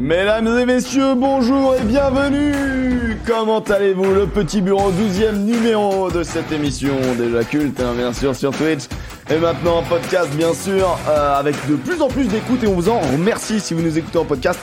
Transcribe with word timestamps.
Mesdames 0.00 0.56
et 0.56 0.64
messieurs, 0.64 1.16
bonjour 1.16 1.74
et 1.74 1.82
bienvenue 1.82 3.18
Comment 3.26 3.58
allez-vous 3.58 4.14
Le 4.14 4.26
petit 4.28 4.60
bureau, 4.60 4.92
12e 4.92 5.38
numéro 5.38 6.08
de 6.08 6.22
cette 6.22 6.52
émission, 6.52 6.94
déjà 7.18 7.42
culte, 7.42 7.80
hein, 7.80 7.94
bien 7.96 8.12
sûr, 8.12 8.36
sur 8.36 8.52
Twitch. 8.52 8.84
Et 9.28 9.38
maintenant 9.38 9.78
en 9.78 9.82
podcast, 9.82 10.30
bien 10.36 10.54
sûr, 10.54 10.96
euh, 11.08 11.34
avec 11.36 11.56
de 11.68 11.74
plus 11.74 12.00
en 12.00 12.06
plus 12.06 12.28
d'écoute 12.28 12.62
et 12.62 12.68
on 12.68 12.74
vous 12.74 12.88
en 12.88 13.00
remercie 13.00 13.58
si 13.58 13.74
vous 13.74 13.82
nous 13.82 13.98
écoutez 13.98 14.18
en 14.18 14.24
podcast. 14.24 14.60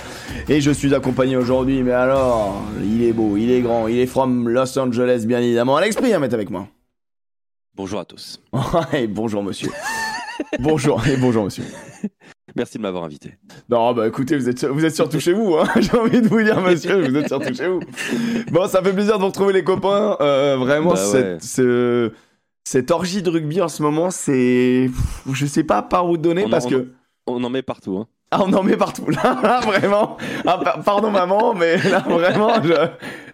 Et 0.48 0.62
je 0.62 0.72
suis 0.72 0.96
accompagné 0.96 1.36
aujourd'hui, 1.36 1.84
mais 1.84 1.92
alors, 1.92 2.64
il 2.82 3.04
est 3.04 3.14
beau, 3.14 3.36
il 3.36 3.52
est 3.52 3.62
grand, 3.62 3.90
il 3.90 4.00
est 4.00 4.08
from 4.08 4.48
Los 4.48 4.80
Angeles, 4.80 5.26
bien 5.28 5.42
évidemment. 5.42 5.76
Alex 5.76 5.98
Priam 5.98 6.24
est 6.24 6.34
avec 6.34 6.50
moi. 6.50 6.68
Bonjour 7.76 8.00
à 8.00 8.06
tous. 8.06 8.40
et 8.94 9.06
bonjour 9.06 9.44
monsieur. 9.44 9.70
bonjour 10.60 11.06
et 11.06 11.18
bonjour 11.18 11.44
monsieur. 11.44 11.66
Merci 12.56 12.78
de 12.78 12.84
m'avoir 12.84 13.04
invité. 13.04 13.34
Non, 13.70 13.94
bah 13.94 14.08
écoutez, 14.08 14.38
vous 14.38 14.48
êtes, 14.48 14.64
vous 14.64 14.86
êtes 14.86 14.96
surtout 14.96 15.20
chez 15.20 15.34
vous, 15.34 15.56
hein. 15.58 15.66
j'ai 15.80 15.98
envie 15.98 16.22
de 16.22 16.28
vous 16.28 16.42
dire, 16.42 16.62
monsieur, 16.62 17.08
vous 17.10 17.16
êtes 17.18 17.28
surtout 17.28 17.54
chez 17.54 17.68
vous. 17.68 17.82
Bon, 18.52 18.68
ça 18.68 18.82
fait 18.82 18.94
plaisir 18.94 19.16
de 19.18 19.22
vous 19.22 19.28
retrouver, 19.28 19.52
les 19.54 19.64
copains. 19.64 20.16
Euh, 20.22 20.56
vraiment, 20.58 20.94
Bah 20.94 21.00
ouais. 21.02 21.12
cette, 21.40 21.44
ce- 21.44 22.12
cette 22.64 22.92
orgie 22.92 23.22
de 23.22 23.30
rugby 23.30 23.62
en 23.62 23.68
ce 23.68 23.84
moment, 23.84 24.10
c'est. 24.10 24.90
Je 25.32 25.46
sais 25.46 25.64
pas 25.64 25.82
par 25.82 26.10
où 26.10 26.18
donner 26.18 26.44
On 26.44 26.48
en- 26.48 26.50
parce 26.50 26.66
on 26.66 26.70
que. 26.70 26.88
On 27.28 27.44
en 27.44 27.50
met 27.50 27.62
partout. 27.62 27.98
Hein. 27.98 28.08
Ah, 28.32 28.42
on 28.46 28.54
en 28.54 28.64
met 28.64 28.78
partout. 28.78 29.10
Là, 29.10 29.40
là, 29.44 29.60
vraiment. 29.62 30.18
Ah, 30.46 30.58
pa- 30.64 30.80
pardon, 30.84 31.12
maman, 31.12 31.54
mais 31.54 31.78
là, 31.78 32.00
vraiment, 32.08 32.54
je... 32.64 32.74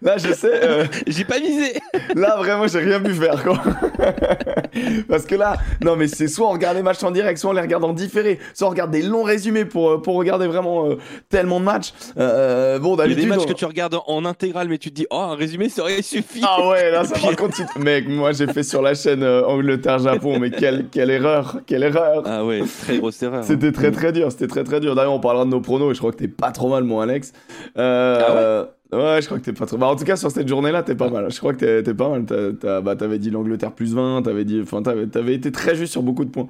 là, 0.02 0.18
je 0.18 0.34
sais. 0.34 0.52
euh, 0.64 0.86
J'ai 1.08 1.26
pas 1.26 1.40
misé 1.40 1.74
Là, 2.16 2.36
vraiment, 2.38 2.68
j'ai 2.68 2.80
rien 2.80 3.00
pu 3.00 3.14
faire, 3.14 3.44
quoi. 3.44 3.58
Parce 5.08 5.26
que 5.26 5.36
là, 5.36 5.58
non, 5.84 5.96
mais 5.96 6.08
c'est 6.08 6.28
soit 6.28 6.48
on 6.48 6.52
regarde 6.52 6.78
les 6.78 6.84
matchs 6.84 7.04
en 7.04 7.12
direct, 7.12 7.38
soit 7.38 7.50
on 7.50 7.54
les 7.54 7.62
regarde 7.62 7.84
en 7.84 7.94
différé, 7.94 8.40
soit 8.54 8.68
on 8.68 8.72
regarde 8.72 8.92
des 8.92 9.02
longs 9.02 9.24
résumés 9.24 9.66
pour, 9.66 9.90
euh, 9.92 10.02
pour 10.02 10.16
regarder 10.16 10.48
vraiment 10.48 10.88
euh, 10.90 10.98
tellement 11.30 11.60
de 11.60 11.66
matchs. 11.66 11.94
Euh, 12.18 12.80
bon, 12.80 12.96
Il 12.96 13.00
y 13.00 13.02
a 13.02 13.08
des 13.08 13.10
d'habitude. 13.16 13.30
matchs 13.30 13.40
on- 13.44 13.48
que 13.50 13.54
tu 13.54 13.66
regardes 13.66 13.98
en 14.08 14.26
intégrale, 14.26 14.68
mais 14.70 14.78
tu 14.78 14.90
te 14.90 14.96
dis, 14.96 15.08
oh, 15.12 15.16
un 15.18 15.36
résumé, 15.36 15.70
ça 15.70 15.82
aurait 15.84 16.02
suffi. 16.02 16.42
Ah 16.44 16.68
ouais, 16.70 16.92
là, 16.92 17.04
ça 17.04 17.16
Puis- 17.16 17.28
va 17.28 17.36
continuer. 17.36 17.70
Mec, 17.80 18.08
moi, 18.08 18.32
j'ai 18.32 18.48
fait 18.48 18.64
sur 18.64 18.82
la 18.82 18.94
chaîne 18.96 19.24
Angleterre-Japon, 19.24 20.40
mais 20.40 20.52
quelle, 20.52 20.86
quelle 20.92 21.10
erreur, 21.10 21.58
quelle 21.66 21.84
erreur. 21.84 22.24
Ah 22.26 22.44
ouais, 22.46 22.62
très 22.84 22.98
grosse 22.98 23.22
erreur. 23.24 23.44
C'était 23.44 23.72
très 23.72 23.92
très 23.92 24.12
dur, 24.12 24.32
c'était 24.32 24.48
très 24.48 24.64
très 24.64 24.80
dur. 24.80 24.96
D'ailleurs, 24.96 25.14
on 25.14 25.20
parlera 25.20 25.46
de 25.46 25.50
nos 25.50 25.62
pronos 25.62 25.92
et 25.92 25.94
je 25.94 26.00
crois 26.00 26.12
que 26.12 26.18
t'es 26.18 26.28
pas 26.28 26.52
trop 26.52 26.70
mal, 26.70 26.84
mon 26.84 27.00
Alex. 27.02 27.34
Euh, 27.78 28.64
ouais, 28.64 28.68
je 28.92 29.26
crois 29.26 29.40
que 29.40 29.44
t'es 29.46 29.54
pas 29.54 29.66
trop. 29.66 29.78
Bah, 29.78 29.88
en 29.88 29.96
tout 29.96 30.04
cas, 30.04 30.16
sur 30.16 30.32
cette 30.32 30.48
journée-là, 30.48 30.84
t'es 30.84 30.96
pas 30.96 31.10
mal. 31.10 31.32
Je 31.32 31.38
crois 31.40 31.54
que 31.54 31.60
t'es, 31.60 31.84
t'es 31.84 31.94
pas 31.94 32.10
mal. 32.10 32.26
T'as, 32.26 32.52
t'as- 32.54 32.82
bah, 32.82 32.96
t'avais 32.96 33.20
dit 33.20 33.30
l'Angleterre 33.30 33.72
plus 33.72 33.94
20, 33.94 34.22
t'avais 34.24 34.44
dit, 34.46 34.60
enfin, 34.62 34.82
t'avais, 34.82 35.08
t'avais 35.08 35.34
été 35.36 35.52
très 35.52 35.76
juste 35.76 35.92
sur 35.94 36.04
beaucoup 36.04 36.26
de 36.26 36.30
points. 36.32 36.48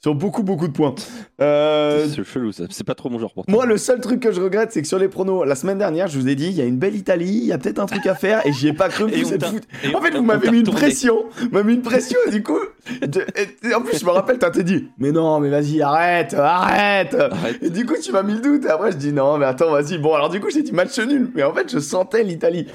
Sur 0.00 0.14
beaucoup 0.14 0.44
beaucoup 0.44 0.68
de 0.68 0.72
points. 0.72 0.94
Euh, 1.40 2.06
C'est 2.08 2.22
chelou, 2.22 2.52
ça. 2.52 2.64
C'est 2.70 2.84
pas 2.86 2.94
trop 2.94 3.10
mon 3.10 3.18
genre 3.18 3.32
pour 3.34 3.44
moi, 3.48 3.66
le 3.66 3.76
seul 3.76 4.00
truc 4.00 4.20
que 4.20 4.30
je 4.30 4.40
regrette, 4.40 4.70
c'est 4.70 4.80
que 4.80 4.86
sur 4.86 4.98
les 4.98 5.08
pronos, 5.08 5.44
la 5.44 5.56
semaine 5.56 5.78
dernière, 5.78 6.06
je 6.06 6.18
vous 6.20 6.28
ai 6.28 6.36
dit, 6.36 6.46
il 6.46 6.52
y 6.52 6.60
a 6.60 6.64
une 6.64 6.76
belle 6.78 6.94
Italie, 6.94 7.38
il 7.42 7.46
y 7.46 7.52
a 7.52 7.58
peut-être 7.58 7.80
un 7.80 7.86
truc 7.86 8.06
à 8.06 8.14
faire, 8.14 8.46
et 8.46 8.52
j'y 8.52 8.68
ai 8.68 8.72
pas 8.72 8.88
cru. 8.88 9.10
Vous 9.10 9.32
êtes 9.34 9.42
et 9.82 9.94
En 9.94 10.00
fait, 10.00 10.12
vous 10.14 10.22
m'avez 10.22 10.50
mis 10.52 10.60
une 10.60 10.70
pression, 10.70 11.24
vous 11.40 11.48
m'avez 11.50 11.64
mis 11.64 11.74
une 11.74 11.82
pression, 11.82 12.18
et 12.28 12.30
du 12.30 12.44
coup, 12.44 12.58
et- 13.02 13.74
en 13.74 13.82
plus, 13.82 13.98
je 13.98 14.04
me 14.04 14.10
rappelle, 14.10 14.38
t'as 14.38 14.50
dit, 14.50 14.88
mais 14.98 15.10
non, 15.10 15.40
mais 15.40 15.48
vas-y, 15.50 15.82
arrête, 15.82 16.32
arrête. 16.34 17.14
Arrête. 17.14 17.58
Et 17.62 17.70
du 17.70 17.84
coup, 17.84 17.94
tu 18.00 18.12
m'as 18.12 18.22
mis 18.22 18.34
le 18.34 18.40
doute, 18.40 18.64
et 18.66 18.70
après, 18.70 18.92
je 18.92 18.96
dis, 18.98 19.12
non, 19.12 19.36
mais 19.38 19.46
attends, 19.46 19.72
vas-y. 19.72 19.98
Bon, 19.98 20.14
alors, 20.14 20.28
du 20.28 20.38
coup, 20.40 20.48
j'ai 20.50 20.62
dit 20.62 20.72
match 20.72 20.96
nul, 21.00 21.30
mais 21.34 21.42
en 21.42 21.52
fait, 21.52 21.70
je 21.72 21.80
sentais 21.80 22.22
l'Italie. 22.22 22.66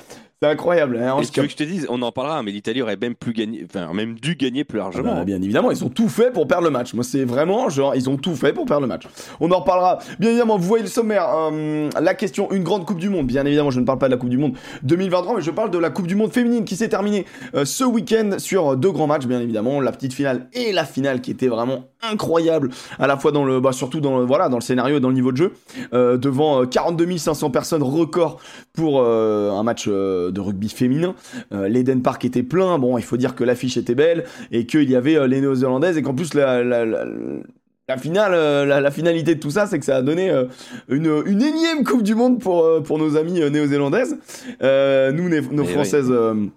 C'est 0.44 0.50
incroyable. 0.50 0.98
Hein, 0.98 1.18
Et 1.22 1.26
tu 1.26 1.40
veux 1.40 1.46
que 1.46 1.52
je 1.54 1.56
te 1.58 1.64
dise, 1.64 1.88
on 1.90 2.02
en 2.02 2.12
parlera, 2.12 2.44
mais 2.44 2.52
l'Italie 2.52 2.82
aurait 2.82 2.98
même 2.98 3.16
plus 3.16 3.32
gagné, 3.34 3.66
enfin, 3.66 3.94
même 3.94 4.16
dû 4.16 4.36
gagner 4.36 4.64
plus 4.66 4.80
Ah 4.80 4.84
largement. 4.84 5.14
bah, 5.16 5.24
bien 5.24 5.42
évidemment, 5.42 5.72
ils 5.72 5.84
ont 5.86 5.90
tout 5.90 6.10
fait 6.10 6.32
pour 6.32 6.48
perdre 6.48 6.66
le 6.66 6.70
match. 6.70 6.94
Moi, 6.94 7.04
c'est 7.06 7.24
vraiment 7.24 7.70
genre, 7.70 7.96
ils 7.96 8.10
ont 8.10 8.18
tout 8.18 8.36
fait 8.36 8.52
pour 8.52 8.66
perdre 8.66 8.82
le 8.82 8.88
match. 8.88 9.04
On 9.40 9.50
en 9.52 9.60
reparlera. 9.60 10.00
Bien 10.20 10.30
évidemment, 10.32 10.58
vous 10.58 10.68
voyez 10.68 10.84
le 10.84 10.90
sommaire. 10.90 11.26
euh, 11.34 11.90
la 12.00 12.14
question, 12.14 12.52
une 12.52 12.64
grande 12.64 12.86
Coupe 12.86 13.00
du 13.00 13.08
Monde. 13.10 13.26
Bien 13.28 13.46
évidemment, 13.46 13.72
je 13.72 13.80
ne 13.80 13.86
parle 13.86 14.00
pas 14.00 14.08
de 14.08 14.12
la 14.12 14.18
Coupe 14.18 14.30
du 14.30 14.38
Monde 14.38 14.54
2023, 14.84 15.36
mais 15.38 15.42
je 15.42 15.52
parle 15.52 15.72
de 15.72 15.78
la 15.78 15.90
Coupe 15.90 16.08
du 16.08 16.16
Monde 16.16 16.34
féminine 16.34 16.66
qui 16.66 16.76
s'est 16.76 16.90
terminée 16.90 17.26
euh, 17.56 17.64
ce 17.64 17.86
week-end 17.86 18.32
sur 18.38 18.76
deux 18.76 18.92
grands 18.92 19.08
matchs. 19.08 19.26
Bien 19.26 19.40
évidemment, 19.40 19.80
la 19.80 19.92
petite 19.94 20.14
finale 20.14 20.48
et 20.54 20.74
la 20.74 20.84
finale 20.84 21.22
qui 21.22 21.32
était 21.32 21.48
vraiment 21.48 21.86
incroyable, 22.04 22.70
à 23.00 23.08
la 23.08 23.18
fois 23.18 23.32
dans 23.32 23.46
le, 23.46 23.60
bah, 23.60 23.72
surtout 23.72 24.00
dans 24.00 24.20
le, 24.20 24.26
voilà, 24.26 24.50
dans 24.50 24.58
le 24.58 24.62
scénario 24.64 24.98
et 24.98 25.00
dans 25.00 25.10
le 25.10 25.16
niveau 25.16 25.32
de 25.32 25.38
jeu, 25.38 25.54
euh, 25.94 26.18
devant 26.18 26.62
euh, 26.62 26.66
42 26.66 27.18
500 27.18 27.50
personnes, 27.50 27.84
record 27.84 28.40
pour 28.74 29.02
euh, 29.02 29.52
un 29.52 29.64
match 29.64 29.86
euh, 29.88 30.32
de 30.32 30.40
rugby 30.42 30.70
féminin. 30.70 31.16
Euh, 31.54 31.68
L'Eden 31.68 32.02
Park 32.02 32.26
était 32.26 32.44
plein. 32.44 32.78
Bon, 32.78 32.98
il 32.98 33.04
faut 33.04 33.18
dire 33.18 33.36
que 33.36 33.44
l'affiche 33.44 33.78
était 33.78 33.96
belle 33.96 34.26
et 34.52 34.66
qu'il 34.66 34.90
y 34.90 34.96
avait 34.96 35.16
euh, 35.16 35.28
les 35.28 35.42
Néo-Zélandaises 35.42 35.98
et 35.98 36.02
qu'en 36.02 36.14
plus 36.14 36.34
la, 36.34 36.64
la, 36.64 36.86
la, 36.86 37.06
la 37.88 37.98
finale, 37.98 38.34
euh, 38.34 38.66
la, 38.66 38.82
la 38.82 38.92
finalité 38.92 39.36
de 39.36 39.40
tout 39.40 39.52
ça, 39.52 39.68
c'est 39.68 39.80
que 39.80 39.86
ça 39.86 39.98
a 39.98 40.02
donné 40.02 40.30
euh, 40.30 40.46
une, 40.90 41.24
une 41.26 41.42
énième 41.42 41.84
Coupe 41.84 42.04
du 42.04 42.16
Monde 42.16 42.40
pour, 42.40 42.64
euh, 42.64 42.82
pour 42.82 42.98
nos 42.98 43.18
amies 43.18 43.42
euh, 43.42 43.50
néo-zélandaises. 43.50 44.18
Euh, 44.62 45.12
nous, 45.12 45.30
nos 45.30 45.64
Eh 45.64 45.78
oui. 45.78 46.52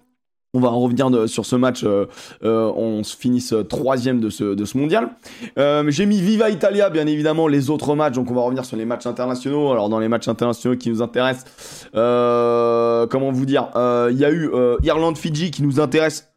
On 0.57 0.59
va 0.59 0.69
en 0.69 0.79
revenir 0.79 1.11
de- 1.11 1.27
sur 1.27 1.45
ce 1.45 1.55
match. 1.55 1.83
euh, 1.83 2.07
euh, 2.43 2.71
on 2.75 3.03
se 3.03 3.15
finisse 3.15 3.53
euh, 3.53 3.61
troisième 3.63 4.19
de 4.19 4.31
ce, 4.31 4.55
de 4.55 4.65
ce 4.65 4.75
mondial. 4.75 5.11
Euh, 5.59 5.83
J'ai 5.89 6.07
mis 6.07 6.19
Viva 6.19 6.49
Italia, 6.49 6.89
bien 6.89 7.05
évidemment, 7.05 7.47
les 7.47 7.69
autres 7.69 7.93
matchs. 7.93 8.15
Donc, 8.15 8.31
on 8.31 8.33
va 8.33 8.41
revenir 8.41 8.65
sur 8.65 8.75
les 8.75 8.85
matchs 8.85 9.05
internationaux. 9.05 9.71
Alors, 9.71 9.87
dans 9.87 9.99
les 9.99 10.07
matchs 10.07 10.27
internationaux 10.27 10.75
qui 10.75 10.89
nous 10.89 11.03
intéressent, 11.03 11.45
comment 11.93 13.31
vous 13.31 13.45
dire 13.45 13.69
Il 14.09 14.17
y 14.17 14.25
a 14.25 14.31
eu 14.31 14.49
Irlande-Fidji 14.81 15.51
qui 15.51 15.61
nous 15.61 15.79
intéresse 15.79 16.27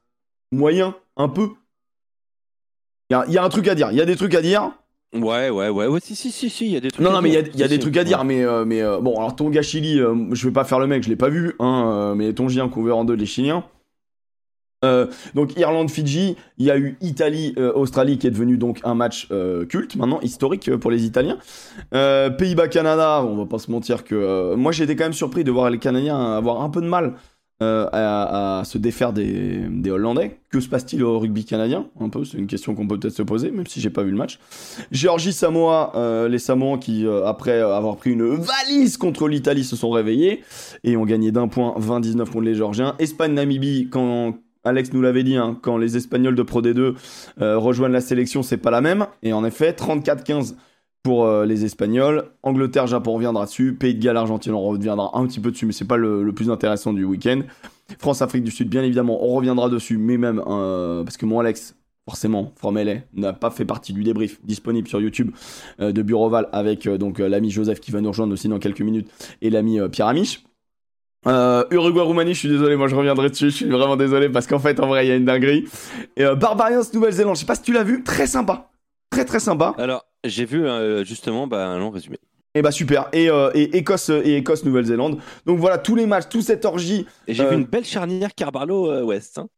moyen, 0.52 0.94
un 1.16 1.28
peu. 1.28 1.48
Il 3.08 3.14
y 3.14 3.16
a, 3.16 3.24
il 3.26 3.32
y 3.32 3.38
a 3.38 3.42
un 3.42 3.48
truc 3.48 3.68
à 3.68 3.74
dire. 3.74 3.88
Il 3.90 3.96
y 3.96 4.02
a 4.02 4.06
des 4.06 4.16
trucs 4.16 4.34
à 4.34 4.42
dire. 4.42 4.70
Ouais, 5.14 5.48
ouais, 5.50 5.70
ouais, 5.70 5.86
ouais, 5.86 5.98
si, 6.02 6.14
si, 6.14 6.30
si, 6.30 6.50
si, 6.50 6.66
il 6.66 6.72
y 6.72 6.76
a 6.76 6.80
des 6.80 6.90
trucs. 6.90 7.02
Non, 7.04 7.10
à 7.10 7.14
non, 7.14 7.22
mais 7.22 7.30
il 7.30 7.34
y 7.34 7.38
a, 7.38 7.42
dire. 7.42 7.52
il 7.54 7.58
y 7.60 7.62
a 7.62 7.66
Si, 7.66 7.70
des 7.70 7.74
si. 7.76 7.80
trucs 7.80 7.96
à 7.96 8.04
dire, 8.04 8.18
Ouais. 8.18 8.24
mais, 8.26 8.44
euh, 8.44 8.64
mais 8.66 8.82
euh, 8.82 8.98
bon, 9.00 9.16
alors 9.16 9.34
Tonga 9.34 9.62
Chili, 9.62 9.98
euh, 9.98 10.14
je 10.32 10.46
vais 10.46 10.52
pas 10.52 10.62
faire 10.64 10.78
le 10.78 10.86
mec, 10.86 11.02
je 11.02 11.08
l'ai 11.08 11.16
pas 11.16 11.30
vu, 11.30 11.54
hein, 11.58 12.14
mais 12.16 12.32
Tongiens 12.34 12.68
couvert 12.68 12.96
en 12.98 13.04
deux 13.04 13.14
les 13.14 13.26
Chiliens. 13.26 13.64
Euh, 14.82 15.06
donc 15.34 15.58
Irlande 15.58 15.90
Fidji, 15.90 16.36
il 16.56 16.64
y 16.64 16.70
a 16.70 16.78
eu 16.78 16.96
Italie 17.02 17.54
euh, 17.58 17.84
qui 18.18 18.26
est 18.26 18.30
devenu 18.30 18.56
donc 18.56 18.80
un 18.82 18.94
match 18.94 19.28
euh, 19.30 19.66
culte 19.66 19.96
maintenant 19.96 20.20
historique 20.20 20.74
pour 20.76 20.90
les 20.90 21.04
Italiens. 21.04 21.38
Euh, 21.92 22.30
Pays-Bas 22.30 22.68
Canada, 22.68 23.22
on 23.22 23.36
va 23.36 23.44
pas 23.44 23.58
se 23.58 23.70
mentir 23.70 24.04
que 24.04 24.54
moi 24.54 24.72
été 24.72 24.96
quand 24.96 25.04
même 25.04 25.12
surpris 25.12 25.44
de 25.44 25.50
voir 25.50 25.68
les 25.68 25.78
Canadiens 25.78 26.18
avoir 26.34 26.62
un 26.62 26.70
peu 26.70 26.80
de 26.80 26.86
mal 26.86 27.14
à, 27.62 28.62
se 28.64 28.78
défaire 28.78 29.12
des, 29.12 29.90
Hollandais. 29.90 30.40
Que 30.48 30.60
se 30.60 30.68
passe-t-il 30.70 31.04
au 31.04 31.18
rugby 31.18 31.44
canadien? 31.44 31.88
Un 32.00 32.08
peu, 32.08 32.24
c'est 32.24 32.38
une 32.38 32.46
question 32.46 32.74
qu'on 32.74 32.86
peut 32.86 32.98
peut-être 32.98 33.14
se 33.14 33.22
poser, 33.22 33.50
même 33.50 33.66
si 33.66 33.82
j'ai 33.82 33.90
pas 33.90 34.02
vu 34.02 34.12
le 34.12 34.16
match. 34.16 34.38
Géorgie 34.90 35.34
Samoa, 35.34 35.92
euh, 35.94 36.26
les 36.26 36.38
Samoans 36.38 36.78
qui 36.78 37.06
après 37.26 37.60
avoir 37.60 37.96
pris 37.98 38.12
une 38.12 38.36
valise 38.36 38.96
contre 38.96 39.28
l'Italie 39.28 39.64
se 39.64 39.76
sont 39.76 39.90
réveillés 39.90 40.42
et 40.84 40.96
ont 40.96 41.04
gagné 41.04 41.32
d'un 41.32 41.48
point 41.48 41.74
20-19 41.78 42.24
contre 42.24 42.40
les 42.40 42.54
Géorgiens. 42.54 42.94
Espagne 42.98 43.34
Namibie 43.34 43.88
quand 43.90 44.38
Alex 44.64 44.92
nous 44.92 45.00
l'avait 45.00 45.22
dit, 45.22 45.36
hein, 45.36 45.58
quand 45.60 45.78
les 45.78 45.96
Espagnols 45.96 46.34
de 46.34 46.42
Pro 46.42 46.60
D2 46.60 46.94
euh, 47.40 47.58
rejoignent 47.58 47.92
la 47.92 48.00
sélection, 48.00 48.42
c'est 48.42 48.58
pas 48.58 48.70
la 48.70 48.80
même. 48.80 49.06
Et 49.22 49.32
en 49.32 49.44
effet, 49.44 49.72
34-15 49.72 50.54
pour 51.02 51.24
euh, 51.24 51.46
les 51.46 51.64
Espagnols. 51.64 52.24
Angleterre, 52.42 52.86
Japon, 52.86 53.12
on 53.12 53.14
reviendra 53.14 53.46
dessus. 53.46 53.74
Pays 53.74 53.94
de 53.94 54.02
Galles, 54.02 54.18
Argentine, 54.18 54.52
on 54.52 54.60
reviendra 54.60 55.16
un 55.18 55.26
petit 55.26 55.40
peu 55.40 55.50
dessus, 55.50 55.64
mais 55.64 55.72
c'est 55.72 55.86
pas 55.86 55.96
le, 55.96 56.30
plus 56.32 56.50
intéressant 56.50 56.92
du 56.92 57.04
week-end. 57.04 57.40
France, 57.98 58.20
Afrique 58.20 58.44
du 58.44 58.50
Sud, 58.50 58.68
bien 58.68 58.82
évidemment, 58.82 59.24
on 59.24 59.34
reviendra 59.34 59.70
dessus, 59.70 59.96
mais 59.96 60.18
même 60.18 60.42
euh, 60.46 61.02
parce 61.04 61.16
que 61.16 61.24
mon 61.24 61.40
Alex, 61.40 61.74
forcément, 62.04 62.52
From 62.56 62.78
n'a 63.14 63.32
pas 63.32 63.50
fait 63.50 63.64
partie 63.64 63.94
du 63.94 64.04
débrief 64.04 64.44
disponible 64.44 64.88
sur 64.88 65.00
YouTube 65.00 65.30
de 65.78 66.02
Bureauval 66.02 66.48
avec 66.52 66.88
donc 66.88 67.18
l'ami 67.18 67.50
Joseph 67.50 67.80
qui 67.80 67.90
va 67.92 68.00
nous 68.00 68.10
rejoindre 68.10 68.32
aussi 68.32 68.48
dans 68.48 68.58
quelques 68.58 68.80
minutes 68.80 69.08
et 69.42 69.50
l'ami 69.50 69.78
Pierre 69.90 70.08
Amiche. 70.08 70.42
Euh, 71.26 71.64
Uruguay-Roumanie, 71.70 72.32
je 72.34 72.38
suis 72.38 72.48
désolé, 72.48 72.76
moi 72.76 72.88
je 72.88 72.94
reviendrai 72.96 73.28
dessus, 73.28 73.50
je 73.50 73.56
suis 73.56 73.66
vraiment 73.68 73.96
désolé 73.96 74.28
parce 74.30 74.46
qu'en 74.46 74.58
fait, 74.58 74.80
en 74.80 74.86
vrai, 74.86 75.04
il 75.06 75.08
y 75.10 75.12
a 75.12 75.16
une 75.16 75.26
dinguerie. 75.26 75.66
Et 76.16 76.24
euh, 76.24 76.34
Barbarians 76.34 76.80
Nouvelle-Zélande, 76.94 77.36
je 77.36 77.40
sais 77.40 77.46
pas 77.46 77.54
si 77.56 77.62
tu 77.62 77.72
l'as 77.72 77.84
vu, 77.84 78.02
très 78.02 78.26
sympa. 78.26 78.70
Très 79.10 79.24
très 79.24 79.40
sympa. 79.40 79.74
Alors, 79.76 80.06
j'ai 80.24 80.44
vu 80.46 80.64
euh, 80.66 81.04
justement 81.04 81.46
bah, 81.46 81.66
un 81.66 81.78
long 81.78 81.90
résumé. 81.90 82.16
Et 82.54 82.62
bah 82.62 82.72
super. 82.72 83.08
Et, 83.12 83.28
euh, 83.30 83.50
et 83.54 83.76
Écosse 83.76 84.08
et 84.10 84.36
Écosse 84.36 84.64
Nouvelle-Zélande. 84.64 85.18
Donc 85.46 85.58
voilà 85.58 85.78
tous 85.78 85.94
les 85.94 86.06
matchs, 86.06 86.28
toute 86.30 86.42
cette 86.42 86.64
orgie. 86.64 87.06
Et 87.28 87.34
j'ai 87.34 87.44
Euh, 87.44 87.50
vu 87.50 87.56
une 87.56 87.64
belle 87.66 87.84
charnière 87.84 88.34
Carbarlo-West. 88.34 89.38
hein. 89.38 89.48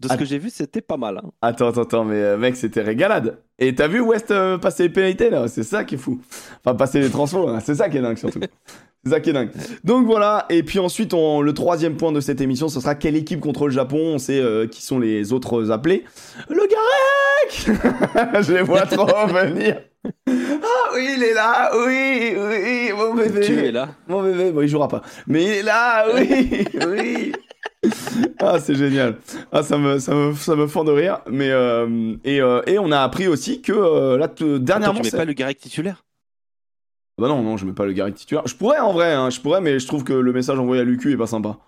De 0.00 0.08
ce 0.08 0.14
que 0.16 0.24
j'ai 0.24 0.38
vu, 0.38 0.50
c'était 0.50 0.80
pas 0.80 0.96
mal. 0.96 1.18
hein. 1.18 1.30
Attends, 1.40 1.68
attends, 1.68 1.82
attends, 1.82 2.04
mais 2.04 2.36
mec, 2.36 2.56
c'était 2.56 2.82
régalade. 2.82 3.38
Et 3.60 3.74
t'as 3.76 3.86
vu 3.86 4.00
West 4.00 4.34
passer 4.60 4.82
les 4.84 4.88
pénalités 4.88 5.30
là? 5.30 5.46
C'est 5.46 5.62
ça 5.62 5.84
qui 5.84 5.94
est 5.94 5.98
fou. 5.98 6.20
Enfin, 6.64 6.74
passer 6.74 7.00
les 7.00 7.10
transfos, 7.10 7.46
là, 7.46 7.60
c'est 7.60 7.76
ça 7.76 7.88
qui 7.88 7.98
est 7.98 8.02
dingue 8.02 8.18
surtout. 8.18 8.40
Qui 9.20 9.30
est 9.30 9.32
dingue. 9.32 9.50
Donc 9.84 10.06
voilà. 10.06 10.46
Et 10.50 10.62
puis 10.62 10.78
ensuite, 10.78 11.14
on- 11.14 11.40
le 11.42 11.52
troisième 11.54 11.96
point 11.96 12.12
de 12.12 12.20
cette 12.20 12.40
émission, 12.40 12.68
ce 12.68 12.80
sera 12.80 12.94
quelle 12.94 13.16
équipe 13.16 13.40
contre 13.40 13.66
le 13.66 13.72
Japon 13.72 13.98
On 14.14 14.18
sait 14.18 14.40
euh, 14.40 14.66
qui 14.66 14.82
sont 14.82 14.98
les 14.98 15.32
autres 15.32 15.70
appelés. 15.70 16.04
Le 16.48 16.56
Garek 16.66 18.42
Je 18.42 18.52
les 18.52 18.62
vois 18.62 18.82
trop 18.82 19.06
venir. 19.28 19.80
Ah 20.06 20.90
oui, 20.94 21.14
il 21.16 21.22
est 21.22 21.34
là. 21.34 21.70
Oui, 21.86 22.34
oui, 22.36 22.90
mon 22.96 23.14
bébé. 23.14 23.40
Tu 23.40 23.58
es 23.66 23.72
là. 23.72 23.88
Mon 24.08 24.22
bébé, 24.22 24.50
bon, 24.52 24.60
il 24.62 24.68
jouera 24.68 24.88
pas. 24.88 25.02
Mais 25.26 25.42
il 25.44 25.50
est 25.50 25.62
là, 25.62 26.04
oui, 26.14 26.64
oui. 26.88 27.32
Ah, 28.40 28.58
c'est 28.60 28.74
génial. 28.74 29.16
Ah, 29.52 29.62
ça 29.62 29.76
me, 29.78 29.98
ça 29.98 30.14
me, 30.14 30.34
ça 30.34 30.56
me 30.56 30.66
fend 30.66 30.84
de 30.84 30.92
rire. 30.92 31.20
Mais 31.30 31.50
euh, 31.50 32.14
et, 32.24 32.40
euh, 32.40 32.60
et 32.66 32.78
on 32.78 32.90
a 32.92 33.00
appris 33.00 33.26
aussi 33.28 33.60
que 33.62 34.16
là, 34.16 34.28
t- 34.28 34.44
Attends, 34.44 34.58
dernièrement, 34.58 35.00
tu 35.00 35.04
mets 35.12 35.18
pas 35.18 35.24
le 35.24 35.32
Garec 35.34 35.58
titulaire? 35.58 36.04
Bah 37.18 37.28
non, 37.28 37.42
non, 37.42 37.56
je 37.56 37.64
mets 37.64 37.72
pas 37.72 37.86
le 37.86 37.92
Garrick 37.92 38.16
titulaire. 38.16 38.46
Je 38.46 38.54
pourrais 38.56 38.78
en 38.78 38.92
vrai, 38.92 39.12
hein, 39.12 39.30
je 39.30 39.40
pourrais, 39.40 39.60
mais 39.60 39.78
je 39.78 39.86
trouve 39.86 40.04
que 40.04 40.12
le 40.12 40.32
message 40.32 40.58
envoyé 40.58 40.82
à 40.82 40.84
Lucu 40.84 41.12
est 41.12 41.16
pas 41.16 41.26
sympa. 41.26 41.58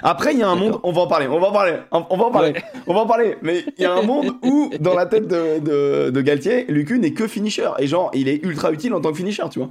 Après, 0.00 0.32
il 0.32 0.38
y 0.38 0.42
a 0.42 0.48
un 0.48 0.56
monde, 0.56 0.78
on 0.84 0.92
va 0.92 1.02
en 1.02 1.06
parler, 1.06 1.26
on 1.28 1.38
va 1.38 1.48
en 1.48 1.52
parler, 1.52 1.76
on 1.90 2.16
va 2.16 2.24
en 2.24 2.30
parler, 2.30 2.54
on 2.86 2.94
va 2.94 3.00
en 3.00 3.06
parler, 3.06 3.36
mais 3.42 3.62
il 3.76 3.82
y 3.82 3.84
a 3.84 3.92
un 3.92 4.02
monde 4.02 4.32
où, 4.42 4.70
dans 4.80 4.94
la 4.94 5.04
tête 5.06 5.28
de, 5.28 5.58
de, 5.58 6.10
de 6.10 6.20
Galtier, 6.22 6.64
Lucu 6.68 6.98
n'est 6.98 7.12
que 7.12 7.26
finisher. 7.26 7.68
Et 7.78 7.86
genre, 7.86 8.10
il 8.14 8.28
est 8.28 8.42
ultra 8.42 8.72
utile 8.72 8.94
en 8.94 9.00
tant 9.00 9.10
que 9.10 9.18
finisher, 9.18 9.44
tu 9.50 9.58
vois. 9.58 9.68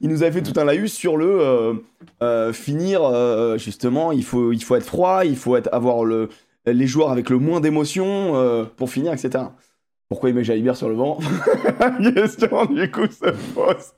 Il 0.00 0.08
nous 0.08 0.22
avait 0.22 0.32
fait 0.32 0.42
tout 0.42 0.58
un 0.58 0.64
laïus 0.64 0.92
sur 0.92 1.16
le 1.16 1.40
euh, 1.40 1.74
euh, 2.22 2.52
finir, 2.52 3.04
euh, 3.04 3.58
justement, 3.58 4.10
il 4.10 4.24
faut, 4.24 4.52
il 4.52 4.62
faut 4.62 4.74
être 4.74 4.86
froid, 4.86 5.24
il 5.24 5.36
faut 5.36 5.56
être, 5.56 5.68
avoir 5.72 6.04
le, 6.04 6.28
les 6.66 6.86
joueurs 6.86 7.12
avec 7.12 7.30
le 7.30 7.38
moins 7.38 7.60
d'émotion 7.60 8.66
pour 8.76 8.90
finir, 8.90 9.12
etc. 9.12 9.44
Pourquoi 10.08 10.30
il 10.30 10.34
met 10.34 10.42
Jalibert 10.42 10.76
sur 10.76 10.88
le 10.88 10.96
banc? 10.96 11.18
Question, 12.14 12.64
du 12.66 12.90
coup, 12.90 13.06
se 13.06 13.30
pose. 13.54 13.92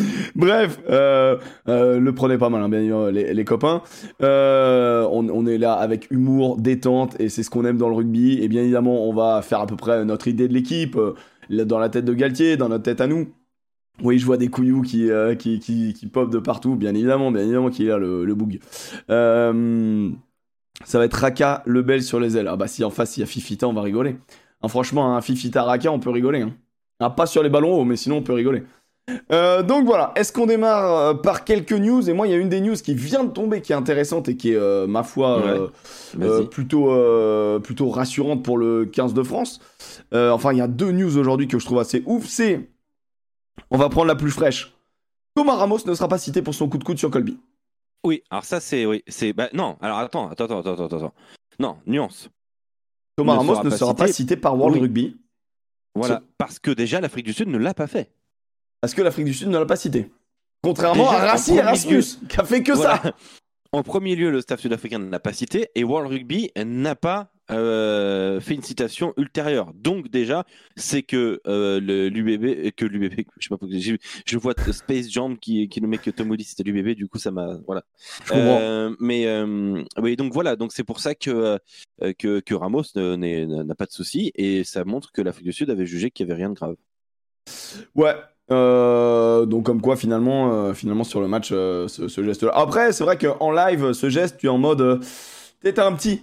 Bref, 0.34 0.80
euh, 0.90 1.36
euh, 1.68 1.98
le 1.98 2.14
prenez 2.14 2.38
pas 2.38 2.48
mal, 2.48 2.62
hein, 2.62 2.68
bien 2.68 2.80
évidemment, 2.80 3.06
les, 3.06 3.44
copains. 3.44 3.82
Euh, 4.22 5.06
on, 5.10 5.46
est 5.46 5.58
là 5.58 5.74
avec 5.74 6.10
humour, 6.10 6.56
détente, 6.56 7.18
et 7.20 7.28
c'est 7.28 7.42
ce 7.42 7.50
qu'on 7.50 7.64
aime 7.64 7.76
dans 7.76 7.88
le 7.88 7.94
rugby. 7.94 8.38
Et 8.42 8.48
bien 8.48 8.62
évidemment, 8.62 9.08
on 9.08 9.12
va 9.12 9.42
faire 9.42 9.60
à 9.60 9.66
peu 9.66 9.76
près 9.76 10.04
notre 10.04 10.28
idée 10.28 10.48
de 10.48 10.54
l'équipe, 10.54 10.96
euh, 10.96 11.14
dans 11.50 11.78
la 11.78 11.88
tête 11.88 12.04
de 12.04 12.14
Galtier, 12.14 12.56
dans 12.56 12.68
notre 12.68 12.84
tête 12.84 13.00
à 13.00 13.06
nous. 13.06 13.28
Oui, 14.02 14.18
je 14.18 14.26
vois 14.26 14.36
des 14.36 14.48
couillous 14.48 14.82
qui, 14.82 15.10
euh, 15.10 15.34
qui, 15.34 15.58
qui, 15.58 15.92
qui 15.92 16.06
de 16.06 16.38
partout, 16.38 16.76
bien 16.76 16.94
évidemment, 16.94 17.30
bien 17.30 17.42
évidemment 17.42 17.70
qu'il 17.70 17.90
a 17.90 17.98
le, 17.98 18.24
le 18.24 18.34
boug. 18.34 18.58
Euh, 19.10 20.10
ça 20.84 20.98
va 20.98 21.04
être 21.04 21.14
Raka, 21.14 21.62
Lebel 21.66 22.02
sur 22.02 22.18
les 22.18 22.36
ailes. 22.36 22.48
Ah 22.48 22.56
bah 22.56 22.68
si 22.68 22.84
en 22.84 22.90
face 22.90 23.16
il 23.16 23.20
y 23.20 23.22
a 23.22 23.26
Fifita, 23.26 23.68
on 23.68 23.72
va 23.72 23.82
rigoler. 23.82 24.16
Hein, 24.62 24.68
franchement, 24.68 25.16
un 25.16 25.20
Fifita 25.20 25.62
Raka, 25.62 25.92
on 25.92 26.00
peut 26.00 26.10
rigoler. 26.10 26.40
Hein. 26.40 26.54
Ah, 27.00 27.10
pas 27.10 27.26
sur 27.26 27.42
les 27.42 27.50
ballons 27.50 27.74
hauts, 27.74 27.84
mais 27.84 27.96
sinon 27.96 28.16
on 28.18 28.22
peut 28.22 28.32
rigoler. 28.32 28.62
Euh, 29.32 29.62
donc 29.62 29.84
voilà, 29.84 30.12
est-ce 30.14 30.32
qu'on 30.32 30.46
démarre 30.46 30.96
euh, 30.96 31.14
par 31.14 31.44
quelques 31.44 31.72
news? 31.72 32.08
Et 32.08 32.12
moi, 32.12 32.26
il 32.28 32.30
y 32.30 32.34
a 32.34 32.36
une 32.36 32.48
des 32.48 32.60
news 32.60 32.74
qui 32.76 32.94
vient 32.94 33.24
de 33.24 33.30
tomber, 33.32 33.60
qui 33.60 33.72
est 33.72 33.74
intéressante 33.76 34.28
et 34.28 34.36
qui 34.36 34.52
est, 34.52 34.56
euh, 34.56 34.86
ma 34.86 35.02
foi, 35.02 35.38
Ouais. 35.38 35.44
euh, 35.50 35.68
euh, 36.20 36.44
plutôt, 36.44 36.90
euh, 36.92 37.58
plutôt 37.58 37.88
rassurante 37.90 38.44
pour 38.44 38.58
le 38.58 38.84
15 38.86 39.12
de 39.12 39.22
France. 39.22 39.60
Euh, 40.14 40.30
enfin, 40.30 40.52
il 40.52 40.58
y 40.58 40.62
a 40.62 40.68
deux 40.68 40.92
news 40.92 41.16
aujourd'hui 41.18 41.48
que 41.48 41.58
je 41.58 41.66
trouve 41.66 41.80
assez 41.80 42.02
ouf. 42.06 42.26
C'est, 42.26 42.68
on 43.70 43.76
va 43.78 43.88
prendre 43.88 44.06
la 44.06 44.14
plus 44.14 44.30
fraîche. 44.30 44.72
Thomas 45.34 45.56
Ramos 45.56 45.78
ne 45.86 45.94
sera 45.94 46.08
pas 46.08 46.18
cité 46.18 46.40
pour 46.42 46.54
son 46.54 46.68
coup 46.68 46.78
de 46.78 46.84
coude 46.84 46.98
sur 46.98 47.10
Colby. 47.10 47.38
Oui, 48.04 48.22
alors 48.30 48.44
ça 48.44 48.60
c'est 48.60 48.84
oui, 48.84 49.02
c'est 49.06 49.32
bah, 49.32 49.48
non, 49.52 49.76
alors 49.80 49.98
attends, 49.98 50.28
attends, 50.28 50.44
attends, 50.44 50.72
attends, 50.74 50.84
attends. 50.96 51.14
Non, 51.60 51.76
nuance. 51.86 52.28
Thomas 53.16 53.34
Ne 53.34 53.38
Ramos 53.38 53.52
sera 53.54 53.64
ne 53.64 53.70
pas 53.70 53.76
sera 53.76 53.90
cité. 53.92 54.02
pas 54.04 54.12
cité 54.12 54.36
par 54.36 54.56
World 54.58 54.74
Oui. 54.76 54.80
Rugby 54.82 55.16
Voilà, 55.94 56.16
Ce- 56.16 56.22
parce 56.38 56.58
que 56.58 56.70
déjà 56.70 57.00
l'Afrique 57.00 57.26
du 57.26 57.32
Sud 57.32 57.48
ne 57.48 57.58
l'a 57.58 57.74
pas 57.74 57.86
fait. 57.86 58.10
Parce 58.82 58.92
que 58.92 59.00
l'Afrique 59.00 59.24
du 59.24 59.32
Sud 59.34 59.48
ne 59.48 59.56
l'a 59.58 59.64
pas 59.64 59.76
cité. 59.76 60.10
Contrairement 60.62 61.04
Déjà, 61.10 61.22
à 61.22 61.30
Rassi 61.32 61.56
Erasmus, 61.56 62.04
qui 62.28 62.38
a 62.38 62.44
fait 62.44 62.62
que 62.62 62.72
Voilà. 62.72 63.00
ça. 63.02 63.14
En 63.72 63.82
premier 63.82 64.14
lieu, 64.16 64.30
le 64.30 64.42
staff 64.42 64.60
sud-africain 64.60 64.98
ne 64.98 65.10
l'a 65.10 65.18
pas 65.18 65.32
cité 65.32 65.70
et 65.74 65.82
World 65.82 66.10
Rugby 66.12 66.50
n'a 66.62 66.94
pas 66.94 67.32
euh, 67.50 68.38
fait 68.40 68.54
une 68.54 68.62
citation 68.62 69.14
ultérieure. 69.16 69.72
Donc 69.74 70.10
déjà, 70.10 70.44
c'est 70.76 71.02
que 71.02 71.40
euh, 71.46 71.80
le- 71.80 72.08
l'UBB, 72.10 72.70
que 72.76 72.84
l'UBB, 72.84 73.24
je 73.38 73.48
sais 73.48 73.56
pas 73.56 73.66
je 74.26 74.36
vois 74.38 74.52
Space 74.72 75.08
Jam 75.10 75.38
qui, 75.38 75.68
qui 75.70 75.80
nommait 75.80 75.96
que 75.98 76.10
Tom 76.10 76.28
Woody 76.30 76.44
c'était 76.44 76.62
l'UBB, 76.64 76.94
du 76.94 77.08
coup 77.08 77.18
ça 77.18 77.30
m'a 77.30 77.56
voilà. 77.66 77.82
Euh, 78.32 78.94
mais 79.00 79.26
euh, 79.26 79.82
oui, 79.98 80.16
donc 80.16 80.32
voilà, 80.34 80.54
donc 80.54 80.72
c'est 80.72 80.84
pour 80.84 81.00
ça 81.00 81.14
que 81.14 81.58
que, 82.18 82.40
que 82.40 82.54
Ramos 82.54 82.84
n'a 82.94 83.74
pas 83.74 83.86
de 83.86 83.92
souci 83.92 84.32
et 84.34 84.64
ça 84.64 84.84
montre 84.84 85.12
que 85.12 85.22
l'Afrique 85.22 85.46
du 85.46 85.52
Sud 85.52 85.70
avait 85.70 85.86
jugé 85.86 86.10
qu'il 86.10 86.26
y 86.26 86.30
avait 86.30 86.38
rien 86.38 86.50
de 86.50 86.54
grave. 86.54 86.76
Ouais. 87.94 88.14
Euh, 88.52 89.46
donc 89.46 89.64
comme 89.64 89.80
quoi 89.80 89.96
finalement, 89.96 90.52
euh, 90.52 90.72
finalement 90.74 91.04
sur 91.04 91.20
le 91.20 91.28
match, 91.28 91.50
euh, 91.52 91.88
ce, 91.88 92.08
ce 92.08 92.22
geste-là. 92.22 92.52
Après, 92.54 92.92
c'est 92.92 93.04
vrai 93.04 93.16
qu'en 93.18 93.50
live, 93.50 93.92
ce 93.92 94.08
geste, 94.08 94.36
tu 94.38 94.46
es 94.46 94.48
en 94.48 94.58
mode, 94.58 95.00
t'es 95.62 95.78
un 95.80 95.92
petit, 95.92 96.22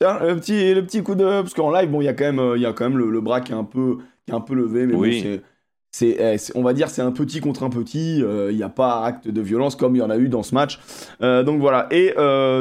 le 0.00 0.34
petit, 0.34 0.74
le 0.74 0.82
petit 0.84 1.02
coup 1.02 1.14
de, 1.14 1.24
parce 1.24 1.54
qu'en 1.54 1.70
live, 1.70 1.88
bon, 1.90 2.00
il 2.00 2.04
y 2.04 2.08
a 2.08 2.12
quand 2.14 2.30
même, 2.30 2.52
il 2.56 2.62
y 2.62 2.66
a 2.66 2.72
quand 2.72 2.84
même 2.84 2.98
le, 2.98 3.10
le 3.10 3.20
bras 3.20 3.40
qui 3.40 3.52
est 3.52 3.56
un 3.56 3.64
peu, 3.64 3.98
qui 4.26 4.32
est 4.32 4.34
un 4.34 4.40
peu 4.40 4.54
levé, 4.54 4.86
mais 4.86 4.94
Oui. 4.94 5.22
bon, 5.22 5.22
c'est, 5.22 5.42
c'est, 5.90 6.16
eh, 6.34 6.38
c'est- 6.38 6.56
on 6.56 6.62
va 6.62 6.72
dire, 6.72 6.90
c'est 6.90 7.02
un 7.02 7.12
petit 7.12 7.40
contre 7.40 7.62
un 7.62 7.70
petit. 7.70 8.18
Il 8.18 8.56
n'y 8.56 8.62
a 8.64 8.68
pas 8.68 9.02
acte 9.04 9.28
de 9.28 9.40
violence 9.40 9.76
comme 9.76 9.94
il 9.94 10.00
y 10.00 10.02
en 10.02 10.10
a 10.10 10.16
eu 10.18 10.28
dans 10.28 10.42
ce 10.42 10.54
match. 10.54 10.80
Donc 11.20 11.60
voilà. 11.60 11.86
Et 11.92 12.12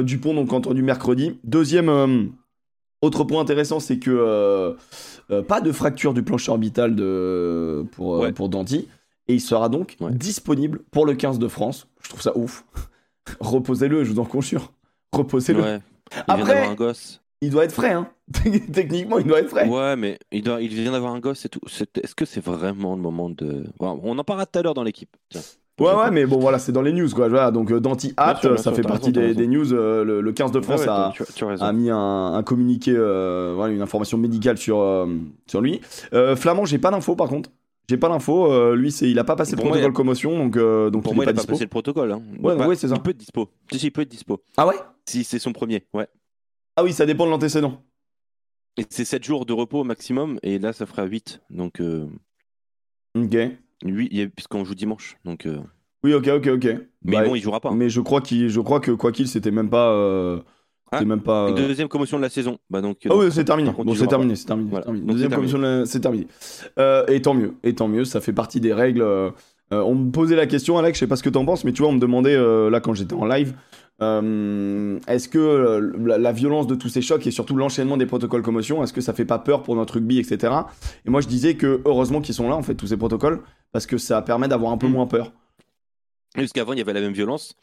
Dupont, 0.03 0.33
donc 0.35 0.53
entendu 0.53 0.83
mercredi. 0.83 1.39
Deuxième. 1.43 2.29
Autre 3.03 3.23
point 3.23 3.41
intéressant, 3.41 3.79
c'est 3.79 3.99
que 3.99 4.09
euh, 4.11 4.73
euh, 5.31 5.41
pas 5.43 5.61
de 5.61 5.71
fracture 5.71 6.13
du 6.13 6.23
plancher 6.23 6.51
orbital 6.51 6.95
de, 6.95 7.85
pour, 7.91 8.15
euh, 8.15 8.19
Ouais. 8.21 8.31
pour 8.33 8.49
Danti. 8.49 8.87
Et 9.27 9.35
il 9.35 9.39
sera 9.41 9.69
donc 9.69 9.95
Ouais. 10.01 10.11
disponible 10.11 10.79
pour 10.91 11.05
le 11.05 11.13
15 11.13 11.39
de 11.39 11.47
France. 11.47 11.87
Je 12.01 12.09
trouve 12.09 12.21
ça 12.21 12.35
ouf. 12.37 12.65
Reposez-le, 13.39 14.03
je 14.03 14.11
vous 14.11 14.19
en 14.19 14.25
conjure. 14.25 14.73
Reposez-le. 15.13 15.61
Ouais. 15.61 15.79
Il 16.11 16.15
vient 16.15 16.23
Après- 16.27 16.53
d'avoir 16.53 16.69
un 16.71 16.75
gosse. 16.75 17.21
Il 17.41 17.49
doit 17.49 17.65
être 17.65 17.73
frais, 17.73 17.91
hein. 17.93 18.07
Techniquement, 18.73 19.17
il 19.19 19.27
doit 19.27 19.39
être 19.39 19.49
frais. 19.49 19.67
Ouais, 19.67 19.95
mais 19.97 20.17
il, 20.31 20.43
doit, 20.43 20.61
il 20.61 20.69
vient 20.73 20.91
d'avoir 20.93 21.13
un 21.13 21.19
gosse 21.19 21.45
et 21.45 21.49
tout. 21.49 21.59
Est-ce 22.01 22.15
que 22.15 22.23
c'est 22.25 22.43
vraiment 22.43 22.95
le 22.95 23.01
moment 23.01 23.29
de. 23.29 23.65
Bon, 23.79 23.99
on 24.03 24.17
en 24.17 24.23
parlera 24.23 24.45
tout 24.45 24.59
à 24.59 24.61
l'heure 24.61 24.73
dans 24.73 24.83
l'équipe. 24.83 25.15
Ouais, 25.79 25.93
ouais, 25.95 26.11
mais 26.11 26.25
bon, 26.27 26.37
voilà, 26.39 26.59
c'est 26.59 26.71
dans 26.71 26.83
les 26.83 26.93
news, 26.93 27.09
quoi. 27.09 27.27
Voilà, 27.29 27.49
donc 27.49 27.71
euh, 27.71 27.79
Danti 27.79 28.13
bien 28.15 28.57
ça 28.57 28.71
fait 28.73 28.83
partie 28.83 29.07
raison, 29.11 29.21
des, 29.21 29.33
des 29.33 29.47
news. 29.47 29.73
euh, 29.73 30.03
le, 30.03 30.21
le 30.21 30.31
15 30.31 30.51
de 30.51 30.61
France 30.61 30.81
ouais, 30.81 30.87
a, 30.87 31.11
tu, 31.15 31.23
tu 31.33 31.43
as 31.43 31.47
raison. 31.47 31.65
a 31.65 31.73
mis 31.73 31.89
un, 31.89 32.33
un 32.33 32.43
communiqué, 32.43 32.93
euh, 32.95 33.53
voilà, 33.55 33.73
une 33.73 33.81
information 33.81 34.19
médicale 34.19 34.57
sur, 34.59 34.79
euh, 34.79 35.07
sur 35.47 35.61
lui. 35.61 35.81
Flamand, 36.35 36.65
j'ai 36.65 36.77
pas 36.77 36.91
d'infos 36.91 37.15
par 37.15 37.27
contre. 37.27 37.49
J'ai 37.89 37.97
pas 37.97 38.07
d'infos. 38.07 38.51
euh, 38.51 38.75
lui, 38.75 38.91
c'est, 38.91 39.09
il 39.09 39.17
a 39.17 39.23
pas 39.23 39.35
passé 39.35 39.53
le 39.53 39.57
Pour 39.57 39.65
moi, 39.65 39.71
protocole 39.77 39.91
il 39.91 39.93
a- 39.93 39.97
commotion, 39.97 40.37
donc, 40.37 40.57
donc 40.91 41.03
Pour 41.03 41.13
il 41.13 41.15
moi, 41.15 41.25
est 41.25 41.27
il 41.27 41.29
a 41.29 41.33
pas 41.33 41.37
dispo. 41.41 41.51
passé 41.53 41.63
le 41.63 41.69
protocole. 41.69 42.11
Hein. 42.11 42.21
Ouais, 42.41 42.53
ouais, 42.53 42.75
c'est 42.75 42.87
ça. 42.87 42.95
Il 42.95 43.01
peut 43.01 43.09
être 43.11 43.17
dispo. 43.17 43.49
Si, 43.71 43.79
si, 43.79 43.87
il 43.87 43.91
peut 43.91 44.01
être 44.01 44.09
dispo. 44.11 44.41
Ah 44.57 44.67
ouais? 44.67 44.75
Si 45.05 45.23
c'est 45.23 45.39
son 45.39 45.53
premier, 45.53 45.85
ouais. 45.95 46.07
Ah 46.75 46.83
oui, 46.83 46.93
ça 46.93 47.05
dépend 47.07 47.25
de 47.25 47.31
l'antécédent. 47.31 47.81
Et 48.77 48.85
c'est 48.89 49.05
7 49.05 49.23
jours 49.23 49.45
de 49.45 49.53
repos 49.53 49.79
au 49.81 49.83
maximum, 49.83 50.37
et 50.43 50.59
là, 50.59 50.71
ça 50.71 50.85
fera 50.85 51.03
8. 51.03 51.41
Donc, 51.49 51.81
Ok. 53.15 53.37
8, 53.91 54.09
il 54.11 54.17
y 54.19 54.21
a- 54.23 54.27
puisqu'on 54.27 54.63
joue 54.65 54.75
dimanche. 54.75 55.17
Donc, 55.25 55.45
euh, 55.45 55.57
Oui, 56.03 56.13
ok, 56.13 56.27
ok, 56.27 56.47
ok. 56.47 56.65
Mais 57.05 57.17
Bah, 57.17 57.25
bon, 57.25 57.35
il 57.35 57.41
jouera 57.41 57.59
pas. 57.59 57.71
Mais 57.71 57.89
je 57.89 58.01
crois, 58.01 58.21
qu'il, 58.21 58.49
je 58.49 58.59
crois 58.59 58.79
que 58.79 58.91
quoi 58.91 59.11
qu'il, 59.11 59.27
c'était 59.27 59.51
même 59.51 59.69
pas. 59.69 59.89
euh, 59.91 60.39
Ah, 60.91 60.97
c'était 60.99 61.07
même 61.09 61.21
pas. 61.21 61.47
euh, 61.47 61.53
Deuxième 61.53 61.87
commotion 61.87 62.17
de 62.17 62.21
la 62.23 62.29
saison. 62.29 62.57
Bah, 62.69 62.81
donc, 62.81 62.97
Ah 63.09 63.15
oui, 63.15 63.27
c'est 63.31 63.43
terminé. 63.45 63.69
contre, 63.71 63.85
Bon, 63.85 63.95
c'est 63.95 64.07
terminé, 64.07 64.35
c'est 64.35 64.45
terminé. 64.45 64.69
Voilà. 64.69 64.85
terminé. 64.85 65.05
Deuxième 65.11 65.31
de 65.31 65.57
la- 65.57 65.85
c'est 65.85 65.99
terminé. 66.01 66.27
Euh, 66.79 67.05
et 67.07 67.21
tant 67.21 67.33
mieux, 67.33 67.53
et 67.63 67.73
tant 67.73 67.87
mieux, 67.87 68.05
ça 68.05 68.21
fait 68.21 68.33
partie 68.33 68.59
des 68.59 68.73
règles. 68.73 69.01
euh, 69.01 69.31
euh, 69.71 69.81
on 69.81 69.95
me 69.95 70.11
posait 70.11 70.35
la 70.35 70.45
question, 70.45 70.77
Alex, 70.77 70.97
je 70.97 70.99
sais 70.99 71.07
pas 71.07 71.15
ce 71.15 71.23
que 71.23 71.29
t'en 71.29 71.45
penses, 71.45 71.63
mais 71.63 71.71
tu 71.71 71.81
vois, 71.81 71.89
on 71.89 71.93
me 71.93 71.99
demandait 71.99 72.35
euh, 72.35 72.69
là 72.69 72.79
quand 72.79 72.93
j'étais 72.93 73.15
en 73.15 73.25
live, 73.25 73.55
euh, 74.01 74.99
est-ce 75.07 75.29
que 75.29 75.37
euh, 75.37 75.93
la, 76.05 76.17
la 76.17 76.31
violence 76.31 76.67
de 76.67 76.75
tous 76.75 76.89
ces 76.89 77.01
chocs 77.01 77.25
et 77.27 77.31
surtout 77.31 77.55
l'enchaînement 77.55 77.95
des 77.97 78.05
protocoles 78.05 78.41
commotion, 78.41 78.83
est-ce 78.83 78.91
que 78.93 79.01
ça 79.01 79.13
fait 79.13 79.25
pas 79.25 79.39
peur 79.39 79.63
pour 79.63 79.75
notre 79.75 79.95
rugby, 79.95 80.19
etc. 80.19 80.53
Et 81.05 81.09
moi, 81.09 81.21
je 81.21 81.27
disais 81.27 81.55
que 81.55 81.81
heureusement 81.85 82.21
qu'ils 82.21 82.35
sont 82.35 82.49
là, 82.49 82.55
en 82.55 82.63
fait, 82.63 82.75
tous 82.75 82.87
ces 82.87 82.97
protocoles, 82.97 83.41
parce 83.71 83.85
que 83.85 83.97
ça 83.97 84.21
permet 84.21 84.47
d'avoir 84.47 84.71
un 84.71 84.77
peu 84.77 84.87
Mm. 84.87 84.91
moins 84.91 85.07
peur. 85.07 85.31
Jusqu'avant, 86.35 86.73
il 86.73 86.79
y 86.79 86.81
avait 86.81 86.93
la 86.93 87.01
même 87.01 87.13
violence. 87.13 87.55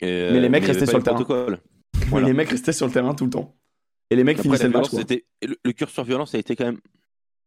Et, 0.00 0.06
Mais 0.32 0.40
les 0.40 0.46
euh, 0.46 0.50
mecs 0.50 0.64
restaient 0.64 0.86
sur 0.86 0.98
le 0.98 1.04
terrain. 1.04 1.24
Mais 2.12 2.20
les 2.22 2.32
mecs 2.32 2.48
restaient 2.50 2.72
sur 2.72 2.86
le 2.86 2.92
terrain 2.92 3.14
tout 3.14 3.24
le 3.24 3.30
temps. 3.30 3.54
Et 4.10 4.16
les 4.16 4.24
mecs 4.24 4.38
Après, 4.40 4.48
finissaient 4.48 4.68
le 4.68 4.72
match. 4.78 4.90
le, 5.42 5.56
le 5.64 5.72
curseur 5.72 6.04
violence 6.04 6.34
a 6.34 6.38
été 6.38 6.56
quand 6.56 6.64
même 6.64 6.80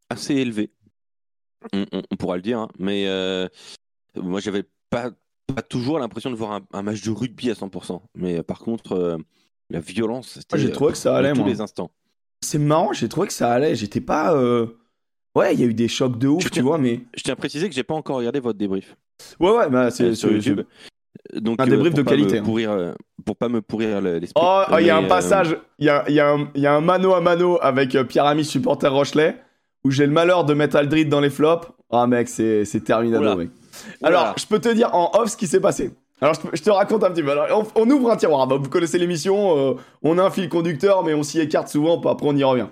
assez 0.10 0.36
élevé. 0.36 0.72
On, 1.74 1.86
on- 1.92 2.02
on 2.10 2.16
pourra 2.16 2.38
le 2.38 2.42
dire, 2.42 2.60
hein. 2.60 2.70
mais 2.80 3.06
euh, 3.08 3.48
moi, 4.16 4.40
j'avais 4.40 4.64
pas, 4.90 5.12
pas 5.54 5.62
toujours 5.62 6.00
l'impression 6.00 6.30
de 6.32 6.36
voir 6.36 6.52
un, 6.54 6.62
un 6.74 6.82
match 6.82 7.02
de 7.04 7.12
rugby 7.12 7.50
à 7.50 7.54
100%. 7.54 8.02
Mais 8.16 8.40
euh, 8.40 8.44
par 8.44 8.60
contre, 8.60 8.94
euh, 8.94 9.18
la 9.70 9.80
violence, 9.80 10.30
c'était 10.40 10.56
Moi, 10.58 10.64
j'ai 10.66 10.70
euh, 10.72 10.74
trouvé 10.74 10.92
que 10.94 10.98
ça 10.98 11.12
de 11.14 11.16
allait, 11.18 11.34
tous 11.34 11.40
moi. 11.42 11.48
les 11.50 11.62
instants. 11.62 11.92
C'est 12.42 12.58
marrant, 12.60 12.94
j'ai 12.94 13.10
trouvé 13.10 13.28
que 13.28 13.34
ça 13.34 13.52
allait. 13.52 13.76
J'étais 13.76 14.02
pas. 14.02 14.34
euh, 14.36 14.68
Ouais, 15.36 15.54
il 15.54 15.60
y 15.60 15.64
a 15.64 15.66
eu 15.66 15.74
des 15.74 15.88
chocs 15.90 16.18
de 16.18 16.28
ouf, 16.30 16.50
tu 16.50 16.62
vois, 16.62 16.78
mais. 16.78 17.02
Je 17.16 17.24
tiens 17.24 17.34
à 17.34 17.36
préciser 17.36 17.68
que 17.68 17.76
j'ai 17.76 17.84
pas 17.84 17.94
encore 17.96 18.18
regardé 18.18 18.40
votre 18.40 18.58
débrief 18.58 18.96
Ouais, 19.40 19.52
ouais, 19.52 19.70
bah 19.70 19.92
c'est 19.92 20.04
euh, 20.06 20.16
sur 20.16 20.32
YouTube. 20.32 20.62
Donc, 21.34 21.60
Un 21.60 21.68
débrief 21.68 21.94
de 21.94 22.02
qualité, 22.04 22.38
hein. 22.40 22.44
Pourrir, 22.44 22.72
euh, 22.72 22.94
pour 23.26 23.36
pas 23.36 23.50
me 23.50 23.62
pourrir 23.62 24.00
le- 24.02 24.20
l'esprit. 24.20 24.42
Oh, 24.46 24.62
oh, 24.72 24.76
il 24.80 24.86
y 24.86 24.90
a 24.90 24.98
un 24.98 25.04
euh, 25.06 25.08
passage, 25.08 25.58
il 25.80 25.86
y 25.86 25.90
a, 25.90 26.10
y, 26.10 26.20
a 26.20 26.38
y 26.56 26.66
a 26.66 26.74
un 26.74 26.82
mano 26.82 27.14
à 27.14 27.22
mano 27.22 27.58
avec 27.62 27.96
euh, 27.96 28.04
Pierre 28.04 28.26
Ami, 28.26 28.46
supporter 28.46 28.92
Rochelet, 28.92 29.42
où 29.84 29.92
j'ai 29.92 30.06
le 30.06 30.12
malheur 30.12 30.44
de 30.46 30.54
mettre 30.54 30.76
Aldrid 30.76 31.10
dans 31.10 31.20
les 31.22 31.30
flops. 31.30 31.68
Ah, 31.90 32.06
mec, 32.08 32.28
c'est 32.28 32.64
c'est 32.66 32.82
terminado, 32.82 33.24
Oula. 33.24 33.36
mec. 33.36 33.50
Alors, 34.04 34.36
je 34.38 34.46
peux 34.46 34.60
te 34.60 34.70
dire 34.70 34.94
en 34.94 35.12
off 35.14 35.30
ce 35.30 35.38
qui 35.38 35.48
s'est 35.48 35.60
passé. 35.60 35.92
Alors, 36.22 36.34
je, 36.54 36.62
te- 36.62 36.70
raconte 36.70 37.04
un 37.04 37.12
petit 37.12 37.24
peu. 37.24 37.32
Alors, 37.32 37.72
on, 37.76 37.90
ouvre 37.90 38.10
un 38.10 38.16
tiroir. 38.16 38.48
Bah, 38.48 38.58
vous 38.58 38.70
connaissez 38.70 38.98
l'émission, 38.98 39.58
euh, 39.58 39.74
on 40.02 40.18
a 40.18 40.24
un 40.24 40.30
fil 40.30 40.48
conducteur, 40.48 41.04
mais 41.04 41.14
on 41.14 41.24
s'y 41.24 41.42
écarte 41.42 41.68
souvent, 41.68 42.00
puis 42.00 42.10
après 42.10 42.26
on 42.28 42.36
y 42.36 42.44
revient. 42.44 42.68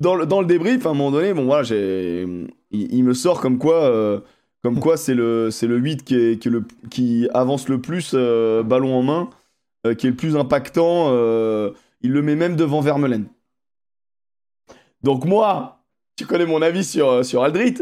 Dans 0.00 0.14
le, 0.14 0.24
dans 0.24 0.40
le 0.40 0.46
débrief, 0.46 0.86
à 0.86 0.90
un 0.90 0.94
moment 0.94 1.10
donné, 1.10 1.34
bon, 1.34 1.46
voilà, 1.46 1.64
j'ai, 1.64 2.24
il, 2.70 3.04
me 3.04 3.12
sort 3.12 3.40
comme 3.40 3.58
quoi, 3.58 3.82
euh, 3.82 4.20
comme 4.62 4.78
quoi 4.78 4.96
c'est 4.96 5.14
le, 5.14 5.50
c'est 5.50 5.66
le 5.66 5.78
8 5.78 6.04
qui, 6.04 6.14
est, 6.14 6.40
qui, 6.40 6.48
le, 6.48 6.62
qui 6.90 7.28
avance 7.34 7.68
le 7.68 7.80
plus 7.80 8.12
euh, 8.14 8.62
ballon 8.62 8.94
en 8.94 9.02
main, 9.02 9.30
qui 9.98 10.06
est 10.06 10.10
le 10.10 10.16
plus 10.16 10.36
impactant. 10.36 11.08
il 12.02 12.12
le 12.12 12.22
met 12.22 12.36
même 12.36 12.54
devant 12.56 12.80
Vermeulen. 12.80 13.26
Donc, 15.02 15.24
moi, 15.26 15.80
tu 16.16 16.24
connais 16.24 16.46
mon 16.46 16.62
avis 16.62 16.84
sur, 16.84 17.24
sur 17.24 17.42
Aldrit. 17.42 17.74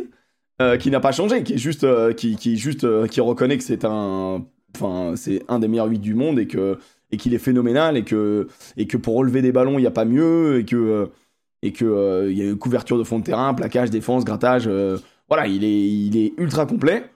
Euh, 0.60 0.76
qui 0.76 0.90
n'a 0.90 1.00
pas 1.00 1.12
changé, 1.12 1.42
qui 1.42 1.54
est 1.54 1.58
juste, 1.58 1.82
euh, 1.84 2.12
qui, 2.12 2.56
juste, 2.56 2.84
euh, 2.84 3.06
qui 3.06 3.20
reconnaît 3.20 3.56
que 3.56 3.64
c'est 3.64 3.84
un, 3.84 4.44
enfin, 4.76 5.14
c'est 5.16 5.42
un 5.48 5.58
des 5.58 5.66
meilleurs 5.66 5.88
8 5.88 5.98
du 5.98 6.14
monde 6.14 6.38
et 6.38 6.46
que 6.46 6.78
et 7.10 7.16
qu'il 7.16 7.34
est 7.34 7.38
phénoménal 7.38 7.96
et 7.96 8.04
que 8.04 8.48
et 8.76 8.86
que 8.86 8.96
pour 8.96 9.16
relever 9.16 9.42
des 9.42 9.52
ballons 9.52 9.78
il 9.78 9.82
n'y 9.82 9.86
a 9.86 9.90
pas 9.90 10.04
mieux 10.04 10.58
et 10.60 10.64
que 10.64 11.10
et 11.62 11.72
que 11.72 12.28
il 12.30 12.38
y 12.38 12.42
a 12.42 12.44
une 12.44 12.58
couverture 12.58 12.98
de 12.98 13.04
fond 13.04 13.18
de 13.18 13.24
terrain, 13.24 13.54
plaquage, 13.54 13.90
défense, 13.90 14.24
grattage, 14.24 14.68
voilà, 15.28 15.46
il 15.46 15.64
est 15.64 15.88
il 15.88 16.16
est 16.16 16.34
ultra 16.38 16.66
complet. 16.66 17.10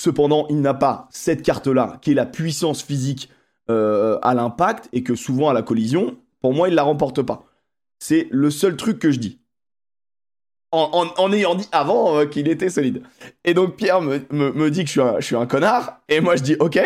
Cependant, 0.00 0.46
il 0.48 0.60
n'a 0.60 0.74
pas 0.74 1.08
cette 1.10 1.42
carte-là, 1.42 1.98
qui 2.00 2.12
est 2.12 2.14
la 2.14 2.26
puissance 2.26 2.82
physique 2.82 3.30
à 3.68 4.34
l'impact 4.34 4.88
et 4.92 5.02
que 5.02 5.14
souvent 5.14 5.50
à 5.50 5.52
la 5.52 5.62
collision, 5.62 6.16
pour 6.40 6.54
moi, 6.54 6.68
il 6.68 6.74
la 6.74 6.84
remporte 6.84 7.22
pas. 7.22 7.44
C'est 7.98 8.28
le 8.30 8.50
seul 8.50 8.76
truc 8.76 8.98
que 8.98 9.10
je 9.10 9.18
dis 9.18 9.40
en, 10.72 11.32
ayant 11.32 11.54
dit 11.54 11.68
avant 11.72 12.18
euh, 12.18 12.26
qu'il 12.26 12.48
était 12.48 12.68
solide. 12.68 13.02
Et 13.44 13.54
donc 13.54 13.76
Pierre 13.76 14.00
me, 14.00 14.20
me, 14.30 14.70
dit 14.70 14.80
que 14.82 14.86
je 14.86 14.92
suis, 14.92 15.00
un, 15.00 15.16
je 15.18 15.24
suis 15.24 15.36
un 15.36 15.46
connard, 15.46 16.00
et 16.08 16.20
moi 16.20 16.36
je 16.36 16.42
dis 16.42 16.56
ok. 16.58 16.80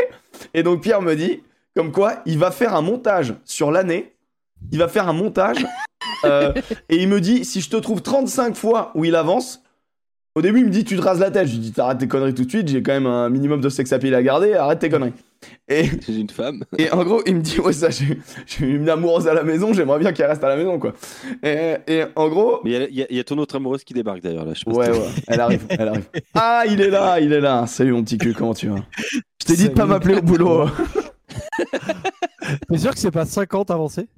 Et 0.55 0.63
donc 0.63 0.83
Pierre 0.83 1.03
me 1.03 1.15
dit, 1.15 1.43
comme 1.77 1.93
quoi, 1.93 2.23
il 2.27 2.39
va 2.39 2.51
faire 2.51 2.75
un 2.75 2.83
montage 2.83 3.35
sur 3.45 3.71
l'année, 3.71 4.15
il 4.71 4.79
va 4.79 4.89
faire 4.89 5.09
un 5.09 5.13
montage, 5.13 5.67
euh, 6.25 6.53
et 6.89 6.97
il 6.97 7.09
me 7.09 7.21
dit, 7.21 7.45
si 7.45 7.61
je 7.61 7.71
te 7.71 7.77
trouve 7.77 8.03
35 8.03 8.55
fois 8.55 8.93
où 8.95 9.05
il 9.05 9.17
avance, 9.17 9.63
au 10.35 10.43
début 10.43 10.61
il 10.61 10.67
me 10.67 10.71
dit, 10.71 10.85
tu 10.85 10.97
te 10.97 11.03
rases 11.03 11.21
la 11.21 11.31
tête. 11.31 11.49
Je 11.49 11.53
lui 11.53 11.61
dis, 11.61 11.73
t'arrêtes 11.73 11.99
tes 11.99 12.09
conneries 12.09 12.35
tout 12.35 12.45
de 12.45 12.51
suite, 12.51 12.69
j'ai 12.69 12.83
quand 12.83 12.93
même 12.93 13.07
un 13.07 13.29
minimum 13.29 13.61
de 13.61 13.69
sex 13.69 13.93
appeal 13.93 14.15
à 14.15 14.23
garder, 14.23 14.55
arrête 14.55 14.79
tes 14.79 14.89
conneries. 14.89 15.15
Et 15.69 15.85
c'est 16.07 16.15
une 16.15 16.31
femme. 16.31 16.65
Et 16.79 16.91
en 16.91 17.05
gros, 17.05 17.23
il 17.27 17.37
me 17.37 17.41
dit 17.41 17.61
ouais 17.61 17.73
ça, 17.73 17.89
j'ai 17.91 18.67
une 18.67 18.89
amoureuse 18.89 19.29
à 19.29 19.35
la 19.35 19.43
maison, 19.43 19.73
j'aimerais 19.73 19.99
bien 19.99 20.13
qu'elle 20.13 20.29
reste 20.29 20.45
à 20.45 20.49
la 20.49 20.57
maison 20.57 20.79
quoi. 20.79 20.93
Et, 21.43 21.77
et 21.87 22.05
en 22.17 22.29
gros. 22.29 22.61
Mais 22.65 22.89
il 22.91 23.07
y, 23.11 23.21
a 23.21 23.25
ton 23.25 23.39
autre 23.39 23.57
amoureuse 23.57 23.85
qui 23.85 23.95
débarque 23.95 24.21
d'ailleurs 24.21 24.45
là. 24.45 24.53
Je 24.55 24.69
ouais 24.71 24.91
ouais, 24.91 25.09
elle 25.29 25.41
arrive, 25.41 25.65
elle 25.69 25.89
arrive. 25.89 26.09
Ah 26.35 26.65
il 26.67 26.81
est 26.81 26.91
là, 26.91 27.21
il 27.21 27.33
est 27.33 27.41
là. 27.41 27.67
Salut 27.67 27.93
mon 27.93 28.03
petit 28.03 28.19
cul, 28.19 28.33
comment 28.33 28.55
tu 28.55 28.69
vas? 28.69 28.77
Je 29.11 29.47
t'ai 29.47 29.55
dit 29.55 29.69
de 29.69 29.75
pas 29.75 29.87
m'appeler 29.87 30.17
au 30.17 30.23
boulot. 30.23 30.67
T'es 32.69 32.79
sûr 32.79 32.93
que 32.93 32.99
c'est 32.99 33.11
pas 33.11 33.25
50 33.25 33.71
avancé 33.71 34.09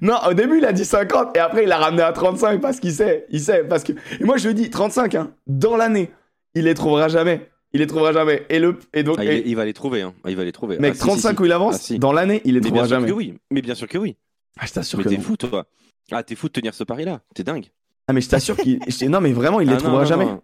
Non, 0.00 0.16
au 0.28 0.34
début 0.34 0.58
il 0.58 0.64
a 0.64 0.72
dit 0.72 0.84
50 0.84 1.36
et 1.36 1.40
après 1.40 1.64
il 1.64 1.72
a 1.72 1.78
ramené 1.78 2.02
à 2.02 2.12
35 2.12 2.60
parce 2.60 2.80
qu'il 2.80 2.92
sait, 2.92 3.26
il 3.30 3.40
sait 3.40 3.64
parce 3.64 3.84
que. 3.84 3.92
Et 4.20 4.24
moi 4.24 4.36
je 4.36 4.48
lui 4.48 4.54
dis 4.54 4.70
35 4.70 5.14
hein, 5.14 5.30
dans 5.46 5.76
l'année, 5.76 6.10
il 6.54 6.64
les 6.64 6.74
trouvera 6.74 7.08
jamais. 7.08 7.48
Il 7.72 7.80
les 7.80 7.86
trouvera 7.86 8.12
jamais. 8.12 8.44
Et, 8.48 8.58
le, 8.58 8.78
et 8.92 9.02
donc, 9.02 9.16
ah, 9.18 9.24
il, 9.24 9.54
va 9.54 9.64
les 9.64 9.72
trouver. 9.72 10.02
Hein. 10.02 10.12
Il 10.26 10.36
va 10.36 10.44
les 10.44 10.52
trouver. 10.52 10.78
Mec, 10.78 10.98
35 10.98 11.36
ah, 11.36 11.40
où 11.40 11.44
il 11.44 11.52
avance, 11.52 11.92
ah, 11.92 11.98
dans 11.98 12.12
l'année, 12.12 12.42
il 12.44 12.54
les 12.54 12.60
trouvera 12.60 12.86
jamais. 12.86 13.06
Que 13.06 13.12
oui. 13.12 13.34
Mais 13.50 13.62
bien 13.62 13.74
sûr 13.74 13.86
que 13.86 13.98
oui. 13.98 14.16
Ah, 14.58 14.66
je 14.66 14.72
t'assure 14.72 14.98
mais 14.98 15.04
t'es 15.04 15.18
fou, 15.18 15.36
toi. 15.36 15.66
Ah, 16.10 16.22
t'es 16.22 16.34
fou 16.34 16.48
de 16.48 16.52
tenir 16.52 16.74
ce 16.74 16.82
pari-là. 16.82 17.20
T'es 17.34 17.44
dingue. 17.44 17.66
Ah, 18.08 18.12
mais 18.12 18.20
je 18.20 18.28
t'assure 18.28 18.56
qu'il. 18.56 18.80
non, 19.08 19.20
mais 19.20 19.32
vraiment, 19.32 19.60
il 19.60 19.68
les 19.68 19.76
trouvera 19.76 20.04
jamais. 20.04 20.26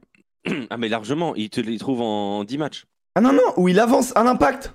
Ah, 0.70 0.76
mais 0.76 0.88
largement. 0.88 1.34
Il 1.34 1.50
te 1.50 1.60
les 1.60 1.76
trouve 1.76 2.00
en 2.02 2.44
10 2.44 2.58
matchs. 2.58 2.84
Ah, 3.16 3.20
non, 3.20 3.32
non, 3.32 3.42
où 3.56 3.66
il 3.66 3.80
avance 3.80 4.12
à 4.14 4.22
l'impact. 4.22 4.72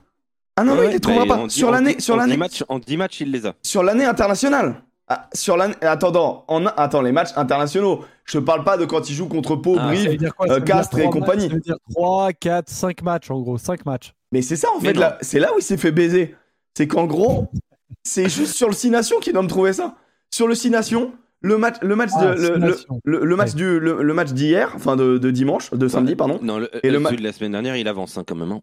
Ah, 0.58 0.66
non, 0.66 0.76
non, 0.76 0.84
il 0.84 0.90
les 0.90 1.00
trouvera 1.00 1.26
pas. 1.26 1.48
sur 1.48 1.72
l'année. 1.72 1.98
Sur 2.02 2.18
l'année. 2.18 2.38
En 2.68 2.80
10 2.80 2.98
matchs, 2.98 3.22
il 3.22 3.32
les 3.32 3.46
a. 3.46 3.56
Sur 3.64 3.82
l'année 3.82 4.04
internationale. 4.04 4.84
Ah, 5.08 5.30
sur. 5.34 5.60
Attends, 5.82 6.46
en... 6.48 6.66
attends, 6.66 7.02
les 7.02 7.12
matchs 7.12 7.32
internationaux. 7.36 8.06
Je 8.26 8.40
parle 8.40 8.64
pas 8.64 8.78
de 8.78 8.86
quand 8.86 9.10
il 9.10 9.14
joue 9.14 9.28
contre 9.28 9.56
Pau, 9.56 9.76
ah, 9.78 9.88
Brive, 9.88 10.32
euh, 10.42 10.60
Castres 10.62 11.00
et 11.00 11.10
compagnie. 11.10 11.50
Ça 11.50 11.56
veut 11.56 11.60
dire 11.60 11.76
3, 11.92 12.34
4, 12.34 12.70
5 12.70 13.02
matchs 13.02 13.32
en 13.32 13.42
gros, 13.42 13.58
5 13.58 13.86
matchs. 13.86 14.14
Mais 14.32 14.42
c'est 14.42 14.56
ça 14.56 14.70
en 14.76 14.80
fait, 14.80 14.94
là, 14.94 15.18
c'est 15.22 15.40
là 15.40 15.54
où 15.54 15.60
il 15.60 15.64
s'est 15.64 15.78
fait 15.78 15.92
baiser. 15.92 16.36
C'est 16.78 16.88
qu'en 16.88 17.06
gros, 17.06 17.50
c'est 18.04 18.30
juste 18.30 18.56
sur 18.56 18.68
le 18.68 18.74
6 18.74 18.92
Nations 18.92 19.20
qu'il 19.20 19.34
doit 19.34 19.42
me 19.42 19.50
trouver 19.50 19.74
ça. 19.74 19.96
Sur 20.34 20.48
le 20.48 20.56
6 20.56 20.70
Nations, 20.70 21.12
le 21.42 21.58
match, 21.58 21.76
le 21.82 21.96
match, 21.96 22.12
de, 22.12 22.36
le, 23.04 23.36
match 23.36 23.56
du, 23.56 23.80
le, 23.80 24.14
match 24.14 24.32
d'hier, 24.32 24.72
enfin 24.76 24.96
de, 24.96 25.18
dimanche, 25.32 25.72
de 25.72 25.88
samedi, 25.88 26.16
pardon. 26.16 26.40
Non, 26.42 26.60
le, 26.60 26.70
et 26.86 26.92
le 26.92 27.04
celui 27.04 27.18
de 27.18 27.24
la 27.24 27.34
semaine 27.34 27.52
dernière, 27.52 27.76
il 27.76 27.88
avance 27.88 28.18
hein, 28.18 28.24
quand 28.26 28.36
même. 28.36 28.52
Hein. 28.52 28.62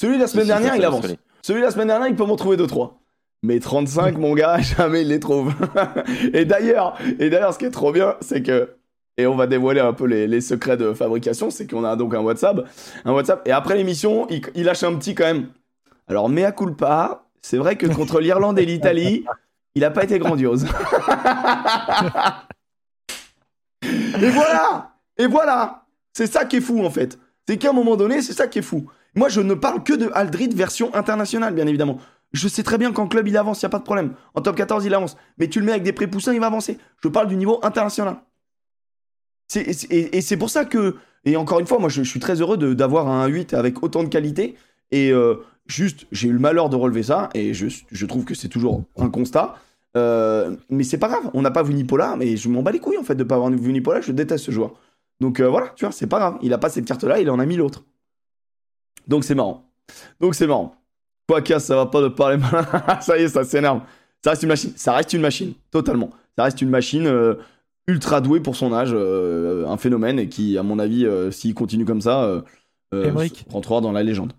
Celui 0.00 0.16
de 0.16 0.22
la 0.22 0.28
semaine 0.28 0.46
dernière, 0.46 0.76
il 0.76 0.84
avance. 0.84 1.04
Celui 1.42 1.60
de 1.60 1.66
la 1.66 1.72
semaine 1.72 1.88
dernière, 1.88 2.08
il 2.08 2.14
peut 2.14 2.24
m'en 2.24 2.36
trouver 2.36 2.56
2-3. 2.56 2.92
Mais 3.42 3.58
35, 3.58 4.18
mon 4.18 4.34
gars, 4.34 4.58
jamais 4.60 5.02
il 5.02 5.08
les 5.08 5.20
trouve. 5.20 5.52
et 6.32 6.44
d'ailleurs, 6.44 6.96
et 7.18 7.28
d'ailleurs, 7.28 7.52
ce 7.52 7.58
qui 7.58 7.64
est 7.64 7.70
trop 7.70 7.92
bien, 7.92 8.16
c'est 8.20 8.42
que 8.42 8.76
et 9.18 9.26
on 9.26 9.36
va 9.36 9.46
dévoiler 9.46 9.80
un 9.80 9.92
peu 9.92 10.06
les, 10.06 10.40
secrets 10.40 10.78
de 10.78 10.94
fabrication, 10.94 11.50
c'est 11.50 11.70
qu'on 11.70 11.84
a 11.84 11.96
donc 11.96 12.14
un 12.14 12.20
WhatsApp, 12.20 12.66
un 13.04 13.12
WhatsApp, 13.12 13.46
et 13.46 13.52
après 13.52 13.76
l'émission, 13.76 14.26
il, 14.30 14.64
lâche 14.64 14.82
un 14.84 14.94
petit 14.96 15.14
quand 15.14 15.24
même. 15.24 15.48
Alors, 16.08 16.30
mea 16.30 16.50
culpa, 16.50 17.26
c'est 17.42 17.58
vrai 17.58 17.76
que 17.76 17.86
contre 17.86 18.20
l'Irlande 18.22 18.58
et 18.58 18.64
l'Italie, 18.64 19.26
il 19.74 19.82
n'a 19.82 19.90
pas 19.90 20.04
été 20.04 20.18
grandiose. 20.18 20.66
et 23.84 24.30
voilà, 24.30 24.92
et 25.18 25.26
voilà, 25.26 25.84
c'est 26.14 26.26
ça 26.26 26.46
qui 26.46 26.56
est 26.56 26.60
fou 26.62 26.82
en 26.84 26.90
fait. 26.90 27.18
C'est 27.46 27.58
qu'à 27.58 27.70
un 27.70 27.74
moment 27.74 27.96
donné, 27.96 28.22
c'est 28.22 28.32
ça 28.32 28.46
qui 28.46 28.60
est 28.60 28.62
fou. 28.62 28.86
Moi, 29.14 29.28
je 29.28 29.42
ne 29.42 29.52
parle 29.52 29.82
que 29.82 29.92
de 29.92 30.10
Aldrid 30.14 30.54
version 30.54 30.94
internationale, 30.94 31.52
bien 31.54 31.66
évidemment. 31.66 31.98
Je 32.32 32.48
sais 32.48 32.62
très 32.62 32.78
bien 32.78 32.92
qu'en 32.92 33.08
club, 33.08 33.28
il 33.28 33.36
avance, 33.36 33.62
il 33.62 33.64
n'y 33.64 33.68
a 33.68 33.70
pas 33.70 33.78
de 33.78 33.84
problème. 33.84 34.14
En 34.34 34.40
top 34.40 34.56
14, 34.56 34.84
il 34.84 34.94
avance. 34.94 35.16
Mais 35.38 35.48
tu 35.48 35.60
le 35.60 35.66
mets 35.66 35.72
avec 35.72 35.82
des 35.82 35.92
pré-poussins, 35.92 36.32
il 36.32 36.40
va 36.40 36.46
avancer. 36.46 36.78
Je 37.02 37.08
parle 37.08 37.28
du 37.28 37.36
niveau 37.36 37.60
international. 37.62 38.16
et, 39.54 40.20
c'est 40.20 40.36
pour 40.36 40.50
ça 40.50 40.64
que, 40.64 40.96
et 41.24 41.36
encore 41.36 41.60
une 41.60 41.66
fois, 41.66 41.78
moi, 41.78 41.88
je, 41.88 42.02
suis 42.02 42.20
très 42.20 42.40
heureux 42.40 42.56
d'avoir 42.74 43.08
un 43.08 43.26
8 43.26 43.54
avec 43.54 43.82
autant 43.82 44.02
de 44.02 44.08
qualité. 44.08 44.56
Et 44.90 45.10
euh, 45.10 45.36
juste, 45.66 46.06
j'ai 46.10 46.28
eu 46.28 46.32
le 46.32 46.38
malheur 46.38 46.70
de 46.70 46.76
relever 46.76 47.02
ça. 47.02 47.28
Et 47.34 47.52
je, 47.52 48.06
trouve 48.06 48.24
que 48.24 48.34
c'est 48.34 48.48
toujours 48.48 48.82
un 48.96 49.10
constat. 49.10 49.56
Euh, 49.94 50.56
mais 50.70 50.84
c'est 50.84 50.98
pas 50.98 51.08
grave. 51.08 51.30
On 51.34 51.42
n'a 51.42 51.50
pas 51.50 51.62
vu. 51.62 51.74
Mais 52.18 52.36
je 52.36 52.48
m'en 52.48 52.62
bats 52.62 52.72
les 52.72 52.80
couilles, 52.80 52.98
en 52.98 53.04
fait, 53.04 53.14
de 53.14 53.24
pas 53.24 53.34
avoir 53.34 53.50
vu. 53.50 53.82
Je 54.02 54.12
déteste 54.12 54.46
ce 54.46 54.50
joueur. 54.50 54.72
Donc 55.22 55.38
euh, 55.38 55.48
voilà, 55.48 55.68
tu 55.76 55.84
vois, 55.84 55.92
c'est 55.92 56.08
pas 56.08 56.18
grave. 56.18 56.38
Il 56.42 56.52
a 56.52 56.58
pas 56.58 56.68
cette 56.68 56.84
carte-là, 56.84 57.20
il 57.20 57.30
en 57.30 57.38
a 57.38 57.46
mis 57.46 57.56
l'autre. 57.56 57.84
Donc 59.06 59.22
c'est 59.22 59.36
marrant. 59.36 59.70
Donc 60.18 60.34
c'est 60.34 60.48
marrant. 60.48 60.74
Ça 61.58 61.76
va 61.76 61.86
pas 61.86 62.02
de 62.02 62.08
parler 62.08 62.36
mal. 62.36 62.66
ça 63.00 63.18
y 63.18 63.22
est, 63.22 63.28
ça 63.28 63.44
s'énerve. 63.44 63.80
Ça 64.22 64.30
reste 64.30 64.42
une 64.42 64.48
machine. 64.48 64.72
Ça 64.76 64.94
reste 64.94 65.12
une 65.12 65.20
machine, 65.20 65.54
totalement. 65.70 66.10
Ça 66.36 66.44
reste 66.44 66.62
une 66.62 66.70
machine 66.70 67.06
euh, 67.06 67.34
ultra 67.86 68.20
douée 68.20 68.40
pour 68.40 68.56
son 68.56 68.72
âge, 68.72 68.90
euh, 68.92 69.66
un 69.66 69.76
phénomène 69.76 70.18
et 70.18 70.28
qui, 70.28 70.56
à 70.58 70.62
mon 70.62 70.78
avis, 70.78 71.04
euh, 71.04 71.30
s'il 71.30 71.54
continue 71.54 71.84
comme 71.84 72.00
ça, 72.00 72.42
rentrera 73.50 73.80
dans 73.80 73.92
la 73.92 74.02
légende. 74.02 74.32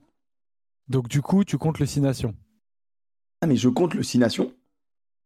Donc 0.87 1.07
du 1.07 1.21
coup, 1.21 1.43
tu 1.43 1.57
comptes 1.57 1.79
le 1.79 1.85
6 1.85 2.01
Nations 2.01 2.35
Ah 3.41 3.47
mais 3.47 3.55
je 3.55 3.69
compte 3.69 3.93
le 3.93 4.03
6 4.03 4.19
Nations. 4.19 4.51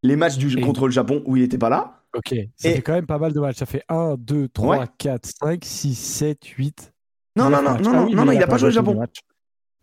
Les 0.03 0.15
matchs 0.15 0.37
du, 0.37 0.61
contre 0.61 0.85
le 0.85 0.91
Japon 0.91 1.23
où 1.25 1.35
il 1.35 1.43
était 1.43 1.57
pas 1.57 1.69
là. 1.69 2.03
Ok, 2.15 2.33
ça 2.55 2.69
fait 2.69 2.81
quand 2.81 2.93
même 2.93 3.05
pas 3.05 3.17
mal 3.17 3.33
de 3.33 3.39
matchs. 3.39 3.57
Ça 3.57 3.65
fait 3.65 3.83
1, 3.89 4.15
2, 4.17 4.47
3, 4.49 4.87
4, 4.87 5.25
5, 5.25 5.65
6, 5.65 5.95
7, 5.95 6.45
8. 6.45 6.93
Non, 7.35 7.49
non, 7.49 7.61
non, 7.61 7.77
non, 7.79 8.09
non, 8.09 8.25
non, 8.25 8.31
il 8.31 8.41
a 8.41 8.47
pas 8.47 8.57
joué 8.57 8.69
le 8.69 8.73
Japon. 8.73 9.03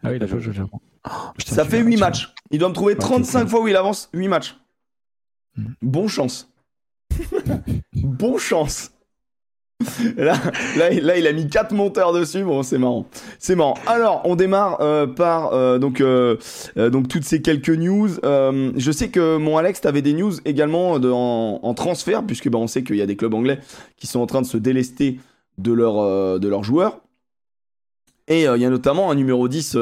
Ah 0.02 0.10
oui, 0.10 0.16
il 0.16 0.22
a 0.22 0.26
joué 0.26 0.40
le 0.40 0.52
Japon. 0.52 0.80
Oh, 1.06 1.10
ça 1.38 1.64
fait 1.64 1.80
8 1.80 1.96
matchs. 1.96 2.32
Il 2.50 2.58
doit 2.58 2.68
me 2.68 2.74
trouver 2.74 2.96
35 2.96 3.48
fois 3.48 3.60
où 3.60 3.68
il 3.68 3.76
avance. 3.76 4.08
8 4.12 4.28
matchs. 4.28 4.56
Hmm. 5.56 5.72
Bon 5.82 6.08
chance. 6.08 6.50
bon 7.92 8.38
chance. 8.38 8.90
Là, 10.16 10.34
là, 10.76 11.18
il 11.18 11.26
a 11.26 11.32
mis 11.32 11.48
4 11.48 11.74
monteurs 11.74 12.12
dessus. 12.12 12.44
Bon, 12.44 12.62
c'est 12.62 12.78
marrant. 12.78 13.06
C'est 13.38 13.54
marrant. 13.54 13.74
Alors, 13.86 14.22
on 14.24 14.36
démarre 14.36 14.80
euh, 14.80 15.06
par 15.06 15.52
euh, 15.52 15.78
donc, 15.78 16.00
euh, 16.00 16.36
donc 16.76 17.08
toutes 17.08 17.24
ces 17.24 17.42
quelques 17.42 17.70
news. 17.70 18.08
je 18.22 18.90
sais 18.92 19.08
que 19.08 19.36
mon 19.36 19.56
Alex, 19.58 19.80
t'avais 19.80 20.02
des 20.02 20.12
news 20.12 20.32
également 20.44 20.92
en, 20.92 21.74
transfert, 21.74 22.24
puisque 22.24 22.48
bah, 22.48 22.58
on 22.58 22.66
sait 22.66 22.82
qu'il 22.82 22.96
y 22.96 23.02
a 23.02 23.06
des 23.06 23.16
clubs 23.16 23.34
anglais 23.34 23.58
qui 23.96 24.06
sont 24.06 24.20
en 24.20 24.26
train 24.26 24.42
de 24.42 24.46
se 24.46 24.56
délester 24.56 25.18
de, 25.58 25.72
leur, 25.72 26.38
de 26.38 26.48
leurs 26.48 26.64
joueurs. 26.64 27.00
Et 28.26 28.44
il 28.44 28.60
y 28.60 28.64
a 28.64 28.70
notamment 28.70 29.10
un 29.10 29.14
numéro 29.14 29.48
10 29.48 29.76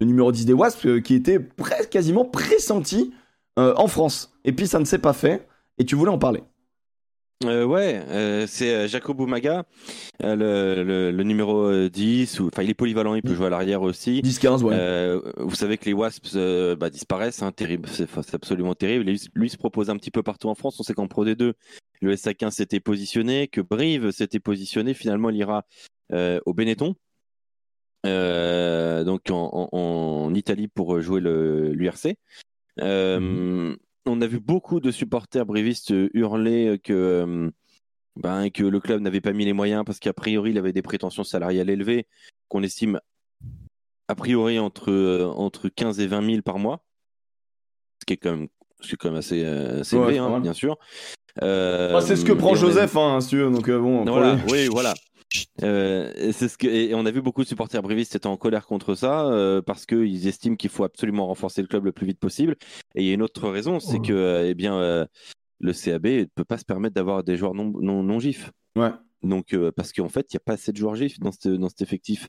le 0.00 0.06
numéro 0.06 0.32
10 0.32 0.46
des 0.46 0.52
Wasps, 0.52 0.86
euh, 0.86 1.00
qui 1.00 1.14
était 1.14 1.38
presque 1.40 1.90
quasiment 1.90 2.24
pressenti 2.24 3.12
euh, 3.58 3.74
en 3.76 3.88
France. 3.88 4.32
Et 4.44 4.52
puis 4.52 4.66
ça 4.66 4.78
ne 4.78 4.84
s'est 4.84 4.98
pas 4.98 5.12
fait, 5.12 5.46
et 5.78 5.84
tu 5.84 5.94
voulais 5.94 6.10
en 6.10 6.18
parler. 6.18 6.42
Euh, 7.44 7.66
ouais, 7.66 8.02
c'est 8.46 8.88
Jacob 8.88 9.20
Oumaga, 9.20 9.64
le, 10.20 11.22
numéro 11.22 11.86
10. 11.86 12.40
Enfin, 12.40 12.62
il 12.62 12.70
est 12.70 12.74
polyvalent, 12.74 13.14
il 13.14 13.22
peut 13.22 13.34
jouer 13.34 13.48
à 13.48 13.50
l'arrière 13.50 13.82
aussi. 13.82 14.22
10-15, 14.22 14.62
ouais. 14.62 15.20
vous 15.36 15.54
savez 15.54 15.76
que 15.76 15.84
les 15.84 15.92
Wasps 15.92 16.34
bah, 16.78 16.88
disparaissent, 16.88 17.42
hein, 17.42 17.52
terrible, 17.52 17.90
c'est 17.92 18.08
absolument 18.34 18.74
terrible. 18.74 19.04
Lui, 19.04 19.20
lui, 19.34 19.50
se 19.50 19.58
propose 19.58 19.90
un 19.90 19.96
petit 19.98 20.10
peu 20.10 20.22
partout 20.22 20.48
en 20.48 20.54
France. 20.54 20.80
On 20.80 20.82
sait 20.82 20.94
qu'en 20.94 21.08
Pro 21.08 21.26
D2, 21.26 21.52
le 22.00 22.14
SA15 22.14 22.52
s'était 22.52 22.80
positionné, 22.80 23.48
que 23.48 23.60
Brive 23.60 24.12
s'était 24.12 24.40
positionné. 24.40 24.94
Finalement, 24.94 25.28
il 25.28 25.36
ira 25.36 25.66
au 26.10 26.54
Benetton. 26.54 26.94
Euh, 28.06 29.04
donc 29.04 29.22
en, 29.30 30.32
Italie 30.34 30.68
pour 30.68 31.00
jouer 31.00 31.20
l'URC. 31.20 32.16
Euh, 32.80 33.20
mhm. 33.20 33.76
On 34.06 34.20
a 34.20 34.26
vu 34.26 34.38
beaucoup 34.38 34.80
de 34.80 34.90
supporters 34.90 35.46
brivistes 35.46 35.92
hurler 36.14 36.78
que, 36.82 37.50
ben, 38.14 38.50
que 38.50 38.62
le 38.62 38.80
club 38.80 39.00
n'avait 39.00 39.20
pas 39.20 39.32
mis 39.32 39.44
les 39.44 39.52
moyens 39.52 39.82
parce 39.84 39.98
qu'a 39.98 40.12
priori 40.12 40.50
il 40.50 40.58
avait 40.58 40.72
des 40.72 40.82
prétentions 40.82 41.24
salariales 41.24 41.70
élevées 41.70 42.06
qu'on 42.48 42.62
estime 42.62 43.00
a 44.08 44.14
priori 44.14 44.60
entre, 44.60 45.32
entre 45.36 45.68
15 45.68 45.98
et 45.98 46.06
20 46.06 46.24
000 46.24 46.42
par 46.42 46.58
mois, 46.60 46.84
ce 48.00 48.06
qui 48.06 48.12
est 48.12 48.16
quand 48.16 48.36
même, 48.36 48.48
quand 49.00 49.08
même 49.08 49.18
assez, 49.18 49.38
élevé, 49.38 50.18
hein, 50.18 50.38
bien 50.38 50.52
sûr. 50.52 50.78
c'est 51.40 52.16
ce 52.16 52.24
que 52.24 52.32
prend 52.32 52.54
Joseph, 52.54 52.96
hein, 52.96 53.20
si 53.20 53.30
tu 53.30 53.38
veux, 53.38 53.50
donc 53.50 53.68
bon. 53.68 54.04
Voilà, 54.04 54.38
oui, 54.48 54.68
voilà. 54.68 54.94
Euh, 55.62 56.30
c'est 56.32 56.48
ce 56.48 56.58
que, 56.58 56.66
et 56.66 56.94
on 56.94 57.06
a 57.06 57.10
vu 57.10 57.22
beaucoup 57.22 57.42
de 57.42 57.48
supporters 57.48 57.82
brévistes 57.82 58.14
étant 58.16 58.32
en 58.32 58.36
colère 58.36 58.66
contre 58.66 58.94
ça 58.94 59.26
euh, 59.28 59.62
parce 59.62 59.86
qu'ils 59.86 60.26
estiment 60.26 60.56
qu'il 60.56 60.70
faut 60.70 60.84
absolument 60.84 61.26
renforcer 61.26 61.62
le 61.62 61.68
club 61.68 61.84
le 61.84 61.92
plus 61.92 62.06
vite 62.06 62.18
possible. 62.18 62.56
Et 62.94 63.02
il 63.02 63.06
y 63.06 63.10
a 63.10 63.14
une 63.14 63.22
autre 63.22 63.48
raison, 63.48 63.80
c'est 63.80 64.00
que 64.00 64.12
euh, 64.12 64.48
eh 64.48 64.54
bien, 64.54 64.76
euh, 64.78 65.06
le 65.60 65.72
CAB 65.72 66.06
ne 66.06 66.24
peut 66.34 66.44
pas 66.44 66.58
se 66.58 66.64
permettre 66.64 66.94
d'avoir 66.94 67.24
des 67.24 67.36
joueurs 67.36 67.54
non, 67.54 67.72
non, 67.80 68.02
non 68.02 68.18
gifs. 68.18 68.50
Ouais. 68.76 68.90
Donc, 69.22 69.54
euh, 69.54 69.72
parce 69.74 69.92
qu'en 69.92 70.08
fait, 70.08 70.26
il 70.32 70.36
n'y 70.36 70.40
a 70.40 70.44
pas 70.44 70.52
assez 70.54 70.72
de 70.72 70.76
joueurs 70.76 70.94
gifs 70.94 71.18
dans, 71.18 71.32
ce- 71.32 71.48
dans 71.48 71.68
cet 71.68 71.82
effectif. 71.82 72.28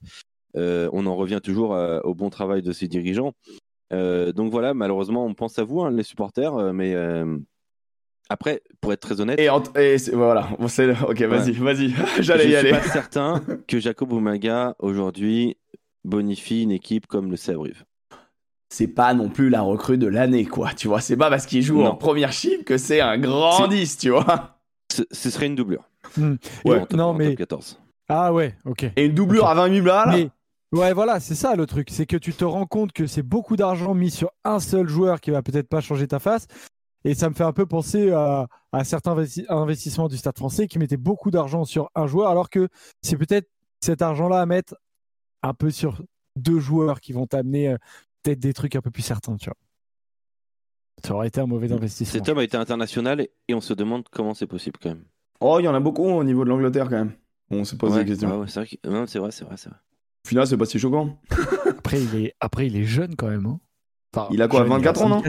On 0.56 1.06
en 1.06 1.16
revient 1.16 1.40
toujours 1.44 1.76
à- 1.76 2.04
au 2.06 2.16
bon 2.16 2.30
travail 2.30 2.62
de 2.64 2.72
ses 2.72 2.88
dirigeants. 2.88 3.34
Donc 3.92 4.52
voilà, 4.52 4.74
malheureusement, 4.74 5.26
on 5.26 5.34
pense 5.34 5.60
à 5.60 5.64
vous, 5.64 5.82
hein, 5.82 5.92
les 5.92 6.04
supporters, 6.04 6.74
mais 6.74 6.96
après, 8.30 8.62
pour 8.82 8.94
être 8.94 9.00
très 9.02 9.20
honnête, 9.22 9.40
Et, 9.40 9.50
en- 9.50 9.64
et 9.76 9.98
voilà, 10.14 10.48
Bon, 10.60 10.68
c'est- 10.68 10.90
ok, 11.02 11.22
vas-y, 11.24 11.52
vas-y, 11.54 11.94
j'allais 12.22 12.44
je 12.44 12.48
y 12.48 12.52
suis 12.52 12.56
aller. 12.56 12.72
pas 12.72 12.82
certain 12.84 13.42
que 13.68 13.80
Jacob 13.80 14.12
Oumaga 14.12 14.76
aujourd'hui 14.80 15.58
bonifie 16.04 16.64
une 16.64 16.72
équipe 16.72 17.08
comme 17.08 17.30
le 17.32 17.38
CA 17.38 17.54
C'est 18.70 18.88
pas 18.88 19.14
non 19.14 19.30
plus 19.30 19.50
la 19.50 19.62
recrue 19.62 19.98
de 19.98 20.08
l'année, 20.08 20.46
quoi. 20.46 20.72
Tu 20.74 20.88
vois, 20.88 21.00
c'est 21.02 21.16
pas 21.18 21.30
parce 21.30 21.46
qu'il 21.46 21.62
joue 21.62 21.82
en 21.82 21.86
Non. 21.86 21.96
première 21.96 22.32
chip 22.34 22.66
que 22.66 22.78
c'est 22.78 23.00
un 23.02 23.18
grand 23.18 23.58
C'est- 23.64 23.68
10, 23.70 23.98
tu 23.98 24.10
vois. 24.10 24.60
Ce, 24.92 25.04
ce 25.12 25.30
serait 25.30 25.48
une 25.48 25.56
doublure. 25.56 25.84
Hmm. 26.18 26.36
Ouais. 26.66 26.78
En 26.78 26.86
top- 26.86 26.94
Non, 26.94 27.04
en 27.06 27.12
top 27.14 27.18
mais- 27.20 27.36
14. 27.36 27.80
Ah 28.10 28.34
ouais, 28.34 28.56
ok. 28.66 28.86
Et 28.96 29.06
une 29.06 29.14
doublure 29.14 29.48
à 29.48 29.54
20 29.54 29.70
000 29.74 29.86
balles. 29.86 30.30
Mais 30.74 30.80
ouais, 30.80 30.94
voilà, 30.94 31.20
c'est 31.20 31.36
ça 31.36 31.56
le 31.56 31.66
truc. 31.66 31.90
C'est 31.92 32.06
que 32.06 32.16
tu 32.18 32.34
te 32.34 32.46
rends 32.46 32.66
compte 32.66 32.94
que 32.94 33.06
c'est 33.06 33.22
beaucoup 33.22 33.58
d'argent 33.58 33.94
mis 33.94 34.12
sur 34.12 34.32
un 34.46 34.60
seul 34.60 34.88
joueur 34.88 35.20
qui 35.20 35.32
va 35.32 35.42
peut-être 35.42 35.68
pas 35.68 35.82
changer 35.82 36.08
ta 36.08 36.20
face. 36.20 36.48
Et 37.04 37.14
ça 37.14 37.30
me 37.30 37.36
fait 37.36 37.44
un 37.44 37.54
peu 37.54 37.66
penser 37.66 38.12
à, 38.12 38.48
à 38.72 38.84
certains 38.84 39.16
investi- 39.16 39.46
investissements 39.50 40.08
du 40.08 40.18
Stade 40.18 40.38
français 40.38 40.68
qui 40.68 40.80
mettaient 40.80 40.98
beaucoup 40.98 41.32
d'argent 41.32 41.64
sur 41.64 41.90
un 41.96 42.08
joueur, 42.08 42.30
alors 42.30 42.50
que 42.50 42.68
c'est 43.02 43.18
peut-être 43.18 43.50
cet 43.82 44.02
argent-là 44.02 44.42
à 44.42 44.46
mettre 44.46 44.76
un 45.44 45.54
peu 45.54 45.70
sur 45.72 46.02
deux 46.36 46.60
joueurs 46.60 47.00
qui 47.00 47.14
vont 47.14 47.28
t'amener 47.28 47.70
euh, 47.70 47.78
peut-être 48.24 48.40
des 48.40 48.54
trucs 48.54 48.76
un 48.76 48.82
peu 48.82 48.92
plus 48.92 49.04
certains, 49.04 49.38
tu 49.38 49.46
vois. 49.46 49.56
Ça 51.06 51.14
aurait 51.14 51.28
été 51.28 51.40
un 51.40 51.46
mauvais 51.46 51.72
investissement. 51.72 52.12
Cet 52.14 52.28
homme 52.28 52.40
a 52.40 52.44
été 52.44 52.58
international 52.58 53.22
et, 53.48 53.54
on 53.54 53.62
se 53.62 53.74
demande 53.74 54.08
comment 54.10 54.34
c'est 54.34 54.48
possible 54.48 54.80
quand 54.82 54.90
même. 54.90 55.06
Oh, 55.40 55.58
il 55.60 55.64
y 55.64 55.68
en 55.68 55.76
a 55.76 55.80
beaucoup 55.80 56.04
au 56.06 56.24
niveau 56.24 56.44
de 56.44 56.50
l'Angleterre, 56.50 56.86
quand 56.90 56.98
même. 56.98 57.14
On 57.52 57.64
s'est 57.64 57.78
posé 57.78 57.94
Ouais, 57.94 58.00
la 58.00 58.06
question. 58.06 58.40
ouais, 58.42 58.48
c'est 58.48 58.60
vrai, 58.60 58.68
que- 58.84 58.90
non, 58.90 59.06
c'est 59.06 59.20
vrai, 59.20 59.32
c'est 59.32 59.46
vrai, 59.46 59.56
c'est 59.58 59.70
vrai. 59.70 59.78
Au 60.26 60.28
final, 60.28 60.48
c'est 60.48 60.58
pas 60.58 60.66
si 60.66 60.80
choquant. 60.80 61.18
Après, 61.78 62.02
il 62.02 62.16
est, 62.16 62.34
après, 62.42 62.68
il 62.68 62.76
est 62.76 62.84
jeune 62.84 63.16
quand 63.16 63.30
même. 63.30 63.46
hein. 63.46 63.60
Enfin, 64.14 64.28
Il 64.34 64.42
a 64.42 64.48
quoi, 64.48 64.62
jeune, 64.62 64.70
24 64.70 65.02
ans, 65.04 65.10
non? 65.10 65.24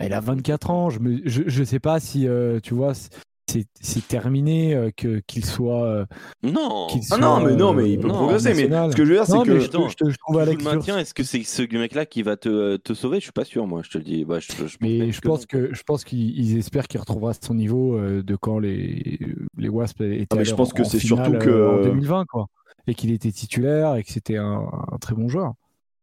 24 0.00 0.06
Il 0.06 0.12
a 0.12 0.20
24 0.20 0.70
ans. 0.70 0.90
Je 0.90 1.00
me, 1.00 1.20
je, 1.24 1.42
je 1.46 1.64
sais 1.64 1.80
pas 1.80 2.00
si, 2.00 2.26
euh, 2.28 2.60
tu 2.60 2.74
vois, 2.74 2.92
c'est, 2.94 3.66
terminé 4.06 4.74
euh, 4.74 4.90
que 4.96 5.20
qu'il 5.26 5.44
soit. 5.44 5.84
euh, 5.84 6.06
Non 6.42 6.86
Ah 7.10 7.16
non, 7.16 7.40
mais 7.40 7.56
non, 7.56 7.72
mais 7.72 7.90
il 7.92 7.98
euh, 7.98 8.02
peut 8.02 8.08
non, 8.08 8.14
progresser. 8.14 8.54
Mais 8.54 8.90
ce 8.90 8.96
que 8.96 9.04
je 9.04 9.10
veux 9.10 9.16
dire, 9.16 9.26
c'est 9.26 9.42
que. 9.44 9.58
je, 9.58 9.66
te- 9.68 9.88
je 9.88 9.94
te- 9.96 10.10
je 10.10 10.16
trouve 10.18 10.38
à 10.38 10.44
le 10.44 10.50
lecture. 10.52 10.74
maintiens, 10.74 10.98
est-ce 10.98 11.14
que 11.14 11.22
c'est 11.24 11.42
ce 11.42 11.62
mec-là 11.62 12.06
qui 12.06 12.22
va 12.22 12.36
te, 12.36 12.76
te 12.76 12.92
sauver? 12.94 13.18
Je 13.18 13.24
suis 13.24 13.32
pas 13.32 13.44
sûr, 13.44 13.66
moi, 13.66 13.80
je 13.84 13.90
te 13.90 13.98
le 13.98 14.04
dis. 14.04 14.24
Bah, 14.24 14.38
je, 14.40 14.52
je 14.52 14.56
pense 14.62 14.72
Mais 14.80 15.10
je 15.12 15.20
que 15.20 15.28
pense 15.28 15.46
que 15.46 15.74
je 15.74 15.82
pense 15.82 16.04
qu'ils 16.04 16.38
ils 16.38 16.58
espèrent 16.58 16.88
qu'il 16.88 17.00
retrouvera 17.00 17.32
son 17.34 17.54
niveau 17.54 17.98
de 17.98 18.36
quand 18.36 18.58
les 18.58 19.18
les 19.56 19.68
Wasps 19.68 20.00
étaient 20.02 20.26
Ah, 20.30 20.36
mais 20.36 20.44
je 20.44 20.54
pense 20.54 20.72
en- 20.72 20.76
que 20.76 20.84
c'est 20.84 20.98
surtout 21.00 21.32
que- 21.32 21.66
en 21.68 21.82
2020 21.82 22.24
quoi 22.26 22.46
et 22.86 22.94
qu'il 22.94 23.12
était 23.12 23.32
titulaire 23.32 23.96
et 23.96 24.02
que 24.02 24.10
c'était 24.10 24.38
un, 24.38 24.62
un 24.92 24.96
très 24.98 25.14
bon 25.14 25.28
joueur. 25.28 25.52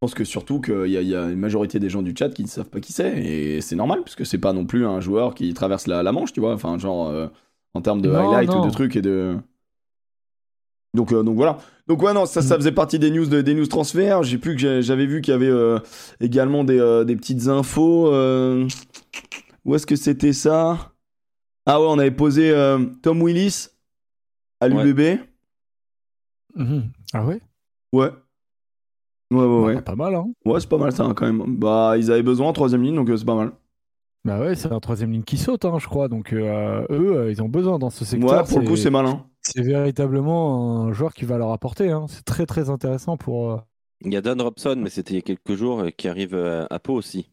Je 0.05 0.11
pense 0.11 0.13
que 0.19 0.23
surtout 0.23 0.61
qu'il 0.61 0.85
y, 0.91 0.97
a- 0.97 1.01
il 1.01 1.07
y 1.07 1.15
a 1.15 1.23
une 1.31 1.39
majorité 1.39 1.79
des 1.79 1.89
gens 1.89 2.03
du 2.03 2.13
chat 2.15 2.29
qui 2.29 2.43
ne 2.43 2.47
savent 2.47 2.69
pas 2.69 2.79
qui 2.79 2.93
c'est. 2.93 3.17
Et 3.25 3.59
c'est 3.61 3.75
normal, 3.75 4.01
parce 4.03 4.13
que 4.13 4.23
c'est 4.23 4.37
pas 4.37 4.53
non 4.53 4.63
plus 4.63 4.85
un 4.85 4.99
joueur 5.01 5.33
qui 5.33 5.51
traverse 5.55 5.87
la, 5.87 6.03
la 6.03 6.11
Manche, 6.11 6.31
tu 6.31 6.41
vois. 6.41 6.53
Enfin, 6.53 6.77
genre, 6.77 7.07
euh, 7.09 7.25
en 7.73 7.81
termes 7.81 8.01
de 8.03 8.09
Non, 8.09 8.19
highlight 8.19 8.51
non. 8.51 8.61
ou 8.61 8.65
de 8.67 8.69
trucs 8.71 8.95
et 8.95 9.01
de. 9.01 9.35
Donc, 10.93 11.11
euh, 11.11 11.23
donc 11.23 11.35
voilà. 11.37 11.57
Donc 11.87 12.03
ouais, 12.03 12.13
non, 12.13 12.27
ça, 12.27 12.43
ça 12.43 12.53
Mm. 12.53 12.57
faisait 12.59 12.71
partie 12.71 12.99
des 12.99 13.09
news, 13.09 13.25
de- 13.25 13.41
des 13.41 13.55
news 13.55 13.65
transferts. 13.65 14.21
J'ai 14.21 14.37
plus 14.37 14.55
que 14.55 14.81
j'avais 14.81 15.07
vu 15.07 15.21
qu'il 15.21 15.31
y 15.31 15.35
avait 15.35 15.49
euh, 15.49 15.79
également 16.21 16.63
des, 16.63 16.77
euh, 16.79 17.03
des 17.03 17.15
petites 17.15 17.47
infos. 17.47 18.13
euh, 18.13 18.67
Où 19.65 19.73
est-ce 19.73 19.87
que 19.87 19.95
c'était 19.95 20.33
ça? 20.33 20.91
Ah 21.65 21.81
ouais, 21.81 21.87
on 21.89 21.97
avait 21.97 22.11
posé 22.11 22.51
euh, 22.51 22.77
Tom 23.01 23.23
Willis 23.23 23.69
à 24.61 24.67
Ouais. 24.67 24.83
l'UBB. 24.83 25.19
Mhm. 26.55 26.83
Ah 27.13 27.25
ouais? 27.25 27.39
Ouais. 27.91 28.11
Ouais, 29.31 29.39
ouais, 29.43 29.63
ouais. 29.65 29.75
Bah, 29.75 29.81
pas 29.81 29.95
mal 29.95 30.15
hein. 30.15 30.27
Ouais, 30.45 30.59
c'est 30.59 30.69
pas 30.69 30.77
mal 30.77 30.91
ça 30.91 31.03
hein, 31.03 31.13
quand 31.15 31.25
même. 31.25 31.55
Bah, 31.57 31.95
ils 31.97 32.11
avaient 32.11 32.23
besoin 32.23 32.47
en 32.49 32.53
troisième 32.53 32.83
ligne, 32.83 32.95
donc 32.95 33.09
euh, 33.09 33.17
c'est 33.17 33.25
pas 33.25 33.35
mal. 33.35 33.51
Bah 34.23 34.39
ouais, 34.39 34.55
c'est 34.55 34.71
un 34.71 34.79
troisième 34.79 35.11
ligne 35.11 35.23
qui 35.23 35.37
saute 35.37 35.65
hein, 35.65 35.77
je 35.79 35.87
crois. 35.87 36.07
Donc 36.07 36.33
euh, 36.33 36.85
eux, 36.89 37.17
euh, 37.17 37.31
ils 37.31 37.41
ont 37.43 37.49
besoin 37.49 37.77
dans 37.79 37.89
ce 37.89 38.05
secteur. 38.05 38.31
Ouais, 38.41 38.43
pour 38.47 38.59
le 38.59 38.65
coup, 38.67 38.75
c'est 38.75 38.89
malin. 38.89 39.25
c'est 39.41 39.61
véritablement 39.61 40.83
un 40.85 40.93
joueur 40.93 41.13
qui 41.13 41.25
va 41.25 41.37
leur 41.37 41.51
apporter. 41.51 41.89
hein. 41.91 42.05
C'est 42.09 42.23
très 42.25 42.45
très 42.45 42.69
intéressant 42.69 43.17
pour. 43.17 43.61
Il 44.01 44.13
y 44.13 44.17
a 44.17 44.21
Dan 44.21 44.41
Robson, 44.41 44.75
mais 44.77 44.89
c'était 44.89 45.13
il 45.13 45.17
y 45.17 45.19
a 45.19 45.21
quelques 45.21 45.55
jours, 45.55 45.83
qui 45.97 46.07
arrive 46.07 46.35
à 46.35 46.79
Pau 46.79 46.93
aussi. 46.93 47.29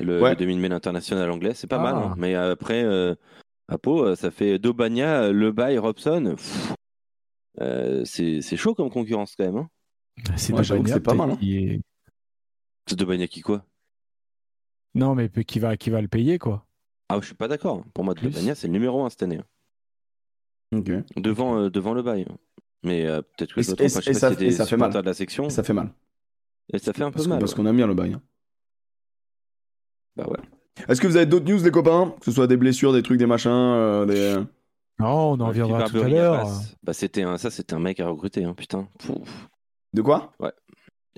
Le, 0.00 0.20
Ouais. 0.22 0.30
le 0.30 0.36
demi-mêle 0.36 0.72
international 0.72 1.30
anglais, 1.30 1.52
c'est 1.54 1.66
pas 1.66 1.76
Ah. 1.78 1.82
mal. 1.82 1.94
hein. 1.96 2.14
Mais 2.16 2.34
après, 2.34 2.82
euh, 2.82 3.14
à 3.68 3.76
Pau, 3.78 4.14
ça 4.16 4.30
fait 4.30 4.58
Dobania, 4.58 5.24
euh, 5.24 5.32
Le 5.32 5.52
Bay, 5.52 5.76
Robson. 5.78 6.34
Euh, 7.60 8.02
c'est 8.04 8.40
chaud 8.56 8.74
comme 8.74 8.90
concurrence 8.90 9.34
quand 9.36 9.44
même. 9.44 9.56
Hein. 9.56 9.68
C'est 10.36 10.52
Ouais, 10.52 10.62
j'avoue 10.62 10.82
que 10.82 10.88
Dobania, 10.88 10.94
c'est 10.94 11.00
pas 11.00 11.14
mal, 11.14 11.30
hein. 11.30 11.36
qui 11.36 11.56
est- 11.56 11.80
C'est 12.86 12.96
Dobania 12.96 13.26
qui 13.28 13.40
quoi? 13.40 13.64
Non, 14.94 15.14
mais 15.14 15.28
qui 15.30 15.58
va 15.58 15.76
qui 15.76 15.90
va 15.90 16.00
le 16.02 16.08
payer 16.08 16.38
quoi. 16.38 16.66
Ah, 17.08 17.18
je 17.20 17.26
suis 17.26 17.34
pas 17.34 17.48
d'accord. 17.48 17.84
Pour 17.94 18.04
moi. 18.04 18.14
Dobania, 18.14 18.54
c'est 18.54 18.66
le 18.66 18.72
numéro 18.72 19.04
1 19.04 19.10
cette 19.10 19.22
année. 19.22 19.38
hein. 20.72 20.78
Ok. 20.78 20.90
Devant, 21.16 21.58
euh, 21.58 21.70
devant 21.70 21.92
Le 21.94 22.02
Bay. 22.02 22.24
hein. 22.28 22.36
Mais 22.82 23.06
euh, 23.06 23.22
peut-être 23.22 23.54
que 23.54 23.60
Et 23.60 23.64
et 23.64 23.84
hein, 23.84 23.88
c- 23.88 24.00
Je 24.00 24.00
sais 24.00 24.10
et 24.10 24.12
pas 24.14 24.18
ça- 24.20 24.64
si 24.64 24.70
fait 24.70 24.76
mal. 24.76 24.92
de 24.92 24.98
la 25.00 25.14
section. 25.14 25.48
Ça 25.50 25.62
fait 25.62 25.72
mal. 25.72 25.92
Et 26.72 26.78
ça 26.78 26.92
fait 26.92 27.02
un 27.02 27.10
peu 27.10 27.14
Parce 27.14 27.24
que- 27.26 27.28
mal. 27.30 27.38
parce 27.38 27.52
ouais. 27.52 27.56
qu'on 27.56 27.66
aime 27.66 27.76
bien 27.76 27.86
le 27.86 27.94
bail. 27.94 28.14
hein. 28.14 28.22
Bah 30.16 30.26
ouais. 30.28 30.38
Est-ce 30.88 31.00
que 31.00 31.06
vous 31.06 31.16
avez 31.16 31.26
d'autres 31.26 31.46
news, 31.50 31.62
les 31.62 31.70
copains? 31.70 32.14
Que 32.18 32.24
ce 32.26 32.32
soit 32.32 32.46
des 32.46 32.56
blessures, 32.56 32.92
des 32.92 33.02
trucs, 33.02 33.18
des 33.18 33.26
machins, 33.26 33.50
euh, 33.50 34.06
des. 34.06 34.42
Non, 34.98 35.06
on 35.08 35.32
en 35.40 35.48
Alfie 35.48 35.62
reviendra 35.62 35.88
tout 35.88 35.98
à 35.98 36.08
l'heure. 36.08 36.44
Basse. 36.44 36.76
Bah, 36.82 36.92
c'était 36.92 37.22
un, 37.22 37.38
ça, 37.38 37.50
c'était 37.50 37.74
un 37.74 37.78
mec 37.78 38.00
à 38.00 38.08
recruter, 38.08 38.44
hein, 38.44 38.54
putain. 38.54 38.88
Pouf. 38.98 39.48
De 39.94 40.02
quoi? 40.02 40.32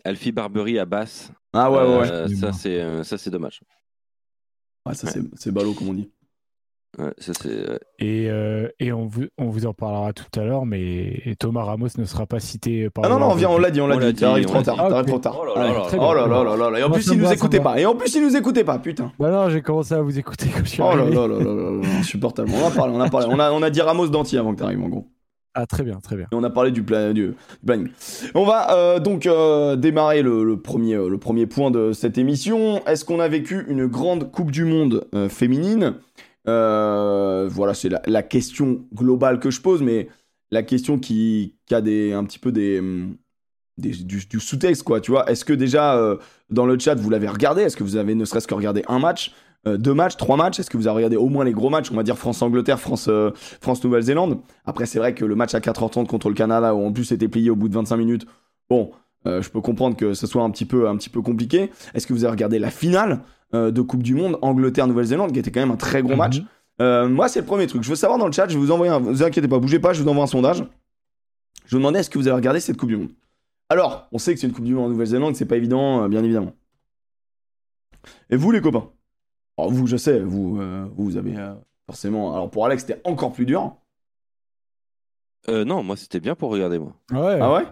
Alfie 0.05 0.33
Barbery 0.33 0.79
à 0.79 0.85
basse. 0.85 1.31
Ah 1.53 1.71
ouais, 1.71 1.79
ouais, 1.79 1.99
ouais. 1.99 2.11
Euh, 2.11 2.29
ouais. 2.29 2.35
ça, 2.35 2.53
c'est, 2.53 2.81
euh, 2.81 3.03
ça, 3.05 3.17
c'est 3.17 3.31
dommage. 3.31 3.61
Ouais, 4.87 4.95
ça, 4.95 5.07
ouais. 5.07 5.13
c'est- 5.13 5.23
c'est 5.37 5.53
ballot, 5.53 5.73
comme 5.73 5.89
on 5.91 5.95
dit. 5.95 6.11
Ouais, 6.99 7.13
ça, 7.19 7.33
c'est, 7.35 7.81
Et, 7.99 8.29
euh, 8.31 8.69
et 8.79 8.93
on, 8.93 9.07
vous, 9.07 9.25
on 9.39 9.49
vous 9.49 9.67
en 9.67 9.73
parlera 9.75 10.13
tout 10.13 10.27
à 10.39 10.45
l'heure, 10.45 10.65
mais 10.67 11.35
Thomas 11.41 11.65
Ramos 11.65 11.89
ne 11.99 12.05
sera 12.05 12.25
pas 12.27 12.39
cité 12.39 12.89
par 12.91 13.05
Ah 13.05 13.09
non, 13.09 13.19
non, 13.19 13.31
on 13.31 13.35
vient, 13.35 13.49
on 13.51 13.59
l'a 13.59 13.71
dit, 13.73 13.81
on 13.81 13.89
l'a 13.89 13.97
On 13.97 13.99
l'a 13.99 14.13
dit. 14.13 14.21
T'arrives 14.21 14.45
dit, 14.47 14.51
trop 14.53 14.61
on 14.61 14.63
tard. 14.63 14.77
l'a 14.77 14.83
dit. 14.85 14.89
T'arrives 14.91 15.05
Ah, 15.07 15.11
trop 15.11 15.19
tard. 15.19 15.39
Oh 15.41 15.45
là 15.45 15.55
là 15.55 15.61
Allez. 15.71 15.75
là 15.75 15.81
très 15.87 15.99
Oh 15.99 16.15
là 16.15 16.27
là 16.29 16.45
là 16.45 16.57
là 16.57 16.71
là. 16.71 16.79
Et 16.79 16.83
en 16.85 16.91
plus, 16.91 17.09
me 17.11 17.15
nous 17.17 17.25
va. 17.25 17.61
pas. 17.63 17.81
Et 17.81 17.87
en 17.87 17.97
plus, 17.97 18.15
ils 18.15 18.23
nous 18.23 18.37
écoutaient 18.37 18.63
pas, 18.65 18.79
putain. 18.79 19.11
Bah 19.19 19.31
non, 19.31 19.49
j'ai 19.49 19.61
commencé 19.63 19.95
à 19.95 20.03
vous 20.03 20.17
écouter 20.19 20.49
quand 20.53 20.61
je 20.65 20.71
suis 20.71 20.83
Oh 20.83 20.95
là 20.95 21.05
là 21.05 21.27
là 21.27 21.27
là 21.27 21.45
là 21.45 21.71
là, 21.83 21.89
insupportable. 21.99 22.51
On 22.55 22.65
a 22.67 22.71
parlé, 22.71 22.93
on 22.95 23.01
a 23.01 23.11
parlé. 23.11 23.27
On 23.29 23.39
a, 23.41 23.51
on 23.51 23.63
a 23.63 23.71
dit 23.71 23.81
Ramos 23.81 24.07
d'anti 24.09 24.39
avant 24.39 24.55
que 24.55 24.61
t'arrives, 24.61 24.83
en 24.83 24.89
gros. 24.89 25.09
Ah, 25.57 25.67
très 25.67 25.85
bien, 25.85 26.01
très 26.01 26.17
bien. 26.17 26.27
On 26.33 26.43
a 26.43 26.51
parlé 26.51 26.73
du, 26.73 26.83
pla- 26.83 27.13
du, 27.13 27.29
du 27.29 27.35
planning. 27.65 27.89
On 28.35 28.45
va 28.45 28.77
euh, 28.77 28.99
donc 28.99 29.27
euh, 29.27 29.77
démarrer 29.77 30.21
le, 30.23 30.57
premier, 30.61 30.95
euh, 30.95 31.09
le 31.09 31.19
premier 31.19 31.47
point 31.47 31.71
de 31.71 31.93
cette 31.93 32.19
émission. 32.19 32.85
Est-ce 32.87 33.05
qu'on 33.05 33.21
a 33.21 33.29
vécu 33.29 33.65
une 33.69 33.87
grande 33.87 34.33
Coupe 34.33 34.51
du 34.51 34.65
Monde 34.65 35.07
féminine? 35.31 35.95
Voilà, 36.45 37.73
c'est 37.75 37.89
la, 38.05 38.23
question 38.23 38.85
globale 38.93 39.39
que 39.39 39.51
je 39.51 39.61
pose, 39.61 39.81
mais 39.81 40.09
la 40.51 40.65
question 40.65 40.99
qui, 40.99 41.55
a 41.71 41.81
des, 41.81 42.13
un 42.13 42.25
petit 42.25 42.41
peu 42.41 42.51
hum, 42.51 43.17
des- 43.79 43.91
du, 44.05 44.27
du 44.27 44.41
sous-texte, 44.41 44.83
quoi. 44.83 45.01
Tu 45.01 45.13
vois, 45.13 45.31
est-ce 45.31 45.45
que 45.45 45.53
déjà 45.53 46.19
dans 46.51 46.67
le 46.67 46.77
chat 46.79 46.97
vous 46.97 47.11
l'avez 47.11 47.29
regardé? 47.29 47.63
Est-ce 47.63 47.77
que 47.77 47.85
vous 47.85 47.97
avez 47.97 48.17
ne 48.17 48.25
serait-ce 48.25 48.49
que 48.49 48.55
regardé 48.55 48.83
un 48.89 48.99
match? 48.99 49.33
Euh, 49.67 49.77
deux 49.77 49.95
matchs, 49.95 50.17
trois 50.17 50.37
matchs, 50.37 50.61
est-ce 50.61 50.71
que 50.71 50.77
vous 50.77 50.87
avez 50.87 50.97
regardé 50.97 51.17
au 51.17 51.29
moins 51.29 51.45
les 51.45 51.53
gros 51.53 51.71
matchs, 51.71 51.91
on 51.91 51.97
va 51.97 52.03
dire 52.03 52.19
France-Angleterre, 52.19 52.79
France, 52.79 53.07
euh, 53.09 53.31
France-Nouvelle-Zélande? 53.61 54.39
Après, 54.65 54.87
c'est 54.87 54.99
vrai 54.99 55.15
que 55.15 55.25
le 55.25 55.35
match 55.35 55.55
à 55.55 55.61
4h30 55.61 56.07
contre 56.07 56.29
le 56.29 56.35
Canada, 56.35 56.75
où 56.75 56.85
en 56.85 56.93
plus 56.93 57.05
c'était 57.05 57.29
plié 57.29 57.51
au 57.51 57.57
bout 57.57 57.69
de 57.69 57.75
25 57.75 57.97
minutes, 57.97 58.27
bon, 58.69 58.91
euh, 59.27 59.41
je 59.41 59.51
peux 59.51 59.61
comprendre 59.61 59.97
que 59.97 60.15
ce 60.15 60.27
soit 60.27 60.43
un 60.43 60.51
petit 60.51 60.67
peu, 60.67 60.89
un 60.89 60.97
petit 60.97 61.09
peu 61.09 61.23
compliqué. 61.23 61.71
Est-ce 61.95 62.07
que 62.07 62.13
vous 62.13 62.25
avez 62.25 62.33
regardé 62.33 62.59
la 62.59 62.71
finale 62.71 63.21
euh, 63.55 63.71
de 63.71 63.81
Coupe 63.81 64.03
du 64.03 64.15
Monde, 64.15 64.39
Angleterre-Nouvelle-Zélande, 64.43 65.33
qui 65.33 65.39
était 65.39 65.51
quand 65.51 65.61
même 65.61 65.71
un 65.71 65.77
très 65.77 66.03
gros 66.03 66.17
match? 66.17 66.41
Mhm. 66.81 67.09
Moi, 67.09 67.29
c'est 67.29 67.41
le 67.41 67.47
premier 67.47 67.67
truc. 67.67 67.85
Je 67.85 67.89
veux 67.89 67.97
savoir 67.97 68.19
dans 68.19 68.27
le 68.27 68.33
chat, 68.33 68.49
je 68.49 68.59
vous 68.59 68.73
envoyer 68.73 68.93
un. 68.93 68.99
Vous 68.99 69.23
inquiétez 69.23 69.47
pas, 69.47 69.59
bougez 69.61 69.79
pas, 69.79 69.93
je 69.93 70.03
vous 70.03 70.09
envoie 70.09 70.25
un 70.25 70.27
sondage. 70.27 70.65
Je 71.67 71.71
vous 71.71 71.79
demandais 71.79 72.01
est-ce 72.01 72.11
que 72.11 72.19
vous 72.19 72.27
avez 72.27 72.35
regardé 72.35 72.61
cette 72.61 72.77
Coupe 72.77 72.89
du 72.89 72.97
Monde? 72.97 73.11
Alors, 73.69 74.09
on 74.13 74.19
sait 74.19 74.35
que 74.35 74.41
c'est 74.41 74.47
une 74.49 74.53
Coupe 74.53 74.65
du 74.65 74.75
Monde 74.75 74.87
en 74.87 74.89
Nouvelle-Zélande, 74.91 75.37
c'est 75.37 75.47
pas 75.47 75.57
évident, 75.57 76.09
bien 76.09 76.23
évidemment. 76.23 76.53
Et 78.29 78.37
vous, 78.37 78.51
les 78.51 78.61
copains? 78.61 78.89
Alors, 79.57 79.71
vous, 79.71 79.87
je 79.87 79.97
sais, 79.97 80.21
vous, 80.21 80.59
euh, 80.61 80.89
vous, 80.97 81.17
avez 81.17 81.37
euh, 81.37 81.55
forcément. 81.87 82.33
Alors, 82.35 82.51
pour 82.51 82.65
Alex, 82.67 82.85
c'était 82.87 83.01
encore 83.09 83.33
plus 83.33 83.47
dur. 83.47 83.77
euh, 85.49 85.65
non, 85.65 85.83
moi, 85.83 85.97
c'était 85.97 86.21
bien 86.21 86.35
pour 86.35 86.51
regarder, 86.51 86.79
moi. 86.79 86.95
Ouais. 87.13 87.39
Ah 87.41 87.53
ouais? 87.53 87.67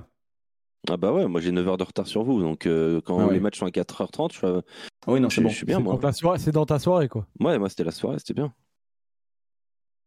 Ah 0.90 0.96
bah 0.96 1.12
ouais, 1.12 1.26
moi, 1.28 1.40
j'ai 1.40 1.52
9 1.52 1.66
heures 1.68 1.76
de 1.76 1.84
retard 1.84 2.06
sur 2.06 2.24
vous. 2.24 2.40
Donc, 2.40 2.66
euh, 2.66 3.00
quand 3.04 3.18
Ah 3.20 3.26
ouais. 3.26 3.34
les 3.34 3.40
matchs 3.40 3.58
sont 3.60 3.66
à 3.66 3.70
4h30, 3.70 4.32
je, 4.32 4.38
suis, 4.38 4.46
euh, 4.46 4.60
Ah 5.06 5.12
oui, 5.12 5.20
non, 5.20 5.28
je, 5.28 5.36
c'est 5.36 5.42
bon. 5.42 5.48
je 5.48 5.54
suis 5.56 5.66
bien, 5.66 5.76
C'est 5.78 5.82
moi. 5.82 5.94
dans 5.94 6.00
ta 6.00 6.12
soirée- 6.12 6.38
C'est 6.38 6.52
dans 6.52 6.66
ta 6.66 6.78
soirée, 6.78 7.08
quoi. 7.08 7.26
Ouais, 7.40 7.58
moi, 7.58 7.68
c'était 7.68 7.84
la 7.84 7.92
soirée, 7.92 8.18
c'était 8.18 8.34
bien. 8.34 8.52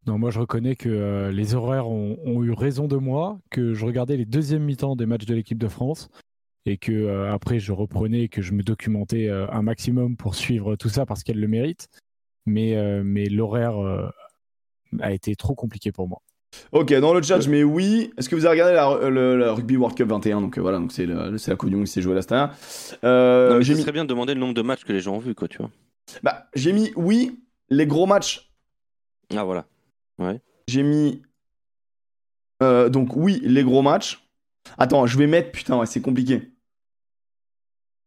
Non, 0.07 0.19
moi 0.19 0.29
je 0.29 0.37
reconnais 0.39 0.75
que 0.75 0.87
euh, 0.87 1.31
les 1.31 1.55
horaires 1.55 1.87
ont, 1.89 2.19
ont 2.23 2.43
eu 2.43 2.51
raison 2.51 2.87
de 2.87 2.95
moi, 2.95 3.39
que 3.49 3.73
je 3.73 3.83
regardais 3.87 4.17
les 4.17 4.25
deuxièmes 4.25 4.61
mi-temps 4.63 4.95
des 4.95 5.07
matchs 5.07 5.25
de 5.25 5.33
l'équipe 5.33 5.57
de 5.57 5.67
France 5.67 6.09
et 6.65 6.77
que 6.77 6.91
euh, 6.91 7.31
après 7.33 7.59
je 7.59 7.71
reprenais 7.71 8.21
et 8.23 8.29
que 8.29 8.41
je 8.41 8.53
me 8.53 8.63
documentais 8.63 9.27
euh, 9.29 9.47
un 9.51 9.61
maximum 9.61 10.17
pour 10.17 10.35
suivre 10.35 10.75
tout 10.75 10.89
ça 10.89 11.05
parce 11.05 11.23
qu'elle 11.23 11.39
le 11.39 11.47
mérite. 11.47 11.87
Mais, 12.47 12.75
euh, 12.75 13.01
mais 13.03 13.25
l'horaire 13.25 13.77
euh, 13.83 14.07
a 14.99 15.11
été 15.13 15.35
trop 15.35 15.55
compliqué 15.55 15.91
pour 15.91 16.07
moi. 16.07 16.21
Ok, 16.71 16.93
dans 16.93 17.13
le 17.13 17.21
chat, 17.21 17.39
je 17.41 17.49
mets 17.49 17.63
oui. 17.63 18.13
Est-ce 18.17 18.29
que 18.29 18.35
vous 18.35 18.45
avez 18.45 18.61
regardé 18.61 18.73
la, 18.75 19.09
le- 19.09 19.35
la 19.37 19.51
Rugby 19.53 19.75
World 19.77 19.97
Cup 19.97 20.07
21 20.07 20.41
Donc 20.41 20.57
euh, 20.57 20.61
voilà, 20.61 20.77
donc 20.77 20.91
c'est 20.91 21.05
la 21.05 21.55
Coupe 21.57 21.69
du 21.69 21.75
Monde 21.75 21.85
qui 21.85 21.91
s'est 21.91 22.01
jouée 22.01 22.17
à. 22.29 22.51
Euh, 23.03 23.61
j'ai 23.61 23.73
ce 23.73 23.77
mis, 23.77 23.81
serait 23.81 23.91
bien 23.91 24.05
de 24.05 24.09
demander 24.09 24.33
le 24.35 24.39
nombre 24.39 24.53
de 24.53 24.61
matchs 24.61 24.83
que 24.85 24.93
les 24.93 25.01
gens 25.01 25.15
ont 25.15 25.19
vus, 25.19 25.35
quoi, 25.35 25.47
tu 25.47 25.57
vois. 25.57 25.69
bah, 26.23 26.47
j'ai 26.55 26.71
mis 26.71 26.91
oui. 26.95 27.41
Les 27.69 27.87
gros 27.87 28.05
matchs, 28.05 28.51
Ah, 29.35 29.43
voilà. 29.43 29.65
j'ai 30.67 30.83
mis. 30.83 31.23
euh, 32.63 32.89
donc 32.89 33.15
oui, 33.15 33.41
les 33.43 33.63
gros 33.63 33.81
matchs. 33.81 34.23
Attends, 34.77 35.05
je 35.07 35.17
vais 35.17 35.27
mettre. 35.27 35.51
Putain, 35.51 35.77
ouais, 35.79 35.85
c'est 35.87 36.01
compliqué. 36.01 36.51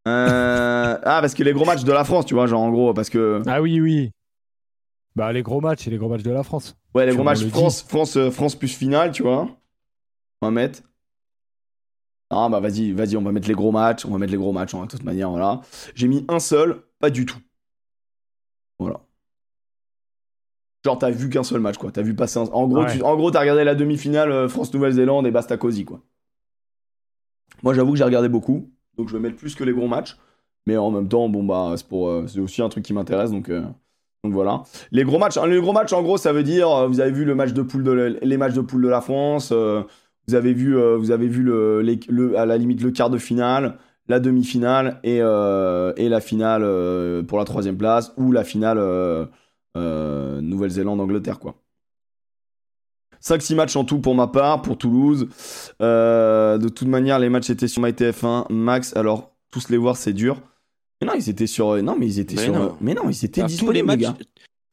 Euh, 0.07 0.99
ah, 1.03 1.19
parce 1.21 1.35
que 1.35 1.43
les 1.43 1.53
gros 1.53 1.65
matchs 1.65 1.85
de 1.85 1.93
la 1.93 2.05
France, 2.05 2.25
tu 2.27 2.35
vois, 2.35 2.47
genre 2.47 2.63
en 2.63 2.71
gros, 2.71 2.95
parce 2.95 3.11
que. 3.11 3.43
Ah 3.47 3.61
oui, 3.61 3.81
oui. 3.81 4.11
Bah 5.17 5.33
les 5.33 5.43
gros 5.43 5.61
matchs 5.61 5.87
et 5.87 5.91
les 5.91 5.99
gros 5.99 6.09
matchs 6.09 6.23
de 6.23 6.31
la 6.31 6.43
France. 6.45 6.77
Ouais, 6.95 7.05
les 7.05 7.11
Tu 7.11 7.17
gros 7.17 7.25
matchs 7.25 7.43
le 7.43 7.49
France, 7.49 7.83
France, 7.83 8.17
euh, 8.17 8.31
France 8.31 8.55
plus 8.55 8.75
finale, 8.75 9.11
tu 9.11 9.23
vois. 9.23 9.49
On 10.41 10.47
va 10.47 10.51
mettre. 10.51 10.83
Ah 12.31 12.49
bah 12.51 12.61
vas-y, 12.61 12.93
vas-y, 12.93 13.17
on 13.17 13.23
va 13.23 13.33
mettre 13.33 13.49
les 13.49 13.55
gros 13.55 13.73
matchs, 13.73 14.05
on 14.07 14.11
va 14.11 14.19
mettre 14.19 14.33
les 14.33 14.39
gros 14.39 14.53
matchs, 14.53 14.75
hein, 14.75 14.83
de 14.85 14.91
toute 14.91 15.03
manière, 15.03 15.31
voilà. 15.31 15.63
J'ai 15.95 16.09
mis 16.09 16.25
un 16.29 16.39
seul, 16.39 16.83
pas 17.01 17.11
du 17.11 17.25
tout. 17.27 17.39
Voilà. 18.79 19.01
Genre 20.85 20.99
t'as 20.99 21.11
vu 21.11 21.29
qu'un 21.31 21.43
seul 21.43 21.61
match, 21.61 21.79
quoi. 21.79 21.91
T'as 21.91 22.03
vu 22.03 22.15
passer 22.15 22.39
un... 22.39 22.43
En 22.53 22.69
gros, 22.69 22.83
Ouais. 22.85 22.97
tu... 22.97 23.03
en 23.03 23.17
gros, 23.17 23.31
t'as 23.31 23.41
regardé 23.41 23.65
la 23.65 23.75
demi-finale 23.75 24.31
euh, 24.31 24.49
France-Nouvelle-Zélande 24.49 25.27
et 25.27 25.31
basta 25.31 25.57
cosy, 25.57 25.85
quoi. 25.85 26.01
Moi, 27.63 27.75
j'avoue 27.75 27.93
que 27.93 27.99
j'ai 27.99 28.05
regardé 28.05 28.29
beaucoup, 28.29 28.71
donc 28.99 29.09
je 29.09 29.15
vais 29.15 29.21
mettre 29.21 29.37
plus 29.37 29.55
que 29.55 29.65
les 29.65 29.73
gros 29.73 29.89
matchs. 29.89 30.17
Mais 30.67 30.77
en 30.77 30.91
même 30.91 31.09
temps, 31.09 31.29
bon 31.29 31.45
bah, 31.45 31.75
c'est 31.77 31.87
pour, 31.89 32.09
euh, 32.09 32.27
c'est 32.27 32.41
aussi 32.41 32.61
un 32.63 32.69
truc 32.69 32.85
qui 32.85 32.93
m'intéresse, 32.93 33.31
donc, 33.31 33.49
euh, 33.49 33.63
donc 34.25 34.33
voilà. 34.35 34.65
Les 34.93 35.05
gros 35.05 35.19
matchs, 35.19 35.39
hein, 35.39 35.47
les 35.47 35.61
gros 35.61 35.73
matchs, 35.73 35.93
en 35.95 36.03
gros, 36.03 36.19
ça 36.19 36.33
veut 36.33 36.43
dire, 36.43 36.69
euh, 36.71 36.87
vous 36.89 37.01
avez 37.01 37.13
vu 37.13 37.25
le 37.25 37.35
match 37.35 37.53
de 37.53 37.63
poule 37.63 37.85
de 37.85 38.19
les 38.23 38.37
matchs 38.37 38.55
de 38.55 38.61
poule 38.61 38.83
de 38.83 38.89
la 38.89 39.01
France, 39.01 39.53
vous 39.53 40.35
avez 40.35 40.53
vu, 40.53 40.77
vous 40.97 41.11
avez 41.11 41.27
vu 41.29 41.43
le, 41.43 41.81
le- 41.83 42.39
à 42.39 42.45
la 42.47 42.59
limite 42.59 42.83
le 42.83 42.91
quart 42.91 43.09
de 43.11 43.17
finale, 43.19 43.79
la 44.09 44.21
demi-finale 44.21 45.01
et, 45.05 45.17
et 45.19 46.09
la 46.09 46.21
finale 46.21 47.25
pour 47.27 47.39
la 47.39 47.45
troisième 47.45 47.79
place 47.79 48.13
ou 48.19 48.31
la 48.33 48.45
finale 48.45 48.79
euh, 49.77 50.41
Nouvelle-Zélande-Angleterre, 50.41 51.39
quoi. 51.39 51.55
5-6 53.23 53.55
matchs 53.55 53.77
en 53.77 53.85
tout 53.85 53.99
pour 53.99 54.15
ma 54.15 54.27
part, 54.27 54.63
pour 54.63 54.79
Toulouse. 54.79 55.29
Euh, 55.83 56.59
de 56.59 56.69
toute 56.69 56.89
manière, 56.89 57.19
les 57.19 57.29
matchs 57.29 57.51
étaient 57.51 57.69
sur 57.69 57.83
MyTF1 57.83 58.53
Max, 58.53 58.97
alors 58.97 59.33
tous 59.51 59.69
les 59.71 59.77
voir, 59.77 59.97
c'est 59.97 60.13
dur. 60.13 60.41
Mais 61.01 61.07
non, 61.07 61.15
ils 61.15 61.29
étaient 61.29 61.47
sur. 61.47 61.81
Non, 61.83 61.97
mais 61.99 62.07
ils 62.07 62.19
étaient 62.19 62.37
Mais 62.37 62.45
sur. 62.45 62.53
non. 62.55 62.77
Mais 62.81 62.95
non, 62.95 63.09
ils 63.09 63.25
étaient 63.25 63.41
Ah, 63.41 63.45
tous 63.45 63.49
les 63.51 63.55
disponibles, 63.55 63.75
les 63.77 63.83
matchs, 63.85 64.01
gars. 64.01 64.17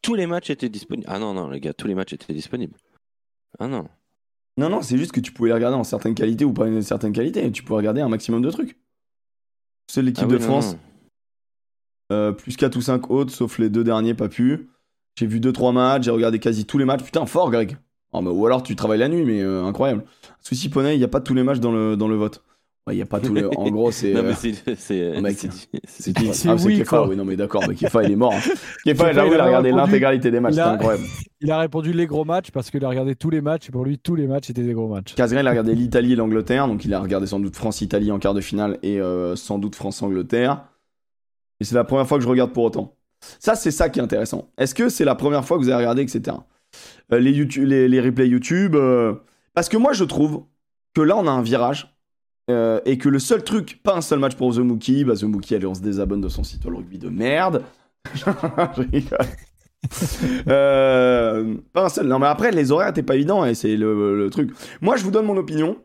tous 0.01 0.15
les 0.15 0.25
matchs 0.27 0.49
étaient 0.49 0.69
disponibles. 0.69 1.07
Ah 1.09 1.19
non, 1.19 1.33
non, 1.33 1.49
les 1.49 1.59
gars, 1.59 1.73
tous 1.73 1.87
les 1.87 1.95
matchs 1.95 2.13
étaient 2.13 2.33
disponibles. 2.33 2.73
Ah 3.59 3.67
non. 3.67 3.87
Non, 4.57 4.69
non, 4.69 4.81
c'est 4.81 4.97
juste 4.97 5.11
que 5.11 5.19
tu 5.19 5.31
pouvais 5.33 5.49
les 5.49 5.53
regarder 5.55 5.77
en 5.77 5.83
certaines 5.83 6.15
qualités 6.15 6.45
ou 6.45 6.53
pas 6.53 6.67
une 6.67 6.81
certaine 6.81 7.11
qualité. 7.11 7.51
Tu 7.51 7.61
pouvais 7.63 7.77
regarder 7.77 8.01
un 8.01 8.07
maximum 8.09 8.41
de 8.41 8.49
trucs. 8.49 8.77
C'est 9.91 10.01
l'équipe 10.01 10.23
Ah 10.27 10.31
de 10.31 10.37
non, 10.37 10.43
France, 10.43 10.73
non. 10.73 10.79
euh, 12.13 12.31
plus 12.31 12.55
4 12.57 12.75
ou 12.75 12.81
5 12.81 13.11
autres, 13.11 13.31
sauf 13.33 13.59
les 13.59 13.69
deux 13.69 13.83
derniers, 13.83 14.13
pas 14.13 14.29
pu. 14.29 14.69
J'ai 15.19 15.27
vu 15.27 15.39
2-3 15.39 15.73
matchs, 15.73 16.03
j'ai 16.05 16.11
regardé 16.11 16.39
quasi 16.39 16.65
tous 16.65 16.77
les 16.77 16.85
matchs. 16.85 17.03
Putain, 17.03 17.25
fort, 17.25 17.51
Greg. 17.51 17.77
Oh, 18.23 18.29
ou 18.29 18.45
alors 18.45 18.63
tu 18.63 18.75
travailles 18.75 18.99
la 18.99 19.09
nuit, 19.09 19.23
mais 19.25 19.41
euh, 19.41 19.63
incroyable. 19.65 20.03
Souci 20.41 20.69
Poney, 20.69 20.95
il 20.95 20.99
n'y 20.99 21.03
a 21.03 21.07
pas 21.09 21.21
tous 21.21 21.33
les 21.33 21.43
matchs 21.43 21.59
dans 21.59 21.71
le, 21.71 21.95
dans 21.97 22.07
le 22.07 22.15
vote. 22.15 22.43
Ouais, 22.87 22.95
il 22.95 22.99
y 22.99 23.01
a 23.01 23.07
pas 23.07 23.19
tous 23.19 23.33
les. 23.33 23.43
En 23.43 23.69
gros, 23.71 23.89
c'est. 23.91 24.11
Non, 24.13 24.19
euh, 24.19 24.23
mais 24.27 24.33
c'est. 24.35 24.75
c'est- 24.77 25.19
mec, 25.19 25.37
c'est- 25.39 25.49
c'est 25.51 25.81
c'est- 25.85 26.13
qui 26.13 26.31
c'est 26.33 26.49
Ah, 26.49 26.55
c'est 26.57 26.65
oui, 26.67 26.77
Kefa, 26.77 26.97
quoi. 26.97 27.07
oui, 27.09 27.15
non, 27.15 27.25
mais 27.25 27.35
d'accord, 27.35 27.63
mais 27.67 27.73
Kefa, 27.73 28.03
il 28.03 28.11
est 28.11 28.15
mort. 28.15 28.31
hein. 28.33 28.39
Kefa, 28.85 29.05
Kefa, 29.09 29.13
j'avoue, 29.13 29.31
il 29.31 29.33
il 29.33 29.39
a 29.39 29.43
a 29.43 29.47
regardé 29.47 29.71
l'intégralité 29.71 30.29
des 30.29 30.39
matchs, 30.39 30.53
il 30.53 30.57
c'était 30.57 30.67
a- 30.67 30.73
incroyable. 30.73 31.03
Il 31.41 31.51
a 31.51 31.59
répondu 31.59 31.93
les 31.93 32.07
gros 32.07 32.25
matchs 32.25 32.49
parce 32.51 32.71
qu'il 32.71 32.83
a 32.85 32.89
regardé 32.89 33.13
tous 33.15 33.29
les 33.29 33.41
matchs 33.41 33.69
et 33.69 33.71
pour 33.71 33.85
lui 33.85 33.99
tous 33.99 34.15
les 34.15 34.25
matchs 34.25 34.49
étaient 34.49 34.63
des 34.63 34.73
gros 34.73 34.87
matchs. 34.87 35.13
Casgrain, 35.15 35.41
il 35.41 35.47
a 35.47 35.51
regardé 35.51 35.75
l'Italie 35.75 36.13
et 36.13 36.15
l'Angleterre, 36.15 36.67
donc 36.67 36.85
il 36.85 36.93
a 36.93 36.99
regardé 36.99 37.27
sans 37.27 37.39
doute 37.39 37.55
France-Italie 37.55 38.11
en 38.11 38.17
quart 38.17 38.33
de 38.33 38.41
finale 38.41 38.79
et 38.81 38.99
euh, 38.99 39.35
sans 39.35 39.59
doute 39.59 39.75
France-Angleterre. 39.75 40.63
Et 41.59 41.63
c'est 41.65 41.75
la 41.75 41.83
première 41.83 42.07
fois 42.07 42.17
que 42.17 42.23
je 42.23 42.29
regarde 42.29 42.51
pour 42.51 42.63
autant. 42.63 42.95
Ça, 43.39 43.53
c'est 43.55 43.69
ça 43.71 43.89
qui 43.89 43.99
est 43.99 44.01
intéressant. 44.03 44.49
Est-ce 44.57 44.73
que 44.73 44.89
c'est 44.89 45.05
la 45.05 45.13
première 45.15 45.45
fois 45.45 45.57
que 45.57 45.63
vous 45.63 45.69
avez 45.69 45.77
regardé, 45.85 46.01
etc. 46.01 46.37
Euh, 47.13 47.19
les, 47.19 48.01
replays 48.01 48.27
YouTube. 48.27 48.75
euh, 48.75 49.13
Parce 49.53 49.69
que 49.69 49.77
moi, 49.77 49.93
je 49.93 50.03
trouve 50.03 50.43
que 50.93 51.01
là, 51.01 51.15
on 51.17 51.27
a 51.27 51.31
un 51.31 51.41
virage. 51.41 51.91
euh, 52.51 52.79
et 52.85 52.99
que 52.99 53.09
le 53.09 53.17
seul 53.17 53.43
truc, 53.43 53.81
pas 53.83 53.95
un 53.95 54.01
seul 54.01 54.19
match 54.19 54.35
pour 54.35 54.53
The 54.53 54.59
Mookie, 54.59 55.03
bah 55.03 55.15
The 55.15 55.23
Mookie, 55.23 55.55
allez, 55.55 55.65
on 55.65 55.73
se 55.73 55.81
désabonne 55.81 56.21
de 56.21 56.29
son 56.29 56.43
site 56.43 56.63
All 56.67 56.75
Rugby 56.75 56.99
de 56.99 57.09
merde. 57.09 57.63
je 58.13 58.81
rigole. 58.91 59.17
Pas 61.73 61.85
un 61.85 61.89
seul. 61.89 62.07
Non, 62.07 62.19
mais 62.19 62.27
après, 62.27 62.51
les 62.51 62.71
horaires 62.71 62.89
étaient 62.89 63.01
pas 63.01 63.15
évidents 63.15 63.45
et 63.45 63.55
c'est 63.55 63.75
le, 63.75 64.29
truc. 64.31 64.51
Moi, 64.81 64.95
je 64.95 65.03
vous 65.03 65.09
donne 65.11 65.25
mon 65.25 65.37
opinion. 65.37 65.77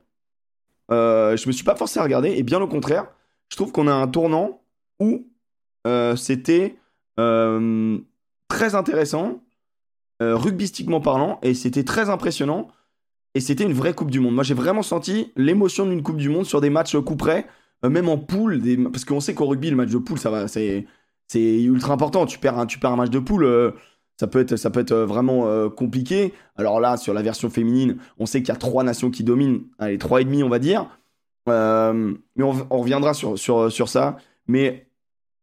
Je 0.91 1.47
me 1.47 1.53
suis 1.53 1.65
pas 1.65 1.77
forcé 1.77 1.99
à 1.99 2.03
regarder 2.03 2.31
et 2.31 2.43
bien 2.43 2.61
au 2.61 2.69
contraire, 2.69 3.07
je 3.49 3.57
trouve 3.57 3.73
qu'on 3.73 3.89
a 3.89 3.95
un 3.95 4.09
tournant 4.09 4.61
où 4.99 5.27
c'était 6.17 6.77
très 7.17 8.75
intéressant, 8.75 9.41
euh, 10.21 10.37
rugbystiquement 10.37 11.01
parlant, 11.01 11.39
et 11.43 11.55
c'était 11.55 11.85
très 11.85 12.11
impressionnant. 12.11 12.69
Et 13.37 13.41
c'était 13.41 13.63
une 13.63 13.73
vraie 13.73 13.95
Coupe 13.95 14.11
du 14.11 14.19
Monde. 14.19 14.35
Moi, 14.35 14.43
j'ai 14.43 14.55
vraiment 14.55 14.83
senti 14.83 15.33
l'émotion 15.37 15.87
d'une 15.87 16.03
Coupe 16.03 16.17
du 16.17 16.29
Monde 16.29 16.47
sur 16.47 16.61
des 16.61 16.69
matchs 16.69 16.97
coup 16.97 17.15
près, 17.15 17.47
euh, 17.85 17.89
même 17.89 18.09
en 18.09 18.19
poule, 18.19 18.61
parce 18.91 19.05
qu'on 19.05 19.21
sait 19.21 19.35
qu'au 19.35 19.47
rugby, 19.47 19.71
le 19.71 19.77
match 19.77 19.91
de 19.91 19.99
poule, 19.99 20.19
ça 20.19 20.31
va, 20.31 20.49
c'est, 20.49 20.85
c'est 21.29 21.63
ultra 21.63 21.95
important. 21.95 22.27
Tu 22.27 22.41
perds 22.41 22.59
un, 22.59 22.67
tu 22.67 22.81
perds 22.81 22.91
un 22.91 22.97
match 22.97 23.11
de 23.11 23.21
poule, 23.21 23.45
euh, 23.45 23.71
ça 24.19 24.27
peut 24.27 24.41
être, 24.41 24.57
ça 24.57 24.71
peut 24.71 24.81
être 24.81 24.91
euh, 24.91 25.07
vraiment 25.07 25.71
compliqué. 25.71 26.35
Alors 26.57 26.81
là, 26.81 26.97
sur 26.97 27.15
la 27.15 27.23
version 27.23 27.51
féminine, 27.51 27.99
on 28.19 28.27
sait 28.27 28.41
qu'il 28.41 28.49
y 28.49 28.57
a 28.57 28.59
trois 28.59 28.83
nations 28.83 29.11
qui 29.13 29.23
dominent, 29.23 29.61
allez, 29.79 29.97
trois 29.97 30.21
et 30.21 30.25
demi, 30.25 30.43
on 30.43 30.49
va 30.49 30.59
dire. 30.59 30.87
Mais 31.47 31.53
on, 31.53 32.67
on 32.69 32.79
reviendra 32.79 33.15
sur, 33.15 33.39
sur, 33.39 33.71
sur 33.71 33.89
ça. 33.89 34.17
Mais 34.49 34.89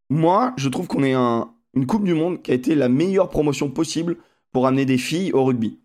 moi, 0.09 0.53
je 0.57 0.67
trouve 0.67 0.87
qu'on 0.87 1.03
est 1.03 1.13
un, 1.13 1.49
une 1.73 1.85
Coupe 1.85 2.03
du 2.03 2.13
Monde 2.13 2.41
qui 2.41 2.51
a 2.51 2.53
été 2.53 2.75
la 2.75 2.89
meilleure 2.89 3.29
promotion 3.29 3.69
possible 3.69 4.17
pour 4.51 4.67
amener 4.67 4.85
des 4.85 4.97
filles 4.97 5.31
au 5.33 5.43
rugby. 5.45 5.79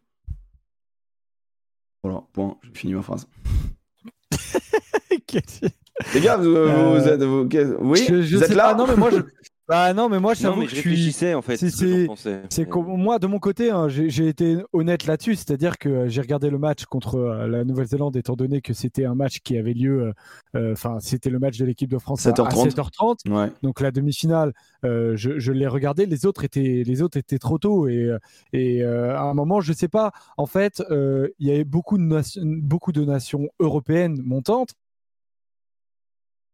Voilà, 2.03 2.23
point, 2.33 2.57
j'ai 2.63 2.73
fini 2.75 2.95
ma 2.95 3.03
phrase. 3.03 3.29
Les 6.15 6.21
gars, 6.21 6.37
vous, 6.37 6.49
Euh, 6.57 6.99
vous 6.99 7.07
êtes. 7.09 7.23
vous- 7.23 7.49
oui, 7.81 8.05
Je- 8.09 8.23
je 8.23 8.37
vous 8.37 8.43
êtes 8.43 8.51
là 8.55 8.69
pas, 8.71 8.75
non 8.75 8.87
mais 8.87 8.97
moi 8.97 9.11
je 9.11 9.19
bah 9.73 9.95
non 9.95 10.09
mais 10.09 10.21
moi 10.21 10.35
mais 10.57 10.67
que 10.67 10.71
je 10.71 10.77
je 10.77 10.81
suis 10.81 10.91
réfléchissais 10.91 11.35
en 11.35 11.43
fait. 11.43 11.57
c'est- 11.57 12.67
moi 12.97 13.19
de 13.19 13.27
mon 13.27 13.39
côté, 13.39 13.71
hein, 13.71 13.89
j'ai 13.89 14.29
été 14.29 14.59
honnête 14.73 15.07
là-dessus, 15.07 15.35
c'est-à-dire 15.37 15.79
que 15.79 15.89
euh, 15.89 16.09
j'ai 16.09 16.21
regardé 16.21 16.51
le 16.51 16.59
match 16.59 16.85
contre 16.85 17.15
euh, 17.17 17.47
la 17.49 17.65
Nouvelle-Zélande 17.65 18.17
étant 18.17 18.35
donné 18.37 18.61
que 18.61 18.75
c'était 18.75 19.05
un 19.07 19.15
match 19.15 19.39
qui 19.43 19.57
avait 19.57 19.73
lieu, 19.73 20.03
euh, 20.03 20.13
euh, 20.59 20.73
enfin 20.73 20.99
c'était 21.01 21.31
le 21.31 21.39
match 21.39 21.57
de 21.59 21.65
l'équipe 21.65 21.91
de 21.91 21.99
France 21.99 22.27
à- 22.27 22.31
à 22.31 22.33
7h30. 22.33 22.71
7h30, 22.71 23.17
Ouais. 23.31 23.51
donc 23.63 23.81
la 23.81 23.91
demi-finale, 23.91 24.53
euh, 24.85 25.17
je, 25.17 25.39
je 25.39 25.53
l'ai 25.53 25.67
regardé, 25.67 26.05
les 26.07 26.27
autres 26.27 26.45
étaient 26.45 26.83
les 26.87 27.03
autres 27.03 27.17
étaient 27.17 27.39
trop 27.39 27.59
tôt 27.59 27.89
et 27.89 28.11
et 28.53 28.83
euh, 28.83 29.17
à 29.17 29.23
un 29.23 29.35
moment 29.35 29.61
je 29.61 29.73
sais 29.73 29.89
pas, 29.89 30.13
en 30.37 30.47
fait 30.47 30.83
euh, 30.91 31.29
il 31.39 31.49
y 31.49 31.51
avait 31.51 31.65
beaucoup 31.65 31.97
de 31.99 32.03
nations, 32.03 32.43
beaucoup 32.45 32.93
de 32.93 33.05
nations 33.05 33.49
européennes 33.59 34.21
montantes. 34.23 34.71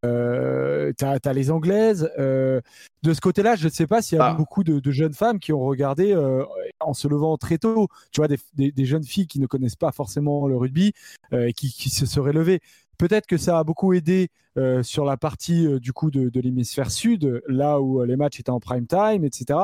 Euh, 0.04 0.92
t'as, 0.96 1.18
t'as 1.18 1.32
les 1.32 1.50
anglaises. 1.50 2.10
euh, 2.18 2.60
de 3.02 3.12
ce 3.14 3.20
côté-là, 3.20 3.54
je 3.56 3.64
ne 3.66 3.70
sais 3.70 3.86
pas 3.86 4.02
s'il 4.02 4.18
y 4.18 4.20
a 4.20 4.26
Ah. 4.26 4.34
beaucoup 4.34 4.64
de, 4.64 4.80
de 4.80 4.90
jeunes 4.90 5.14
femmes 5.14 5.38
qui 5.38 5.52
ont 5.52 5.60
regardé 5.60 6.12
euh, 6.12 6.44
en 6.80 6.94
se 6.94 7.06
levant 7.08 7.36
très 7.36 7.58
tôt. 7.58 7.88
Tu 8.12 8.20
vois, 8.20 8.28
des, 8.28 8.38
des- 8.54 8.72
des 8.72 8.84
jeunes 8.84 9.04
filles 9.04 9.26
qui 9.26 9.40
ne 9.40 9.46
connaissent 9.46 9.76
pas 9.76 9.92
forcément 9.92 10.46
le 10.46 10.56
rugby 10.56 10.92
euh, 11.32 11.46
et 11.48 11.52
qui, 11.52 11.70
qui 11.72 11.90
se 11.90 12.06
seraient 12.06 12.32
levées. 12.32 12.60
Peut-être 12.96 13.26
que 13.26 13.36
ça 13.36 13.60
a 13.60 13.64
beaucoup 13.64 13.92
aidé 13.92 14.28
euh, 14.56 14.82
sur 14.82 15.04
la 15.04 15.16
partie 15.16 15.66
euh, 15.66 15.78
du 15.78 15.92
coup 15.92 16.10
de, 16.10 16.28
de 16.30 16.40
l'hémisphère 16.40 16.90
sud, 16.90 17.40
là 17.46 17.80
où 17.80 18.00
euh, 18.02 18.06
les 18.06 18.16
matchs 18.16 18.40
étaient 18.40 18.50
en 18.50 18.58
prime 18.58 18.86
time, 18.88 19.24
etc. 19.24 19.58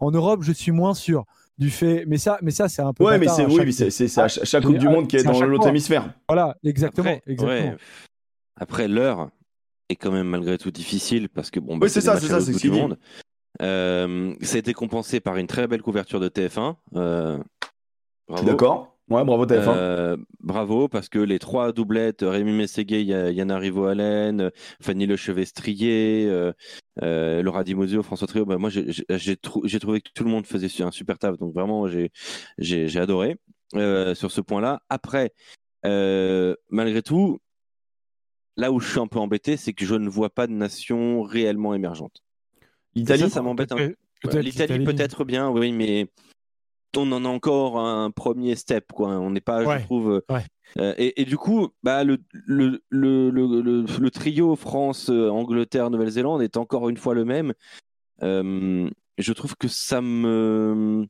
En 0.00 0.10
Europe, 0.10 0.40
je 0.42 0.52
suis 0.52 0.72
moins 0.72 0.94
sûr 0.94 1.24
du 1.58 1.68
fait. 1.70 2.04
Mais 2.06 2.16
ça, 2.16 2.38
mais 2.40 2.50
ça, 2.50 2.68
c'est 2.70 2.80
un 2.80 2.94
peu. 2.94 3.04
Ouais, 3.04 3.18
mais 3.18 3.28
c'est 3.28 3.42
à 3.42 3.46
oui, 3.46 3.56
chaque- 3.56 3.66
mais 3.66 3.72
c'est 3.72 3.90
c'est- 3.90 4.18
à 4.20 4.28
chaque 4.28 4.44
chaque 4.46 4.64
Coupe 4.64 4.78
du 4.78 4.86
ah, 4.88 4.90
Monde 4.92 5.06
qui 5.08 5.16
est 5.16 5.22
dans 5.22 5.38
l'autre 5.42 5.66
hémisphère. 5.68 6.14
Voilà, 6.28 6.56
exactement, 6.64 7.10
Après, 7.10 7.22
exactement. 7.32 7.70
ouais. 7.72 7.76
Après, 8.56 8.88
l'heure 8.88 9.28
est 9.88 9.96
quand 9.96 10.10
même 10.12 10.28
malgré 10.28 10.58
tout 10.58 10.70
difficile 10.70 11.28
parce 11.28 11.50
que 11.50 11.60
bon, 11.60 11.76
bah, 11.76 11.84
Oui, 11.86 11.90
c'est 11.90 12.00
ça, 12.00 12.18
c'est 12.20 12.26
ça, 12.26 12.40
c'est 12.40 12.52
ce 12.52 12.68
monde. 12.68 12.98
Euh, 13.62 14.34
ça 14.42 14.56
a 14.56 14.58
été 14.58 14.72
compensé 14.72 15.20
par 15.20 15.36
une 15.36 15.46
très 15.46 15.66
belle 15.66 15.82
couverture 15.82 16.20
de 16.20 16.28
TF1. 16.28 16.76
Euh, 16.96 17.38
d'accord. 18.44 18.94
Ouais, 19.08 19.24
bravo 19.24 19.46
TF1. 19.46 19.68
Euh, 19.74 20.16
bravo, 20.40 20.86
parce 20.88 21.08
que 21.08 21.18
les 21.18 21.38
trois 21.38 21.72
doublettes, 21.72 22.20
Rémi 22.22 22.52
Mességué, 22.52 23.02
Ya- 23.02 23.30
Yana 23.30 23.56
Rivo-Allen, 23.58 24.50
Fanny 24.82 25.06
Lechevestrier, 25.06 26.26
euh, 26.28 26.52
euh, 27.02 27.42
Laura 27.42 27.64
Di 27.64 27.74
Mozio, 27.74 28.02
François 28.02 28.26
Trio, 28.28 28.44
bah, 28.44 28.58
moi 28.58 28.68
j'ai- 28.68 28.92
j'ai 28.92 29.04
j'ai 29.08 29.36
trou- 29.36 29.62
j'ai 29.64 29.80
trouvé 29.80 30.02
que 30.02 30.10
tout 30.14 30.24
le 30.24 30.30
monde 30.30 30.46
faisait 30.46 30.82
un 30.82 30.90
super 30.90 31.18
taf, 31.18 31.38
donc 31.38 31.54
vraiment 31.54 31.86
j'ai 31.88 32.98
adoré 32.98 33.38
sur 33.72 34.30
ce 34.30 34.40
point-là. 34.42 34.82
Après, 34.90 35.32
malgré 35.82 37.00
tout, 37.02 37.38
là 38.58 38.70
où 38.72 38.80
je 38.80 38.88
suis 38.90 39.00
un 39.00 39.06
peu 39.06 39.18
embêté, 39.18 39.56
c'est 39.56 39.72
que 39.72 39.86
je 39.86 39.94
ne 39.94 40.08
vois 40.08 40.28
pas 40.30 40.46
de 40.46 40.52
nation 40.52 41.22
réellement 41.22 41.72
émergente. 41.74 42.22
Et 42.94 43.00
Italie. 43.00 43.20
ça, 43.22 43.28
ça 43.30 43.42
m'embête 43.42 43.72
un 43.72 43.76
peu. 43.76 43.94
L'Italie 44.40 44.84
peut-être 44.84 45.24
bien, 45.24 45.48
oui, 45.48 45.72
mais 45.72 46.08
on 46.96 47.10
en 47.12 47.24
a 47.24 47.28
encore 47.28 47.78
un 47.78 48.10
premier 48.10 48.56
step, 48.56 48.92
quoi. 48.92 49.10
On 49.10 49.30
n'est 49.30 49.40
pas, 49.40 49.64
Ouais, 49.64 49.78
je 49.78 49.84
trouve. 49.84 50.10
euh, 50.10 50.20
ouais. 50.34 50.44
euh, 50.78 50.94
et, 50.98 51.20
et 51.22 51.24
du 51.24 51.36
coup, 51.36 51.68
bah, 51.84 52.02
le, 52.04 52.18
le, 52.32 52.82
le, 52.90 53.30
le, 53.30 53.60
le- 53.62 53.84
le 54.00 54.10
trio 54.10 54.56
France, 54.56 55.08
Angleterre, 55.08 55.90
Nouvelle-Zélande 55.90 56.42
est 56.42 56.56
encore 56.56 56.88
une 56.88 56.96
fois 56.96 57.14
le 57.14 57.24
même. 57.24 57.52
Euh, 58.22 58.90
je 59.18 59.32
trouve 59.32 59.54
que 59.56 59.68
ça 59.68 60.00
me. 60.00 61.06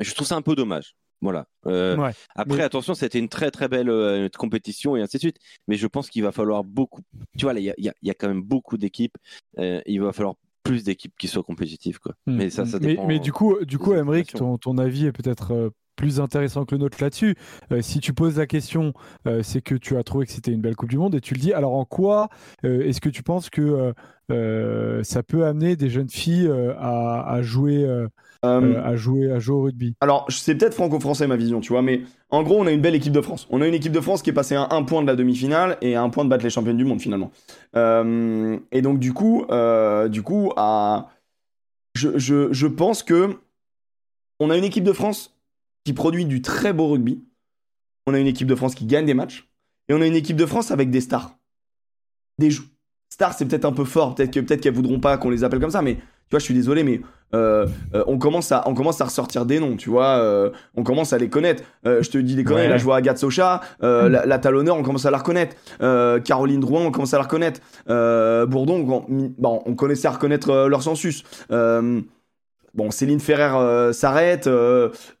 Je 0.00 0.12
trouve 0.14 0.26
ça 0.26 0.34
un 0.36 0.42
peu 0.42 0.56
dommage. 0.56 0.96
Voilà. 1.24 1.46
Euh, 1.66 1.96
Ouais, 1.96 2.10
après, 2.36 2.58
mais- 2.58 2.62
attention, 2.62 2.94
c'était 2.94 3.18
une 3.18 3.28
très 3.28 3.50
très 3.50 3.66
belle 3.68 3.88
euh, 3.88 4.28
compétition 4.28 4.94
et 4.94 5.00
ainsi 5.02 5.16
de 5.16 5.20
suite. 5.20 5.38
Mais 5.68 5.76
je 5.76 5.86
pense 5.86 6.10
qu'il 6.10 6.22
va 6.22 6.32
falloir 6.32 6.62
beaucoup. 6.64 7.00
Tu 7.36 7.46
vois, 7.46 7.54
il 7.54 7.64
y 7.64 7.70
a, 7.70 7.74
y 7.78 7.90
y 8.02 8.14
quand 8.14 8.28
même 8.28 8.42
beaucoup 8.42 8.76
d'équipes. 8.76 9.16
Euh, 9.58 9.80
il 9.86 10.00
va 10.00 10.12
falloir 10.12 10.34
plus 10.62 10.84
d'équipes 10.84 11.14
qui 11.18 11.26
soient 11.28 11.42
compétitives, 11.42 11.98
quoi. 11.98 12.14
Mm. 12.26 12.36
Mais 12.36 12.50
ça, 12.50 12.64
dépend. 12.78 13.06
mais 13.06 13.18
du 13.18 13.32
coup, 13.32 13.56
du 13.64 13.78
coup, 13.78 13.94
Emmerich, 13.94 14.32
ton, 14.32 14.58
ton 14.58 14.78
avis 14.78 15.06
est 15.06 15.12
peut-être 15.12 15.72
plus 15.96 16.20
intéressant 16.20 16.64
que 16.64 16.74
le 16.74 16.80
nôtre 16.80 16.98
là-dessus. 17.00 17.36
Euh, 17.72 17.80
si 17.80 18.00
tu 18.00 18.12
poses 18.12 18.36
la 18.38 18.46
question, 18.46 18.92
euh, 19.26 19.42
c'est 19.42 19.60
que 19.62 19.74
tu 19.74 19.96
as 19.96 20.02
trouvé 20.02 20.26
que 20.26 20.32
c'était 20.32 20.50
une 20.52 20.60
belle 20.60 20.76
Coupe 20.76 20.90
du 20.90 20.98
Monde 20.98 21.14
et 21.14 21.20
tu 21.20 21.34
le 21.34 21.40
dis. 21.40 21.52
Alors 21.52 21.74
en 21.74 21.84
quoi 21.84 22.28
euh, 22.64 22.82
est-ce 22.82 23.00
que 23.00 23.08
tu 23.08 23.22
penses 23.22 23.48
que 23.48 23.92
ça 25.02 25.22
peut 25.22 25.46
amener 25.46 25.76
des 25.76 25.90
jeunes 25.90 26.10
filles 26.10 26.50
à, 26.78 27.24
à 27.28 27.42
jouer, 27.42 27.86
euh, 28.44 28.60
Euh, 28.74 28.84
à 28.84 28.96
jouer, 28.96 29.30
à 29.30 29.38
jouer 29.38 29.56
au 29.56 29.62
rugby 29.62 29.94
Alors, 30.00 30.26
c'est 30.28 30.54
peut-être 30.54 30.74
franco-français 30.74 31.26
ma 31.26 31.36
vision, 31.36 31.60
tu 31.60 31.72
vois, 31.72 31.82
mais 31.82 32.02
en 32.30 32.42
gros, 32.42 32.60
on 32.60 32.66
a 32.66 32.72
une 32.72 32.80
belle 32.80 32.94
équipe 32.94 33.12
de 33.12 33.20
France. 33.20 33.46
On 33.50 33.60
a 33.60 33.66
une 33.68 33.74
équipe 33.74 33.92
de 33.92 34.00
France 34.00 34.22
qui 34.22 34.30
est 34.30 34.34
passée 34.34 34.54
à 34.56 34.68
un 34.70 34.82
point 34.82 35.02
de 35.02 35.06
la 35.06 35.16
demi-finale 35.16 35.78
et 35.80 35.94
à 35.96 36.02
un 36.02 36.10
point 36.10 36.24
de 36.24 36.30
battre 36.30 36.44
les 36.44 36.50
championnes 36.50 36.76
du 36.76 36.84
monde 36.84 37.00
finalement. 37.00 37.30
Euh, 37.76 38.58
et 38.72 38.82
donc, 38.82 38.98
du 38.98 39.12
coup, 39.12 39.44
euh, 39.50 40.08
du 40.08 40.22
coup, 40.22 40.52
à... 40.56 41.08
je, 41.94 42.18
je, 42.18 42.52
je 42.52 42.66
pense 42.66 43.02
que 43.02 43.36
on 44.40 44.50
a 44.50 44.56
une 44.56 44.64
équipe 44.64 44.84
de 44.84 44.92
France 44.92 45.36
qui 45.84 45.92
produit 45.92 46.24
du 46.24 46.42
très 46.42 46.72
beau 46.72 46.88
rugby. 46.88 47.22
On 48.06 48.14
a 48.14 48.18
une 48.18 48.26
équipe 48.26 48.48
de 48.48 48.54
France 48.54 48.74
qui 48.74 48.84
gagne 48.84 49.06
des 49.06 49.14
matchs. 49.14 49.48
Et 49.88 49.94
on 49.94 50.00
a 50.00 50.06
une 50.06 50.16
équipe 50.16 50.36
de 50.36 50.46
France 50.46 50.70
avec 50.70 50.90
des 50.90 51.00
stars. 51.00 51.36
Des 52.38 52.50
jou- 52.50 52.64
stars, 53.10 53.34
c'est 53.34 53.44
peut-être 53.46 53.64
un 53.64 53.72
peu 53.72 53.84
fort. 53.84 54.14
Peut-être 54.14 54.32
que 54.32 54.40
peut-être 54.40 54.60
qu'elles 54.60 54.74
voudront 54.74 54.98
pas 54.98 55.18
qu'on 55.18 55.30
les 55.30 55.44
appelle 55.44 55.60
comme 55.60 55.70
ça, 55.70 55.82
mais 55.82 55.94
tu 55.94 56.30
vois, 56.30 56.38
je 56.40 56.44
suis 56.44 56.54
désolé, 56.54 56.82
mais 56.82 57.00
euh, 57.34 57.66
euh, 57.94 58.04
on, 58.06 58.16
commence 58.18 58.52
à, 58.52 58.62
on 58.66 58.74
commence 58.74 59.00
à 59.00 59.04
ressortir 59.06 59.44
des 59.44 59.60
noms, 59.60 59.76
tu 59.76 59.90
vois. 59.90 60.18
euh, 60.18 60.50
on 60.76 60.82
commence 60.84 61.12
à 61.12 61.18
les 61.18 61.28
connaître. 61.28 61.62
Je 61.84 62.08
te 62.08 62.16
dis 62.18 62.36
des 62.36 62.44
conneries, 62.44 62.62
Ouais. 62.64 62.68
là, 62.68 62.78
je 62.78 62.84
vois 62.84 62.96
Agathe 62.96 63.18
Socha, 63.18 63.60
euh, 63.82 64.08
la, 64.08 64.24
la 64.24 64.38
talonneur, 64.38 64.76
on 64.76 64.82
commence 64.82 65.04
à 65.06 65.10
la 65.10 65.18
reconnaître. 65.18 65.56
Caroline 66.24 66.60
Drouin, 66.60 66.82
on 66.86 66.90
commence 66.90 67.12
à 67.14 67.18
la 67.18 67.24
reconnaître. 67.24 67.60
Bourdon, 67.86 69.04
on, 69.08 69.32
bon, 69.38 69.62
on 69.66 69.74
connaissait 69.74 70.08
à 70.08 70.12
reconnaître 70.12 70.68
leur 70.68 70.82
census. 70.82 71.24
Bon, 72.74 72.90
Céline 72.90 73.20
Ferrer 73.20 73.92
s'arrête, 73.92 74.48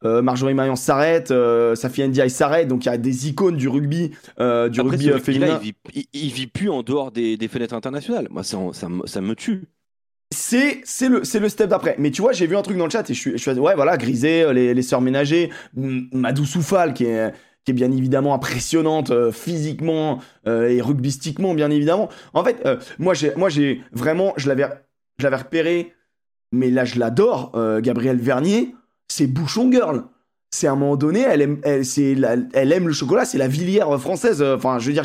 Marjorie 0.02 0.54
Marion 0.54 0.74
s'arrête, 0.74 1.32
Safi 1.74 2.02
Ndiaye 2.08 2.28
s'arrête, 2.30 2.66
donc 2.66 2.84
il 2.84 2.88
y 2.88 2.92
a 2.92 2.98
des 2.98 3.28
icônes 3.28 3.56
du 3.56 3.68
rugby, 3.68 4.08
du 4.08 4.14
Après, 4.40 4.82
rugby 4.82 5.10
féminin. 5.20 5.60
il 5.62 5.68
vit, 5.68 5.74
il, 5.94 6.04
il 6.12 6.32
vit 6.32 6.46
plus 6.48 6.68
en 6.70 6.82
dehors 6.82 7.12
des, 7.12 7.36
des 7.36 7.46
fenêtres 7.48 7.74
internationales. 7.74 8.26
Moi, 8.30 8.42
ça, 8.42 8.58
ça, 8.72 8.88
ça 9.04 9.20
me 9.20 9.34
tue. 9.36 9.68
C'est 10.34 11.08
le 11.08 11.48
step 11.48 11.68
d'après. 11.68 11.96
Mais 11.98 12.10
tu 12.10 12.22
vois, 12.22 12.32
j'ai 12.32 12.46
vu 12.46 12.56
un 12.56 12.62
truc 12.62 12.76
dans 12.76 12.84
le 12.84 12.90
chat 12.90 13.08
et 13.08 13.14
je 13.14 13.18
suis 13.18 13.32
je 13.32 13.36
suis 13.36 13.50
ouais 13.52 13.74
voilà 13.74 13.96
Grisé, 13.96 14.42
euh, 14.42 14.52
les 14.52 14.74
les 14.74 14.82
sœurs 14.82 15.00
ménagers, 15.00 15.50
M- 15.76 16.08
Madou 16.12 16.44
Soufal 16.44 16.92
qui 16.94 17.06
est 17.06 17.32
bien 17.72 17.90
évidemment 17.90 18.34
impressionnante 18.34 19.10
euh, 19.10 19.32
physiquement 19.32 20.20
euh, 20.46 20.68
et 20.68 20.80
rugbystiquement 20.82 21.54
bien 21.54 21.70
évidemment. 21.70 22.08
En 22.34 22.44
fait, 22.44 22.66
moi 22.98 23.14
j'ai 23.14 23.82
vraiment 23.92 24.34
je 24.36 24.48
l'avais 24.48 25.36
repéré 25.36 25.92
mais 26.52 26.70
là 26.70 26.84
je 26.84 26.98
l'adore 26.98 27.52
Gabrielle 27.80 28.18
Vernier, 28.18 28.74
c'est 29.08 29.26
bouchon 29.26 29.70
girl. 29.70 30.04
C'est 30.50 30.68
à 30.68 30.72
un 30.72 30.76
moment 30.76 30.96
donné, 30.96 31.22
elle 31.22 31.42
aime 31.42 32.86
le 32.86 32.92
chocolat, 32.92 33.24
c'est 33.24 33.38
la 33.38 33.48
Villière 33.48 34.00
française. 34.00 34.40
Enfin, 34.42 34.78
je 34.78 34.86
veux 34.86 34.92
dire 34.92 35.04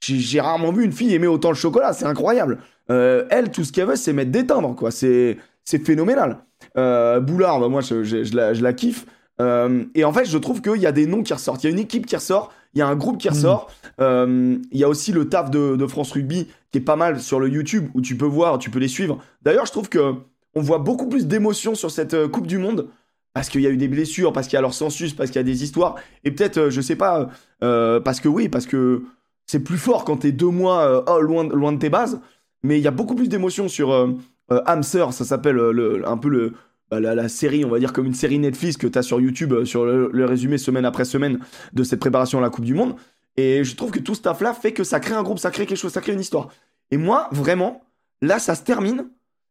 j'ai 0.00 0.40
rarement 0.40 0.70
vu 0.72 0.84
une 0.84 0.92
fille 0.92 1.12
aimer 1.14 1.26
autant 1.26 1.48
le 1.48 1.56
chocolat, 1.56 1.92
c'est 1.92 2.04
incroyable. 2.04 2.58
Euh, 2.90 3.24
elle, 3.30 3.50
tout 3.50 3.64
ce 3.64 3.72
qu'elle 3.72 3.86
veut, 3.88 3.96
c'est 3.96 4.12
mettre 4.12 4.30
des 4.30 4.46
timbres, 4.46 4.74
quoi. 4.74 4.90
C'est, 4.90 5.38
phénoménal. 5.64 6.38
Euh, 6.78 7.20
Boulard, 7.20 7.60
bah, 7.60 7.68
moi, 7.68 7.80
je, 7.80 8.02
je- 8.04 8.24
je 8.24 8.36
la, 8.36 8.54
je 8.54 8.62
la 8.62 8.72
kiffe. 8.72 9.06
Euh, 9.40 9.84
et 9.94 10.04
en 10.04 10.12
fait, 10.12 10.24
je 10.24 10.38
trouve 10.38 10.62
qu'il 10.62 10.80
y 10.80 10.86
a 10.86 10.92
des 10.92 11.06
noms 11.06 11.22
qui 11.22 11.32
ressortent. 11.34 11.62
Il 11.64 11.66
y 11.66 11.70
a 11.70 11.72
une 11.72 11.78
équipe 11.82 12.06
qui 12.06 12.16
ressort, 12.16 12.52
il 12.74 12.78
y 12.78 12.82
a 12.82 12.86
un 12.88 12.96
groupe 12.96 13.18
qui 13.18 13.28
Mhm. 13.28 13.34
ressort. 13.34 13.70
Euh, 14.00 14.56
Il 14.72 14.78
y 14.78 14.84
a 14.84 14.88
aussi 14.88 15.12
le 15.12 15.28
taf 15.28 15.50
de, 15.50 15.76
de 15.76 15.86
France 15.86 16.12
Rugby 16.12 16.46
qui 16.72 16.78
est 16.78 16.82
pas 16.82 16.96
mal 16.96 17.20
sur 17.20 17.40
le 17.40 17.48
YouTube 17.48 17.88
où 17.94 18.00
tu 18.00 18.16
peux 18.16 18.24
voir, 18.26 18.58
tu 18.58 18.70
peux 18.70 18.78
les 18.78 18.88
suivre. 18.88 19.18
D'ailleurs, 19.42 19.66
je 19.66 19.72
trouve 19.72 19.88
que 19.88 20.14
on 20.54 20.62
voit 20.62 20.78
beaucoup 20.78 21.08
plus 21.08 21.26
d'émotions 21.26 21.74
sur 21.74 21.90
cette 21.90 22.28
Coupe 22.28 22.46
du 22.46 22.56
Monde 22.56 22.88
parce 23.34 23.50
qu'il 23.50 23.60
y 23.60 23.66
a 23.66 23.70
eu 23.70 23.76
des 23.76 23.88
blessures, 23.88 24.32
parce 24.32 24.46
qu'il 24.46 24.54
y 24.54 24.58
a 24.58 24.62
leur 24.62 24.72
census, 24.72 25.12
parce 25.12 25.28
qu'il 25.30 25.36
y 25.38 25.40
a 25.40 25.42
des 25.42 25.62
histoires. 25.62 25.96
Et 26.24 26.30
peut-être, 26.30 26.70
je 26.70 26.80
sais 26.80 26.96
pas, 26.96 27.28
euh, 27.62 28.00
parce 28.00 28.20
que 28.20 28.28
oui, 28.28 28.48
parce 28.48 28.64
que 28.64 29.02
c'est 29.44 29.60
plus 29.60 29.76
fort 29.76 30.04
quand 30.06 30.16
t'es 30.18 30.32
deux 30.32 30.48
mois 30.48 31.04
oh, 31.06 31.20
loin, 31.20 31.44
loin 31.44 31.72
de 31.72 31.78
tes 31.78 31.90
bases. 31.90 32.20
Mais 32.66 32.78
il 32.78 32.82
y 32.82 32.88
a 32.88 32.90
beaucoup 32.92 33.14
plus 33.14 33.28
d'émotions 33.28 33.68
sur 33.68 33.92
euh, 33.92 34.12
euh, 34.50 34.60
Hamster, 34.66 35.12
ça 35.12 35.24
s'appelle 35.24 35.58
euh, 35.58 35.72
le, 35.72 36.08
un 36.08 36.16
peu 36.16 36.28
le, 36.28 36.54
bah, 36.90 37.00
la, 37.00 37.14
la 37.14 37.28
série, 37.28 37.64
on 37.64 37.68
va 37.68 37.78
dire 37.78 37.92
comme 37.92 38.06
une 38.06 38.14
série 38.14 38.38
Netflix 38.38 38.76
que 38.76 38.86
tu 38.86 38.98
as 38.98 39.02
sur 39.02 39.20
YouTube, 39.20 39.64
sur 39.64 39.84
le, 39.84 40.10
le 40.12 40.24
résumé 40.24 40.58
semaine 40.58 40.84
après 40.84 41.04
semaine 41.04 41.38
de 41.72 41.82
cette 41.84 42.00
préparation 42.00 42.38
à 42.38 42.42
la 42.42 42.50
Coupe 42.50 42.64
du 42.64 42.74
Monde. 42.74 42.96
Et 43.36 43.64
je 43.64 43.76
trouve 43.76 43.90
que 43.90 43.98
tout 44.00 44.14
ce 44.14 44.22
taf-là 44.22 44.52
fait 44.54 44.72
que 44.72 44.82
ça 44.84 44.98
crée 45.00 45.14
un 45.14 45.22
groupe, 45.22 45.38
ça 45.38 45.50
crée 45.50 45.66
quelque 45.66 45.78
chose, 45.78 45.92
ça 45.92 46.00
crée 46.00 46.12
une 46.12 46.20
histoire. 46.20 46.48
Et 46.90 46.96
moi, 46.96 47.28
vraiment, 47.32 47.82
là, 48.22 48.38
ça 48.38 48.54
se 48.54 48.62
termine. 48.62 49.08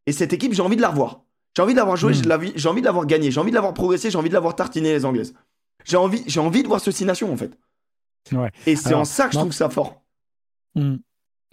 Et 0.08 0.12
cette 0.12 0.34
équipe, 0.34 0.54
j'ai 0.54 0.62
envie 0.62 0.76
de 0.76 0.82
la 0.82 0.90
revoir. 0.90 1.22
J'ai 1.56 1.62
envie 1.64 1.74
de 1.74 1.78
l'avoir 1.78 1.96
joué, 1.98 2.14
Mm. 2.14 2.52
j'ai 2.56 2.68
envie 2.70 2.82
de 2.82 2.86
l'avoir 2.86 3.06
gagné, 3.06 3.32
j'ai 3.32 3.40
envie 3.40 3.52
de 3.52 3.56
l'avoir 3.56 3.74
progressé, 3.74 4.10
j'ai 4.12 4.18
envie 4.18 4.30
de 4.30 4.34
l'avoir 4.34 4.56
tartiné 4.56 4.92
les 4.92 5.06
Anglaises. 5.06 5.34
J'ai 5.86 5.98
envie, 5.98 6.24
j'ai 6.28 6.40
envie 6.40 6.64
de 6.64 6.68
voir 6.68 6.82
ce 6.82 6.92
six 6.92 7.06
nations 7.06 7.32
en 7.32 7.38
fait. 7.38 7.52
Ouais. 8.32 8.52
Et 8.66 8.76
c'est 8.76 8.94
en 8.96 9.06
ça 9.06 9.28
que 9.28 9.34
je 9.34 9.38
non. 9.38 9.44
trouve 9.46 9.54
ça 9.54 9.70
fort. 9.70 10.02
Mm. 10.76 10.96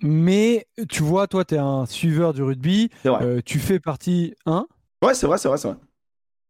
Mais 0.03 0.67
tu 0.89 1.03
vois, 1.03 1.27
toi, 1.27 1.45
tu 1.45 1.55
es 1.55 1.59
un 1.59 1.87
suiveur 1.87 2.33
du 2.33 2.43
rugby. 2.43 2.91
C'est 3.03 3.09
vrai. 3.09 3.25
euh, 3.25 3.41
tu 3.45 3.59
fais 3.59 3.81
partie, 3.81 4.35
hein? 4.47 4.67
Ouais, 5.03 5.15
c'est 5.15 5.27
vrai, 5.27 5.39
c'est 5.39 5.49
vrai, 5.49 5.59
c'est 5.59 5.69
vrai. 5.69 5.77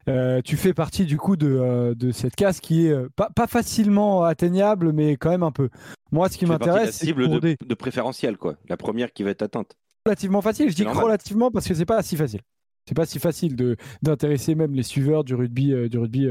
Euh, 0.08 0.40
tu 0.42 0.56
fais 0.56 0.74
partie 0.74 1.04
du 1.04 1.16
coup 1.16 1.36
de, 1.36 1.46
euh, 1.48 1.94
de 1.94 2.10
cette 2.10 2.34
case 2.34 2.58
qui 2.60 2.86
est 2.86 2.90
euh, 2.90 3.08
pas, 3.14 3.30
pas 3.30 3.46
facilement 3.46 4.24
atteignable, 4.24 4.92
mais 4.92 5.16
quand 5.16 5.30
même 5.30 5.44
un 5.44 5.52
peu. 5.52 5.68
Moi, 6.10 6.28
ce 6.28 6.38
qui 6.38 6.46
m'intéresse, 6.46 6.96
c'est 6.96 7.06
cible 7.06 7.28
de, 7.28 7.38
des 7.38 7.56
de 7.64 7.74
préférentiel, 7.74 8.36
quoi. 8.36 8.56
La 8.68 8.76
première 8.76 9.12
qui 9.12 9.22
va 9.22 9.30
être 9.30 9.42
atteinte. 9.42 9.76
relativement 10.04 10.42
facile. 10.42 10.70
Je 10.70 10.74
dis 10.74 10.84
normal. 10.84 11.04
relativement 11.04 11.50
parce 11.50 11.68
que 11.68 11.74
c'est 11.74 11.84
pas 11.86 12.02
si 12.02 12.16
facile. 12.16 12.40
C'est 12.88 12.96
pas 12.96 13.06
si 13.06 13.20
facile 13.20 13.54
de 13.54 13.76
d'intéresser 14.02 14.56
même 14.56 14.74
les 14.74 14.82
suiveurs 14.82 15.22
du 15.22 15.36
rugby 15.36 15.72
du 15.88 15.98
rugby 15.98 16.28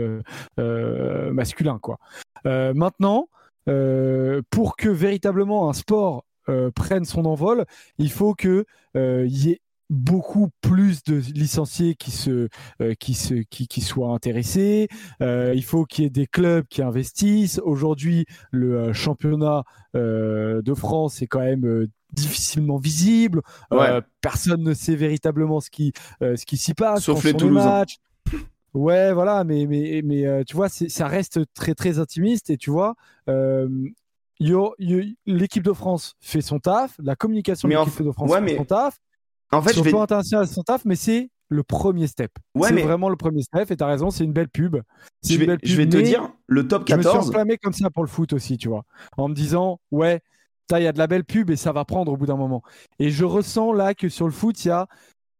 masculin 0.58 1.80
quoi. 1.80 1.98
Maintenant, 2.44 3.30
pour 4.50 4.76
que 4.76 4.90
véritablement 4.90 5.70
un 5.70 5.74
sport 5.74 6.26
prenne 6.76 7.06
son 7.06 7.26
envol, 7.26 7.66
il 7.98 8.12
faut 8.12 8.34
que 8.34 8.66
euh, 8.98 9.26
il 9.28 9.38
y 9.48 9.52
ait 9.52 9.62
beaucoup 9.90 10.48
plus 10.62 11.04
de 11.04 11.16
licenciés 11.36 11.96
qui 11.96 12.12
se 12.12 12.48
euh, 12.82 12.94
qui 12.98 13.14
se 13.14 13.34
qui, 13.50 13.68
qui 13.68 13.82
soient 13.82 14.14
intéressés 14.14 14.88
Euh, 15.22 15.52
il 15.54 15.64
faut 15.66 15.84
qu'il 15.86 16.06
y 16.06 16.08
ait 16.08 16.10
des 16.10 16.28
clubs 16.28 16.66
qui 16.70 16.82
investissent 16.82 17.60
aujourd'hui 17.64 18.26
le 18.52 18.78
euh, 18.80 18.94
championnat 18.94 19.64
euh, 19.98 20.62
de 20.62 20.74
France 20.74 21.22
est 21.22 21.28
quand 21.28 21.42
même 21.42 21.66
euh, 21.66 21.88
difficilement 22.14 22.78
visible 22.78 23.42
Euh, 23.74 23.98
Ouais. 23.98 24.02
personne 24.22 24.64
ne 24.64 24.74
sait 24.74 24.96
véritablement 24.96 25.60
ce 25.60 25.70
qui 25.70 25.92
euh, 26.24 26.38
ce 26.38 26.46
qui 26.46 26.56
s'y 26.56 26.74
passe 26.74 27.04
Sauf 27.04 27.24
les 27.26 27.34
Toulousains. 27.34 27.84
Ouais, 28.74 29.12
voilà, 29.12 29.44
mais 29.44 29.66
mais 29.66 30.02
mais 30.06 30.26
euh, 30.26 30.44
tu 30.48 30.56
vois, 30.56 30.70
ça 30.70 31.08
reste 31.08 31.42
très 31.54 31.76
très 31.76 32.00
intimiste 32.00 32.50
et 32.50 32.56
tu 32.56 32.70
vois, 32.70 32.96
l'équipe 35.28 35.64
de 35.64 35.74
France 35.74 36.16
fait 36.20 36.42
son 36.42 36.60
taf, 36.60 36.96
la 37.04 37.16
communication 37.16 37.68
de 37.68 37.74
Mais 37.74 37.80
l'équipe 37.86 38.02
de 38.04 38.12
France 38.12 38.30
ouais, 38.30 38.40
fait 38.40 38.44
mais 38.46 38.58
son 38.58 38.66
taf, 38.66 38.98
En 39.52 39.62
fait, 39.62 39.74
sur 39.74 39.80
je 39.80 39.80
le 39.80 39.84
vais. 39.86 39.92
plan 39.92 40.02
international 40.02 40.48
fait 40.48 40.54
son 40.54 40.64
taf, 40.64 40.86
mais 40.86 40.96
c'est 40.96 41.30
le 41.50 41.64
premier 41.64 42.08
step. 42.08 42.32
Ouais, 42.56 42.70
c'est 42.70 42.76
mais 42.76 42.82
vraiment 42.82 43.10
le 43.10 43.18
premier 43.18 43.42
step 43.42 43.70
et 43.72 43.78
t'as 43.78 43.88
raison, 43.88 44.10
c'est 44.10 44.24
une 44.24 44.34
belle 44.34 44.50
pub. 44.50 44.78
Je 45.24 45.38
vais, 45.38 45.46
belle 45.46 45.60
je 45.64 45.76
vais 45.76 45.84
pub, 45.84 45.92
te 45.94 45.98
dire, 45.98 46.32
le 46.48 46.68
top 46.68 46.86
je 46.88 46.96
me 46.96 47.02
suis 47.02 47.10
14. 47.10 47.30
enflammé 47.30 47.58
comme 47.58 47.74
ça 47.74 47.90
pour 47.90 48.04
le 48.04 48.10
foot 48.10 48.34
aussi, 48.34 48.58
tu 48.58 48.70
vois, 48.70 48.84
en 49.18 49.28
me 49.28 49.34
disant 49.36 49.80
ouais, 49.92 50.22
il 50.72 50.84
y 50.84 50.88
a 50.88 50.94
de 50.94 50.98
la 50.98 51.08
belle 51.08 51.26
pub 51.26 51.50
et 51.50 51.58
ça 51.58 51.74
va 51.74 51.84
prendre 51.84 52.14
au 52.14 52.18
bout 52.18 52.26
d'un 52.26 52.38
moment. 52.38 52.62
Et 53.00 53.10
je 53.10 53.26
ressens 53.26 53.74
là 53.74 53.94
que 53.94 54.08
sur 54.08 54.26
le 54.26 54.32
foot, 54.32 54.64
il 54.64 54.70
y 54.70 54.72
a 54.72 54.88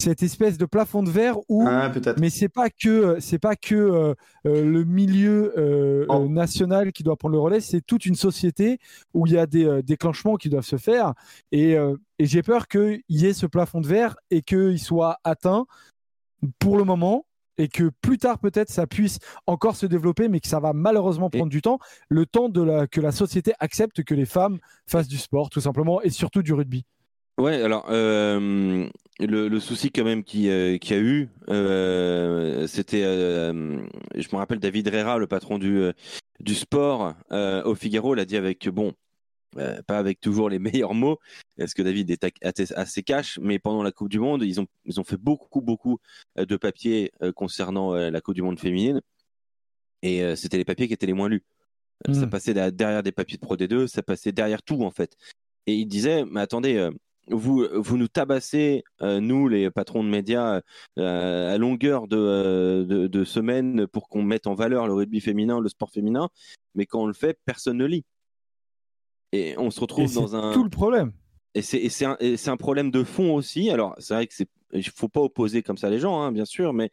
cette 0.02 0.24
espèce 0.24 0.58
de 0.58 0.66
plafond 0.66 1.04
de 1.04 1.10
verre 1.10 1.38
où 1.50 1.64
Ah, 1.68 1.92
mais 2.20 2.30
c'est 2.30 2.50
pas 2.50 2.70
que 2.70 3.18
c'est 3.20 3.40
pas 3.40 3.56
que 3.56 3.76
euh, 3.76 4.14
euh, 4.48 4.64
le 4.66 4.84
milieu 4.84 5.54
euh, 5.58 6.06
Oh. 6.10 6.24
euh, 6.26 6.28
national 6.28 6.92
qui 6.92 7.04
doit 7.04 7.16
prendre 7.16 7.34
le 7.36 7.40
relais, 7.40 7.60
c'est 7.62 7.82
toute 7.82 8.06
une 8.06 8.16
société 8.16 8.80
où 9.14 9.28
il 9.28 9.34
y 9.34 9.38
a 9.38 9.46
des 9.46 9.66
euh, 9.66 9.82
déclenchements 9.82 10.36
qui 10.36 10.50
doivent 10.50 10.66
se 10.66 10.78
faire 10.78 11.14
et, 11.52 11.76
euh, 11.78 11.96
et 12.20 12.26
j'ai 12.26 12.42
peur 12.44 12.68
qu'il 12.68 13.02
y 13.10 13.26
ait 13.28 13.34
ce 13.34 13.46
plafond 13.46 13.82
de 13.82 13.88
verre 13.88 14.16
et 14.32 14.42
qu'il 14.42 14.80
soit 14.80 15.18
atteint 15.24 15.66
pour 16.60 16.78
le 16.78 16.84
moment 16.84 17.26
et 17.58 17.68
que 17.68 17.92
plus 18.02 18.18
tard 18.18 18.40
peut-être 18.40 18.70
ça 18.70 18.88
puisse 18.88 19.20
encore 19.46 19.76
se 19.76 19.86
développer 19.86 20.28
mais 20.30 20.40
que 20.40 20.48
ça 20.48 20.60
va 20.60 20.74
malheureusement 20.74 21.30
Et- 21.34 21.38
prendre 21.38 21.52
du 21.52 21.62
temps, 21.62 21.78
le 22.10 22.26
temps 22.26 22.50
de 22.50 22.62
la, 22.64 22.88
que 22.88 23.02
la 23.02 23.12
société 23.12 23.54
accepte 23.60 24.04
que 24.04 24.16
les 24.16 24.26
femmes 24.26 24.58
fassent 24.88 25.08
du 25.10 25.18
sport 25.18 25.50
tout 25.50 25.62
simplement 25.62 26.02
et 26.02 26.10
surtout 26.10 26.42
du 26.42 26.54
rugby. 26.54 26.86
Ouais, 27.40 27.62
alors 27.62 27.86
euh, 27.90 28.88
le, 29.20 29.48
le 29.48 29.60
souci 29.60 29.92
quand 29.92 30.04
même 30.04 30.24
qu'il 30.24 30.50
euh, 30.50 30.78
qu'il 30.78 30.96
y 30.96 31.00
a 31.00 31.02
eu, 31.02 31.30
euh, 31.50 32.66
c'était, 32.68 33.04
euh, 33.04 33.78
je 34.16 34.28
me 34.32 34.38
rappelle 34.38 34.60
David 34.60 34.88
Herrera, 34.88 35.18
le 35.18 35.28
patron 35.28 35.60
du, 35.60 35.78
euh, 35.78 35.94
du 36.40 36.56
sport 36.56 37.14
au 37.32 37.76
Figaro, 37.76 38.16
l'a 38.16 38.26
dit 38.26 38.38
avec, 38.38 38.68
bon, 38.70 38.94
pas 39.54 39.98
avec 39.98 40.20
toujours 40.22 40.50
les 40.50 40.60
meilleurs 40.84 40.94
mots, 40.94 41.20
parce 41.58 41.74
que 41.74 41.82
David 41.82 42.10
est 42.10 42.42
assez 42.76 43.04
cash, 43.04 43.38
mais 43.42 43.60
pendant 43.60 43.84
la 43.84 43.92
Coupe 43.92 44.10
du 44.10 44.20
Monde, 44.20 44.44
ils 44.44 44.60
ont, 44.60 44.68
ils 44.86 45.00
ont 45.00 45.04
fait 45.04 45.18
beaucoup, 45.18 45.62
beaucoup 45.62 46.00
de 46.38 46.56
papiers 46.56 47.12
concernant 47.36 47.94
la 47.94 48.22
Coupe 48.22 48.36
du 48.36 48.42
Monde 48.42 48.60
féminine, 48.60 49.02
et 50.02 50.36
c'était 50.36 50.58
les 50.58 50.66
papiers 50.66 50.88
qui 50.88 50.94
étaient 50.94 51.06
les 51.06 51.14
moins 51.14 51.30
lus. 51.30 51.44
Ça 52.12 52.26
Mm. 52.26 52.30
passait 52.32 52.72
derrière 52.72 53.04
des 53.04 53.12
papiers 53.12 53.38
de 53.38 53.42
Pro 53.46 53.56
D2, 53.56 53.86
ça 53.86 54.02
passait 54.02 54.32
derrière 54.32 54.64
tout 54.64 54.82
en 54.84 54.90
fait. 54.90 55.16
Et 55.68 55.76
il 55.76 55.86
disait, 55.86 56.26
mais 56.26 56.42
attendez, 56.42 56.90
vous, 57.28 57.68
vous 57.74 57.98
nous 57.98 58.08
tabassez, 58.08 58.84
euh, 59.02 59.20
nous 59.20 59.48
les 59.48 59.70
patrons 59.70 60.04
de 60.04 60.10
médias, 60.10 60.62
euh, 60.98 61.54
à 61.54 61.58
longueur 61.58 62.08
de, 62.08 62.18
euh, 62.18 62.84
de, 62.84 63.08
de 63.08 63.24
semaines 63.24 63.88
pour 63.88 64.10
qu'on 64.10 64.24
mette 64.24 64.48
en 64.48 64.54
valeur 64.54 64.88
le 64.88 64.94
rugby 64.94 65.22
féminin, 65.22 65.60
le 65.60 65.70
sport 65.70 65.92
féminin, 65.92 66.30
mais 66.76 66.86
quand 66.86 67.02
on 67.02 67.08
le 67.08 67.14
fait, 67.14 67.40
personne 67.46 67.78
ne 67.78 67.86
lit. 67.86 68.04
Et 69.32 69.56
on 69.58 69.72
se 69.72 69.80
Et 69.80 69.82
retrouve 69.82 70.08
c'est 70.08 70.16
dans 70.16 70.36
un... 70.36 70.54
tout 70.54 70.64
le 70.64 70.70
problème. 70.70 71.14
Et 71.54 71.62
c'est 71.62 71.90
c'est 71.90 72.06
un, 72.06 72.18
c'est 72.20 72.50
un 72.50 72.58
problème 72.58 72.92
de 72.92 73.04
fond 73.04 73.36
aussi. 73.36 73.70
Alors, 73.70 73.96
c'est 74.00 74.14
vrai 74.14 74.28
que 74.28 74.34
c'est, 74.34 74.48
il 74.74 74.88
faut 74.90 75.10
pas 75.10 75.22
opposer 75.22 75.64
comme 75.64 75.78
ça 75.78 75.90
les 75.90 76.00
gens, 76.00 76.22
hein, 76.22 76.32
bien 76.32 76.46
sûr, 76.46 76.74
mais, 76.74 76.90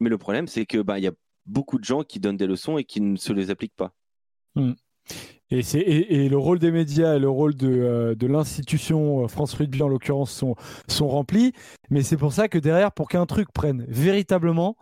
mais 0.00 0.10
le 0.10 0.18
problème, 0.18 0.46
c'est 0.46 0.66
que 0.66 0.82
bah, 0.82 0.98
y 0.98 1.06
a 1.06 1.12
beaucoup 1.46 1.78
de 1.78 1.84
gens 1.84 2.02
qui 2.02 2.20
donnent 2.20 2.36
des 2.36 2.46
leçons 2.46 2.78
et 2.78 2.84
qui 2.84 3.00
ne 3.00 3.16
se 3.16 3.32
les 3.32 3.50
appliquent 3.50 3.76
pas. 3.76 3.94
Et, 5.50 5.62
c'est, 5.62 5.78
et, 5.78 6.24
et 6.24 6.28
le 6.28 6.36
rôle 6.36 6.58
des 6.58 6.70
médias 6.70 7.16
et 7.16 7.18
le 7.18 7.30
rôle 7.30 7.54
de, 7.54 7.68
euh, 7.68 8.14
de 8.14 8.26
l'institution 8.26 9.24
euh, 9.24 9.28
France 9.28 9.54
Rugby 9.54 9.82
en 9.82 9.88
l'occurrence 9.88 10.30
sont, 10.30 10.56
sont 10.88 11.08
remplis. 11.08 11.52
Mais 11.88 12.02
c'est 12.02 12.18
pour 12.18 12.34
ça 12.34 12.48
que 12.48 12.58
derrière, 12.58 12.92
pour 12.92 13.08
qu'un 13.08 13.24
truc 13.24 13.48
prenne 13.52 13.86
véritablement, 13.88 14.76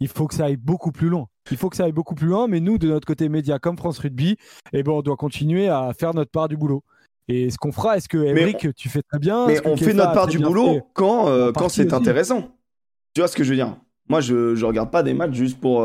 il 0.00 0.08
faut 0.08 0.26
que 0.26 0.34
ça 0.34 0.46
aille 0.46 0.56
beaucoup 0.56 0.90
plus 0.90 1.08
loin. 1.08 1.28
Il 1.50 1.56
faut 1.56 1.68
que 1.70 1.76
ça 1.76 1.84
aille 1.84 1.92
beaucoup 1.92 2.16
plus 2.16 2.26
loin. 2.26 2.48
Mais 2.48 2.58
nous, 2.60 2.78
de 2.78 2.88
notre 2.88 3.06
côté 3.06 3.28
média 3.28 3.58
comme 3.58 3.76
France 3.76 4.00
Rugby, 4.00 4.36
eh 4.72 4.82
ben, 4.82 4.92
on 4.92 5.02
doit 5.02 5.16
continuer 5.16 5.68
à 5.68 5.92
faire 5.96 6.14
notre 6.14 6.30
part 6.30 6.48
du 6.48 6.56
boulot. 6.56 6.82
Et 7.28 7.50
ce 7.50 7.58
qu'on 7.58 7.72
fera, 7.72 7.96
est-ce 7.96 8.08
que 8.08 8.18
Emric, 8.18 8.74
tu 8.74 8.88
fais 8.88 9.02
très 9.02 9.18
bien? 9.18 9.46
Mais 9.46 9.64
on 9.66 9.76
fait 9.76 9.92
notre 9.92 10.12
part 10.12 10.26
du 10.26 10.38
boulot 10.38 10.74
fait? 10.74 10.84
quand, 10.94 11.28
euh, 11.28 11.52
quand 11.52 11.68
c'est 11.68 11.86
aussi. 11.86 11.94
intéressant. 11.94 12.48
Tu 13.14 13.20
vois 13.20 13.28
ce 13.28 13.36
que 13.36 13.44
je 13.44 13.50
veux 13.50 13.56
dire? 13.56 13.76
Moi, 14.08 14.20
je, 14.20 14.54
je 14.54 14.64
regarde 14.64 14.90
pas 14.90 15.02
des 15.02 15.14
matchs 15.14 15.34
juste 15.34 15.60
pour, 15.60 15.82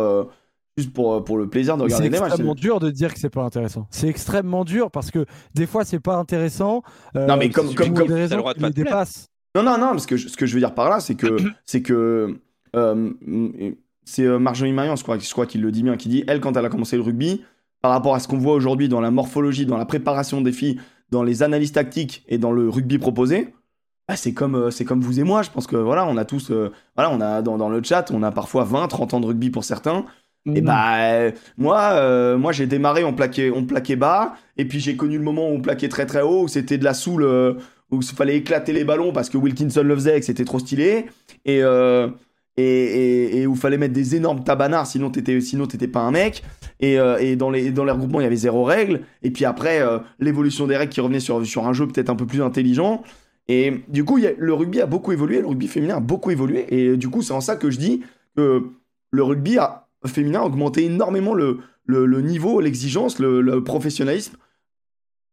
juste 0.77 0.91
pour, 0.93 1.13
euh, 1.13 1.21
pour 1.23 1.37
le 1.37 1.47
plaisir 1.47 1.75
de 1.77 1.81
C'est 1.81 1.95
regarder 1.95 2.09
des 2.09 2.19
matchs. 2.19 2.27
extrêmement 2.29 2.55
dur 2.55 2.79
de 2.79 2.89
dire 2.89 3.13
que 3.13 3.19
c'est 3.19 3.29
pas 3.29 3.43
intéressant. 3.43 3.87
C'est 3.91 4.07
extrêmement 4.07 4.65
dur 4.65 4.89
parce 4.91 5.11
que 5.11 5.25
des 5.53 5.65
fois 5.65 5.85
c'est 5.85 5.99
pas 5.99 6.15
intéressant. 6.17 6.81
euh, 7.15 7.25
Non, 7.27 7.37
mais 7.37 7.49
comme- 7.49 7.67
c'est 7.69 7.75
comme- 7.75 7.93
comme- 7.93 8.07
le 8.07 8.15
raisons 8.15 8.37
droit 8.37 8.53
de 8.53 8.59
pas 8.59 8.67
les 8.67 8.73
dépassent. 8.73 9.27
Non, 9.55 9.61
non, 9.63 9.77
non, 9.77 9.89
parce 9.91 10.05
que 10.07 10.17
je- 10.17 10.27
ce 10.27 10.35
que 10.37 10.45
je 10.45 10.53
veux 10.53 10.59
dire 10.59 10.73
par 10.73 10.89
là, 10.89 10.99
c'est 10.99 11.15
que 11.15 11.27
c'est 11.65 11.81
que 11.81 12.37
euh, 12.75 13.09
c'est 14.03 14.23
euh, 14.23 14.39
Marjorie 14.39 14.73
Marion, 14.73 14.95
je 14.95 15.03
crois, 15.03 15.17
je 15.19 15.31
crois 15.31 15.45
qu'il 15.45 15.61
le 15.61 15.71
dit 15.71 15.83
bien, 15.83 15.95
qui 15.95 16.09
dit 16.09 16.23
elle 16.27 16.39
quand 16.41 16.57
elle 16.57 16.65
a 16.65 16.69
commencé 16.69 16.95
le 16.95 17.03
rugby, 17.03 17.43
par 17.81 17.91
rapport 17.91 18.15
à 18.15 18.19
ce 18.19 18.27
qu'on 18.27 18.37
voit 18.37 18.53
aujourd'hui 18.53 18.89
dans 18.89 19.01
la 19.01 19.11
morphologie, 19.11 19.65
dans 19.65 19.77
la 19.77 19.85
préparation 19.85 20.41
des 20.41 20.51
filles, 20.51 20.79
dans 21.11 21.21
les 21.23 21.43
analyses 21.43 21.71
tactiques 21.73 22.23
et 22.27 22.37
dans 22.39 22.51
le 22.51 22.67
rugby 22.69 22.97
proposé, 22.97 23.53
bah, 24.07 24.15
c'est 24.15 24.33
comme 24.33 24.55
euh, 24.55 24.71
c'est 24.71 24.85
comme 24.85 25.01
vous 25.01 25.19
et 25.19 25.23
moi. 25.23 25.43
Je 25.43 25.51
pense 25.51 25.67
que 25.67 25.75
voilà, 25.75 26.07
on 26.07 26.17
a 26.17 26.25
tous, 26.25 26.49
euh, 26.49 26.71
voilà, 26.95 27.11
on 27.11 27.21
a 27.21 27.41
dans, 27.43 27.57
dans 27.59 27.69
le 27.69 27.83
chat, 27.83 28.09
on 28.11 28.23
a 28.23 28.31
parfois 28.31 28.63
20, 28.63 28.87
30 28.87 29.13
ans 29.13 29.19
de 29.19 29.27
rugby 29.27 29.51
pour 29.51 29.63
certains. 29.63 30.05
Et 30.45 30.61
Mm. 30.61 30.65
bah 30.65 30.95
euh, 30.99 31.31
moi, 31.57 31.79
euh, 31.93 32.37
moi 32.37 32.51
j'ai 32.51 32.65
démarré, 32.67 33.03
on 33.05 33.13
plaquait, 33.13 33.49
on 33.49 33.63
plaquait 33.65 33.95
bas, 33.95 34.35
et 34.57 34.65
puis 34.65 34.79
j'ai 34.79 34.95
connu 34.97 35.17
le 35.17 35.23
moment 35.23 35.49
où 35.49 35.53
on 35.53 35.61
plaquait 35.61 35.87
très 35.89 36.05
très 36.05 36.21
haut, 36.21 36.43
où 36.43 36.47
c'était 36.49 36.77
de 36.77 36.83
la 36.83 36.93
soule, 36.93 37.23
euh, 37.23 37.53
où 37.91 37.99
il 38.01 38.03
fallait 38.03 38.37
éclater 38.37 38.73
les 38.73 38.83
ballons 38.83 39.13
parce 39.13 39.29
que 39.29 39.37
Wilkinson 39.37 39.83
le 39.83 39.95
faisait 39.95 40.17
et 40.17 40.19
que 40.19 40.25
c'était 40.25 40.43
trop 40.45 40.59
stylé, 40.59 41.05
et, 41.45 41.63
euh, 41.63 42.09
et, 42.57 42.63
et, 42.63 43.37
et 43.41 43.47
où 43.47 43.53
il 43.53 43.57
fallait 43.59 43.77
mettre 43.77 43.93
des 43.93 44.15
énormes 44.15 44.43
tabanards, 44.43 44.85
sinon 44.87 45.09
t'étais, 45.09 45.39
sinon 45.41 45.65
t'étais 45.65 45.87
pas 45.87 46.01
un 46.01 46.11
mec. 46.11 46.43
Et, 46.81 46.95
et 47.19 47.35
dans 47.37 47.49
les 47.49 47.71
dans 47.71 47.85
les 47.85 47.91
regroupements 47.93 48.19
il 48.19 48.23
y 48.23 48.27
avait 48.27 48.35
zéro 48.35 48.63
règle, 48.65 49.01
et 49.21 49.31
puis 49.31 49.45
après 49.45 49.81
l'évolution 50.19 50.67
des 50.67 50.75
règles 50.75 50.91
qui 50.91 50.99
revenait 51.01 51.21
sur 51.21 51.45
sur 51.45 51.65
un 51.65 51.71
jeu 51.73 51.87
peut-être 51.87 52.09
un 52.09 52.15
peu 52.15 52.25
plus 52.25 52.41
intelligent. 52.41 53.03
Et 53.47 53.81
du 53.87 54.03
coup, 54.05 54.17
il 54.17 54.23
y 54.25 54.27
a- 54.27 54.33
le 54.37 54.53
rugby 54.53 54.81
a 54.81 54.85
beaucoup 54.85 55.11
évolué, 55.13 55.39
le 55.41 55.47
rugby 55.47 55.67
féminin 55.67 55.97
a 55.97 55.99
beaucoup 55.99 56.31
évolué, 56.31 56.65
et 56.69 56.97
du 56.97 57.09
coup, 57.09 57.21
c'est 57.21 57.33
en 57.33 57.41
ça 57.41 57.55
que 57.55 57.69
je 57.71 57.77
dis 57.77 58.03
que 58.35 58.63
le 59.11 59.23
rugby 59.23 59.57
a, 59.57 59.82
féminin 60.05 60.41
a 60.41 60.45
augmenté 60.45 60.85
énormément 60.85 61.33
le, 61.33 61.59
le, 61.85 62.05
le 62.05 62.21
niveau, 62.21 62.59
l'exigence, 62.59 63.19
le, 63.19 63.41
le 63.41 63.63
professionnalisme. 63.63 64.35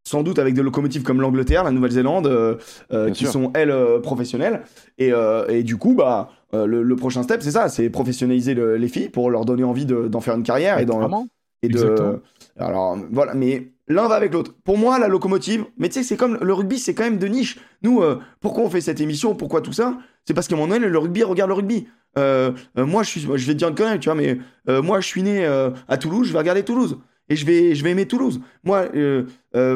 Sans 0.08 0.22
doute 0.22 0.38
avec 0.38 0.54
des 0.54 0.62
locomotives 0.62 1.02
comme 1.02 1.20
l'Angleterre, 1.20 1.62
la 1.62 1.70
Nouvelle-Zélande, 1.70 2.26
euh, 2.26 2.56
euh, 2.92 3.10
qui 3.10 3.24
sûr. 3.24 3.32
sont 3.32 3.50
elles 3.54 3.70
euh, 3.70 4.00
professionnelles. 4.00 4.62
Et, 4.98 5.12
euh, 5.12 5.46
et 5.48 5.62
du 5.62 5.76
coup, 5.76 5.94
bah, 5.94 6.30
euh, 6.54 6.64
le, 6.66 6.82
le 6.82 6.96
prochain 6.96 7.22
step, 7.22 7.42
c'est 7.42 7.50
ça, 7.50 7.68
c'est 7.68 7.90
professionnaliser 7.90 8.54
le- 8.54 8.76
les 8.76 8.88
filles 8.88 9.10
pour 9.10 9.30
leur 9.30 9.44
donner 9.44 9.62
envie 9.62 9.84
de- 9.84 10.08
d'en 10.08 10.20
faire 10.20 10.34
une 10.34 10.42
carrière 10.42 10.78
et, 10.78 10.86
dans, 10.86 10.98
Vraiment 10.98 11.28
et 11.62 11.68
de. 11.68 11.74
Exactement. 11.74 12.18
Alors 12.58 12.98
voilà, 13.12 13.34
mais 13.34 13.68
l'un 13.88 14.08
va 14.08 14.14
avec 14.14 14.32
l'autre. 14.32 14.54
Pour 14.64 14.78
moi, 14.78 14.98
la 14.98 15.06
locomotive, 15.06 15.66
mais 15.78 15.88
tu 15.88 15.94
sais, 15.96 16.02
c'est 16.02 16.16
comme 16.16 16.38
le 16.40 16.52
rugby, 16.54 16.78
c'est 16.78 16.94
quand 16.94 17.04
même 17.04 17.18
de 17.18 17.26
niche. 17.26 17.58
Nous, 17.82 18.00
euh, 18.02 18.18
pourquoi 18.40 18.64
on 18.64 18.70
fait 18.70 18.80
cette 18.80 19.00
émission, 19.02 19.34
pourquoi 19.34 19.60
tout 19.60 19.72
ça? 19.72 19.98
C'est 20.24 20.32
parce 20.34 20.48
qu'à 20.48 20.54
un 20.56 20.58
moment 20.58 20.74
donné, 20.74 20.88
le 20.88 20.98
rugby 20.98 21.22
regarde 21.22 21.50
le 21.50 21.54
rugby. 21.54 21.86
Euh, 22.18 22.52
euh, 22.76 22.86
moi, 22.86 23.02
je 23.02 23.10
suis, 23.10 23.20
vais 23.20 23.36
te 23.36 23.52
dire 23.52 23.68
une 23.68 23.74
connerie, 23.74 24.00
tu 24.00 24.08
vois, 24.08 24.14
mais 24.14 24.38
euh, 24.68 24.82
moi, 24.82 25.00
je 25.00 25.06
suis 25.06 25.22
né 25.22 25.44
à 25.44 25.96
Toulouse, 25.96 26.26
je 26.28 26.32
vais 26.32 26.38
regarder 26.38 26.64
Toulouse 26.64 26.98
et 27.28 27.36
je 27.36 27.46
vais, 27.46 27.74
je 27.74 27.84
vais 27.84 27.90
aimer 27.90 28.06
Toulouse. 28.06 28.40
Moi, 28.64 28.86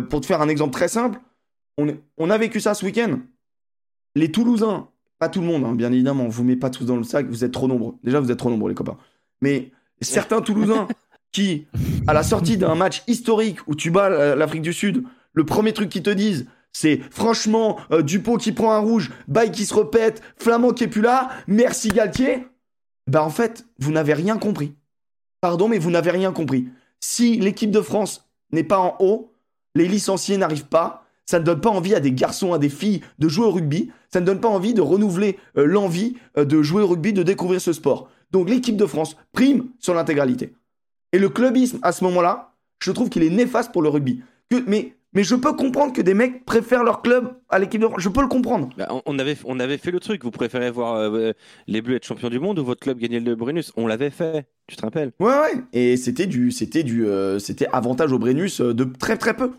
pour 0.08 0.20
te 0.20 0.26
faire 0.26 0.40
un 0.40 0.48
exemple 0.48 0.72
très 0.72 0.88
simple, 0.88 1.20
on, 1.76 2.30
a 2.30 2.38
vécu 2.38 2.60
ça 2.60 2.74
ce 2.74 2.84
week-end. 2.84 3.18
Les 4.14 4.30
Toulousains, 4.30 4.88
pas 5.18 5.28
tout 5.28 5.40
le 5.40 5.46
monde, 5.46 5.64
hein, 5.64 5.74
bien 5.74 5.92
évidemment, 5.92 6.24
on 6.24 6.28
vous 6.28 6.44
met 6.44 6.56
pas 6.56 6.70
tous 6.70 6.84
dans 6.84 6.96
le 6.96 7.02
sac, 7.02 7.26
vous 7.26 7.44
êtes 7.44 7.52
trop 7.52 7.66
nombreux. 7.66 7.94
Déjà, 8.04 8.20
vous 8.20 8.30
êtes 8.30 8.38
trop 8.38 8.50
nombreux, 8.50 8.68
les 8.68 8.76
copains. 8.76 8.96
Mais 9.40 9.72
certains 10.00 10.40
Toulousains 10.40 10.86
qui, 11.32 11.66
à 12.06 12.12
la 12.12 12.22
sortie 12.22 12.56
d'un 12.56 12.76
match 12.76 13.02
historique 13.08 13.58
où 13.66 13.74
tu 13.74 13.90
bats 13.90 14.34
l'Afrique 14.36 14.62
du 14.62 14.72
Sud, 14.72 15.04
le 15.32 15.44
premier 15.44 15.72
truc 15.72 15.88
qu'ils 15.88 16.02
te 16.02 16.10
disent, 16.10 16.46
c'est 16.74 17.00
franchement 17.10 17.78
euh, 17.92 18.02
Dupont 18.02 18.36
qui 18.36 18.52
prend 18.52 18.72
un 18.72 18.80
rouge, 18.80 19.10
Baye 19.28 19.50
qui 19.50 19.64
se 19.64 19.72
répète, 19.72 20.20
Flamand 20.36 20.72
qui 20.72 20.84
est 20.84 20.88
plus 20.88 21.00
là, 21.00 21.30
merci 21.46 21.88
Galtier. 21.88 22.46
Bah 23.06 23.22
en 23.22 23.30
fait, 23.30 23.64
vous 23.78 23.92
n'avez 23.92 24.12
rien 24.12 24.36
compris. 24.36 24.74
Pardon, 25.40 25.68
mais 25.68 25.78
vous 25.78 25.90
n'avez 25.90 26.10
rien 26.10 26.32
compris. 26.32 26.66
Si 27.00 27.38
l'équipe 27.38 27.70
de 27.70 27.80
France 27.80 28.28
n'est 28.50 28.64
pas 28.64 28.78
en 28.78 28.96
haut, 28.98 29.32
les 29.74 29.86
licenciés 29.86 30.36
n'arrivent 30.36 30.66
pas. 30.66 31.06
Ça 31.26 31.38
ne 31.38 31.44
donne 31.44 31.60
pas 31.60 31.70
envie 31.70 31.94
à 31.94 32.00
des 32.00 32.12
garçons, 32.12 32.52
à 32.52 32.58
des 32.58 32.68
filles 32.68 33.02
de 33.18 33.28
jouer 33.28 33.46
au 33.46 33.50
rugby. 33.50 33.90
Ça 34.12 34.20
ne 34.20 34.26
donne 34.26 34.40
pas 34.40 34.48
envie 34.48 34.74
de 34.74 34.80
renouveler 34.80 35.38
euh, 35.56 35.64
l'envie 35.64 36.16
euh, 36.36 36.44
de 36.44 36.60
jouer 36.62 36.82
au 36.82 36.88
rugby, 36.88 37.12
de 37.12 37.22
découvrir 37.22 37.60
ce 37.60 37.72
sport. 37.72 38.08
Donc 38.30 38.48
l'équipe 38.50 38.76
de 38.76 38.86
France 38.86 39.16
prime 39.32 39.68
sur 39.78 39.94
l'intégralité. 39.94 40.54
Et 41.12 41.18
le 41.18 41.28
clubisme, 41.28 41.78
à 41.82 41.92
ce 41.92 42.02
moment-là, 42.04 42.54
je 42.82 42.90
trouve 42.90 43.08
qu'il 43.08 43.22
est 43.22 43.30
néfaste 43.30 43.70
pour 43.70 43.82
le 43.82 43.88
rugby. 43.88 44.22
Mais, 44.66 44.94
mais 45.14 45.24
je 45.24 45.34
peux 45.34 45.52
comprendre 45.54 45.92
que 45.92 46.02
des 46.02 46.14
mecs 46.14 46.44
préfèrent 46.44 46.84
leur 46.84 47.02
club 47.02 47.34
à 47.48 47.58
l'équipe 47.58 47.80
de 47.80 47.86
France. 47.86 48.00
Je 48.02 48.08
peux 48.08 48.20
le 48.20 48.28
comprendre. 48.28 48.68
Bah, 48.76 48.88
on- 49.06 49.18
avait, 49.18 49.36
on 49.44 49.60
avait 49.60 49.78
fait 49.78 49.90
le 49.90 50.00
truc. 50.00 50.24
Vous 50.24 50.30
préférez 50.30 50.70
voir 50.70 50.96
euh, 50.96 51.32
les 51.66 51.82
Bleus 51.82 51.96
être 51.96 52.04
champions 52.04 52.28
du 52.30 52.38
monde 52.40 52.58
ou 52.58 52.64
votre 52.64 52.80
club 52.80 52.98
gagner 52.98 53.20
le 53.20 53.34
Brennus? 53.36 53.72
On 53.76 53.86
l'avait 53.86 54.10
fait, 54.10 54.46
tu 54.66 54.76
te 54.76 54.82
rappelles? 54.82 55.12
Ouais, 55.20 55.28
ouais. 55.28 55.62
Et 55.72 55.96
c'était 55.96 56.26
du, 56.26 56.50
c'était 56.50 56.82
du, 56.82 57.06
euh, 57.06 57.38
c'était 57.38 57.68
avantage 57.72 58.12
au 58.12 58.18
Brennus 58.18 58.60
euh, 58.60 58.74
de 58.74 58.84
très 58.84 59.16
très 59.16 59.34
peu. 59.34 59.52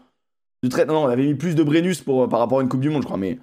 De 0.64 0.70
très, 0.70 0.86
non, 0.86 1.04
on 1.04 1.08
avait 1.08 1.26
mis 1.26 1.36
plus 1.36 1.56
de 1.56 1.64
Brennus 1.64 2.02
pour, 2.02 2.28
par 2.28 2.40
rapport 2.40 2.60
à 2.60 2.62
une 2.62 2.70
Coupe 2.70 2.82
du 2.82 2.90
Monde, 2.90 3.02
je 3.02 3.06
crois. 3.08 3.18
Mais 3.18 3.40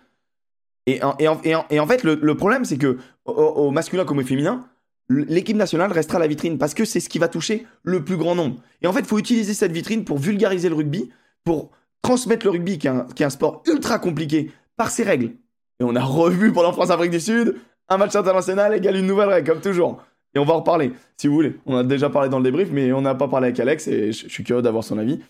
et 0.87 1.03
en, 1.03 1.15
et 1.19 1.29
en, 1.29 1.41
et 1.45 1.55
en- 1.55 1.65
et 1.71 1.81
en 1.81 1.87
fait, 1.87 2.03
le, 2.05 2.19
le 2.21 2.35
problème, 2.37 2.65
c'est 2.65 2.79
que 2.79 2.99
au, 3.25 3.33
au 3.33 3.71
masculin 3.71 4.05
comme 4.05 4.19
au 4.19 4.23
féminin, 4.25 4.67
l'équipe 5.09 5.57
nationale 5.57 5.93
restera 5.93 6.19
la 6.19 6.27
vitrine 6.27 6.59
parce 6.59 6.75
que 6.75 6.85
c'est 6.85 7.01
ce 7.01 7.09
qui 7.09 7.19
va 7.19 7.29
toucher 7.29 7.67
le 7.85 8.05
plus 8.05 8.17
grand 8.17 8.35
nombre. 8.35 8.57
Et 8.83 8.87
en 8.87 8.93
fait, 8.93 9.01
il 9.01 9.07
faut 9.07 9.19
utiliser 9.19 9.55
cette 9.55 9.73
vitrine 9.73 10.05
pour 10.05 10.19
vulgariser 10.19 10.69
le 10.69 10.75
rugby, 10.75 11.11
pour 11.45 11.71
transmettre 12.03 12.45
le 12.45 12.51
rugby, 12.51 12.79
qui 12.79 12.89
est 12.89 13.25
un, 13.25 13.31
sport 13.31 13.63
ultra 13.67 13.99
compliqué 13.99 14.51
par 14.77 14.91
ses 14.91 15.05
règles. 15.05 15.31
Et 15.81 15.85
on 15.85 15.97
a 15.97 16.03
revu 16.03 16.53
pendant 16.53 16.73
France-Afrique 16.73 17.11
du 17.11 17.21
Sud, 17.21 17.57
un 17.89 17.97
match 17.97 18.15
international 18.15 18.75
égale 18.75 18.97
une 18.97 19.07
nouvelle 19.07 19.29
règle, 19.29 19.51
comme 19.51 19.61
toujours. 19.61 20.03
Et 20.35 20.39
on 20.39 20.45
va 20.45 20.55
en 20.55 20.59
reparler, 20.59 20.93
si 21.17 21.29
vous 21.29 21.35
voulez. 21.35 21.57
On 21.67 21.77
a 21.77 21.85
déjà 21.85 22.09
parlé 22.09 22.29
dans 22.29 22.39
le 22.39 22.45
débrief, 22.45 22.71
mais 22.73 22.93
on 22.93 23.03
n'a 23.03 23.15
pas 23.15 23.29
parlé 23.29 23.49
avec 23.49 23.61
Alex 23.61 23.87
et 23.87 24.13
je, 24.13 24.29
suis 24.29 24.45
curieux 24.45 24.63
d'avoir 24.63 24.83
son 24.83 24.99
avis. 24.99 25.21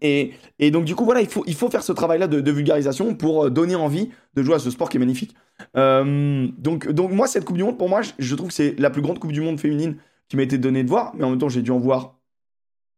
et, 0.00 0.32
et, 0.58 0.70
donc 0.72 0.84
du 0.84 0.96
coup 0.96 1.04
voilà, 1.04 1.20
il 1.20 1.28
faut, 1.28 1.44
il 1.46 1.54
faut 1.54 1.70
faire 1.70 1.84
ce 1.84 1.92
travail-là 1.92 2.26
de, 2.26 2.50
vulgarisation 2.50 3.14
pour 3.14 3.48
donner 3.52 3.76
envie 3.76 4.10
de 4.34 4.42
jouer 4.42 4.56
à 4.56 4.58
ce 4.58 4.70
sport 4.70 4.88
qui 4.88 4.96
est 4.96 5.00
magnifique. 5.00 5.36
donc, 5.74 6.90
donc 6.90 7.12
moi 7.12 7.28
cette 7.28 7.44
Coupe 7.44 7.56
du 7.56 7.62
Monde, 7.62 7.78
pour 7.78 7.88
moi, 7.88 8.00
je 8.18 8.34
trouve 8.34 8.48
que 8.48 8.54
c'est 8.54 8.74
la 8.80 8.90
plus 8.90 9.02
grande 9.02 9.20
Coupe 9.20 9.32
du 9.32 9.40
Monde 9.40 9.60
féminine 9.60 9.96
qui 10.28 10.36
m'a 10.36 10.42
été 10.42 10.58
donnée 10.58 10.82
de 10.82 10.88
voir, 10.88 11.12
mais 11.14 11.24
en 11.24 11.30
même 11.30 11.38
temps 11.38 11.48
j'ai 11.48 11.62
dû 11.62 11.70
en 11.70 11.78
voir, 11.78 12.18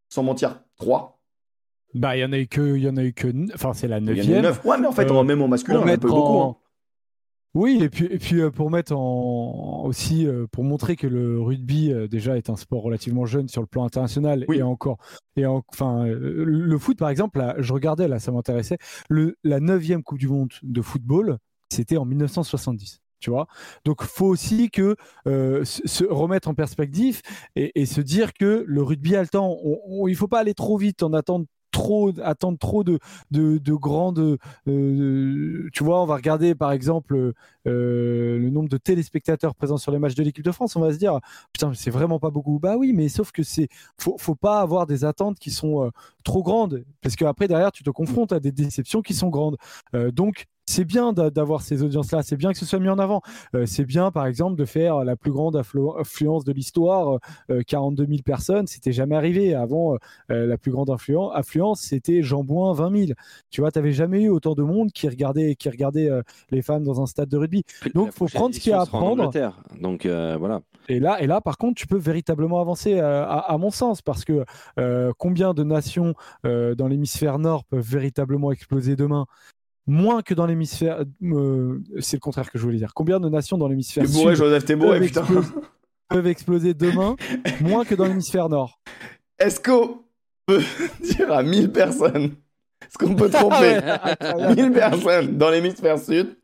sans 0.08 0.22
mentir, 0.22 0.62
trois. 0.76 1.15
Bah, 1.96 2.14
il 2.14 2.20
y 2.20 2.24
en 2.24 2.32
a 2.32 2.38
eu 2.38 2.46
que, 2.46 2.76
il 2.76 2.82
y 2.82 2.88
en 2.88 2.96
a 2.98 3.02
eu 3.02 3.14
que, 3.14 3.28
enfin, 3.54 3.72
c'est 3.72 3.88
la 3.88 4.00
neuvième. 4.00 4.44
Ouais, 4.64 4.78
mais 4.78 4.86
en 4.86 4.92
fait, 4.92 5.10
euh, 5.10 5.22
même 5.22 5.40
en 5.40 5.48
masculin, 5.48 5.80
on 5.82 5.88
a 5.88 5.96
peu 5.96 6.08
beaucoup. 6.08 6.40
Hein. 6.40 6.56
Oui, 7.54 7.78
et 7.80 7.88
puis, 7.88 8.04
et 8.04 8.18
puis 8.18 8.42
euh, 8.42 8.50
pour 8.50 8.70
mettre 8.70 8.94
en 8.94 9.84
aussi 9.86 10.26
euh, 10.26 10.46
pour 10.52 10.62
montrer 10.62 10.94
que 10.94 11.06
le 11.06 11.40
rugby 11.40 11.90
déjà 12.10 12.36
est 12.36 12.50
un 12.50 12.56
sport 12.56 12.82
relativement 12.82 13.24
jeune 13.24 13.48
sur 13.48 13.62
le 13.62 13.66
plan 13.66 13.84
international 13.84 14.44
et 14.52 14.62
encore 14.62 14.98
et 15.36 15.46
enfin 15.46 16.04
le 16.04 16.78
foot 16.78 16.98
par 16.98 17.08
exemple, 17.08 17.54
je 17.58 17.72
regardais 17.72 18.08
là, 18.08 18.18
ça 18.18 18.30
m'intéressait. 18.30 18.76
Le 19.08 19.38
la 19.42 19.58
neuvième 19.58 20.02
Coupe 20.02 20.18
du 20.18 20.28
Monde 20.28 20.52
de 20.62 20.82
football, 20.82 21.38
c'était 21.70 21.96
en 21.96 22.04
1970 22.04 23.00
tu 23.18 23.30
vois. 23.30 23.46
Donc, 23.86 24.02
faut 24.02 24.26
aussi 24.26 24.70
que 24.70 24.94
se 25.24 26.04
remettre 26.04 26.48
en 26.48 26.54
perspective 26.54 27.22
et, 27.56 27.86
se 27.86 28.02
dire 28.02 28.34
que 28.34 28.62
le 28.66 28.82
rugby 28.82 29.16
a 29.16 29.22
le 29.22 29.28
temps. 29.28 29.56
il 30.06 30.14
faut 30.14 30.28
pas 30.28 30.40
aller 30.40 30.52
trop 30.52 30.76
vite 30.76 31.02
en 31.02 31.14
attendant 31.14 31.46
trop 31.76 32.10
attendre 32.22 32.58
trop 32.58 32.84
de 32.84 32.98
de, 33.30 33.58
de 33.58 33.74
grandes 33.74 34.38
euh, 34.66 35.68
tu 35.74 35.84
vois 35.84 36.02
on 36.02 36.06
va 36.06 36.16
regarder 36.16 36.54
par 36.54 36.72
exemple 36.72 37.14
euh, 37.14 38.38
le 38.38 38.48
nombre 38.48 38.70
de 38.70 38.78
téléspectateurs 38.78 39.54
présents 39.54 39.76
sur 39.76 39.92
les 39.92 39.98
matchs 39.98 40.14
de 40.14 40.22
l'équipe 40.22 40.44
de 40.44 40.52
France 40.52 40.74
on 40.76 40.80
va 40.80 40.94
se 40.94 40.98
dire 40.98 41.20
putain 41.52 41.72
c'est 41.74 41.90
vraiment 41.90 42.18
pas 42.18 42.30
beaucoup. 42.30 42.58
Bah 42.58 42.76
oui 42.78 42.94
mais 42.94 43.10
sauf 43.10 43.30
que 43.30 43.42
c'est 43.42 43.68
faut 43.98 44.16
faut 44.18 44.34
pas 44.34 44.60
avoir 44.60 44.86
des 44.86 45.04
attentes 45.04 45.38
qui 45.38 45.50
sont 45.50 45.84
euh, 45.84 45.90
trop 46.24 46.42
grandes 46.42 46.82
parce 47.02 47.14
qu'après 47.14 47.46
derrière 47.46 47.72
tu 47.72 47.82
te 47.82 47.90
confrontes 47.90 48.32
à 48.32 48.40
des 48.40 48.52
déceptions 48.52 49.02
qui 49.02 49.12
sont 49.12 49.28
grandes. 49.28 49.56
Donc 50.12 50.46
c'est 50.68 50.84
bien 50.84 51.12
d'avoir 51.12 51.62
ces 51.62 51.82
audiences-là, 51.82 52.22
c'est 52.22 52.36
bien 52.36 52.52
que 52.52 52.58
ce 52.58 52.66
soit 52.66 52.80
mis 52.80 52.88
en 52.88 52.98
avant. 52.98 53.22
Euh, 53.54 53.66
c'est 53.66 53.84
bien, 53.84 54.10
par 54.10 54.26
exemple, 54.26 54.56
de 54.56 54.64
faire 54.64 55.04
la 55.04 55.16
plus 55.16 55.30
grande 55.30 55.56
affluence 55.56 56.44
de 56.44 56.52
l'histoire, 56.52 57.20
42 57.66 58.02
euh, 58.02 58.06
000 58.06 58.22
personnes, 58.24 58.66
c'était 58.66 58.92
jamais 58.92 59.14
arrivé. 59.14 59.54
Avant, 59.54 59.96
euh, 60.30 60.46
la 60.46 60.58
plus 60.58 60.72
grande 60.72 60.90
affluence, 60.90 61.80
c'était 61.80 62.22
Jambouin, 62.22 62.72
20 62.74 63.06
000. 63.06 63.12
Tu 63.50 63.60
vois, 63.60 63.70
tu 63.70 63.78
n'avais 63.78 63.92
jamais 63.92 64.22
eu 64.22 64.28
autant 64.28 64.54
de 64.54 64.62
monde 64.62 64.90
qui 64.90 65.08
regardait, 65.08 65.54
qui 65.54 65.68
regardait 65.68 66.10
les 66.50 66.62
femmes 66.62 66.82
dans 66.82 67.00
un 67.00 67.06
stade 67.06 67.28
de 67.28 67.36
rugby. 67.36 67.62
Donc, 67.94 68.08
il 68.08 68.12
faut 68.12 68.26
prendre 68.26 68.54
ce 68.54 68.60
qu'il 68.60 68.70
y 68.70 68.74
a 68.74 68.80
à 68.80 68.86
prendre. 68.86 69.30
Donc, 69.80 70.04
voilà. 70.04 70.60
Et 70.88 71.00
là, 71.00 71.20
et 71.20 71.26
là, 71.26 71.40
par 71.40 71.58
contre, 71.58 71.74
tu 71.76 71.86
peux 71.86 71.98
véritablement 71.98 72.60
avancer, 72.60 72.98
à, 72.98 73.56
mon 73.58 73.70
sens, 73.70 74.02
parce 74.02 74.24
que 74.24 74.44
combien 75.16 75.54
de 75.54 75.62
nations 75.62 76.14
dans 76.42 76.88
l'hémisphère 76.88 77.38
nord 77.38 77.64
peuvent 77.64 77.88
véritablement 77.88 78.50
exploser 78.50 78.96
demain? 78.96 79.26
Moins 79.86 80.22
que 80.22 80.34
dans 80.34 80.46
l'hémisphère. 80.46 81.04
Euh, 81.22 81.78
c'est 82.00 82.16
le 82.16 82.20
contraire 82.20 82.50
que 82.50 82.58
je 82.58 82.64
voulais 82.64 82.78
dire. 82.78 82.94
Combien 82.94 83.20
de 83.20 83.28
nations 83.28 83.58
dans 83.58 83.68
l'hémisphère 83.68 84.06
sud 84.06 84.34
Joseph, 84.34 84.66
peuvent, 84.66 85.02
exploser, 85.02 85.48
peuvent, 86.08 86.26
exploser 86.26 86.74
demain, 86.74 87.16
moins 87.60 87.84
que 87.84 87.94
dans 87.94 88.04
l'hémisphère 88.04 88.48
nord? 88.48 88.80
Est-ce 89.38 89.60
qu'on 89.60 90.02
peut 90.46 90.62
dire 91.02 91.32
à 91.32 91.42
1000 91.42 91.70
personnes 91.70 92.34
Est-ce 92.82 92.98
qu'on 92.98 93.14
peut 93.14 93.30
tromper 93.30 93.80
1000 94.56 94.72
personnes 94.72 95.36
dans 95.36 95.50
l'hémisphère 95.50 95.98
sud 95.98 96.36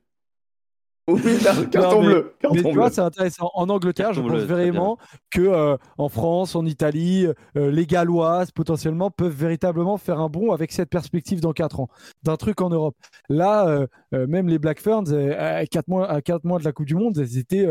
oui, 1.08 1.20
carton 1.72 2.00
bleu. 2.00 2.34
mais 2.52 2.62
tu 2.62 2.74
vois, 2.74 2.90
c'est 2.90 3.00
intéressant. 3.00 3.50
En 3.54 3.68
Angleterre, 3.68 4.12
je 4.12 4.20
pense 4.20 4.42
vraiment 4.42 4.98
que 5.30 5.40
euh, 5.40 5.76
en 5.98 6.08
France, 6.08 6.54
en 6.54 6.64
Italie, 6.64 7.26
euh, 7.56 7.70
les 7.70 7.86
Galloises 7.86 8.52
potentiellement 8.52 9.10
peuvent 9.10 9.34
véritablement 9.34 9.96
faire 9.96 10.20
un 10.20 10.28
bond 10.28 10.52
avec 10.52 10.70
cette 10.70 10.90
perspective 10.90 11.40
dans 11.40 11.52
4 11.52 11.80
ans 11.80 11.88
d'un 12.22 12.36
truc 12.36 12.60
en 12.60 12.70
Europe. 12.70 12.94
Là, 13.28 13.66
euh, 14.12 14.26
même 14.28 14.48
les 14.48 14.60
Black 14.60 14.80
Ferns, 14.80 15.12
à 15.12 15.66
4 15.66 15.88
mois, 15.88 16.08
à 16.08 16.22
quatre 16.22 16.44
mois 16.44 16.60
de 16.60 16.64
la 16.64 16.72
Coupe 16.72 16.86
du 16.86 16.94
Monde, 16.94 17.18
elles 17.18 17.36
étaient 17.36 17.68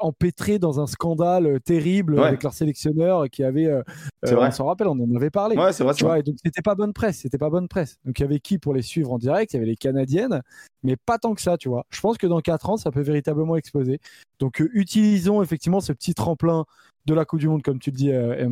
empêtrées 0.00 0.58
dans 0.58 0.80
un 0.80 0.86
scandale 0.86 1.60
terrible 1.60 2.18
avec 2.20 2.42
leur 2.42 2.54
sélectionneur 2.54 3.28
qui 3.30 3.44
avait. 3.44 3.70
on 4.24 4.50
s'en 4.50 4.66
rappelle, 4.66 4.88
on 4.88 4.98
en 4.98 5.14
avait 5.14 5.30
parlé. 5.30 5.56
Ouais, 5.56 5.72
c'est 5.72 5.84
vrai. 5.84 5.94
Tu 5.94 6.04
vois, 6.04 6.22
donc 6.22 6.36
c'était 6.44 6.62
pas 6.62 6.74
bonne 6.74 6.92
presse. 6.92 7.18
C'était 7.18 7.38
pas 7.38 7.50
bonne 7.50 7.68
presse. 7.68 7.98
Donc 8.04 8.18
il 8.18 8.22
y 8.22 8.24
avait 8.24 8.40
qui 8.40 8.58
pour 8.58 8.74
les 8.74 8.82
suivre 8.82 9.12
en 9.12 9.18
direct? 9.18 9.52
Il 9.52 9.56
y 9.56 9.58
avait 9.58 9.66
les 9.66 9.76
Canadiennes, 9.76 10.42
mais 10.84 10.96
pas 10.96 11.18
tant 11.18 11.34
que 11.34 11.40
ça, 11.40 11.56
tu 11.56 11.68
vois. 11.68 11.86
Je 11.90 12.00
pense 12.00 12.18
que 12.18 12.26
dans 12.26 12.40
4 12.40 12.78
ça 12.78 12.90
peut 12.90 13.00
véritablement 13.00 13.56
exploser. 13.56 14.00
Donc, 14.38 14.60
euh, 14.60 14.70
utilisons 14.74 15.42
effectivement 15.42 15.80
ce 15.80 15.92
petit 15.92 16.14
tremplin 16.14 16.64
de 17.06 17.14
la 17.14 17.24
Coupe 17.24 17.40
du 17.40 17.48
Monde, 17.48 17.62
comme 17.62 17.78
tu 17.78 17.90
le 17.90 17.96
dis, 17.96 18.12
euh, 18.12 18.48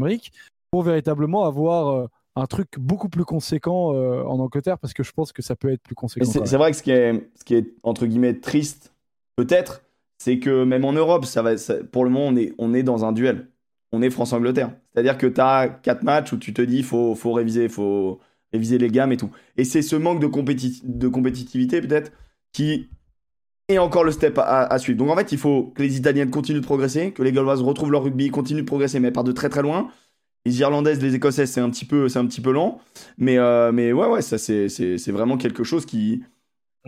pour 0.70 0.83
véritablement 0.83 1.45
avoir 1.45 1.89
euh, 1.89 2.07
un 2.37 2.47
truc 2.47 2.68
beaucoup 2.78 3.09
plus 3.09 3.24
conséquent 3.24 3.95
euh, 3.95 4.24
en 4.24 4.39
Angleterre, 4.41 4.78
parce 4.78 4.95
que 4.95 5.03
je 5.03 5.12
pense 5.12 5.33
que 5.33 5.43
ça 5.43 5.55
peut 5.55 5.70
être 5.70 5.83
plus 5.83 5.95
conséquent. 5.95 6.26
C'est 6.45 6.57
vrai 6.57 6.70
que 6.70 6.76
ce 6.76 6.83
qui 6.83 6.91
est, 6.91 7.30
ce 7.39 7.45
qui 7.45 7.55
est 7.55 7.74
entre 7.83 8.07
guillemets 8.07 8.35
triste, 8.41 8.95
peut-être, 9.37 9.83
c'est 10.18 10.39
que 10.39 10.64
même 10.64 10.85
en 10.85 10.93
Europe, 10.93 11.24
ça 11.24 11.43
va, 11.43 11.53
pour 11.91 12.05
le 12.05 12.11
moment, 12.11 12.26
on 12.28 12.37
est, 12.37 12.55
on 12.59 12.74
est 12.74 12.83
dans 12.83 13.05
un 13.05 13.12
duel. 13.12 13.49
On 13.95 14.01
est 14.01 14.09
France-Angleterre. 14.09 14.72
C'est-à-dire 14.93 15.18
que 15.18 15.26
tu 15.26 15.41
as 15.41 15.68
quatre 15.68 16.03
matchs 16.03 16.33
où 16.33 16.39
tu 16.39 16.55
te 16.55 16.62
dis, 16.62 16.78
il 16.78 16.85
faut, 16.85 17.14
faut 17.14 17.33
réviser, 17.33 17.68
faut 17.68 18.20
réviser 18.53 18.79
les 18.79 18.89
gammes 18.89 19.13
et 19.13 19.17
tout. 19.17 19.31
Et 19.57 19.65
c'est 19.65 19.83
ce 19.83 19.97
manque 19.97 20.21
de, 20.21 20.27
compétitivité, 20.27 21.81
peut-être, 21.81 22.13
qui 22.53 22.89
et 23.69 23.79
encore 23.79 24.05
le 24.05 24.11
step 24.11 24.39
à, 24.39 24.79
suivre. 24.79 24.99
Donc 24.99 25.11
en 25.11 25.17
fait, 25.17 25.33
il 25.33 25.39
faut 25.39 25.73
que 25.75 25.83
les 25.83 25.97
Italiennes 25.97 26.31
continuent 26.31 26.61
de 26.61 26.65
progresser, 26.65 27.13
que 27.13 27.23
les 27.23 27.33
Galloises 27.33 27.63
retrouvent 27.63 27.93
leur 27.93 28.03
rugby, 28.03 28.31
continuent 28.31 28.61
de 28.61 28.67
progresser, 28.67 29.01
mais 29.01 29.11
par 29.11 29.25
de 29.25 29.33
très 29.33 29.49
très 29.49 29.63
loin. 29.63 29.89
Les 30.45 30.61
Irlandaises, 30.61 31.01
les 31.01 31.15
Écossaises, 31.15 31.51
c'est 31.51 31.61
un 31.61 31.71
petit 31.71 31.85
peu, 31.85 32.09
c'est 32.09 32.19
un 32.19 32.27
petit 32.27 32.41
peu 32.41 32.51
lent, 32.51 32.81
mais 33.17 33.39
euh, 33.39 33.71
mais 33.73 33.93
ouais 33.93 34.09
ouais, 34.09 34.23
ça 34.23 34.39
c'est 34.39 34.69
c'est 34.69 35.13
vraiment 35.13 35.37
quelque 35.37 35.63
chose 35.63 35.87
qui 35.87 36.23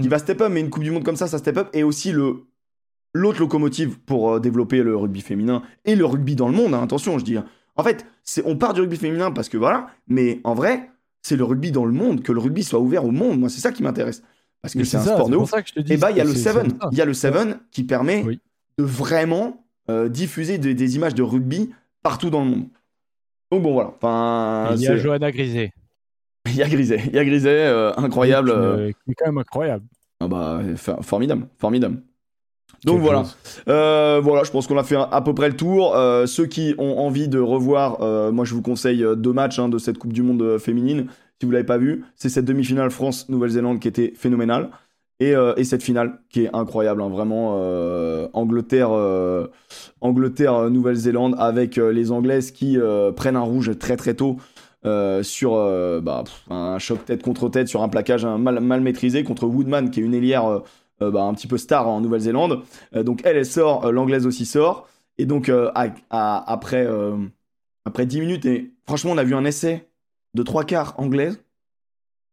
qui 0.01 0.09
va 0.09 0.19
step 0.19 0.41
up. 0.41 0.51
Mais 0.51 0.61
une 0.61 0.71
Coupe 0.71 0.83
du 0.83 0.91
Monde 0.91 1.05
comme 1.05 1.17
ça, 1.17 1.29
ça 1.29 1.39
step 1.39 1.57
up. 1.57 1.69
Et 1.73 1.85
aussi 1.85 2.13
le 2.13 2.47
l'autre 3.15 3.39
locomotive 3.41 3.99
pour 4.01 4.33
euh, 4.33 4.41
développer 4.41 4.83
le 4.83 4.97
rugby 4.97 5.21
féminin 5.21 5.63
et 5.85 5.95
le 5.95 6.05
rugby 6.05 6.35
dans 6.35 6.49
le 6.49 6.55
monde. 6.55 6.75
Hein, 6.75 6.83
attention, 6.83 7.19
je 7.19 7.25
dis. 7.25 7.37
En 7.77 7.83
fait, 7.83 8.07
c'est 8.23 8.43
on 8.45 8.57
part 8.57 8.75
du 8.75 8.81
rugby 8.81 8.97
féminin 8.97 9.31
parce 9.31 9.49
que 9.49 9.57
voilà, 9.57 9.87
mais 10.09 10.41
en 10.45 10.55
vrai, 10.55 10.91
c'est 11.25 11.37
le 11.37 11.45
rugby 11.45 11.73
dans 11.73 11.87
le 11.87 11.93
monde, 11.93 12.23
que 12.23 12.33
le 12.33 12.39
rugby 12.39 12.63
soit 12.63 12.79
ouvert 12.79 13.05
au 13.05 13.11
monde. 13.11 13.41
Moi, 13.41 13.49
c'est 13.49 13.61
ça 13.61 13.73
qui 13.73 13.83
m'intéresse 13.83 14.23
parce 14.61 14.75
que 14.75 14.85
c'est 14.85 14.99
un 14.99 15.03
sport 15.03 15.29
de 15.29 15.37
ouf. 15.37 15.53
Et 15.89 15.97
bah, 15.97 16.11
il 16.11 16.19
y 16.19 16.21
a 16.21 16.25
le 16.25 16.35
Seven. 16.35 16.79
Il 16.93 16.99
y 16.99 17.01
a 17.01 17.05
le 17.07 17.15
Seven 17.15 17.59
qui 17.71 17.83
permet 17.83 18.23
de 18.23 18.85
vraiment 18.85 19.67
euh, 19.91 20.09
diffuser 20.09 20.59
des 20.59 20.97
images 20.97 21.15
de 21.15 21.23
rugby 21.23 21.71
partout 22.03 22.29
dans 22.29 22.45
le 22.45 22.51
monde. 22.51 22.69
Donc 23.51 23.63
bon, 23.63 23.73
voilà. 23.73 23.95
Enfin, 23.97 24.75
il 24.77 24.83
y 24.83 24.89
a 24.89 24.97
Johanna 24.97 25.33
Griset. 25.33 25.73
Il 26.47 26.57
y 26.57 26.63
a 26.63 26.69
Griset. 26.69 27.01
Il 27.07 27.15
y 27.15 27.19
a 27.19 27.25
Griset, 27.25 27.49
euh, 27.49 27.95
incroyable. 27.97 28.51
Euh, 28.51 28.93
qui 28.93 29.13
est 29.13 29.15
quand 29.15 29.27
même 29.27 29.39
incroyable. 29.39 29.87
Ah 30.21 30.29
bah, 30.29 30.61
formidable. 31.01 31.49
Formidable. 31.57 32.03
Donc 32.85 33.01
voilà. 33.01 33.25
voilà, 33.67 34.45
je 34.45 34.51
pense 34.51 34.67
qu'on 34.67 34.79
a 34.79 34.85
fait 34.85 34.97
à 34.97 35.21
peu 35.23 35.35
près 35.35 35.49
le 35.49 35.57
tour. 35.57 35.97
ceux 36.27 36.47
qui 36.47 36.75
ont 36.79 36.99
envie 36.99 37.29
de 37.29 37.39
revoir, 37.39 38.01
moi 38.33 38.45
je 38.45 38.55
vous 38.55 38.63
conseille 38.63 39.05
deux 39.17 39.33
matchs 39.33 39.59
hein, 39.59 39.69
de 39.69 39.79
cette 39.79 39.99
Coupe 39.99 40.13
du 40.13 40.23
Monde 40.23 40.59
féminine 40.59 41.07
si 41.41 41.47
vous 41.47 41.53
l'avez 41.53 41.65
pas 41.65 41.79
vu, 41.79 42.05
c'est 42.17 42.29
cette 42.29 42.45
demi-finale 42.45 42.91
France-Nouvelle-Zélande 42.91 43.81
qui 43.81 43.89
était 43.89 44.13
phénoménale. 44.17 44.71
Et, 45.21 45.37
euh, 45.37 45.55
et, 45.57 45.65
cette 45.65 45.83
finale 45.83 46.19
qui 46.29 46.45
est 46.45 46.51
incroyable, 46.55 47.01
hein, 47.01 47.09
vraiment 47.09 47.57
euh, 47.59 48.29
Angleterre, 48.33 48.91
euh, 48.93 49.47
Angleterre, 50.01 50.71
Nouvelle-Zélande 50.71 51.37
avec 51.39 51.77
les 51.77 52.11
Anglaises 52.11 52.51
qui 52.51 52.79
prennent 53.15 53.37
un 53.37 53.43
rouge 53.43 53.79
très 53.79 53.97
très 53.97 54.15
tôt 54.15 54.39
sur 55.23 55.53
bah, 56.03 56.25
un 56.51 56.79
choc 56.79 57.05
tête 57.05 57.23
contre 57.23 57.49
tête 57.49 57.69
sur 57.69 57.83
un 57.83 57.89
plaquage 57.89 58.27
mal, 58.27 58.61
mal, 58.61 58.81
maîtrisé 58.81 59.23
contre 59.23 59.47
Woodman 59.47 59.91
qui 59.91 60.01
est 60.01 60.03
une 60.03 60.15
ailière 60.15 60.63
bah, 61.13 61.23
un 61.23 61.35
petit 61.35 61.47
peu 61.47 61.59
star 61.59 61.89
en 61.89 62.01
Nouvelle-Zélande. 62.01 62.63
donc 62.95 63.21
elle, 63.25 63.37
elle 63.37 63.47
sort, 63.47 63.91
l'anglaise 63.93 64.27
aussi 64.27 64.47
sort. 64.47 64.89
Et 65.19 65.27
donc 65.27 65.51
après 66.11 66.87
après 67.85 68.07
10 68.07 68.21
minutes 68.21 68.45
et 68.47 68.73
franchement 68.87 69.13
on 69.13 69.19
a 69.19 69.25
vu 69.25 69.35
un 69.35 69.45
essai 69.45 69.89
de 70.35 70.43
trois 70.43 70.65
quarts 70.65 70.95
anglaise 70.99 71.39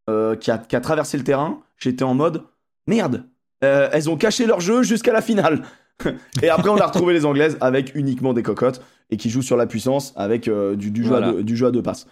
euh, 0.09 0.35
qui, 0.35 0.51
a, 0.51 0.57
traversé 0.57 1.17
le 1.17 1.23
terrain. 1.23 1.59
J'étais 1.77 2.03
en 2.03 2.15
mode 2.15 2.43
merde, 2.87 3.23
euh, 3.63 3.87
elles 3.91 4.09
ont 4.09 4.17
caché 4.17 4.45
leur 4.45 4.59
jeu 4.59 4.83
jusqu'à 4.83 5.13
la 5.13 5.21
finale. 5.21 5.61
et 6.41 6.49
après, 6.49 6.69
on 6.69 6.77
a 6.77 6.87
retrouvé 6.87 7.13
les 7.13 7.25
anglaises 7.25 7.57
avec 7.61 7.93
uniquement 7.93 8.33
des 8.33 8.41
cocottes 8.41 8.81
et 9.11 9.17
qui 9.17 9.29
jouent 9.29 9.43
sur 9.43 9.57
la 9.57 9.67
puissance 9.67 10.13
avec 10.15 10.47
euh, 10.47 10.75
du, 10.75 11.05
jeu 11.05 11.15
à 11.15 11.31
deux, 11.31 11.43
du, 11.43 11.55
jeu 11.55 11.67
à 11.67 11.71
deux, 11.71 11.83
passes. 11.83 12.07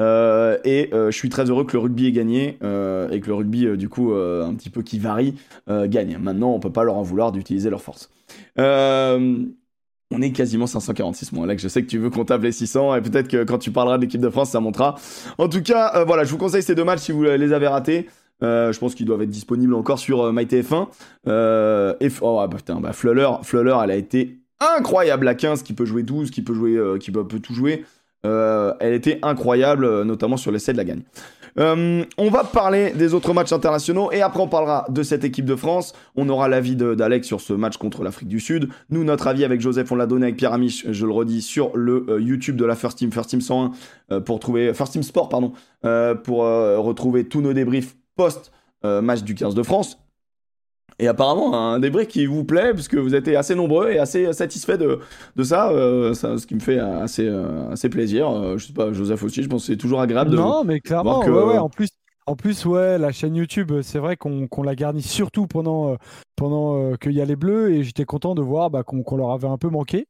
Et 0.00 0.90
je 0.92 1.10
suis 1.12 1.28
très 1.28 1.48
heureux 1.50 1.64
que 1.64 1.72
le 1.72 1.78
rugby 1.78 2.06
ait 2.06 2.12
gagné 2.12 2.48
et 2.60 3.20
que 3.20 3.26
le 3.26 3.34
rugby, 3.34 3.76
du 3.76 3.88
coup, 3.88 4.12
un 4.12 4.54
petit 4.54 4.70
peu 4.70 4.82
qui 4.82 4.98
varie, 4.98 5.34
gagne. 5.68 6.18
Maintenant, 6.18 6.52
on 6.52 6.60
peut 6.60 6.72
pas 6.72 6.84
leur 6.84 6.96
en 6.96 7.02
vouloir 7.02 7.32
d'utiliser 7.32 7.70
leur 7.70 7.82
force. 7.82 8.10
On 10.14 10.22
est 10.22 10.30
quasiment 10.30 10.66
546, 10.66 11.32
moi, 11.32 11.44
Alex. 11.44 11.62
Je 11.62 11.68
sais 11.68 11.82
que 11.82 11.88
tu 11.88 11.98
veux 11.98 12.10
qu'on 12.10 12.24
tape 12.24 12.42
les 12.42 12.52
600 12.52 12.96
et 12.96 13.00
peut-être 13.00 13.28
que 13.28 13.42
quand 13.42 13.58
tu 13.58 13.72
parleras 13.72 13.96
de 13.96 14.02
l'équipe 14.02 14.20
de 14.20 14.30
France, 14.30 14.50
ça 14.50 14.60
montera. 14.60 14.96
En 15.38 15.48
tout 15.48 15.62
cas, 15.62 15.92
euh, 15.96 16.04
voilà, 16.04 16.24
je 16.24 16.30
vous 16.30 16.38
conseille 16.38 16.62
ces 16.62 16.74
deux 16.74 16.84
matchs 16.84 17.00
si 17.00 17.12
vous 17.12 17.24
les 17.24 17.52
avez 17.52 17.66
ratés. 17.66 18.08
Euh, 18.42 18.72
je 18.72 18.78
pense 18.78 18.94
qu'ils 18.94 19.06
doivent 19.06 19.22
être 19.22 19.30
disponibles 19.30 19.74
encore 19.74 19.98
sur 19.98 20.22
euh, 20.22 20.32
MyTF1. 20.32 20.86
et 22.00 22.08
oh 22.20 22.48
putain, 22.48 22.80
bah, 22.80 22.92
elle 23.84 23.90
a 23.90 23.96
été 23.96 24.38
incroyable 24.60 25.26
à 25.26 25.34
15, 25.34 25.62
qui 25.62 25.72
peut 25.72 25.84
jouer 25.84 26.02
12, 26.02 26.30
qui 26.30 26.42
peut 26.42 26.54
jouer, 26.54 26.98
qui 27.00 27.10
peut, 27.10 27.24
tout 27.24 27.54
jouer. 27.54 27.84
Euh, 28.24 28.72
elle 28.80 28.94
était 28.94 29.18
incroyable, 29.22 29.84
euh, 29.84 30.04
notamment 30.04 30.36
sur 30.36 30.50
l'essai 30.50 30.72
de 30.72 30.78
la 30.78 30.84
gagne. 30.84 31.02
Euh, 31.58 32.04
on 32.18 32.30
va 32.30 32.42
parler 32.42 32.90
des 32.90 33.14
autres 33.14 33.32
matchs 33.32 33.52
internationaux 33.52 34.10
et 34.10 34.22
après 34.22 34.40
on 34.40 34.48
parlera 34.48 34.86
de 34.88 35.02
cette 35.02 35.24
équipe 35.24 35.44
de 35.44 35.54
France. 35.54 35.94
On 36.16 36.28
aura 36.28 36.48
l'avis 36.48 36.74
d'Alex 36.74 37.26
sur 37.26 37.40
ce 37.40 37.52
match 37.52 37.76
contre 37.76 38.02
l'Afrique 38.02 38.28
du 38.28 38.40
Sud. 38.40 38.68
Nous, 38.90 39.04
notre 39.04 39.28
avis 39.28 39.44
avec 39.44 39.60
Joseph, 39.60 39.90
on 39.92 39.96
l'a 39.96 40.06
donné 40.06 40.26
avec 40.26 40.36
Pierre 40.36 40.52
Amiche, 40.52 40.84
je 40.90 41.06
le 41.06 41.12
redis, 41.12 41.42
sur 41.42 41.76
le 41.76 42.20
YouTube 42.20 42.56
de 42.56 42.64
la 42.64 42.74
First 42.74 42.98
Team, 42.98 43.12
First 43.12 43.30
Team 43.30 43.40
101, 43.40 43.70
euh, 44.10 44.20
pour 44.20 44.40
trouver, 44.40 44.74
First 44.74 44.94
Team 44.94 45.02
Sport, 45.02 45.28
pardon, 45.28 45.52
pour 46.24 46.38
retrouver 46.38 47.24
tous 47.24 47.40
nos 47.40 47.52
débriefs 47.52 47.94
post 48.16 48.52
match 48.82 49.22
du 49.22 49.34
15 49.34 49.54
de 49.54 49.62
France. 49.62 49.98
Et 51.00 51.08
apparemment, 51.08 51.54
un 51.54 51.80
débrief 51.80 52.06
qui 52.06 52.24
vous 52.26 52.44
plaît, 52.44 52.72
puisque 52.72 52.94
vous 52.94 53.16
êtes 53.16 53.26
assez 53.28 53.56
nombreux 53.56 53.90
et 53.90 53.98
assez 53.98 54.32
satisfaits 54.32 54.76
de, 54.76 55.00
de 55.34 55.42
ça, 55.42 55.70
euh, 55.70 56.14
ça, 56.14 56.38
ce 56.38 56.46
qui 56.46 56.54
me 56.54 56.60
fait 56.60 56.78
assez, 56.78 57.26
euh, 57.26 57.68
assez 57.70 57.88
plaisir. 57.88 58.30
Euh, 58.30 58.58
je 58.58 58.66
sais 58.68 58.72
pas, 58.72 58.92
Joseph 58.92 59.22
aussi, 59.24 59.42
je 59.42 59.48
pense 59.48 59.62
que 59.66 59.72
c'est 59.72 59.76
toujours 59.76 60.00
agréable 60.00 60.30
de. 60.30 60.36
Non, 60.36 60.62
mais 60.62 60.78
clairement, 60.78 61.14
voir 61.14 61.26
que- 61.26 61.30
ouais, 61.32 61.44
ouais, 61.54 61.58
en 61.58 61.68
plus, 61.68 61.88
en 62.26 62.36
plus, 62.36 62.64
ouais, 62.64 62.96
la 62.96 63.10
chaîne 63.10 63.34
YouTube, 63.34 63.72
c'est 63.82 63.98
vrai 63.98 64.16
qu'on 64.16 64.46
qu'on 64.46 64.62
l'a 64.62 64.76
garni 64.76 65.02
surtout 65.02 65.48
pendant, 65.48 65.92
euh, 65.92 65.96
pendant 66.36 66.94
qu'il 66.96 67.12
y 67.12 67.20
a 67.20 67.24
les 67.24 67.36
Bleus 67.36 67.72
et 67.72 67.82
j'étais 67.82 68.04
content 68.04 68.36
de 68.36 68.42
voir 68.42 68.70
bah, 68.70 68.84
qu'on 68.84 69.16
leur 69.16 69.32
avait 69.32 69.48
un 69.48 69.58
peu 69.58 69.68
manqué. 69.70 70.06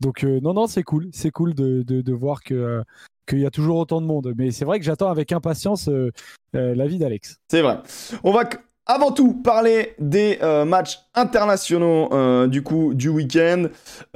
Donc 0.00 0.22
non, 0.22 0.54
non, 0.54 0.66
c'est 0.68 0.82
cool, 0.84 1.08
c'est 1.12 1.30
cool 1.30 1.54
de, 1.54 1.82
de, 1.82 2.00
de 2.00 2.12
voir 2.12 2.42
que 2.42 2.82
qu'il 3.28 3.40
y 3.40 3.46
a 3.46 3.50
toujours 3.50 3.76
autant 3.78 4.00
de 4.00 4.06
monde. 4.06 4.32
Mais 4.38 4.50
c'est 4.50 4.64
vrai 4.64 4.78
que 4.78 4.84
j'attends 4.84 5.10
avec 5.10 5.30
impatience 5.32 5.88
euh, 5.88 6.10
euh, 6.56 6.74
l'avis 6.74 6.98
d'Alex. 6.98 7.36
C'est 7.48 7.60
vrai. 7.62 7.78
On 8.24 8.32
va 8.32 8.44
avant 8.86 9.12
tout 9.12 9.34
parler 9.34 9.94
des 9.98 10.38
euh, 10.42 10.64
matchs 10.64 10.98
internationaux 11.14 12.12
euh, 12.12 12.46
du 12.46 12.62
coup 12.62 12.92
du 12.94 13.08
week-end. 13.08 13.66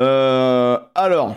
Euh, 0.00 0.78
alors, 0.94 1.36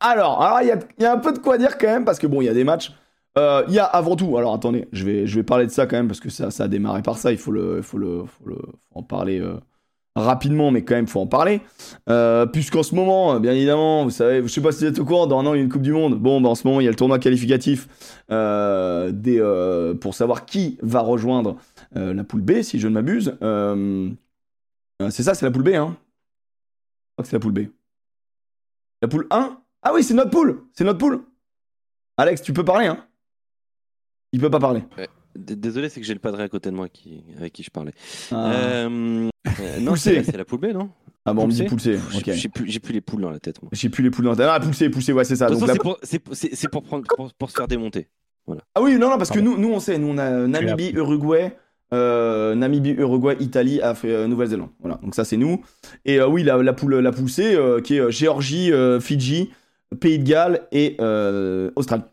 alors, 0.00 0.42
alors 0.42 0.60
il 0.62 0.68
y 0.68 0.70
a, 0.70 0.78
il 0.98 1.04
un 1.06 1.18
peu 1.18 1.32
de 1.32 1.38
quoi 1.38 1.58
dire 1.58 1.76
quand 1.78 1.88
même 1.88 2.04
parce 2.04 2.18
que 2.18 2.26
bon, 2.26 2.40
il 2.40 2.46
y 2.46 2.48
a 2.48 2.54
des 2.54 2.64
matchs. 2.64 2.92
Il 3.36 3.74
y 3.74 3.80
a 3.80 3.84
avant 3.84 4.14
tout. 4.14 4.38
Alors 4.38 4.54
attendez, 4.54 4.86
je 4.92 5.04
vais, 5.04 5.26
je 5.26 5.34
vais 5.34 5.42
parler 5.42 5.66
de 5.66 5.70
ça 5.70 5.86
quand 5.86 5.96
même 5.96 6.06
parce 6.06 6.20
que 6.20 6.30
ça, 6.30 6.52
ça 6.52 6.64
a 6.64 6.68
démarré 6.68 7.02
par 7.02 7.18
ça. 7.18 7.32
Il 7.32 7.38
faut 7.38 7.50
le, 7.50 7.82
faut 7.82 7.98
le, 7.98 8.24
faut 8.26 8.44
faut 8.48 8.60
en 8.94 9.02
parler. 9.02 9.42
rapidement, 10.14 10.70
mais 10.70 10.84
quand 10.84 10.94
même, 10.94 11.08
faut 11.08 11.20
en 11.20 11.26
parler. 11.26 11.60
Puisqu'en 12.52 12.84
ce 12.84 12.94
moment, 12.94 13.40
bien 13.40 13.52
évidemment, 13.52 14.04
vous 14.04 14.10
savez, 14.10 14.40
je 14.40 14.46
sais 14.46 14.60
pas 14.60 14.70
si 14.70 14.84
vous 14.84 14.90
êtes 14.90 15.00
au 15.00 15.04
courant, 15.04 15.26
dans 15.26 15.40
un 15.40 15.46
an, 15.46 15.54
il 15.54 15.56
y 15.56 15.60
a 15.60 15.64
une 15.64 15.68
Coupe 15.68 15.82
du 15.82 15.92
Monde. 15.92 16.14
Bon, 16.14 16.40
bah, 16.40 16.48
en 16.48 16.54
ce 16.54 16.64
moment, 16.64 16.80
il 16.80 16.84
y 16.84 16.86
a 16.86 16.90
le 16.90 16.96
tournoi 16.96 17.18
qualificatif 17.18 17.88
des, 18.30 19.92
pour 20.00 20.14
savoir 20.14 20.46
qui 20.46 20.78
va 20.80 21.00
rejoindre 21.00 21.56
la 21.94 22.24
poule 22.24 22.42
B, 22.42 22.62
si 22.62 22.78
je 22.78 22.88
ne 22.88 22.94
m'abuse. 22.94 23.36
Euh, 23.42 24.10
euh, 25.02 25.10
c'est 25.10 25.22
ça, 25.22 25.34
c'est 25.34 25.44
la 25.46 25.50
poule 25.52 25.62
B, 25.62 25.68
hein 25.68 25.96
Je 25.96 27.12
crois 27.14 27.22
que 27.22 27.28
c'est 27.28 27.36
la 27.36 27.40
poule 27.40 27.52
B. 27.52 27.60
La 29.02 29.08
poule 29.08 29.26
1 29.30 29.58
Ah 29.82 29.92
oui, 29.94 30.02
c'est 30.02 30.14
notre 30.14 30.30
poule 30.30 30.62
C'est 30.72 30.84
notre 30.84 30.98
poule 30.98 31.22
Alex, 32.16 32.42
tu 32.42 32.52
peux 32.52 32.64
parler, 32.64 32.86
hein 32.86 33.04
Il 34.32 34.40
peut 34.40 34.50
pas 34.50 34.60
parler. 34.60 34.82
Désolé, 35.36 35.88
c'est 35.88 36.00
que 36.00 36.06
j'ai 36.06 36.14
le 36.14 36.20
padré 36.20 36.44
à 36.44 36.48
côté 36.48 36.70
de 36.70 36.76
moi 36.76 36.88
qui, 36.88 37.24
avec 37.36 37.52
qui 37.52 37.64
je 37.64 37.70
parlais. 37.70 37.92
Ah, 38.30 38.52
Euh, 38.52 39.30
euh, 39.60 39.80
non, 39.80 39.96
c'est 39.96 40.22
la- 40.36 40.44
poule 40.44 40.60
B, 40.60 40.66
non? 40.66 40.90
Ah 41.26 41.32
bon, 41.32 41.44
on 41.44 41.46
me 41.48 41.52
dit 41.52 41.64
poule 41.64 41.70
poule 41.70 41.80
C. 41.80 41.98
J'ai 42.34 42.48
plus, 42.48 42.68
j'ai 42.70 42.78
plus 42.80 42.92
les 42.92 43.00
poules 43.00 43.22
dans 43.22 43.30
la 43.30 43.40
tête, 43.40 43.60
moi. 43.62 43.70
J'ai 43.72 43.88
plus 43.88 44.02
les 44.04 44.10
poules 44.10 44.24
dans 44.26 44.30
la 44.32 44.36
tête. 44.36 44.46
Ah, 44.48 44.60
poule 44.60 44.74
C, 44.74 44.88
poule 44.90 45.02
C, 45.02 45.12
ouais, 45.12 45.24
c'est 45.24 45.36
ça. 45.36 45.48
La- 45.48 45.56
c'est 45.56 45.78
pour, 45.78 45.98
c'est 46.32 46.68
pour- 46.68 46.82
prendre, 46.84 47.04
pour, 47.16 47.32
pour 47.34 47.50
se 47.50 47.56
faire 47.56 47.66
démonter. 47.66 48.08
Ah 48.74 48.82
oui, 48.82 48.96
non, 48.96 49.10
non, 49.10 49.18
parce 49.18 49.30
que 49.30 49.40
nous, 49.40 49.56
nous, 49.58 49.72
on 49.72 49.80
sait, 49.80 49.98
nous, 49.98 50.08
on 50.08 50.18
a 50.18 50.46
Namibie, 50.46 50.90
Uruguay, 50.94 51.56
euh, 51.92 52.54
Namibie, 52.54 52.90
Uruguay, 52.90 53.36
Italie, 53.40 53.80
euh, 53.82 54.26
Nouvelle-Zélande. 54.26 54.70
Voilà, 54.80 54.98
donc 55.02 55.14
ça, 55.14 55.24
c'est 55.24 55.36
nous. 55.36 55.62
Et 56.04 56.20
euh, 56.20 56.28
oui, 56.28 56.42
la, 56.42 56.62
la 56.62 56.72
poule, 56.72 56.96
la 56.96 57.10
euh, 57.38 57.80
qui 57.80 57.96
est 57.96 58.10
Géorgie, 58.10 58.72
Fidji, 59.00 59.50
Pays 60.00 60.18
de 60.18 60.24
Galles 60.24 60.62
et 60.72 60.96
Australie. 61.76 62.04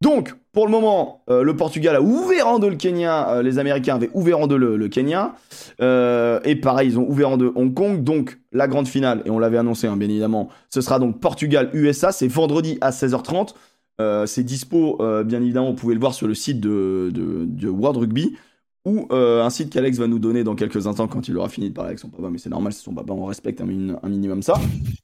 Donc, 0.00 0.34
pour 0.52 0.66
le 0.66 0.70
moment, 0.70 1.22
le 1.28 1.56
Portugal 1.56 1.96
a 1.96 2.02
ouvert 2.02 2.46
en 2.46 2.58
deux 2.58 2.68
le 2.68 2.76
Kenya, 2.76 3.40
les 3.42 3.58
Américains 3.58 3.94
avaient 3.94 4.10
ouvert 4.12 4.38
en 4.40 4.46
deux 4.46 4.58
le, 4.58 4.88
Kenya, 4.88 5.34
et 5.80 6.56
pareil, 6.56 6.90
ils 6.90 6.98
ont 6.98 7.08
ouvert 7.08 7.30
en 7.30 7.36
deux 7.38 7.52
Hong 7.54 7.72
Kong, 7.72 8.04
donc 8.04 8.38
la 8.52 8.68
grande 8.68 8.86
finale, 8.86 9.22
et 9.24 9.30
on 9.30 9.38
l'avait 9.38 9.56
annoncé, 9.56 9.86
hein, 9.86 9.96
bien 9.96 10.08
évidemment, 10.08 10.50
ce 10.68 10.82
sera 10.82 10.98
donc 10.98 11.20
Portugal-USA, 11.20 12.12
c'est 12.12 12.28
vendredi 12.28 12.76
à 12.82 12.90
16h30. 12.90 13.54
Euh, 14.00 14.26
c'est 14.26 14.42
dispo, 14.42 14.98
bien 15.24 15.40
évidemment, 15.40 15.70
vous 15.70 15.76
pouvez 15.76 15.94
le 15.94 16.00
voir 16.00 16.12
sur 16.12 16.26
le 16.26 16.34
site 16.34 16.60
de, 16.60 17.10
de 17.14 17.68
World 17.68 17.98
Rugby 17.98 18.36
ou 18.84 19.06
euh, 19.12 19.42
un 19.42 19.48
site 19.50 19.70
qu'Alex 19.70 19.98
va 19.98 20.06
nous 20.06 20.18
donner 20.18 20.44
dans 20.44 20.54
quelques 20.54 20.86
instants 20.86 21.06
quand 21.08 21.26
il 21.28 21.36
aura 21.38 21.48
fini 21.48 21.70
de 21.70 21.74
parler 21.74 21.88
avec 21.88 21.98
son 21.98 22.08
papa. 22.08 22.28
Mais 22.30 22.36
c'est 22.38 22.50
normal, 22.50 22.72
c'est 22.74 22.82
son 22.82 22.92
papa, 22.94 23.12
on 23.14 23.24
respecte 23.24 23.60
un, 23.60 23.64
min- 23.64 23.96
un 24.02 24.08
minimum 24.08 24.42
ça. 24.42 24.54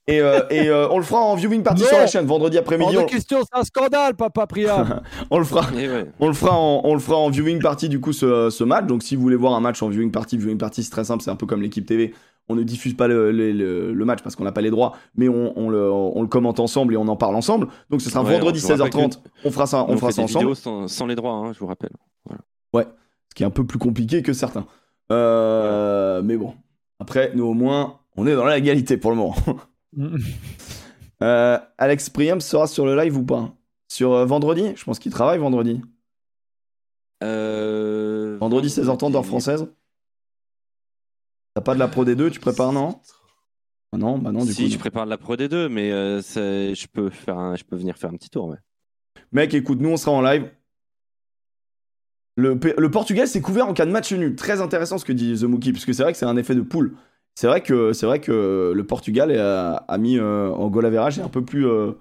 Et, 0.07 0.21
euh, 0.21 0.41
et 0.51 0.69
euh, 0.69 0.87
on 0.91 0.99
le 0.99 1.03
fera 1.05 1.21
en 1.21 1.35
viewing 1.35 1.63
party 1.63 1.83
Non. 1.83 1.89
sur 1.89 1.97
la 1.99 2.07
chaîne 2.07 2.27
vendredi 2.27 2.59
après-midi. 2.59 2.97
On, 2.99 3.07
question, 3.07 3.39
c'est 3.41 3.59
un 3.59 3.65
scandale, 3.65 4.15
papa 4.17 4.47
Priam. 4.47 5.01
on 5.31 5.39
le 5.39 5.45
fera. 5.45 5.63
Ouais. 5.73 6.07
On 6.21 6.27
le 6.29 6.35
fera 6.35 6.55
en, 6.57 6.83
on 6.85 6.93
le 6.95 7.01
fera 7.01 7.17
en 7.17 7.31
viewing 7.31 7.59
party 7.61 7.89
du 7.89 8.01
coup 8.01 8.13
ce, 8.13 8.51
ce 8.51 8.65
match. 8.65 8.87
Donc 8.87 9.03
si 9.03 9.17
vous 9.17 9.23
voulez 9.23 9.37
voir 9.37 9.55
un 9.55 9.61
match 9.61 9.83
en 9.83 9.89
viewing 9.89 10.11
party, 10.11 10.37
viewing 10.37 10.59
party 10.59 10.83
c'est 10.83 10.91
très 10.91 11.05
simple, 11.05 11.23
c'est 11.23 11.31
un 11.31 11.37
peu 11.37 11.47
comme 11.47 11.63
l'équipe 11.63 11.87
TV. 11.87 12.13
On 12.51 12.57
ne 12.57 12.65
diffuse 12.65 12.95
pas 12.95 13.07
le, 13.07 13.31
le- 13.31 13.53
le- 13.53 13.93
le 13.95 14.05
match 14.05 14.21
parce 14.25 14.35
qu'on 14.37 14.43
n'a 14.45 14.51
pas 14.53 14.61
les 14.61 14.71
droits, 14.71 14.93
mais 15.15 15.29
on, 15.29 15.53
on 15.57 15.71
le, 15.71 15.89
on 15.91 16.21
le 16.21 16.27
commente 16.27 16.59
ensemble 16.59 16.95
et 16.95 16.97
on 16.97 17.07
en 17.07 17.15
parle 17.17 17.37
ensemble. 17.37 17.69
Donc 17.91 18.03
ce 18.03 18.11
sera 18.11 18.25
Ouais, 18.25 18.33
vendredi 18.33 18.59
je 18.59 18.67
vous 18.67 18.73
rappelle 18.83 18.91
16h30. 19.07 19.19
On 19.45 19.51
fera 19.53 19.67
ça, 19.67 19.85
on 19.85 19.93
On 19.93 19.97
fera 19.97 20.09
fait 20.09 20.15
ça 20.15 20.23
des 20.23 20.25
ensemble. 20.25 20.45
vidéos 20.47 20.55
sans, 20.57 20.89
sans 20.89 21.07
les 21.07 21.15
droits, 21.15 21.33
hein, 21.33 21.53
je 21.55 21.61
vous 21.61 21.67
rappelle. 21.69 21.93
Ce 23.31 23.35
qui 23.35 23.43
est 23.43 23.47
un 23.47 23.51
peu 23.51 23.65
plus 23.67 23.79
compliqué 23.79 24.23
que 24.23 24.33
certains. 24.33 24.67
Euh, 25.11 26.23
Mais 26.23 26.37
bon, 26.37 26.55
après, 26.99 27.33
nous 27.35 27.45
au 27.47 27.55
moins, 27.55 28.01
on 28.17 28.27
est 28.27 28.35
dans 28.35 28.45
la 28.45 28.57
légalité 28.57 28.97
pour 28.97 29.11
le 29.11 29.17
moment. 29.17 29.37
Euh, 31.23 31.59
Alex 31.77 32.09
Priam 32.09 32.41
sera 32.41 32.67
sur 32.67 32.87
le 32.87 32.97
live 32.97 33.15
ou 33.19 33.23
pas? 33.23 33.53
Sur 33.89 34.15
euh, 34.15 34.25
vendredi? 34.25 34.73
Je 34.75 34.85
pense 34.85 34.99
qu'il 34.99 35.13
travaille 35.13 35.39
vendredi. 35.39 35.83
Euh, 37.23 38.39
Vendredi 38.41 38.69
16h30 38.69 39.15
heure 39.15 39.27
française. 39.27 39.67
T'as 41.55 41.61
pas 41.61 41.75
de 41.75 41.79
la 41.79 41.89
Pro 41.89 42.05
D2, 42.07 42.31
tu 42.31 42.41
prépares, 42.41 42.73
non? 42.73 43.01
Ah 43.93 43.99
Non, 43.99 44.17
bah 44.19 44.33
non, 44.33 44.45
du 44.45 44.53
si, 44.55 44.63
coup. 44.63 44.69
je 44.71 44.75
non. 44.77 44.81
prépare 44.81 45.05
de 45.05 45.11
la 45.11 45.19
Pro 45.19 45.37
D2, 45.37 45.69
mais 45.69 45.91
euh, 45.93 46.23
je, 46.23 46.87
peux 46.87 47.11
faire 47.11 47.37
un, 47.37 47.57
je 47.57 47.65
peux 47.65 47.77
venir 47.77 47.99
faire 47.99 48.11
un 48.11 48.17
petit 48.17 48.31
tour. 48.31 48.47
Ouais. 48.47 48.59
Mec, 49.33 49.53
écoute, 49.53 49.81
nous 49.81 49.91
on 49.91 49.97
sera 49.97 50.13
en 50.13 50.23
live. 50.23 50.51
Le, 52.41 52.89
Portugal 52.91 53.27
s'est 53.29 53.41
couvert 53.41 53.69
en 53.69 53.75
cas 53.75 53.87
de 53.87 53.91
match 53.91 54.13
nul. 54.13 54.35
Très 54.37 54.61
intéressant 54.61 54.99
ce 54.99 55.05
que 55.05 55.13
dit 55.13 55.35
The 55.39 55.45
Mookie, 55.45 55.73
parce 55.73 55.85
que 55.85 55.93
c'est 55.93 56.03
vrai 56.03 56.13
que 56.13 56.19
c'est 56.19 56.27
un 56.27 56.37
effet 56.37 56.55
de 56.55 56.63
poule. 56.63 56.95
C'est 57.35 57.47
vrai 57.47 57.61
que 57.63 57.93
c'est 57.93 58.07
vrai 58.07 58.21
que 58.21 58.73
le 58.75 58.85
Portugal 58.85 59.31
a, 59.39 59.77
a 59.77 59.99
mis 59.99 60.19
euh, 60.19 60.51
en 60.51 60.69
goal 60.69 60.85
average 60.87 61.19
est 61.19 61.23
un 61.23 61.29
peu 61.29 61.45
plus 61.45 61.67
euh, 61.67 61.93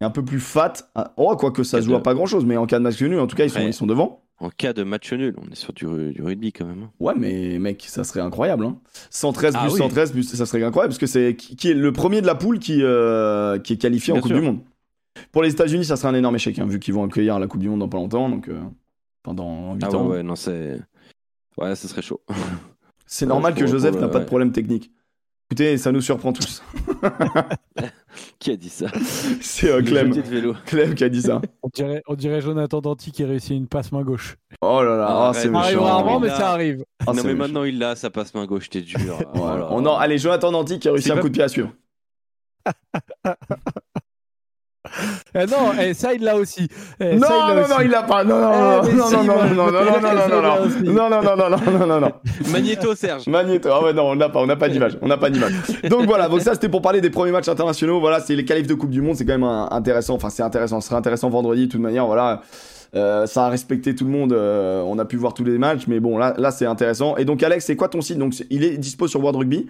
un 0.00 0.10
peu 0.10 0.24
plus 0.24 0.40
fat. 0.40 0.72
Ah, 0.94 1.12
Oh, 1.16 1.34
quoique 1.36 1.62
ça 1.62 1.80
se 1.80 1.86
joue 1.86 1.94
à 1.94 2.02
pas 2.02 2.14
grand 2.14 2.26
chose, 2.26 2.44
mais 2.44 2.56
en 2.56 2.66
cas 2.66 2.78
de 2.78 2.84
match 2.84 3.00
nul, 3.02 3.18
en 3.18 3.26
tout 3.26 3.36
cas 3.36 3.44
ils 3.44 3.50
sont, 3.50 3.58
Ouais. 3.58 3.66
ils 3.68 3.72
sont 3.74 3.86
devant. 3.86 4.22
En 4.38 4.50
cas 4.50 4.72
de 4.74 4.82
match 4.84 5.10
nul, 5.14 5.34
on 5.38 5.50
est 5.50 5.54
sur 5.54 5.72
du, 5.72 5.86
ru- 5.86 6.12
du 6.12 6.22
rugby 6.22 6.52
quand 6.52 6.66
même. 6.66 6.82
hein. 6.84 6.90
Ouais, 7.00 7.14
mais 7.16 7.58
mec, 7.58 7.82
ça 7.88 8.04
serait 8.04 8.20
incroyable. 8.20 8.66
Hein. 8.66 8.76
113 9.10 9.54
Ah 9.56 9.62
plus 9.64 9.72
oui. 9.72 9.78
113 9.78 10.12
plus, 10.12 10.22
ça 10.24 10.44
serait 10.44 10.62
incroyable 10.62 10.90
parce 10.90 10.98
que 10.98 11.06
c'est 11.06 11.34
qui, 11.36 11.56
qui 11.56 11.70
est 11.70 11.74
le 11.74 11.90
premier 11.92 12.20
de 12.20 12.26
la 12.26 12.34
poule 12.34 12.58
qui, 12.58 12.80
euh, 12.82 13.58
qui 13.58 13.72
est 13.72 13.76
qualifié 13.78 14.12
en 14.12 14.16
Coupe 14.20 14.28
sûr. 14.32 14.38
du 14.40 14.44
Monde. 14.46 14.60
Pour 15.32 15.42
les 15.42 15.50
États-Unis, 15.50 15.86
ça 15.86 15.96
serait 15.96 16.08
un 16.08 16.14
énorme 16.14 16.34
échec 16.36 16.58
hein, 16.58 16.66
vu 16.66 16.78
qu'ils 16.78 16.92
vont 16.92 17.04
accueillir 17.04 17.38
la 17.38 17.46
Coupe 17.46 17.60
du 17.62 17.70
Monde 17.70 17.80
dans 17.80 17.88
pas 17.88 17.96
longtemps, 17.96 18.28
donc 18.28 18.50
pendant 19.26 19.74
8 19.74 19.84
Ah 19.84 19.94
ans. 19.96 20.06
ouais, 20.06 20.22
non, 20.22 20.36
c'est. 20.36 20.80
Ouais, 21.58 21.74
ce 21.74 21.88
serait 21.88 22.00
chaud. 22.02 22.20
C'est 23.08 23.26
normal 23.26 23.54
que 23.54 23.66
Joseph 23.66 23.94
n'a 24.00 24.08
pas 24.08 24.18
de 24.20 24.24
problème 24.24 24.50
technique. 24.52 24.90
Écoutez, 25.48 25.78
ça 25.78 25.92
nous 25.92 26.00
surprend 26.00 26.32
tous. 26.32 26.60
Qui 28.40 28.50
a 28.50 28.56
dit 28.56 28.68
ça? 28.68 28.86
C'est 29.40 29.70
euh, 29.70 29.76
Le 29.78 29.82
Clem. 29.84 30.12
jeudi 30.12 30.28
de 30.28 30.34
vélo. 30.34 30.54
Clem 30.66 30.94
qui 30.96 31.04
a 31.04 31.08
dit 31.08 31.22
ça. 31.22 31.40
on, 31.62 31.68
dirait, 31.72 32.02
on 32.08 32.14
dirait 32.16 32.40
Jonathan 32.40 32.80
Danty 32.80 33.12
qui 33.12 33.24
réussit 33.24 33.52
une 33.52 33.68
passe 33.68 33.92
main 33.92 34.02
gauche. 34.02 34.36
Oh 34.60 34.82
là 34.82 34.96
là, 34.96 35.06
ah, 35.08 35.28
Arrête. 35.28 35.42
c'est 35.42 35.52
Ça 35.52 35.58
arrive 35.58 35.76
méchant. 35.76 35.84
rarement, 35.84 36.18
mais 36.20 36.28
ça 36.30 36.50
arrive. 36.50 36.84
Ah, 37.00 37.04
non, 37.06 37.12
mais 37.14 37.22
méchant. 37.22 37.36
maintenant 37.38 37.62
il 37.64 37.78
l'a, 37.78 37.94
ça 37.94 38.10
passe 38.10 38.34
main 38.34 38.44
gauche, 38.46 38.68
t'es 38.70 38.80
dur. 38.80 38.98
Oh 39.34 39.38
on 39.70 39.86
en- 39.86 39.96
allez, 39.96 40.18
Jonathan 40.18 40.50
Danti 40.50 40.78
qui 40.80 40.88
a 40.88 40.92
réussi 40.92 41.12
un 41.12 41.16
pas- 41.16 41.20
coup 41.20 41.28
de 41.28 41.34
pied 41.34 41.42
à 41.44 41.48
suivre. 41.48 41.70
Eh 45.38 45.46
non, 45.46 45.72
eh, 45.78 45.92
ça 45.94 46.12
il 46.14 46.22
l'a 46.22 46.36
aussi. 46.36 46.66
Eh, 46.98 47.14
Non, 47.16 47.26
ça, 47.26 47.34
il 47.34 47.46
l'a 47.48 47.54
non, 47.54 47.60
aussi. 47.62 47.70
non, 47.70 47.80
il 47.82 47.90
l'a 47.90 48.02
pas. 48.02 48.24
Non, 48.24 48.40
non, 48.40 48.52
Eh, 48.84 48.92
non, 48.94 49.06
si, 49.06 49.16
non, 49.16 49.24
non, 49.24 49.34
moi, 49.34 49.44
non, 49.44 49.54
non, 49.54 49.72
non, 49.72 49.72
non, 49.72 50.00
non, 50.00 50.00
non, 50.00 50.30
non, 50.30 51.10
non, 51.10 51.10
non, 51.10 51.20
non, 51.20 51.36
non, 51.36 51.50
non, 51.50 51.78
non, 51.78 51.86
non, 51.86 52.00
non. 52.00 52.12
Magnéto, 52.50 52.94
Serge. 52.94 53.26
Magneto, 53.28 53.68
ah 53.72 53.82
ouais, 53.84 53.92
non, 53.92 54.04
on 54.10 54.16
n'a 54.16 54.28
pas, 54.28 54.40
on 54.40 54.46
n'a 54.46 54.56
pas 54.56 54.68
d'image, 54.68 54.96
on 55.02 55.08
n'a 55.08 55.16
pas 55.18 55.28
d'image. 55.30 55.52
Donc 55.90 56.06
voilà, 56.06 56.28
donc 56.28 56.40
ça 56.40 56.54
c'était 56.54 56.68
pour 56.68 56.80
parler 56.82 57.00
des 57.00 57.10
premiers 57.10 57.32
matchs 57.32 57.48
internationaux. 57.48 58.00
Voilà, 58.00 58.20
c'est 58.20 58.34
les 58.34 58.44
qualifs 58.44 58.66
de 58.66 58.74
Coupe 58.74 58.90
du 58.90 59.02
Monde, 59.02 59.16
c'est 59.16 59.24
quand 59.26 59.32
même 59.34 59.44
un- 59.44 59.68
intéressant. 59.70 60.14
Enfin, 60.14 60.30
c'est 60.30 60.42
intéressant, 60.42 60.80
ce 60.80 60.88
sera 60.88 60.98
intéressant 60.98 61.28
vendredi 61.28 61.66
de 61.66 61.72
toute 61.72 61.80
manière. 61.80 62.06
Voilà, 62.06 62.40
Euh, 62.94 63.26
ça 63.26 63.46
a 63.46 63.48
respecté 63.50 63.94
tout 63.94 64.04
le 64.04 64.10
monde. 64.10 64.32
euh, 64.32 64.80
on 64.86 64.98
a 64.98 65.04
pu 65.04 65.16
voir 65.16 65.34
tous 65.34 65.44
les 65.44 65.58
matchs, 65.58 65.82
mais 65.88 65.98
bon, 66.00 66.16
là, 66.16 66.34
là 66.38 66.50
c'est 66.50 66.64
intéressant. 66.66 67.16
Et 67.16 67.24
donc 67.26 67.42
Alex, 67.42 67.64
c'est 67.66 67.76
quoi 67.76 67.88
ton 67.88 68.00
site? 68.00 68.16
Donc 68.16 68.32
il 68.48 68.62
est 68.64 68.78
dispo 68.78 69.06
sur 69.08 69.20
World 69.20 69.36
Rugby? 69.38 69.66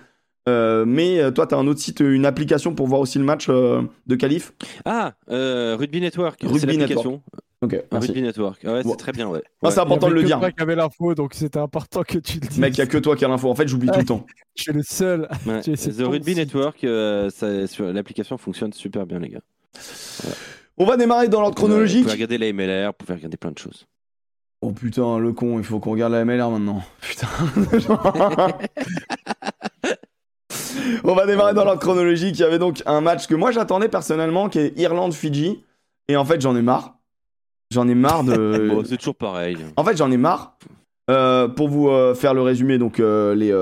Euh, 0.49 0.85
mais 0.87 1.19
euh, 1.21 1.31
toi, 1.33 1.47
tu 1.47 1.55
as 1.55 1.59
un 1.59 1.67
autre 1.67 1.81
site, 1.81 2.01
une 2.01 2.25
application 2.25 2.75
pour 2.75 2.87
voir 2.87 3.01
aussi 3.01 3.19
le 3.19 3.25
match 3.25 3.47
euh, 3.49 3.83
de 4.07 4.15
qualif 4.15 4.53
Ah, 4.85 5.15
euh, 5.31 5.77
Rugby 5.79 6.01
Network. 6.01 6.41
Rugby 6.43 6.61
c'est 6.61 6.67
l'application. 6.67 7.23
Ok, 7.63 7.83
merci. 7.91 8.09
Rugby 8.09 8.23
Network. 8.23 8.63
Ouais, 8.65 8.83
Bon. 8.85 8.91
c'est 8.91 8.97
très 8.97 9.13
bien, 9.13 9.27
ouais. 9.29 9.43
Non, 9.63 9.71
c'est 9.71 9.77
Il 9.77 9.79
y 9.79 9.83
important 9.83 10.07
de 10.07 10.13
avait 10.13 10.15
le 10.15 10.23
que 10.23 10.27
dire. 10.27 10.39
toi 10.39 10.51
qui 10.53 10.63
avait 10.63 10.77
l'info, 10.77 11.15
donc 11.15 11.35
c'était 11.35 11.59
important 11.59 12.03
que 12.05 12.19
tu 12.19 12.39
le 12.39 12.47
dises. 12.47 12.59
Mec, 12.59 12.75
il 12.77 12.79
y 12.79 12.83
a 12.83 12.87
que 12.87 12.99
toi 12.99 13.17
qui 13.17 13.25
as 13.25 13.29
l'info. 13.29 13.51
En 13.51 13.55
fait, 13.57 13.67
j'oublie 13.67 13.89
tout 13.89 13.99
le 13.99 14.05
temps. 14.05 14.25
Je 14.55 14.63
suis 14.63 14.73
le 14.73 14.83
seul. 14.83 15.29
Ouais. 15.47 15.61
C'est 15.63 15.97
The 15.97 16.03
Rugby 16.07 16.33
site. 16.35 16.37
Network, 16.39 16.85
euh, 16.85 17.29
l'application 17.93 18.39
fonctionne 18.39 18.73
super 18.73 19.05
bien, 19.07 19.19
les 19.19 19.31
gars. 19.31 19.41
On 20.79 20.85
va 20.85 20.97
démarrer 20.97 21.29
dans 21.29 21.41
l'ordre 21.41 21.57
Vous 21.59 21.67
chronologique. 21.67 22.03
pouvez 22.03 22.13
regarder 22.13 22.39
la 22.39 22.53
MLR, 22.53 22.89
vous 22.89 22.93
pouvez 23.05 23.15
regarder 23.15 23.37
plein 23.37 23.51
de 23.51 23.59
choses. 23.59 23.87
Oh 24.61 24.71
putain, 24.73 25.19
le 25.19 25.33
con, 25.33 25.59
il 25.59 25.65
faut 25.65 25.81
qu'on 25.81 25.93
regarde 25.93 26.13
la 26.13 26.25
MLR 26.25 26.51
maintenant. 26.51 26.83
Putain. 27.01 27.27
On 31.05 31.14
va 31.14 31.26
démarrer 31.26 31.55
dans 31.55 31.64
l'ordre 31.64 31.80
chronologique. 31.80 32.39
Il 32.39 32.43
y 32.43 32.45
avait 32.45 32.59
donc 32.59 32.82
un 32.87 33.01
match 33.01 33.26
que 33.26 33.34
moi 33.34 33.51
j'attendais 33.51 33.89
personnellement, 33.89 34.49
qui 34.49 34.59
est 34.59 34.78
Irlande-Fidji. 34.78 35.62
Et 36.09 36.16
en 36.16 36.24
fait, 36.24 36.41
j'en 36.41 36.55
ai 36.57 36.62
marre. 36.62 36.95
J'en 37.72 37.89
ai 37.89 37.95
marre 37.95 38.24
de. 38.24 38.68
Bon, 38.74 38.82
c'est 38.84 38.97
toujours 38.97 39.16
pareil. 39.16 39.57
En 39.76 39.84
fait, 39.84 39.97
j'en 39.97 40.11
ai 40.11 40.16
marre. 40.16 40.57
Euh, 41.09 41.47
pour 41.47 41.68
vous 41.68 41.89
euh, 41.89 42.14
faire 42.16 42.34
le 42.34 42.43
résumé, 42.43 42.78
donc 42.78 42.99
euh, 42.99 43.34
les, 43.37 43.55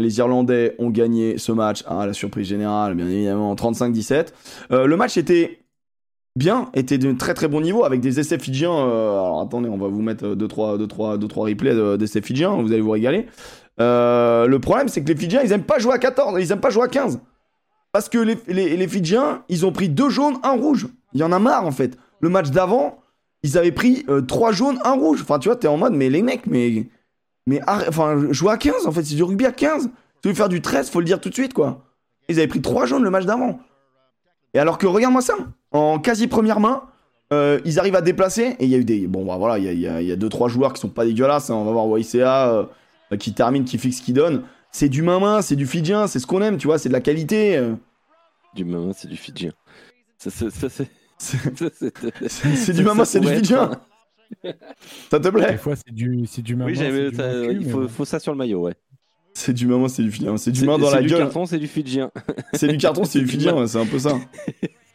les 0.00 0.18
Irlandais 0.18 0.76
ont 0.78 0.90
gagné 0.90 1.36
ce 1.36 1.50
match 1.50 1.82
à 1.88 2.06
la 2.06 2.12
surprise 2.12 2.46
générale, 2.46 2.94
bien 2.94 3.08
évidemment, 3.08 3.54
35-17. 3.56 4.28
Euh, 4.70 4.86
le 4.86 4.96
match 4.96 5.16
était 5.16 5.58
bien, 6.36 6.70
était 6.74 6.98
de 6.98 7.10
très 7.12 7.34
très 7.34 7.48
bon 7.48 7.60
niveau 7.60 7.84
avec 7.84 8.00
des 8.00 8.20
essais 8.20 8.38
fidjiens. 8.38 8.72
alors 8.72 9.40
attendez, 9.40 9.68
on 9.68 9.78
va 9.78 9.88
vous 9.88 10.00
mettre 10.02 10.26
2-3 10.34 10.36
deux, 10.78 10.86
trois, 10.86 11.18
deux, 11.18 11.26
trois 11.28 11.46
replays 11.46 11.74
de- 11.74 11.96
d'essais 11.96 12.20
fidjiens, 12.22 12.50
vous 12.50 12.70
allez 12.72 12.82
vous 12.82 12.90
régaler. 12.92 13.26
Euh, 13.80 14.46
le 14.46 14.58
problème, 14.58 14.88
c'est 14.88 15.02
que 15.02 15.08
les 15.08 15.16
Fidjiens, 15.16 15.42
ils 15.44 15.52
aiment 15.52 15.62
pas 15.64 15.78
jouer 15.78 15.92
à 15.94 15.98
14, 15.98 16.38
ils 16.40 16.50
aiment 16.52 16.60
pas 16.60 16.70
jouer 16.70 16.84
à 16.84 16.88
15. 16.88 17.20
Parce 17.92 18.08
que 18.08 18.18
les, 18.18 18.38
les, 18.48 18.76
les 18.76 18.88
Fidjiens, 18.88 19.42
ils 19.48 19.64
ont 19.66 19.72
pris 19.72 19.88
deux 19.88 20.08
jaunes, 20.10 20.38
un 20.42 20.52
rouge. 20.52 20.86
Il 21.12 21.20
y 21.20 21.24
en 21.24 21.32
a 21.32 21.38
marre 21.38 21.64
en 21.66 21.70
fait. 21.72 21.96
Le 22.20 22.28
match 22.28 22.50
d'avant, 22.50 22.98
ils 23.42 23.56
avaient 23.58 23.72
pris 23.72 24.04
euh, 24.08 24.20
trois 24.22 24.52
jaunes, 24.52 24.78
un 24.84 24.92
rouge. 24.92 25.20
Enfin, 25.22 25.38
tu 25.38 25.48
vois, 25.48 25.56
t'es 25.56 25.68
en 25.68 25.76
mode, 25.76 25.92
mais 25.94 26.08
les 26.10 26.22
mecs, 26.22 26.46
mais. 26.46 26.86
Mais 27.48 27.60
enfin, 27.68 28.32
jouer 28.32 28.50
à 28.50 28.56
15 28.56 28.86
en 28.86 28.92
fait, 28.92 29.04
c'est 29.04 29.14
du 29.14 29.22
rugby 29.22 29.46
à 29.46 29.52
15. 29.52 29.82
Si 29.84 29.88
tu 30.22 30.28
veux 30.28 30.34
faire 30.34 30.48
du 30.48 30.60
13, 30.60 30.90
faut 30.90 30.98
le 30.98 31.04
dire 31.04 31.20
tout 31.20 31.28
de 31.28 31.34
suite 31.34 31.54
quoi. 31.54 31.84
Ils 32.28 32.38
avaient 32.38 32.48
pris 32.48 32.60
trois 32.60 32.86
jaunes 32.86 33.04
le 33.04 33.10
match 33.10 33.24
d'avant. 33.24 33.60
Et 34.52 34.58
alors 34.58 34.78
que 34.78 34.86
regarde-moi 34.88 35.22
ça, 35.22 35.34
en 35.70 36.00
quasi 36.00 36.26
première 36.26 36.58
main, 36.58 36.82
euh, 37.32 37.60
ils 37.64 37.78
arrivent 37.78 37.94
à 37.94 38.00
déplacer 38.00 38.56
et 38.58 38.64
il 38.64 38.68
y 38.68 38.74
a 38.74 38.78
eu 38.78 38.84
des. 38.84 39.06
Bon, 39.06 39.24
bah 39.24 39.36
voilà, 39.36 39.58
il 39.58 39.64
y 39.64 39.68
a, 39.68 39.72
il 39.72 39.78
y 39.80 39.86
a- 39.86 40.02
il 40.02 40.08
y 40.08 40.12
a 40.12 40.16
deux, 40.16 40.28
trois 40.28 40.48
joueurs 40.48 40.72
qui 40.72 40.80
sont 40.80 40.88
pas 40.88 41.04
dégueulasses. 41.04 41.50
hein. 41.50 41.54
On 41.54 41.64
va 41.64 41.70
voir 41.70 41.96
YCA 41.98 42.68
qui 43.18 43.32
termine, 43.34 43.64
qui 43.64 43.78
fixe, 43.78 44.00
qui 44.00 44.12
donne. 44.12 44.42
C'est 44.72 44.88
du 44.88 45.02
main-main, 45.02 45.42
c'est 45.42 45.56
du 45.56 45.66
fidjien, 45.66 46.06
c'est 46.06 46.18
ce 46.18 46.26
qu'on 46.26 46.42
aime, 46.42 46.56
tu 46.58 46.66
vois, 46.66 46.78
c'est 46.78 46.88
de 46.88 46.92
la 46.94 47.00
qualité. 47.00 47.56
euh. 47.56 47.74
Du 48.54 48.64
moment, 48.64 48.92
c'est 48.94 49.08
du 49.08 49.16
Fidjien. 49.16 49.52
Ça, 50.18 50.30
ça, 50.30 50.50
ça, 50.50 50.68
c'est. 50.70 50.88
C'est 51.18 52.72
du 52.72 52.78
ça 52.78 52.82
main-main, 52.82 53.04
c'est 53.04 53.20
du 53.20 53.28
fidjien. 53.28 53.70
Ça 55.10 55.18
te 55.18 55.22
Des 55.24 55.30
plaît 55.30 55.56
fois, 55.58 55.74
c'est 55.76 55.92
du, 55.94 56.26
c'est 56.26 56.42
du 56.42 56.56
main 56.56 56.66
Oui, 56.66 56.72
du 56.72 56.78
ça- 56.78 56.84
main 56.90 57.46
cul, 57.48 57.58
il 57.60 57.88
faut, 57.88 58.04
ça 58.04 58.18
sur 58.18 58.32
le 58.32 58.38
maillot, 58.38 58.62
ouais. 58.62 58.74
C'est 59.34 59.52
du 59.52 59.66
main-main, 59.66 59.88
c'est 59.88 60.02
du 60.02 60.10
fidjien. 60.10 60.36
C'est 60.36 60.50
du 60.52 60.64
main 60.64 60.78
dans 60.78 60.88
c'est 60.88 60.96
la 60.96 61.02
du 61.02 61.08
gueule. 61.08 61.18
carton, 61.18 61.44
c'est 61.46 61.58
du 61.58 61.66
Fidjien. 61.68 62.10
C'est 62.54 62.68
du 62.68 62.78
carton, 62.78 63.04
c'est 63.04 63.18
du 63.20 63.26
fidjien, 63.28 63.54
ouais, 63.54 63.66
c'est 63.66 63.78
un 63.78 63.84
peu 63.86 63.98
ça. 63.98 64.14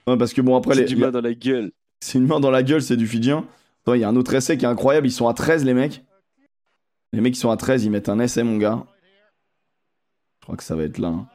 Ouais, 0.07 0.17
parce 0.17 0.33
que 0.33 0.41
bon, 0.41 0.55
après, 0.57 0.73
C'est 0.73 0.81
les, 0.81 0.87
du 0.87 0.95
main 0.95 1.11
dans 1.11 1.21
la 1.21 1.33
gueule. 1.33 1.71
c'est 1.99 2.17
une 2.17 2.25
main 2.25 2.39
dans 2.39 2.49
la 2.51 2.63
gueule, 2.63 2.81
c'est 2.81 2.97
du 2.97 3.07
fidjien. 3.07 3.45
Attends, 3.83 3.93
il 3.93 4.01
y 4.01 4.03
a 4.03 4.09
un 4.09 4.15
autre 4.15 4.33
essai 4.33 4.57
qui 4.57 4.65
est 4.65 4.67
incroyable, 4.67 5.05
ils 5.07 5.11
sont 5.11 5.27
à 5.27 5.33
13, 5.35 5.63
les 5.63 5.73
mecs. 5.75 6.03
Les 7.13 7.21
mecs, 7.21 7.35
ils 7.35 7.39
sont 7.39 7.49
à 7.51 7.57
13, 7.57 7.83
ils 7.83 7.91
mettent 7.91 8.09
un 8.09 8.19
essai, 8.19 8.43
mon 8.43 8.57
gars. 8.57 8.83
Je 10.39 10.45
crois 10.45 10.55
que 10.57 10.63
ça 10.63 10.75
va 10.75 10.83
être 10.83 10.97
là. 10.97 11.09
hein. 11.09 11.27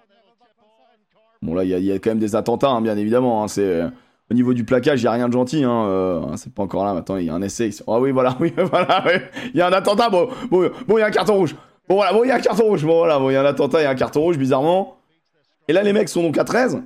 Bon, 1.42 1.54
là, 1.54 1.64
il 1.64 1.70
y, 1.70 1.74
a- 1.74 1.78
il 1.78 1.84
y 1.84 1.92
a 1.92 1.98
quand 1.98 2.10
même 2.10 2.18
des 2.18 2.34
attentats, 2.34 2.70
hein, 2.70 2.80
bien 2.80 2.96
évidemment. 2.96 3.44
hein, 3.44 3.48
c'est. 3.48 3.62
euh, 3.64 3.88
Au 4.30 4.34
niveau 4.34 4.54
du 4.54 4.64
plaquage, 4.64 5.00
il 5.00 5.04
n'y 5.04 5.08
a 5.08 5.12
rien 5.12 5.28
de 5.28 5.32
gentil. 5.32 5.62
Hein, 5.62 5.84
euh, 5.86 6.36
c'est 6.36 6.52
pas 6.52 6.62
encore 6.64 6.84
là. 6.84 6.94
Maintenant, 6.94 7.16
il 7.16 7.26
y 7.26 7.30
a 7.30 7.34
un 7.34 7.42
essai. 7.42 7.70
Ah 7.86 8.00
oui, 8.00 8.10
voilà, 8.10 8.36
oui, 8.40 8.52
voilà. 8.56 9.04
oui. 9.06 9.12
Il 9.54 9.58
y 9.58 9.60
a 9.60 9.68
un 9.68 9.72
attentat. 9.72 10.08
Bon, 10.10 10.28
bon, 10.50 10.70
bon, 10.88 10.96
il 10.96 11.00
y 11.00 11.04
a 11.04 11.06
un 11.06 11.10
carton 11.10 11.34
rouge. 11.36 11.54
Bon, 11.88 11.94
voilà, 11.96 12.12
bon, 12.12 12.24
il 12.24 12.28
y 12.28 12.30
a 12.32 12.36
un 12.36 12.40
carton 12.40 12.64
rouge. 12.64 12.84
Bon, 12.84 12.96
voilà, 12.98 13.18
bon, 13.20 13.30
il 13.30 13.34
y 13.34 13.36
a 13.36 13.42
un 13.42 13.44
attentat, 13.44 13.80
il 13.80 13.84
y 13.84 13.86
a 13.86 13.90
un 13.90 13.94
carton 13.94 14.22
rouge, 14.22 14.38
bizarrement. 14.38 14.96
Et 15.68 15.72
là, 15.72 15.82
les 15.84 15.92
mecs 15.92 16.08
sont 16.08 16.22
donc 16.22 16.36
à 16.38 16.44
13. 16.44 16.82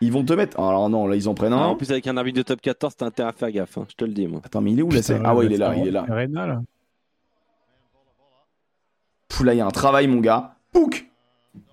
Ils 0.00 0.12
vont 0.12 0.24
te 0.24 0.32
mettre. 0.32 0.58
Alors, 0.60 0.88
non, 0.88 1.06
là, 1.08 1.16
ils 1.16 1.28
en 1.28 1.34
prennent 1.34 1.52
Ah, 1.52 1.56
un. 1.56 1.66
en 1.66 1.76
plus, 1.76 1.90
avec 1.90 2.06
un 2.06 2.16
arbitre 2.16 2.38
de 2.38 2.42
top 2.42 2.60
14, 2.62 2.94
t'as 2.96 3.06
intérêt 3.06 3.28
à 3.28 3.32
faire 3.32 3.50
gaffe, 3.50 3.76
hein, 3.76 3.84
je 3.90 3.94
te 3.96 4.04
le 4.04 4.12
dis, 4.12 4.26
moi. 4.28 4.40
Attends, 4.44 4.60
mais 4.62 4.72
il 4.72 4.78
est 4.78 4.82
où 4.82 4.90
l'essai 4.90 5.18
Ah 5.24 5.34
ouais, 5.34 5.46
il 5.46 5.52
est 5.52 5.56
là, 5.58 5.74
il 5.76 5.88
est 5.88 5.90
là. 5.90 6.06
Rénal. 6.08 6.62
Là, 9.44 9.54
il 9.54 9.58
y 9.58 9.60
a 9.60 9.66
un 9.66 9.70
travail, 9.70 10.06
mon 10.08 10.20
gars. 10.20 10.54
Pouk 10.72 11.06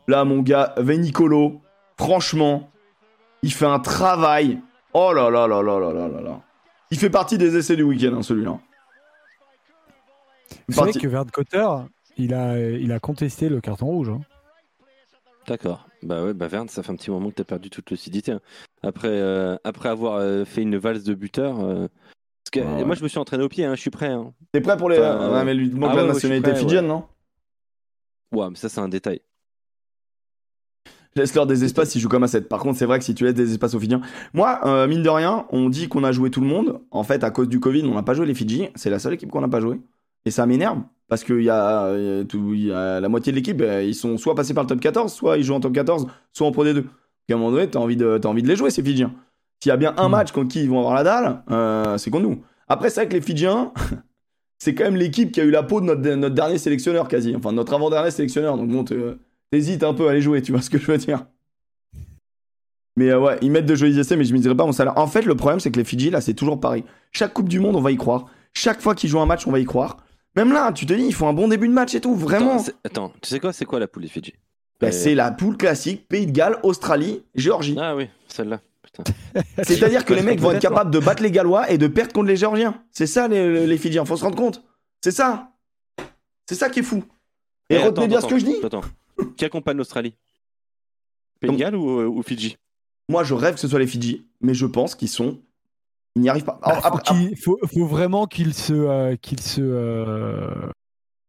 Là, 0.08 0.24
mon 0.24 0.40
gars, 0.42 0.74
Venicolo, 0.78 1.62
franchement, 1.98 2.70
il 3.42 3.52
fait 3.52 3.66
un 3.66 3.80
travail. 3.80 4.60
Oh 4.94 5.12
là 5.14 5.30
là 5.32 5.48
là 5.48 5.62
là 5.64 5.80
là 5.80 5.92
là 5.94 6.08
là 6.08 6.22
là. 6.22 6.42
Il 6.92 7.00
fait 7.00 7.10
partie 7.10 7.38
des 7.40 7.58
essais 7.58 7.76
du 7.76 7.84
week-end, 7.84 8.14
hein, 8.16 8.22
celui-là. 8.22 8.60
Vous 10.68 10.76
savez 10.76 10.92
Parti- 10.92 11.00
que 11.00 11.08
Verne 11.08 11.30
Cotter, 11.32 11.68
il 12.18 12.34
a, 12.34 12.60
il 12.60 12.92
a 12.92 13.00
contesté 13.00 13.50
le 13.50 13.62
carton 13.62 13.88
rouge. 13.88 14.10
hein. 14.10 14.22
D'accord. 15.48 15.88
Bah 16.04 16.24
ouais, 16.24 16.34
bah 16.34 16.48
Verne, 16.48 16.70
ça 16.70 16.84
fait 16.84 16.92
un 16.92 16.96
petit 16.96 17.12
moment 17.12 17.30
que 17.30 17.36
t'as 17.36 17.44
perdu 17.44 17.70
toute 17.70 17.90
lucidité. 17.92 18.32
hein. 18.34 18.40
Après, 18.84 19.08
euh, 19.10 19.58
après 19.64 19.90
avoir 19.90 20.18
euh, 20.18 20.46
fait 20.46 20.62
une 20.62 20.78
valse 20.78 21.04
de 21.04 21.14
buteur. 21.16 21.60
euh, 21.62 21.88
Parce 22.44 22.52
que 22.52 22.60
Ah 22.62 22.76
ouais. 22.78 22.84
moi, 22.86 22.96
je 22.96 23.04
me 23.04 23.08
suis 23.08 23.18
entraîné 23.20 23.44
au 23.44 23.50
pied, 23.50 23.66
hein, 23.66 23.74
je 23.76 23.82
suis 23.82 23.90
prêt. 23.92 24.10
Hein. 24.10 24.34
T'es 24.54 24.62
prêt 24.62 24.78
pour 24.78 24.90
les. 24.90 25.00
Enfin, 25.00 25.32
ouais, 25.34 25.44
mais 25.44 25.54
lui 25.56 25.70
demande 25.70 25.92
ah 25.94 25.96
la 25.98 26.04
nationalité 26.06 26.52
prêt, 26.52 26.60
fidjienne, 26.60 26.88
non? 26.88 27.06
Ouais, 28.32 28.50
mais 28.50 28.56
ça, 28.56 28.70
c'est 28.70 28.80
un 28.82 28.90
détail. 28.90 29.22
Laisse-leur 31.16 31.48
des 31.48 31.64
espaces, 31.64 31.96
ils 31.96 32.02
jouent 32.02 32.10
comme 32.10 32.24
à 32.24 32.28
7. 32.28 32.50
Par 32.50 32.60
contre, 32.60 32.78
c'est 32.78 32.86
vrai 32.86 33.00
que 33.00 33.06
si 33.06 33.16
tu 33.16 33.24
laisses 33.24 33.34
des 33.34 33.54
espaces 33.54 33.74
aux 33.74 33.80
Fidjiens. 33.80 34.02
Moi, 34.34 34.60
euh, 34.66 34.86
mine 34.86 35.02
de 35.02 35.10
rien, 35.10 35.46
on 35.50 35.70
dit 35.70 35.88
qu'on 35.88 36.04
a 36.04 36.12
joué 36.12 36.30
tout 36.30 36.42
le 36.42 36.48
monde. 36.48 36.82
En 36.92 37.04
fait, 37.04 37.24
à 37.24 37.32
cause 37.32 37.48
du 37.48 37.62
Covid, 37.62 37.84
on 37.84 37.94
n'a 37.94 38.04
pas 38.04 38.14
joué 38.14 38.26
les 38.26 38.34
Fidji. 38.34 38.68
C'est 38.76 38.90
la 38.90 39.00
seule 39.00 39.14
équipe 39.14 39.32
qu'on 39.32 39.40
n'a 39.40 39.48
pas 39.48 39.62
joué. 39.62 39.80
Et 40.26 40.32
ça 40.32 40.46
m'énerve. 40.46 40.80
Parce 41.08 41.24
qu'il 41.24 41.42
y, 41.42 41.50
a 41.50 41.90
la 43.00 43.10
moitié 43.10 43.32
de 43.32 43.38
l'équipe, 43.38 43.62
euh, 43.62 43.84
ils 43.84 43.96
sont 43.96 44.18
soit 44.18 44.36
passés 44.36 44.54
par 44.54 44.64
le 44.64 44.68
top 44.68 44.80
14, 44.82 45.14
soit 45.14 45.38
ils 45.38 45.44
jouent 45.44 45.54
en 45.54 45.60
top 45.62 45.72
14, 45.72 46.08
soit 46.34 46.48
en 46.48 46.52
Pro 46.52 46.66
D2. 46.66 46.74
Donc 46.74 46.86
à 47.30 47.34
un 47.34 47.38
moment 47.38 47.52
donné, 47.52 47.70
t'as 47.70 47.80
envie, 47.80 47.96
de, 47.96 48.18
t'as 48.18 48.28
envie 48.28 48.42
de 48.44 48.48
les 48.48 48.56
jouer, 48.56 48.70
ces 48.72 48.84
Fidjiens. 48.84 49.14
S'il 49.62 49.70
y 49.70 49.72
a 49.72 49.78
bien 49.78 49.94
un 49.98 50.10
Mm. 50.10 50.12
match 50.12 50.32
contre 50.32 50.50
qui 50.50 50.64
ils 50.64 50.70
vont 50.70 50.80
avoir 50.80 50.96
la 50.96 51.04
dalle, 51.04 51.44
euh, 51.52 51.98
c'est 51.98 52.10
contre 52.10 52.24
nous. 52.28 52.42
Après, 52.68 52.90
c'est 52.90 53.02
vrai 53.02 53.08
que 53.08 53.14
les 53.14 53.22
Fidjiens, 53.22 53.72
c'est 54.58 54.74
quand 54.74 54.84
même 54.86 54.96
l'équipe 54.96 55.32
qui 55.32 55.42
a 55.42 55.44
eu 55.44 55.52
la 55.52 55.64
peau 55.64 55.82
de 55.82 55.86
notre, 55.86 56.02
notre 56.16 56.36
dernier 56.36 56.58
sélectionneur, 56.58 57.08
quasi. 57.08 57.36
Enfin, 57.36 57.52
notre 57.52 57.74
avant-dernier 57.74 58.12
sélectionneur. 58.12 58.58
Donc 58.58 58.70
bon, 58.70 58.84
te- 58.84 59.18
t'hésites 59.52 59.84
un 59.84 59.94
peu 59.94 60.08
à 60.08 60.14
les 60.14 60.22
jouer, 60.22 60.42
tu 60.42 60.52
vois 60.52 60.62
ce 60.62 60.70
que 60.70 60.78
je 60.78 60.86
veux 60.92 60.98
dire. 60.98 61.26
Mais 62.98 63.10
euh, 63.10 63.20
ouais, 63.20 63.38
ils 63.42 63.52
mettent 63.52 63.66
de 63.66 63.76
jolis 63.76 64.00
essais, 64.00 64.16
mais 64.16 64.24
je 64.24 64.34
me 64.34 64.40
dirais 64.40 64.56
pas 64.56 64.66
mon 64.66 64.72
salaire. 64.72 64.98
En 64.98 65.08
fait, 65.08 65.24
le 65.24 65.36
problème, 65.36 65.60
c'est 65.60 65.70
que 65.72 65.78
les 65.78 65.84
Fidji, 65.84 66.10
là, 66.10 66.22
c'est 66.22 66.34
toujours 66.34 66.60
pareil. 66.60 66.84
Chaque 67.12 67.34
Coupe 67.34 67.50
du 67.50 67.60
Monde, 67.60 67.76
on 67.76 67.82
va 67.82 67.92
y 67.92 67.98
croire. 67.98 68.28
Chaque 68.54 68.82
fois 68.82 68.96
qu'ils 68.96 69.10
jouent 69.10 69.20
un 69.20 69.26
match, 69.26 69.46
on 69.48 69.52
va 69.52 69.60
y 69.60 69.66
croire. 69.66 69.98
Même 70.38 70.54
là, 70.54 70.72
tu 70.72 70.86
te 70.86 70.94
dis, 70.94 71.04
ils 71.04 71.14
font 71.14 71.28
un 71.28 71.34
bon 71.34 71.48
début 71.50 71.68
de 71.68 71.74
match 71.74 71.94
et 71.96 72.00
tout, 72.02 72.16
vraiment. 72.16 72.58
Attends, 72.62 72.72
attends, 72.86 73.14
tu 73.22 73.30
sais 73.30 73.40
quoi 73.40 73.52
C'est 73.52 73.66
quoi 73.66 73.80
la 73.80 73.88
poule 73.88 74.04
des 74.04 74.10
Fidji? 74.10 74.34
Bah, 74.80 74.92
c'est 74.92 75.16
la 75.16 75.32
poule 75.32 75.56
classique, 75.58 76.08
Pays 76.08 76.26
de 76.26 76.32
Galles, 76.32 76.58
Australie, 76.64 77.24
Géorgie. 77.36 77.76
Ah 77.80 77.96
oui, 77.96 78.08
celle-là. 78.28 78.60
Putain. 78.96 79.14
C'est-à-dire 79.64 80.06
que 80.06 80.14
les 80.14 80.22
mecs 80.22 80.40
vont 80.40 80.52
être 80.52 80.62
capables 80.62 80.92
de 80.92 81.00
battre 81.00 81.24
les 81.24 81.32
Gallois 81.32 81.70
et 81.72 81.78
de 81.78 81.88
perdre 81.88 82.14
contre 82.14 82.28
les 82.28 82.38
Géorgiens. 82.38 82.82
C'est 82.92 83.08
ça, 83.08 83.28
les, 83.28 83.68
les 83.68 83.78
Fidjiens, 83.78 84.06
faut 84.06 84.18
se 84.18 84.24
rendre 84.24 84.38
compte. 84.38 84.64
C'est 85.04 85.12
ça. 85.12 85.52
C'est 86.48 86.56
ça 86.56 86.70
qui 86.70 86.80
est 86.80 86.84
fou. 86.84 87.04
Et 87.70 87.78
retenez 87.78 87.88
attends, 87.88 88.08
bien 88.08 88.18
attends, 88.20 88.28
ce 88.30 88.34
que 88.34 88.40
je 88.40 88.46
dis. 88.46 88.56
Attends, 88.64 88.82
qui 89.38 89.46
accompagne 89.46 89.78
l'Australie? 89.78 90.16
Pays 91.40 91.56
Galles 91.56 91.76
ou, 91.76 92.00
euh, 92.00 92.06
ou 92.06 92.22
Fidji? 92.24 92.58
Moi, 93.10 93.24
je 93.24 93.34
rêve 93.34 93.56
que 93.56 93.60
ce 93.60 93.68
soit 93.68 93.80
les 93.80 93.88
Fidji, 93.88 94.26
mais 94.42 94.54
je 94.54 94.66
pense 94.66 94.96
qu'ils 94.96 95.10
sont. 95.10 95.40
Ils 96.16 96.22
n'y 96.22 96.30
arrivent 96.30 96.46
pas. 96.46 96.60
Bah, 96.62 96.70
Alors, 96.70 96.82
faut, 96.82 96.88
après- 96.88 97.36
faut, 97.36 97.60
faut 97.72 97.86
vraiment 97.86 98.26
qu'il 98.26 98.54
se, 98.54 98.74
euh, 98.74 99.16
se 99.40 99.62
euh, 99.62 100.50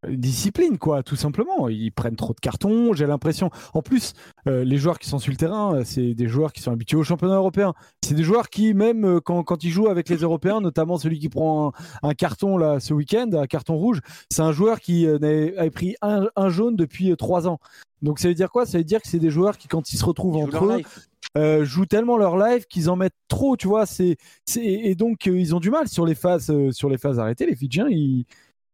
discipline, 0.08 0.78
quoi, 0.78 1.02
tout 1.02 1.16
simplement. 1.16 1.68
Ils 1.68 1.90
prennent 1.90 2.16
trop 2.16 2.32
de 2.32 2.40
cartons, 2.40 2.92
j'ai 2.94 3.06
l'impression. 3.06 3.50
En 3.74 3.82
plus, 3.82 4.12
euh, 4.46 4.64
les 4.64 4.78
joueurs 4.78 4.98
qui 4.98 5.08
sont 5.08 5.18
sur 5.18 5.30
le 5.30 5.36
terrain, 5.36 5.76
euh, 5.76 5.82
c'est 5.84 6.14
des 6.14 6.28
joueurs 6.28 6.52
qui 6.52 6.62
sont 6.62 6.72
habitués 6.72 6.96
au 6.96 7.02
championnat 7.04 7.36
européen. 7.36 7.74
C'est 8.04 8.14
des 8.14 8.22
joueurs 8.22 8.48
qui, 8.48 8.74
même 8.74 9.04
euh, 9.04 9.20
quand, 9.20 9.42
quand 9.42 9.64
ils 9.64 9.70
jouent 9.70 9.88
avec 9.88 10.08
les 10.08 10.16
Européens, 10.16 10.60
notamment 10.60 10.98
celui 10.98 11.18
qui 11.18 11.28
prend 11.28 11.72
un, 12.02 12.08
un 12.10 12.14
carton 12.14 12.56
là 12.58 12.80
ce 12.80 12.94
week-end, 12.94 13.30
un 13.32 13.46
carton 13.46 13.76
rouge, 13.76 14.00
c'est 14.30 14.42
un 14.42 14.52
joueur 14.52 14.80
qui 14.80 15.06
euh, 15.06 15.16
avait 15.56 15.70
pris 15.70 15.96
un, 16.02 16.26
un 16.36 16.48
jaune 16.48 16.76
depuis 16.76 17.16
trois 17.16 17.48
ans. 17.48 17.58
Donc 18.02 18.18
ça 18.18 18.28
veut 18.28 18.34
dire 18.34 18.50
quoi? 18.50 18.66
Ça 18.66 18.78
veut 18.78 18.84
dire 18.84 19.00
que 19.00 19.08
c'est 19.08 19.18
des 19.18 19.30
joueurs 19.30 19.56
qui, 19.56 19.68
quand 19.68 19.92
ils 19.92 19.96
se 19.96 20.04
retrouvent 20.04 20.36
Ils 20.36 20.44
entre 20.44 20.64
eux, 20.64 20.82
euh, 21.36 21.64
jouent 21.64 21.86
tellement 21.86 22.16
leur 22.16 22.36
live 22.36 22.66
qu'ils 22.66 22.88
en 22.90 22.96
mettent 22.96 23.16
trop, 23.28 23.56
tu 23.56 23.66
vois. 23.68 23.86
C'est, 23.86 24.16
et 24.56 24.94
donc 24.94 25.26
ils 25.26 25.54
ont 25.54 25.60
du 25.60 25.70
mal 25.70 25.88
sur 25.88 26.06
les 26.06 26.14
phases, 26.14 26.52
sur 26.70 26.88
les 26.88 26.98
phases 26.98 27.18
arrêtées. 27.18 27.46
Les 27.46 27.56
Fidjiens, 27.56 27.88
ils 27.88 28.26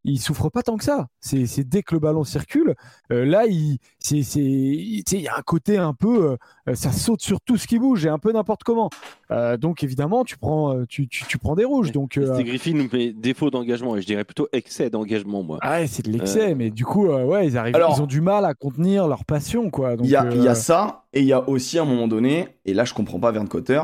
ils 0.05 0.19
souffrent 0.19 0.51
pas 0.51 0.63
tant 0.63 0.77
que 0.77 0.85
ça. 0.85 1.07
C'est, 1.21 1.47
dès 1.69 1.83
que 1.83 1.95
le 1.95 2.01
ballon 2.01 2.25
circule, 2.25 2.75
euh, 3.13 3.25
là, 3.25 3.47
il, 3.47 3.79
c'est, 3.99 4.17
il 4.19 5.03
il 5.13 5.21
y 5.21 5.29
a 5.29 5.37
un 5.39 5.43
côté 5.43 5.79
un 5.79 5.95
peu, 5.95 6.37
euh, 6.69 6.75
ça 6.75 6.91
saute 6.93 7.21
sur 7.23 7.41
tout 7.41 7.57
ce 7.57 7.67
qui 7.67 7.79
bouge 7.79 8.05
et 8.05 8.09
un 8.09 8.19
peu 8.19 8.33
n'importe 8.33 8.65
comment. 8.65 8.91
Euh, 9.31 9.57
donc 9.57 9.83
évidemment, 9.85 10.25
tu 10.25 10.37
prends, 10.39 10.75
euh, 10.77 10.85
tu, 10.89 11.07
tu, 11.09 11.25
tu 11.27 11.39
prends 11.39 11.55
des 11.55 11.65
rouges. 11.65 11.93
Donc 11.93 12.17
euh, 12.19 12.27
C'était 12.33 12.45
Griffin 12.45 12.73
nous 12.75 12.89
met 12.93 13.13
défaut 13.13 13.51
d'engagement 13.51 13.97
et 13.97 14.03
je 14.03 14.07
dirais 14.07 14.25
plutôt 14.25 14.49
excès 14.53 14.91
d'engagement, 14.91 15.43
moi. 15.43 15.59
ah 15.63 15.81
ouais, 15.81 15.87
c'est 15.87 16.05
de 16.05 16.11
l'excès, 16.11 16.55
mais 16.55 16.71
du 16.71 16.85
coup, 16.85 17.07
euh, 17.09 17.25
ouais, 17.25 17.47
ils 17.47 17.57
arrivent, 17.57 17.77
Alors- 17.77 17.95
ils 17.97 18.03
ont 18.03 18.07
du 18.07 18.21
mal 18.21 18.45
à 18.45 18.55
contenir 18.55 19.07
leur 19.07 19.25
passion, 19.25 19.71
quoi. 19.71 19.95
Il 20.03 20.07
y, 20.11 20.17
a, 20.17 20.27
il 20.33 20.43
y 20.43 20.49
euh, 20.49 20.51
a 20.51 20.55
ça, 20.55 21.05
et 21.13 21.21
il 21.21 21.27
y 21.27 21.33
a 21.33 21.49
aussi 21.49 21.79
à 21.79 21.83
un 21.83 21.87
moment 21.87 22.09
donné, 22.09 22.49
et 22.65 22.75
là 22.75 22.85
je 22.85 22.93
comprends 22.95 23.21
pas 23.21 23.31
Verne 23.31 23.49
Cotter, 23.49 23.81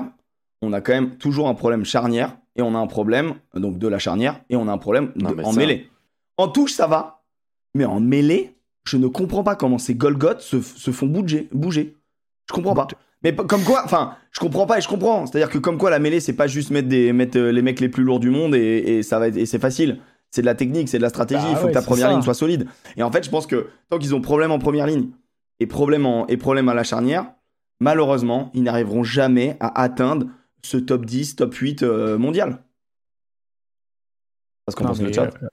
on 0.62 0.72
a 0.72 0.80
quand 0.80 0.92
même 0.92 1.16
toujours 1.16 1.48
un 1.48 1.54
problème 1.54 1.84
charnière, 1.84 2.36
et 2.56 2.62
on 2.62 2.74
a 2.74 2.78
un 2.78 2.86
problème 2.88 3.34
donc 3.54 3.78
de 3.78 3.86
la 3.88 3.98
charnière, 4.00 4.40
et 4.50 4.56
on 4.56 4.66
a 4.66 4.72
un 4.72 4.78
problème 4.78 5.12
Non, 5.16 5.30
de- 5.30 5.34
mais 5.36 5.44
en 5.44 5.52
ça- 5.52 5.58
mêlée. 5.60 5.88
En 6.38 6.48
touche, 6.48 6.72
ça 6.72 6.86
va, 6.86 7.24
mais 7.74 7.84
en 7.84 8.00
mêlée, 8.00 8.56
je 8.84 8.96
ne 8.96 9.06
comprends 9.08 9.42
pas 9.42 9.56
comment 9.56 9.76
ces 9.78 9.94
Golgoth 9.94 10.40
se, 10.40 10.60
se 10.62 10.90
font 10.92 11.06
bouger, 11.06 11.48
bouger. 11.52 11.96
Je 12.48 12.54
comprends 12.54 12.74
pas. 12.74 12.86
Mais 13.22 13.34
comme 13.34 13.64
quoi, 13.64 13.82
enfin, 13.84 14.16
je 14.30 14.38
comprends 14.40 14.64
pas 14.66 14.78
et 14.78 14.80
je 14.80 14.88
comprends. 14.88 15.26
C'est-à-dire 15.26 15.50
que 15.50 15.58
comme 15.58 15.76
quoi 15.76 15.90
la 15.90 15.98
mêlée, 15.98 16.20
c'est 16.20 16.32
pas 16.32 16.46
juste 16.46 16.70
mettre, 16.70 16.88
des, 16.88 17.12
mettre 17.12 17.36
euh, 17.36 17.50
les 17.50 17.60
mecs 17.62 17.80
les 17.80 17.88
plus 17.88 18.04
lourds 18.04 18.20
du 18.20 18.30
monde 18.30 18.54
et, 18.54 18.98
et 18.98 19.02
ça 19.02 19.18
va 19.18 19.26
être- 19.28 19.36
et 19.36 19.44
c'est 19.46 19.58
facile. 19.58 20.00
C'est 20.30 20.40
de 20.42 20.46
la 20.46 20.54
technique, 20.54 20.88
c'est 20.88 20.98
de 20.98 21.02
la 21.02 21.08
stratégie. 21.08 21.42
Bah 21.42 21.50
Il 21.50 21.56
faut 21.56 21.64
ouais, 21.64 21.68
que 21.70 21.74
ta 21.74 21.82
première 21.82 22.06
ça. 22.06 22.12
ligne 22.12 22.22
soit 22.22 22.34
solide. 22.34 22.68
Et 22.96 23.02
en 23.02 23.10
fait, 23.10 23.24
je 23.24 23.30
pense 23.30 23.46
que 23.48 23.68
tant 23.90 23.98
qu'ils 23.98 24.14
ont 24.14 24.20
problème 24.20 24.52
en 24.52 24.58
première 24.60 24.86
ligne 24.86 25.08
et 25.58 25.66
problème, 25.66 26.06
en, 26.06 26.26
et 26.28 26.36
problème 26.36 26.68
à 26.68 26.74
la 26.74 26.84
charnière, 26.84 27.32
malheureusement, 27.80 28.50
ils 28.54 28.62
n'arriveront 28.62 29.02
jamais 29.02 29.56
à 29.58 29.82
atteindre 29.82 30.26
ce 30.62 30.76
top 30.76 31.04
10, 31.04 31.34
top 31.36 31.52
8 31.54 31.82
euh, 31.82 32.18
mondial. 32.18 32.62
Parce 34.64 34.76
qu'on 34.76 34.84
pense 34.84 35.00
le 35.00 35.12
chat. 35.12 35.30
euh, 35.42 35.48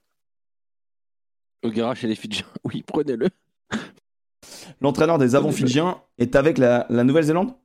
Au 1.65 1.69
garage 1.71 1.99
chez 2.01 2.07
les 2.07 2.15
Fidjiens. 2.15 2.45
Oui, 2.63 2.83
prenez-le. 2.85 3.29
L'entraîneur 4.81 5.17
des 5.17 5.33
avants 5.33 5.51
fidjiens 5.51 5.99
est 6.19 6.35
avec 6.35 6.59
la, 6.59 6.85
la 6.89 7.03
Nouvelle-Zélande? 7.03 7.55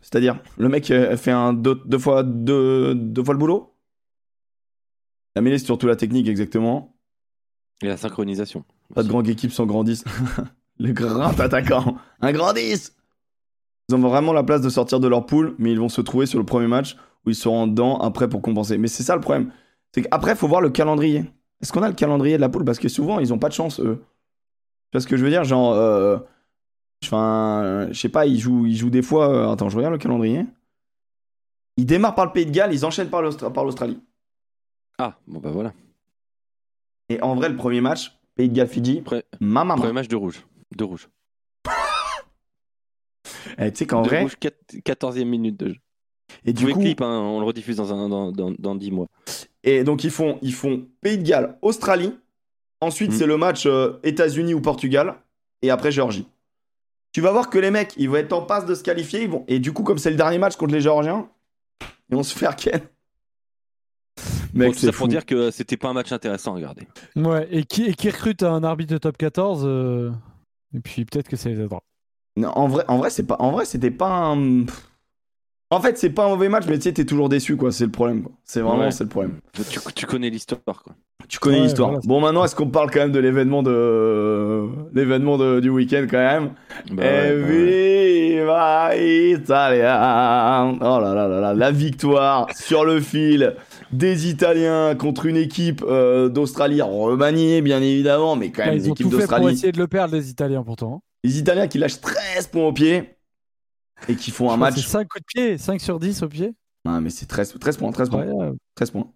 C'est-à-dire, 0.00 0.40
le 0.58 0.68
mec 0.68 0.90
euh, 0.90 1.16
fait 1.16 1.30
un 1.30 1.54
deux, 1.54 1.80
deux 1.86 1.98
fois, 1.98 2.22
deux, 2.22 2.94
deux 2.94 3.24
fois 3.24 3.32
le 3.32 3.38
boulot? 3.38 3.74
La 5.34 5.40
mêlée, 5.42 5.58
c'est 5.58 5.64
surtout 5.64 5.86
la 5.86 5.96
technique, 5.96 6.28
exactement. 6.28 6.96
Et 7.82 7.86
la 7.86 7.96
synchronisation. 7.96 8.64
Pas 8.94 9.02
de 9.02 9.08
grande 9.08 9.28
équipe 9.28 9.52
sans 9.52 9.64
grand 9.64 9.84
10. 9.84 10.04
le 10.78 10.92
grand 10.92 11.38
attaquant. 11.40 11.96
Un 12.20 12.32
grand 12.32 12.52
10 12.52 12.94
Ils 13.88 13.94
ont 13.94 14.00
vraiment 14.00 14.34
la 14.34 14.42
place 14.42 14.60
de 14.60 14.68
sortir 14.68 15.00
de 15.00 15.08
leur 15.08 15.24
poule, 15.24 15.54
mais 15.58 15.72
ils 15.72 15.80
vont 15.80 15.88
se 15.88 16.02
trouver 16.02 16.26
sur 16.26 16.38
le 16.38 16.44
premier 16.44 16.66
match 16.66 16.96
où 17.24 17.30
ils 17.30 17.34
seront 17.34 17.66
dedans 17.66 17.98
après 18.00 18.28
pour 18.28 18.42
compenser. 18.42 18.76
Mais 18.76 18.88
c'est 18.88 19.02
ça 19.02 19.14
le 19.14 19.22
problème. 19.22 19.50
C'est 19.94 20.02
qu'après, 20.02 20.32
il 20.32 20.36
faut 20.36 20.48
voir 20.48 20.60
le 20.60 20.70
calendrier. 20.70 21.24
Est-ce 21.60 21.72
qu'on 21.72 21.82
a 21.82 21.88
le 21.88 21.94
calendrier 21.94 22.36
de 22.36 22.40
la 22.40 22.48
poule? 22.48 22.64
Parce 22.64 22.78
que 22.78 22.88
souvent, 22.88 23.18
ils 23.18 23.32
ont 23.32 23.38
pas 23.38 23.48
de 23.48 23.54
chance, 23.54 23.80
eux. 23.80 24.00
Tu 24.90 24.92
vois 24.96 25.00
ce 25.00 25.06
que 25.06 25.16
je 25.16 25.24
veux 25.24 25.30
dire? 25.30 25.44
Genre, 25.44 25.72
euh, 25.74 26.18
enfin, 27.04 27.62
euh, 27.64 27.88
je 27.92 27.98
sais 28.00 28.08
pas, 28.08 28.26
ils 28.26 28.38
jouent, 28.38 28.66
ils 28.66 28.76
jouent 28.76 28.90
des 28.90 29.02
fois. 29.02 29.28
euh, 29.28 29.52
attends, 29.52 29.68
je 29.68 29.76
regarde 29.76 29.92
le 29.92 29.98
calendrier. 29.98 30.44
Ils 31.76 31.86
démarrent 31.86 32.14
par 32.14 32.26
le 32.26 32.32
Pays 32.32 32.46
de 32.46 32.50
Galles, 32.50 32.72
ils 32.72 32.84
enchaînent 32.86 33.10
par 33.10 33.22
l'Austra- 33.22 33.52
par 33.52 33.64
l'Australie. 33.64 34.00
Ah, 34.98 35.16
bon 35.26 35.38
bah 35.40 35.50
voilà. 35.50 35.72
Et 37.08 37.20
en 37.22 37.34
vrai, 37.36 37.48
le 37.48 37.56
premier 37.56 37.80
match, 37.80 38.12
Pays 38.34 38.48
de 38.48 38.54
Galles-Fidji, 38.54 38.98
Après, 39.00 39.24
maman. 39.40 39.76
premier 39.76 39.92
match 39.92 40.08
de 40.08 40.16
rouge. 40.16 40.44
De 40.76 40.84
rouge. 40.84 41.08
Eh, 43.58 43.70
tu 43.72 43.78
sais 43.78 43.86
qu'en 43.86 44.02
de 44.02 44.08
vrai, 44.08 44.22
rouge, 44.22 44.36
14e 44.36 45.24
minute 45.24 45.58
de 45.58 45.68
jeu. 45.70 45.76
et 46.44 46.52
Du 46.52 46.64
du 46.64 46.72
coup, 46.72 46.80
clip, 46.80 47.00
hein, 47.00 47.18
on 47.20 47.40
le 47.40 47.46
rediffuse 47.46 47.76
dans, 47.76 47.92
un, 47.92 48.08
dans, 48.08 48.30
dans, 48.32 48.52
dans 48.58 48.74
10 48.74 48.90
mois. 48.92 49.08
Et 49.64 49.84
donc 49.84 50.04
ils 50.04 50.10
font, 50.10 50.38
ils 50.42 50.54
font 50.54 50.86
Pays 51.00 51.18
de 51.18 51.22
Galles, 51.22 51.56
Australie. 51.62 52.14
Ensuite, 52.80 53.10
Mm. 53.12 53.14
c'est 53.14 53.26
le 53.26 53.36
match 53.36 53.66
euh, 53.66 53.98
États-Unis 54.04 54.54
ou 54.54 54.60
Portugal. 54.60 55.14
Et 55.62 55.70
après, 55.70 55.90
Géorgie. 55.90 56.28
Tu 57.12 57.20
vas 57.20 57.32
voir 57.32 57.50
que 57.50 57.58
les 57.58 57.70
mecs, 57.72 57.94
ils 57.96 58.08
vont 58.08 58.16
être 58.16 58.32
en 58.32 58.42
passe 58.42 58.66
de 58.66 58.74
se 58.74 58.82
qualifier. 58.84 59.22
Ils 59.22 59.30
vont... 59.30 59.44
Et 59.48 59.58
du 59.58 59.72
coup, 59.72 59.82
comme 59.82 59.98
c'est 59.98 60.10
le 60.10 60.16
dernier 60.16 60.38
match 60.38 60.54
contre 60.56 60.74
les 60.74 60.80
Géorgiens, 60.80 61.28
ils 62.08 62.14
vont 62.16 62.22
se 62.22 62.36
faire 62.38 62.54
ken. 62.54 62.80
Mec, 64.54 64.68
Bon, 64.68 64.72
tout 64.72 64.78
c'est 64.78 64.86
ça 64.86 64.92
fou. 64.92 64.98
pour 64.98 65.08
dire 65.08 65.26
que 65.26 65.50
c'était 65.50 65.76
pas 65.76 65.88
un 65.88 65.92
match 65.92 66.12
intéressant 66.12 66.52
à 66.52 66.56
regarder. 66.56 66.86
Ouais, 67.16 67.48
et 67.50 67.64
qui, 67.64 67.84
et 67.84 67.94
qui 67.94 68.10
recrute 68.10 68.42
un 68.42 68.62
arbitre 68.64 68.92
de 68.92 68.98
top 68.98 69.16
14 69.16 69.62
euh, 69.64 70.10
Et 70.74 70.80
puis 70.80 71.04
peut-être 71.04 71.28
que 71.28 71.36
ça 71.36 71.48
les 71.48 71.60
aidera. 71.60 71.82
Non, 72.36 72.50
en 72.56 72.68
vrai, 72.68 72.84
en 72.88 72.98
vrai, 72.98 73.10
c'est 73.10 73.26
pas, 73.26 73.36
en 73.40 73.50
vrai, 73.50 73.64
c'était 73.64 73.90
pas 73.90 74.08
un. 74.10 74.64
En 75.70 75.80
fait, 75.82 75.98
c'est 75.98 76.08
pas 76.10 76.24
un 76.24 76.28
mauvais 76.28 76.48
match, 76.48 76.64
mais 76.66 76.76
tu 76.78 76.84
sais, 76.84 76.92
t'es 76.92 77.04
toujours 77.04 77.28
déçu, 77.28 77.56
quoi. 77.56 77.70
C'est 77.72 77.84
le 77.84 77.90
problème, 77.90 78.22
quoi. 78.22 78.32
C'est 78.44 78.60
vraiment, 78.60 78.84
Ouais. 78.84 78.90
c'est 78.90 79.04
le 79.04 79.10
problème. 79.10 79.34
Tu, 79.52 79.62
tu 79.94 80.06
connais 80.06 80.30
l'histoire, 80.30 80.60
quoi. 80.82 80.94
Tu 81.28 81.38
connais 81.38 81.58
Ouais, 81.58 81.64
l'histoire. 81.64 81.88
voilà. 81.90 82.02
Bon, 82.06 82.20
maintenant, 82.22 82.42
est-ce 82.44 82.56
qu'on 82.56 82.68
parle 82.70 82.90
quand 82.90 83.00
même 83.00 83.12
de 83.12 83.18
l'événement 83.18 83.62
de, 83.62 84.66
l'événement 84.94 85.36
de- 85.36 85.60
du 85.60 85.68
week-end, 85.68 86.06
quand 86.10 86.16
même? 86.16 86.50
Bah 86.90 87.02
ouais, 87.02 87.36
bah 87.36 87.48
ouais. 87.48 88.38
Viva 88.38 88.96
Italia 88.96 90.72
Oh 90.80 91.00
là 91.00 91.14
là 91.14 91.28
là 91.28 91.40
là, 91.40 91.54
la 91.54 91.70
victoire 91.70 92.46
sur 92.56 92.84
le 92.86 93.00
fil 93.00 93.54
des 93.92 94.28
Italiens 94.30 94.94
contre 94.94 95.26
une 95.26 95.36
équipe 95.36 95.84
euh, 95.86 96.28
d'Australie 96.30 96.80
remaniée, 96.82 97.60
bien 97.62 97.82
évidemment, 97.82 98.36
mais 98.36 98.50
quand 98.50 98.62
Là, 98.64 98.68
même 98.70 98.78
ils 98.78 98.84
une 98.84 98.90
ont 98.90 98.94
équipe 98.94 99.06
tout 99.10 99.18
fait 99.18 99.26
pour 99.26 99.36
d'Australie. 99.36 99.54
essayer 99.54 99.72
de 99.72 99.78
le 99.78 99.86
perdre, 99.86 100.14
les 100.14 100.30
Italiens, 100.30 100.62
pourtant. 100.62 100.94
hein. 100.96 101.00
Les 101.24 101.38
Italiens 101.38 101.66
qui 101.66 101.78
lâchent 101.78 102.00
13 102.00 102.46
points 102.46 102.66
au 102.68 102.72
pied 102.72 103.16
et 104.08 104.14
qui 104.16 104.30
font 104.30 104.50
un 104.50 104.56
match. 104.56 104.74
C'est 104.76 104.82
5 104.88 105.08
coups 105.08 105.22
de 105.22 105.26
pied, 105.26 105.58
5 105.58 105.80
sur 105.80 105.98
10 105.98 106.22
au 106.22 106.28
pied. 106.28 106.54
Ah, 106.86 107.00
mais 107.00 107.10
c'est 107.10 107.26
13, 107.26 107.54
13 107.58 107.76
points, 107.76 107.90
13 107.92 108.10
points. 108.10 108.22
Incroyable. 108.22 108.56
13 108.76 108.90
points. 108.90 109.08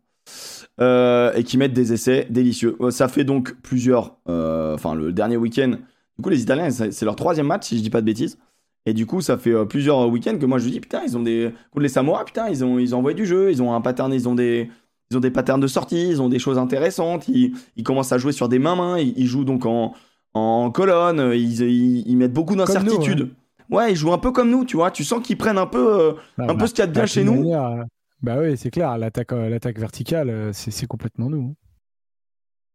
Euh, 0.80 1.32
et 1.34 1.44
qui 1.44 1.58
mettent 1.58 1.72
des 1.72 1.92
essais 1.92 2.26
délicieux. 2.30 2.76
Euh, 2.80 2.90
Ça 2.90 3.08
fait 3.08 3.24
donc 3.24 3.54
plusieurs. 3.62 4.16
euh, 4.28 4.74
Enfin, 4.74 4.94
le 4.94 5.12
dernier 5.12 5.36
week-end. 5.36 5.76
Du 6.18 6.22
coup, 6.22 6.28
les 6.30 6.42
Italiens, 6.42 6.70
c'est 6.70 7.04
leur 7.04 7.16
troisième 7.16 7.46
match, 7.46 7.66
si 7.68 7.78
je 7.78 7.82
dis 7.82 7.90
pas 7.90 8.00
de 8.00 8.06
bêtises. 8.06 8.38
Et 8.84 8.94
du 8.94 9.06
coup, 9.06 9.20
ça 9.20 9.38
fait 9.38 9.52
euh, 9.52 9.64
plusieurs 9.64 10.08
week-ends 10.08 10.36
que 10.38 10.46
moi 10.46 10.58
je 10.58 10.68
dis 10.68 10.80
putain, 10.80 11.02
ils 11.06 11.16
ont 11.16 11.22
des. 11.22 11.52
Contre 11.70 11.82
les 11.82 11.88
Samoa, 11.88 12.24
putain, 12.24 12.48
ils 12.48 12.64
ont, 12.64 12.78
ils 12.78 12.94
ont 12.94 12.98
envoyé 12.98 13.14
du 13.14 13.26
jeu, 13.26 13.50
ils 13.50 13.62
ont 13.62 13.72
un 13.74 13.80
pattern, 13.80 14.12
ils 14.12 14.28
ont 14.28 14.34
des. 14.34 14.70
Ils 15.10 15.16
ont 15.16 15.20
des 15.20 15.30
patterns 15.30 15.60
de 15.60 15.66
sortie, 15.66 16.08
ils 16.08 16.22
ont 16.22 16.28
des 16.30 16.38
choses 16.38 16.56
intéressantes, 16.58 17.28
ils, 17.28 17.52
ils 17.76 17.84
commencent 17.84 18.12
à 18.12 18.18
jouer 18.18 18.32
sur 18.32 18.48
des 18.48 18.58
mains-mains, 18.58 18.98
ils, 18.98 19.12
ils 19.18 19.26
jouent 19.26 19.44
donc 19.44 19.66
en, 19.66 19.92
en 20.32 20.70
colonne, 20.70 21.32
ils, 21.34 21.60
ils, 21.60 22.08
ils 22.08 22.16
mettent 22.16 22.32
beaucoup 22.32 22.54
d'incertitudes. 22.56 23.28
Ouais, 23.72 23.90
ils 23.92 23.96
jouent 23.96 24.12
un 24.12 24.18
peu 24.18 24.30
comme 24.32 24.50
nous, 24.50 24.64
tu 24.64 24.76
vois. 24.76 24.90
Tu 24.90 25.02
sens 25.02 25.22
qu'ils 25.22 25.38
prennent 25.38 25.58
un 25.58 25.66
peu, 25.66 26.00
euh, 26.00 26.12
Bah, 26.38 26.46
un 26.48 26.54
peu 26.54 26.66
ce 26.66 26.74
qu'il 26.74 26.80
y 26.82 26.84
a 26.84 26.86
de 26.86 26.92
bien 26.92 27.06
chez 27.06 27.24
nous. 27.24 27.34
manière, 27.40 27.64
euh, 27.66 27.82
Bah 28.22 28.36
oui, 28.38 28.56
c'est 28.56 28.70
clair, 28.70 28.96
l'attaque 28.98 29.32
euh, 29.32 29.48
l'attaque 29.48 29.78
verticale, 29.78 30.50
c'est 30.52 30.70
c'est 30.70 30.86
complètement 30.86 31.28
nous. 31.30 31.54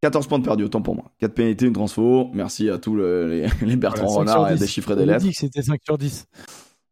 14 0.01 0.27
points 0.27 0.39
de 0.39 0.43
perdu, 0.45 0.63
autant 0.63 0.81
pour 0.81 0.95
moi. 0.95 1.05
4 1.19 1.33
pénalités, 1.33 1.65
une 1.65 1.73
transfo. 1.73 2.29
Merci 2.33 2.69
à 2.69 2.77
tous 2.77 2.95
le- 2.95 3.27
les, 3.27 3.47
les 3.65 3.75
Bertrand 3.77 4.05
Voilà, 4.07 4.31
5 4.31 4.31
sur 4.31 4.39
Renard 4.39 4.51
et 4.51 4.53
10. 4.55 4.59
des 4.61 4.67
chiffres 4.67 4.91
et 4.91 4.93
On 4.93 4.97
des 4.97 5.03
a 5.03 5.05
lettres. 5.05 5.19
dit 5.21 5.31
que 5.31 5.37
c'était 5.37 5.61
5 5.61 5.79
sur 5.83 5.97
10. 5.97 6.25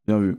Bien 0.07 0.17
vu. 0.19 0.37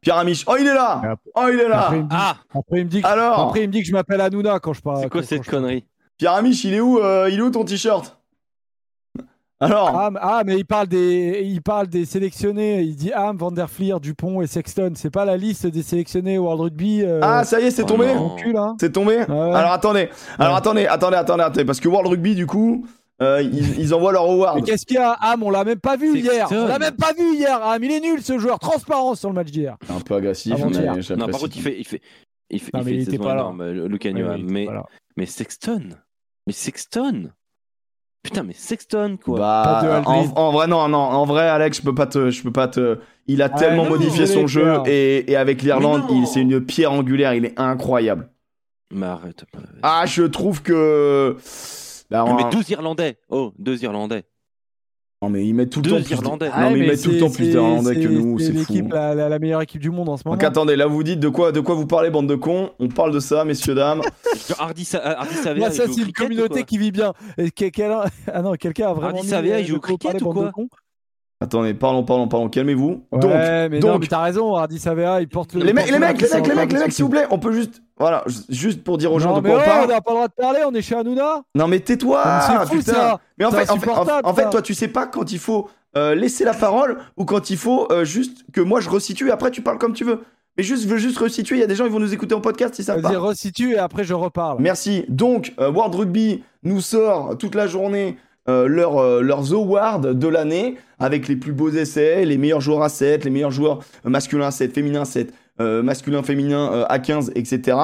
Pierre 0.00 0.18
Amiche. 0.18 0.44
Oh, 0.46 0.56
il 0.58 0.66
est 0.66 0.74
là 0.74 1.16
Oh, 1.34 1.46
il 1.52 1.58
est 1.60 1.68
là 1.68 1.86
Après, 1.86 1.96
il 1.98 2.02
me 2.04 2.08
dit, 2.08 2.16
Ah 2.16 2.36
après, 2.54 2.80
il 2.80 2.84
me 2.84 2.90
dit 2.90 3.00
que, 3.02 3.06
Alors 3.06 3.40
après, 3.40 3.62
il 3.62 3.68
me 3.68 3.72
dit 3.72 3.80
que 3.80 3.86
je 3.88 3.92
m'appelle 3.92 4.20
Hanouna 4.20 4.58
quand 4.60 4.72
je 4.74 4.82
parle. 4.82 5.00
C'est 5.02 5.08
quoi 5.10 5.22
cette 5.22 5.46
connerie? 5.46 5.84
Pierre 6.18 6.32
Amiche, 6.34 6.64
il 6.64 6.74
est 6.74 6.80
où 6.80 6.98
euh, 6.98 7.28
Il 7.30 7.38
est 7.38 7.42
où 7.42 7.50
ton 7.50 7.64
t-shirt? 7.64 8.18
Alors 9.60 9.96
Ah, 9.98 10.10
mais- 10.10 10.18
ah, 10.20 10.42
mais 10.44 10.56
il 10.58 10.64
parle 10.66 10.88
des, 10.88 11.42
il 11.44 11.62
parle 11.62 11.86
des 11.86 12.04
sélectionnés. 12.04 12.82
Il 12.82 12.96
dit 12.96 13.12
Ham, 13.12 13.36
Van 13.36 13.50
der 13.52 13.70
Fleer, 13.70 14.00
Dupont 14.00 14.42
et 14.42 14.46
Sexton. 14.46 14.92
C'est 14.96 15.10
pas 15.12 15.24
la 15.24 15.36
liste 15.36 15.66
des 15.66 15.82
sélectionnés 15.82 16.38
World 16.38 16.60
Rugby. 16.60 17.02
euh, 17.02 17.20
Ah, 17.22 17.44
ça 17.44 17.60
y 17.60 17.64
est, 17.66 17.70
c'est 17.70 17.84
tombé. 17.84 18.12
C'est 18.80 18.92
tombé 18.92 19.18
Ouais. 19.18 19.24
Alors 19.54 19.72
attendez, 19.72 20.08
alors 20.38 20.52
Ouais. 20.54 20.58
attendez, 20.58 20.86
attendez, 20.86 21.16
attendez, 21.16 21.42
attendez, 21.44 21.64
parce 21.64 21.80
que 21.80 21.88
World 21.88 22.08
Rugby, 22.10 22.34
du 22.34 22.46
coup, 22.46 22.84
euh, 23.22 23.40
ils, 23.42 23.78
ils 23.78 23.94
envoient 23.94 24.12
leur 24.12 24.24
Mais 24.26 24.32
award. 24.32 24.64
qu'est-ce 24.64 24.84
qu'il 24.84 24.96
y 24.96 24.98
a 24.98 25.12
Ham, 25.12 25.42
on 25.44 25.50
l'a 25.50 25.64
même 25.64 25.78
pas 25.78 25.96
vu 25.96 26.12
Sexton. 26.20 26.32
hier. 26.32 26.48
On 26.52 26.66
l'a 26.66 26.78
même 26.80 26.96
pas 26.96 27.12
vu 27.12 27.36
hier. 27.36 27.62
Ham, 27.64 27.82
il 27.82 27.92
est 27.92 28.00
nul 28.00 28.22
ce 28.22 28.38
joueur. 28.38 28.58
Transparent 28.58 29.14
sur 29.14 29.28
le 29.28 29.34
match 29.36 29.50
d'hier. 29.52 29.76
Un 29.88 30.00
peu 30.00 30.16
agressif, 30.16 30.52
mais. 30.58 31.16
Non, 31.16 31.28
par 31.28 31.40
contre, 31.40 31.56
il 31.56 31.62
fait, 31.62 31.76
il 31.78 31.86
fait, 31.86 32.00
il 32.50 32.60
fait, 32.60 32.70
Non, 32.74 32.80
il 32.80 32.84
mais 32.86 32.92
il 32.94 33.02
était 33.02 33.18
pas 33.18 33.34
là. 33.36 33.42
énorme, 33.42 33.62
était 33.94 34.12
mais, 34.42 34.66
mais 35.16 35.26
Sexton, 35.26 35.90
mais 36.48 36.52
Sexton, 36.52 37.30
putain, 38.24 38.42
mais 38.42 38.54
Sexton 38.54 39.16
quoi. 39.24 39.38
Bah, 39.38 39.62
Pas 39.82 40.00
de 40.00 40.04
en, 40.34 40.50
vrai, 40.50 40.66
non, 40.66 40.88
non, 40.88 40.98
en 40.98 41.24
vrai, 41.24 41.48
Alex, 41.48 41.78
je 41.78 41.82
peux 41.82 41.94
pas 41.94 42.06
te, 42.06 42.30
je 42.30 42.42
peux 42.42 42.50
pas 42.50 42.66
te. 42.66 42.98
Il 43.28 43.40
a 43.40 43.44
Ah, 43.52 43.56
tellement 43.58 43.84
non, 43.84 43.90
modifié 43.90 44.26
son 44.26 44.46
jeu 44.48 44.80
et, 44.86 45.30
et 45.30 45.36
avec 45.36 45.62
l'Irlande, 45.62 46.02
Mais 46.10 46.16
il 46.18 46.26
c'est 46.26 46.40
une 46.40 46.60
pierre 46.60 46.92
angulaire, 46.92 47.34
il 47.34 47.44
est 47.44 47.58
incroyable. 47.58 48.28
Mais 48.90 49.06
arrête. 49.06 49.44
Ah, 49.82 50.04
je 50.06 50.22
trouve 50.24 50.62
que. 50.62 51.36
Bah, 52.10 52.24
mais 52.36 52.44
on- 52.44 52.48
deux 52.50 52.70
Irlandais. 52.70 53.18
Oh, 53.28 53.52
deux 53.58 53.82
Irlandais. 53.82 54.24
Non, 55.24 55.30
mais 55.30 55.46
il 55.46 55.54
met 55.54 55.66
tout 55.66 55.80
le 55.80 55.84
Deux 55.84 55.90
temps 55.96 56.02
plus. 56.02 56.10
Irlandais. 56.12 56.48
Non, 56.50 56.70
mais 56.70 56.78
il 56.80 56.86
met 56.86 56.96
tout 56.96 57.10
le 57.10 57.18
temps 57.18 57.30
plus 57.30 57.48
d'Irlandais 57.48 57.94
que 57.94 58.08
nous, 58.08 58.38
c'est 58.38 58.52
fou. 58.52 58.58
l'équipe, 58.58 58.92
la, 58.92 59.14
la- 59.14 59.28
la 59.30 59.38
meilleure 59.38 59.62
équipe 59.62 59.80
du 59.80 59.90
monde 59.90 60.08
en 60.10 60.16
ce 60.18 60.22
moment. 60.26 60.36
Donc 60.36 60.44
attendez, 60.44 60.76
là 60.76 60.86
vous 60.86 61.02
dites 61.02 61.18
de 61.20 61.28
quoi, 61.28 61.50
de 61.50 61.60
quoi 61.60 61.74
vous 61.74 61.86
parlez, 61.86 62.10
bande 62.10 62.26
de 62.28 62.34
cons? 62.34 62.70
On 62.78 62.88
parle 62.88 63.12
de 63.12 63.20
ça, 63.20 63.44
messieurs 63.44 63.74
dames. 63.74 64.02
Hardy, 64.58 64.88
euh, 64.94 64.98
Hardy 65.16 65.34
Savea, 65.34 65.70
ça, 65.70 65.84
c'est 65.90 66.02
une 66.02 66.12
communauté 66.12 66.64
qui 66.64 66.76
vit 66.78 66.92
bien. 66.92 67.12
Et 67.38 67.50
que- 67.50 67.70
quel- 67.70 67.94
Ah 68.32 68.42
non, 68.42 68.52
quelqu'un 68.54 68.88
a 68.88 68.92
vraiment. 68.92 69.16
Hardy 69.16 69.28
Savea, 69.28 69.60
il 69.60 69.66
joue 69.66 69.76
au 69.76 69.80
cricket 69.80 70.20
ou 70.20 70.32
quoi? 70.32 70.52
Attendez, 71.40 71.74
parlons, 71.74 72.04
parlons, 72.04 72.28
parlons, 72.28 72.48
calmez-vous. 72.48 73.04
Ouais, 73.12 73.18
donc, 73.18 73.30
mais 73.70 73.78
donc 73.80 74.08
t'as 74.08 74.22
raison, 74.22 74.54
Hardy 74.56 74.78
Savea, 74.78 75.20
il 75.20 75.28
porte 75.28 75.54
le. 75.54 75.62
les, 75.62 75.72
mecs, 75.72 75.86
les 75.86 75.92
le 75.92 75.98
mecs, 75.98 76.20
les 76.20 76.28
mecs, 76.54 76.72
les 76.72 76.78
mecs, 76.78 76.92
s'il 76.92 77.04
vous 77.04 77.10
plaît, 77.10 77.26
on 77.30 77.38
peut 77.38 77.52
juste, 77.52 77.82
voilà, 77.98 78.24
ju- 78.26 78.36
juste 78.48 78.82
pour 78.84 78.98
dire 78.98 79.12
aux 79.12 79.18
gens 79.20 79.30
Non, 79.34 79.40
de 79.40 79.46
quoi 79.48 79.56
on 79.56 79.58
ouais, 79.60 79.64
parle. 79.64 79.84
on 79.84 79.88
n'a 79.88 80.00
pas 80.00 80.10
le 80.10 80.14
droit 80.16 80.28
de 80.28 80.32
parler, 80.32 80.60
on 80.66 80.74
est 80.74 80.82
chez 80.82 80.94
Hanouna. 80.96 81.42
Non 81.54 81.68
mais 81.68 81.80
tais-toi, 81.80 82.22
putain. 82.70 82.92
ça. 82.92 83.20
Mais 83.38 83.44
en 83.44 83.50
fait, 83.50 83.70
en 83.70 83.78
fait, 83.78 83.90
en- 83.90 84.34
ça. 84.34 84.44
toi, 84.46 84.62
tu 84.62 84.74
sais 84.74 84.88
pas 84.88 85.06
quand 85.06 85.30
il 85.32 85.38
faut 85.38 85.68
euh, 85.96 86.14
laisser 86.14 86.44
la 86.44 86.54
parole 86.54 86.98
ou 87.16 87.24
quand 87.24 87.50
il 87.50 87.56
faut 87.56 87.86
euh, 87.92 88.04
juste 88.04 88.44
que 88.52 88.60
moi 88.60 88.80
je 88.80 88.90
resitue 88.90 89.28
et 89.28 89.30
après 89.30 89.50
tu 89.52 89.62
parles 89.62 89.78
comme 89.78 89.92
tu 89.94 90.04
veux. 90.04 90.20
Mais 90.56 90.62
juste, 90.62 90.84
je 90.84 90.88
veux 90.88 90.98
juste 90.98 91.18
resituer. 91.18 91.56
Il 91.56 91.60
y 91.60 91.64
a 91.64 91.66
des 91.66 91.74
gens 91.74 91.84
qui 91.84 91.90
vont 91.90 91.98
nous 92.00 92.14
écouter 92.14 92.34
en 92.34 92.40
podcast, 92.40 92.80
savent 92.80 93.00
Vas-y, 93.00 93.12
pas. 93.14 93.18
resitue 93.20 93.72
et 93.72 93.78
après 93.78 94.04
je 94.04 94.14
reparle. 94.14 94.58
Merci. 94.60 95.04
Donc, 95.08 95.52
euh, 95.58 95.70
World 95.70 95.94
Rugby 95.96 96.44
nous 96.62 96.80
sort 96.80 97.36
toute 97.38 97.54
la 97.56 97.66
journée 97.66 98.16
euh, 98.48 98.68
leur, 98.68 98.98
euh, 98.98 99.20
leurs 99.22 99.52
awards 99.52 100.00
de 100.00 100.28
l'année 100.28 100.76
avec 101.00 101.26
les 101.28 101.34
plus 101.36 101.52
beaux 101.52 101.70
essais, 101.70 102.24
les 102.24 102.38
meilleurs 102.38 102.60
joueurs 102.60 102.82
à 102.82 102.88
7, 102.88 103.24
les 103.24 103.30
meilleurs 103.30 103.50
joueurs 103.50 103.80
euh, 104.06 104.10
masculins 104.10 104.46
à 104.46 104.50
7, 104.52 104.72
féminins 104.74 105.02
à 105.02 105.04
7, 105.06 105.32
euh, 105.60 105.82
masculin, 105.82 106.22
féminin 106.22 106.72
euh, 106.72 106.84
à 106.88 106.98
15, 106.98 107.32
etc. 107.34 107.78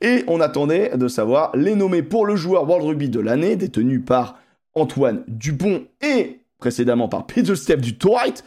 Et 0.00 0.24
on 0.28 0.40
attendait 0.40 0.96
de 0.96 1.08
savoir 1.08 1.54
les 1.56 1.74
nommés 1.74 2.02
pour 2.02 2.26
le 2.26 2.36
joueur 2.36 2.68
World 2.68 2.86
Rugby 2.86 3.08
de 3.08 3.20
l'année, 3.20 3.56
détenu 3.56 4.00
par 4.00 4.38
Antoine 4.74 5.24
Dupont 5.28 5.84
et 6.02 6.40
précédemment 6.58 7.08
par 7.08 7.26
Peter 7.26 7.54
Step 7.56 7.80
du 7.80 7.96
Tourite. 7.98 8.44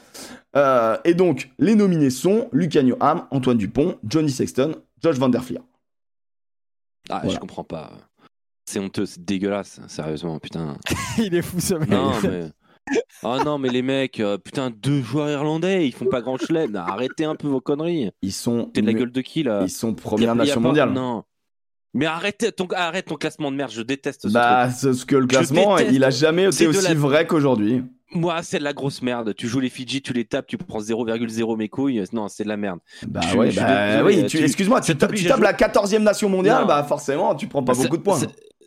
Euh, 0.55 0.97
et 1.05 1.13
donc, 1.13 1.51
les 1.59 1.75
nominés 1.75 2.09
sont 2.09 2.49
Lucanio 2.51 2.95
Ham, 2.99 3.25
Antoine 3.31 3.57
Dupont, 3.57 3.97
Johnny 4.07 4.31
Sexton, 4.31 4.75
Josh 5.03 5.17
Van 5.17 5.29
Der 5.29 5.43
Fleer. 5.43 5.61
Ah, 7.09 7.19
Voilà. 7.23 7.35
je 7.35 7.39
comprends 7.39 7.63
pas. 7.63 7.91
C'est 8.65 8.79
honteux, 8.79 9.05
c'est 9.05 9.23
dégueulasse, 9.25 9.79
sérieusement, 9.87 10.37
putain. 10.39 10.77
Il 11.17 11.33
est 11.35 11.41
fou 11.41 11.59
ce 11.59 11.73
mec. 11.75 11.89
Non, 11.89 12.11
mais. 12.23 12.51
Oh 13.23 13.37
non, 13.43 13.57
mais 13.57 13.69
les 13.69 13.81
mecs, 13.81 14.19
euh, 14.19 14.37
putain, 14.37 14.69
deux 14.71 15.01
joueurs 15.01 15.29
irlandais, 15.29 15.85
ils 15.87 15.91
font 15.93 16.05
pas 16.05 16.21
grand 16.21 16.37
chelem. 16.37 16.75
Arrêtez 16.75 17.25
un 17.25 17.35
peu 17.35 17.47
vos 17.47 17.59
conneries. 17.61 18.11
Ils 18.21 18.31
sont, 18.31 18.65
T'es 18.73 18.81
de 18.81 18.87
la 18.87 18.93
gueule 18.93 19.11
de 19.11 19.21
qui 19.21 19.43
là 19.43 19.61
ils 19.63 19.69
sont 19.69 19.93
première 19.93 20.35
nation 20.35 20.61
mondiale. 20.61 20.91
Non. 20.91 21.23
Mais 21.93 22.05
arrête 22.05 22.53
ton, 22.55 22.67
arrête 22.75 23.05
ton 23.07 23.15
classement 23.15 23.51
de 23.51 23.57
merde, 23.57 23.71
je 23.71 23.81
déteste 23.81 24.27
ce 24.27 24.33
Bah, 24.33 24.69
c'est 24.69 24.93
ce 24.93 25.05
que 25.05 25.15
le 25.15 25.25
classement, 25.25 25.75
déteste. 25.77 25.95
il 25.95 26.03
a 26.03 26.11
jamais 26.11 26.45
été 26.45 26.67
aussi 26.67 26.81
la- 26.83 26.93
vrai 26.93 27.25
qu'aujourd'hui. 27.25 27.79
truc. 27.79 27.91
Moi, 28.11 28.41
c'est 28.41 28.57
de 28.59 28.63
la 28.63 28.73
grosse 28.73 29.01
merde. 29.03 29.35
Tu 29.35 29.47
joues 29.47 29.59
les 29.59 29.69
Fidji, 29.69 30.01
tu 30.01 30.13
les 30.13 30.25
tapes, 30.25 30.47
tu 30.47 30.57
prends 30.57 30.79
0,0 30.79 31.55
mes 31.57 31.67
couilles. 31.69 32.03
Non, 32.13 32.27
c'est 32.27 32.43
de 32.43 32.47
la 32.49 32.57
merde. 32.57 32.79
Bah 33.07 33.21
Je- 33.31 33.37
ouais, 33.37 33.51
bah 33.51 34.03
oui, 34.03 34.25
tu- 34.27 34.37
excuse-moi, 34.39 34.81
tu, 34.81 34.95
tapes 34.95 35.11
la 35.41 35.53
14e 35.53 36.03
nation 36.03 36.27
mondiale, 36.29 36.61
Non. 36.61 36.67
bah 36.67 36.83
forcément, 36.83 37.35
tu 37.35 37.47
prends 37.47 37.61
pas 37.63 37.73
Ça- 37.75 37.83
beaucoup 37.83 37.97
de 37.97 38.01
points. 38.03 38.19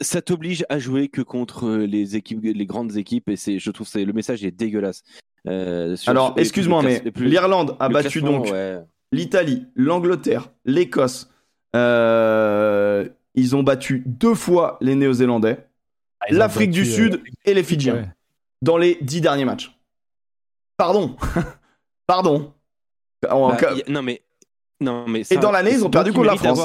Ça- 0.03 0.23
t'oblige 0.23 0.65
à 0.69 0.79
jouer 0.79 1.09
que 1.09 1.23
contre 1.23 1.67
euh, 1.67 1.87
les 1.87 2.17
équipes, 2.17 2.41
les 2.43 2.67
grandes 2.67 2.97
équipes, 2.97 3.29
et 3.29 3.37
c'est, 3.37 3.59
je 3.59 3.71
trouve, 3.71 3.87
c'est 3.87 4.05
le 4.05 4.13
message 4.13 4.45
est 4.45 4.51
dégueulasse. 4.51 5.03
Euh, 5.49 5.97
Alors, 6.07 6.35
excuse-moi, 6.37 6.83
mais 6.83 7.03
l'Irlande 7.17 7.77
a 7.81 7.89
battu 7.89 8.23
donc 8.23 8.47
ouais. 8.47 8.79
l'Italie, 9.11 9.67
l'Angleterre, 9.75 10.51
l'Écosse. 10.65 11.29
Euh, 11.75 13.09
ils 13.35 13.57
ont 13.57 13.63
battu 13.63 14.03
deux 14.07 14.35
fois 14.35 14.77
les 14.81 14.95
Néo-Zélandais, 14.95 15.67
Ah, 16.21 16.27
l'Afrique 16.31 16.71
du 16.71 16.85
Sud 16.85 17.23
et 17.45 17.55
les 17.55 17.63
Fidjiens 17.63 17.95
ouais. 17.95 18.09
dans 18.61 18.77
les 18.77 18.99
dix 19.01 19.21
derniers 19.21 19.45
matchs. 19.47 19.77
Pardon, 20.77 21.17
pardon. 22.07 22.53
Bah, 23.23 23.31
a- 23.33 23.91
non 23.91 24.03
mais, 24.03 24.21
non 24.81 25.07
mais. 25.09 25.23
Et 25.31 25.37
dans 25.37 25.51
l'année, 25.51 25.73
ils 25.73 25.85
ont 25.85 25.91
perdu 25.91 26.13
contre 26.13 26.27
la 26.27 26.37
France. 26.37 26.61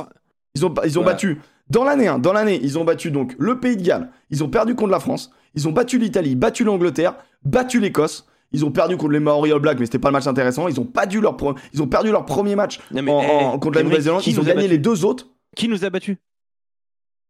Ils 0.55 0.65
ont, 0.65 0.73
ils 0.83 0.97
ont 0.99 1.03
battu 1.03 1.39
dans 1.69 1.83
l'année, 1.83 2.07
hein, 2.07 2.19
dans 2.19 2.33
l'année, 2.33 2.59
ils 2.63 2.77
ont 2.77 2.83
battu 2.85 3.11
donc 3.11 3.35
le 3.39 3.59
Pays 3.59 3.75
de 3.77 3.81
Galles, 3.83 4.09
ils 4.29 4.43
ont 4.43 4.49
perdu 4.49 4.75
contre 4.75 4.91
la 4.91 4.99
France, 4.99 5.31
ils 5.55 5.67
ont 5.67 5.71
battu 5.71 5.97
l'Italie, 5.99 6.35
battu 6.35 6.63
l'Angleterre, 6.63 7.15
battu 7.43 7.79
l'Écosse, 7.79 8.27
ils 8.53 8.63
ont 8.63 8.71
perdu 8.71 8.95
contre 8.95 9.11
les 9.11 9.19
Maori 9.19 9.51
All 9.51 9.59
Blacks, 9.59 9.79
mais 9.79 9.85
c'était 9.85 9.99
pas 9.99 10.07
le 10.09 10.13
match 10.13 10.27
intéressant. 10.27 10.67
Ils 10.69 10.79
ont 10.79 10.85
pas 10.85 11.05
dû 11.05 11.19
leur, 11.19 11.35
pro- 11.35 11.55
ils 11.73 11.81
ont 11.81 11.87
perdu 11.87 12.11
leur 12.11 12.25
premier 12.25 12.55
match 12.55 12.79
Non, 12.91 13.01
mais, 13.01 13.11
en- 13.11 13.21
eh, 13.21 13.25
en- 13.25 13.59
contre 13.59 13.77
la 13.79 13.83
Nouvelle-Zélande. 13.83 14.23
Ils 14.25 14.39
ont 14.39 14.43
gagné 14.43 14.67
les 14.69 14.77
deux 14.77 15.03
autres. 15.03 15.27
Qui 15.55 15.67
nous 15.67 15.83
a 15.83 15.89
battus 15.89 16.17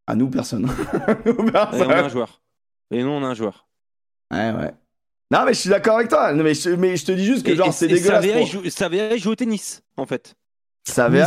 À 0.06 0.14
nous, 0.14 0.28
personne. 0.30 0.62
Nous, 1.26 1.32
Et 1.32 1.34
on 1.38 1.54
a 1.54 2.04
un 2.04 2.08
joueur. 2.08 2.40
Et 2.90 3.02
nous, 3.02 3.08
on 3.10 3.22
a 3.24 3.26
un 3.28 3.34
joueur. 3.34 3.66
Ouais, 4.32 4.52
ouais. 4.52 4.72
Non, 5.30 5.40
mais 5.44 5.52
je 5.54 5.58
suis 5.60 5.70
d'accord 5.70 5.96
avec 5.96 6.08
toi. 6.08 6.32
Non, 6.32 6.42
mais, 6.44 6.54
je, 6.54 6.70
mais 6.70 6.96
je 6.96 7.04
te 7.04 7.12
dis 7.12 7.24
juste 7.24 7.44
que 7.44 7.50
Et- 7.50 7.56
genre 7.56 7.72
c'est 7.72 7.88
dégueulasse. 7.88 8.24
Savea, 8.24 8.38
pour- 8.38 8.46
joue, 8.46 9.18
joue 9.18 9.30
au 9.30 9.34
tennis, 9.34 9.82
en 9.96 10.06
fait. 10.06 10.34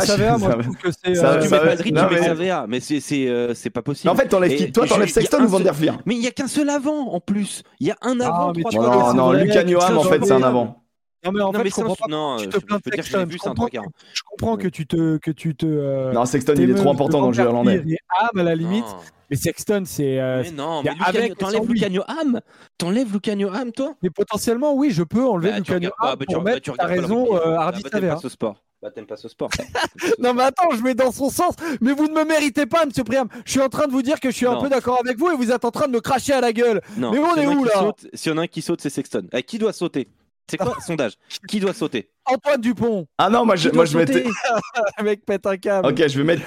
Savea, 0.06 0.38
moi 0.38 0.50
ça 0.50 0.56
je 0.58 0.62
trouve 0.62 0.76
que 0.76 0.88
c'est. 1.04 1.14
ça- 1.14 1.30
euh, 1.32 1.40
tu 1.42 1.48
ça- 1.48 1.58
mets 1.58 1.64
pas 1.66 1.70
Aldrit, 1.72 1.92
non, 1.92 2.02
tu 2.08 2.14
mets 2.14 2.20
mais- 2.20 2.26
Savea, 2.26 2.66
mais 2.68 2.80
c'est 2.80 3.00
c'est 3.00 3.28
euh, 3.28 3.54
c'est 3.54 3.70
pas 3.70 3.80
Mais 3.80 3.82
possible. 3.84 4.10
en 4.10 4.14
fait, 4.14 4.28
t'enlèves 4.28 4.54
qui 4.56 4.72
Toi, 4.72 4.86
t'enlèves 4.86 5.08
Sexton 5.08 5.44
ou 5.44 5.48
Van 5.48 5.56
seul- 5.58 5.64
der 5.64 5.74
Fleer 5.76 5.92
Mais 6.06 6.14
il 6.16 6.22
y 6.22 6.26
a 6.26 6.30
qu'un 6.30 6.48
seul 6.48 6.68
avant 6.70 7.08
en 7.12 7.20
plus. 7.20 7.62
Il 7.80 7.86
y 7.86 7.90
a 7.90 7.96
un 8.02 8.20
avant, 8.20 8.48
Ah, 8.50 8.52
trois 8.58 8.70
tu 8.70 8.76
Non, 8.78 9.14
non, 9.14 9.32
Lucas 9.32 9.64
sais, 9.66 9.74
en 9.92 10.02
fait, 10.02 10.24
c'est 10.24 10.32
un 10.32 10.42
avant. 10.42 10.81
Non, 11.24 11.30
mais 11.32 11.40
en 11.40 11.52
non, 11.52 11.58
fait, 11.58 11.64
mais 11.64 11.70
je 11.70 11.74
comprends 11.76 11.94
pas. 11.94 12.06
non, 12.08 12.36
tu 12.36 12.44
je 12.44 12.48
te 12.50 12.56
plains 12.58 12.78
peux 12.80 12.90
de 12.90 12.96
dire 12.96 13.04
que 13.04 13.10
je 13.10 13.16
l'ai 13.16 13.24
Sexton. 13.24 13.26
vu, 13.26 13.32
Je 13.32 13.38
c'est 13.38 13.46
un 13.46 13.50
comprends 13.50 13.66
trois 13.68 13.80
quarts. 13.82 13.90
Je 14.14 14.22
comprends 14.28 14.56
que 14.56 14.68
tu 14.68 14.86
te. 14.86 15.16
Que 15.18 15.30
tu 15.30 15.54
te 15.54 15.66
euh, 15.66 16.12
Non, 16.12 16.24
Sexton, 16.24 16.54
il 16.56 16.70
est 16.70 16.74
trop 16.74 16.90
important 16.90 17.20
dans 17.20 17.28
le 17.28 17.32
jeu 17.34 17.44
irlandais. 17.44 17.80
Fleer 17.80 17.94
et 17.94 17.98
Ham 18.18 18.38
à 18.38 18.42
la 18.42 18.54
limite. 18.54 18.84
Non. 18.84 18.96
Mais 19.30 19.36
Sexton, 19.36 19.84
c'est. 19.86 20.20
euh, 20.20 20.42
Mais 20.42 20.50
non, 20.50 20.82
il 20.82 20.90
mais 20.90 20.96
a 21.04 21.08
avec 21.08 21.38
t'enlèves. 21.38 21.66
Lucanio 21.66 22.02
Ham 22.06 22.40
T'enlèves 22.76 23.12
Lucanio 23.12 23.48
Ham, 23.54 23.72
toi? 23.72 23.94
Mais 24.02 24.10
potentiellement, 24.10 24.74
oui, 24.74 24.90
je 24.90 25.02
peux 25.04 25.24
enlever 25.24 25.50
Bah, 25.52 25.58
Lucanio 25.58 25.90
Ham 26.00 26.16
bah, 26.18 26.26
tu- 26.28 26.34
pour 26.34 26.42
bah, 26.42 26.50
mettre, 26.50 26.62
tu 26.62 26.72
t'as 26.76 26.86
raison, 26.86 27.34
euh, 27.36 27.54
Hardy 27.56 27.82
bah, 27.82 28.00
pas 28.00 28.16
ce 28.18 28.28
sport. 28.28 28.56
Bah, 28.82 28.90
t'aimes 28.90 29.06
pas 29.06 29.16
ce 29.16 29.28
sport. 29.28 29.48
Non 30.18 30.34
mais 30.34 30.42
attends, 30.42 30.70
je 30.76 30.82
mets 30.82 30.94
dans 30.94 31.12
son 31.12 31.30
sens. 31.30 31.54
Mais 31.80 31.92
vous 31.92 32.08
ne 32.08 32.12
me 32.14 32.24
méritez 32.24 32.66
pas, 32.66 32.84
Monsieur 32.84 33.04
Priam. 33.04 33.28
Je 33.44 33.52
suis 33.52 33.60
en 33.60 33.68
train 33.68 33.86
de 33.86 33.92
vous 33.92 34.02
dire 34.02 34.18
que 34.20 34.30
je 34.30 34.34
suis 34.36 34.46
un 34.46 34.56
peu 34.56 34.68
d'accord 34.68 34.98
avec 35.02 35.16
vous 35.18 35.30
et 35.30 35.36
vous 35.36 35.50
êtes 35.52 35.64
en 35.64 35.70
train 35.70 35.86
de 35.86 35.92
me 35.92 36.00
cracher 36.00 36.32
à 36.32 36.40
la 36.40 36.52
gueule. 36.52 36.80
Non. 36.96 37.12
Mais 37.12 37.18
on 37.20 37.36
est 37.36 37.46
où, 37.46 37.62
là? 37.64 37.70
saute- 37.74 38.08
S'il 38.12 38.32
y 38.32 38.34
en 38.34 38.38
a 38.38 38.42
un 38.42 38.46
qui 38.48 38.60
saute, 38.60 38.80
c'est 38.80 38.90
Sexton. 38.90 39.28
Eh, 39.32 39.42
qui 39.44 39.58
doit 39.58 39.72
sauter? 39.72 40.08
C'est 40.50 40.56
quoi 40.56 40.76
sondage? 40.86 41.12
Qui 41.48 41.60
doit 41.60 41.72
sauter? 41.72 42.10
Antoine 42.26 42.60
Dupont, 42.60 43.06
Ah 43.18 43.30
non, 43.30 43.44
moi 43.44 43.56
je, 43.56 43.68
moi, 43.70 43.84
je 43.84 43.96
mettais. 43.98 44.24
mec 45.02 45.24
pète 45.24 45.46
un 45.46 45.56
câble. 45.56 45.88
Ok, 45.88 46.06
je 46.06 46.18
vais 46.18 46.24
mettre. 46.24 46.42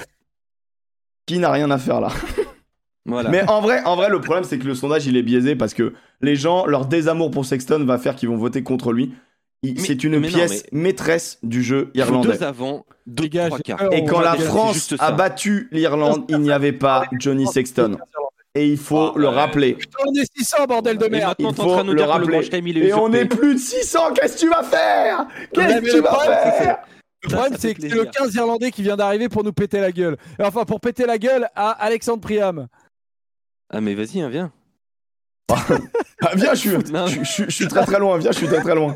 Qui 1.25 1.39
n'a 1.39 1.51
rien 1.51 1.69
à 1.71 1.77
faire 1.77 1.99
là? 2.01 2.09
Voilà. 3.07 3.29
Mais 3.29 3.47
en 3.47 3.61
vrai, 3.61 3.83
en 3.85 3.95
vrai, 3.95 4.09
le 4.09 4.19
problème 4.19 4.43
c'est 4.43 4.57
que 4.57 4.65
le 4.65 4.73
sondage 4.73 5.05
il 5.05 5.15
est 5.15 5.21
biaisé 5.21 5.55
parce 5.55 5.75
que 5.75 5.93
les 6.21 6.35
gens, 6.35 6.65
leur 6.65 6.87
désamour 6.87 7.29
pour 7.29 7.45
Sexton 7.45 7.85
va 7.85 7.99
faire 7.99 8.15
qu'ils 8.15 8.29
vont 8.29 8.35
voter 8.37 8.63
contre 8.63 8.91
lui. 8.93 9.13
Il- 9.61 9.75
Mais- 9.75 9.79
C'est 9.79 10.03
une 10.03 10.17
mais 10.17 10.27
non, 10.27 10.33
pièce 10.33 10.63
maîtresse 10.71 11.37
du 11.43 11.61
jeu 11.61 11.91
irlandais. 11.93 12.35
deux 12.39 12.43
avant, 12.43 12.83
deux 13.05 13.27
gars, 13.27 13.45
trois 13.45 13.59
quarts. 13.59 13.93
Et 13.93 14.05
quand 14.05 14.21
la 14.21 14.33
France 14.35 14.91
a 14.97 15.11
battu 15.11 15.67
l'Irlande, 15.71 16.25
il 16.29 16.39
n'y 16.39 16.51
avait 16.51 16.71
pas 16.73 17.03
Johnny 17.19 17.45
Sexton. 17.45 17.97
Et 18.57 18.67
il 18.69 18.77
faut 18.77 19.11
Ah, 19.13 19.13
le 19.17 19.27
rappeler. 19.27 19.77
On 20.07 20.13
est 20.13 20.31
600, 20.37 20.65
bordel 20.65 20.97
de 20.97 21.05
Et 21.05 21.09
merde. 21.09 21.35
Il 21.39 21.53
faut 21.53 21.53
nous 21.53 21.65
dire 21.73 21.83
le 21.83 21.91
que 21.93 21.97
le 21.97 22.03
rappeler. 22.37 22.87
Et 22.87 22.93
on 22.93 23.11
est 23.13 23.25
plus 23.25 23.55
de 23.55 23.59
600, 23.59 24.13
qu'est-ce 24.13 24.35
que 24.35 24.39
tu 24.39 24.49
vas 24.49 24.63
faire? 24.63 25.27
Qu'est-ce 25.53 25.79
que 25.81 25.89
tu 25.89 25.95
le 25.97 26.01
vas 26.01 26.09
problème, 26.13 26.37
faire? 26.57 26.77
Le 27.23 27.29
problème, 27.29 27.53
c'est 27.59 27.73
que 27.73 27.81
c'est 27.81 27.89
le 27.89 27.95
plaisir. 28.03 28.11
15 28.11 28.35
Irlandais 28.35 28.71
qui 28.71 28.81
vient 28.81 28.95
d'arriver 28.95 29.27
pour 29.29 29.43
nous 29.43 29.51
péter 29.51 29.79
la 29.81 29.91
gueule. 29.91 30.15
Enfin, 30.41 30.63
pour 30.63 30.79
péter 30.79 31.05
la 31.05 31.17
gueule 31.17 31.47
à 31.55 31.71
Alexandre 31.71 32.21
Priam. 32.21 32.67
Ah, 33.69 33.81
mais 33.81 33.93
vas-y, 33.93 34.21
hein, 34.21 34.29
viens. 34.29 34.51
Ah, 35.51 36.29
Viens, 36.35 36.53
je 36.53 36.59
suis, 36.59 36.69
Non. 36.93 37.07
je, 37.07 37.23
je- 37.23 37.43
je 37.45 37.49
suis 37.49 37.67
très 37.67 37.85
très 37.85 37.99
loin, 37.99 38.17
viens, 38.17 38.31
je 38.31 38.37
suis 38.37 38.47
très 38.47 38.61
très 38.61 38.73
loin. 38.75 38.95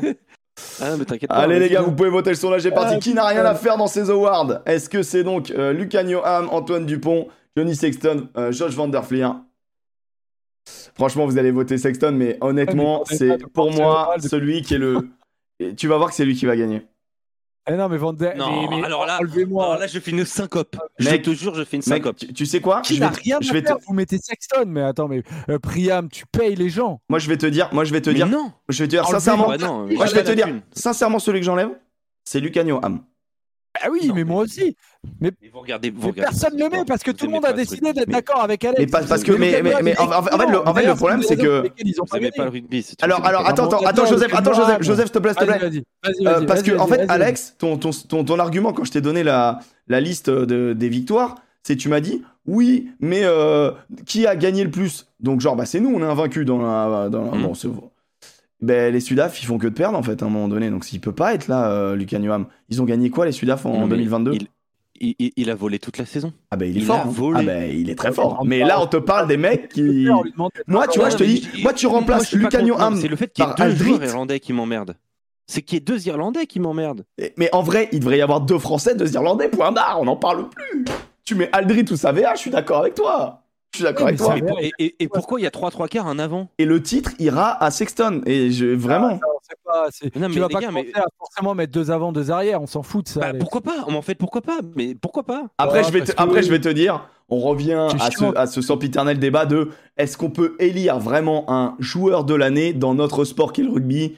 Ah, 0.80 0.96
mais 0.98 1.04
t'inquiète 1.04 1.28
pas. 1.30 1.36
Allez 1.36 1.58
les 1.58 1.68
gars, 1.68 1.82
vous 1.82 1.92
pouvez 1.92 2.08
voter, 2.10 2.30
le 2.30 2.36
sondage 2.36 2.64
est 2.66 2.70
parti. 2.70 2.94
Ah, 2.96 2.98
Qui 2.98 3.14
n'a 3.14 3.26
rien 3.26 3.40
putain. 3.40 3.50
à 3.50 3.54
faire 3.54 3.76
dans 3.76 3.86
ces 3.86 4.10
awards? 4.10 4.60
Est-ce 4.66 4.88
que 4.88 5.02
c'est 5.02 5.22
donc 5.22 5.50
euh, 5.50 5.72
Lucanio 5.72 6.20
Ham, 6.24 6.48
Antoine 6.50 6.86
Dupont, 6.86 7.28
Johnny 7.56 7.74
Sexton, 7.76 8.28
euh, 8.36 8.52
Josh 8.52 8.72
Van 8.74 8.88
Der 8.88 9.02
Franchement, 11.00 11.24
vous 11.24 11.38
allez 11.38 11.50
voter 11.50 11.78
Sexton, 11.78 12.12
mais 12.12 12.36
honnêtement, 12.42 13.04
c'est 13.06 13.38
pour 13.54 13.72
moi 13.72 14.16
celui 14.18 14.60
qui 14.60 14.74
est 14.74 14.78
le... 14.78 15.08
Et 15.58 15.74
tu 15.74 15.88
vas 15.88 15.96
voir 15.96 16.10
que 16.10 16.14
c'est 16.14 16.26
lui 16.26 16.34
qui 16.36 16.44
va 16.44 16.56
gagner. 16.56 16.82
Eh 17.66 17.72
non, 17.74 17.88
mais 17.88 17.96
Van 17.96 18.12
Der- 18.12 18.36
Non, 18.36 18.68
mais- 18.68 18.76
mais 18.80 18.84
alors 18.84 19.06
là- 19.06 19.18
enlevez-moi. 19.18 19.64
Alors 19.64 19.78
là, 19.78 19.86
je 19.86 19.98
fais 19.98 20.10
une 20.10 20.26
syncope. 20.26 20.76
Mec, 20.98 21.24
je 21.24 21.30
te 21.30 21.34
jure, 21.34 21.54
je 21.54 21.64
fais 21.64 21.76
une 21.78 21.82
Mec, 21.86 22.02
syncope. 22.02 22.16
tu, 22.16 22.32
tu 22.34 22.44
sais 22.44 22.60
quoi? 22.60 22.82
Qui 22.82 22.96
je 22.96 23.00
vais, 23.00 23.10
te- 23.10 23.20
rien 23.22 23.38
je 23.40 23.48
à 23.50 23.52
vais 23.54 23.62
te- 23.62 23.72
Vous 23.86 23.94
mettez 23.94 24.18
Sexton, 24.18 24.64
mais 24.66 24.82
attends, 24.82 25.08
mais 25.08 25.22
euh, 25.48 25.58
Priam, 25.58 26.08
tu 26.10 26.24
payes 26.26 26.54
les 26.54 26.68
gens. 26.68 27.00
Moi, 27.08 27.18
je 27.18 27.28
vais 27.28 27.38
te 27.38 27.46
dire, 27.46 27.70
moi, 27.72 27.84
je 27.84 27.92
vais 27.94 28.00
te 28.02 28.10
Mais 28.10 28.16
dire, 28.16 28.26
non. 28.28 28.52
je 28.68 28.78
vais 28.82 28.86
te 28.86 28.90
dire 28.90 29.06
sincèrement, 29.06 29.48
Bah 29.48 29.56
non, 29.58 29.86
moi, 29.86 30.04
je 30.06 30.14
vais 30.14 30.24
te 30.24 30.32
dire, 30.32 30.48
sincèrement, 30.72 31.18
celui 31.18 31.40
que 31.40 31.46
j'enlève, 31.46 31.70
c'est 32.24 32.40
Lucanio 32.40 32.78
Ham. 32.82 33.00
Ah 33.82 33.88
oui, 33.90 34.00
Non, 34.08 34.14
mais 34.14 34.24
mais- 34.24 34.30
moi 34.30 34.42
aussi. 34.42 34.76
Mais 35.20 35.30
vous 35.52 35.60
regardez, 35.60 35.90
vous 35.90 36.00
Mais 36.00 36.06
regardez 36.10 36.20
personne 36.22 36.58
ne 36.58 36.64
le 36.64 36.70
met 36.70 36.84
parce 36.84 37.02
que 37.02 37.10
tout 37.12 37.26
le 37.26 37.32
monde 37.32 37.44
a 37.44 37.52
décidé 37.52 37.92
d'être 37.92 38.08
d'accord 38.08 38.42
avec 38.42 38.64
Alex. 38.64 38.80
mais 38.80 38.86
pas- 38.86 39.02
parce 39.02 39.22
que- 39.22 39.32
Le 39.32 39.38
mais- 39.38 39.46
Lucas 39.60 39.62
mais- 39.62 39.82
mais 39.82 39.98
en- 39.98 40.22
fait, 40.22 40.46
le- 40.50 40.68
en 40.68 40.74
fait, 40.74 40.86
le 40.86 40.94
problème, 40.96 41.22
c'est 41.22 41.36
que- 41.36 41.62
Vous 41.62 42.04
pas 42.06 42.18
le 42.44 42.50
rugby. 42.50 42.86
Alors, 43.00 43.24
alors, 43.24 43.46
attends, 43.46 43.66
attends, 43.66 43.86
attends, 43.86 44.06
Joseph, 44.06 44.34
attends, 44.34 44.52
Joseph. 44.52 44.82
Joseph, 44.82 45.04
s'il 45.06 45.12
te 45.12 45.18
plaît, 45.18 45.32
s'il 45.38 45.46
te 45.46 45.58
plaît. 45.58 45.82
Euh, 46.26 46.44
parce 46.46 46.62
que 46.62 46.76
en 46.76 46.86
fait. 46.86 47.06
Alex, 47.08 47.54
ton, 47.58 47.78
ton, 47.78 47.90
ton, 48.08 48.24
ton 48.24 48.38
argument 48.38 48.72
quand 48.72 48.84
je 48.84 48.92
t'ai 48.92 49.00
donné 49.00 49.22
la, 49.22 49.60
la 49.88 50.00
liste 50.00 50.28
de, 50.30 50.72
des 50.72 50.88
victoires, 50.88 51.36
c'est 51.62 51.76
tu 51.76 51.88
m'as 51.88 52.00
dit 52.00 52.22
oui, 52.46 52.90
mais 53.00 53.20
euh, 53.24 53.70
qui 54.06 54.26
a 54.26 54.34
gagné 54.36 54.64
le 54.64 54.70
plus? 54.70 55.06
Donc 55.20 55.40
genre 55.40 55.56
bah 55.56 55.66
c'est 55.66 55.78
nous, 55.80 55.92
on 55.94 56.00
est 56.00 56.10
invaincus 56.10 56.44
dans 56.46 56.58
la, 56.60 57.08
dans 57.08 57.22
la- 57.24 57.36
Mhm. 57.36 57.42
bon 57.42 57.54
c'est 57.54 57.68
ben 58.62 58.92
les 58.92 59.00
Sudaf 59.00 59.42
ils 59.42 59.46
font 59.46 59.58
que 59.58 59.66
de 59.66 59.74
perdre 59.74 59.96
en 59.98 60.02
fait 60.02 60.22
à 60.22 60.26
un 60.26 60.28
moment 60.28 60.48
donné, 60.48 60.70
donc 60.70 60.90
il 60.92 61.00
peut 61.00 61.12
pas 61.14 61.34
être 61.34 61.48
là 61.48 61.70
euh, 61.70 61.96
Lucas 61.96 62.18
Newham. 62.18 62.46
Ils 62.68 62.80
ont 62.82 62.84
gagné 62.84 63.10
quoi 63.10 63.26
les 63.26 63.32
Sudaf 63.32 63.66
en 63.66 63.72
Non, 63.72 63.86
mais 63.86 63.96
2022 63.96 64.32
Il, 64.34 64.46
il- 65.00 65.14
il- 65.18 65.32
il 65.36 65.50
a 65.50 65.54
volé 65.54 65.78
toute 65.78 65.96
la 65.98 66.04
saison. 66.06 66.32
Ah 66.50 66.56
ben 66.56 66.66
il 66.68 66.76
est 66.76 66.80
il 66.80 66.84
fort. 66.86 66.96
a 66.96 67.02
hein. 67.02 67.08
volé. 67.08 67.38
Ah 67.40 67.42
ben 67.42 67.70
il 67.74 67.88
est 67.90 67.94
très 67.94 68.12
fort. 68.12 68.42
Mais 68.44 68.58
là 68.60 68.80
on 68.82 68.86
te 68.86 68.98
parle 68.98 69.26
des 69.28 69.36
mecs 69.38 69.68
qui. 69.70 70.06
Moi 70.66 70.86
tu 70.88 70.98
vois 70.98 71.10
je 71.10 71.16
te 71.16 71.24
dis, 71.24 71.48
moi 71.62 71.72
tu 71.72 71.86
remplaces 71.86 72.34
non, 72.34 72.76
Ham 72.78 72.96
C'est 72.96 73.08
le 73.08 73.16
fait 73.16 73.32
qu'il 73.32 73.44
y 73.44 73.48
ait 73.48 73.54
deux 73.56 73.62
Aldrit. 73.62 73.88
joueurs 73.88 74.04
irlandais 74.04 74.40
qui 74.40 74.52
m'emmerdent. 74.52 74.96
C'est 75.46 75.62
qu'il 75.62 75.74
y 75.74 75.78
ait 75.78 75.84
deux 75.84 76.06
Irlandais 76.06 76.46
qui 76.46 76.60
m'emmerdent. 76.60 77.04
Mais 77.36 77.48
en 77.52 77.60
vrai, 77.62 77.88
il 77.90 77.98
devrait 77.98 78.18
y 78.18 78.22
avoir 78.22 78.40
deux 78.40 78.58
Français, 78.60 78.94
deux 78.94 79.12
Irlandais, 79.14 79.48
point 79.48 79.72
barre, 79.72 79.98
on 80.00 80.04
n'en 80.04 80.14
parle 80.14 80.48
plus. 80.48 80.84
Tu 81.24 81.34
mets 81.34 81.48
Aldrit 81.52 81.84
ou 81.90 81.96
Savea, 81.96 82.34
je 82.36 82.38
suis 82.40 82.50
d'accord 82.52 82.78
avec 82.82 82.94
toi. 82.94 83.42
Je 83.72 83.78
suis 83.78 83.84
d'accord 83.84 84.06
Oui, 84.06 84.08
avec 84.08 84.18
toi. 84.18 84.34
ça- 84.36 84.60
Et, 84.62 84.72
et- 84.84 84.94
et 85.04 85.08
pourquoi 85.08 85.40
il 85.40 85.44
y 85.44 85.46
a 85.46 85.50
3-3 85.50 85.88
quarts 85.88 86.06
en 86.06 86.18
avant? 86.18 86.48
Et 86.58 86.64
le 86.64 86.82
titre 86.82 87.12
ira 87.18 87.62
à 87.62 87.70
Sexton. 87.70 88.20
Et 88.26 88.50
je, 88.50 88.66
vraiment. 88.66 89.20
Ah, 89.22 89.26
c'est 89.42 89.56
pas- 89.64 89.86
c'est- 89.90 90.16
Non, 90.16 90.28
mais 90.28 90.34
tu 90.34 90.40
vas 90.40 90.48
pas 90.48 90.60
gars, 90.60 90.66
commencer 90.68 90.90
mais- 90.94 91.00
à 91.00 91.06
forcément 91.18 91.54
mettre 91.54 91.72
deux 91.72 91.90
avant, 91.90 92.10
deux 92.12 92.30
arrière. 92.30 92.60
On 92.62 92.66
s'en 92.66 92.82
fout 92.82 93.04
de 93.04 93.10
ça. 93.10 93.20
Bah. 93.20 93.32
Pourquoi 93.38 93.60
pas 93.60 93.84
En 93.86 94.02
fait, 94.02 94.14
pourquoi 94.16 94.40
pas 94.42 94.58
Mais 94.76 94.94
pourquoi 94.94 95.22
pas? 95.22 95.44
Après, 95.58 95.80
Ah, 95.80 95.82
je 95.84 95.92
vais 95.92 96.00
te, 96.00 96.06
parce 96.06 96.16
que- 96.16 96.22
après, 96.22 96.42
je 96.42 96.50
vais 96.50 96.60
te 96.60 96.68
dire, 96.68 97.06
on 97.28 97.38
revient 97.38 97.86
à 98.00 98.10
ce, 98.10 98.36
à 98.36 98.46
ce 98.48 98.60
sempiternel 98.60 99.18
débat 99.20 99.46
de 99.46 99.70
est-ce 99.96 100.16
qu'on 100.16 100.30
peut 100.30 100.56
élire 100.58 100.98
vraiment 100.98 101.44
un 101.48 101.76
joueur 101.78 102.24
de 102.24 102.34
l'année 102.34 102.72
dans 102.72 102.94
notre 102.94 103.24
sport 103.24 103.52
qui 103.52 103.60
est 103.60 103.64
le 103.64 103.70
rugby, 103.70 104.16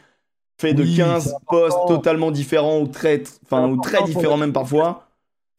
fait 0.59 0.73
de 0.73 0.83
Oui, 0.83 0.97
15 0.97 1.25
c'est 1.27 1.47
postes 1.47 1.77
totalement 1.89 2.31
différents 2.31 2.81
ou 2.81 2.87
très, 2.87 3.23
enfin, 3.45 3.69
ou 3.69 3.77
très 3.83 3.97
important 3.97 4.13
pour 4.13 4.21
différents 4.23 4.37
même 4.39 4.53
parfois. 4.55 5.09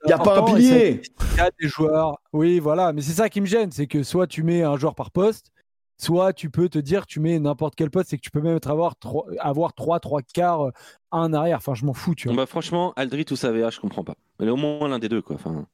Il 0.03 0.07
n'y 0.07 0.13
a 0.13 0.17
pas 0.17 0.39
un 0.39 0.43
pilier. 0.43 1.01
Il 1.33 1.37
y 1.37 1.41
a 1.41 1.49
des 1.59 1.67
joueurs. 1.67 2.19
Oui, 2.33 2.59
voilà. 2.59 2.91
Mais 2.93 3.01
c'est 3.01 3.13
ça 3.13 3.29
qui 3.29 3.39
me 3.41 3.45
gêne. 3.45 3.71
C'est 3.71 3.87
que 3.87 4.03
soit 4.03 4.27
tu 4.27 4.43
mets 4.43 4.63
un 4.63 4.77
joueur 4.77 4.95
par 4.95 5.11
poste, 5.11 5.51
soit 5.97 6.33
tu 6.33 6.49
peux 6.49 6.67
te 6.69 6.77
dire 6.79 7.05
tu 7.05 7.19
mets 7.19 7.39
n'importe 7.39 7.75
quel 7.75 7.89
poste, 7.89 8.09
c'est 8.09 8.17
que 8.17 8.21
tu 8.21 8.31
peux 8.31 8.41
même 8.41 8.59
avoir 8.65 8.95
3, 8.97 9.25
avoir 9.39 9.73
3, 9.73 9.99
3 9.99 10.21
quarts, 10.33 10.67
euh, 10.67 10.71
un 11.11 11.33
arrière. 11.33 11.57
Enfin, 11.57 11.73
je 11.73 11.85
m'en 11.85 11.93
fous, 11.93 12.15
tu 12.15 12.27
vois. 12.27 12.35
Bah, 12.35 12.45
franchement, 12.45 12.91
Aldrit 12.95 13.25
ou 13.31 13.35
Savea, 13.35 13.69
je 13.69 13.79
comprends 13.79 14.03
pas. 14.03 14.15
Mais 14.39 14.49
au 14.49 14.57
moins 14.57 14.87
l'un 14.89 14.99
des 14.99 15.09
deux, 15.09 15.21
quoi. 15.21 15.35
Enfin, 15.37 15.65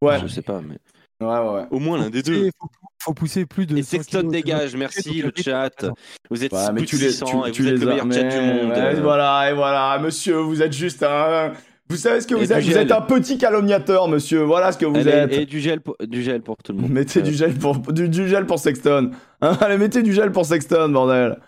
Ouais. 0.00 0.18
je 0.20 0.26
sais 0.28 0.42
pas, 0.42 0.60
mais 0.60 0.78
Ouais, 1.20 1.28
ouais, 1.38 1.54
ouais. 1.54 1.66
au 1.70 1.78
moins 1.78 1.96
l'un 1.98 2.10
des 2.10 2.22
deux. 2.22 2.46
Il 2.46 2.50
faut, 2.60 2.68
faut 3.02 3.14
pousser 3.14 3.46
plus 3.46 3.66
de. 3.66 3.76
Et 3.76 3.82
100 3.82 3.90
Sexton 3.90 4.22
tu 4.22 4.28
dégage, 4.28 4.74
merci 4.76 5.22
le 5.22 5.32
chat. 5.36 5.84
Vous 6.30 6.42
êtes 6.44 6.52
Ouais, 6.52 6.72
mais 6.72 6.82
tu 6.84 6.96
les, 6.96 7.10
600 7.10 7.26
tu, 7.42 7.48
et 7.48 7.52
tu 7.52 7.62
vous 7.62 7.68
êtes 7.68 7.74
les 7.74 7.80
le 7.80 7.86
meilleur 7.86 8.12
chat 8.12 8.22
du 8.28 8.36
monde. 8.46 8.70
ouais, 8.70 8.78
euh. 8.96 9.00
Voilà, 9.02 9.50
et 9.50 9.54
voilà, 9.54 9.98
monsieur, 10.00 10.36
vous 10.38 10.62
êtes 10.62 10.72
juste 10.72 11.02
un. 11.02 11.52
Vous 11.90 11.96
savez 11.96 12.20
ce 12.20 12.26
que 12.26 12.34
vous 12.34 12.50
êtes? 12.52 12.64
Vous 12.64 12.76
êtes 12.78 12.90
un 12.92 13.02
petit 13.02 13.36
calomniateur, 13.38 14.08
monsieur. 14.08 14.40
Voilà 14.42 14.72
ce 14.72 14.78
que 14.78 14.86
vous 14.86 15.06
êtes. 15.06 15.32
et 15.32 15.46
du 15.46 15.60
gel, 15.60 15.80
pour, 15.80 15.96
du 16.00 16.22
gel 16.22 16.40
pour 16.42 16.56
tout 16.56 16.72
le 16.72 16.78
monde. 16.78 16.90
Mettez 16.90 17.20
du 17.22 17.32
gel 17.34 17.54
pour 17.54 17.76
du, 17.78 18.08
du 18.08 18.26
gel 18.28 18.46
pour 18.46 18.58
Sexton. 18.58 19.10
Hein, 19.42 19.56
allez, 19.60 19.76
mettez 19.78 20.02
du 20.02 20.12
gel 20.12 20.32
pour 20.32 20.46
Sexton, 20.46 20.88
bordel. 20.88 21.38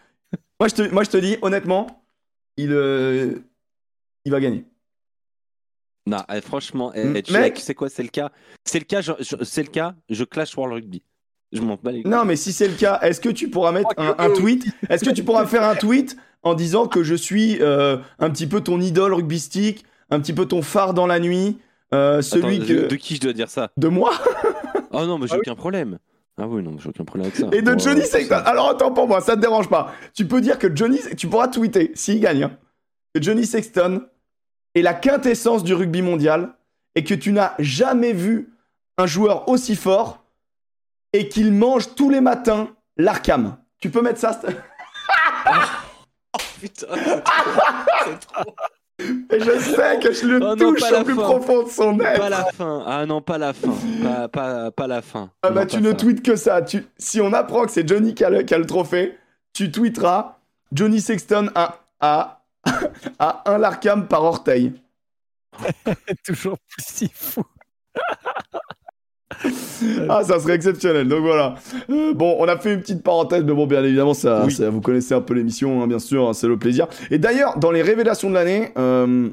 moi, 0.60 0.68
je 0.68 0.74
te, 0.74 0.82
moi, 0.92 1.04
je 1.04 1.10
te 1.10 1.16
dis, 1.16 1.36
honnêtement, 1.42 2.04
il, 2.58 2.70
euh, 2.72 3.34
il 4.26 4.32
va 4.32 4.40
gagner. 4.40 4.64
Non, 6.06 6.18
eh, 6.32 6.40
franchement, 6.40 6.92
eh, 6.94 7.00
M- 7.00 7.22
tu 7.22 7.32
mec. 7.32 7.56
sais- 7.56 7.64
c'est 7.64 7.74
quoi 7.74 7.88
C'est 7.88 8.02
le 8.02 8.10
cas? 8.10 8.30
C'est 8.64 8.78
le 8.78 8.84
cas. 8.84 9.00
C'est 9.42 9.62
le 9.62 9.68
cas. 9.70 9.94
Je 10.08 10.22
clash 10.24 10.56
World 10.56 10.74
Rugby. 10.74 11.02
Je 11.52 11.60
m'en 11.62 11.78
bats 11.82 11.90
les. 11.92 12.02
Non, 12.04 12.24
mais 12.24 12.36
si 12.36 12.52
c'est 12.52 12.68
le 12.68 12.74
cas, 12.74 13.00
est-ce 13.02 13.20
que 13.20 13.28
tu 13.28 13.48
pourras 13.48 13.72
mettre 13.72 13.88
un, 13.96 14.14
un 14.18 14.30
tweet? 14.30 14.66
Est-ce 14.90 15.04
que 15.04 15.10
tu 15.14 15.24
pourras 15.24 15.46
faire 15.46 15.62
un 15.64 15.74
tweet 15.76 16.16
en 16.42 16.54
disant 16.54 16.86
que 16.86 17.02
je 17.02 17.14
suis 17.14 17.58
euh, 17.60 17.96
un 18.18 18.30
petit 18.30 18.46
peu 18.46 18.60
ton 18.60 18.80
idole 18.80 19.14
rugbystique, 19.14 19.84
un 20.10 20.20
petit 20.20 20.32
peu 20.32 20.46
ton 20.46 20.62
phare 20.62 20.94
dans 20.94 21.06
la 21.06 21.18
nuit, 21.20 21.58
euh, 21.94 22.22
celui 22.22 22.56
Attends, 22.56 22.66
que 22.66 22.72
de, 22.72 22.86
de 22.88 22.96
qui 22.96 23.16
je 23.16 23.20
dois 23.20 23.32
dire 23.32 23.48
ça 23.50 23.70
de 23.76 23.88
moi 23.88 24.12
Oh 24.92 25.04
non, 25.04 25.18
mais 25.18 25.26
j'ai 25.26 25.34
Ah 25.34 25.36
oui. 25.36 25.42
aucun 25.46 25.54
problème. 25.56 25.98
Ah 26.38 26.46
oui, 26.46 26.62
non, 26.62 26.76
j'ai 26.78 26.88
aucun 26.88 27.04
problème 27.04 27.26
avec 27.28 27.36
ça. 27.36 27.48
et 27.56 27.62
de 27.62 27.72
Oh, 27.72 27.78
Johnny 27.78 28.02
c'est 28.02 28.18
Sexton. 28.18 28.42
Alors 28.44 28.70
attends 28.70 28.92
pour 28.92 29.08
moi, 29.08 29.20
ça 29.20 29.36
te 29.36 29.40
dérange 29.40 29.68
pas. 29.68 29.92
Tu 30.14 30.26
peux 30.26 30.40
dire 30.40 30.58
que 30.58 30.74
Johnny, 30.74 31.00
tu 31.16 31.28
pourras 31.28 31.48
tweeter 31.48 31.92
s'il 31.94 32.20
gagne, 32.20 32.44
hein, 32.44 32.58
que 33.14 33.22
Johnny 33.22 33.46
Sexton 33.46 34.02
est 34.74 34.82
la 34.82 34.94
quintessence 34.94 35.64
du 35.64 35.72
rugby 35.74 36.02
mondial 36.02 36.54
et 36.94 37.04
que 37.04 37.14
tu 37.14 37.32
n'as 37.32 37.54
jamais 37.58 38.12
vu 38.12 38.52
un 38.98 39.06
joueur 39.06 39.48
aussi 39.48 39.76
fort 39.76 40.24
et 41.12 41.28
qu'il 41.28 41.52
mange 41.52 41.94
tous 41.94 42.10
les 42.10 42.20
matins 42.20 42.68
l'Arkham. 42.98 43.56
Tu 43.80 43.90
peux 43.90 44.02
mettre 44.02 44.20
ça 44.20 44.32
St- 44.32 44.54
Putain, 46.60 46.86
c'est 48.04 48.20
trop. 48.20 48.54
Et 48.98 49.40
je 49.40 49.58
sais 49.58 49.98
que 50.00 50.12
je 50.12 50.26
le 50.26 50.36
Oh 50.42 50.54
non, 50.54 50.56
touche 50.56 50.90
au 50.92 51.04
plus 51.04 51.14
fin. 51.14 51.22
profond 51.22 51.62
de 51.64 51.68
son 51.68 52.00
être. 52.00 52.18
Pas 52.20 52.28
la 52.30 52.44
fin. 52.46 52.82
Ah 52.86 53.04
non, 53.06 53.20
pas 53.20 53.36
la 53.38 53.52
fin. 53.52 53.74
Pas, 54.02 54.28
pas, 54.28 54.70
pas 54.70 54.86
la 54.86 55.02
fin. 55.02 55.30
Ah 55.42 55.50
bah 55.50 55.62
Non, 55.62 55.66
tu 55.66 55.80
ne 55.82 55.90
ça. 55.90 55.94
tweets 55.96 56.22
que 56.22 56.36
ça. 56.36 56.62
Tu... 56.62 56.84
Si 56.96 57.20
on 57.20 57.32
apprend 57.34 57.66
que 57.66 57.72
c'est 57.72 57.86
Johnny 57.86 58.14
qui 58.14 58.24
a, 58.24 58.30
le, 58.30 58.42
qui 58.42 58.54
a 58.54 58.58
le 58.58 58.64
trophée, 58.66 59.16
tu 59.52 59.70
tweeteras 59.70 60.38
Johnny 60.72 61.00
Sexton 61.00 61.50
a, 61.54 61.80
a, 62.00 62.42
a 63.18 63.42
un 63.52 63.58
Larkham 63.58 64.08
par 64.08 64.22
orteil. 64.24 64.72
Toujours 66.24 66.56
plus 66.58 66.84
si 66.86 67.10
fou. 67.14 67.42
Ah, 70.08 70.22
ça 70.24 70.40
serait 70.40 70.54
exceptionnel. 70.54 71.06
Donc 71.08 71.20
voilà. 71.20 71.54
Euh, 71.90 72.14
bon, 72.14 72.36
on 72.38 72.48
a 72.48 72.56
fait 72.56 72.72
une 72.74 72.80
petite 72.80 73.02
parenthèse, 73.02 73.44
mais 73.44 73.52
bon, 73.52 73.66
bien 73.66 73.84
évidemment, 73.84 74.14
ça, 74.14 74.42
Oui. 74.46 74.52
ça- 74.52 74.70
vous 74.70 74.80
connaissez 74.80 75.14
un 75.14 75.20
peu 75.20 75.34
l'émission, 75.34 75.82
hein, 75.82 75.86
bien 75.86 75.98
sûr, 75.98 76.28
hein, 76.28 76.32
c'est 76.32 76.48
le 76.48 76.56
plaisir. 76.58 76.86
Et 77.10 77.18
d'ailleurs, 77.18 77.58
dans 77.58 77.70
les 77.70 77.82
révélations 77.82 78.30
de 78.30 78.34
l'année, 78.34 78.72
euh, 78.78 79.28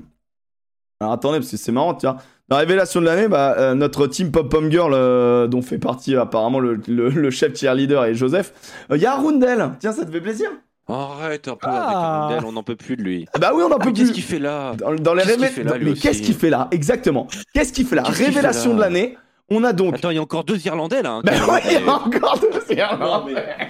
alors 0.99 1.13
attendez, 1.13 1.39
parce 1.39 1.51
que 1.51 1.57
c'est 1.57 1.71
marrant, 1.71 1.93
tiens. 1.93 2.17
Dans 2.49 2.57
la 2.57 2.61
révélation 2.61 2.99
de 2.99 3.05
l'année, 3.05 3.29
bah, 3.29 3.55
euh, 3.57 3.73
notre 3.73 4.05
team 4.07 4.31
Pop 4.31 4.49
Pom 4.49 4.69
Girl, 4.69 4.91
euh, 4.93 5.47
dont 5.47 5.61
fait 5.61 5.77
partie 5.77 6.15
apparemment 6.15 6.59
le, 6.59 6.77
le- 6.87 7.09
le 7.09 7.29
chef 7.31 7.55
cheerleader 7.57 8.03
et 8.05 8.13
Joseph, 8.15 8.53
il 8.93 8.97
y 9.01 9.05
a 9.05 9.13
Arundel. 9.13 9.69
Tiens, 9.79 9.93
ça 9.93 10.05
te 10.05 10.11
fait 10.11 10.19
plaisir? 10.21 10.49
Arrête 10.89 11.47
un 11.47 11.55
peu 11.55 11.67
Ah. 11.69 11.85
avec 11.85 11.95
Arundel, 11.95 12.43
on 12.45 12.51
n'en 12.51 12.63
peut 12.63 12.75
plus 12.75 12.97
de 12.97 13.01
lui. 13.01 13.25
Ah 13.33 13.39
Bah 13.39 13.51
oui, 13.55 13.63
on 13.65 13.71
en 13.71 13.77
Ah, 13.79 13.83
peut 13.83 13.91
Qu'est-ce 13.93 14.07
plus. 14.07 14.13
qu'il 14.15 14.23
fait 14.23 14.39
là? 14.39 14.73
Dans, 14.77 14.93
dans 14.93 15.13
les 15.13 15.23
Qu'est-ce 15.23 15.37
qu'il 15.37 15.47
fait 15.47 15.63
là, 15.63 15.71
dans- 15.71 15.77
lui 15.77 15.85
Mais 15.85 15.93
qu'est-ce 15.93 16.21
qu'il 16.21 16.35
fait 16.35 16.49
là? 16.49 16.67
Exactement. 16.71 17.27
Qu'est-ce 17.53 17.71
qu'il 17.71 17.85
fait 17.85 17.95
là? 17.95 18.03
Qu'est-ce 18.03 18.17
qu'il 18.17 18.25
fait 18.25 18.31
Révélation 18.31 18.71
là? 18.71 18.75
de 18.75 18.81
l'année. 18.81 19.17
On 19.55 19.63
a 19.63 19.73
donc. 19.73 19.95
Attends, 19.95 20.09
il 20.09 20.15
y 20.15 20.19
a 20.19 20.21
encore 20.21 20.43
deux 20.43 20.65
Irlandais 20.65 21.01
là. 21.01 21.11
hein, 21.13 21.21
Bah 21.23 21.33
quand 21.45 21.53
oui, 21.55 21.59
il 21.65 21.71
y 21.73 21.75
a 21.77 21.93
encore 21.93 22.39
deux 22.39 22.49
Non, 22.49 22.75
Irlandais. 22.75 23.33
mais- 23.35 23.67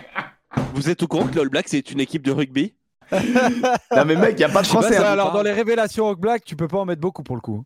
Vous 0.74 0.90
êtes 0.90 1.04
au 1.04 1.08
courant 1.08 1.28
que 1.28 1.36
le 1.36 1.42
All 1.42 1.50
Black 1.50 1.68
c'est 1.68 1.92
une 1.92 2.00
équipe 2.00 2.24
de 2.24 2.32
rugby? 2.32 2.74
Non 3.12 4.06
mais 4.06 4.16
mec, 4.16 4.36
il 4.38 4.42
y 4.42 4.44
a 4.44 4.48
pas 4.50 4.62
de 4.62 4.68
pas, 4.68 4.74
français. 4.74 4.94
ça, 4.96 5.10
hein. 5.10 5.14
alors, 5.14 5.32
dans 5.34 5.42
les 5.44 5.52
révélations 5.52 6.06
Rock 6.06 6.20
Black, 6.20 6.44
tu 6.46 6.56
peux 6.56 6.68
pas 6.68 6.78
en 6.78 6.86
mettre 6.86 7.02
beaucoup 7.02 7.22
pour 7.24 7.36
le 7.36 7.42
coup. 7.42 7.64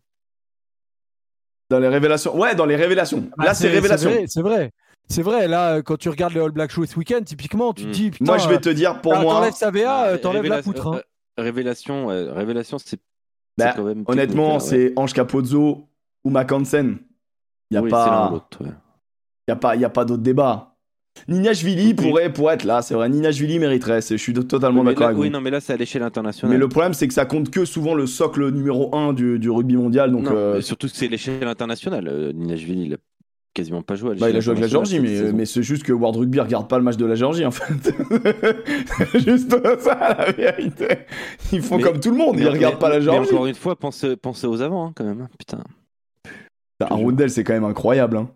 Dans 1.70 1.80
les 1.80 1.88
révélations. 1.90 2.36
Ouais, 2.38 2.56
dans 2.56 2.66
les 2.66 2.76
révélations. 2.76 3.30
Bah, 3.38 3.46
Là, 3.46 3.54
c'est 3.54 3.68
révélation. 3.70 4.10
vrai, 4.10 4.24
C'est 4.28 4.42
vrai. 4.42 4.72
C'est 5.10 5.22
vrai, 5.22 5.48
là, 5.48 5.76
euh, 5.76 5.82
quand 5.82 5.98
tu 5.98 6.10
regardes 6.10 6.34
le 6.34 6.44
All 6.44 6.52
Black 6.52 6.70
Show 6.72 6.86
ce 6.86 6.98
week-end, 6.98 7.22
typiquement, 7.26 7.72
tu 7.74 7.84
te 7.84 7.88
Mm. 7.88 7.92
dis, 7.92 8.12
putain, 8.12 8.26
Moi, 8.26 8.38
je 8.40 8.50
vais 8.50 8.60
te 8.60 8.68
dire, 8.70 9.00
pour 9.02 9.14
euh, 9.14 9.22
moi, 9.22 9.36
t'enlèves 9.36 9.54
sa 9.54 9.72
VA, 9.72 10.04
euh, 10.08 10.12
Ah, 10.16 10.18
t'enlèves 10.18 10.44
la 10.46 10.62
poutre. 10.62 10.88
hein. 10.88 10.96
euh, 11.40 11.42
Révélation, 11.44 12.10
euh, 12.10 12.34
révélation, 12.34 12.78
c'est 12.78 13.00
Bah, 13.58 13.74
honnêtement, 14.08 14.56
ouais. 14.56 14.60
c'est 14.60 14.94
Ange 14.98 15.14
Capozzo 15.14 15.88
ou 16.26 16.30
Mackensen. 16.30 16.98
Il 17.72 17.80
Oui, 17.80 17.90
pas, 17.90 18.30
l'autre, 18.32 18.64
ouais. 18.64 18.72
y 19.48 19.52
a 19.52 19.56
pas, 19.56 19.76
y 19.76 19.84
a 19.86 19.90
pas 19.90 20.06
d'autre 20.06 20.24
débat. 20.24 20.74
Ninashvili 21.28 21.96
pourrait, 21.96 22.32
pourrait 22.32 22.54
être 22.56 22.64
là, 22.64 22.82
c'est 22.84 22.94
vrai. 22.94 23.10
Ninashvili 23.10 23.58
mériterait. 23.60 24.02
Je 24.02 24.16
suis 24.16 24.34
totalement 24.34 24.82
Oui, 24.82 24.88
d'accord 24.88 25.08
avec 25.08 25.18
Oui, 25.18 25.28
vous. 25.28 25.34
non, 25.34 25.42
mais 25.42 25.50
là, 25.50 25.60
c'est 25.60 25.74
à 25.74 25.78
l'échelle 25.78 26.04
internationale. 26.04 26.54
Mais 26.56 26.60
le 26.60 26.70
problème, 26.70 26.94
c'est 26.94 27.08
que 27.08 27.14
ça 27.14 27.26
compte 27.26 27.50
que 27.50 27.66
souvent 27.66 27.96
le 27.96 28.06
socle 28.06 28.52
numéro 28.52 28.96
1 28.96 29.14
du, 29.14 29.40
du 29.40 29.50
rugby 29.50 29.76
mondial. 29.78 30.12
Donc, 30.12 30.26
Non, 30.26 30.32
euh, 30.36 30.62
surtout 30.62 30.88
que 30.88 30.94
c'est 30.94 31.08
l'échelle 31.08 31.48
internationale. 31.48 32.08
Euh, 32.08 32.32
Ninashvili, 32.34 32.86
il 32.86 32.94
a 32.94 32.98
quasiment 33.56 33.82
pas 33.82 33.96
joué 33.96 34.12
à 34.12 34.14
bah, 34.14 34.30
il 34.30 34.38
a 34.38 34.40
joué 34.42 34.52
avec 34.52 34.62
la 34.62 34.68
Géorgie, 34.68 35.00
mais, 35.00 35.32
mais 35.34 35.46
c'est 35.48 35.64
juste 35.64 35.82
que 35.82 35.92
World 35.92 36.18
Rugby 36.20 36.40
regarde 36.40 36.70
pas 36.70 36.78
le 36.78 36.84
match 36.84 36.98
de 36.98 37.06
la 37.08 37.16
Géorgie, 37.16 37.44
en 37.48 37.50
fait. 37.52 37.74
c'est 39.12 39.20
juste 39.20 39.50
ça, 39.80 40.16
la 40.20 40.32
vérité. 40.32 40.88
Ils 41.52 41.64
font 41.64 41.78
Mais- 41.78 41.84
comme 41.84 42.00
tout 42.00 42.12
le 42.12 42.18
monde, 42.18 42.36
ils 42.38 42.44
Mais- 42.44 42.50
regardent 42.50 42.76
mais- 42.76 42.80
pas 42.80 42.90
la 42.90 43.00
Géorgie. 43.02 43.34
encore 43.34 43.48
une 43.48 43.56
fois, 43.56 43.76
pensez, 43.76 44.16
pensez 44.16 44.46
aux 44.46 44.62
avant, 44.62 44.86
hein, 44.88 44.92
quand 44.96 45.04
même. 45.04 45.22
hein, 45.22 45.30
Putain. 45.40 45.64
Bah, 46.80 46.88
Arundel, 46.90 47.30
c'est 47.30 47.44
quand 47.44 47.54
même 47.54 47.64
incroyable. 47.64 48.18
hein. 48.18 48.30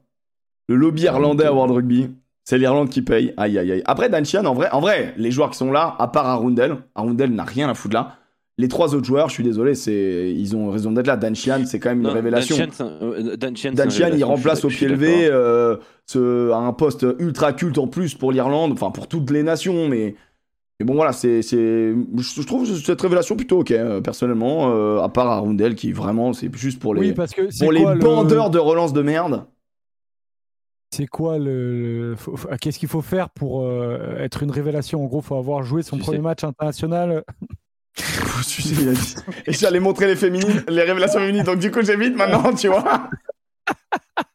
Le 0.67 0.75
lobby 0.75 1.03
irlandais 1.03 1.45
à 1.45 1.53
World 1.53 1.73
Rugby, 1.73 2.09
c'est 2.43 2.57
l'Irlande 2.57 2.89
qui 2.89 3.01
paye. 3.01 3.33
Aïe, 3.37 3.57
aïe, 3.57 3.71
aïe. 3.71 3.81
Après, 3.85 4.09
Dancian, 4.09 4.45
en 4.45 4.53
vrai, 4.53 4.69
en 4.71 4.79
vrai, 4.79 5.13
les 5.17 5.31
joueurs 5.31 5.51
qui 5.51 5.57
sont 5.57 5.71
là, 5.71 5.95
à 5.99 6.07
part 6.07 6.27
Arundel, 6.27 6.77
Arundel 6.95 7.31
n'a 7.31 7.43
rien 7.43 7.69
à 7.69 7.73
foutre 7.73 7.93
là. 7.95 8.15
Les 8.57 8.67
trois 8.67 8.93
autres 8.93 9.05
joueurs, 9.05 9.27
je 9.29 9.33
suis 9.35 9.43
désolé, 9.43 9.75
c'est 9.75 10.31
ils 10.35 10.55
ont 10.55 10.69
raison 10.69 10.91
d'être 10.91 11.07
là. 11.07 11.17
Dancian, 11.17 11.65
c'est 11.65 11.79
quand 11.79 11.89
même 11.89 11.99
une 12.01 12.07
Non, 12.07 12.13
révélation. 12.13 12.57
Dan 12.57 12.69
euh, 13.01 13.35
Dan 13.37 13.53
Dancian, 13.73 14.09
il 14.15 14.23
remplace 14.23 14.63
au 14.65 14.67
pied 14.69 14.87
levé 14.87 15.27
euh, 15.31 15.77
ce- 16.05 16.51
un 16.51 16.71
poste 16.73 17.05
ultra 17.19 17.53
culte 17.53 17.77
en 17.79 17.87
plus 17.87 18.13
pour 18.13 18.31
l'Irlande, 18.31 18.71
enfin 18.73 18.91
pour 18.91 19.07
toutes 19.07 19.31
les 19.31 19.43
nations, 19.43 19.87
mais, 19.87 20.15
mais 20.81 20.85
bon 20.85 20.95
voilà, 20.95 21.13
c'est, 21.13 21.43
c'est, 21.43 21.57
je 21.57 22.41
trouve 22.41 22.65
cette 22.65 22.99
révélation 22.99 23.35
plutôt 23.35 23.59
ok, 23.59 23.69
euh, 23.69 24.01
personnellement, 24.01 24.71
euh, 24.75 24.99
à 24.99 25.09
part 25.09 25.27
Arundel 25.27 25.75
qui 25.75 25.91
vraiment, 25.91 26.33
c'est 26.33 26.51
juste 26.55 26.79
pour 26.79 26.95
les, 26.95 27.01
Oui, 27.01 27.13
parce 27.13 27.33
que 27.33 27.51
c'est 27.51 27.63
pour 27.65 27.71
les 27.71 27.85
le- 27.85 27.99
bandeurs 27.99 28.49
de 28.49 28.57
relance 28.57 28.91
de 28.91 29.03
merde. 29.03 29.45
C'est 30.91 31.05
quoi 31.05 31.37
le. 31.37 32.15
Qu'est-ce 32.59 32.79
qu'il 32.79 32.89
faut 32.89 33.03
faire 33.03 33.29
pour 33.29 33.61
euh, 33.61 34.17
être 34.17 34.41
une 34.41 34.49
révélation? 34.49 35.03
En 35.03 35.05
gros, 35.05 35.21
faut 35.21 35.37
avoir 35.37 35.61
joué 35.61 35.83
son 35.83 35.97
Tu 35.97 36.01
premier 36.03 36.17
sais. 36.17 36.23
match 36.23 36.43
international. 36.43 37.23
Il 38.65 38.93
Et 39.45 39.53
j'allais 39.53 39.79
montrer 39.79 40.07
les 40.07 40.15
féminines, 40.15 40.63
les 40.67 40.81
révélations 40.81 41.19
féminines, 41.19 41.43
donc 41.43 41.59
du 41.59 41.69
coup 41.69 41.81
j'évite 41.83 42.15
maintenant, 42.15 42.51
tu 42.53 42.69
vois. 42.69 43.09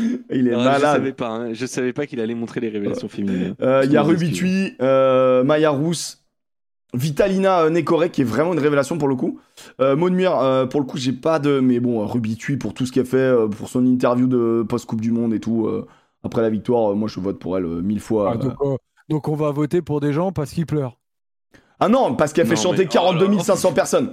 Il 0.30 0.48
est 0.48 0.54
Ah, 0.54 0.58
Je 0.58 0.64
malade. 0.64 0.80
savais 0.80 1.12
pas, 1.12 1.28
hein, 1.28 1.52
je 1.52 1.66
savais 1.66 1.92
pas 1.92 2.06
qu'il 2.06 2.20
allait 2.20 2.34
montrer 2.34 2.60
les 2.60 2.68
révélations 2.68 3.08
féminines. 3.08 3.54
Euh, 3.60 3.82
Il 3.84 3.92
y 3.92 3.96
a 3.96 4.00
Excuse-moi, 4.00 4.02
Ruby 4.04 4.32
Tui, 4.32 4.76
euh, 4.82 5.44
Maya 5.44 5.70
Rousse, 5.70 6.22
Vitalina 6.92 7.62
euh, 7.62 7.70
Nekore 7.70 8.10
qui 8.10 8.22
est 8.22 8.24
vraiment 8.24 8.52
une 8.52 8.58
révélation 8.58 8.98
pour 8.98 9.08
le 9.08 9.14
coup. 9.14 9.38
Euh, 9.80 9.94
euh, 9.96 10.66
pour 10.66 10.80
le 10.80 10.86
coup, 10.86 10.98
j'ai 10.98 11.12
pas 11.12 11.38
de. 11.38 11.60
Mais 11.60 11.78
bon, 11.80 12.02
euh, 12.02 12.04
Ruby 12.06 12.36
Tui 12.36 12.56
pour 12.56 12.74
tout 12.74 12.84
ce 12.86 12.92
qu'elle 12.92 13.06
fait, 13.06 13.16
euh, 13.18 13.46
pour 13.48 13.68
son 13.68 13.84
interview 13.86 14.26
de 14.26 14.64
post-Coupe 14.68 15.00
du 15.00 15.12
Monde 15.12 15.32
et 15.34 15.40
tout. 15.40 15.66
euh, 15.66 15.86
après 16.22 16.42
la 16.42 16.50
victoire, 16.50 16.92
euh, 16.92 16.94
moi 16.94 17.08
je 17.08 17.18
vote 17.20 17.38
pour 17.38 17.56
elle 17.56 17.64
euh, 17.64 17.80
mille 17.80 18.00
fois. 18.00 18.32
Ah, 18.32 18.34
euh. 18.34 18.38
donc, 18.48 18.54
euh, 18.62 18.76
donc 19.08 19.28
on 19.28 19.36
va 19.36 19.50
voter 19.52 19.80
pour 19.82 20.00
des 20.00 20.12
gens 20.12 20.32
parce 20.32 20.50
qu'ils 20.50 20.66
pleurent. 20.66 20.98
Ah 21.78 21.88
non, 21.88 22.14
parce 22.14 22.32
qu'elle 22.34 22.46
fait 22.46 22.56
chanter 22.56 22.82
mais- 22.82 22.88
42 22.88 23.24
oh 23.24 23.28
là 23.30 23.36
là. 23.36 23.42
500 23.42 23.72
personnes. 23.72 24.10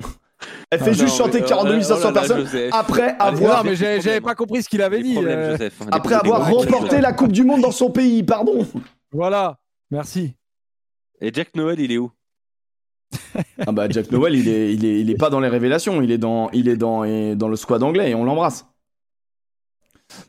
Elle 0.70 0.80
fait 0.80 0.90
Ah, 0.90 0.94
juste 0.94 1.18
Non, 1.20 1.26
chanter 1.26 1.40
mais, 1.40 1.46
euh, 1.46 1.50
42 1.50 1.82
500 1.82 1.96
oh 1.96 2.00
là 2.00 2.06
là, 2.06 2.12
personnes 2.20 2.40
Joseph. 2.46 2.70
après 2.74 3.16
avoir, 3.20 3.64
non, 3.64 3.70
mais 3.72 3.76
j'avais 3.76 4.22
pas 4.22 4.36
compris 4.36 4.62
ce 4.64 4.70
qu'il 4.70 4.82
avait 4.82 4.98
Des 4.98 5.04
dit. 5.04 5.18
euh, 5.18 5.52
Joseph, 5.52 5.82
après 5.92 6.16
avoir 6.16 6.48
remporté 6.52 7.02
la 7.02 7.14
Coupe 7.14 7.32
du 7.32 7.44
Monde 7.44 7.62
dans 7.62 7.72
son 7.72 7.90
pays, 7.90 8.24
pardon. 8.24 8.68
Voilà, 9.12 9.58
merci. 9.90 10.36
Et 11.22 11.32
Jack 11.34 11.56
Noël, 11.56 11.80
il 11.80 11.92
est 11.92 11.98
où? 11.98 12.12
Ah 13.66 13.72
bah 13.72 13.88
Jack 13.90 14.12
Noel, 14.12 14.36
il 14.36 14.48
est, 14.50 14.74
il 14.74 14.86
est, 14.86 15.00
il 15.00 15.10
est 15.10 15.16
pas 15.16 15.30
dans 15.30 15.40
les 15.40 15.48
révélations, 15.48 16.02
il 16.02 16.12
est 16.12 16.18
dans, 16.18 16.50
il 16.52 16.68
est 16.68 16.76
dans, 16.76 17.04
et 17.06 17.36
dans 17.36 17.48
le 17.48 17.56
squad 17.56 17.82
anglais 17.82 18.12
et 18.12 18.16
on 18.16 18.24
l'embrasse. 18.26 18.66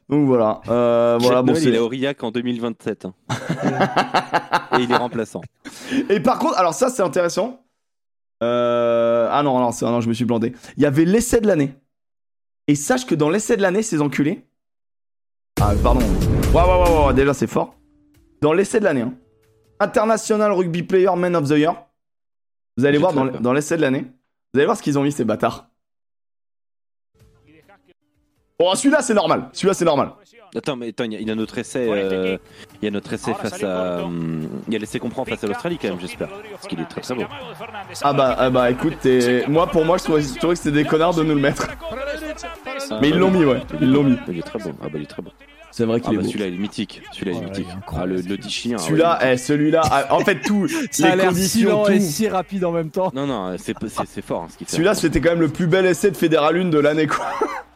Donc 0.08 0.26
voilà, 0.26 0.60
euh, 0.68 1.18
voilà 1.20 1.36
Jack 1.38 1.44
bon 1.46 1.52
Noël, 1.52 1.62
c'est. 1.62 1.68
il 1.68 1.74
est 1.74 1.78
Aurillac 1.78 2.22
en 2.24 2.30
2027. 2.30 3.04
hein. 3.06 3.14
Et 4.78 4.82
il 4.82 4.90
est 4.92 4.96
remplaçant. 4.96 5.40
Et 6.08 6.20
par 6.20 6.38
contre, 6.38 6.56
alors 6.58 6.74
ça 6.74 6.88
c'est 6.88 7.02
intéressant. 7.02 7.60
Euh, 8.42 9.28
Ah 9.30 9.42
non, 9.42 9.58
non, 9.58 9.72
c'est- 9.72 9.84
non, 9.84 10.00
je 10.00 10.08
me 10.08 10.14
suis 10.14 10.24
planté. 10.24 10.52
Il 10.76 10.82
y 10.82 10.86
avait 10.86 11.04
l'essai 11.04 11.40
de 11.40 11.46
l'année. 11.46 11.74
Et 12.66 12.74
sache 12.74 13.06
que 13.06 13.14
dans 13.14 13.30
l'essai 13.30 13.56
de 13.56 13.62
l'année, 13.62 13.82
ces 13.82 14.00
enculés. 14.00 14.44
Ah 15.60 15.72
pardon. 15.82 16.00
Ouais 16.00 16.62
ouais 16.62 16.82
ouais, 16.90 17.06
ouais, 17.06 17.14
déjà 17.14 17.34
c'est 17.34 17.46
fort. 17.46 17.74
Dans 18.40 18.52
l'essai 18.52 18.78
de 18.78 18.84
l'année, 18.84 19.02
hein, 19.02 19.14
International 19.80 20.52
Rugby 20.52 20.82
Player 20.82 21.10
Man 21.16 21.34
of 21.36 21.48
the 21.48 21.52
Year. 21.58 21.74
Vous 22.76 22.84
allez 22.84 22.98
voir 22.98 23.12
dans 23.40 23.52
l'essai 23.52 23.76
de 23.76 23.82
l'année. 23.82 24.02
Vous 24.52 24.58
allez 24.60 24.64
voir 24.66 24.76
ce 24.76 24.82
qu'ils 24.82 24.98
ont 24.98 25.02
mis, 25.02 25.12
ces 25.12 25.24
bâtards. 25.24 25.67
Bon, 28.58 28.74
celui-là, 28.74 29.02
c'est 29.02 29.14
normal. 29.14 29.48
Celui-là, 29.52 29.74
c'est 29.74 29.84
normal. 29.84 30.10
Attends, 30.56 30.74
mais 30.76 30.88
attends, 30.88 31.04
il 31.04 31.12
y 31.12 31.16
a- 31.16 31.20
y 31.20 31.30
a 31.30 31.34
notre 31.34 31.58
essai, 31.58 31.86
euh, 31.88 32.38
il 32.80 32.86
y 32.86 32.88
a 32.88 32.90
notre 32.90 33.12
essai 33.12 33.34
face 33.34 33.62
à, 33.62 34.02
hum, 34.02 34.48
il 34.66 34.72
y 34.72 34.76
a 34.76 34.78
l'essai 34.80 34.98
qu'on 34.98 35.10
prend 35.10 35.24
face 35.26 35.44
à 35.44 35.46
l'Australie 35.46 35.78
quand 35.80 35.88
même, 35.88 36.00
j'espère, 36.00 36.28
parce 36.50 36.66
qu'il 36.66 36.80
est 36.80 36.86
très 36.86 37.02
très 37.02 37.14
beau. 37.14 37.22
Ah 38.02 38.12
bah, 38.14 38.34
ah 38.38 38.48
bah 38.50 38.70
écoute, 38.70 39.06
moi, 39.46 39.66
pour 39.66 39.84
moi, 39.84 39.98
je 39.98 40.04
trouvais, 40.04 40.22
je 40.22 40.34
trouvais 40.38 40.54
que 40.54 40.58
c'était 40.60 40.72
des 40.82 40.84
connards 40.86 41.14
de 41.14 41.22
nous 41.22 41.34
le 41.34 41.40
mettre. 41.40 41.68
Mais 43.00 43.10
ils 43.10 43.16
l'ont 43.18 43.30
mis, 43.30 43.44
ouais. 43.44 43.60
Ils 43.80 43.92
l'ont 43.92 44.02
mis. 44.02 44.16
Il 44.26 44.38
est 44.38 44.42
très 44.42 44.58
beau. 44.58 44.70
Ah 44.82 44.86
bah 44.86 44.92
il 44.96 45.02
est 45.02 45.06
très 45.06 45.22
beau. 45.22 45.30
C'est 45.70 45.84
vrai 45.84 46.00
Ah 46.02 46.08
qu'il 46.08 46.14
est 46.14 46.22
bah 46.22 46.24
celui-là 46.26 46.46
il 46.46 46.54
est 46.54 46.58
mythique. 46.58 47.02
Celui-là 47.12 47.32
il 47.36 47.42
est 47.42 47.46
mythique. 47.46 47.66
Ah 47.94 48.06
le, 48.06 48.16
le 48.16 48.36
dit 48.38 48.50
chien. 48.50 48.76
ah 48.78 48.80
ouais, 48.82 48.86
Celui-là, 48.88 49.18
eh, 49.32 49.36
celui-là, 49.36 49.82
ah, 49.84 50.06
en 50.14 50.20
fait, 50.20 50.40
tout, 50.40 50.66
Ça 50.90 51.08
a 51.08 51.10
les 51.10 51.16
l'air 51.22 51.30
si 51.32 51.62
conditions, 51.62 51.70
lent 51.70 51.86
et 51.88 51.98
tout. 51.98 52.04
si 52.04 52.28
rapide 52.28 52.64
en 52.64 52.72
même 52.72 52.90
temps. 52.90 53.12
Non 53.14 53.26
non, 53.26 53.54
c'est 53.58 53.74
fort 54.22 54.42
hein, 54.44 54.46
ce 54.50 54.56
qu'il 54.56 54.66
fait. 54.66 54.72
Celui-là, 54.72 54.94
c'était 54.94 55.20
quand 55.20 55.30
même 55.30 55.40
le 55.40 55.48
plus 55.48 55.66
bel 55.66 55.84
essai 55.84 56.10
de 56.10 56.16
Fédéral 56.16 56.56
1 56.56 56.70
de 56.70 56.78
l'année, 56.78 57.06
quoi. 57.06 57.26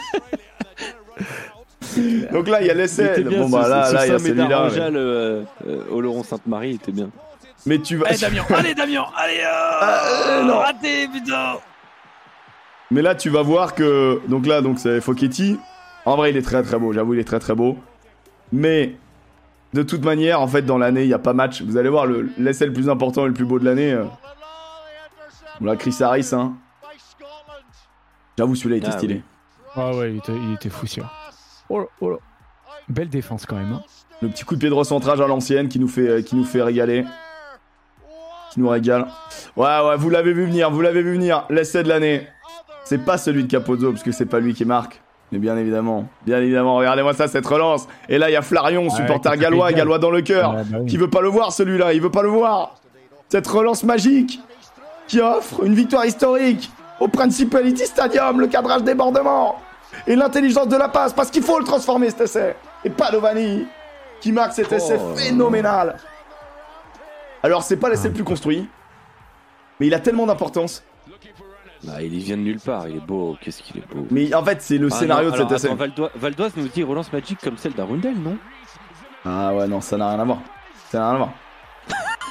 Donc 2.32 2.48
là, 2.48 2.60
il 2.60 2.66
y 2.66 2.70
a 2.70 2.74
l'essai. 2.74 3.22
Bon, 3.24 3.46
ce- 3.48 3.52
bah 3.52 3.68
là, 3.68 3.84
ce 3.86 3.94
là, 3.94 4.06
il 4.06 4.12
y 4.12 4.14
a 4.14 4.18
celui-là. 4.18 4.46
Daranjal, 4.46 4.92
mais- 4.92 4.98
euh, 4.98 5.42
euh, 5.66 5.84
Oloron 5.90 6.22
Sainte-Marie 6.22 6.74
était 6.74 6.92
bien. 6.92 7.10
Mais 7.66 7.78
tu 7.78 7.96
vas. 7.96 8.06
Allez 8.08 8.18
Damien, 8.18 8.44
allez 8.54 8.74
Damien, 8.74 9.06
allez 9.16 9.40
euh, 9.44 10.42
non. 10.44 10.58
Raté 10.58 11.08
putain 11.08 11.56
Mais 12.90 13.02
là, 13.02 13.14
tu 13.14 13.28
vas 13.28 13.42
voir 13.42 13.74
que. 13.74 14.20
Donc 14.28 14.46
là, 14.46 14.62
donc 14.62 14.78
c'est 14.78 15.00
Fochetti. 15.00 15.58
En 16.06 16.16
vrai, 16.16 16.30
il 16.30 16.36
est 16.36 16.42
très 16.42 16.62
très 16.62 16.78
beau. 16.78 16.92
J'avoue, 16.92 17.14
il 17.14 17.20
est 17.20 17.24
très 17.24 17.40
très 17.40 17.54
beau. 17.54 17.76
Mais 18.52 18.94
de 19.74 19.82
toute 19.82 20.04
manière, 20.04 20.40
en 20.40 20.48
fait, 20.48 20.62
dans 20.62 20.78
l'année, 20.78 21.02
il 21.02 21.08
n'y 21.08 21.14
a 21.14 21.18
pas 21.18 21.34
match. 21.34 21.62
Vous 21.62 21.76
allez 21.76 21.90
voir 21.90 22.06
le 22.06 22.30
l'essai 22.38 22.66
le 22.66 22.72
plus 22.72 22.88
important 22.88 23.24
et 23.24 23.28
le 23.28 23.34
plus 23.34 23.44
beau 23.44 23.58
de 23.58 23.64
l'année. 23.64 23.92
euh, 23.92 24.04
On 25.60 25.64
l'a 25.66 25.76
Chris 25.76 25.94
Harris, 26.00 26.30
hein. 26.32 26.54
J'avoue, 28.38 28.54
celui-là, 28.54 28.76
il 28.76 28.78
était 28.78 28.88
Ah, 28.88 28.92
stylé. 28.96 29.14
oui. 29.16 29.22
Ah 29.76 29.92
ouais, 29.94 30.12
il 30.12 30.18
était, 30.18 30.32
il 30.34 30.54
était 30.54 30.68
fou 30.70 30.86
sûr. 30.86 31.06
Oh 31.68 31.78
là, 31.80 31.84
oh 32.00 32.10
là. 32.10 32.16
Belle 32.88 33.08
défense 33.08 33.46
quand 33.46 33.56
même. 33.56 33.72
hein. 33.72 33.82
Le 34.22 34.28
petit 34.28 34.44
coup 34.44 34.54
de 34.54 34.60
pied 34.60 34.68
de 34.68 34.74
recentrage 34.74 35.20
à 35.20 35.26
l'ancienne 35.26 35.68
qui 35.68 35.78
nous 35.78 35.88
fait, 35.88 36.24
qui 36.24 36.36
nous 36.36 36.44
fait 36.44 36.62
régaler. 36.62 37.04
Qui 38.52 38.60
nous 38.60 38.68
régale. 38.68 39.06
Ouais, 39.56 39.66
ouais, 39.86 39.96
vous 39.96 40.10
l'avez 40.10 40.32
vu 40.32 40.44
venir, 40.44 40.70
vous 40.70 40.80
l'avez 40.80 41.02
vu 41.02 41.12
venir. 41.12 41.44
L'essai 41.50 41.82
de 41.84 41.88
l'année. 41.88 42.26
C'est 42.84 43.04
pas 43.04 43.16
celui 43.16 43.44
de 43.44 43.48
Capozzo, 43.50 43.92
parce 43.92 44.02
que 44.02 44.10
c'est 44.10 44.26
pas 44.26 44.40
lui 44.40 44.52
qui 44.54 44.64
marque. 44.64 45.00
Mais 45.30 45.38
bien 45.38 45.56
évidemment, 45.56 46.08
bien 46.26 46.38
évidemment, 46.40 46.74
regardez-moi 46.74 47.14
ça, 47.14 47.28
cette 47.28 47.46
relance. 47.46 47.86
Et 48.08 48.18
là, 48.18 48.28
il 48.28 48.32
y 48.32 48.36
a 48.36 48.42
Flarion, 48.42 48.82
Ouais, 48.84 48.90
supporter 48.90 49.36
gallois, 49.36 49.72
gallois 49.72 50.00
dans 50.00 50.10
le 50.10 50.22
cœur. 50.22 50.54
Ouais, 50.56 50.64
bah 50.64 50.78
oui. 50.80 50.86
Qui 50.90 50.96
veut 50.96 51.08
pas 51.08 51.20
le 51.20 51.28
voir, 51.28 51.52
celui-là, 51.52 51.92
il 51.92 52.00
veut 52.00 52.10
pas 52.10 52.22
le 52.22 52.28
voir. 52.30 52.74
Cette 53.28 53.46
relance 53.46 53.84
magique 53.84 54.40
qui 55.06 55.20
offre 55.20 55.62
une 55.62 55.74
victoire 55.74 56.04
historique 56.04 56.72
au 57.00 57.08
Principality 57.08 57.86
Stadium, 57.86 58.40
le 58.40 58.46
cadrage 58.46 58.82
débordement 58.84 59.56
et 60.06 60.14
l'intelligence 60.14 60.68
de 60.68 60.76
la 60.76 60.88
passe, 60.88 61.12
parce 61.12 61.30
qu'il 61.30 61.42
faut 61.42 61.58
le 61.58 61.64
transformer 61.64 62.10
cet 62.10 62.20
essai. 62.22 62.56
Et 62.84 62.90
Padovani 62.90 63.66
qui 64.20 64.32
marque 64.32 64.52
cet 64.52 64.70
essai 64.72 64.98
Oh. 65.00 65.14
phénoménal. 65.16 65.96
Alors, 67.42 67.62
c'est 67.62 67.76
pas 67.78 67.88
l'essai 67.88 68.08
le 68.08 68.14
plus 68.14 68.24
construit, 68.24 68.68
mais 69.78 69.86
il 69.86 69.94
a 69.94 69.98
tellement 70.00 70.26
d'importance. 70.26 70.82
Ah, 71.88 72.02
il 72.02 72.10
vient 72.18 72.36
de 72.36 72.42
nulle 72.42 72.60
part, 72.60 72.86
il 72.88 72.96
est 72.96 73.00
beau, 73.06 73.38
qu'est-ce 73.40 73.62
qu'il 73.62 73.78
est 73.78 73.94
beau. 73.94 74.06
Mais 74.10 74.34
en 74.34 74.44
fait, 74.44 74.60
c'est 74.60 74.76
le 74.76 74.88
Ah, 74.92 74.94
scénario 74.94 75.30
non, 75.30 75.36
de 75.36 75.40
cet 75.40 75.52
essai. 75.52 75.70
Valdoise 76.16 76.52
nous 76.56 76.68
dit 76.68 76.82
relance 76.82 77.10
magique 77.10 77.38
comme 77.42 77.56
celle 77.56 77.72
d'Arundel, 77.72 78.14
non? 78.18 78.36
Ah 79.24 79.54
ouais, 79.54 79.66
non, 79.66 79.80
ça 79.80 79.96
n'a 79.96 80.10
rien 80.10 80.20
à 80.20 80.24
voir. 80.24 80.38
Ça 80.90 80.98
n'a 80.98 81.06
rien 81.08 81.14
à 81.14 81.18
voir. 81.18 81.30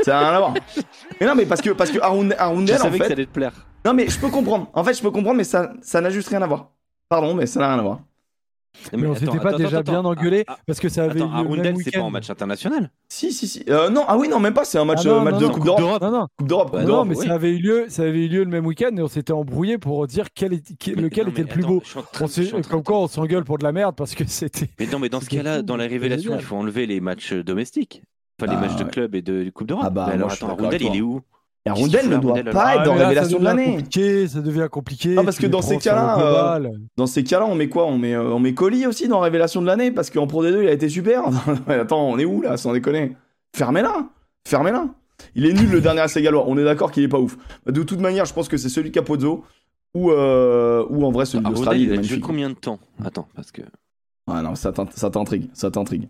ça 0.03 0.11
n'a 0.11 0.19
rien 0.19 0.33
à 0.33 0.39
voir. 0.39 0.53
Mais 1.19 1.25
non, 1.27 1.33
mais 1.35 1.45
parce 1.47 1.61
que, 1.61 1.71
parce 1.71 1.89
que 1.89 1.99
Arundel, 1.99 2.37
en 2.39 2.55
savais 2.77 2.99
que 2.99 3.03
ça 3.03 3.07
fait. 3.07 3.13
allait 3.13 3.25
te 3.25 3.31
plaire. 3.31 3.51
Non, 3.85 3.93
mais 3.93 4.07
je 4.09 4.19
peux 4.19 4.29
comprendre. 4.29 4.67
En 4.73 4.83
fait, 4.83 4.93
je 4.93 5.01
peux 5.01 5.11
comprendre, 5.11 5.37
mais 5.37 5.43
ça 5.43 5.73
ça 5.81 6.01
n'a 6.01 6.09
juste 6.09 6.27
rien 6.29 6.41
à 6.41 6.47
voir. 6.47 6.71
Pardon, 7.07 7.33
mais 7.33 7.45
ça 7.45 7.59
n'a 7.59 7.69
rien 7.69 7.79
à 7.79 7.81
voir. 7.81 7.99
Non, 8.93 8.99
Mais 8.99 9.07
on 9.07 9.15
s'était 9.15 9.39
pas 9.39 9.49
attends, 9.49 9.57
déjà 9.57 9.79
attends, 9.79 9.91
bien 9.93 10.05
engueulé 10.05 10.43
Ah, 10.47 10.57
parce 10.67 10.79
que 10.79 10.89
ça 10.89 11.03
avait 11.05 11.19
Attends, 11.21 11.43
eu 11.43 11.55
le 11.57 11.63
c'est 11.63 11.63
pas 11.63 11.69
en 11.69 11.73
week-end. 12.03 12.09
match 12.11 12.29
international 12.29 12.91
Si, 13.09 13.31
si, 13.33 13.47
si. 13.47 13.63
Euh, 13.67 13.89
non, 13.89 14.03
ah 14.07 14.15
oui, 14.15 14.29
non, 14.29 14.39
même 14.39 14.53
pas. 14.53 14.63
C'est 14.63 14.77
un 14.77 14.85
match, 14.85 14.99
Ah 15.05 15.09
non, 15.09 15.15
euh, 15.15 15.23
match 15.23 15.33
non, 15.41 15.47
de 15.47 15.53
Coupe 15.53 15.65
d'Europe. 15.65 16.01
Non, 16.03 16.11
non, 16.11 16.27
Coupe 16.37 16.47
d'Europe, 16.47 16.71
Bah 16.71 16.77
Coupe 16.77 16.81
non, 16.81 16.87
d'Europe. 16.93 17.07
mais 17.07 17.17
oui. 17.17 17.25
ça 17.27 17.33
avait 17.33 17.49
eu 17.51 17.57
lieu, 17.57 17.85
ça 17.89 18.03
avait 18.03 18.25
eu 18.25 18.27
lieu 18.29 18.43
le 18.43 18.49
même 18.49 18.67
week-end 18.67 18.91
et 18.95 19.01
on 19.01 19.07
s'était 19.07 19.33
embrouillé 19.33 19.79
pour 19.79 20.05
dire 20.05 20.27
quel 20.35 20.53
est- 20.53 20.77
qui- 20.77 20.93
Mais 20.95 21.01
lequel 21.01 21.25
non, 21.25 21.31
était 21.31 21.41
mais 21.41 21.47
le 21.47 21.53
plus 21.53 21.63
beau. 21.63 21.79
train- 21.81 22.03
On 22.53 22.61
comme 22.61 22.83
quoi 22.83 22.99
on 22.99 23.07
s'engueule 23.07 23.43
pour 23.43 23.57
de 23.57 23.63
la 23.63 23.71
merde 23.71 23.95
parce 23.95 24.13
que 24.13 24.23
c'était. 24.27 24.69
Mais 24.79 24.85
non, 24.85 24.99
mais 24.99 25.09
dans 25.09 25.19
ce 25.19 25.29
cas-là, 25.29 25.63
dans 25.63 25.75
la 25.75 25.87
révélation, 25.87 26.35
il 26.35 26.41
faut 26.43 26.55
enlever 26.55 26.85
les 26.85 26.99
matchs 26.99 27.33
domestiques. 27.33 28.03
Enfin, 28.39 28.53
les 28.53 28.57
matchs 28.67 28.77
de 28.77 28.83
club 28.85 29.15
et 29.15 29.23
de 29.23 29.49
Coupe 29.49 29.67
d'Europe. 29.67 29.83
Ah 29.87 29.89
bah, 29.89 30.05
alors, 30.05 30.31
attends, 30.31 30.55
avec 30.55 30.79
il 30.81 30.95
est 30.95 31.01
où? 31.01 31.21
Et 31.65 31.69
Arundel 31.69 32.09
ne 32.09 32.17
doit 32.17 32.31
Arundel, 32.35 32.53
pas 32.53 32.75
être 32.77 32.83
dans 32.83 32.95
là, 32.95 33.07
révélation 33.09 33.37
de 33.39 33.43
l'année. 33.43 33.77
ça 34.27 34.39
devient 34.41 34.67
compliqué. 34.71 35.15
Ah, 35.17 35.23
parce 35.23 35.37
que 35.37 35.45
dans 35.47 35.61
ces 35.61 35.77
cas-là, 35.77 36.57
euh. 36.59 36.69
Dans 36.95 37.05
ces 37.05 37.23
cas-là, 37.23 37.45
on 37.45 37.55
met 37.55 37.67
quoi? 37.67 37.85
On 37.85 37.97
met, 37.97 38.13
euh, 38.15 38.33
on 38.33 38.39
met 38.39 38.53
Colli 38.53 38.87
aussi 38.87 39.07
dans 39.09 39.19
révélation 39.19 39.61
de 39.61 39.67
l'année 39.67 39.91
parce 39.91 40.09
qu'en 40.09 40.25
Pro 40.25 40.43
D2, 40.43 40.61
il 40.63 40.67
a 40.69 40.71
été 40.71 40.87
super. 40.87 41.23
Attends, 41.67 42.07
on 42.09 42.17
est 42.17 42.25
où 42.25 42.41
là, 42.41 42.55
sans 42.57 42.71
déconner? 42.73 43.15
Fermez-la 43.55 44.07
Fermez-la 44.47 44.85
Il 45.35 45.45
est 45.45 45.53
nul 45.53 45.69
le 45.69 45.81
dernier 45.81 46.03
essai 46.03 46.21
gallois. 46.21 46.45
On 46.47 46.57
est 46.57 46.63
d'accord 46.63 46.91
qu'il 46.91 47.03
est 47.03 47.07
pas 47.09 47.19
ouf. 47.19 47.37
De 47.65 47.83
toute 47.83 47.99
manière, 47.99 48.23
je 48.25 48.33
pense 48.33 48.47
que 48.47 48.55
c'est 48.57 48.69
celui 48.69 48.89
de 48.89 48.93
Capozzo 48.95 49.43
ou, 49.93 50.11
euh, 50.11 50.85
ou 50.89 51.03
en 51.05 51.11
vrai 51.11 51.25
celui 51.25 51.43
Arundel, 51.43 51.57
d'Australie. 51.63 51.83
il 51.91 51.99
a 51.99 52.01
joué 52.01 52.19
combien 52.21 52.49
de 52.49 52.55
temps? 52.55 52.79
Attends, 53.03 53.27
parce 53.35 53.51
que. 53.51 53.63
Ouais, 54.27 54.41
non, 54.41 54.55
ça 54.55 54.71
t'int- 54.71 54.87
ça 54.95 55.09
t'intrigue. 55.09 55.49
Ça 55.53 55.69
t'intrigue. 55.71 56.07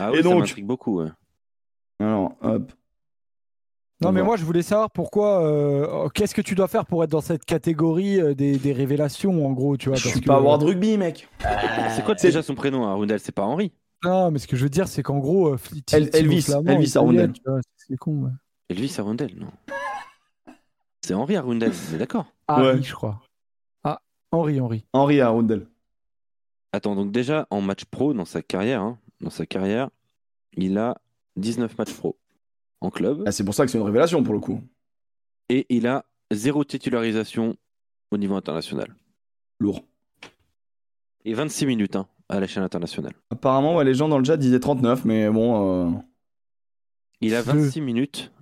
Ah 0.00 0.08
Et 0.12 0.16
oui, 0.16 0.22
ça 0.24 0.34
m'intrigue 0.34 0.66
beaucoup. 0.66 1.02
ouais. 1.02 1.08
Alors, 2.00 2.32
hop. 2.42 2.72
Non, 4.02 4.08
On 4.08 4.12
mais 4.12 4.22
moi 4.22 4.36
je 4.36 4.44
voulais 4.44 4.62
savoir 4.62 4.90
pourquoi. 4.90 5.42
euh, 5.44 6.08
Qu'est-ce 6.10 6.34
que 6.34 6.40
tu 6.42 6.54
dois 6.54 6.68
faire 6.68 6.84
pour 6.86 7.02
être 7.04 7.10
dans 7.10 7.20
cette 7.20 7.44
catégorie 7.44 8.20
euh, 8.20 8.34
des, 8.34 8.56
des 8.58 8.72
révélations 8.72 9.46
en 9.46 9.52
gros, 9.52 9.76
tu 9.76 9.88
vois 9.88 9.96
Je 9.96 10.02
parce 10.02 10.12
suis 10.12 10.20
que- 10.20 10.26
pas 10.26 10.36
avoir 10.36 10.58
de 10.58 10.64
rugby, 10.64 10.96
mec. 10.98 11.28
C'est 11.94 12.04
quoi 12.04 12.16
c'est- 12.16 12.28
déjà 12.28 12.42
son 12.42 12.54
prénom, 12.54 12.84
Arundel 12.86 13.20
C'est 13.20 13.32
pas 13.32 13.44
Henri 13.44 13.72
Non, 14.04 14.30
mais 14.30 14.38
ce 14.38 14.46
que 14.48 14.56
je 14.56 14.64
veux 14.64 14.70
dire, 14.70 14.88
c'est 14.88 15.02
qu'en 15.02 15.18
gros, 15.18 15.48
euh, 15.54 15.58
El- 15.92 16.10
Elvis, 16.14 16.42
Flamand, 16.42 16.70
Elvis 16.72 16.92
Arundel. 16.96 17.32
C'est 17.76 17.96
con. 17.96 18.24
ouais. 18.24 18.30
Elvis 18.68 18.94
Arundel, 18.98 19.30
non. 19.36 19.48
C'est 21.04 21.14
Henri 21.14 21.36
Arundel, 21.36 21.72
on 21.90 21.94
est 21.94 21.98
d'accord. 21.98 22.26
Henri, 22.48 22.66
Ouais. 22.66 22.82
je 22.82 22.94
crois. 22.94 23.20
Ah, 23.84 24.00
Henri, 24.30 24.60
Henri. 24.60 24.84
Henri 24.92 25.20
Arundel. 25.20 25.66
Attends, 26.72 26.94
donc 26.96 27.10
déjà, 27.12 27.46
en 27.50 27.60
match 27.60 27.84
pro, 27.84 28.14
dans 28.14 28.24
sa 28.24 28.40
carrière, 28.40 28.80
hein, 28.82 28.98
dans 29.20 29.30
sa 29.30 29.44
carrière, 29.46 29.90
il 30.56 30.78
a 30.78 30.96
19 31.36 31.76
matchs 31.76 31.92
pro 31.94 32.16
en 32.82 32.90
club 32.90 33.22
Ah, 33.26 33.32
c'est 33.32 33.44
pour 33.44 33.54
ça 33.54 33.64
que 33.64 33.70
c'est 33.70 33.78
une 33.78 33.84
révélation 33.84 34.22
pour 34.22 34.34
le 34.34 34.40
coup. 34.40 34.60
et 35.48 35.66
il 35.68 35.86
a 35.86 36.04
zéro 36.32 36.64
titularisation 36.64 37.56
au 38.10 38.16
niveau 38.18 38.34
international. 38.36 38.94
Lourd. 39.60 39.82
Et 41.24 41.34
26 41.34 41.66
minutes 41.66 41.96
hein, 41.96 42.06
à 42.28 42.40
la 42.40 42.46
chaîne 42.46 42.62
internationale. 42.64 43.12
Apparemment, 43.30 43.76
ouais, 43.76 43.84
les 43.84 43.94
gens 43.94 44.08
dans 44.08 44.18
le 44.18 44.24
chat 44.24 44.36
disaient 44.36 44.60
39, 44.60 45.04
mais 45.04 45.30
bon. 45.30 45.88
euh, 45.88 45.90
Il 47.20 47.34
a 47.34 47.42
Deux. 47.42 47.52
26 47.52 47.80
minutes. 47.80 48.32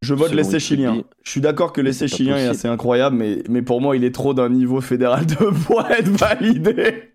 Je 0.00 0.14
vote 0.14 0.32
l'essai 0.32 0.52
le 0.54 0.58
chilien. 0.60 1.04
Je 1.24 1.30
suis 1.30 1.40
d'accord 1.40 1.72
que 1.72 1.80
l'essai 1.80 2.06
chilien 2.06 2.36
est 2.36 2.46
assez 2.46 2.68
incroyable, 2.68 3.16
mais, 3.16 3.42
mais 3.48 3.62
pour 3.62 3.80
moi, 3.80 3.96
il 3.96 4.04
est 4.04 4.14
trop 4.14 4.32
d'un 4.32 4.48
niveau 4.48 4.80
fédéral 4.80 5.26
de 5.26 5.34
pour 5.66 5.84
être 5.86 6.08
validé. 6.08 7.12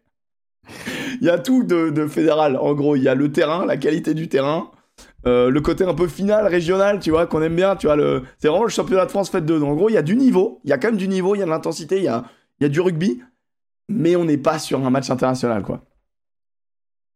Il 1.22 1.26
y 1.26 1.30
a 1.30 1.40
tout 1.40 1.64
de, 1.64 1.90
de 1.90 2.08
fédéral. 2.08 2.58
En 2.58 2.74
gros, 2.74 2.96
il 2.98 3.04
y 3.04 3.08
a 3.08 3.16
le 3.16 3.32
terrain, 3.32 3.66
la 3.66 3.78
qualité 3.78 4.14
du 4.14 4.28
terrain, 4.28 4.70
euh, 5.26 5.50
le 5.50 5.62
côté 5.62 5.84
un 5.86 5.94
peu 5.94 6.08
final, 6.08 6.48
régional, 6.48 7.00
tu 7.00 7.10
vois, 7.12 7.26
qu'on 7.28 7.42
aime 7.42 7.56
bien. 7.56 7.76
Tu 7.76 7.88
vois, 7.88 7.96
le... 7.96 8.24
c'est 8.40 8.48
vraiment 8.48 8.64
le 8.66 8.70
championnat 8.70 9.06
de 9.06 9.12
France 9.12 9.30
fait 9.30 9.42
deux. 9.42 9.60
Donc, 9.60 9.70
en 9.72 9.76
gros, 9.76 9.90
il 9.90 9.94
y 9.94 9.98
a 9.98 10.02
du 10.02 10.16
niveau. 10.16 10.60
Il 10.64 10.70
y 10.70 10.74
a 10.74 10.78
quand 10.78 10.90
même 10.90 10.98
du 10.98 11.08
niveau, 11.08 11.36
il 11.36 11.40
y 11.40 11.42
a 11.42 11.46
de 11.46 11.50
l'intensité, 11.52 11.98
il 11.98 12.04
y 12.04 12.08
a, 12.08 12.26
y 12.62 12.66
a 12.66 12.70
du 12.70 12.82
rugby, 12.82 13.22
mais 13.90 14.16
on 14.16 14.26
n'est 14.26 14.38
pas 14.38 14.60
sur 14.60 14.86
un 14.86 14.90
match 14.90 15.10
international, 15.10 15.64
quoi. 15.64 15.82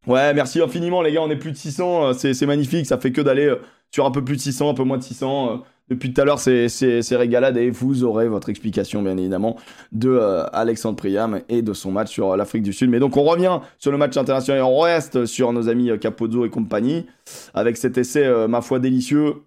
Ouais, 0.05 0.33
merci 0.33 0.61
infiniment, 0.61 1.01
les 1.01 1.11
gars. 1.11 1.21
On 1.21 1.29
est 1.29 1.35
plus 1.35 1.51
de 1.51 1.57
600. 1.57 2.07
euh, 2.07 2.13
C'est 2.13 2.33
c'est 2.33 2.45
magnifique. 2.45 2.85
Ça 2.85 2.97
fait 2.97 3.11
que 3.11 3.21
d'aller 3.21 3.45
euh, 3.47 3.57
sur 3.91 4.05
un 4.05 4.11
peu 4.11 4.23
plus 4.23 4.35
de 4.37 4.41
600, 4.41 4.69
un 4.69 4.73
peu 4.73 4.83
moins 4.83 4.97
de 4.97 5.03
600. 5.03 5.63
Depuis 5.89 6.13
tout 6.13 6.19
à 6.21 6.25
l'heure, 6.25 6.39
c'est 6.39 6.67
c'est- 6.69 7.01
c'est 7.01 7.15
régalade 7.15 7.55
et 7.57 7.69
vous 7.69 8.03
aurez 8.03 8.27
votre 8.27 8.49
explication, 8.49 9.01
bien 9.03 9.15
évidemment, 9.17 9.57
de 9.91 10.09
euh, 10.09 10.45
Alexandre 10.51 10.97
Priam 10.97 11.41
et 11.49 11.61
de 11.61 11.73
son 11.73 11.91
match 11.91 12.11
sur 12.11 12.31
euh, 12.31 12.37
l'Afrique 12.37 12.63
du 12.63 12.73
Sud. 12.73 12.89
Mais 12.89 12.99
donc, 12.99 13.15
on 13.17 13.23
revient 13.23 13.59
sur 13.77 13.91
le 13.91 13.97
match 13.97 14.17
international 14.17 14.59
et 14.59 14.63
on 14.63 14.79
reste 14.79 15.25
sur 15.25 15.53
nos 15.53 15.69
amis 15.69 15.89
euh, 15.91 15.97
Capozzo 15.97 16.45
et 16.45 16.49
compagnie 16.49 17.05
avec 17.53 17.77
cet 17.77 17.97
essai, 17.97 18.25
euh, 18.25 18.47
ma 18.47 18.61
foi, 18.61 18.79
délicieux 18.79 19.43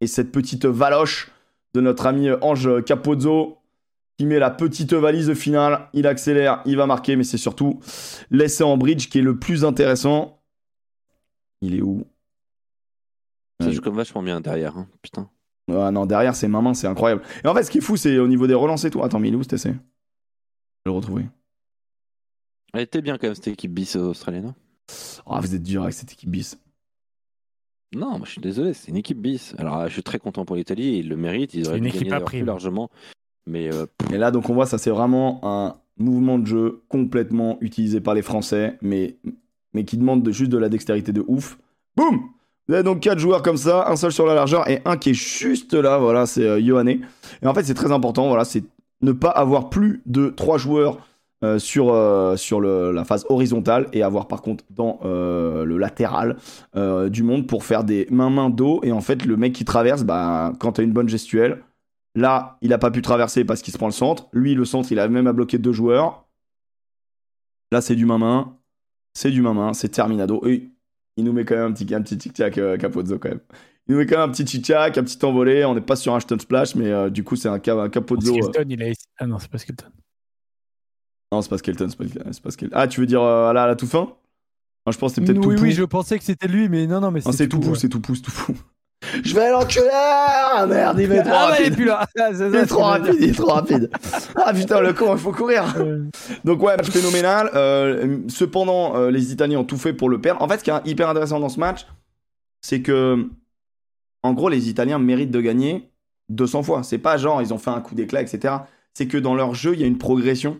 et 0.00 0.06
cette 0.06 0.30
petite 0.32 0.64
valoche 0.66 1.30
de 1.74 1.80
notre 1.80 2.06
ami 2.06 2.28
Ange 2.40 2.84
Capozzo 2.84 3.58
qui 4.16 4.26
met 4.26 4.38
la 4.38 4.50
petite 4.52 4.92
valise 4.94 5.34
finale. 5.34 5.88
Il 5.92 6.06
accélère, 6.06 6.62
il 6.66 6.76
va 6.76 6.86
marquer, 6.86 7.16
mais 7.16 7.24
c'est 7.24 7.36
surtout 7.36 7.80
l'essai 8.30 8.62
en 8.62 8.76
bridge 8.76 9.08
qui 9.08 9.18
est 9.18 9.22
le 9.22 9.40
plus 9.40 9.64
intéressant. 9.64 10.38
Il 11.62 11.74
est 11.74 11.82
où? 11.82 12.04
Ça 13.60 13.70
joue 13.72 13.80
comme 13.80 13.96
vachement 13.96 14.22
bien 14.22 14.40
derrière. 14.40 14.76
hein, 14.76 14.86
Putain. 15.02 15.28
Ah 15.72 15.90
non, 15.90 16.06
derrière, 16.06 16.34
c'est 16.36 16.48
main 16.48 16.74
c'est 16.74 16.86
incroyable. 16.86 17.22
Et 17.42 17.48
en 17.48 17.54
fait, 17.54 17.62
ce 17.64 17.70
qui 17.70 17.78
est 17.78 17.80
fou, 17.80 17.96
c'est 17.96 18.18
au 18.18 18.28
niveau 18.28 18.46
des 18.46 18.54
relances 18.54 18.84
et 18.84 18.90
tout. 18.90 19.02
Attends, 19.02 19.18
mais 19.18 19.28
il 19.28 19.34
est 19.34 19.36
où 19.36 19.42
cet 19.42 19.54
essai 19.54 19.70
Je 19.70 19.74
vais 19.74 19.80
le 20.86 20.90
retrouver. 20.92 21.24
Elle 22.72 22.82
était 22.82 23.02
bien 23.02 23.16
quand 23.18 23.28
même 23.28 23.34
cette 23.34 23.48
équipe 23.48 23.72
bis 23.72 23.96
australienne. 23.96 24.46
hein. 24.46 24.54
Ah, 25.26 25.40
vous 25.40 25.54
êtes 25.54 25.62
dur 25.62 25.82
avec 25.82 25.94
cette 25.94 26.12
équipe 26.12 26.30
bis. 26.30 26.58
Non, 27.94 28.18
moi 28.18 28.22
je 28.24 28.32
suis 28.32 28.40
désolé, 28.40 28.74
c'est 28.74 28.88
une 28.88 28.96
équipe 28.96 29.20
bis. 29.20 29.54
Alors 29.56 29.86
je 29.86 29.92
suis 29.92 30.02
très 30.02 30.18
content 30.18 30.44
pour 30.44 30.56
l'Italie, 30.56 30.98
ils 30.98 31.08
le 31.08 31.16
méritent, 31.16 31.54
ils 31.54 31.68
auraient 31.68 31.78
une 31.78 31.84
pu 31.84 31.90
équipe 31.90 32.08
gagner 32.08 32.24
plus 32.24 32.44
largement. 32.44 32.90
Mais 33.46 33.72
euh, 33.72 33.86
Et 34.12 34.18
là, 34.18 34.30
donc, 34.30 34.48
on 34.50 34.54
voit, 34.54 34.66
ça, 34.66 34.78
c'est 34.78 34.90
vraiment 34.90 35.40
un 35.44 35.76
mouvement 35.98 36.38
de 36.38 36.46
jeu 36.46 36.82
complètement 36.88 37.58
utilisé 37.60 38.00
par 38.00 38.14
les 38.14 38.22
Français, 38.22 38.78
mais, 38.82 39.16
mais 39.74 39.84
qui 39.84 39.96
demande 39.96 40.22
de, 40.22 40.32
juste 40.32 40.50
de 40.50 40.58
la 40.58 40.68
dextérité 40.68 41.12
de 41.12 41.24
ouf. 41.28 41.58
Boum 41.96 42.30
Donc 42.68 43.00
quatre 43.00 43.18
joueurs 43.18 43.42
comme 43.42 43.56
ça, 43.56 43.90
un 43.90 43.96
seul 43.96 44.12
sur 44.12 44.26
la 44.26 44.34
largeur 44.34 44.68
et 44.70 44.80
un 44.84 44.96
qui 44.96 45.10
est 45.10 45.14
juste 45.14 45.74
là, 45.74 45.98
voilà, 45.98 46.26
c'est 46.26 46.46
euh. 46.46 46.58
Et 47.42 47.46
en 47.46 47.52
fait, 47.54 47.64
c'est 47.64 47.74
très 47.74 47.92
important, 47.92 48.28
voilà, 48.28 48.44
c'est 48.44 48.64
ne 49.02 49.12
pas 49.12 49.30
avoir 49.30 49.68
plus 49.68 50.02
de 50.06 50.28
trois 50.30 50.56
joueurs 50.56 50.98
euh, 51.42 51.58
sur, 51.58 51.92
euh, 51.92 52.36
sur 52.36 52.60
la 52.60 53.04
phase 53.04 53.26
horizontale 53.28 53.88
et 53.92 54.02
avoir 54.02 54.28
par 54.28 54.40
contre 54.40 54.64
dans 54.70 55.00
euh, 55.04 55.64
le 55.64 55.76
latéral 55.76 56.36
du 57.10 57.22
monde 57.22 57.46
pour 57.46 57.64
faire 57.64 57.84
des 57.84 58.06
main-main 58.10 58.48
dos. 58.50 58.80
Et 58.82 58.92
en 58.92 59.02
fait, 59.02 59.26
le 59.26 59.36
mec 59.36 59.52
qui 59.52 59.64
traverse, 59.64 60.04
bah, 60.04 60.52
quand 60.58 60.72
tu 60.72 60.80
as 60.80 60.84
une 60.84 60.92
bonne 60.92 61.08
gestuelle, 61.08 61.62
Là, 62.14 62.58
il 62.62 62.72
a 62.72 62.78
pas 62.78 62.90
pu 62.90 63.02
traverser 63.02 63.44
parce 63.44 63.60
qu'il 63.62 63.72
se 63.72 63.78
prend 63.78 63.88
le 63.88 63.92
centre. 63.92 64.28
Lui, 64.32 64.54
le 64.54 64.64
centre, 64.64 64.92
il 64.92 64.98
a 64.98 65.08
même 65.08 65.26
à 65.26 65.32
bloquer 65.32 65.58
deux 65.58 65.72
joueurs. 65.72 66.24
Là, 67.72 67.80
c'est 67.80 67.96
du 67.96 68.06
main-main. 68.06 68.56
C'est 69.14 69.30
du 69.30 69.42
main-main. 69.42 69.72
C'est 69.72 69.88
terminado. 69.88 70.40
Il 71.16 71.24
nous 71.24 71.32
met 71.32 71.44
quand 71.44 71.54
même 71.56 71.70
un 71.70 71.72
petit, 71.72 71.94
un 71.94 72.02
petit 72.02 72.18
tic-tac, 72.18 72.58
euh, 72.58 72.76
Capozzo, 72.76 73.18
quand 73.18 73.28
même. 73.28 73.40
Il 73.86 73.92
nous 73.92 73.98
met 73.98 74.06
quand 74.06 74.18
même 74.18 74.28
un 74.30 74.32
petit 74.32 74.44
tic-tac, 74.44 74.96
un 74.98 75.04
petit 75.04 75.22
envolé. 75.24 75.64
On 75.64 75.74
n'est 75.74 75.80
pas 75.80 75.96
sur 75.96 76.14
un 76.14 76.20
stun 76.20 76.38
splash, 76.38 76.74
mais 76.74 76.90
euh, 76.90 77.10
du 77.10 77.22
coup, 77.24 77.36
c'est 77.36 77.48
un, 77.48 77.54
un 77.54 77.88
Capozzo. 77.88 78.32
euh, 78.36 78.42
Skelton, 78.42 78.68
il 78.70 78.82
a... 78.82 78.86
Ah 79.18 79.26
non, 79.26 79.38
c'est 79.38 79.50
pas 79.50 79.58
Skelton. 79.58 79.86
Non, 81.32 81.42
c'est 81.42 81.50
pas 81.50 81.58
Skelton. 81.58 81.88
C'est 81.88 81.96
pas, 81.96 82.04
c'est 82.32 82.42
pas 82.42 82.50
Skelton. 82.50 82.76
Ah, 82.76 82.88
tu 82.88 83.00
veux 83.00 83.06
dire 83.06 83.22
euh, 83.22 83.52
là, 83.52 83.64
à 83.64 83.66
la 83.66 83.76
toute 83.76 83.88
fin 83.90 84.04
Moi, 84.04 84.92
je 84.92 84.98
pense 84.98 85.12
que 85.12 85.20
c'était 85.20 85.32
peut-être 85.34 85.46
Oui, 85.46 85.56
tout 85.56 85.62
oui, 85.62 85.72
je 85.72 85.84
pensais 85.84 86.18
que 86.18 86.24
c'était 86.24 86.48
lui, 86.48 86.68
mais 86.68 86.86
non, 86.86 87.00
non, 87.00 87.10
mais 87.10 87.20
Non, 87.24 87.32
c'est 87.32 87.48
tout 87.48 87.58
ouais. 87.58 87.68
pou, 87.68 87.74
c'est 87.74 87.88
tout 87.88 88.00
pou, 88.00 88.14
c'est 88.14 88.22
tout 88.22 88.32
pou. 88.32 88.54
Je 89.24 89.34
vais 89.34 89.50
l'enculer 89.50 89.88
Ah 89.92 90.66
merde, 90.68 90.98
il 91.00 91.12
est 91.12 91.22
trop 91.22 91.32
Ah 91.34 91.50
ouais, 91.50 91.56
il 91.58 91.60
est 91.60 91.64
rapide. 91.64 91.74
plus 91.76 91.84
là. 91.84 92.06
Ah, 92.18 92.30
c'est 92.34 92.48
Il 92.48 92.54
est 92.54 92.62
ce 92.62 92.68
trop 92.68 92.82
rapide, 92.82 93.16
il 93.18 93.30
est 93.30 93.32
trop 93.32 93.50
rapide. 93.52 93.90
Ah 94.36 94.52
putain, 94.52 94.80
le 94.80 94.92
con, 94.92 95.14
il 95.14 95.18
faut 95.18 95.32
courir. 95.32 95.64
Donc 96.44 96.62
ouais, 96.62 96.76
match 96.76 96.90
phénoménal. 96.90 97.50
Euh, 97.54 98.18
cependant, 98.28 98.96
euh, 98.96 99.10
les 99.10 99.32
Italiens 99.32 99.58
ont 99.60 99.64
tout 99.64 99.76
fait 99.78 99.92
pour 99.92 100.08
le 100.08 100.20
perdre. 100.20 100.42
En 100.42 100.48
fait, 100.48 100.58
ce 100.58 100.64
qui 100.64 100.70
est 100.70 100.86
hyper 100.86 101.08
intéressant 101.08 101.40
dans 101.40 101.48
ce 101.48 101.60
match, 101.60 101.86
c'est 102.60 102.80
que, 102.82 103.28
en 104.22 104.32
gros, 104.32 104.48
les 104.48 104.68
Italiens 104.68 104.98
méritent 104.98 105.30
de 105.30 105.40
gagner 105.40 105.90
200 106.30 106.62
fois. 106.62 106.82
C'est 106.82 106.98
pas 106.98 107.16
genre 107.16 107.42
ils 107.42 107.52
ont 107.52 107.58
fait 107.58 107.70
un 107.70 107.80
coup 107.80 107.94
d'éclat, 107.94 108.22
etc. 108.22 108.54
C'est 108.94 109.06
que 109.06 109.18
dans 109.18 109.34
leur 109.34 109.54
jeu, 109.54 109.74
il 109.74 109.80
y 109.80 109.84
a 109.84 109.86
une 109.86 109.98
progression. 109.98 110.58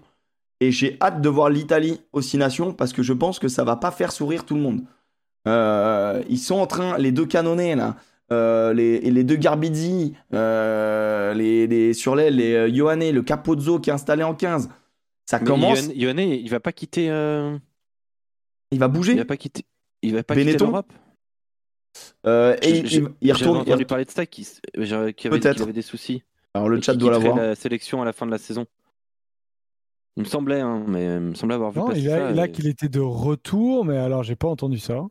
Et 0.61 0.71
j'ai 0.71 0.97
hâte 1.01 1.21
de 1.21 1.29
voir 1.29 1.51
l'Italie 1.51 2.01
oscillation 2.13 2.73
parce 2.73 2.93
que 2.93 3.03
je 3.03 3.13
pense 3.13 3.39
que 3.39 3.49
ça 3.49 3.65
va 3.65 3.77
pas 3.77 3.91
faire 3.91 4.13
sourire 4.13 4.45
tout 4.45 4.55
le 4.55 4.61
monde. 4.61 4.83
Euh, 5.47 6.23
ils 6.29 6.39
sont 6.39 6.55
en 6.57 6.67
train, 6.67 6.97
les 6.97 7.13
deux 7.13 7.27
canonnés 7.27 7.75
là, 7.75 7.97
euh, 8.35 8.73
les, 8.75 8.97
et 8.97 9.11
les 9.11 9.25
deux 9.25 9.37
Garbizzi, 9.37 10.15
euh, 10.33 11.33
les, 11.35 11.67
les, 11.67 11.95
sur 11.95 12.15
l'aile, 12.17 12.37
les 12.37 12.55
euh, 12.55 12.69
Ioane, 12.69 13.11
le 13.11 13.23
Capozzo 13.23 13.79
qui 13.81 13.91
est 13.91 13.93
installé 13.93 14.23
en 14.23 14.35
15. 14.35 14.69
Ça 15.27 15.39
mais 15.39 15.47
commence, 15.47 15.89
Yohann, 15.95 16.19
il 16.19 16.49
va 16.51 16.61
pas 16.61 16.73
quitter. 16.73 17.11
euh, 17.11 17.57
il 18.71 18.79
va 18.79 18.87
Il 18.87 18.93
bouger. 18.93 19.15
va 19.15 19.25
pas 19.25 19.37
quitter. 19.39 19.65
Il 20.03 20.15
va 20.15 20.23
pas 20.23 20.35
Benetton 20.35 20.53
quitter 20.53 20.65
l'Europe? 20.67 20.93
Euh, 22.27 22.57
et 22.61 22.71
il, 22.81 22.87
J'ai- 22.87 22.99
il- 22.99 23.09
il 23.23 23.33
retourne. 23.33 23.59
entendu 23.59 23.83
il- 23.83 23.87
parler 23.87 24.05
de 24.05 24.11
ça, 24.11 24.27
qui, 24.27 24.47
avait, 24.75 25.73
des 25.73 25.83
soucis. 25.83 26.23
Alors 26.53 26.69
le 26.69 26.81
chat 26.83 26.95
doit 26.95 27.11
l'avoir. 27.13 27.37
la 27.37 27.55
sélection 27.55 28.03
à 28.03 28.05
la 28.05 28.13
fin 28.13 28.27
de 28.27 28.31
la 28.33 28.39
saison. 28.39 28.67
Il 30.17 30.23
me 30.25 30.29
semblait, 30.29 30.61
hein, 30.61 30.85
mais 30.87 31.05
il 31.07 31.21
me 31.21 31.35
semblait 31.35 31.55
avoir 31.57 31.71
vu 31.73 31.81
Non, 31.81 31.87
passer 31.89 32.01
il 32.01 32.11
a, 32.11 32.19
ça. 32.19 32.31
il 32.33 32.39
et- 32.39 32.53
qu'il 32.53 32.67
était 32.69 32.89
de 32.89 33.01
retour, 33.01 33.85
mais 33.85 33.97
alors 33.97 34.23
j'ai 34.23 34.37
pas 34.37 34.49
entendu 34.49 34.79
ça. 34.79 35.07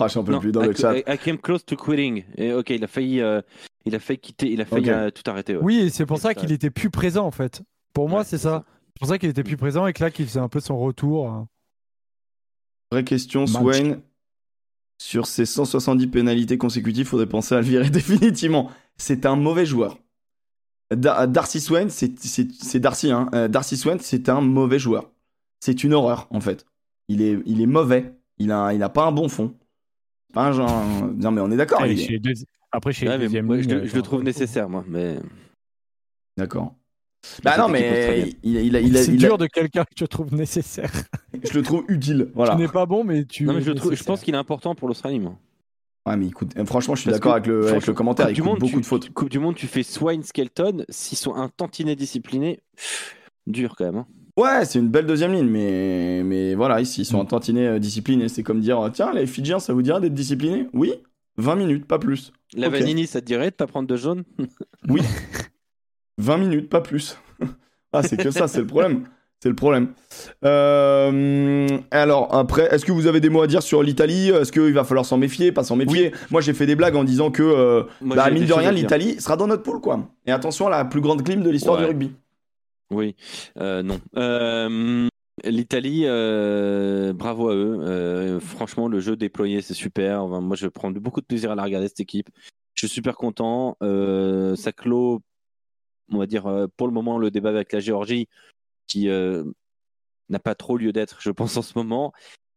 Ah, 0.00 0.08
j'en 0.08 0.22
peux 0.24 0.32
Non, 0.32 0.40
plus 0.40 0.52
dans 0.52 0.62
le 0.62 0.72
I, 0.72 0.76
chat. 0.76 0.96
I- 0.98 1.02
I 1.06 1.18
came 1.18 1.38
close 1.38 1.64
to 1.64 1.76
quitting. 1.76 2.24
Et 2.36 2.52
ok, 2.52 2.70
il 2.70 2.84
a 2.84 2.86
failli, 2.86 3.20
euh, 3.20 3.40
il 3.84 3.94
a 3.94 3.98
failli 3.98 4.18
quitter, 4.18 4.50
il 4.52 4.60
a 4.60 4.64
failli 4.64 4.90
euh, 4.90 5.10
tout 5.10 5.28
arrêter. 5.30 5.56
ouais. 5.56 5.62
Oui, 5.62 5.90
c'est 5.92 6.06
pour 6.06 6.18
ça 6.18 6.34
qu'il 6.34 6.52
était 6.52 6.70
plus 6.70 6.90
présent 6.90 7.26
en 7.26 7.30
fait. 7.30 7.62
Pour 7.92 8.08
moi, 8.08 8.20
Ouais, 8.20 8.24
c'est 8.24 8.38
ça. 8.38 8.64
C'est 8.86 8.98
pour 9.00 9.08
ça 9.08 9.18
qu'il 9.18 9.28
était 9.28 9.44
plus 9.44 9.56
présent 9.56 9.86
et 9.86 9.92
que 9.92 10.02
là, 10.02 10.10
qu'il 10.10 10.26
faisait 10.26 10.40
un 10.40 10.48
peu 10.48 10.60
son 10.60 10.78
retour. 10.78 11.28
hein. 11.28 11.48
Vraie 12.90 13.04
question, 13.04 13.40
Match. 13.42 13.52
Swain. 13.52 14.00
Sur 15.00 15.26
ces 15.26 15.46
170 15.46 16.08
pénalités 16.08 16.58
consécutives, 16.58 17.06
faudrait 17.06 17.26
penser 17.28 17.54
à 17.54 17.58
le 17.60 17.64
virer 17.64 17.90
définitivement. 17.90 18.70
C'est 18.96 19.26
un 19.26 19.36
mauvais 19.36 19.64
joueur. 19.66 19.98
Da- 20.94 21.26
Darcy 21.26 21.60
Swain, 21.60 21.88
c'est 21.88 22.78
Darcy, 22.80 23.12
hein. 23.12 23.28
Euh, 23.34 23.46
Darcy 23.46 23.76
Swain, 23.76 23.98
c'est 24.00 24.28
un 24.28 24.40
mauvais 24.40 24.78
joueur. 24.78 25.10
C'est 25.60 25.84
une 25.84 25.92
horreur, 25.92 26.26
en 26.30 26.40
fait. 26.40 26.64
Il 27.08 27.20
est, 27.22 27.38
il 27.46 27.60
est 27.60 27.66
mauvais. 27.66 28.14
Il 28.38 28.50
a, 28.52 28.72
il 28.72 28.82
a 28.82 28.88
pas 28.88 29.04
un 29.04 29.12
bon 29.12 29.28
fond. 29.28 29.54
Pas 30.32 30.48
un 30.48 30.52
genre. 30.52 30.84
Non, 31.16 31.30
mais 31.30 31.40
on 31.40 31.50
est 31.50 31.56
d'accord. 31.56 31.78
Après, 31.78 31.92
il 31.94 32.00
est- 32.00 32.04
chez 32.04 32.12
les 32.12 32.18
deux- 32.18 32.32
Après, 32.70 32.92
chez 32.92 33.08
Ouais, 33.08 33.16
lignes, 33.18 33.62
je, 33.62 33.68
le- 33.68 33.86
je 33.86 34.00
trouve 34.00 34.22
nécessaire, 34.22 34.68
moi. 34.68 34.84
Mais 34.86 35.18
D'accord. 36.36 36.74
Bah 37.42 37.56
non, 37.58 37.68
mais 37.68 38.30
il, 38.44 38.56
il 38.56 38.76
a, 38.76 38.80
il 38.80 38.96
C'est 38.96 39.12
a- 39.12 39.16
dur 39.16 39.38
de 39.38 39.46
quelqu'un 39.46 39.84
que 39.84 39.94
tu 39.96 40.06
trouves 40.06 40.32
nécessaire. 40.34 40.90
je 41.42 41.52
le 41.52 41.62
trouve 41.62 41.84
utile. 41.88 42.30
Voilà. 42.34 42.54
Tu 42.54 42.58
n'es 42.62 42.68
pas 42.68 42.86
bon, 42.86 43.02
mais 43.04 43.24
tu. 43.24 43.44
non, 43.44 43.54
mais 43.54 43.60
je, 43.62 43.70
le 43.70 43.74
trouve- 43.76 43.94
je 43.94 44.04
pense 44.04 44.20
qu'il 44.20 44.34
est 44.34 44.38
important 44.38 44.74
pour 44.74 44.86
l'Australie, 44.86 45.18
moi. 45.18 45.36
Ouais, 46.06 46.16
mais 46.16 46.26
écoute, 46.28 46.52
euh, 46.56 46.64
franchement, 46.64 46.94
je 46.94 47.02
suis 47.02 47.10
d'accord 47.10 47.32
avec 47.32 47.46
le, 47.46 47.68
avec 47.68 47.86
le 47.86 47.92
commentaire. 47.92 48.26
Coupe 48.26 48.32
Il 48.32 48.34
du 48.36 48.42
monde, 48.42 48.58
beaucoup 48.60 48.72
tu- 48.74 48.80
de 48.80 48.86
fautes. 48.86 49.10
Coupe 49.12 49.28
du 49.30 49.38
monde, 49.40 49.56
tu 49.56 49.66
fais 49.66 49.82
Swine, 49.82 50.22
Skelton. 50.22 50.84
S'ils 50.88 51.18
sont 51.18 51.34
un 51.34 51.48
tantinet 51.48 51.96
disciplinés, 51.96 52.60
dur 53.46 53.74
quand 53.76 53.84
même. 53.86 53.96
hein. 53.96 54.06
Ouais, 54.38 54.64
c'est 54.64 54.78
une 54.78 54.88
belle 54.88 55.06
deuxième 55.06 55.32
ligne, 55.32 55.48
mais, 55.48 56.22
mais 56.24 56.54
voilà, 56.54 56.80
ici, 56.80 57.02
ils 57.02 57.04
sont 57.04 57.16
Mm. 57.18 57.20
en 57.20 57.24
tantinet 57.24 57.66
euh, 57.66 57.78
disciplinés. 57.78 58.28
C'est 58.28 58.42
comme 58.42 58.60
dire, 58.60 58.88
tiens, 58.92 59.12
les 59.12 59.26
Fidjiens, 59.26 59.58
ça 59.58 59.72
vous 59.72 59.82
dirait 59.82 60.00
d'être 60.00 60.14
disciplinés? 60.14 60.68
Oui, 60.72 60.92
20 61.38 61.56
minutes, 61.56 61.86
pas 61.86 61.98
plus. 61.98 62.32
La 62.54 62.68
Ok. 62.68 62.74
Vanini, 62.74 63.06
ça 63.06 63.20
te 63.20 63.26
dirait 63.26 63.50
de 63.50 63.54
pas 63.56 63.66
prendre 63.66 63.88
de 63.88 63.96
jaune? 63.96 64.24
Oui, 64.88 65.00
20 66.18 66.36
minutes, 66.38 66.68
pas 66.68 66.80
plus. 66.80 67.16
ah, 67.92 68.02
c'est 68.02 68.16
que 68.16 68.30
ça, 68.30 68.48
c'est 68.48 68.60
le 68.60 68.66
problème. 68.66 69.04
C'est 69.40 69.48
le 69.48 69.54
problème. 69.54 69.88
Euh, 70.44 71.68
alors, 71.92 72.34
après, 72.34 72.68
est-ce 72.74 72.84
que 72.84 72.90
vous 72.90 73.06
avez 73.06 73.20
des 73.20 73.28
mots 73.28 73.42
à 73.42 73.46
dire 73.46 73.62
sur 73.62 73.84
l'Italie? 73.84 74.30
Est-ce 74.30 74.50
qu'il 74.50 74.72
va 74.72 74.82
falloir 74.82 75.06
s'en 75.06 75.16
méfier, 75.16 75.52
pas 75.52 75.62
s'en 75.62 75.76
méfier? 75.76 76.12
Moi, 76.32 76.40
j'ai 76.40 76.54
fait 76.54 76.66
des 76.66 76.74
blagues 76.74 76.96
en 76.96 77.04
disant 77.04 77.30
que, 77.30 77.42
euh, 77.44 77.84
Moi, 78.00 78.16
bah, 78.16 78.30
mine 78.30 78.46
de 78.46 78.52
rien, 78.52 78.72
l'Italie 78.72 79.20
sera 79.20 79.36
dans 79.36 79.46
notre 79.46 79.62
poule, 79.62 79.80
quoi. 79.80 80.00
Et 80.26 80.32
attention 80.32 80.66
à 80.66 80.70
la 80.70 80.84
plus 80.84 81.00
grande 81.00 81.22
clim 81.22 81.42
de 81.42 81.50
l'histoire 81.50 81.76
Ouais. 81.76 81.82
du 81.84 81.88
rugby. 81.88 82.10
Oui, 82.90 83.16
euh, 83.58 83.82
non. 83.82 84.00
Euh, 84.16 85.08
L'Italie, 85.44 86.02
euh, 86.04 87.12
bravo 87.12 87.48
à 87.50 87.54
eux. 87.54 87.78
Euh, 87.82 88.40
franchement, 88.40 88.88
le 88.88 88.98
jeu 88.98 89.14
déployé, 89.16 89.62
c'est 89.62 89.74
super. 89.74 90.24
Enfin, 90.24 90.40
moi, 90.40 90.56
je 90.56 90.66
prends 90.66 90.90
beaucoup 90.90 91.20
de 91.20 91.26
plaisir 91.26 91.50
à 91.52 91.54
la 91.54 91.62
regarder, 91.62 91.88
cette 91.88 92.00
équipe. 92.00 92.28
Je 92.74 92.86
suis 92.86 92.94
super 92.94 93.16
content. 93.16 93.76
Euh, 93.82 94.56
ça 94.56 94.72
clôt, 94.72 95.20
on 96.10 96.18
va 96.18 96.26
dire, 96.26 96.66
pour 96.76 96.86
le 96.88 96.92
moment, 96.92 97.18
le 97.18 97.30
débat 97.30 97.50
avec 97.50 97.72
la 97.72 97.80
Géorgie, 97.80 98.26
qui 98.86 99.08
euh, 99.08 99.44
n'a 100.28 100.38
pas 100.40 100.54
trop 100.54 100.76
lieu 100.76 100.92
d'être, 100.92 101.18
je 101.20 101.30
pense, 101.30 101.56
en 101.56 101.62
ce 101.62 101.74
moment. 101.76 102.12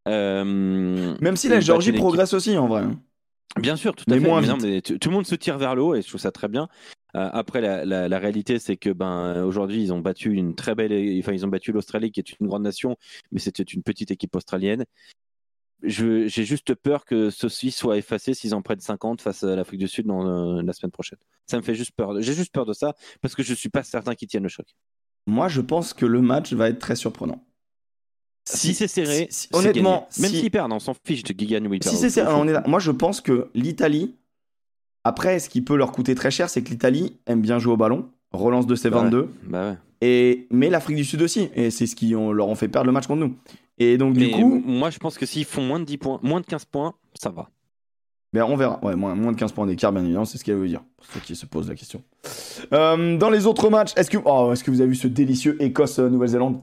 Euh, 0.08 1.16
Même 1.22 1.36
si 1.36 1.50
la 1.50 1.56
battent 1.58 1.66
Géorgie 1.66 1.92
progresse 1.92 2.34
aussi, 2.34 2.58
en 2.58 2.68
vrai. 2.68 2.84
Bien 3.60 3.76
sûr, 3.76 3.96
tout 3.96 4.06
à 4.08 4.14
Mais 4.14 4.20
fait. 4.22 4.28
moins 4.28 4.42
Mais 4.42 4.48
non, 4.48 4.56
vite. 4.56 4.66
mais 4.66 4.82
tout, 4.82 4.98
tout 4.98 5.10
le 5.10 5.16
monde 5.16 5.28
se 5.28 5.36
tire 5.36 5.58
vers 5.58 5.76
le 5.76 5.82
haut 5.84 5.94
et 5.94 6.02
je 6.02 6.08
trouve 6.08 6.22
ça 6.22 6.32
très 6.32 6.48
bien. 6.48 6.70
Euh, 7.16 7.30
après, 7.34 7.62
la, 7.62 7.84
la- 7.86 8.08
la 8.08 8.20
réalité, 8.20 8.58
c'est 8.60 8.78
que 8.78 8.90
ben 8.90 9.44
aujourd'hui, 9.44 9.82
ils 9.84 9.92
ont 9.94 10.00
battu 10.00 10.34
une 10.34 10.56
très 10.56 10.76
belle, 10.76 10.92
enfin 11.20 11.34
ils 11.34 11.46
ont 11.46 11.50
battu 11.50 11.72
l'Australie, 11.72 12.12
qui 12.12 12.20
est 12.22 12.40
une 12.40 12.48
grande 12.48 12.64
nation, 12.64 12.96
mais 13.32 13.40
c'était 13.40 13.64
une 13.64 13.84
petite 13.84 14.12
équipe 14.12 14.36
australienne. 14.36 14.86
J'ai 15.84 16.28
juste 16.30 16.76
peur 16.76 17.06
que 17.06 17.32
ceci 17.32 17.72
soit 17.72 17.98
effacé 17.98 18.36
s'ils 18.36 18.54
en 18.54 18.62
prennent 18.62 18.80
50 18.80 19.20
face 19.22 19.44
à 19.44 19.56
l'Afrique 19.56 19.80
du 19.80 19.88
Sud 19.88 20.06
dans, 20.06 20.28
euh, 20.58 20.62
la 20.62 20.74
semaine 20.74 20.92
prochaine. 20.92 21.18
Ça 21.48 21.58
me 21.58 21.64
fait 21.64 21.74
juste 21.74 21.92
peur. 21.96 22.22
J'ai 22.22 22.34
juste 22.34 22.54
peur 22.54 22.66
de 22.68 22.74
ça 22.74 22.96
parce 23.22 23.34
que 23.34 23.42
je 23.42 23.54
suis 23.56 23.70
pas 23.70 23.82
certain 23.84 24.14
qu'ils 24.14 24.28
tiennent 24.28 24.44
le 24.44 24.50
choc. 24.50 24.68
Moi, 25.26 25.48
je 25.48 25.60
pense 25.62 25.94
que 25.94 26.06
le 26.06 26.22
match 26.22 26.54
va 26.54 26.70
être 26.70 26.78
très 26.80 26.96
surprenant. 26.96 27.44
Si, 28.48 28.74
c'est 28.74 28.88
serré, 28.88 29.28
si- 29.32 29.48
honnêtement, 29.54 30.08
même 30.20 30.32
si- 30.32 30.40
s'ils 30.42 30.52
perdent, 30.52 30.72
on 30.74 30.80
s'en 30.80 30.94
fiche 31.06 31.24
de 31.24 31.34
qui 31.34 31.46
gagne 31.46 31.68
ou 31.68 31.74
Si 31.82 31.96
c'est 31.98 32.10
serré, 32.10 32.32
On 32.34 32.48
est 32.48 32.54
là. 32.54 32.64
Moi, 32.68 32.80
je 32.80 32.92
pense 32.92 33.22
que 33.22 33.50
l'Italie. 33.54 34.16
Après, 35.04 35.40
ce 35.40 35.50
qui 35.50 35.62
peut 35.62 35.76
leur 35.76 35.92
coûter 35.92 36.14
très 36.16 36.32
cher, 36.32 36.50
c'est 36.50 36.64
que 36.64 36.70
l'Italie 36.70 37.18
aime 37.26 37.42
bien 37.42 37.58
jouer 37.60 37.74
au 37.74 37.78
ballon, 37.78 38.10
relance 38.32 38.68
de 38.68 38.76
ses 38.76 38.90
Bah 38.90 38.98
ouais. 38.98 39.04
22, 39.06 39.30
Bah 39.48 39.70
ouais. 39.72 39.78
et 40.02 40.48
mais 40.52 40.70
l'Afrique 40.70 40.98
du 40.98 41.04
Sud 41.06 41.22
aussi, 41.22 41.50
et 41.56 41.72
c'est 41.72 41.88
ce 41.88 41.96
qui 41.96 42.10
leur 42.10 42.48
ont 42.48 42.56
fait 42.56 42.68
perdre 42.68 42.86
le 42.88 42.92
match 42.94 43.08
contre 43.08 43.22
nous. 43.22 43.36
Et 43.80 43.98
donc 43.98 44.14
du 44.16 44.30
coup, 44.32 44.62
moi, 44.66 44.90
je 44.92 45.00
pense 45.00 45.18
que 45.18 45.26
s'ils 45.26 45.46
font 45.46 45.64
moins 45.64 45.80
de 45.80 45.86
10 45.86 45.98
points, 45.98 46.20
moins 46.22 46.40
de 46.40 46.46
15 46.46 46.66
points, 46.66 46.94
ça 47.20 47.30
va. 47.30 47.50
ben, 48.32 48.44
on 48.48 48.56
verra. 48.56 48.80
Ouais, 48.84 48.96
moins, 48.96 49.16
moins 49.16 49.32
de 49.32 49.38
15 49.38 49.52
points 49.54 49.66
d'écart, 49.66 49.92
bien 49.92 50.04
évidemment, 50.04 50.26
c'est 50.26 50.38
ce 50.38 50.44
qu'elle 50.44 50.58
veut 50.58 50.68
dire. 50.68 50.84
Pour 50.98 51.06
ceux 51.08 51.20
qui 51.20 51.36
se 51.36 51.46
posent 51.48 51.68
la 51.70 51.76
question. 51.76 52.04
Euh, 52.74 53.18
dans 53.18 53.30
les 53.32 53.48
autres 53.48 53.70
matchs, 53.72 53.94
est-ce 53.98 54.10
que, 54.12 54.18
oh, 54.24 54.52
est-ce 54.54 54.64
que 54.64 54.70
vous 54.72 54.82
avez 54.82 54.90
vu 54.90 54.96
ce 54.96 55.08
délicieux 55.08 55.58
Écosse-Nouvelle-Zélande? 55.62 56.62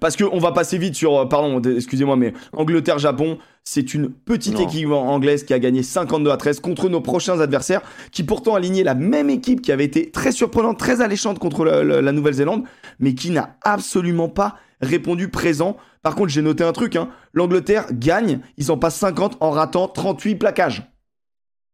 Parce 0.00 0.16
que 0.16 0.24
on 0.24 0.38
va 0.38 0.52
passer 0.52 0.78
vite 0.78 0.94
sur, 0.94 1.16
euh, 1.18 1.24
pardon, 1.26 1.60
excusez-moi, 1.60 2.16
mais 2.16 2.32
Angleterre-Japon, 2.52 3.38
c'est 3.64 3.94
une 3.94 4.10
petite 4.10 4.54
Non. 4.54 4.60
équipe 4.68 4.90
anglaise 4.90 5.44
qui 5.44 5.52
a 5.54 5.58
gagné 5.58 5.82
52 5.82 6.30
à 6.30 6.36
13 6.36 6.60
contre 6.60 6.88
nos 6.88 7.00
prochains 7.00 7.40
adversaires, 7.40 7.82
qui 8.12 8.22
pourtant 8.22 8.54
alignaient 8.54 8.84
la 8.84 8.94
même 8.94 9.30
équipe 9.30 9.60
qui 9.62 9.72
avait 9.72 9.84
été 9.84 10.10
très 10.10 10.32
surprenante, 10.32 10.78
très 10.78 11.00
alléchante 11.00 11.38
contre 11.38 11.64
la, 11.64 11.82
la- 11.82 12.02
la 12.02 12.12
Nouvelle-Zélande, 12.12 12.64
mais 13.00 13.14
qui 13.14 13.30
n'a 13.30 13.56
absolument 13.62 14.28
pas 14.28 14.56
répondu 14.80 15.28
présent 15.28 15.76
Par 16.02 16.14
contre, 16.14 16.28
j'ai 16.28 16.42
noté 16.42 16.62
un 16.62 16.72
truc, 16.72 16.94
hein. 16.96 17.08
l'Angleterre 17.32 17.86
gagne, 17.92 18.38
ils 18.58 18.70
en 18.70 18.76
passent 18.78 18.96
50 18.98 19.38
en 19.40 19.50
ratant 19.50 19.88
38 19.88 20.36
plaquages. 20.36 20.82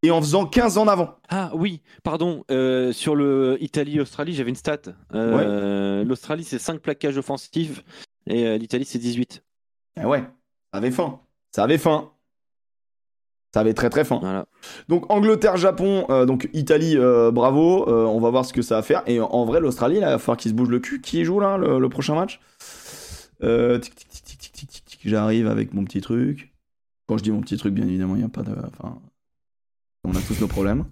Et 0.04 0.10
en 0.10 0.20
faisant 0.20 0.46
15 0.46 0.78
en 0.78 0.88
avant. 0.88 1.16
Ah 1.28 1.52
oui, 1.54 1.80
pardon, 2.02 2.42
euh, 2.50 2.90
sur 2.92 3.14
le 3.14 3.56
Italie-Australie, 3.60 4.34
j'avais 4.34 4.48
une 4.50 4.56
stat. 4.56 4.78
Euh, 5.14 6.02
L'Australie, 6.04 6.42
c'est 6.42 6.58
5 6.58 6.80
plaquages 6.80 7.18
offensifs 7.18 7.84
et 8.26 8.46
euh, 8.46 8.56
l'Italie, 8.56 8.84
c'est 8.84 8.98
18. 8.98 9.42
Eh 10.00 10.04
ouais, 10.04 10.20
ça 10.20 10.78
avait 10.78 10.90
faim. 10.90 11.20
Ça 11.50 11.64
avait 11.64 11.78
faim. 11.78 12.10
Ça 13.52 13.60
avait 13.60 13.74
très 13.74 13.90
très 13.90 14.04
faim. 14.04 14.46
Donc 14.88 15.12
Angleterre-Japon, 15.12 16.06
euh, 16.08 16.24
donc 16.24 16.48
Italie, 16.54 16.96
euh, 16.96 17.30
bravo. 17.30 17.86
On 17.86 18.18
va 18.18 18.30
voir 18.30 18.46
ce 18.46 18.54
que 18.54 18.62
ça 18.62 18.76
va 18.76 18.82
faire. 18.82 19.02
Et 19.06 19.20
en 19.20 19.44
vrai, 19.44 19.60
l'Australie, 19.60 19.96
il 19.96 20.00
va 20.00 20.18
falloir 20.18 20.38
qu'il 20.38 20.50
se 20.50 20.56
bouge 20.56 20.70
le 20.70 20.80
cul. 20.80 21.02
Qui 21.02 21.24
joue 21.24 21.38
là 21.38 21.58
le, 21.58 21.88
prochain 21.88 22.14
match? 22.14 22.40
J'arrive 25.04 25.48
avec 25.48 25.74
mon 25.74 25.84
petit 25.84 26.00
truc. 26.00 26.54
Quand 27.06 27.18
je 27.18 27.24
dis 27.24 27.30
mon 27.30 27.40
petit 27.42 27.58
truc, 27.58 27.74
bien 27.74 27.86
évidemment, 27.86 28.14
il 28.14 28.20
n'y 28.20 28.24
a 28.24 28.28
pas 28.28 28.42
de. 28.42 28.52
Enfin, 28.52 28.98
on 30.04 30.14
a 30.14 30.20
tous 30.22 30.40
nos 30.40 30.48
problèmes. 30.48 30.86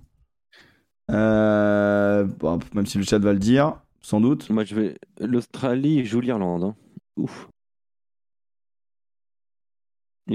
Même 1.09 2.87
si 2.87 2.99
le 2.99 3.05
chat 3.05 3.19
va 3.19 3.33
le 3.33 3.39
dire, 3.39 3.79
sans 4.03 4.21
doute. 4.21 4.51
Moi, 4.51 4.65
je 4.65 4.75
vais. 4.75 4.99
L'Australie 5.19 6.05
joue 6.05 6.21
l'Irlande. 6.21 6.65
Hein. 6.65 6.75
Ouf. 7.21 7.49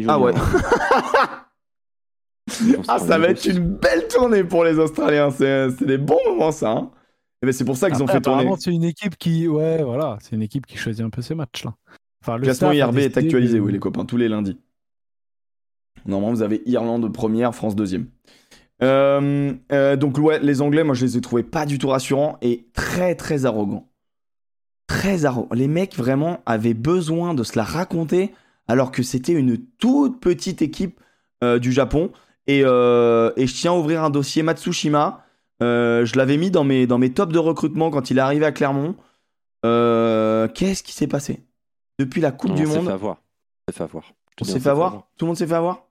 Ah 0.07 0.19
ouais. 0.19 0.33
se 2.49 2.75
Ah, 2.87 2.99
ça 2.99 3.17
va 3.17 3.29
être 3.29 3.45
une 3.45 3.75
belle 3.77 4.07
tournée 4.07 4.43
pour 4.43 4.63
les 4.63 4.77
Australiens. 4.77 5.31
C'est 5.31 5.69
c'est 5.71 5.85
des 5.85 5.97
bons 5.97 6.19
moments, 6.27 6.51
ça. 6.51 6.71
hein. 6.71 6.91
Et 7.41 7.45
ben, 7.47 7.51
c'est 7.51 7.65
pour 7.65 7.77
ça 7.77 7.89
qu'ils 7.89 8.01
ont 8.03 8.07
fait 8.07 8.21
tourner. 8.21 8.49
c'est 8.59 8.71
une 8.71 8.83
équipe 8.83 9.17
qui, 9.17 9.47
ouais, 9.47 9.83
voilà, 9.83 10.17
c'est 10.21 10.35
une 10.35 10.41
équipe 10.41 10.65
qui 10.65 10.77
choisit 10.77 11.03
un 11.05 11.09
peu 11.09 11.21
ses 11.21 11.35
matchs 11.35 11.63
là. 11.65 11.75
Enfin, 12.21 12.37
Le 12.37 12.43
classement 12.43 12.71
IRB 12.71 12.97
est 12.99 13.17
actualisé, 13.17 13.57
de- 13.57 13.61
oui, 13.61 13.71
les 13.71 13.79
copains, 13.79 14.05
tous 14.05 14.17
les 14.17 14.29
lundis. 14.29 14.59
Normalement, 16.05 16.33
vous 16.35 16.41
avez 16.43 16.61
Irlande 16.65 17.11
première, 17.13 17.53
France 17.55 17.75
deuxième. 17.75 18.07
Euh, 18.83 19.53
euh, 19.71 19.95
donc, 19.95 20.17
ouais, 20.17 20.39
les 20.39 20.61
Anglais, 20.61 20.83
moi, 20.83 20.93
je 20.95 21.05
les 21.05 21.17
ai 21.17 21.21
trouvés 21.21 21.43
pas 21.43 21.65
du 21.65 21.77
tout 21.79 21.87
rassurants 21.87 22.37
et 22.41 22.67
très, 22.73 23.15
très 23.15 23.45
arrogants. 23.45 23.89
Très 24.87 25.25
arrogants. 25.25 25.53
Les 25.53 25.67
mecs, 25.67 25.95
vraiment, 25.95 26.41
avaient 26.45 26.73
besoin 26.73 27.33
de 27.33 27.43
se 27.43 27.57
la 27.57 27.63
raconter 27.63 28.33
alors 28.67 28.91
que 28.91 29.03
c'était 29.03 29.33
une 29.33 29.57
toute 29.57 30.19
petite 30.19 30.61
équipe 30.61 30.99
euh, 31.43 31.59
du 31.59 31.71
Japon. 31.71 32.11
Et, 32.47 32.61
euh, 32.63 33.31
et 33.35 33.47
je 33.47 33.55
tiens 33.55 33.71
à 33.71 33.75
ouvrir 33.75 34.03
un 34.03 34.09
dossier 34.09 34.43
Matsushima. 34.43 35.23
Euh, 35.63 36.05
je 36.05 36.15
l'avais 36.17 36.37
mis 36.37 36.51
dans 36.51 36.63
mes, 36.63 36.85
dans 36.87 36.97
mes 36.97 37.11
tops 37.11 37.33
de 37.33 37.39
recrutement 37.39 37.89
quand 37.89 38.11
il 38.11 38.17
est 38.17 38.21
arrivé 38.21 38.45
à 38.45 38.51
Clermont. 38.51 38.95
Qu'est-ce 39.63 40.83
qui 40.83 40.91
s'est 40.93 41.07
passé? 41.07 41.43
Depuis 41.97 42.21
la 42.21 42.31
Coupe 42.31 42.51
On 42.51 42.55
du 42.55 42.67
Monde, 42.67 42.85
fait 42.85 42.91
avoir. 42.91 43.21
On 43.67 43.71
s'est 43.71 43.77
fait 43.77 43.83
avoir. 43.83 44.13
On 44.41 44.45
s'est 44.45 44.59
fait 44.59 44.69
avoir? 44.69 45.07
Tout 45.17 45.25
le 45.25 45.27
monde 45.27 45.37
s'est 45.37 45.47
fait 45.47 45.55
avoir? 45.55 45.75
Ouais, 45.75 45.81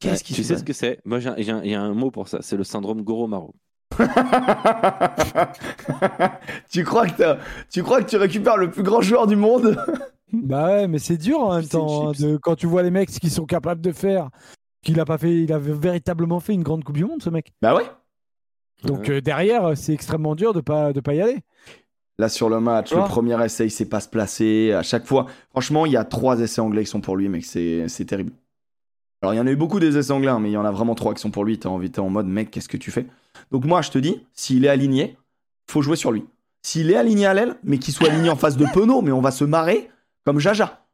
Qu'est-ce 0.00 0.24
qui 0.24 0.34
tu 0.34 0.42
sais 0.42 0.56
ce 0.56 0.64
que 0.64 0.72
c'est? 0.72 1.00
Moi, 1.04 1.20
il 1.38 1.44
y 1.44 1.74
a 1.74 1.80
un 1.80 1.94
mot 1.94 2.10
pour 2.10 2.26
ça. 2.28 2.38
C'est 2.42 2.56
le 2.56 2.64
syndrome 2.64 3.02
Goro-Maro. 3.02 3.54
tu 6.70 6.84
crois 6.84 7.06
que 7.08 7.36
tu 7.70 7.82
crois 7.82 8.02
que 8.02 8.08
tu 8.10 8.16
récupères 8.16 8.56
le 8.56 8.70
plus 8.70 8.82
grand 8.82 9.00
joueur 9.00 9.26
du 9.26 9.36
monde? 9.36 9.76
Bah 10.32 10.66
ouais, 10.66 10.88
mais 10.88 10.98
c'est 10.98 11.16
dur 11.16 11.38
en 11.38 11.54
même 11.54 11.68
temps 11.68 12.08
hein, 12.08 12.12
de- 12.18 12.36
quand 12.36 12.56
tu 12.56 12.66
vois 12.66 12.82
les 12.82 12.90
mecs 12.90 13.10
ce 13.10 13.20
qu'ils 13.20 13.30
sont 13.30 13.46
capables 13.46 13.80
de 13.80 13.92
faire. 13.92 14.28
Qu'il 14.82 14.98
a 14.98 15.04
pas 15.04 15.18
fait, 15.18 15.44
il 15.44 15.52
avait 15.52 15.72
véritablement 15.72 16.40
fait 16.40 16.52
une 16.52 16.64
grande 16.64 16.82
Coupe 16.82 16.96
du 16.96 17.04
Monde, 17.04 17.22
ce 17.22 17.30
mec. 17.30 17.52
Bah 17.62 17.76
ouais. 17.76 17.84
Donc 18.82 19.08
euh, 19.08 19.20
derrière, 19.20 19.76
c'est 19.76 19.92
extrêmement 19.92 20.34
dur 20.34 20.52
de 20.52 20.60
pas 20.60 20.92
de 20.92 20.98
pas 21.00 21.14
y 21.14 21.22
aller. 21.22 21.38
Là 22.18 22.28
sur 22.28 22.48
le 22.48 22.60
match, 22.60 22.92
le 22.92 23.04
premier 23.04 23.42
essai, 23.44 23.66
il 23.66 23.70
sait 23.70 23.88
pas 23.88 24.00
se 24.00 24.08
placer. 24.08 24.72
À 24.72 24.82
chaque 24.82 25.06
fois, 25.06 25.26
franchement, 25.50 25.86
il 25.86 25.92
y 25.92 25.96
a 25.96 26.04
trois 26.04 26.40
essais 26.40 26.60
anglais 26.60 26.82
qui 26.84 26.90
sont 26.90 27.00
pour 27.00 27.16
lui, 27.16 27.28
mec. 27.28 27.44
C'est 27.44 27.88
c'est 27.88 28.04
terrible. 28.04 28.32
Alors 29.26 29.34
il 29.34 29.38
y 29.38 29.40
en 29.40 29.46
a 29.48 29.50
eu 29.50 29.56
beaucoup 29.56 29.80
des 29.80 29.98
essais 29.98 30.12
anglais, 30.12 30.30
mais 30.40 30.50
il 30.50 30.52
y 30.52 30.56
en 30.56 30.64
a 30.64 30.70
vraiment 30.70 30.94
trois 30.94 31.12
qui 31.12 31.20
sont 31.20 31.32
pour 31.32 31.44
lui. 31.44 31.58
T'es 31.58 31.66
en 31.66 32.08
mode, 32.10 32.26
mec, 32.28 32.52
qu'est-ce 32.52 32.68
que 32.68 32.76
tu 32.76 32.92
fais? 32.92 33.06
Donc 33.50 33.64
moi, 33.64 33.82
je 33.82 33.90
te 33.90 33.98
dis, 33.98 34.20
s'il 34.34 34.64
est 34.64 34.68
aligné, 34.68 35.16
faut 35.68 35.82
jouer 35.82 35.96
sur 35.96 36.12
lui. 36.12 36.24
S'il 36.62 36.92
est 36.92 36.96
aligné 36.96 37.26
à 37.26 37.34
l'aile, 37.34 37.56
mais 37.64 37.78
qu'il 37.78 37.92
soit 37.92 38.08
aligné 38.08 38.30
en 38.30 38.36
face 38.36 38.56
de 38.56 38.66
Penaud, 38.72 39.02
mais 39.02 39.10
on 39.10 39.20
va 39.20 39.32
se 39.32 39.42
marrer 39.44 39.90
comme 40.24 40.38
Jaja. 40.38 40.84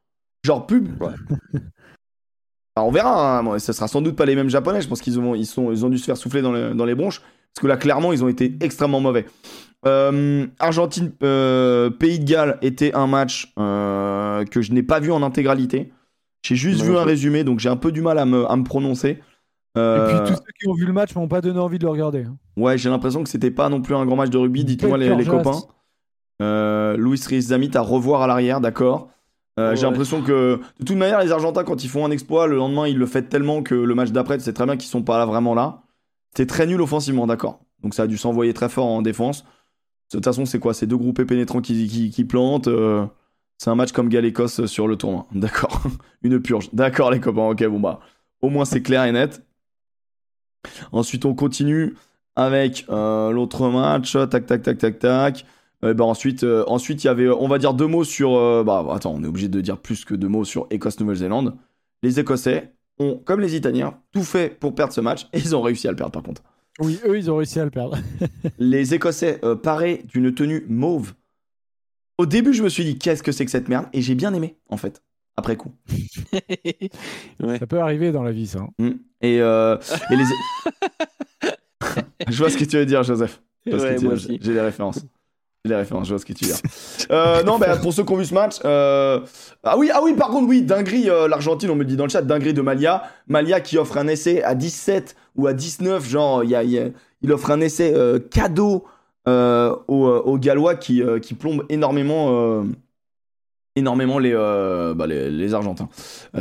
Genre 0.43 0.65
pub. 0.65 0.89
Alors, 2.75 2.89
on 2.89 2.91
verra. 2.91 3.37
hein. 3.39 3.59
Ce 3.59 3.71
sera 3.71 3.87
sans 3.87 4.01
doute 4.01 4.15
pas 4.15 4.25
les 4.25 4.35
mêmes 4.35 4.49
japonais. 4.49 4.81
Je 4.81 4.87
pense 4.87 4.99
qu'ils 5.01 5.19
ont, 5.19 5.35
ils 5.35 5.45
sont, 5.45 5.71
ils 5.71 5.85
ont 5.85 5.89
dû 5.89 5.99
se 5.99 6.05
faire 6.05 6.17
souffler 6.17 6.41
dans, 6.41 6.53
les- 6.53 6.73
dans 6.73 6.85
les 6.85 6.95
bronches. 6.95 7.19
Parce 7.21 7.61
que 7.61 7.67
là, 7.67 7.77
clairement, 7.77 8.13
ils 8.13 8.23
ont 8.23 8.27
été 8.29 8.55
extrêmement 8.61 8.99
mauvais. 8.99 9.27
Euh, 9.85 10.47
Argentine, 10.57 11.11
euh, 11.21 11.91
Pays 11.91 12.17
de 12.17 12.25
Galles 12.25 12.57
était 12.63 12.95
un 12.95 13.05
match 13.05 13.53
euh, 13.59 14.43
que 14.45 14.61
je 14.63 14.71
n'ai 14.71 14.81
pas 14.81 14.99
vu 14.99 15.11
en 15.11 15.21
intégralité. 15.21 15.91
J'ai 16.43 16.55
juste 16.55 16.81
Non, 16.81 16.85
vu 16.91 16.97
un 16.97 17.03
résumé, 17.03 17.43
donc 17.43 17.59
j'ai 17.59 17.69
un 17.69 17.75
peu 17.77 17.91
du 17.91 18.01
mal 18.01 18.17
à 18.19 18.25
me, 18.25 18.49
à 18.49 18.55
me 18.55 18.63
prononcer. 18.63 19.19
Euh, 19.77 20.05
Et 20.05 20.09
puis 20.23 20.27
tous 20.33 20.35
ceux 20.39 20.51
qui 20.59 20.67
ont 20.67 20.73
vu 20.73 20.85
le 20.85 20.93
match 20.93 21.15
m'ont 21.15 21.27
pas 21.27 21.41
donné 21.41 21.57
envie 21.59 21.79
de 21.79 21.83
le 21.85 21.89
regarder. 21.89 22.23
hein. 22.25 22.37
Ouais, 22.57 22.77
j'ai 22.77 22.89
l'impression 22.89 23.23
que 23.23 23.29
c'était 23.29 23.49
pas 23.51 23.69
non 23.69 23.81
plus 23.81 23.95
un 23.95 24.05
grand 24.05 24.15
match 24.15 24.29
de 24.29 24.37
rugby. 24.37 24.63
Dites-moi 24.65 24.97
les, 24.97 25.25
copains. 25.25 25.61
Euh, 26.41 26.97
Luis 26.97 27.19
Rizamit 27.27 27.71
à 27.75 27.81
revoir 27.81 28.21
à 28.21 28.27
l'arrière, 28.27 28.61
d'accord. 28.61 29.09
Euh, 29.59 29.75
J'ai 29.75 29.83
l'impression 29.83 30.21
que 30.23 30.59
de 30.79 30.85
toute 30.85 30.97
manière, 30.97 31.21
les 31.23 31.31
Argentins, 31.31 31.63
quand 31.63 31.83
ils 31.83 31.87
font 31.89 32.05
un 32.05 32.11
exploit, 32.11 32.47
le 32.47 32.55
lendemain, 32.57 32.87
ils 32.87 32.97
le 32.97 33.05
fêtent 33.05 33.29
tellement 33.29 33.61
que 33.61 33.75
le 33.75 33.95
match 33.95 34.09
d'après, 34.11 34.39
c'est 34.39 34.53
très 34.53 34.65
bien 34.65 34.77
qu'ils 34.77 34.89
sont 34.89 35.03
pas 35.03 35.17
là 35.19 35.25
vraiment 35.25 35.53
là. 35.53 35.83
C'était 36.35 36.47
très 36.47 36.65
nul 36.65 36.81
offensivement, 36.81 37.27
d'accord. 37.27 37.59
Donc 37.83 37.93
ça 37.93 38.03
a 38.03 38.07
dû 38.07 38.17
s'envoyer 38.17 38.53
très 38.53 38.67
fort 38.69 38.87
en 38.87 39.01
défense. 39.03 39.43
De 40.11 40.17
toute 40.17 40.25
façon, 40.25 40.45
c'est 40.45 40.59
quoi? 40.59 40.73
C'est 40.73 40.87
deux 40.87 40.97
groupés 40.97 41.25
pénétrants 41.25 41.61
qui, 41.61 41.87
qui, 41.87 42.09
qui 42.09 42.25
plantent. 42.25 42.67
euh, 42.67 43.05
c'est 43.63 43.69
un 43.69 43.75
match 43.75 43.93
comme 43.93 44.09
Galles-Écosse 44.09 44.65
sur 44.65 44.89
le 44.89 44.97
tournoi. 44.97 45.25
D'accord. 45.33 45.83
Une 46.21 46.41
purge. 46.41 46.69
D'accord, 46.73 47.11
les 47.11 47.21
copains. 47.21 47.47
Ok, 47.47 47.65
bon 47.67 47.79
bah. 47.79 48.01
Au 48.41 48.49
moins, 48.49 48.65
c'est 48.65 48.81
clair 48.81 49.05
et 49.05 49.13
net. 49.13 49.41
Ensuite, 50.91 51.23
on 51.23 51.33
continue 51.33 51.95
avec 52.35 52.85
euh, 52.89 53.31
l'autre 53.31 53.69
match. 53.69 54.17
Tac, 54.29 54.45
tac, 54.47 54.63
tac, 54.63 54.77
tac, 54.77 54.99
tac. 54.99 55.45
Euh, 55.85 55.93
bah, 55.93 56.03
ensuite, 56.03 56.43
euh, 56.43 56.65
ensuite, 56.67 57.05
il 57.05 57.07
y 57.07 57.09
avait, 57.09 57.29
on 57.29 57.47
va 57.47 57.57
dire 57.57 57.73
deux 57.73 57.87
mots 57.87 58.03
sur. 58.03 58.35
euh, 58.35 58.65
bah, 58.65 58.85
attends, 58.91 59.13
on 59.15 59.23
est 59.23 59.27
obligé 59.27 59.47
de 59.47 59.61
dire 59.61 59.77
plus 59.77 60.03
que 60.03 60.13
deux 60.13 60.27
mots 60.27 60.43
sur 60.43 60.67
Écosse-Nouvelle-Zélande. 60.69 61.55
Les 62.01 62.19
Écossais 62.19 62.73
ont, 62.99 63.21
comme 63.23 63.39
les 63.39 63.55
Italiens, 63.55 63.97
tout 64.11 64.23
fait 64.23 64.59
pour 64.59 64.75
perdre 64.75 64.91
ce 64.91 64.99
match 64.99 65.27
et 65.31 65.39
ils 65.39 65.55
ont 65.55 65.61
réussi 65.61 65.87
à 65.87 65.91
le 65.91 65.95
perdre 65.95 66.11
par 66.11 66.23
contre. 66.23 66.43
Oui, 66.79 66.99
eux, 67.05 67.17
ils 67.17 67.31
ont 67.31 67.37
réussi 67.37 67.61
à 67.61 67.63
le 67.63 67.71
perdre. 67.71 67.97
Les 68.59 68.93
Écossais 68.93 69.39
euh, 69.45 69.55
paraient 69.55 70.03
d'une 70.05 70.33
tenue 70.33 70.65
mauve. 70.67 71.13
Au 72.17 72.25
début, 72.25 72.53
je 72.53 72.63
me 72.63 72.69
suis 72.69 72.83
dit, 72.85 72.97
qu'est-ce 72.97 73.23
que 73.23 73.31
c'est 73.31 73.45
que 73.45 73.51
cette 73.51 73.67
merde? 73.69 73.85
Et 73.93 74.01
j'ai 74.01 74.15
bien 74.15 74.33
aimé, 74.33 74.55
en 74.69 74.77
fait, 74.77 75.01
après 75.37 75.55
coup. 75.57 75.71
ouais. 77.41 77.59
Ça 77.59 77.67
peut 77.67 77.79
arriver 77.79 78.11
dans 78.11 78.23
la 78.23 78.31
vie, 78.31 78.47
ça. 78.47 78.59
hein. 78.59 78.69
Mm. 78.77 78.89
Et, 79.21 79.41
euh, 79.41 79.77
et 80.11 80.15
les. 80.15 80.23
je 82.29 82.37
vois 82.37 82.49
ce 82.49 82.57
que 82.57 82.65
tu 82.65 82.77
veux 82.77 82.85
dire, 82.85 83.03
Joseph. 83.03 83.41
Ouais. 83.65 83.97
J'ai 84.41 84.53
les 84.53 84.61
références. 84.61 84.99
J'ai 85.65 85.69
les 85.69 85.75
références, 85.77 86.07
je 86.07 86.13
vois 86.13 86.19
ce 86.19 86.25
que 86.25 86.33
tu 86.33 86.45
veux 86.45 86.51
dire. 86.51 86.61
Euh, 87.11 87.43
non, 87.43 87.59
bah, 87.59 87.75
pour 87.77 87.93
ceux 87.93 88.03
qui 88.05 88.13
ont 88.13 88.17
vu 88.17 88.25
ce 88.25 88.33
match. 88.33 88.55
euh, 88.63 89.19
Ah, 89.63 89.77
oui, 89.77 89.89
ah 89.93 89.99
oui, 90.01 90.13
par 90.13 90.29
contre, 90.29 90.47
oui, 90.47 90.61
dinguerie, 90.61 91.09
euh, 91.09 91.27
l'Argentine, 91.27 91.69
on 91.69 91.75
me 91.75 91.83
dit 91.85 91.97
dans 91.97 92.05
le 92.05 92.09
chat, 92.09 92.21
dinguerie 92.21 92.53
de 92.53 92.61
Malia. 92.61 93.03
Malia 93.27 93.59
qui 93.59 93.77
offre 93.77 93.97
un 93.97 94.07
essai 94.07 94.41
à 94.43 94.55
17 94.55 95.15
ou 95.35 95.47
à 95.47 95.53
19, 95.53 96.07
genre, 96.07 96.43
il, 96.45 96.51
y 96.51 96.55
a- 96.55 96.63
il 96.63 96.69
y 96.71 96.79
a- 96.79 96.87
il 97.21 97.31
offre 97.31 97.51
un 97.51 97.59
essai 97.61 97.93
euh, 97.93 98.19
cadeau 98.19 98.85
euh, 99.27 99.75
aux, 99.87 100.07
euh, 100.07 100.21
aux 100.25 100.37
Gallois 100.37 100.75
qui, 100.75 101.01
euh, 101.01 101.19
qui 101.19 101.33
plombe 101.33 101.65
énormément. 101.69 102.29
euh, 102.31 102.63
énormément 103.75 104.19
les, 104.19 104.33
euh, 104.33 104.93
bah, 104.93 105.07
les, 105.07 105.31
les 105.31 105.53
Argentins. 105.53 105.89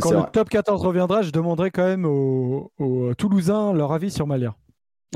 Quand 0.00 0.10
le 0.10 0.18
vrai. 0.18 0.30
top 0.32 0.50
14 0.50 0.82
reviendra, 0.82 1.22
je 1.22 1.30
demanderai 1.30 1.70
quand 1.70 1.84
même 1.84 2.04
aux, 2.04 2.70
aux 2.78 3.14
Toulousains 3.14 3.72
leur 3.72 3.92
avis 3.92 4.10
sur 4.10 4.26
Malia. 4.26 4.54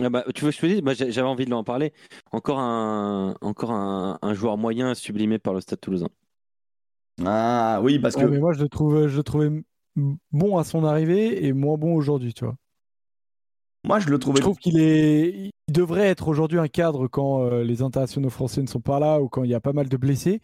Ah 0.02 0.08
bah, 0.10 0.24
tu 0.34 0.44
veux 0.44 0.50
que 0.50 0.56
je 0.56 0.60
te 0.60 0.66
dise? 0.66 0.82
J'ai- 0.98 1.10
j'avais 1.12 1.28
envie 1.28 1.44
de 1.46 1.50
l'en 1.50 1.64
parler. 1.64 1.92
Encore 2.32 2.58
un, 2.58 3.34
encore 3.40 3.70
un, 3.72 4.18
un 4.22 4.34
joueur 4.34 4.56
moyen 4.58 4.94
sublimé 4.94 5.38
par 5.38 5.54
le 5.54 5.60
Stade 5.60 5.80
Toulousain. 5.80 6.08
Ah 7.24 7.80
oui, 7.82 7.98
parce 7.98 8.14
que. 8.14 8.22
Ouais, 8.22 8.30
mais 8.30 8.38
moi, 8.38 8.52
je 8.52 8.62
le, 8.62 8.68
trouve, 8.68 9.06
je 9.08 9.16
le 9.16 9.22
trouvais 9.22 9.50
bon 10.32 10.58
à 10.58 10.64
son 10.64 10.84
arrivée 10.84 11.46
et 11.46 11.52
moins 11.52 11.76
bon 11.78 11.94
aujourd'hui, 11.94 12.34
tu 12.34 12.44
vois. 12.44 12.56
Moi, 13.86 14.00
je 14.00 14.08
le 14.08 14.18
trouvais. 14.18 14.38
Je 14.38 14.42
trouve 14.42 14.58
qu'il 14.58 14.78
est, 14.80 15.50
il 15.68 15.72
devrait 15.72 16.06
être 16.08 16.28
aujourd'hui 16.28 16.58
un 16.58 16.68
cadre 16.68 17.06
quand 17.08 17.42
euh, 17.42 17.62
les 17.62 17.82
internationaux 17.82 18.30
français 18.30 18.60
ne 18.62 18.66
sont 18.66 18.80
pas 18.80 18.98
là 18.98 19.20
ou 19.20 19.28
quand 19.28 19.44
il 19.44 19.50
y 19.50 19.54
a 19.54 19.60
pas 19.60 19.72
mal 19.72 19.88
de 19.88 19.96
blessés. 19.96 20.40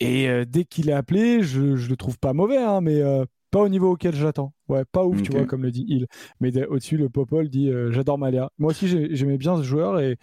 Et 0.00 0.28
euh, 0.28 0.44
dès 0.46 0.64
qu'il 0.64 0.88
est 0.88 0.92
appelé, 0.94 1.42
je, 1.42 1.76
je 1.76 1.88
le 1.88 1.96
trouve 1.96 2.18
pas 2.18 2.32
mauvais, 2.32 2.58
hein, 2.58 2.80
mais 2.80 3.00
euh, 3.00 3.24
pas 3.50 3.60
au 3.60 3.68
niveau 3.68 3.92
auquel 3.92 4.14
j'attends. 4.14 4.52
Ouais, 4.68 4.84
pas 4.90 5.04
ouf, 5.04 5.22
tu 5.22 5.32
vois, 5.32 5.40
comme 5.46 5.62
le 5.62 5.70
dit 5.70 5.84
il. 5.88 6.06
Mais 6.40 6.50
de- 6.50 6.66
au-dessus, 6.66 6.96
le 6.96 7.08
Popol 7.08 7.48
dit 7.48 7.70
j'adore 7.90 8.18
Malia. 8.18 8.50
Moi 8.58 8.70
aussi, 8.70 8.86
j'ai- 8.88 9.14
j'aimais 9.16 9.38
bien 9.38 9.56
ce 9.56 9.62
joueur 9.62 9.98
et 10.00 10.16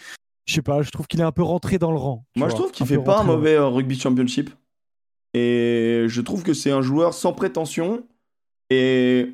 je 0.46 0.54
sais 0.54 0.62
pas, 0.62 0.82
je 0.84 0.92
trouve 0.92 1.08
qu'il 1.08 1.20
est 1.22 1.24
un 1.24 1.32
peu 1.32 1.44
rentré 1.44 1.78
dans 1.80 1.92
le 1.92 1.98
rang. 1.98 2.26
Moi, 2.36 2.50
je 2.50 2.56
trouve 2.56 2.72
qu'il 2.72 2.86
fait 2.86 2.98
pas 2.98 3.20
un 3.20 3.24
mauvais 3.24 3.58
rugby 3.58 3.98
championship. 4.00 4.50
Et 5.34 6.06
je 6.08 6.22
trouve 6.22 6.44
que 6.44 6.54
c'est 6.54 6.72
un 6.72 6.82
joueur 6.82 7.14
sans 7.14 7.34
prétention. 7.34 8.04
Et 8.70 9.34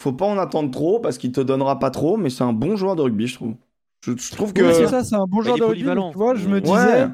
faut 0.00 0.12
pas 0.12 0.26
en 0.26 0.38
attendre 0.38 0.70
trop 0.70 0.98
parce 1.00 1.18
qu'il 1.18 1.32
te 1.32 1.40
donnera 1.40 1.78
pas 1.78 1.90
trop. 1.90 2.16
Mais 2.16 2.30
c'est 2.30 2.44
un 2.44 2.52
bon 2.52 2.76
joueur 2.76 2.96
de 2.96 3.02
rugby, 3.02 3.26
je 3.26 3.34
trouve. 3.36 3.54
Je, 4.04 4.12
je 4.16 4.30
trouve 4.32 4.52
que. 4.52 4.72
C'est 4.72 4.86
ça, 4.88 5.04
c'est 5.04 5.14
un 5.14 5.26
bon 5.26 5.38
Bah, 5.38 5.44
joueur 5.44 5.58
de 5.58 5.64
rugby. 5.64 5.84
Tu 6.12 6.16
vois, 6.18 6.34
je 6.34 6.48
me 6.48 6.54
Ouais. 6.54 6.60
disais, 6.60 7.04
Ouais. 7.04 7.08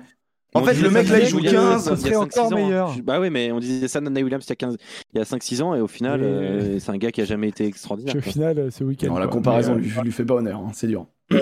En 0.55 0.63
fait, 0.65 0.75
le 0.81 0.89
mec, 0.89 1.07
là, 1.09 1.19
il 1.19 1.27
joue 1.27 1.41
15. 1.43 1.85
Ce 1.91 1.97
serait 1.97 2.17
encore 2.17 2.51
meilleur. 2.53 2.89
hein. 2.91 2.97
Bah 3.05 3.21
oui, 3.21 3.29
mais 3.29 3.53
on 3.53 3.59
disait 3.59 3.89
ça 3.89 4.01
de 4.01 4.07
Nana 4.07 4.23
Williams 4.23 4.43
il 4.47 4.49
y 4.49 4.53
a, 4.53 4.57
15... 4.57 4.77
il 5.13 5.19
y 5.19 5.21
a 5.21 5.25
5-6 5.25 5.61
ans, 5.63 5.75
et 5.75 5.81
au 5.83 5.87
final, 5.87 6.21
Oui. 6.21 6.27
euh, 6.27 6.79
c'est 6.79 6.91
un 6.93 6.97
gars 6.97 7.11
qui 7.11 7.21
a 7.21 7.27
jamais 7.27 7.49
été 7.49 7.67
extraordinaire. 7.67 8.17
Au 8.17 8.21
final, 8.23 8.59
euh, 8.59 8.71
ce 8.71 8.83
week-end. 8.83 9.09
Non, 9.09 9.19
la 9.19 9.27
comparaison 9.27 9.75
Mais, 9.75 9.83
lui, 9.83 9.91
lui 10.03 10.13
fait 10.13 10.25
pas 10.25 10.35
honneur, 10.37 10.61
hein, 10.61 10.71
c'est 10.73 10.87
dur. 10.87 11.07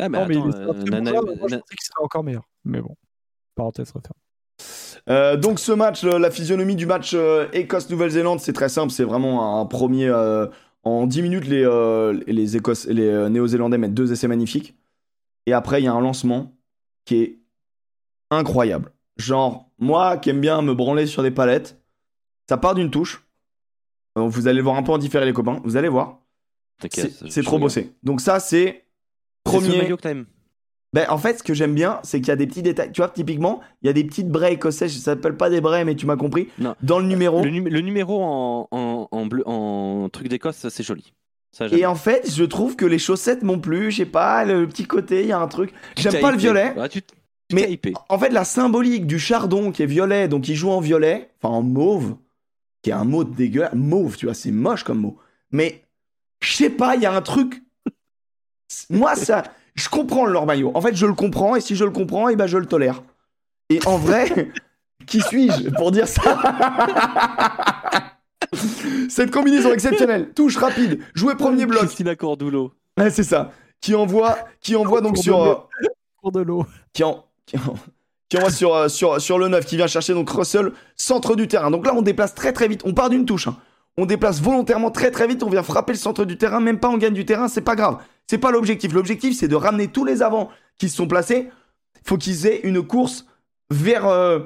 Ah, 0.00 0.08
mais 0.08 0.18
non, 0.20 0.26
mais 0.26 0.38
attends, 0.38 0.48
il 0.48 0.54
est 0.56 0.94
euh, 0.96 1.00
Nana- 1.00 1.12
moi, 1.12 1.24
je 1.48 1.48
serait 1.48 2.02
encore 2.02 2.24
meilleur. 2.24 2.48
Mais 2.64 2.80
bon, 2.80 2.96
parenthèse 3.54 3.90
refermée. 3.90 4.21
Euh, 5.08 5.36
donc 5.36 5.58
ce 5.58 5.72
match, 5.72 6.04
euh, 6.04 6.18
la 6.18 6.30
physionomie 6.30 6.76
du 6.76 6.86
match 6.86 7.12
euh, 7.14 7.48
Écosse-Nouvelle-Zélande, 7.52 8.40
c'est 8.40 8.52
très 8.52 8.68
simple, 8.68 8.92
c'est 8.92 9.04
vraiment 9.04 9.60
un 9.60 9.66
premier... 9.66 10.08
euh, 10.08 10.46
en 10.84 11.06
10 11.06 11.22
minutes, 11.22 11.46
les, 11.46 11.64
euh, 11.64 12.20
les, 12.26 12.56
Écosse, 12.56 12.86
les 12.86 13.06
euh, 13.06 13.28
Néo-Zélandais 13.28 13.78
mettent 13.78 13.94
deux 13.94 14.12
essais 14.12 14.26
magnifiques. 14.26 14.74
Et 15.46 15.52
après, 15.52 15.80
il 15.80 15.84
y 15.84 15.88
a 15.88 15.92
un 15.92 16.00
lancement 16.00 16.52
qui 17.04 17.22
est 17.22 17.38
incroyable. 18.30 18.90
Genre, 19.16 19.70
moi 19.78 20.16
qui 20.16 20.30
aime 20.30 20.40
bien 20.40 20.60
me 20.62 20.74
branler 20.74 21.06
sur 21.06 21.22
des 21.22 21.30
palettes, 21.30 21.80
ça 22.48 22.56
part 22.56 22.74
d'une 22.74 22.90
touche. 22.90 23.24
Vous 24.16 24.48
allez 24.48 24.60
voir 24.60 24.76
un 24.76 24.82
peu 24.82 24.92
en 24.92 24.98
différé 24.98 25.24
les 25.24 25.32
copains, 25.32 25.60
vous 25.64 25.76
allez 25.76 25.88
voir. 25.88 26.18
T'inquiète, 26.80 27.12
C'est 27.30 27.42
trop 27.42 27.58
bossé. 27.58 27.92
Donc 28.02 28.20
ça, 28.20 28.40
c'est 28.40 28.84
C'est 29.46 29.52
ce 29.52 29.58
premier... 29.70 29.96
Ben, 30.92 31.06
en 31.08 31.16
fait, 31.16 31.38
ce 31.38 31.42
que 31.42 31.54
j'aime 31.54 31.74
bien, 31.74 32.00
c'est 32.02 32.20
qu'il 32.20 32.28
y 32.28 32.32
a 32.32 32.36
des 32.36 32.46
petits 32.46 32.62
détails. 32.62 32.92
Tu 32.92 33.00
vois, 33.00 33.08
typiquement, 33.08 33.60
il 33.82 33.86
y 33.86 33.88
a 33.88 33.94
des 33.94 34.04
petites 34.04 34.28
braies 34.28 34.52
écossais, 34.54 34.88
ça 34.88 35.00
s'appelle 35.00 35.36
pas 35.36 35.48
des 35.48 35.62
braies, 35.62 35.84
mais 35.86 35.94
tu 35.94 36.04
m'as 36.04 36.16
compris. 36.16 36.48
Non. 36.58 36.74
Dans 36.82 36.98
le 36.98 37.06
numéro. 37.06 37.42
Le, 37.42 37.48
numé- 37.50 37.70
le 37.70 37.80
numéro 37.80 38.22
en, 38.22 38.68
en, 38.70 39.08
en 39.10 39.26
bleu, 39.26 39.42
en 39.46 40.08
truc 40.12 40.28
d'Écosse, 40.28 40.66
c'est 40.68 40.82
joli. 40.82 41.14
Ça. 41.50 41.66
Et 41.68 41.86
en 41.86 41.94
fait, 41.94 42.30
je 42.34 42.44
trouve 42.44 42.76
que 42.76 42.84
les 42.86 42.98
chaussettes 42.98 43.42
m'ont 43.42 43.58
plu. 43.58 43.90
Je 43.90 43.98
sais 43.98 44.06
pas, 44.06 44.44
le 44.44 44.66
petit 44.66 44.84
côté, 44.84 45.22
il 45.22 45.28
y 45.28 45.32
a 45.32 45.38
un 45.40 45.48
truc. 45.48 45.72
J'aime 45.96 46.20
pas 46.20 46.30
le 46.30 46.38
violet. 46.38 46.74
Ah, 46.78 46.88
tu 46.88 47.02
tu 47.02 47.14
Mais-. 47.54 47.78
En 48.08 48.18
fait, 48.18 48.30
la 48.30 48.44
symbolique 48.44 49.06
du 49.06 49.18
chardon 49.18 49.70
qui 49.72 49.82
est 49.82 49.86
violet, 49.86 50.28
donc 50.28 50.48
il 50.48 50.54
joue 50.54 50.70
en 50.70 50.80
violet, 50.80 51.30
enfin 51.42 51.54
en 51.54 51.62
mauve, 51.62 52.16
qui 52.82 52.90
est 52.90 52.94
un 52.94 53.04
mot 53.04 53.24
dégueulasse. 53.24 53.74
Mauve, 53.74 54.16
tu 54.16 54.26
vois, 54.26 54.34
c'est 54.34 54.50
moche 54.50 54.84
comme 54.84 55.00
mot. 55.00 55.18
Mais 55.50 55.82
je 56.40 56.52
sais 56.54 56.70
pas, 56.70 56.96
il 56.96 57.02
y 57.02 57.06
a 57.06 57.12
un 57.14 57.20
truc. 57.22 57.62
Moi, 58.88 59.14
ça, 59.16 59.42
je 59.74 59.88
comprends 59.88 60.26
leur 60.26 60.46
maillot. 60.46 60.70
En 60.74 60.80
fait, 60.80 60.94
je 60.94 61.06
le 61.06 61.14
comprends, 61.14 61.56
et 61.56 61.60
si 61.60 61.76
je 61.76 61.84
le 61.84 61.90
comprends, 61.90 62.28
et 62.28 62.36
ben 62.36 62.46
je 62.46 62.58
le 62.58 62.66
tolère. 62.66 63.02
Et 63.70 63.80
en 63.86 63.96
vrai, 63.96 64.50
qui 65.06 65.20
suis-je 65.20 65.70
pour 65.70 65.90
dire 65.92 66.06
ça 66.08 66.38
Cette 69.08 69.30
combinaison 69.30 69.72
exceptionnelle, 69.72 70.30
touche 70.34 70.56
rapide, 70.56 71.00
jouer 71.14 71.34
premier 71.34 71.66
bloc, 71.66 71.80
Christina 71.84 72.14
Cordulo. 72.16 72.72
Ouais, 72.98 73.10
c'est 73.10 73.22
ça. 73.22 73.50
Qui 73.80 73.94
envoie, 73.94 74.36
qui 74.60 74.76
envoie 74.76 75.00
donc 75.00 75.16
sur, 75.18 75.42
de 75.44 75.48
euh, 75.50 75.54
Cours 76.20 76.32
de 76.32 76.40
l'eau. 76.40 76.66
qui, 76.92 77.02
en- 77.04 77.24
qui 77.46 77.56
en- 77.56 77.74
qui 78.28 78.36
envoie 78.38 78.50
sur, 78.50 78.74
euh, 78.74 78.88
sur, 78.88 79.20
sur 79.20 79.38
le 79.38 79.48
9 79.48 79.64
qui 79.66 79.76
vient 79.76 79.86
chercher 79.86 80.14
donc 80.14 80.28
Russell, 80.30 80.72
centre 80.96 81.34
du 81.36 81.48
terrain. 81.48 81.70
Donc 81.70 81.86
là, 81.86 81.94
on 81.94 82.02
déplace 82.02 82.34
très 82.34 82.52
très 82.52 82.68
vite. 82.68 82.82
On 82.84 82.94
part 82.94 83.10
d'une 83.10 83.24
touche. 83.26 83.48
hein. 83.48 83.56
On 83.98 84.06
déplace 84.06 84.40
volontairement 84.40 84.90
très 84.90 85.10
très 85.10 85.26
vite. 85.26 85.42
On 85.42 85.50
vient 85.50 85.62
frapper 85.62 85.92
le 85.92 85.98
centre 85.98 86.24
du 86.24 86.38
terrain. 86.38 86.60
Même 86.60 86.78
pas 86.78 86.88
on 86.88 86.96
gagne 86.96 87.12
du 87.12 87.26
terrain. 87.26 87.48
C'est 87.48 87.60
pas 87.60 87.74
grave. 87.76 87.98
C'est 88.32 88.38
pas 88.38 88.50
l'objectif. 88.50 88.94
L'objectif, 88.94 89.36
c'est 89.36 89.46
de 89.46 89.54
ramener 89.54 89.88
tous 89.88 90.06
les 90.06 90.22
avants 90.22 90.48
qui 90.78 90.88
se 90.88 90.96
sont 90.96 91.06
placés. 91.06 91.50
Faut 92.02 92.16
qu'ils 92.16 92.46
aient 92.46 92.60
une 92.62 92.80
course 92.80 93.26
vers, 93.68 94.06
euh, 94.06 94.38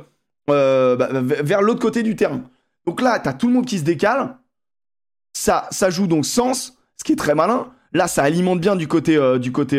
euh, 0.50 0.96
bah, 0.96 1.08
vers 1.20 1.62
l'autre 1.62 1.78
côté 1.78 2.02
du 2.02 2.16
terrain. 2.16 2.42
Donc 2.84 3.00
là, 3.00 3.20
t'as 3.20 3.32
tout 3.32 3.46
le 3.46 3.52
monde 3.52 3.64
qui 3.64 3.78
se 3.78 3.84
décale. 3.84 4.38
Ça, 5.34 5.68
ça 5.70 5.88
joue 5.88 6.08
donc 6.08 6.26
sens, 6.26 6.76
ce 6.96 7.04
qui 7.04 7.12
est 7.12 7.16
très 7.16 7.36
malin. 7.36 7.72
Là, 7.92 8.08
ça 8.08 8.24
alimente 8.24 8.60
bien 8.60 8.74
du 8.74 8.88
côté, 8.88 9.16
euh, 9.16 9.38
du 9.38 9.52
côté, 9.52 9.76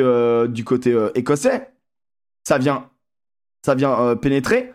du 0.48 0.64
côté 0.64 0.98
écossais. 1.14 1.70
Ça 2.46 2.58
vient, 2.58 2.90
ça 3.66 3.76
vient 3.76 4.16
pénétrer. 4.16 4.72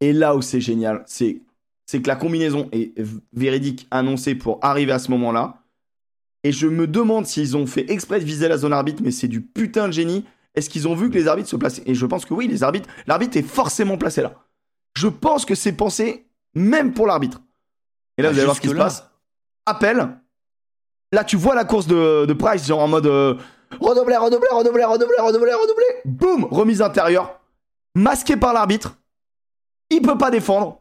Et 0.00 0.14
là 0.14 0.34
où 0.34 0.40
c'est 0.40 0.62
génial, 0.62 1.02
c'est, 1.04 1.42
c'est 1.84 2.00
que 2.00 2.08
la 2.08 2.16
combinaison 2.16 2.70
est 2.72 2.94
véridique 3.34 3.86
annoncée 3.90 4.34
pour 4.34 4.60
arriver 4.62 4.92
à 4.92 4.98
ce 4.98 5.10
moment-là. 5.10 5.59
Et 6.42 6.52
je 6.52 6.66
me 6.66 6.86
demande 6.86 7.26
s'ils 7.26 7.56
ont 7.56 7.66
fait 7.66 7.90
exprès 7.90 8.18
de 8.20 8.24
viser 8.24 8.48
la 8.48 8.56
zone 8.56 8.72
arbitre, 8.72 9.02
mais 9.04 9.10
c'est 9.10 9.28
du 9.28 9.42
putain 9.42 9.88
de 9.88 9.92
génie. 9.92 10.24
Est-ce 10.54 10.70
qu'ils 10.70 10.88
ont 10.88 10.94
vu 10.94 11.10
que 11.10 11.14
les 11.14 11.28
arbitres 11.28 11.48
se 11.48 11.56
plaçaient? 11.56 11.82
Et 11.86 11.94
je 11.94 12.06
pense 12.06 12.24
que 12.24 12.34
oui, 12.34 12.48
les 12.48 12.62
arbitres, 12.62 12.88
l'arbitre 13.06 13.36
est 13.36 13.42
forcément 13.42 13.98
placé 13.98 14.22
là. 14.22 14.34
Je 14.94 15.08
pense 15.08 15.44
que 15.44 15.54
c'est 15.54 15.72
pensé 15.72 16.26
même 16.54 16.92
pour 16.92 17.06
l'arbitre. 17.06 17.40
Et 18.18 18.22
là, 18.22 18.30
vous 18.30 18.36
allez 18.38 18.44
voir 18.44 18.56
ce 18.56 18.60
qui 18.60 18.68
se 18.68 18.74
passe. 18.74 19.08
Appel. 19.66 20.16
Là, 21.12 21.24
tu 21.24 21.36
vois 21.36 21.54
la 21.54 21.64
course 21.64 21.86
de, 21.86 22.24
de 22.26 22.32
Price, 22.32 22.66
genre 22.66 22.80
en 22.80 22.88
mode 22.88 23.06
euh, 23.06 23.34
redoubler, 23.80 24.16
redoubler, 24.16 24.48
redoubler, 24.50 24.84
redoubler, 24.84 25.16
redoubler, 25.18 25.52
redoubler. 25.52 25.86
Boum, 26.04 26.44
remise 26.50 26.82
intérieure. 26.82 27.40
Masqué 27.94 28.36
par 28.36 28.52
l'arbitre. 28.52 28.96
Il 29.90 30.02
peut 30.02 30.18
pas 30.18 30.30
défendre. 30.30 30.80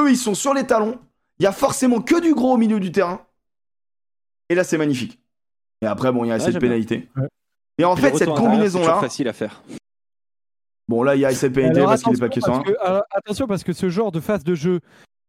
Eux, 0.00 0.10
ils 0.10 0.16
sont 0.16 0.34
sur 0.34 0.54
les 0.54 0.66
talons. 0.66 0.98
Il 1.38 1.44
y 1.44 1.46
a 1.46 1.52
forcément 1.52 2.00
que 2.00 2.20
du 2.20 2.34
gros 2.34 2.54
au 2.54 2.56
milieu 2.56 2.80
du 2.80 2.92
terrain. 2.92 3.20
Et 4.52 4.54
là, 4.54 4.64
c'est 4.64 4.76
magnifique. 4.76 5.18
Et 5.80 5.86
après, 5.86 6.12
bon, 6.12 6.24
il 6.24 6.28
y 6.28 6.30
a 6.30 6.34
Ouais, 6.34 6.40
cette 6.40 6.52
j'aime 6.52 6.60
bien. 6.60 6.68
pénalité. 6.68 7.08
Ouais. 7.16 7.26
Et 7.78 7.84
en 7.84 7.96
fait, 7.96 8.10
cette 8.10 8.28
c'est 8.28 8.34
combinaison-là. 8.34 8.84
toujours 8.86 9.00
facile 9.00 9.28
à 9.28 9.32
faire. 9.32 9.62
Bon, 10.88 11.02
là, 11.02 11.14
il 11.16 11.20
y 11.20 11.24
a 11.24 11.32
cette 11.34 11.54
pénalité 11.54 11.78
Alors, 11.80 11.90
parce 11.90 12.02
qu'il 12.02 12.12
est 12.14 12.18
pas 12.20 12.28
que 12.28 12.38
attention, 12.38 12.52
sur 12.52 12.60
un. 12.60 12.62
parce 12.64 12.76
que- 12.76 12.86
alors, 12.86 13.02
attention 13.10 13.46
parce 13.46 13.64
que 13.64 13.72
ce 13.72 13.88
genre 13.88 14.12
de 14.12 14.20
phase 14.20 14.44
de 14.44 14.54
jeu 14.54 14.80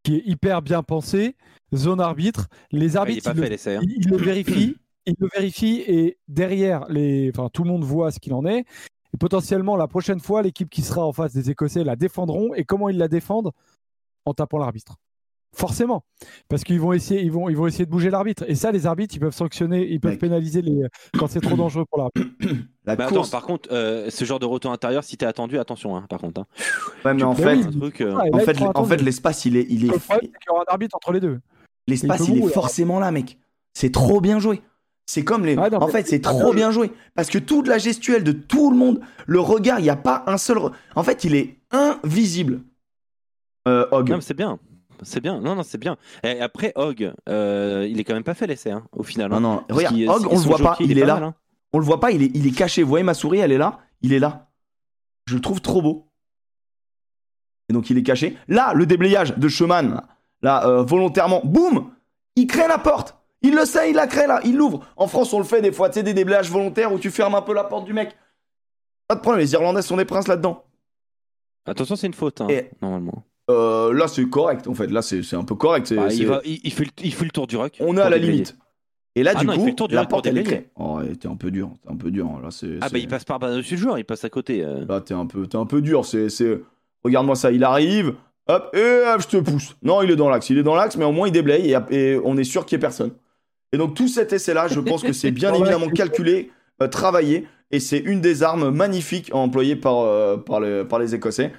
qui 0.03 0.15
est 0.17 0.23
hyper 0.25 0.61
bien 0.61 0.83
pensé, 0.83 1.35
zone 1.73 2.01
arbitre, 2.01 2.47
les 2.71 2.93
il 2.93 2.97
arbitres 2.97 3.31
ils, 3.33 3.39
fait 3.41 3.69
le, 3.69 3.77
hein. 3.77 3.81
ils- 3.83 3.93
ils 4.05 4.09
le 4.09 4.17
vérifient, 4.17 4.75
ils 5.05 5.15
le 5.17 5.29
vérifient 5.33 5.79
et 5.87 6.17
derrière 6.27 6.85
les, 6.89 7.31
enfin 7.33 7.49
tout 7.53 7.63
le 7.63 7.69
monde 7.69 7.83
voit 7.85 8.11
ce 8.11 8.19
qu'il 8.19 8.33
en 8.33 8.45
est. 8.45 8.65
Et 9.13 9.17
potentiellement 9.17 9.77
la 9.77 9.87
prochaine 9.87 10.19
fois, 10.19 10.41
l'équipe 10.41 10.69
qui 10.69 10.81
sera 10.81 11.05
en 11.05 11.13
face 11.13 11.31
des 11.33 11.49
Écossais 11.49 11.83
la 11.85 11.95
défendront 11.95 12.53
et 12.53 12.65
comment 12.65 12.89
ils 12.89 12.97
la 12.97 13.07
défendent? 13.07 13.51
En 14.25 14.33
tapant 14.33 14.57
l'arbitre. 14.57 14.95
Forcément, 15.55 16.03
parce 16.49 16.63
qu'ils 16.63 16.79
vont 16.79 16.93
essayer, 16.93 17.21
ils 17.21 17.31
vont, 17.31 17.47
ils 17.47 17.55
vont 17.55 17.67
essayer 17.67 17.85
de 17.85 17.91
bouger 17.91 18.09
l'arbitre. 18.09 18.43
Et 18.47 18.55
ça, 18.55 18.71
les 18.71 18.87
arbitres, 18.87 19.15
ils 19.15 19.19
peuvent 19.19 19.35
sanctionner, 19.35 19.87
ils 19.87 19.99
peuvent 19.99 20.13
Mec. 20.13 20.19
pénaliser 20.21 20.63
les 20.63 20.87
quand 21.17 21.27
c'est 21.27 21.41
trop 21.41 21.55
dangereux 21.55 21.85
pour 21.85 21.99
l'arbitre. 21.99 22.27
La 22.85 22.95
Mais 22.95 23.03
attends, 23.03 23.27
par 23.27 23.43
contre, 23.43 23.69
euh, 23.71 24.09
ce 24.09 24.25
genre 24.25 24.39
de 24.39 24.45
retour 24.47 24.71
intérieur, 24.71 25.03
si 25.03 25.15
t'es 25.15 25.27
attendu, 25.27 25.59
attention, 25.59 25.95
hein, 25.95 26.05
par 26.09 26.19
contre. 26.19 26.41
hein. 26.41 26.45
Ouais, 27.05 27.13
mais 27.13 27.21
en 27.23 27.33
Mais 27.35 27.43
fait, 27.43 27.55
oui, 27.55 27.63
Un 27.67 27.79
truc, 27.79 28.01
euh, 28.01 28.15
Ah, 28.19 28.23
en 28.33 28.39
fait, 28.39 28.57
font 28.57 28.71
en 28.73 28.83
fait, 28.83 29.01
l'espace, 29.01 29.45
il 29.45 29.55
est, 29.55 29.65
il 29.69 29.85
est, 29.85 29.89
Le 29.93 29.99
problème, 29.99 30.21
qu'il 30.21 30.49
y 30.49 30.51
aura 30.51 30.61
un 30.67 30.71
arbitre 30.71 30.95
entre 30.97 31.11
les 31.13 31.19
deux. 31.19 31.39
l'espace, 31.87 32.27
il 32.27 32.37
il 32.37 32.43
est 32.45 32.49
forcément 32.49 32.99
là, 32.99 33.11
mec. 33.11 33.37
C'est 33.73 33.91
trop 33.91 34.21
bien 34.21 34.39
joué. 34.39 34.61
C'est 35.05 35.23
comme 35.23 35.45
les. 35.45 35.55
Ouais, 35.55 35.69
non, 35.69 35.83
en 35.83 35.87
fait, 35.87 36.07
c'est 36.07 36.21
trop 36.21 36.53
bien 36.53 36.71
joué 36.71 36.91
parce 37.13 37.29
que 37.29 37.37
toute 37.37 37.67
la 37.67 37.77
gestuelle 37.77 38.23
de 38.23 38.31
tout 38.31 38.71
le 38.71 38.77
monde, 38.77 39.01
le 39.27 39.39
regard, 39.39 39.79
il 39.79 39.85
y 39.85 39.89
a 39.89 39.95
pas 39.95 40.23
un 40.27 40.37
seul. 40.37 40.57
En 40.95 41.03
fait, 41.03 41.23
il 41.25 41.35
est 41.35 41.59
invisible. 41.71 42.61
Euh, 43.67 43.85
Hog. 43.91 44.09
Non, 44.09 44.15
mais 44.15 44.21
c'est 44.21 44.33
bien. 44.33 44.59
C'est 45.03 45.21
bien. 45.21 45.39
Non, 45.39 45.55
non, 45.55 45.63
c'est 45.63 45.77
bien. 45.77 45.97
Et 46.23 46.39
après, 46.41 46.71
Hog, 46.75 47.13
euh, 47.29 47.87
il 47.89 47.99
est 47.99 48.03
quand 48.03 48.13
même 48.13 48.23
pas 48.23 48.33
fait 48.33 48.47
l'essai, 48.47 48.71
hein, 48.71 48.85
au 48.91 49.03
final. 49.03 49.29
Non, 49.29 49.37
hein. 49.37 49.39
non. 49.39 49.63
Parce 49.67 49.77
Regarde, 49.83 49.95
Hog, 49.95 50.27
on 50.29 50.35
le 50.35 50.41
voit 50.41 50.57
pas. 50.59 50.77
Il 50.79 50.97
est 50.97 51.05
là. 51.05 51.15
mal, 51.15 51.23
hein. 51.23 51.35
On 51.73 51.79
le 51.79 51.85
voit 51.85 51.99
pas. 51.99 52.11
Il 52.11 52.21
est, 52.23 52.31
il 52.33 52.45
est 52.47 52.51
caché. 52.51 52.83
Vous 52.83 52.89
voyez 52.89 53.03
ma 53.03 53.13
souris, 53.13 53.39
elle 53.39 53.51
est 53.51 53.57
là. 53.57 53.79
Il 54.01 54.13
est 54.13 54.19
là. 54.19 54.49
Je 55.25 55.35
le 55.35 55.41
trouve 55.41 55.61
trop 55.61 55.81
beau. 55.81 56.09
Et 57.69 57.73
donc, 57.73 57.89
il 57.89 57.97
est 57.97 58.03
caché. 58.03 58.37
Là, 58.47 58.73
le 58.73 58.85
déblayage 58.85 59.35
de 59.37 59.47
Schumann, 59.47 60.01
là, 60.41 60.67
euh, 60.67 60.83
volontairement, 60.83 61.41
boum, 61.43 61.91
il 62.35 62.47
crée 62.47 62.67
la 62.67 62.77
porte. 62.77 63.17
Il 63.41 63.55
le 63.55 63.65
sait, 63.65 63.89
il 63.89 63.95
la 63.95 64.07
crée 64.07 64.27
là, 64.27 64.39
il 64.45 64.55
l'ouvre. 64.55 64.85
En 64.95 65.07
France, 65.07 65.33
on 65.33 65.37
le 65.37 65.43
fait 65.43 65.61
des 65.61 65.71
fois, 65.71 65.89
tu 65.89 65.95
sais, 65.95 66.03
des 66.03 66.13
déblayages 66.13 66.49
volontaires 66.49 66.93
où 66.93 66.99
tu 66.99 67.11
fermes 67.11 67.35
un 67.35 67.41
peu 67.41 67.53
la 67.53 67.65
porte 67.65 67.85
du 67.85 67.93
mec. 67.93 68.15
Pas 69.07 69.15
de 69.15 69.19
problème, 69.19 69.41
les 69.41 69.51
Irlandais 69.53 69.81
sont 69.81 69.97
des 69.97 70.05
princes 70.05 70.27
là-dedans. 70.29 70.63
Attention, 71.65 71.95
c'est 71.95 72.07
une 72.07 72.13
faute, 72.13 72.41
hein, 72.41 72.47
Et- 72.49 72.69
normalement. 72.81 73.23
Euh, 73.49 73.93
là, 73.93 74.07
c'est 74.07 74.25
correct, 74.29 74.67
en 74.67 74.73
fait. 74.73 74.87
Là, 74.87 75.01
c'est 75.01 75.33
un 75.33 75.43
peu 75.43 75.55
correct. 75.55 75.93
Bah, 75.93 76.07
il, 76.11 76.25
va- 76.27 76.41
il- 76.45 76.61
il 76.63 76.71
fait 76.71 76.85
le, 76.85 76.91
il 77.03 77.13
fait 77.13 77.25
le 77.25 77.31
tour 77.31 77.47
du 77.47 77.57
rock. 77.57 77.77
On 77.81 77.97
est 77.97 78.01
à 78.01 78.09
la 78.09 78.17
limite. 78.17 78.57
Et 79.15 79.21
là, 79.21 79.33
Ah 79.35 79.39
du 79.41 79.45
non, 79.45 79.53
coup, 79.55 79.63
fait 79.65 79.69
le 79.71 79.75
tour 79.75 79.87
du 79.87 79.95
la 79.95 80.05
porte, 80.05 80.25
elle 80.25 80.37
est. 80.39 80.71
Oh, 80.75 80.99
t'es 81.19 81.27
un 81.27 81.35
peu 81.35 81.51
dur. 81.51 81.69
Un 81.87 81.95
peu 81.95 82.09
dur. 82.09 82.27
Là. 82.41 82.49
Ah, 82.81 82.87
bah, 82.89 82.97
il 82.97 83.07
passe 83.07 83.25
par 83.25 83.37
par-dessus 83.39 83.75
le 83.75 83.79
joueur, 83.81 83.97
il 83.99 84.05
passe 84.05 84.23
à 84.23 84.29
côté. 84.29 84.63
euh. 84.63 84.85
Là, 84.87 85.01
t'es 85.01 85.13
un 85.13 85.25
peu, 85.27 85.47
un 85.53 85.65
peu 85.65 85.81
dur. 85.81 86.05
C'est, 86.05 86.29
c'est. 86.29 86.61
Regarde-moi 87.03 87.35
ça. 87.35 87.51
Il 87.51 87.63
arrive. 87.63 88.13
Hop, 88.47 88.75
et 88.75 89.03
hop, 89.13 89.21
je 89.21 89.27
te 89.27 89.37
pousse. 89.37 89.75
Non, 89.83 90.01
il 90.01 90.09
est 90.11 90.15
dans 90.15 90.29
l'axe. 90.29 90.49
Il 90.49 90.57
est 90.57 90.63
dans 90.63 90.75
l'axe, 90.75 90.97
mais 90.97 91.05
au 91.05 91.11
moins 91.11 91.27
il 91.27 91.31
déblaye 91.31 91.71
et, 91.71 91.95
et 91.95 92.19
on 92.25 92.35
est 92.37 92.43
sûr 92.43 92.65
qu'il 92.65 92.75
y 92.75 92.77
ait 92.77 92.81
personne. 92.81 93.11
Et 93.71 93.77
donc 93.77 93.93
tout 93.95 94.07
cet 94.09 94.33
essai-là, 94.33 94.67
je 94.67 94.79
pense 94.81 95.01
que 95.01 95.13
c'est 95.13 95.31
bien 95.31 95.53
évidemment 95.53 95.87
calculé, 95.89 96.51
euh, 96.81 96.87
travaillé, 96.89 97.47
et 97.71 97.79
c'est 97.79 97.99
une 97.99 98.19
des 98.19 98.43
armes 98.43 98.69
magnifiques 98.69 99.29
employées 99.33 99.75
par, 99.77 100.43
par 100.43 100.59
les 100.99 101.15
Écossais. 101.15 101.53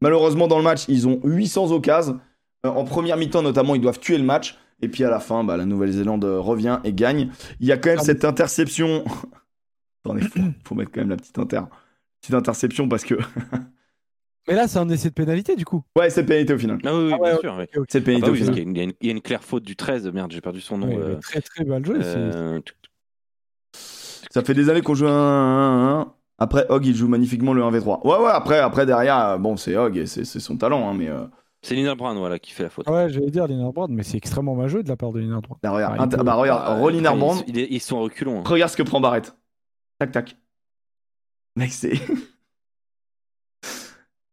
Malheureusement, 0.00 0.48
dans 0.48 0.58
le 0.58 0.64
match, 0.64 0.84
ils 0.88 1.06
ont 1.08 1.20
800 1.24 1.70
occasions. 1.72 2.20
Euh, 2.66 2.68
en 2.70 2.84
première 2.84 3.16
mi-temps, 3.16 3.42
notamment, 3.42 3.74
ils 3.74 3.80
doivent 3.80 4.00
tuer 4.00 4.18
le 4.18 4.24
match. 4.24 4.56
Et 4.82 4.88
puis 4.88 5.04
à 5.04 5.10
la 5.10 5.20
fin, 5.20 5.44
bah, 5.44 5.56
la 5.58 5.66
Nouvelle-Zélande 5.66 6.24
revient 6.24 6.78
et 6.84 6.92
gagne. 6.92 7.30
Il 7.60 7.66
y 7.66 7.72
a 7.72 7.76
quand 7.76 7.90
même 7.90 7.98
Ah, 8.00 8.04
cette 8.04 8.24
interception. 8.24 9.04
Attendez, 10.04 10.22
faut, 10.22 10.40
faut 10.64 10.74
mettre 10.74 10.90
quand 10.90 11.00
même 11.02 11.10
la 11.10 11.16
petite 11.16 11.38
inter. 11.38 11.60
Petite 12.22 12.34
interception 12.34 12.88
parce 12.88 13.04
que. 13.04 13.14
Mais 14.48 14.54
là, 14.54 14.66
c'est 14.68 14.78
un 14.78 14.88
essai 14.88 15.10
de 15.10 15.14
pénalité 15.14 15.54
du 15.54 15.66
coup. 15.66 15.82
Ouais, 15.96 16.08
c'est 16.08 16.24
pénalité 16.24 16.54
au 16.54 16.58
final. 16.58 16.78
Ah 16.84 16.96
oui, 16.96 17.04
oui, 17.04 17.12
Ah 17.14 17.20
ouais, 17.20 17.38
bien 17.42 17.56
ouais. 17.58 17.68
sûr. 17.70 17.84
C'est 17.88 17.98
Ah 17.98 18.04
pénalité 18.04 18.26
bah 18.26 18.30
au 18.30 18.32
oui, 18.32 18.38
final. 18.40 18.54
qu'il 18.54 18.76
y, 18.76 18.80
a 18.80 18.82
une- 18.84 18.92
il 19.00 19.06
y 19.06 19.10
a 19.10 19.12
une 19.12 19.20
claire 19.20 19.44
faute 19.44 19.62
du 19.62 19.76
13. 19.76 20.10
Merde, 20.12 20.32
j'ai 20.32 20.40
perdu 20.40 20.62
son 20.62 20.78
nom. 20.78 20.88
Ouais, 20.88 20.96
euh, 20.98 21.16
Très 21.20 21.42
très 21.42 21.64
mal 21.64 21.84
joué. 21.84 21.96
c'est- 22.00 22.16
euh, 22.16 22.58
Ça 24.30 24.42
fait 24.42 24.54
des 24.54 24.70
années 24.70 24.80
qu'on 24.80 24.94
joue 24.94 25.06
un 25.08 26.00
1-1-1. 26.02 26.14
Après, 26.40 26.64
Hog, 26.70 26.86
il 26.86 26.96
joue 26.96 27.06
magnifiquement 27.06 27.52
le 27.52 27.62
1v3. 27.62 28.00
Ouais, 28.06 28.16
ouais, 28.24 28.30
après, 28.32 28.58
après 28.58 28.86
derrière, 28.86 29.18
euh, 29.18 29.38
bon, 29.38 29.56
c'est 29.58 29.76
Hog, 29.76 29.96
et 29.98 30.06
c'est 30.06 30.24
c'est 30.24 30.40
son 30.40 30.56
talent, 30.56 30.88
hein, 30.88 30.94
mais. 30.94 31.08
euh, 31.08 31.26
C'est 31.62 31.74
Lina 31.74 31.94
Brown 31.94 32.16
voilà, 32.16 32.38
qui 32.38 32.52
fait 32.52 32.62
la 32.62 32.70
faute. 32.70 32.88
Ouais, 32.88 33.10
j'allais 33.10 33.30
dire 33.30 33.46
Linerbrand, 33.46 33.88
mais 33.90 34.02
c'est 34.02 34.16
extrêmement 34.16 34.54
majeur 34.54 34.82
de 34.82 34.88
la 34.88 34.96
part 34.96 35.12
de 35.12 35.20
Linerbrand. 35.20 35.58
Là, 35.62 35.70
regarde, 35.72 35.92
Ah, 35.94 35.96
il 35.98 36.02
inter- 36.02 36.16
peut- 36.16 36.22
bah, 36.24 36.34
regarde, 36.34 36.62
Ah, 36.64 36.72
après, 36.72 36.80
Brand, 37.02 37.44
ils, 37.46 37.58
ils- 37.74 37.80
sont 37.80 37.96
en 37.96 38.00
reculons. 38.00 38.40
hein. 38.40 38.44
regarde 38.46 38.70
ce 38.72 38.76
que 38.78 38.82
prend 38.82 39.00
Barrett. 39.00 39.36
Tac, 39.98 40.12
tac. 40.12 40.36
Mec, 41.56 41.70
c'est. 41.72 41.92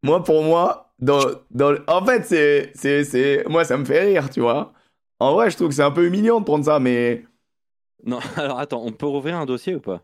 moi, 0.02 0.22
pour 0.24 0.42
moi, 0.42 0.92
dans, 0.98 1.20
dans... 1.50 1.74
en 1.88 2.04
fait, 2.04 2.24
c'est, 2.24 2.72
c'est, 2.74 3.04
c'est. 3.04 3.44
Moi, 3.48 3.64
ça 3.64 3.76
me 3.76 3.84
fait 3.84 4.00
rire, 4.00 4.30
tu 4.30 4.40
vois. 4.40 4.72
En 5.20 5.32
vrai, 5.34 5.50
je 5.50 5.56
trouve 5.56 5.68
que 5.68 5.74
c'est 5.74 5.82
un 5.82 5.90
peu 5.90 6.06
humiliant 6.06 6.40
de 6.40 6.44
prendre 6.44 6.64
ça, 6.64 6.78
mais. 6.78 7.24
Non, 8.04 8.18
alors 8.36 8.58
attends, 8.60 8.82
on 8.84 8.92
peut 8.92 9.06
rouvrir 9.06 9.36
un 9.36 9.46
dossier 9.46 9.74
ou 9.74 9.80
pas? 9.80 10.02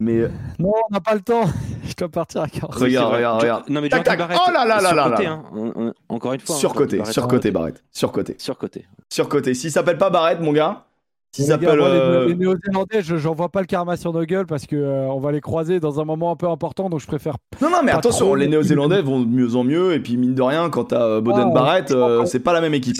Mais. 0.00 0.28
Non, 0.58 0.72
on 0.90 0.92
n'a 0.92 1.00
pas 1.00 1.14
le 1.14 1.20
temps. 1.20 1.44
Je 1.84 1.94
dois 1.94 2.08
partir 2.08 2.40
à 2.42 2.48
40. 2.48 2.74
Regarde, 2.74 3.14
regarde, 3.14 3.40
regarde. 3.42 3.64
Non, 3.68 3.80
mais 3.80 3.88
Tac, 3.88 4.04
tac. 4.04 4.18
Oh 4.20 4.50
là 4.52 4.64
là 4.64 4.80
là 4.80 4.92
là 4.92 5.04
surcoté, 5.04 5.24
là. 5.24 5.32
hein. 5.52 5.92
Encore 6.08 6.32
une 6.32 6.40
fois. 6.40 6.56
hein, 6.56 6.58
surcoté, 6.58 7.04
surcoté, 7.04 7.50
Barrett. 7.50 7.84
Surcoté. 7.92 8.34
Surcoté. 8.38 8.86
Surcoté. 9.10 9.54
S'il 9.54 9.70
s'appelle 9.70 9.98
pas 9.98 10.10
Barrett, 10.10 10.40
mon 10.40 10.52
gars. 10.52 10.84
S'il 11.32 11.44
Les 11.44 11.50
gars, 11.50 11.54
s'appelle. 11.60 11.78
moi, 11.78 11.88
les- 11.88 11.94
euh, 11.94 12.26
Les, 12.28 12.34
Néo-Zélandais, 12.36 13.02
je 13.02 13.16
j'en 13.16 13.34
vois 13.34 13.48
pas 13.48 13.60
le 13.60 13.66
karma 13.66 13.96
sur 13.96 14.12
nos 14.12 14.24
gueules 14.24 14.46
parce 14.46 14.66
que 14.66 14.76
euh, 14.76 15.06
on 15.08 15.18
va 15.20 15.30
les 15.32 15.40
croiser 15.40 15.78
dans 15.80 16.00
un 16.00 16.04
moment 16.04 16.30
un 16.30 16.36
peu 16.36 16.48
important, 16.48 16.88
donc 16.88 17.00
je 17.00 17.06
préfère. 17.06 17.36
Non, 17.60 17.70
non, 17.70 17.82
mais 17.84 17.92
attention, 17.92 18.34
les 18.34 18.46
Néo-Zélandais 18.48 19.02
vont 19.02 19.20
de 19.20 19.26
mieux 19.26 19.54
en 19.56 19.64
mieux, 19.64 19.92
et 19.94 20.00
puis 20.00 20.16
mine 20.16 20.34
de 20.34 20.42
rien, 20.42 20.70
quand 20.70 20.84
t'as 20.86 21.02
euh, 21.02 21.20
Boden 21.20 21.48
Ah, 21.50 21.54
Barrett, 21.54 21.90
euh, 21.90 22.24
c'est 22.24 22.40
pas 22.40 22.52
la 22.52 22.60
même 22.60 22.74
équipe. 22.74 22.96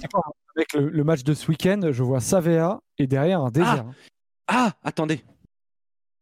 Avec 0.57 0.73
le, 0.75 0.89
le 0.91 1.05
match 1.05 1.23
de 1.25 1.33
ce 1.35 1.49
week-end, 1.49 1.81
je 1.91 2.03
vois 2.03 2.21
Savea 2.21 2.81
et 2.99 3.07
derrière 3.07 3.41
un 3.41 3.51
désert. 3.51 3.85
Ah, 4.49 4.73
attendez. 4.85 5.25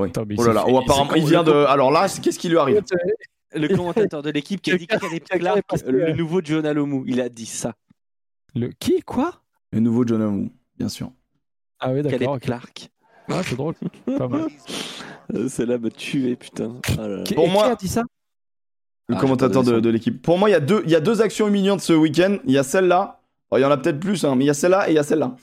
Oui. 0.00 0.10
Oh 0.38 0.44
là 0.44 0.52
là, 0.52 0.64
oh, 0.66 0.78
apparemment, 0.78 1.14
il 1.14 1.24
vient 1.24 1.44
de. 1.44 1.52
Alors 1.52 1.90
là, 1.90 2.08
qu'est-ce 2.08 2.38
qui 2.38 2.48
lui 2.48 2.58
arrive 2.58 2.82
Le 3.54 3.68
commentateur 3.68 4.22
de 4.22 4.30
l'équipe 4.30 4.60
qui 4.60 4.72
a 4.72 4.76
dit 4.78 4.86
Caleb 4.86 5.22
Clark, 5.28 5.64
le 5.86 6.12
nouveau 6.12 6.40
John 6.42 6.66
Alomou. 6.66 7.04
Il 7.06 7.20
a 7.20 7.28
dit 7.28 7.46
ça. 7.46 7.74
Le 8.54 8.68
qui 8.78 9.00
Quoi? 9.02 9.32
Le 9.72 9.80
nouveau 9.80 10.06
John 10.06 10.22
Woo, 10.22 10.50
bien 10.78 10.88
sûr. 10.88 11.10
Ah 11.80 11.92
oui, 11.92 12.02
d'accord. 12.02 12.38
Clark. 12.38 12.90
Ah, 13.28 13.40
c'est 13.42 13.56
drôle. 13.56 13.74
Pas 14.18 14.28
mal. 14.28 14.48
Euh, 15.34 15.48
Celle-là 15.48 15.78
me 15.78 15.90
tuait, 15.90 16.36
putain. 16.36 16.76
Ah 16.98 17.08
là 17.08 17.16
là. 17.16 17.22
Qui, 17.22 17.34
Pour 17.34 17.46
et 17.46 17.50
moi- 17.50 17.64
qui 17.64 17.70
a 17.70 17.76
dit 17.76 17.88
ça? 17.88 18.02
Le 19.08 19.16
Ah, 19.16 19.20
commentateur 19.20 19.62
de, 19.64 19.88
l'équipe. 19.88 20.20
Pour 20.22 20.38
moi, 20.38 20.48
il 20.48 20.52
y, 20.52 20.56
a 20.56 20.60
deux, 20.60 20.82
il 20.84 20.90
y 20.90 20.94
a 20.94 21.00
deux 21.00 21.22
actions 21.22 21.48
humiliantes 21.48 21.80
ce 21.80 21.92
week-end. 21.92 22.38
Il 22.44 22.52
y 22.52 22.58
a 22.58 22.62
celle-là. 22.62 23.20
Oh, 23.50 23.56
il 23.58 23.60
y 23.60 23.64
en 23.64 23.70
a 23.70 23.76
peut-être 23.76 23.98
plus, 24.00 24.24
hein, 24.24 24.34
mais 24.36 24.44
il 24.44 24.46
y 24.46 24.50
a 24.50 24.54
celle-là 24.54 24.88
et 24.88 24.92
il 24.92 24.94
y 24.94 24.98
a 24.98 25.02
celle-là. 25.02 25.34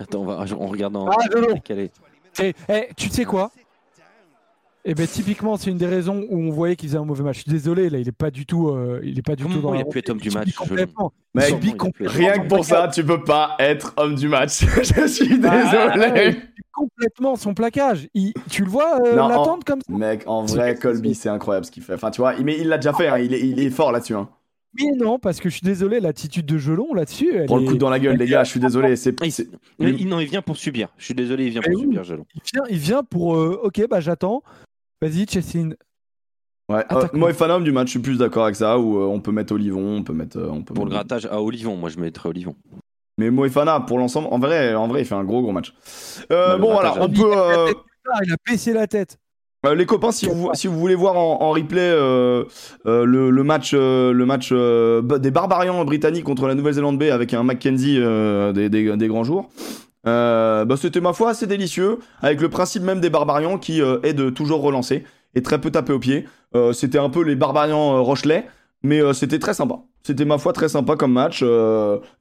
Attends, 0.00 0.20
on, 0.20 0.24
va, 0.24 0.44
on 0.58 0.66
regarde 0.66 0.96
en. 0.96 1.08
Ah, 1.08 1.16
Jolo. 1.32 1.54
décalé. 1.54 1.90
Eh, 2.42 2.52
eh, 2.68 2.88
tu 2.96 3.08
sais 3.08 3.24
quoi? 3.24 3.50
Eh 4.88 4.94
ben 4.94 5.04
typiquement, 5.06 5.56
c'est 5.56 5.70
une 5.70 5.78
des 5.78 5.86
raisons 5.86 6.24
où 6.30 6.38
on 6.38 6.50
voyait 6.50 6.76
qu'il 6.76 6.88
faisait 6.88 6.98
un 6.98 7.04
mauvais 7.04 7.24
match. 7.24 7.38
Je 7.38 7.42
suis 7.42 7.50
désolé, 7.50 7.90
là, 7.90 7.98
il 7.98 8.06
est 8.06 8.12
pas 8.12 8.30
du 8.30 8.46
tout, 8.46 8.68
euh, 8.68 9.00
il 9.02 9.18
est 9.18 9.22
pas 9.22 9.34
du 9.34 9.42
Comment 9.42 9.56
tout 9.56 9.60
dans 9.62 9.74
il 9.74 9.80
a 9.80 9.84
pu 9.84 9.98
être 9.98 10.10
homme 10.10 10.20
du 10.20 10.30
match. 10.30 10.48
Mec. 10.70 10.90
Rien 12.00 12.38
que 12.38 12.46
pour 12.46 12.64
ça, 12.64 12.88
tu 12.92 13.04
peux 13.04 13.24
pas 13.24 13.56
être 13.58 13.94
homme 13.96 14.14
du 14.14 14.28
match. 14.28 14.60
Je 14.82 15.06
suis 15.08 15.40
Ah, 15.44 15.96
désolé. 15.96 16.26
il 16.28 16.32
subit 16.34 16.62
complètement 16.72 17.34
son 17.34 17.52
plaquage. 17.52 18.06
Il- 18.14 18.32
tu 18.48 18.62
le 18.64 18.70
vois 18.70 19.00
euh, 19.04 19.16
Non, 19.16 19.26
l'attendre 19.26 19.64
comme 19.64 19.80
ça? 19.80 19.92
Mec, 19.92 20.22
en 20.26 20.44
vrai, 20.44 20.76
Colby, 20.76 21.14
c'est 21.16 21.30
incroyable 21.30 21.66
ce 21.66 21.72
qu'il 21.72 21.82
fait. 21.82 21.94
Enfin, 21.94 22.12
tu 22.12 22.20
vois, 22.20 22.34
il- 22.34 22.44
mais 22.44 22.56
il 22.56 22.68
l'a 22.68 22.78
déjà 22.78 22.92
fait. 22.92 23.08
hein, 23.08 23.18
Il, 23.18 23.34
est, 23.34 23.40
il 23.40 23.58
est 23.58 23.70
fort 23.70 23.90
là-dessus. 23.90 24.14
Hein. 24.14 24.28
Mais 24.78 24.92
non, 24.96 25.18
parce 25.18 25.40
que 25.40 25.48
je 25.48 25.54
suis 25.54 25.64
désolé, 25.64 26.00
l'attitude 26.00 26.46
de 26.46 26.58
Gelon 26.58 26.92
là-dessus. 26.94 27.30
elle 27.34 27.46
Prends 27.46 27.56
le 27.58 27.64
est- 27.64 27.66
coup 27.66 27.76
dans 27.76 27.90
la 27.90 27.98
gueule, 27.98 28.16
les 28.16 28.26
gars. 28.26 28.44
Je 28.44 28.50
suis 28.50 28.60
désolé. 28.60 28.96
C'est. 28.96 29.14
Il- 29.22 29.32
c'est- 29.32 29.48
Mais 29.78 29.90
il- 29.92 30.08
non, 30.08 30.20
il 30.20 30.28
vient 30.28 30.42
pour 30.42 30.56
subir. 30.56 30.88
Je 30.98 31.04
suis 31.04 31.14
désolé, 31.14 31.44
il 31.46 31.50
vient 31.50 31.60
Mais 31.66 31.72
pour 31.72 31.80
oui. 31.80 31.86
subir, 31.86 32.04
Jalon. 32.04 32.26
il, 32.34 32.40
vient, 32.52 32.64
il 32.70 32.78
vient 32.78 33.02
pour. 33.02 33.36
euh, 33.36 33.60
ok, 33.62 33.86
bah 33.88 34.00
j'attends. 34.00 34.42
Vas-y, 35.00 35.26
Chessin. 35.28 35.70
Ouais. 36.68 36.84
euh, 36.90 37.06
moi, 37.12 37.32
du 37.60 37.70
match, 37.72 37.86
je 37.86 37.90
suis 37.92 38.00
plus 38.00 38.18
d'accord 38.18 38.44
avec 38.44 38.56
ça. 38.56 38.78
Ou 38.78 38.98
euh, 38.98 39.04
on 39.06 39.20
peut 39.20 39.30
mettre 39.32 39.52
Olivon, 39.54 39.98
on 39.98 40.02
peut 40.02 40.12
mettre. 40.12 40.38
euh, 40.38 40.48
on 40.50 40.62
peut 40.62 40.74
Pour 40.74 40.84
le 40.84 40.90
grattage 40.90 41.26
à 41.26 41.40
Olivon, 41.40 41.76
moi 41.76 41.90
je 41.90 41.98
mettrais 42.00 42.28
Olivon. 42.28 42.56
Mais 43.18 43.30
Moefana, 43.30 43.80
pour 43.80 43.98
l'ensemble, 43.98 44.28
en 44.30 44.38
vrai, 44.38 44.74
en 44.74 44.88
vrai, 44.88 45.02
il 45.02 45.04
fait 45.06 45.14
un 45.14 45.24
gros 45.24 45.40
gros 45.42 45.52
match. 45.52 45.72
Euh, 46.32 46.48
Bah, 46.54 46.58
bon, 46.58 46.72
voilà, 46.72 46.94
on 47.02 47.08
peut. 47.08 47.72
il 48.24 48.32
a 48.32 48.36
baissé 48.46 48.72
la 48.72 48.86
tête. 48.86 49.16
Euh, 49.66 49.74
les 49.74 49.86
copains, 49.86 50.12
si 50.12 50.26
vous, 50.26 50.78
voulez 50.78 50.94
voir 50.94 51.16
en, 51.16 51.50
replay 51.50 51.80
euh, 51.80 52.44
euh, 52.86 53.04
le, 53.04 53.42
match, 53.42 53.70
euh, 53.72 55.02
des 55.02 55.30
Barbarians 55.30 55.84
britanniques 55.84 56.24
contre 56.24 56.46
la 56.46 56.54
Nouvelle-Zélande 56.54 56.98
B 56.98 57.04
avec 57.04 57.34
un 57.34 57.42
Mackenzie 57.42 57.98
des, 58.54 59.08
grands 59.08 59.24
jours, 59.24 59.50
bah, 60.04 60.66
c'était 60.76 61.00
ma 61.00 61.12
foi 61.12 61.30
assez 61.30 61.46
délicieux, 61.46 61.98
avec 62.22 62.40
le 62.40 62.48
principe 62.48 62.82
même 62.82 63.00
des 63.00 63.10
Barbarians 63.10 63.58
qui 63.58 63.80
est 63.80 64.14
de 64.14 64.30
toujours 64.30 64.62
relancer 64.62 65.04
et 65.34 65.42
très 65.42 65.60
peu 65.60 65.70
taper 65.70 65.92
au 65.92 65.98
pied. 65.98 66.26
C'était 66.72 66.98
un 66.98 67.10
peu 67.10 67.22
les 67.22 67.34
Barbarians 67.34 68.02
Rochelet, 68.04 68.46
mais 68.82 69.00
c'était 69.14 69.38
très 69.38 69.54
sympa. 69.54 69.80
C'était 70.06 70.24
ma 70.24 70.38
foi 70.38 70.52
très 70.52 70.68
sympa 70.68 70.94
comme 70.94 71.12
match. 71.12 71.44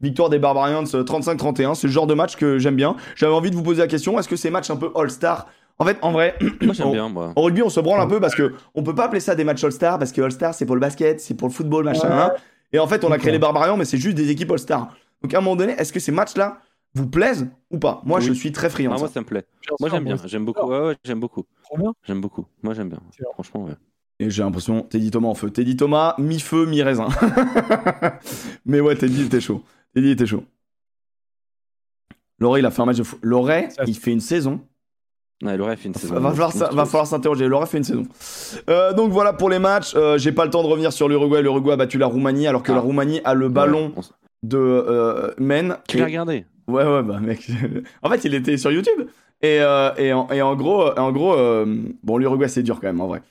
Victoire 0.01 0.29
des 0.29 0.39
Barbarians 0.39 0.85
euh, 0.95 1.03
35-31, 1.03 1.75
c'est 1.75 1.85
le 1.85 1.93
genre 1.93 2.07
de 2.07 2.15
match 2.15 2.35
que 2.35 2.57
j'aime 2.57 2.75
bien. 2.75 2.95
J'avais 3.15 3.35
envie 3.35 3.51
de 3.51 3.55
vous 3.55 3.61
poser 3.61 3.81
la 3.81 3.87
question, 3.87 4.17
est-ce 4.17 4.27
que 4.27 4.35
ces 4.35 4.49
matchs 4.49 4.71
un 4.71 4.75
peu 4.75 4.89
All-Star 4.95 5.45
En 5.77 5.85
fait, 5.85 5.97
en 6.01 6.11
vrai, 6.13 6.37
Moi 6.61 6.73
j'aime 6.73 6.91
bien, 6.91 7.09
moi. 7.09 7.33
en 7.35 7.41
rugby, 7.41 7.61
on 7.61 7.69
se 7.69 7.79
branle 7.81 7.99
un 7.99 8.07
peu 8.07 8.19
parce 8.21 8.33
que 8.35 8.53
on 8.75 8.83
peut 8.83 8.95
pas 8.95 9.05
appeler 9.05 9.19
ça 9.19 9.35
des 9.35 9.43
matchs 9.43 9.63
All-Star 9.63 9.99
parce 9.99 10.11
que 10.13 10.21
All-Star 10.21 10.53
c'est 10.53 10.65
pour 10.65 10.75
le 10.75 10.79
basket, 10.81 11.19
c'est 11.19 11.33
pour 11.35 11.47
le 11.49 11.53
football, 11.53 11.83
machin. 11.85 12.07
Ouais. 12.07 12.13
hein. 12.13 12.33
Et 12.71 12.79
en 12.79 12.87
fait, 12.87 13.03
on 13.03 13.11
a 13.11 13.17
créé 13.17 13.31
les 13.31 13.39
Barbarians, 13.39 13.75
mais 13.77 13.85
c'est 13.85 13.97
juste 13.97 14.15
des 14.15 14.29
équipes 14.31 14.51
All-Star. 14.51 14.95
Donc 15.21 15.33
à 15.33 15.37
un 15.37 15.41
moment 15.41 15.55
donné, 15.55 15.73
est-ce 15.73 15.91
que 15.91 15.99
ces 15.99 16.11
matchs-là 16.13 16.59
vous 16.93 17.07
plaisent 17.07 17.47
ou 17.71 17.77
pas? 17.77 18.01
Moi, 18.05 18.19
Oui. 18.19 18.25
je 18.25 18.31
suis 18.33 18.51
très 18.53 18.69
friand. 18.69 18.93
Ah, 18.95 18.99
moi 18.99 19.09
ça. 19.09 19.19
me 19.19 19.25
plaît. 19.25 19.45
Moi 19.81 19.89
j'aime 19.89 20.03
bien, 20.05 20.15
j'aime 20.25 20.45
beaucoup. 20.45 20.65
Ouais, 20.65 20.79
ouais, 20.79 20.95
j'aime 21.03 21.19
beaucoup. 21.19 21.43
J'aime 22.03 22.21
beaucoup. 22.21 22.45
Moi 22.63 22.73
j'aime 22.73 22.87
bien. 22.89 22.99
Franchement, 23.33 23.65
ouais. 23.65 23.73
Et 24.19 24.29
j'ai 24.29 24.43
l'impression, 24.43 24.81
Teddy 24.83 25.11
Thomas 25.11 25.27
en 25.27 25.35
feu. 25.35 25.49
Teddy 25.49 25.75
Thomas, 25.75 26.15
mi-feu, 26.17 26.65
mi-raisin. 26.67 27.09
mais 28.65 28.79
ouais, 28.79 28.95
Teddy 28.95 29.23
était 29.23 29.41
chaud. 29.41 29.61
Teddy 29.93 30.11
était 30.11 30.25
chaud. 30.25 30.45
Loret, 32.39 32.59
il 32.61 32.65
a 32.65 32.71
fait 32.71 32.81
un 32.81 32.85
match 32.85 32.97
de 32.97 33.03
fou. 33.03 33.17
Loret, 33.21 33.69
il 33.87 33.95
fait 33.97 34.11
une 34.11 34.19
saison. 34.21 34.61
Ouais, 35.43 35.57
Loret 35.57 35.75
fait 35.75 35.89
une 35.89 35.95
saison. 35.95 36.15
Va 36.19 36.29
falloir, 36.31 36.51
ça- 36.53 36.69
va 36.71 36.85
falloir 36.85 37.05
s'interroger. 37.07 37.45
Il 37.45 37.53
aura 37.53 37.65
fait 37.65 37.77
une 37.77 37.83
saison. 37.83 38.03
Euh, 38.69 38.93
donc 38.93 39.11
voilà 39.11 39.33
pour 39.33 39.49
les 39.49 39.59
matchs. 39.59 39.93
Euh, 39.95 40.17
J'ai 40.17 40.31
pas 40.31 40.45
le 40.45 40.49
temps 40.51 40.63
de 40.63 40.67
revenir 40.67 40.93
sur 40.93 41.09
l'Uruguay. 41.09 41.41
L'Uruguay 41.41 41.73
a 41.73 41.75
battu 41.75 41.97
la 41.97 42.07
Roumanie 42.07 42.47
alors 42.47 42.63
que 42.63 42.71
Ah. 42.71 42.75
la 42.75 42.81
Roumanie 42.81 43.19
a 43.25 43.33
le 43.33 43.49
ballon 43.49 43.91
Ouais, 43.95 44.03
de 44.43 44.57
euh, 44.57 45.31
Men. 45.37 45.77
Tu 45.87 45.97
Et- 45.97 45.99
l'as 45.99 46.05
regardé? 46.05 46.45
Ouais, 46.67 46.83
ouais, 46.85 47.03
bah 47.03 47.19
mec. 47.19 47.47
en 48.01 48.09
fait, 48.09 48.23
il 48.25 48.33
était 48.33 48.57
sur 48.57 48.71
YouTube. 48.71 49.07
Et, 49.41 49.59
euh, 49.59 49.93
et, 49.97 50.13
en, 50.13 50.27
et 50.31 50.41
en 50.41 50.55
gros, 50.55 50.97
en 50.97 51.11
gros 51.11 51.35
bon, 52.03 52.17
l'Uruguay 52.17 52.47
c'est 52.47 52.63
dur 52.63 52.79
quand 52.79 52.87
même 52.87 53.01
en 53.01 53.07
vrai. 53.07 53.21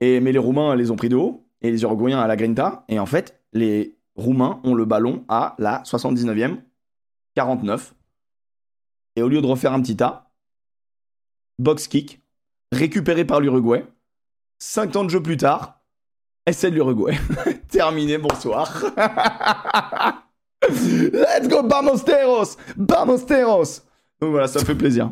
Et, 0.00 0.18
mais 0.20 0.32
les 0.32 0.38
Roumains 0.40 0.74
les 0.74 0.90
ont 0.90 0.96
pris 0.96 1.08
de 1.08 1.16
haut 1.16 1.44
et 1.62 1.70
les 1.70 1.82
Uruguayens 1.84 2.18
à 2.18 2.26
la 2.26 2.34
Grinta. 2.36 2.84
Et 2.88 2.98
en 2.98 3.06
fait, 3.06 3.40
les 3.52 3.94
Roumains 4.16 4.58
ont 4.64 4.74
le 4.74 4.84
ballon 4.84 5.24
à 5.28 5.54
la 5.58 5.80
79e, 5.84 6.56
49. 7.36 7.94
Et 9.16 9.22
au 9.22 9.28
lieu 9.28 9.40
de 9.40 9.46
refaire 9.46 9.72
un 9.72 9.80
petit 9.80 9.96
tas, 9.96 10.31
box 11.58 11.88
kick, 11.88 12.20
récupéré 12.72 13.24
par 13.24 13.40
l'Uruguay. 13.40 13.84
5 14.58 14.92
temps 14.92 15.04
de 15.04 15.10
jeu 15.10 15.22
plus 15.22 15.36
tard, 15.36 15.80
essai 16.46 16.70
de 16.70 16.76
l'Uruguay. 16.76 17.18
Terminé, 17.68 18.18
bonsoir. 18.18 18.82
Let's 20.62 21.48
go, 21.48 21.62
Bamosteros 21.64 22.56
Bamosteros 22.76 23.82
Donc 24.20 24.30
voilà, 24.30 24.46
ça 24.46 24.64
fait 24.64 24.76
plaisir. 24.76 25.10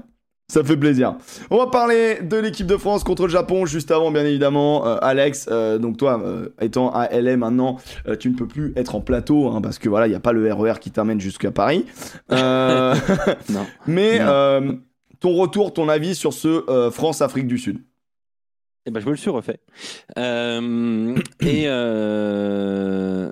Ça 0.51 0.65
fait 0.65 0.77
plaisir. 0.77 1.15
On 1.51 1.59
va 1.59 1.69
parler 1.69 2.19
de 2.23 2.37
l'équipe 2.37 2.67
de 2.67 2.77
France 2.77 3.05
contre 3.05 3.23
le 3.23 3.29
Japon 3.29 3.67
juste 3.67 3.93
avant, 3.93 4.11
bien 4.11 4.25
évidemment. 4.25 4.85
Euh, 4.85 4.97
Alex, 5.01 5.47
euh, 5.49 5.79
donc 5.79 5.97
toi, 5.97 6.21
euh, 6.25 6.49
étant 6.61 6.91
à 6.91 7.07
LA 7.09 7.37
maintenant, 7.37 7.77
tu 8.19 8.31
ne 8.31 8.35
peux 8.35 8.49
plus 8.49 8.73
être 8.75 8.97
en 8.97 9.01
plateau 9.01 9.49
hein, 9.49 9.61
parce 9.61 9.79
que 9.79 9.89
voilà, 9.89 10.09
il 10.09 10.11
n'y 10.11 10.17
a 10.17 10.21
pas 10.21 10.33
le 10.33 10.53
RER 10.53 10.81
qui 10.81 10.91
t'amène 10.91 11.21
jusqu'à 11.21 11.53
Paris. 11.53 11.87
Non. 12.31 13.67
Mais 13.87 14.19
Non. 14.19 14.81
Ton 15.21 15.35
retour, 15.37 15.73
ton 15.73 15.89
avis 15.89 16.15
sur 16.15 16.33
ce 16.33 16.69
euh, 16.71 16.91
France-Afrique 16.91 17.47
du 17.47 17.59
Sud? 17.59 17.85
Eh 18.87 18.91
ben, 18.91 19.01
je 19.01 19.07
me 19.07 19.11
le 19.11 19.17
suis 19.17 19.31
refait. 19.31 19.61
Euh, 20.17 21.15
et 21.41 21.65
euh, 21.69 23.31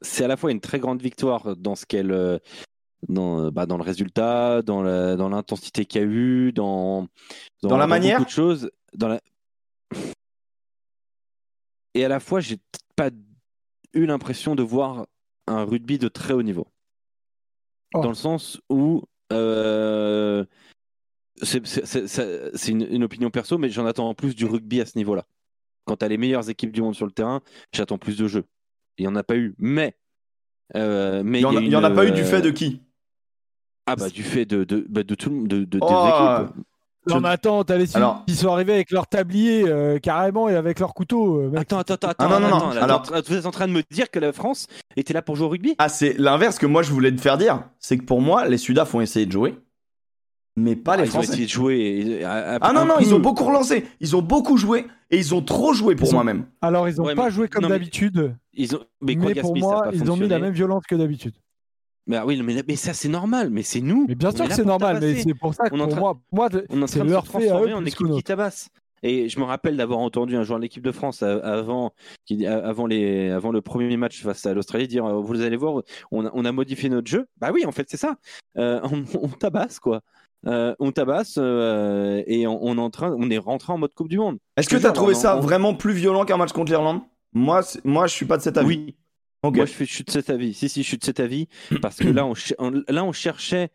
c'est 0.00 0.24
à 0.24 0.28
la 0.28 0.36
fois 0.36 0.52
une 0.52 0.60
très 0.60 0.78
grande 0.78 1.02
victoire 1.02 1.56
dans 1.56 1.74
ce 1.74 1.84
qu'elle, 1.84 2.12
euh, 2.12 2.38
dans, 3.08 3.50
bah, 3.50 3.66
dans 3.66 3.76
le 3.76 3.82
résultat, 3.82 4.62
dans 4.62 4.82
la- 4.82 5.16
dans 5.16 5.28
l'intensité 5.28 5.84
qu'il 5.84 6.00
y 6.00 6.04
a 6.04 6.06
eu, 6.06 6.52
dans 6.52 7.08
Dans 7.62 7.76
la 7.76 7.88
manière 7.88 8.18
beaucoup 8.18 8.30
de 8.30 8.34
choses, 8.34 8.70
dans 8.94 9.08
la. 9.08 9.20
Et 11.94 12.04
à 12.04 12.08
la 12.08 12.20
fois, 12.20 12.40
j'ai 12.40 12.58
pas 12.96 13.10
eu 13.94 14.06
l'impression 14.06 14.54
de 14.54 14.62
voir 14.62 15.06
un 15.46 15.64
rugby 15.64 15.98
de 15.98 16.08
très 16.08 16.34
haut 16.34 16.42
niveau. 16.42 16.66
Oh. 17.94 18.00
Dans 18.00 18.08
le 18.08 18.14
sens 18.14 18.60
où 18.68 19.02
euh, 19.32 20.44
c'est 21.42 22.68
une, 22.68 22.86
une 22.90 23.04
opinion 23.04 23.30
perso, 23.30 23.58
mais 23.58 23.68
j'en 23.70 23.86
attends 23.86 24.14
plus 24.14 24.34
du 24.34 24.44
rugby 24.44 24.80
à 24.80 24.86
ce 24.86 24.96
niveau-là. 24.98 25.26
Quand 25.84 25.96
tu 25.96 26.04
as 26.04 26.08
les 26.08 26.16
meilleures 26.18 26.48
équipes 26.48 26.72
du 26.72 26.80
monde 26.82 26.94
sur 26.94 27.06
le 27.06 27.12
terrain, 27.12 27.42
j'attends 27.72 27.98
plus 27.98 28.16
de 28.16 28.26
jeux. 28.28 28.44
Il 28.98 29.02
n'y 29.02 29.08
en 29.08 29.16
a 29.16 29.22
pas 29.24 29.36
eu, 29.36 29.54
mais. 29.58 29.96
euh, 30.76 31.22
mais 31.24 31.40
Il 31.40 31.42
y 31.42 31.46
en 31.46 31.56
a, 31.56 31.60
a 31.60 31.62
il 31.62 31.70
y 31.72 31.76
en 31.76 31.84
a 31.84 31.90
une, 31.90 31.96
pas 31.96 32.06
eu 32.06 32.12
du 32.12 32.22
euh, 32.22 32.24
fait 32.24 32.40
de 32.42 32.50
qui? 32.50 32.82
Ah, 33.86 33.96
bah, 33.96 34.08
du 34.08 34.22
fait 34.22 34.46
de, 34.46 34.64
de, 34.64 34.86
bah, 34.88 35.02
de 35.02 35.14
tout 35.14 35.28
le 35.28 35.36
monde, 35.36 35.48
de, 35.48 35.64
de- 35.64 35.64
des 35.64 35.80
équipes. 35.80 36.64
Non, 37.06 37.20
mais 37.20 37.28
attends, 37.28 37.64
t'as 37.64 37.76
les 37.76 37.84
Suisses 37.86 37.96
Alors- 37.96 38.24
qui 38.26 38.34
sont 38.34 38.48
arrivés 38.48 38.72
avec 38.74 38.90
leur 38.90 39.06
tablier 39.06 39.64
euh, 39.68 39.98
carrément 39.98 40.48
et 40.48 40.54
avec 40.56 40.80
leur 40.80 40.94
couteau. 40.94 41.40
euh, 41.42 41.48
mec. 41.50 41.60
Attends, 41.60 41.78
attends, 41.78 41.94
attends, 41.94 42.14
Ah, 42.18 42.28
non, 42.28 42.40
non, 42.40 42.48
non. 42.58 42.70
là, 42.70 42.82
Alors- 42.84 43.04
vous 43.26 43.34
êtes 43.36 43.46
en 43.46 43.50
train 43.50 43.68
de 43.68 43.72
me 43.72 43.82
dire 43.90 44.10
que 44.10 44.18
la 44.18 44.32
France 44.32 44.66
était 44.96 45.12
là 45.12 45.20
pour 45.22 45.36
jouer 45.36 45.46
au 45.46 45.50
rugby? 45.50 45.74
Ah, 45.78 45.88
c'est 45.88 46.14
l'inverse 46.18 46.58
que 46.58 46.66
moi 46.66 46.82
je 46.82 46.92
voulais 46.92 47.12
te 47.14 47.20
faire 47.20 47.36
dire. 47.38 47.62
C'est 47.78 47.98
que 47.98 48.04
pour 48.04 48.20
moi, 48.20 48.46
les 48.48 48.56
Sudaf 48.58 48.94
ont 48.94 49.00
essayé 49.02 49.26
de 49.26 49.32
jouer, 49.32 49.54
mais 50.56 50.76
pas 50.76 50.96
les 50.96 51.02
Ah, 51.02 51.04
Ils 51.04 51.08
ont 51.08 51.12
Français. 51.12 51.28
essayé 51.32 51.44
de 51.46 51.50
jouer. 51.50 51.76
et- 52.20 52.24
à- 52.24 52.54
à- 52.54 52.58
Ah 52.60 52.72
non, 52.72 52.84
non, 52.84 52.94
ils 53.00 53.12
ont 53.14 53.18
beaucoup 53.20 53.44
relancé. 53.44 53.84
Ils 54.00 54.16
ont 54.16 54.22
beaucoup 54.22 54.56
joué 54.56 54.86
et 55.10 55.18
ils 55.18 55.34
ont 55.34 55.42
trop 55.42 55.74
joué 55.74 55.96
pour 55.96 56.08
ont- 56.08 56.12
moi-même. 56.14 56.44
Alors, 56.62 56.88
ils 56.88 57.00
ont 57.00 57.04
Ouais, 57.04 57.14
pas 57.14 57.26
mais- 57.26 57.30
joué 57.32 57.48
comme 57.48 57.66
d'habitude. 57.68 58.34
Ils 58.54 58.74
ont... 58.76 58.80
Mais, 59.00 59.14
Mais, 59.16 59.32
quoi, 59.32 59.42
pour 59.42 59.52
Gaspi, 59.54 59.60
moi, 59.60 59.90
ils 59.92 60.10
ont 60.10 60.16
mis 60.16 60.28
la 60.28 60.38
même 60.38 60.52
violence 60.54 60.84
que 60.88 60.94
d'habitude. 60.94 61.34
Mais, 62.06 62.16
ah 62.16 62.26
oui, 62.26 62.40
mais, 62.42 62.62
mais 62.66 62.76
ça, 62.76 62.92
c'est 62.92 63.08
normal. 63.08 63.50
Mais 63.50 63.62
c'est 63.62 63.80
nous. 63.80 64.06
Mais 64.08 64.14
bien 64.14 64.30
sûr 64.30 64.46
que 64.46 64.54
c'est 64.54 64.64
normal, 64.64 64.98
mais 65.00 65.16
c'est 65.22 65.34
pour 65.34 65.54
ça 65.54 65.68
que 65.68 65.74
On 65.74 65.78
est 65.78 65.82
en 65.82 65.84
pour 65.86 65.92
train- 65.92 66.00
moi, 66.00 66.20
moi 66.32 66.48
On 66.70 66.80
est 66.80 66.82
en 66.82 66.86
train 66.86 67.04
de 67.04 67.08
se 67.10 67.14
à 67.14 67.22
transformer 67.22 67.70
eux 67.72 67.74
en 67.74 67.84
équipe 67.84 68.06
qui 68.14 68.22
tabasse. 68.22 68.68
Et 69.06 69.28
je 69.28 69.38
me 69.38 69.44
rappelle 69.44 69.76
d'avoir 69.76 69.98
entendu 69.98 70.34
un 70.34 70.44
joueur 70.44 70.58
de 70.58 70.62
l'équipe 70.62 70.82
de 70.82 70.90
France 70.92 71.22
euh, 71.22 71.38
avant, 71.42 71.92
qui, 72.24 72.46
euh, 72.46 72.66
avant, 72.66 72.86
les, 72.86 73.28
avant 73.28 73.52
le 73.52 73.60
premier 73.60 73.98
match 73.98 74.22
face 74.22 74.46
à 74.46 74.54
l'Australie 74.54 74.88
dire 74.88 75.04
euh, 75.04 75.20
Vous 75.20 75.42
allez 75.42 75.58
voir, 75.58 75.82
on 76.10 76.24
a, 76.24 76.30
on 76.32 76.44
a 76.46 76.52
modifié 76.52 76.88
notre 76.88 77.06
jeu. 77.08 77.26
Bah 77.38 77.50
oui, 77.52 77.66
en 77.66 77.72
fait, 77.72 77.86
c'est 77.90 77.98
ça. 77.98 78.16
Euh, 78.56 78.80
on, 78.84 79.04
on 79.22 79.28
tabasse, 79.28 79.78
quoi. 79.78 80.00
Euh, 80.46 80.74
on 80.78 80.90
tabasse 80.90 81.34
euh, 81.38 82.22
et 82.26 82.46
on, 82.46 82.58
on 82.62 82.76
est 82.78 82.80
en 82.80 82.88
train, 82.90 83.14
on 83.18 83.30
est 83.30 83.38
rentré 83.38 83.72
en 83.74 83.78
mode 83.78 83.92
Coupe 83.94 84.08
du 84.08 84.18
Monde. 84.18 84.38
Est-ce 84.56 84.68
que 84.70 84.76
t'as 84.76 84.80
dire, 84.88 84.92
trouvé 84.94 85.14
ça 85.14 85.36
vraiment 85.36 85.74
plus 85.74 85.92
violent 85.92 86.24
qu'un 86.24 86.36
match 86.38 86.52
contre 86.52 86.70
l'Irlande? 86.70 87.00
Moi, 87.34 87.60
moi, 87.84 88.06
je 88.06 88.12
suis 88.14 88.26
pas 88.26 88.36
de 88.38 88.42
cet 88.42 88.56
avis. 88.56 88.66
Oui, 88.68 88.96
Moi, 89.50 89.66
je, 89.66 89.72
fais, 89.72 89.84
je 89.84 89.92
suis 89.94 90.04
de 90.04 90.10
cet 90.10 90.30
avis. 90.30 90.54
Si, 90.54 90.68
si, 90.68 90.82
je 90.82 90.88
suis 90.88 90.98
de 90.98 91.04
cet 91.04 91.20
avis. 91.20 91.48
Parce 91.80 91.96
que 91.96 92.08
là, 92.08 92.26
on, 92.26 92.34
là, 92.88 93.04
on 93.04 93.12
cherchait 93.12 93.70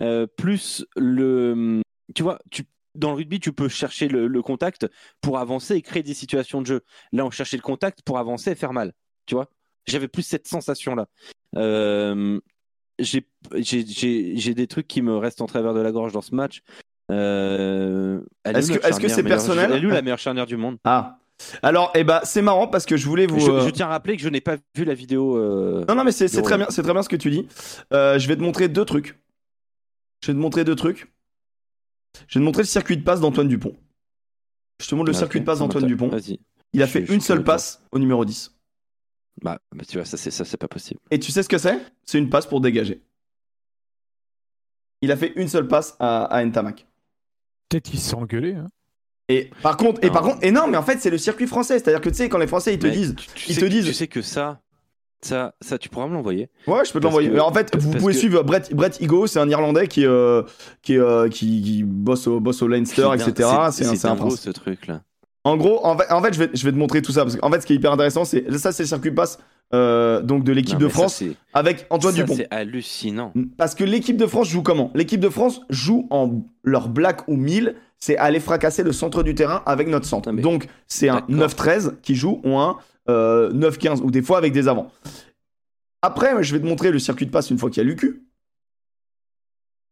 euh, 0.00 0.26
plus 0.26 0.84
le. 0.96 1.80
Tu 2.14 2.22
vois, 2.22 2.38
tu, 2.50 2.64
dans 2.94 3.10
le 3.10 3.16
rugby, 3.16 3.40
tu 3.40 3.52
peux 3.52 3.68
chercher 3.68 4.08
le, 4.08 4.26
le 4.26 4.42
contact 4.42 4.86
pour 5.20 5.38
avancer 5.38 5.74
et 5.76 5.82
créer 5.82 6.02
des 6.02 6.14
situations 6.14 6.60
de 6.60 6.66
jeu. 6.66 6.80
Là, 7.12 7.24
on 7.24 7.30
cherchait 7.30 7.56
le 7.56 7.62
contact 7.62 8.02
pour 8.02 8.18
avancer 8.18 8.50
et 8.50 8.54
faire 8.54 8.72
mal. 8.72 8.92
Tu 9.26 9.34
vois 9.34 9.48
J'avais 9.86 10.08
plus 10.08 10.22
cette 10.22 10.46
sensation-là. 10.46 11.06
Euh, 11.56 12.40
j'ai 12.98 13.26
j'ai- 13.56 13.86
j'ai- 13.86 14.36
j'ai 14.36 14.54
des 14.54 14.66
trucs 14.66 14.86
qui 14.88 15.02
me 15.02 15.16
restent 15.16 15.40
en 15.40 15.46
travers 15.46 15.72
de 15.74 15.80
la 15.80 15.90
gorge 15.92 16.12
dans 16.12 16.20
ce 16.20 16.34
match. 16.34 16.60
Euh, 17.10 18.20
Est-ce 18.44 18.68
que- 18.72 18.86
c'est 19.08 19.22
personnel 19.22 19.70
Elle 19.72 19.84
est 19.84 19.86
où 19.86 19.90
la 19.90 20.02
meilleure 20.02 20.18
charnière 20.18 20.46
du 20.46 20.56
monde? 20.56 20.78
Ah. 20.84 21.18
Alors, 21.62 21.90
eh 21.94 22.04
ben, 22.04 22.20
c'est 22.24 22.42
marrant 22.42 22.66
parce 22.68 22.86
que 22.86 22.96
je 22.96 23.06
voulais 23.06 23.26
vous. 23.26 23.38
je, 23.40 23.50
euh, 23.50 23.64
je 23.64 23.70
tiens 23.70 23.86
à 23.86 23.90
rappeler 23.90 24.16
que 24.16 24.22
je 24.22 24.28
n'ai 24.28 24.40
pas 24.40 24.56
vu 24.74 24.84
la 24.84 24.94
vidéo. 24.94 25.36
euh, 25.36 25.84
Non, 25.88 25.94
non, 25.94 26.04
mais 26.04 26.12
c'est 26.12 26.28
très 26.42 26.56
bien, 26.56 26.66
c'est 26.70 26.82
très 26.82 26.92
bien 26.92 27.02
ce 27.02 27.08
que 27.08 27.16
tu 27.16 27.30
dis. 27.30 27.46
Euh, 27.92 28.18
je 28.18 28.28
vais 28.28 28.36
te 28.36 28.42
montrer 28.42 28.68
deux 28.68 28.84
trucs. 28.84 29.18
Je 30.22 30.28
vais 30.28 30.34
te 30.34 30.38
montrer 30.38 30.64
deux 30.64 30.76
trucs. 30.76 31.12
Je 32.28 32.38
vais 32.38 32.42
te 32.42 32.44
montrer 32.44 32.62
le 32.62 32.68
circuit 32.68 32.96
de 32.96 33.02
passe 33.02 33.20
d'Antoine 33.20 33.48
Dupont. 33.48 33.74
Je 34.80 34.88
te 34.88 34.94
montre 34.94 35.08
le 35.08 35.12
circuit 35.14 35.40
de 35.40 35.44
passe 35.44 35.58
d'Antoine. 35.60 35.86
Dupont. 35.86 36.08
Vas-y. 36.08 36.38
Il 36.72 36.82
a 36.82 36.86
Je- 36.86 36.90
fait 36.90 37.06
je 37.06 37.12
une 37.12 37.20
seule 37.20 37.44
passe 37.44 37.82
au 37.92 37.98
numéro 37.98 38.24
10. 38.24 38.54
Bah, 39.42 39.58
bah, 39.74 39.84
tu 39.88 39.96
vois, 39.96 40.04
ça, 40.04 40.16
c'est 40.16 40.30
ça, 40.30 40.44
c'est 40.44 40.56
pas 40.58 40.68
possible. 40.68 41.00
Et 41.10 41.18
tu 41.18 41.32
sais 41.32 41.42
ce 41.42 41.48
que 41.48 41.58
c'est? 41.58 41.78
C'est 42.04 42.18
une 42.18 42.28
passe 42.30 42.46
pour 42.46 42.60
dégager. 42.60 43.02
Il 45.00 45.10
a 45.10 45.16
fait 45.16 45.32
une 45.36 45.48
seule 45.48 45.66
passe 45.68 45.96
à, 45.98 46.24
à 46.24 46.44
Ntamak. 46.44 46.86
Peut-être 47.68 47.84
qu'ils 47.90 48.00
se 48.00 48.10
sont 48.10 48.18
engueulés. 48.18 48.54
hein. 48.54 48.66
Et 49.28 49.50
par 49.62 49.76
contre, 49.76 50.00
et 50.02 50.08
Non. 50.08 50.12
par 50.12 50.22
contre, 50.22 50.38
et 50.42 50.50
non, 50.50 50.66
mais 50.68 50.76
en 50.76 50.82
fait, 50.82 50.98
c'est 51.00 51.10
le 51.10 51.18
circuit 51.18 51.46
français. 51.46 51.78
C'est-à-dire 51.78 52.00
que 52.00 52.08
tu 52.10 52.16
sais, 52.16 52.28
quand 52.28 52.38
les 52.38 52.46
Français 52.46 52.74
ils 52.74 52.78
te 52.78 52.86
Mais 52.86 52.92
disent, 52.92 53.14
tu, 53.16 53.26
tu 53.34 53.50
ils 53.50 53.54
sais 53.54 53.60
te 53.60 53.66
que- 53.66 53.70
disent- 53.70 53.86
Tu 53.86 53.94
sais 53.94 54.06
que 54.08 54.20
ça, 54.20 54.60
ça, 55.22 55.54
ça, 55.60 55.78
tu 55.78 55.88
pourras 55.88 56.08
me 56.08 56.14
l'envoyer. 56.14 56.48
ouais, 56.66 56.84
je 56.84 56.92
peux 56.92 56.98
te 56.98 57.04
l'envoyer. 57.04 57.28
que- 57.28 57.34
Mais 57.34 57.40
en 57.40 57.52
fait, 57.52 57.74
vous 57.76 57.92
pouvez 57.92 58.12
que- 58.12 58.18
suivre 58.18 58.42
Brett, 58.42 58.74
Brett 58.74 59.00
Higo, 59.00 59.26
c'est 59.28 59.38
un 59.38 59.48
Irlandais 59.48 59.86
qui, 59.86 60.04
euh, 60.04 60.42
qui, 60.82 60.98
euh, 60.98 61.28
qui, 61.28 61.62
qui 61.62 61.82
bosse 61.84 62.26
au, 62.26 62.40
bosse 62.40 62.60
au 62.62 62.68
Leinster, 62.68 63.08
etc. 63.14 63.32
C'est 63.70 63.86
un, 63.86 63.94
c'est 63.94 64.08
un 64.08 64.16
prince. 64.16 64.40
ce 64.40 64.50
truc-là. 64.50 65.02
En 65.44 65.56
gros, 65.56 65.84
en 65.86 65.96
fait, 65.96 66.10
en 66.12 66.22
fait, 66.22 66.34
je, 66.34 66.38
vais, 66.38 66.50
je 66.52 66.64
vais 66.64 66.72
te 66.72 66.76
montrer 66.76 67.02
tout 67.02 67.12
ça. 67.12 67.22
Parce 67.22 67.36
qu'en 67.36 67.50
fait, 67.50 67.60
ce 67.60 67.66
qui 67.66 67.72
est 67.72 67.76
hyper 67.76 67.92
intéressant, 67.92 68.24
c'est 68.24 68.44
ça, 68.58 68.70
c'est 68.72 68.82
le 68.84 68.88
circuit 68.88 69.10
passe 69.12 69.38
euh, 69.74 70.20
donc 70.20 70.44
de 70.44 70.52
l'équipe 70.52 70.78
de 70.78 70.86
ça, 70.88 70.92
France 70.92 71.22
avec 71.54 71.86
Antoine 71.90 72.14
ça, 72.14 72.20
Dupont. 72.20 72.34
C'est 72.36 72.46
hallucinant. 72.50 73.32
Parce 73.56 73.74
que 73.74 73.84
l'équipe 73.84 74.16
de 74.18 74.26
France 74.26 74.48
joue 74.48 74.62
comment? 74.62 74.90
L'équipe 74.94 75.18
de 75.20 75.28
France 75.30 75.62
joue 75.70 76.06
en 76.10 76.42
leur 76.62 76.88
black 76.90 77.26
ou 77.26 77.36
1000, 77.36 77.74
c'est 78.02 78.16
aller 78.16 78.40
fracasser 78.40 78.82
le 78.82 78.90
centre 78.92 79.22
du 79.22 79.32
terrain 79.36 79.62
avec 79.64 79.86
notre 79.86 80.06
centre. 80.06 80.32
Mais- 80.32 80.42
Donc, 80.42 80.66
c'est 80.88 81.08
un 81.08 81.20
D'accord. 81.20 81.36
9-13 81.36 82.00
qui 82.02 82.16
joue 82.16 82.40
ou 82.42 82.58
un 82.58 82.76
euh, 83.08 83.52
9-15 83.52 84.00
ou 84.02 84.10
des 84.10 84.22
fois 84.22 84.38
avec 84.38 84.52
des 84.52 84.66
avants. 84.66 84.90
Après, 86.02 86.42
je 86.42 86.52
vais 86.52 86.60
te 86.60 86.66
montrer 86.66 86.90
le 86.90 86.98
circuit 86.98 87.26
de 87.26 87.30
passe 87.30 87.50
une 87.50 87.58
fois 87.58 87.70
qu'il 87.70 87.80
y 87.80 87.86
a 87.86 87.88
l'UQ. 87.88 88.24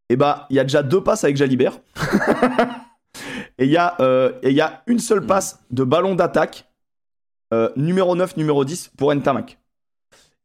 Et 0.09 0.17
bah, 0.17 0.45
il 0.49 0.57
y 0.57 0.59
a 0.59 0.63
déjà 0.63 0.83
deux 0.83 1.01
passes 1.01 1.23
avec 1.23 1.37
Jalibert. 1.37 1.79
et 3.57 3.63
il 3.63 3.71
y, 3.71 3.77
a, 3.77 3.95
euh, 4.01 4.33
et 4.43 4.49
il 4.49 4.55
y 4.57 4.61
a 4.61 4.83
une 4.87 4.99
seule 4.99 5.21
Mm. 5.21 5.27
passe 5.27 5.59
de 5.71 5.85
ballon 5.85 6.13
d'attaque, 6.13 6.69
euh, 7.53 7.69
numéro 7.77 8.13
9, 8.17 8.35
numéro 8.35 8.65
10 8.65 8.89
pour 8.97 9.15
Ntamak. 9.15 9.57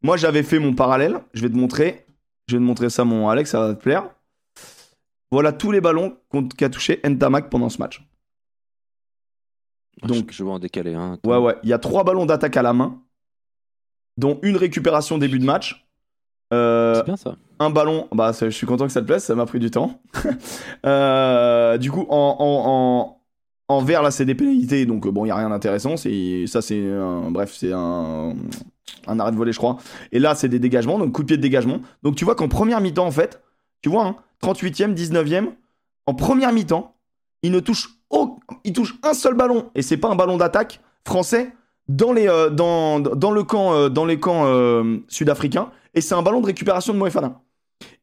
Moi, 0.02 0.16
j'avais 0.16 0.44
fait 0.44 0.60
mon 0.60 0.72
parallèle. 0.72 1.18
Je 1.34 1.42
vais 1.42 1.48
te 1.50 1.56
montrer. 1.56 2.06
Je 2.46 2.54
vais 2.54 2.60
te 2.60 2.64
montrer 2.64 2.90
ça, 2.90 3.02
mon 3.04 3.28
Alex, 3.28 3.50
ça 3.50 3.58
va 3.58 3.74
te 3.74 3.82
plaire. 3.82 4.08
Voilà 5.30 5.52
tous 5.52 5.70
les 5.72 5.80
ballons 5.80 6.16
qu'a 6.56 6.68
touché 6.68 7.00
Ntamak 7.04 7.50
pendant 7.50 7.68
ce 7.68 7.78
match. 7.78 8.02
Donc- 10.02 10.30
je, 10.30 10.36
je 10.36 10.44
vois 10.44 10.54
en 10.54 10.58
décalé. 10.58 10.94
Hein. 10.94 11.18
Ouais, 11.24 11.38
ouais. 11.38 11.56
Il 11.62 11.68
y 11.68 11.72
a 11.72 11.78
trois 11.78 12.04
ballons 12.04 12.26
d'attaque 12.26 12.56
à 12.56 12.62
la 12.62 12.72
main, 12.72 13.00
dont 14.16 14.38
une 14.42 14.56
récupération 14.56 15.18
début 15.18 15.38
de 15.38 15.44
match. 15.44 15.86
Euh, 16.52 16.94
C'est 16.96 17.04
bien 17.06 17.16
ça. 17.16 17.34
un 17.58 17.70
ballon, 17.70 18.06
bah 18.12 18.30
je 18.38 18.50
suis 18.50 18.66
content 18.68 18.86
que 18.86 18.92
ça 18.92 19.00
te 19.00 19.06
plaise, 19.06 19.24
ça 19.24 19.34
m'a 19.34 19.46
pris 19.46 19.58
du 19.58 19.70
temps. 19.70 20.00
Euh, 20.86 21.76
du 21.78 21.90
coup, 21.90 22.06
en, 22.08 22.36
en, 22.38 22.70
en, 22.70 23.74
en 23.76 23.82
vert, 23.82 24.02
là, 24.02 24.12
c'est 24.12 24.24
des 24.24 24.36
pénalités, 24.36 24.86
donc 24.86 25.04
euh, 25.06 25.10
bon, 25.10 25.24
il 25.24 25.28
n'y 25.28 25.32
a 25.32 25.36
rien 25.36 25.48
d'intéressant. 25.48 25.96
Ça, 25.96 26.62
c'est 26.62 26.88
un, 26.92 27.30
bref, 27.32 27.52
c'est 27.54 27.72
un, 27.72 28.34
un 29.08 29.18
arrêt 29.18 29.32
de 29.32 29.36
volée, 29.36 29.50
je 29.52 29.58
crois. 29.58 29.78
Et 30.12 30.20
là, 30.20 30.36
c'est 30.36 30.48
des 30.48 30.60
dégagements, 30.60 30.98
donc 31.00 31.10
coup 31.12 31.22
de 31.22 31.26
pied 31.26 31.36
de 31.36 31.42
dégagement. 31.42 31.80
Donc 32.04 32.14
tu 32.14 32.24
vois 32.24 32.36
qu'en 32.36 32.46
première 32.48 32.80
mi-temps, 32.80 33.06
en 33.06 33.10
fait, 33.10 33.42
tu 33.82 33.88
vois, 33.88 34.04
hein, 34.06 34.16
38e, 34.42 34.94
19e, 34.94 35.48
en 36.06 36.14
première 36.14 36.52
mi-temps, 36.52 36.94
il 37.42 37.52
ne 37.52 37.60
touche, 37.60 37.88
au- 38.10 38.38
il 38.64 38.72
touche 38.72 38.94
un 39.02 39.14
seul 39.14 39.34
ballon, 39.34 39.70
et 39.74 39.82
c'est 39.82 39.96
pas 39.96 40.08
un 40.08 40.16
ballon 40.16 40.36
d'attaque 40.36 40.80
français 41.06 41.52
dans, 41.88 42.12
les, 42.12 42.28
euh, 42.28 42.50
dans, 42.50 43.00
dans 43.00 43.30
le 43.30 43.42
camp, 43.44 43.72
euh, 43.74 43.88
dans 43.88 44.04
les 44.04 44.18
camps 44.18 44.46
euh, 44.46 44.98
sud-africains, 45.08 45.70
et 45.94 46.00
c'est 46.00 46.14
un 46.14 46.22
ballon 46.22 46.40
de 46.40 46.46
récupération 46.46 46.92
de 46.92 46.98
Moefana. 46.98 47.40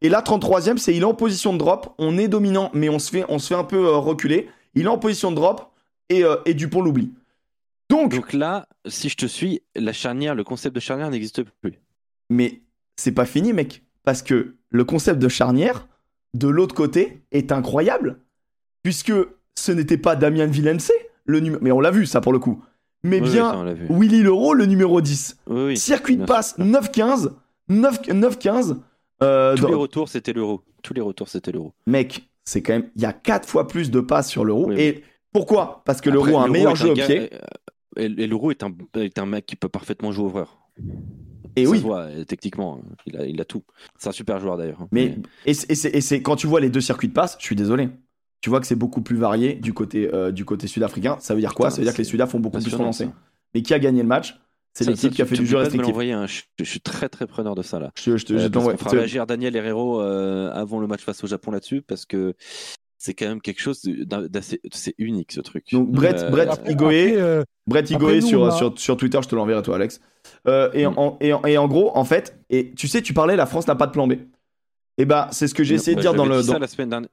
Et 0.02 0.10
là, 0.10 0.22
33e, 0.22 0.78
c'est 0.78 0.96
il 0.96 1.02
est 1.02 1.06
en 1.06 1.14
position 1.16 1.54
de 1.54 1.58
drop. 1.58 1.94
On 1.98 2.18
est 2.18 2.28
dominant, 2.28 2.70
mais 2.74 2.90
on 2.90 3.00
se 3.00 3.10
fait, 3.10 3.26
on 3.30 3.40
se 3.40 3.48
fait 3.48 3.56
un 3.56 3.64
peu 3.64 3.90
reculer. 3.96 4.50
Il 4.76 4.84
est 4.86 4.88
en 4.88 5.00
position 5.00 5.32
de 5.32 5.36
drop 5.36 5.72
et, 6.10 6.24
et 6.46 6.54
Dupont 6.54 6.82
l'oublie. 6.82 7.12
Donc, 7.90 8.14
Donc 8.16 8.34
là, 8.34 8.68
si 8.86 9.10
je 9.10 9.18
te 9.18 9.26
suis, 9.26 9.62
la 9.76 9.92
charnière, 9.94 10.36
le 10.36 10.44
concept 10.44 10.76
de 10.76 10.80
charnière 10.80 11.10
n'existe 11.10 11.44
plus. 11.62 11.80
mais 12.30 12.62
c'est 12.98 13.12
pas 13.14 13.26
fini, 13.26 13.52
mec. 13.54 13.84
Parce 14.04 14.22
que 14.22 14.56
le 14.70 14.84
concept 14.86 15.20
de 15.20 15.28
charnière, 15.28 15.88
de 16.34 16.48
l'autre 16.48 16.76
côté, 16.76 17.22
est 17.32 17.52
incroyable. 17.52 18.20
Puisque 18.84 19.14
ce 19.56 19.72
n'était 19.72 19.98
pas 19.98 20.16
Damien 20.16 20.46
Villense, 20.48 20.92
le 21.26 21.40
numéro. 21.40 21.64
Mais 21.64 21.72
on 21.72 21.80
l'a 21.80 21.92
vu, 21.92 22.06
ça, 22.06 22.22
pour 22.22 22.34
le 22.34 22.40
coup. 22.40 22.62
Mais 23.04 23.20
Oui, 23.20 23.28
oui, 23.28 23.34
bien 23.34 23.52
ça. 23.52 23.66
Willy 23.90 24.22
Leroux, 24.24 24.54
le 24.54 24.66
numéro 24.66 25.02
10. 25.02 25.38
Oui, 25.48 25.64
oui. 25.68 25.78
Circuit 25.78 26.18
de 26.18 26.26
passe 26.26 26.56
sûr. 26.56 26.66
9-15. 26.66 27.32
9-15. 27.70 28.78
euh, 29.22 29.56
Tous 29.56 29.62
dans- 29.62 29.68
les 29.70 29.74
retours, 29.76 30.10
c'était 30.10 30.34
l'euro. 30.34 30.64
Tous 30.82 30.94
les 30.94 31.02
retours, 31.02 31.30
c'était 31.30 31.52
l'euro. 31.52 31.74
mec, 31.88 32.28
c'est 32.44 32.62
quand 32.62 32.74
même. 32.74 32.90
Il 32.96 33.02
y 33.02 33.06
a 33.06 33.14
4 33.14 33.48
fois 33.48 33.68
plus 33.68 33.90
de 33.92 34.00
passes 34.02 34.30
sur 34.30 34.44
l'euro. 34.44 34.72
Et 34.74 35.04
pourquoi? 35.32 35.82
Parce 35.86 36.02
que 36.02 36.10
l'euro 36.10 36.38
a 36.40 36.44
un 36.44 36.48
meilleur 36.48 36.74
est 36.74 36.76
jeu 36.76 36.90
au 36.92 36.94
pied. 36.94 37.30
euh, 37.34 37.38
Et, 37.98 38.06
et 38.06 38.28
l'euro 38.28 38.52
est 38.52 38.64
un, 38.64 38.72
est 38.96 39.18
un 39.20 39.26
mec 39.26 39.46
qui 39.46 39.56
peut 39.56 39.70
parfaitement 39.70 40.12
jouer 40.12 40.26
ouvreur. 40.26 40.58
Et 41.56 41.66
Ça 41.66 41.72
oui. 41.72 41.80
voit, 41.80 42.02
euh, 42.04 42.24
techniquement, 42.24 42.82
il 43.06 43.18
a, 43.18 43.26
il 43.26 43.40
a 43.42 43.46
tout. 43.46 43.64
C'est 43.98 44.10
un 44.10 44.14
super 44.14 44.40
joueur 44.40 44.58
d'ailleurs. 44.58 44.88
Mais 44.92 45.18
et 45.46 45.54
c'est- 45.54 46.22
quand 46.22 46.36
tu 46.36 46.48
vois 46.48 46.60
les 46.60 46.70
deux 46.70 46.82
circuits 46.82 47.08
de 47.10 47.14
passe, 47.14 47.36
je 47.40 47.46
suis 47.46 47.56
désolé. 47.56 47.90
Tu 48.42 48.50
vois 48.50 48.60
que 48.60 48.68
c'est 48.68 48.76
beaucoup 48.76 49.02
plus 49.02 49.16
varié 49.16 49.54
du 49.56 49.74
côté 49.74 50.14
euh, 50.14 50.32
du 50.32 50.44
côté 50.46 50.68
sud-africain. 50.68 51.18
Ça 51.20 51.34
veut 51.34 51.40
dire 51.40 51.54
quoi? 51.54 51.68
Putain, 51.68 51.76
Ça 51.76 51.82
veut 51.82 51.86
dire 51.86 51.94
que 51.94 52.00
les 52.00 52.04
Sudaf 52.04 52.32
font 52.32 52.40
beaucoup 52.40 52.60
plus 52.60 52.70
ça. 52.72 53.06
Mais 53.54 53.62
qui 53.62 53.74
a 53.74 53.80
gagné 53.80 54.02
le 54.02 54.08
match? 54.08 54.38
C'est 54.74 54.86
l'équipe 54.88 55.14
qui 55.14 55.22
a 55.22 55.26
fait 55.28 55.36
du 55.38 55.46
jeu 55.46 55.58
restrictif. 55.58 55.96
hein. 55.96 56.26
je, 56.26 56.42
je 56.60 56.64
suis 56.70 56.82
très 56.82 57.08
très 57.08 57.28
preneur 57.28 57.54
de 57.54 57.62
ça 57.62 57.80
là. 57.80 57.92
Je, 57.96 58.18
je 58.18 58.26
Euh, 58.34 58.50
qu'on 58.50 58.76
fera 58.76 58.90
réagir 58.90 59.28
Daniel 59.28 59.56
Herrero 59.56 60.02
euh, 60.02 60.52
avant 60.52 60.80
le 60.80 60.88
match 60.88 61.02
face 61.04 61.24
au 61.24 61.28
Japon 61.28 61.52
là-dessus 61.52 61.84
parce 61.84 62.06
que 62.08 62.34
c'est 62.98 63.14
quand 63.14 63.28
même 63.28 63.40
quelque 63.40 63.62
chose 63.62 63.82
d'assez 63.84 64.60
c'est 64.72 64.96
unique 64.98 65.32
ce 65.32 65.42
truc. 65.42 65.66
Donc 65.72 65.92
Brett, 65.92 66.18
Euh, 66.24 66.30
Brett 66.32 66.50
Igoé, 66.68 67.12
après, 67.12 67.22
euh, 67.22 67.44
Brett 67.68 67.92
Igoé 67.92 68.20
nous, 68.22 68.28
sur, 68.28 68.42
on 68.42 68.52
sur, 68.52 68.80
sur 68.80 68.98
Twitter, 68.98 69.20
je 69.24 69.28
te 69.30 69.36
l'enverrai 69.36 69.62
toi, 69.62 69.76
Alex. 69.76 70.00
Euh, 70.48 70.70
et, 70.74 70.86
Mm. 70.86 70.94
en, 70.98 71.18
et, 71.22 71.34
en, 71.34 71.42
et 71.46 71.58
en 71.58 71.68
gros, 71.68 71.92
en 71.96 72.04
fait, 72.04 72.38
et 72.50 72.74
tu 72.76 72.88
sais, 72.88 73.02
tu 73.02 73.14
parlais, 73.14 73.36
la 73.36 73.46
France 73.46 73.68
n'a 73.68 73.76
pas 73.76 73.88
de 73.88 73.92
plan 73.92 74.08
B. 74.08 74.14
Et 75.00 75.06
bah, 75.06 75.28
c'est 75.32 75.48
ce 75.48 75.56
que 75.56 75.64
j'ai 75.64 75.74
essayé 75.74 75.96
de 75.96 76.02
dire 76.02 76.14
dans 76.14 76.26
le. 76.26 76.44
dans-. 76.44 76.60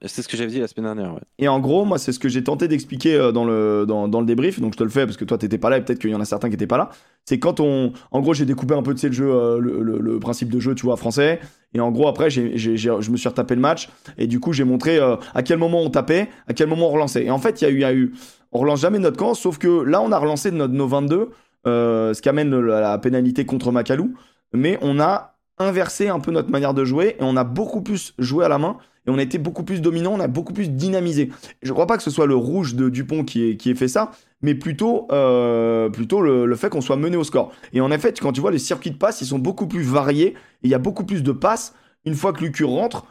C'est 0.05 0.21
ce 0.21 0.27
que 0.27 0.37
j'avais 0.37 0.51
dit 0.51 0.59
la 0.59 0.67
semaine 0.67 0.85
dernière. 0.93 1.15
ouais. 1.15 1.21
Et 1.39 1.47
en 1.47 1.59
gros, 1.59 1.83
moi, 1.83 1.97
c'est 1.97 2.11
ce 2.11 2.19
que 2.19 2.29
j'ai 2.29 2.43
tenté 2.43 2.67
d'expliquer 2.67 3.15
euh, 3.15 3.31
dans 3.31 3.43
le, 3.43 3.85
dans, 3.87 4.07
dans 4.07 4.19
le 4.19 4.27
débrief. 4.27 4.59
Donc, 4.59 4.73
je 4.73 4.77
te 4.77 4.83
le 4.83 4.91
fais 4.91 5.05
parce 5.05 5.17
que 5.17 5.25
toi, 5.25 5.39
t'étais 5.39 5.57
pas 5.57 5.71
là 5.71 5.77
et 5.77 5.81
peut-être 5.83 5.97
qu'il 5.97 6.11
y 6.11 6.13
en 6.15 6.21
a 6.21 6.25
certains 6.25 6.49
qui 6.49 6.53
étaient 6.53 6.67
pas 6.67 6.77
là. 6.77 6.89
C'est 7.25 7.39
quand 7.39 7.59
on. 7.59 7.91
En 8.11 8.19
gros, 8.21 8.35
j'ai 8.35 8.45
découpé 8.45 8.75
un 8.75 8.83
peu 8.83 8.93
de 8.93 9.03
le 9.03 9.11
jeu, 9.13 9.31
euh, 9.33 9.57
le, 9.57 9.81
le- 9.81 9.97
le 9.97 10.19
principe 10.19 10.49
de 10.51 10.59
jeu, 10.59 10.75
tu 10.75 10.85
vois, 10.85 10.95
français. 10.95 11.39
Et 11.73 11.79
en 11.79 11.89
gros, 11.89 12.07
après, 12.07 12.29
j'ai, 12.29 12.55
j'ai- 12.55 12.77
j'ai- 12.77 12.95
je 12.99 13.09
me 13.09 13.17
suis 13.17 13.29
retapé 13.29 13.55
le 13.55 13.61
match. 13.61 13.89
Et 14.19 14.27
du 14.27 14.39
coup, 14.39 14.53
j'ai 14.53 14.63
montré 14.63 14.99
euh, 14.99 15.15
à 15.33 15.41
quel 15.41 15.57
moment 15.57 15.81
on 15.81 15.89
tapait, 15.89 16.29
à 16.47 16.53
quel 16.53 16.67
moment 16.67 16.89
on 16.89 16.91
relançait. 16.91 17.23
Et 17.25 17.31
en 17.31 17.39
fait, 17.39 17.61
il 17.61 17.63
y 17.63 17.67
a 17.67 17.71
eu. 17.71 17.79
y 17.79 17.83
a 17.85 17.93
eu 17.93 18.13
on 18.51 18.59
relance 18.59 18.81
jamais 18.81 18.99
notre 18.99 19.17
camp, 19.17 19.33
sauf 19.33 19.57
que 19.57 19.81
là, 19.81 20.01
on 20.01 20.11
a 20.11 20.19
relancé 20.19 20.51
notre, 20.51 20.73
nos 20.73 20.85
22, 20.85 21.15
euh, 21.15 21.25
ce 21.65 22.21
qui 22.21 22.29
amène 22.29 22.57
la, 22.59 22.97
pénalité 22.97 23.45
contre 23.45 23.71
Macalou. 23.71 24.13
Mais 24.53 24.77
on 24.81 24.99
a 24.99 25.37
inversé 25.57 26.07
un 26.09 26.19
peu 26.19 26.31
notre 26.31 26.49
manière 26.49 26.73
de 26.73 26.83
jouer 26.83 27.15
et 27.19 27.23
on 27.23 27.35
a 27.37 27.43
beaucoup 27.43 27.81
plus 27.81 28.13
joué 28.17 28.45
à 28.45 28.49
la 28.49 28.57
main. 28.57 28.77
Et 29.07 29.09
on 29.09 29.17
a 29.17 29.23
été 29.23 29.39
beaucoup 29.39 29.63
plus 29.63 29.81
dominant, 29.81 30.13
on 30.13 30.19
a 30.19 30.27
beaucoup 30.27 30.53
plus 30.53 30.69
dynamisé. 30.69 31.31
Je 31.63 31.73
crois 31.73 31.87
pas 31.87 31.97
que 31.97 32.03
ce 32.03 32.11
soit 32.11 32.27
le 32.27 32.35
rouge 32.35 32.75
de 32.75 32.87
Dupont 32.89 33.23
qui 33.23 33.57
ait, 33.65 33.75
fait 33.75 33.87
ça, 33.87 34.11
mais 34.43 34.53
plutôt, 34.53 35.07
euh, 35.11 35.89
le, 35.89 36.55
fait 36.55 36.69
qu'on 36.69 36.81
soit 36.81 36.97
mené 36.97 37.17
au 37.17 37.23
score. 37.23 37.51
Et 37.73 37.81
en 37.81 37.89
effet, 37.91 38.13
quand 38.21 38.31
tu 38.31 38.41
vois 38.41 38.51
les 38.51 38.59
circuits 38.59 38.91
de 38.91 38.97
passe, 38.97 39.21
ils 39.21 39.25
sont 39.25 39.39
beaucoup 39.39 39.67
plus 39.67 39.81
variés. 39.81 40.35
Il 40.61 40.69
y 40.69 40.75
a 40.75 40.79
beaucoup 40.79 41.03
plus 41.03 41.23
de 41.23 41.31
passes 41.31 41.73
une 42.05 42.13
fois 42.13 42.31
que 42.31 42.41
Lucu 42.41 42.63
rentre. 42.63 43.05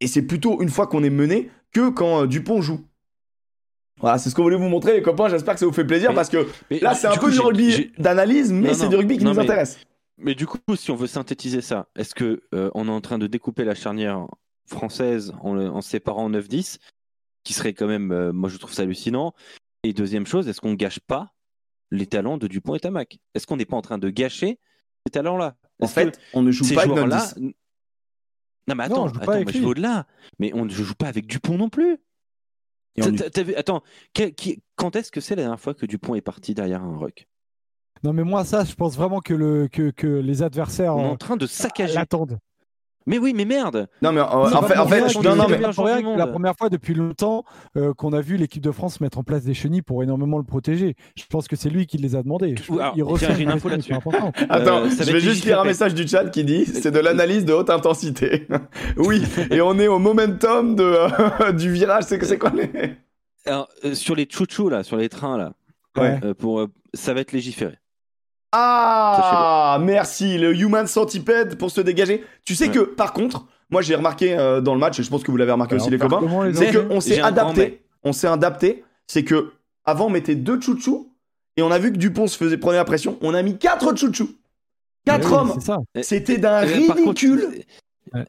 Et 0.00 0.08
c'est 0.08 0.22
plutôt 0.22 0.60
une 0.62 0.68
fois 0.68 0.88
qu'on 0.88 1.04
est 1.04 1.10
mené 1.10 1.50
que 1.72 1.90
quand 1.90 2.22
euh, 2.22 2.26
Dupont 2.26 2.60
joue. 2.60 2.80
Voilà, 4.00 4.18
c'est 4.18 4.30
ce 4.30 4.34
qu'on 4.34 4.42
voulait 4.42 4.56
vous 4.56 4.68
montrer, 4.68 4.94
les 4.94 5.02
copains. 5.02 5.28
J'espère 5.28 5.54
que 5.54 5.60
ça 5.60 5.66
vous 5.66 5.72
fait 5.72 5.84
plaisir 5.84 6.10
Mais- 6.10 6.14
parce 6.16 6.28
que 6.30 6.46
là, 6.70 6.94
c'est 6.94 7.06
un 7.06 7.14
peu 7.14 7.26
coup, 7.26 7.30
du 7.30 7.40
rugby 7.40 7.92
d'analyse, 7.98 8.52
mais 8.52 8.74
c'est 8.74 8.88
du 8.88 8.96
rugby 8.96 9.18
qui 9.18 9.24
non, 9.24 9.30
nous 9.30 9.36
mais- 9.36 9.42
intéresse. 9.44 9.78
Mais 10.18 10.34
du 10.34 10.46
coup, 10.46 10.58
si 10.76 10.90
on 10.90 10.96
veut 10.96 11.06
synthétiser 11.06 11.62
ça, 11.62 11.88
est-ce 11.96 12.14
que 12.14 12.42
euh, 12.54 12.70
on 12.74 12.88
est 12.88 12.90
en 12.90 13.00
train 13.00 13.18
de 13.18 13.26
découper 13.26 13.64
la 13.64 13.74
charnière 13.74 14.26
française 14.66 15.32
en, 15.42 15.80
séparant 15.80 16.28
9-10, 16.28 16.78
qui 17.42 17.54
serait 17.54 17.72
quand 17.72 17.86
même, 17.86 18.12
euh, 18.12 18.32
moi 18.32 18.50
je 18.50 18.58
trouve 18.58 18.72
ça 18.72 18.82
hallucinant. 18.82 19.32
Et 19.82 19.94
deuxième 19.94 20.26
chose, 20.26 20.46
est-ce 20.46 20.60
qu'on 20.60 20.74
gâche 20.74 21.00
pas 21.00 21.32
les 21.90 22.06
talents 22.06 22.36
de 22.36 22.46
Dupont 22.46 22.74
et 22.74 22.80
Tamac? 22.80 23.18
Est-ce 23.34 23.46
qu'on 23.46 23.56
n'est 23.56 23.64
pas 23.64 23.76
en 23.78 23.82
train 23.82 23.96
de 23.96 24.10
gâcher 24.10 24.58
ces 25.06 25.10
talents-là? 25.10 25.56
En 25.80 25.86
fait, 25.88 26.18
on 26.34 26.42
ne 26.42 26.50
joue 26.50 26.64
pas 26.74 26.82
avec 26.82 26.88
notre 26.94 27.08
joueurs-là. 27.08 27.32
10. 27.36 27.52
Non 28.68 28.74
mais 28.76 28.84
attends, 28.84 29.06
attends, 29.06 29.32
je 29.48 29.58
vais 29.58 29.64
au-delà. 29.64 30.06
Mais 30.38 30.52
on 30.54 30.66
ne 30.66 30.70
joue 30.70 30.94
pas 30.94 31.08
avec 31.08 31.26
Dupont 31.26 31.56
non 31.56 31.70
plus. 31.70 31.96
Et 32.96 33.02
on 33.02 33.10
vu- 33.42 33.54
attends, 33.54 33.82
qui- 34.12 34.62
quand 34.76 34.96
est-ce 34.96 35.10
que 35.12 35.20
c'est 35.20 35.36
la 35.36 35.42
dernière 35.42 35.60
fois 35.60 35.74
que 35.74 35.86
Dupont 35.86 36.14
est 36.14 36.20
parti 36.20 36.54
derrière 36.54 36.82
un 36.82 36.96
ruck? 36.96 37.26
Non, 38.02 38.12
mais 38.12 38.24
moi, 38.24 38.44
ça, 38.44 38.64
je 38.64 38.74
pense 38.74 38.96
vraiment 38.96 39.20
que, 39.20 39.34
le, 39.34 39.68
que, 39.68 39.90
que 39.90 40.06
les 40.06 40.42
adversaires 40.42 40.96
On 40.96 41.04
est 41.04 41.08
en 41.08 41.16
train 41.16 41.36
de 41.36 41.46
saccager. 41.46 41.94
l'attendent. 41.94 42.38
Mais 43.06 43.18
oui, 43.18 43.32
mais 43.34 43.44
merde 43.44 43.88
Non, 44.02 44.12
mais 44.12 44.20
euh, 44.20 44.24
en 44.24 44.62
fait, 44.62 44.76
en 44.78 44.86
fait, 44.86 45.00
non, 45.22 45.34
non, 45.34 45.46
mais. 45.48 45.58
La 46.16 46.26
première 46.26 46.54
fois 46.56 46.68
depuis 46.68 46.94
longtemps 46.94 47.44
euh, 47.76 47.94
qu'on 47.94 48.12
a 48.12 48.20
vu 48.20 48.36
l'équipe 48.36 48.62
de 48.62 48.70
France 48.70 49.00
mettre 49.00 49.18
en 49.18 49.22
place 49.22 49.44
des 49.44 49.54
chenilles 49.54 49.82
pour 49.82 50.02
énormément 50.02 50.36
le 50.38 50.44
protéger. 50.44 50.94
Je 51.16 51.24
pense 51.28 51.48
que 51.48 51.56
c'est 51.56 51.70
lui 51.70 51.86
qui 51.86 51.96
les 51.96 52.14
a 52.14 52.22
demandé. 52.22 52.54
Je- 52.56 52.72
Alors, 52.72 52.92
il 52.94 52.96
tiens, 53.02 53.04
reçoit 53.06 53.34
j'ai 53.34 53.42
une 53.44 53.50
info 53.50 53.68
là-dessus. 53.68 53.92
Attends, 54.48 54.82
Euh, 54.84 54.88
je 54.90 55.12
vais 55.12 55.20
juste 55.20 55.44
lire 55.44 55.60
un 55.60 55.64
message 55.64 55.94
du 55.94 56.06
chat 56.06 56.28
qui 56.28 56.44
dit 56.44 56.66
c'est 56.66 56.90
de 56.90 56.98
l'analyse 56.98 57.44
de 57.44 57.52
haute 57.54 57.70
intensité. 57.70 58.46
oui, 58.96 59.22
et 59.50 59.60
on 59.60 59.78
est 59.78 59.88
au 59.88 59.98
momentum 59.98 60.76
de, 60.76 60.82
euh, 60.84 61.52
du 61.52 61.72
virage. 61.72 62.04
C'est 62.06 62.22
c'est 62.24 62.38
quoi 62.38 62.52
les. 62.54 62.70
Alors, 63.46 63.68
euh, 63.84 63.94
sur 63.94 64.14
les 64.14 64.28
chouchous 64.30 64.68
là, 64.68 64.82
sur 64.82 64.96
les 64.98 65.08
trains 65.08 65.38
là, 65.38 65.54
Ouais. 65.96 66.20
euh, 66.22 66.34
pour, 66.34 66.60
euh, 66.60 66.66
ça 66.94 67.14
va 67.14 67.20
être 67.20 67.32
légiféré. 67.32 67.74
Ah, 68.52 69.78
merci, 69.80 70.38
le 70.38 70.54
Human 70.54 70.86
Centipede 70.86 71.56
pour 71.56 71.70
se 71.70 71.80
dégager. 71.80 72.24
Tu 72.44 72.54
sais 72.54 72.66
Ouais. 72.66 72.72
que, 72.72 72.80
par 72.80 73.12
contre, 73.12 73.46
moi 73.70 73.80
j'ai 73.82 73.94
remarqué 73.94 74.36
euh, 74.36 74.60
dans 74.60 74.74
le 74.74 74.80
match, 74.80 74.98
et 74.98 75.02
je 75.02 75.10
pense 75.10 75.22
que 75.22 75.30
vous 75.30 75.36
l'avez 75.36 75.52
remarqué 75.52 75.74
Alors, 75.74 75.84
aussi 75.86 75.90
les 75.92 75.98
copains, 75.98 76.20
c'est 76.54 76.88
qu'on 76.88 77.00
s'est 77.00 77.20
adapté. 77.20 77.82
On 78.02 78.12
s'est 78.12 78.26
adapté. 78.26 78.84
C'est 79.06 79.24
que 79.24 79.52
avant 79.84 80.06
on 80.06 80.10
mettait 80.10 80.34
deux 80.34 80.60
chouchous 80.60 81.12
et 81.56 81.62
on 81.62 81.70
a 81.70 81.78
vu 81.78 81.92
que 81.92 81.96
Dupont 81.96 82.26
se 82.26 82.36
faisait 82.36 82.56
prenait 82.58 82.76
la 82.78 82.84
pression. 82.84 83.18
On 83.22 83.34
a 83.34 83.42
mis 83.42 83.56
quatre 83.58 83.96
chouchous. 83.96 84.30
Quatre 85.04 85.30
Ouais, 85.30 85.38
hommes. 85.38 85.60
Ça. 85.60 85.78
C'était 86.02 86.38
d'un 86.38 86.60
par 86.62 86.70
contre, 86.76 86.94
ridicule. 86.96 87.64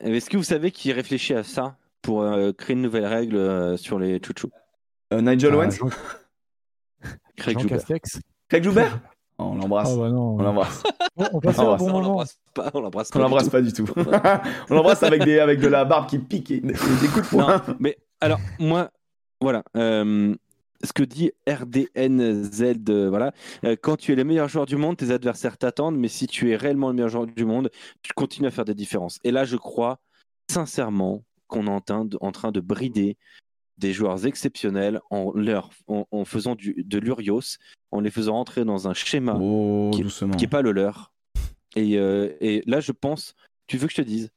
Est-ce 0.01 0.29
que 0.29 0.37
vous 0.37 0.43
savez 0.43 0.71
qui 0.71 0.91
réfléchit 0.91 1.33
à 1.33 1.43
ça 1.43 1.75
pour 2.01 2.21
euh, 2.21 2.51
créer 2.51 2.75
une 2.75 2.81
nouvelle 2.81 3.05
règle 3.05 3.35
euh, 3.37 3.77
sur 3.77 3.97
les 3.99 4.19
chouchous? 4.23 4.51
Euh, 5.13 5.21
Nigel 5.21 5.51
Ah, 5.53 5.57
Owens, 5.57 5.71
Jean, 5.71 5.89
Craig 7.37 7.55
Jean 7.55 7.61
Joubert. 7.61 7.77
Castex. 7.79 8.19
Craig 8.49 8.63
Joubert? 8.63 8.99
On 9.41 9.55
l'embrasse. 9.55 9.89
Ah 9.93 9.97
bah 9.97 10.09
non. 10.09 10.35
On 10.35 10.41
l'embrasse. 10.43 10.83
Bon, 11.15 11.27
on 11.33 11.39
passe 11.39 11.57
On 11.59 11.61
un 11.61 12.01
l'embrasse. 12.01 12.37
on 12.55 12.61
pas, 12.61 12.71
on 12.73 12.81
l'embrasse 12.81 13.09
On 13.13 13.19
pas. 13.19 13.19
du 13.19 13.23
l'embrasse 13.23 13.45
tout. 13.45 13.51
pas 13.51 13.61
du 13.61 13.73
tout. 13.73 13.85
on 14.69 14.75
l'embrasse 14.75 15.03
avec 15.03 15.23
des 15.23 15.39
avec 15.39 15.59
de 15.59 15.67
la 15.67 15.85
barbe 15.85 16.07
qui 16.07 16.19
pique 16.19 16.51
et 16.51 16.59
des, 16.61 16.73
des 16.73 17.07
coups 17.13 17.23
de 17.23 17.29
poing. 17.29 17.57
Non, 17.67 17.75
mais 17.79 17.97
alors, 18.19 18.39
moi, 18.59 18.91
voilà. 19.41 19.63
euh, 19.77 20.35
ce 20.83 20.93
que 20.93 21.03
dit 21.03 21.31
RDNZ, 21.47 22.61
euh, 22.89 23.07
voilà. 23.09 23.33
euh, 23.65 23.75
quand 23.81 23.97
tu 23.97 24.11
es 24.11 24.15
le 24.15 24.23
meilleur 24.23 24.47
joueur 24.47 24.65
du 24.65 24.77
monde, 24.77 24.97
tes 24.97 25.11
adversaires 25.11 25.57
t'attendent, 25.57 25.97
mais 25.97 26.07
si 26.07 26.27
tu 26.27 26.51
es 26.51 26.55
réellement 26.55 26.87
le 26.89 26.93
meilleur 26.95 27.09
joueur 27.09 27.27
du 27.27 27.45
monde, 27.45 27.69
tu 28.01 28.13
continues 28.13 28.47
à 28.47 28.51
faire 28.51 28.65
des 28.65 28.73
différences. 28.75 29.19
Et 29.23 29.31
là, 29.31 29.45
je 29.45 29.57
crois 29.57 29.99
sincèrement 30.49 31.23
qu'on 31.47 31.67
est 31.67 31.69
en 31.69 31.81
train 31.81 32.05
de, 32.05 32.17
en 32.21 32.31
train 32.31 32.51
de 32.51 32.59
brider 32.59 33.17
des 33.81 33.91
joueurs 33.93 34.25
exceptionnels 34.25 35.01
en, 35.09 35.31
leur, 35.33 35.71
en, 35.87 36.05
en 36.11 36.23
faisant 36.23 36.55
du, 36.55 36.83
de 36.85 36.97
l'Urios, 36.99 37.57
en 37.91 37.99
les 37.99 38.11
faisant 38.11 38.33
rentrer 38.33 38.63
dans 38.63 38.87
un 38.87 38.93
schéma 38.93 39.37
Oh, 39.41 39.89
Qui- 39.93 40.03
n'est 40.37 40.47
pas 40.49 40.61
le 40.61 40.71
leur. 40.71 41.11
Et, 41.75 41.97
euh, 41.97 42.33
et 42.39 42.61
là, 42.67 42.79
je 42.79 42.91
pense, 42.91 43.33
tu 43.67 43.77
veux 43.77 43.87
que 43.87 43.93
je 43.93 44.01
te 44.01 44.07
dise 44.07 44.29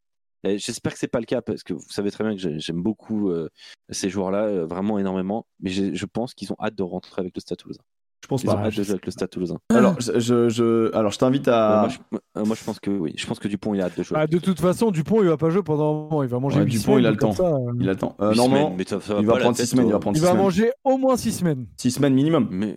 J'espère 0.46 0.92
que 0.92 0.98
c'est 0.98 1.08
pas 1.08 1.20
le 1.20 1.24
cas 1.24 1.40
parce 1.40 1.62
que 1.62 1.72
vous 1.72 1.88
savez 1.88 2.10
très 2.10 2.22
bien 2.22 2.34
que 2.34 2.38
j'ai- 2.40 2.58
j'aime 2.58 2.82
beaucoup 2.82 3.30
euh, 3.30 3.48
ces 3.88 4.10
joueurs-là, 4.10 4.42
euh, 4.44 4.66
vraiment 4.66 4.98
énormément. 4.98 5.46
Mais 5.60 5.70
je 5.70 6.04
pense 6.04 6.34
qu'ils 6.34 6.52
ont 6.52 6.56
hâte 6.60 6.74
de 6.74 6.82
rentrer 6.82 7.20
avec 7.22 7.34
le 7.34 7.40
Stade 7.40 7.56
Toulousain. 7.56 7.80
Je 8.24 8.26
pense 8.26 8.42
Ils 8.42 8.48
ont 8.48 8.55
pas. 8.55 8.70
je 8.70 8.80
avec 8.80 9.05
le 9.05 9.12
Stade 9.12 9.28
Toulousain. 9.28 9.56
Alors, 9.68 10.01
je, 10.01 10.18
je, 10.18 10.48
je- 10.48 10.94
alors, 10.96 11.12
je 11.12 11.18
t'invite 11.18 11.46
Euh, 11.46 11.52
à. 11.52 11.80
moi, 11.80 11.88
je, 11.90 11.98
euh, 12.40 12.44
moi, 12.46 12.56
je 12.59 12.64
pense 12.64 12.80
que 12.80 12.90
oui. 12.90 13.12
Je 13.18 13.26
pense 13.26 13.38
que 13.38 13.48
Dupont 13.48 13.74
il 13.74 13.82
a 13.82 13.84
hâte 13.84 13.98
de 13.98 14.02
jouer. 14.02 14.16
Ah, 14.18 14.26
de 14.26 14.38
toute 14.38 14.59
façon, 14.60 14.90
Dupont, 14.90 15.22
il 15.22 15.28
va 15.28 15.36
pas 15.36 15.51
jouer 15.51 15.62
pendant 15.62 15.90
un 15.90 15.92
moment. 16.09 16.22
Il 16.22 16.30
va 16.30 16.38
manger 16.40 16.60
Ouais, 16.60 16.64
Dupont, 16.64 16.82
semaines, 16.84 16.98
il 17.01 17.06
a 17.06 17.10
le 17.10 17.16
temps. 17.18 17.32
ça, 17.32 17.44
euh, 17.48 17.59
Il 17.78 17.88
attend. 17.90 18.16
Euh, 18.22 18.30
Huit 18.30 18.36
normalement, 18.38 18.64
semaines, 18.68 18.78
mais 18.78 18.84
ça- 18.88 19.01
ça 19.02 19.14
va 19.14 19.20
il 19.20 19.26
va 19.26 19.36
prendre 19.36 19.56
6 19.59 19.66
semaines. 19.66 19.86
Il 19.88 19.92
va 19.92 19.98
prendre 19.98 20.16
Il 20.16 20.20
6 20.20 20.24
va 20.24 20.30
semaines. 20.30 20.42
manger 20.42 20.70
au 20.84 20.96
moins 20.96 21.18
six 21.18 21.32
semaines. 21.32 21.66
6 21.76 21.90
semaines 21.90 22.14
minimum. 22.14 22.48
Mais 22.51 22.76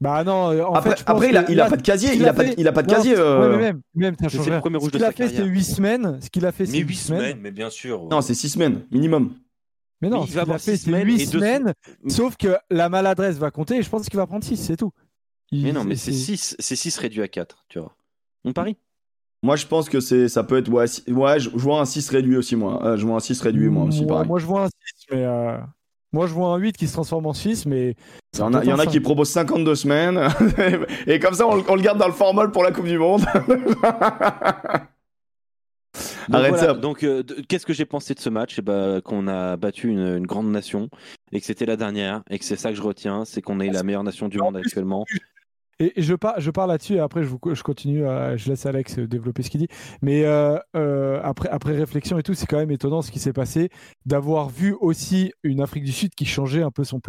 Bah 0.00 0.24
non, 0.24 0.50
euh, 0.50 0.64
en 0.64 0.72
Après, 0.72 0.96
fait, 0.96 1.04
après 1.06 1.28
il, 1.28 1.36
a, 1.36 1.48
il 1.48 1.60
a 1.60 1.66
pas 1.68 1.76
de 1.76 1.82
casier. 1.82 2.14
Il 2.16 2.26
a 2.26 2.30
a 2.30 2.32
pas 2.32 2.44
il 2.44 2.66
a 2.66 2.72
pas 2.72 2.82
de 2.82 2.88
non, 2.90 2.94
casier. 2.96 3.14
c'est- 3.14 3.20
euh, 3.20 3.40
ouais, 3.50 3.56
mais 3.56 3.62
même, 3.62 3.80
même 3.94 4.14
ça 4.18 4.28
change 4.28 4.46
Ce 4.46 4.50
de 4.50 4.90
qu'il 4.90 5.04
a 5.04 5.12
fait, 5.12 5.28
c'est 5.28 5.34
carrière. 5.34 5.46
8 5.54 5.62
semaines. 5.64 6.18
Ce 6.22 6.28
qu'il 6.30 6.44
a 6.44 6.50
fait, 6.52 6.66
c'est 6.66 6.72
mais 6.72 6.78
8 6.78 6.88
huit 6.88 6.94
semaines. 6.96 7.20
semaines, 7.20 7.38
mais 7.40 7.50
bien 7.52 7.70
sûr. 7.70 8.08
Non, 8.10 8.20
c'est 8.20 8.34
6 8.34 8.48
semaines 8.48 8.80
minimum. 8.90 9.30
Mais 10.02 10.08
non, 10.08 10.20
Mais 10.22 10.26
il 10.28 10.34
va 10.34 10.42
avoir 10.42 10.60
fait, 10.60 10.76
semaines 10.76 11.06
8 11.06 11.20
et 11.20 11.26
deux 11.26 11.38
semaines. 11.38 11.74
Sauf 12.08 12.36
que 12.36 12.56
la 12.70 12.88
maladresse 12.88 13.36
va 13.36 13.50
compter 13.50 13.76
et 13.76 13.82
je 13.82 13.88
pense 13.90 14.08
qu'il 14.08 14.16
va 14.18 14.26
prendre 14.26 14.44
6, 14.44 14.56
c'est 14.56 14.76
tout. 14.76 14.92
Il- 15.52 15.64
Mais 15.64 15.72
non, 15.72 15.84
mais 15.84 15.96
c'est 15.96 16.12
c'est- 16.12 16.18
6 16.18 16.56
c'est 16.58 16.76
six 16.76 16.96
réduit 16.96 17.22
à 17.22 17.28
4, 17.28 17.64
tu 17.68 17.78
vois. 17.80 17.94
On 18.44 18.52
parie 18.52 18.76
Moi, 19.42 19.56
je 19.56 19.66
pense 19.66 19.88
que 19.88 20.00
c'est, 20.00 20.28
ça 20.28 20.42
peut 20.44 20.58
être. 20.58 20.68
Ouais, 20.70 20.86
si- 20.86 21.02
ouais 21.12 21.40
je, 21.40 21.50
je 21.50 21.56
vois 21.58 21.80
un 21.80 21.84
6 21.84 22.08
réduit 22.10 22.36
aussi, 22.36 22.56
moi. 22.56 22.84
Euh, 22.84 22.96
je 22.96 23.04
vois 23.06 23.16
un 23.16 23.20
6 23.20 23.40
réduit, 23.40 23.68
moi 23.68 23.84
aussi, 23.84 24.00
Moi, 24.04 24.08
pareil. 24.08 24.28
moi, 24.28 24.38
je 24.38 24.46
vois 24.46 24.64
un 24.64 24.68
6, 24.68 25.06
mais. 25.10 25.24
euh, 25.24 25.58
Moi, 26.12 26.26
je 26.26 26.32
vois 26.34 26.48
un 26.48 26.56
8 26.56 26.76
qui 26.76 26.86
se 26.88 26.92
transforme 26.94 27.26
en 27.26 27.32
6, 27.32 27.66
mais. 27.66 27.94
Il 28.34 28.38
y 28.40 28.42
en 28.42 28.52
a, 28.54 28.64
il 28.64 28.68
y 28.70 28.72
en 28.72 28.78
a 28.78 28.86
qui 28.86 29.00
proposent 29.00 29.30
52 29.30 29.74
semaines. 29.76 30.18
et 31.06 31.18
comme 31.20 31.34
ça, 31.34 31.46
on, 31.46 31.56
le- 31.56 31.62
on 31.68 31.74
le 31.74 31.82
garde 31.82 31.98
dans 31.98 32.06
le 32.08 32.12
formol 32.12 32.50
pour 32.52 32.62
la 32.64 32.72
Coupe 32.72 32.86
du 32.86 32.98
Monde. 32.98 33.24
Donc, 36.28 36.36
Arrête 36.36 36.50
voilà, 36.50 36.66
ça. 36.68 36.74
donc 36.74 37.02
euh, 37.02 37.22
qu'est-ce 37.48 37.66
que 37.66 37.72
j'ai 37.72 37.84
pensé 37.84 38.14
de 38.14 38.20
ce 38.20 38.28
match? 38.30 38.58
Eh 38.58 38.62
ben, 38.62 39.00
Qu'on 39.00 39.26
a 39.26 39.56
battu 39.56 39.88
une, 39.88 40.18
une 40.18 40.26
grande 40.26 40.50
nation 40.50 40.88
et 41.32 41.40
que 41.40 41.46
c'était 41.46 41.66
la 41.66 41.76
dernière 41.76 42.22
et 42.30 42.38
que 42.38 42.44
c'est 42.44 42.56
ça 42.56 42.70
que 42.70 42.76
je 42.76 42.82
retiens, 42.82 43.24
c'est 43.24 43.42
qu'on 43.42 43.58
est 43.60 43.70
la 43.70 43.82
meilleure 43.82 44.04
nation 44.04 44.28
du 44.28 44.38
monde 44.38 44.56
actuellement. 44.56 45.04
Et, 45.82 45.94
je, 46.02 46.14
par, 46.14 46.38
je 46.40 46.50
parle 46.50 46.68
là-dessus 46.70 46.94
et 46.94 46.98
après 47.00 47.22
je, 47.22 47.28
vous, 47.28 47.38
je 47.52 47.62
continue, 47.62 48.06
à- 48.06 48.36
je 48.36 48.48
laisse 48.50 48.66
Alex 48.66 48.98
développer 48.98 49.42
ce 49.42 49.50
qu'il 49.50 49.60
dit. 49.60 49.68
Mais 50.02 50.24
euh, 50.24 50.58
euh, 50.76 51.20
après, 51.24 51.48
après 51.48 51.72
réflexion 51.74 52.18
et 52.18 52.22
tout, 52.22 52.34
c'est 52.34 52.46
quand 52.46 52.58
même 52.58 52.70
étonnant 52.70 53.00
ce 53.02 53.10
qui 53.10 53.18
s'est 53.18 53.32
passé 53.32 53.70
d'avoir 54.04 54.50
vu 54.50 54.76
aussi 54.80 55.32
une 55.42 55.60
Afrique 55.62 55.84
du 55.84 55.92
Sud 55.92 56.14
qui 56.14 56.26
changeait 56.26 56.62
un 56.62 56.70
peu 56.70 56.84
son, 56.84 57.00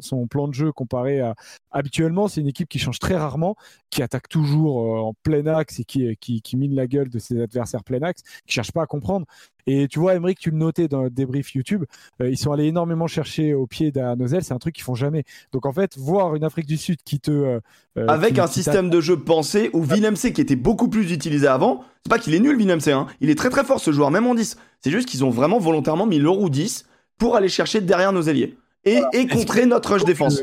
son 0.00 0.26
plan 0.28 0.48
de 0.48 0.54
jeu 0.54 0.72
comparé 0.72 1.20
à 1.20 1.34
habituellement. 1.70 2.26
C'est 2.26 2.40
une 2.40 2.48
équipe 2.48 2.68
qui 2.68 2.78
change 2.78 2.98
très 2.98 3.16
rarement, 3.16 3.54
qui 3.90 4.02
attaque 4.02 4.28
toujours 4.28 4.96
euh, 4.96 5.00
en 5.00 5.14
plein 5.22 5.46
axe 5.46 5.80
et 5.80 5.84
qui, 5.84 6.16
qui, 6.16 6.40
qui 6.42 6.56
mine 6.56 6.74
la 6.74 6.86
gueule 6.86 7.10
de 7.10 7.18
ses 7.18 7.40
adversaires 7.40 7.84
plein 7.84 8.00
axe, 8.02 8.22
qui 8.46 8.54
cherche 8.54 8.72
pas 8.72 8.82
à 8.82 8.86
comprendre. 8.86 9.26
Et 9.66 9.88
tu 9.88 9.98
vois, 9.98 10.14
Emmerich, 10.14 10.38
tu 10.38 10.50
le 10.50 10.56
notais 10.56 10.88
dans 10.88 11.02
le 11.02 11.10
débrief 11.10 11.54
YouTube, 11.54 11.84
euh, 12.20 12.30
ils 12.30 12.36
sont 12.38 12.52
allés 12.52 12.66
énormément 12.66 13.06
chercher 13.06 13.54
au 13.54 13.66
pied 13.66 13.90
d'Anozel, 13.92 14.42
c'est 14.44 14.54
un 14.54 14.58
truc 14.58 14.74
qu'ils 14.74 14.84
font 14.84 14.94
jamais. 14.94 15.24
Donc 15.52 15.66
en 15.66 15.72
fait, 15.72 15.96
voir 15.98 16.34
une 16.36 16.44
Afrique 16.44 16.66
du 16.66 16.76
Sud 16.76 16.98
qui 17.04 17.20
te. 17.20 17.30
euh, 17.30 17.60
euh, 17.98 18.06
Avec 18.08 18.34
qui- 18.34 18.40
un 18.40 18.46
qui 18.46 18.54
système 18.54 18.90
de 18.90 19.00
jeu 19.00 19.18
pensé 19.18 19.70
où 19.72 19.82
Villemc 19.82 20.14
qui 20.32 20.40
était 20.40 20.56
beaucoup 20.56 20.88
plus 20.88 21.12
utilisé 21.12 21.46
avant, 21.46 21.84
c'est 22.04 22.10
pas 22.10 22.18
qu'il 22.18 22.34
est 22.34 22.40
nul 22.40 22.56
Villemc, 22.56 22.78
hein. 22.88 23.06
il 23.20 23.30
est 23.30 23.34
très 23.34 23.50
très 23.50 23.64
fort 23.64 23.80
ce 23.80 23.92
joueur, 23.92 24.10
même 24.10 24.26
en 24.26 24.34
10. 24.34 24.56
C'est 24.80 24.90
juste 24.90 25.08
qu'ils 25.08 25.24
ont 25.24 25.30
vraiment 25.30 25.58
volontairement 25.58 26.06
mis 26.06 26.18
le 26.18 26.30
roue 26.30 26.50
10 26.50 26.86
pour 27.18 27.36
aller 27.36 27.48
chercher 27.48 27.80
derrière 27.80 28.12
nos 28.12 28.22
ailiers 28.22 28.56
et, 28.84 29.00
et 29.12 29.26
contrer 29.26 29.66
notre 29.66 29.92
rush 29.92 30.04
défense. 30.04 30.40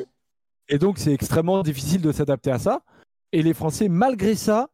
Et 0.70 0.78
donc, 0.78 0.98
c'est 1.00 1.14
extrêmement 1.14 1.64
difficile 1.64 2.02
de 2.02 2.12
s'adapter 2.12 2.52
à 2.52 2.60
ça. 2.60 2.82
Et 3.32 3.42
les 3.42 3.54
Français, 3.54 3.88
malgré 3.90 4.36
ça, 4.36 4.68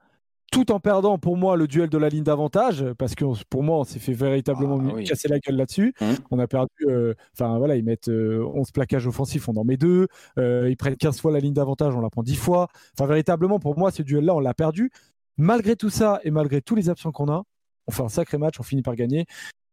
tout 0.54 0.72
en 0.72 0.80
perdant 0.80 1.18
pour 1.18 1.36
moi 1.36 1.58
le 1.58 1.68
duel 1.68 1.90
de 1.90 1.98
la 1.98 2.10
ligne 2.10 2.24
d'avantage, 2.24 2.86
parce 2.98 3.16
que 3.16 3.26
pour 3.50 3.64
moi 3.64 3.80
on 3.80 3.84
s'est 3.84 4.00
fait 4.00 4.14
véritablement 4.14 4.80
Ah, 4.82 4.94
oui. 4.96 5.04
casser 5.04 5.28
la 5.28 5.40
gueule 5.40 5.56
là-dessus. 5.56 5.94
Mhm. 6.00 6.16
On 6.32 6.40
a 6.40 6.48
perdu, 6.48 6.70
euh, 6.88 7.14
enfin 7.34 7.58
voilà, 7.58 7.76
ils 7.76 7.84
mettent 7.84 8.08
euh, 8.10 8.46
11 8.54 8.72
plaquages 8.72 9.08
offensifs, 9.08 9.50
on 9.50 9.56
en 9.56 9.64
met 9.64 9.78
deux. 9.78 10.08
Euh, 10.38 10.70
ils 10.70 10.78
prennent 10.78 10.96
15 10.96 11.20
fois 11.20 11.32
la 11.32 11.40
ligne 11.40 11.54
d'avantage, 11.54 11.96
on 11.96 12.02
la 12.02 12.10
prend 12.10 12.24
10 12.24 12.36
fois. 12.36 12.68
Enfin 12.98 13.08
véritablement 13.08 13.60
pour 13.60 13.78
moi 13.78 13.92
ce 13.92 14.04
duel-là 14.04 14.36
on 14.36 14.40
l'a 14.40 14.54
perdu. 14.54 14.92
Malgré 15.38 15.76
tout 15.76 15.90
ça 15.90 16.20
et 16.24 16.30
malgré 16.32 16.62
tous 16.62 16.76
les 16.76 16.90
absents 16.90 17.12
qu'on 17.12 17.28
a, 17.32 17.44
on 17.88 17.92
fait 17.92 18.04
un 18.04 18.10
sacré 18.10 18.38
match, 18.38 18.60
on 18.60 18.64
finit 18.64 18.84
par 18.84 18.96
gagner. 18.96 19.26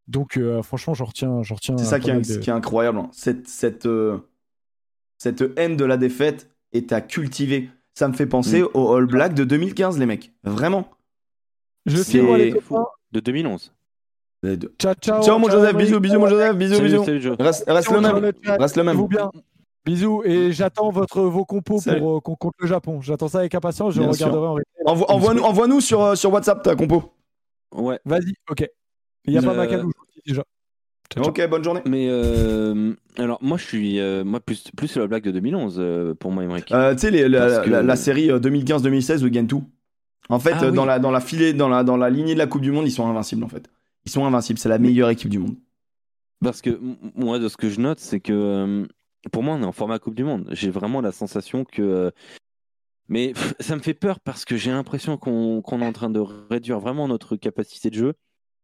Donc 0.09 0.37
euh, 0.39 0.63
franchement 0.63 0.95
j'en 0.95 1.05
retiens, 1.05 1.43
j'en 1.43 1.57
retiens. 1.57 1.77
C'est 1.77 1.85
ça 1.85 2.01
qui 2.01 2.11
est, 2.11 2.15
mal 2.15 2.23
de- 2.23 2.37
qui 2.39 2.51
est 2.51 2.53
incroyable. 2.55 2.99
hein. 2.99 3.09
Cette, 3.13 3.47
cette, 3.49 3.87
cette 5.19 5.45
haine 5.57 5.77
de 5.77 5.85
la 5.85 5.97
défaite 5.97 6.51
est 6.73 6.93
à 6.93 7.01
cultiver. 7.01 7.69
Ça 8.01 8.09
me 8.09 8.15
fait 8.15 8.25
penser 8.25 8.63
aux 8.63 8.95
All 8.95 9.05
Blacks 9.05 9.35
de 9.35 9.45
2015, 9.45 9.99
les 9.99 10.07
mecs. 10.07 10.33
Vraiment. 10.43 10.89
Je 11.85 11.99
copains. 12.55 12.87
De 13.13 13.21
2011. 13.21 13.75
Les 14.43 14.57
deux. 14.57 14.75
Ciao 14.81 14.95
ciao. 14.95 15.23
Ciao, 15.23 15.39
mon 15.39 15.49
ciao, 15.49 15.59
Joseph. 15.59 15.77
Bisous, 15.77 16.01
bisous, 16.01 16.19
mon 16.19 16.27
Joseph. 16.27 16.57
Bisous, 16.57 16.77
Salut, 16.77 16.89
bisous. 16.89 17.05
salut. 17.05 17.29
Reste, 17.39 17.65
reste 17.69 17.89
Ciao, 17.89 17.97
le 17.97 18.01
même. 18.01 18.19
le. 18.23 18.33
Reste 18.59 18.77
le 18.79 18.85
même. 18.85 18.97
Vous 18.97 19.07
bien. 19.07 19.31
Bisous 19.85 20.23
et 20.25 20.51
j'attends 20.51 20.89
votre 20.89 21.21
vos 21.21 21.45
compos 21.45 21.79
Salut. 21.79 22.01
pour 22.01 22.17
euh, 22.17 22.21
qu'on 22.21 22.37
compte 22.37 22.55
le 22.61 22.67
Japon. 22.67 23.03
J'attends 23.03 23.29
ça 23.29 23.41
avec 23.41 23.55
impatience. 23.55 23.93
Je 23.93 24.01
Bien 24.01 24.09
regarderai 24.11 24.47
en 24.47 24.53
replay. 24.55 24.65
Envoie- 24.87 25.11
Envoie-nous 25.11 25.43
envoie-nous 25.43 25.83
sur, 25.83 26.01
euh, 26.03 26.15
sur 26.15 26.33
WhatsApp 26.33 26.63
ta 26.63 26.75
compo. 26.77 27.13
Ouais. 27.75 28.01
Vas-y, 28.07 28.33
ok. 28.49 28.67
Il 29.27 29.33
n'y 29.35 29.39
a 29.39 29.43
pas 29.43 29.53
Macalou 29.53 29.93
déjà. 30.27 30.43
Ciao, 31.13 31.25
ciao. 31.25 31.31
Ok, 31.31 31.49
bonne 31.49 31.65
journée. 31.65 31.81
Mais 31.87 32.07
euh, 32.09 32.95
alors 33.17 33.39
moi 33.43 33.57
je 33.59 33.65
suis 33.65 33.99
euh, 33.99 34.23
moi 34.25 34.41
plus 34.41 34.65
plus 34.77 34.97
la 34.97 35.07
blague 35.07 35.25
de 35.25 35.31
2011 35.33 35.77
euh, 35.79 36.15
pour 36.15 36.31
moi 36.31 36.45
Emmerich. 36.45 36.71
Euh, 36.73 36.93
tu 36.95 37.01
sais, 37.01 37.11
la, 37.29 37.61
que- 37.65 37.71
la- 37.71 37.83
la 37.83 37.97
série 37.97 38.31
euh, 38.31 38.39
2015-2016 38.39 39.23
où 39.23 39.27
ils 39.27 39.31
gagnent 39.33 39.47
tout. 39.47 39.65
En 40.29 40.39
fait, 40.39 40.53
Ah 40.55 40.65
euh, 40.65 40.71
oui. 40.71 40.77
dans, 40.77 40.85
la, 40.85 41.01
dans, 41.01 41.11
la 41.11 41.21
filée, 41.21 41.53
dans, 41.53 41.69
la, 41.69 41.83
dans 41.83 41.97
la 41.97 42.09
lignée 42.09 42.35
de 42.35 42.39
la 42.39 42.47
Coupe 42.47 42.63
du 42.63 42.71
Monde, 42.71 42.87
ils 42.87 42.93
sont 42.93 43.05
invincibles, 43.09 43.43
en 43.43 43.49
fait. 43.49 43.69
Ils 44.05 44.13
sont 44.13 44.25
invincibles. 44.25 44.61
C'est 44.61 44.69
la 44.69 44.79
meilleure 44.79 45.11
équipe 45.11 45.29
du 45.29 45.41
monde. 45.41 45.57
Parce 46.43 46.63
que 46.63 46.79
moi 47.17 47.39
de 47.41 47.49
ce 47.49 47.57
que 47.59 47.69
je 47.69 47.81
note 47.81 47.99
c'est 47.99 48.21
que 48.21 48.87
pour 49.31 49.43
moi 49.43 49.55
on 49.57 49.63
est 49.63 49.67
en 49.67 49.73
format 49.73 49.99
Coupe 49.99 50.15
du 50.15 50.25
Monde. 50.25 50.49
J'ai 50.53 50.71
vraiment 50.71 51.01
la 51.03 51.13
sensation 51.13 51.65
que 51.67 52.13
mais 53.09 53.33
pff, 53.35 53.55
ça 53.61 53.75
me 53.77 53.83
fait 53.83 53.93
peur 53.93 54.21
parce 54.21 54.45
que 54.47 54.57
j'ai 54.57 54.71
l'impression 54.71 55.19
qu'on 55.19 55.61
qu'on 55.61 55.83
est 55.83 55.87
en 55.87 55.93
train 55.93 56.09
de 56.09 56.21
réduire 56.51 56.79
vraiment 56.81 57.09
notre 57.09 57.37
capacité 57.37 57.91
de 57.91 57.97
jeu. 57.97 58.15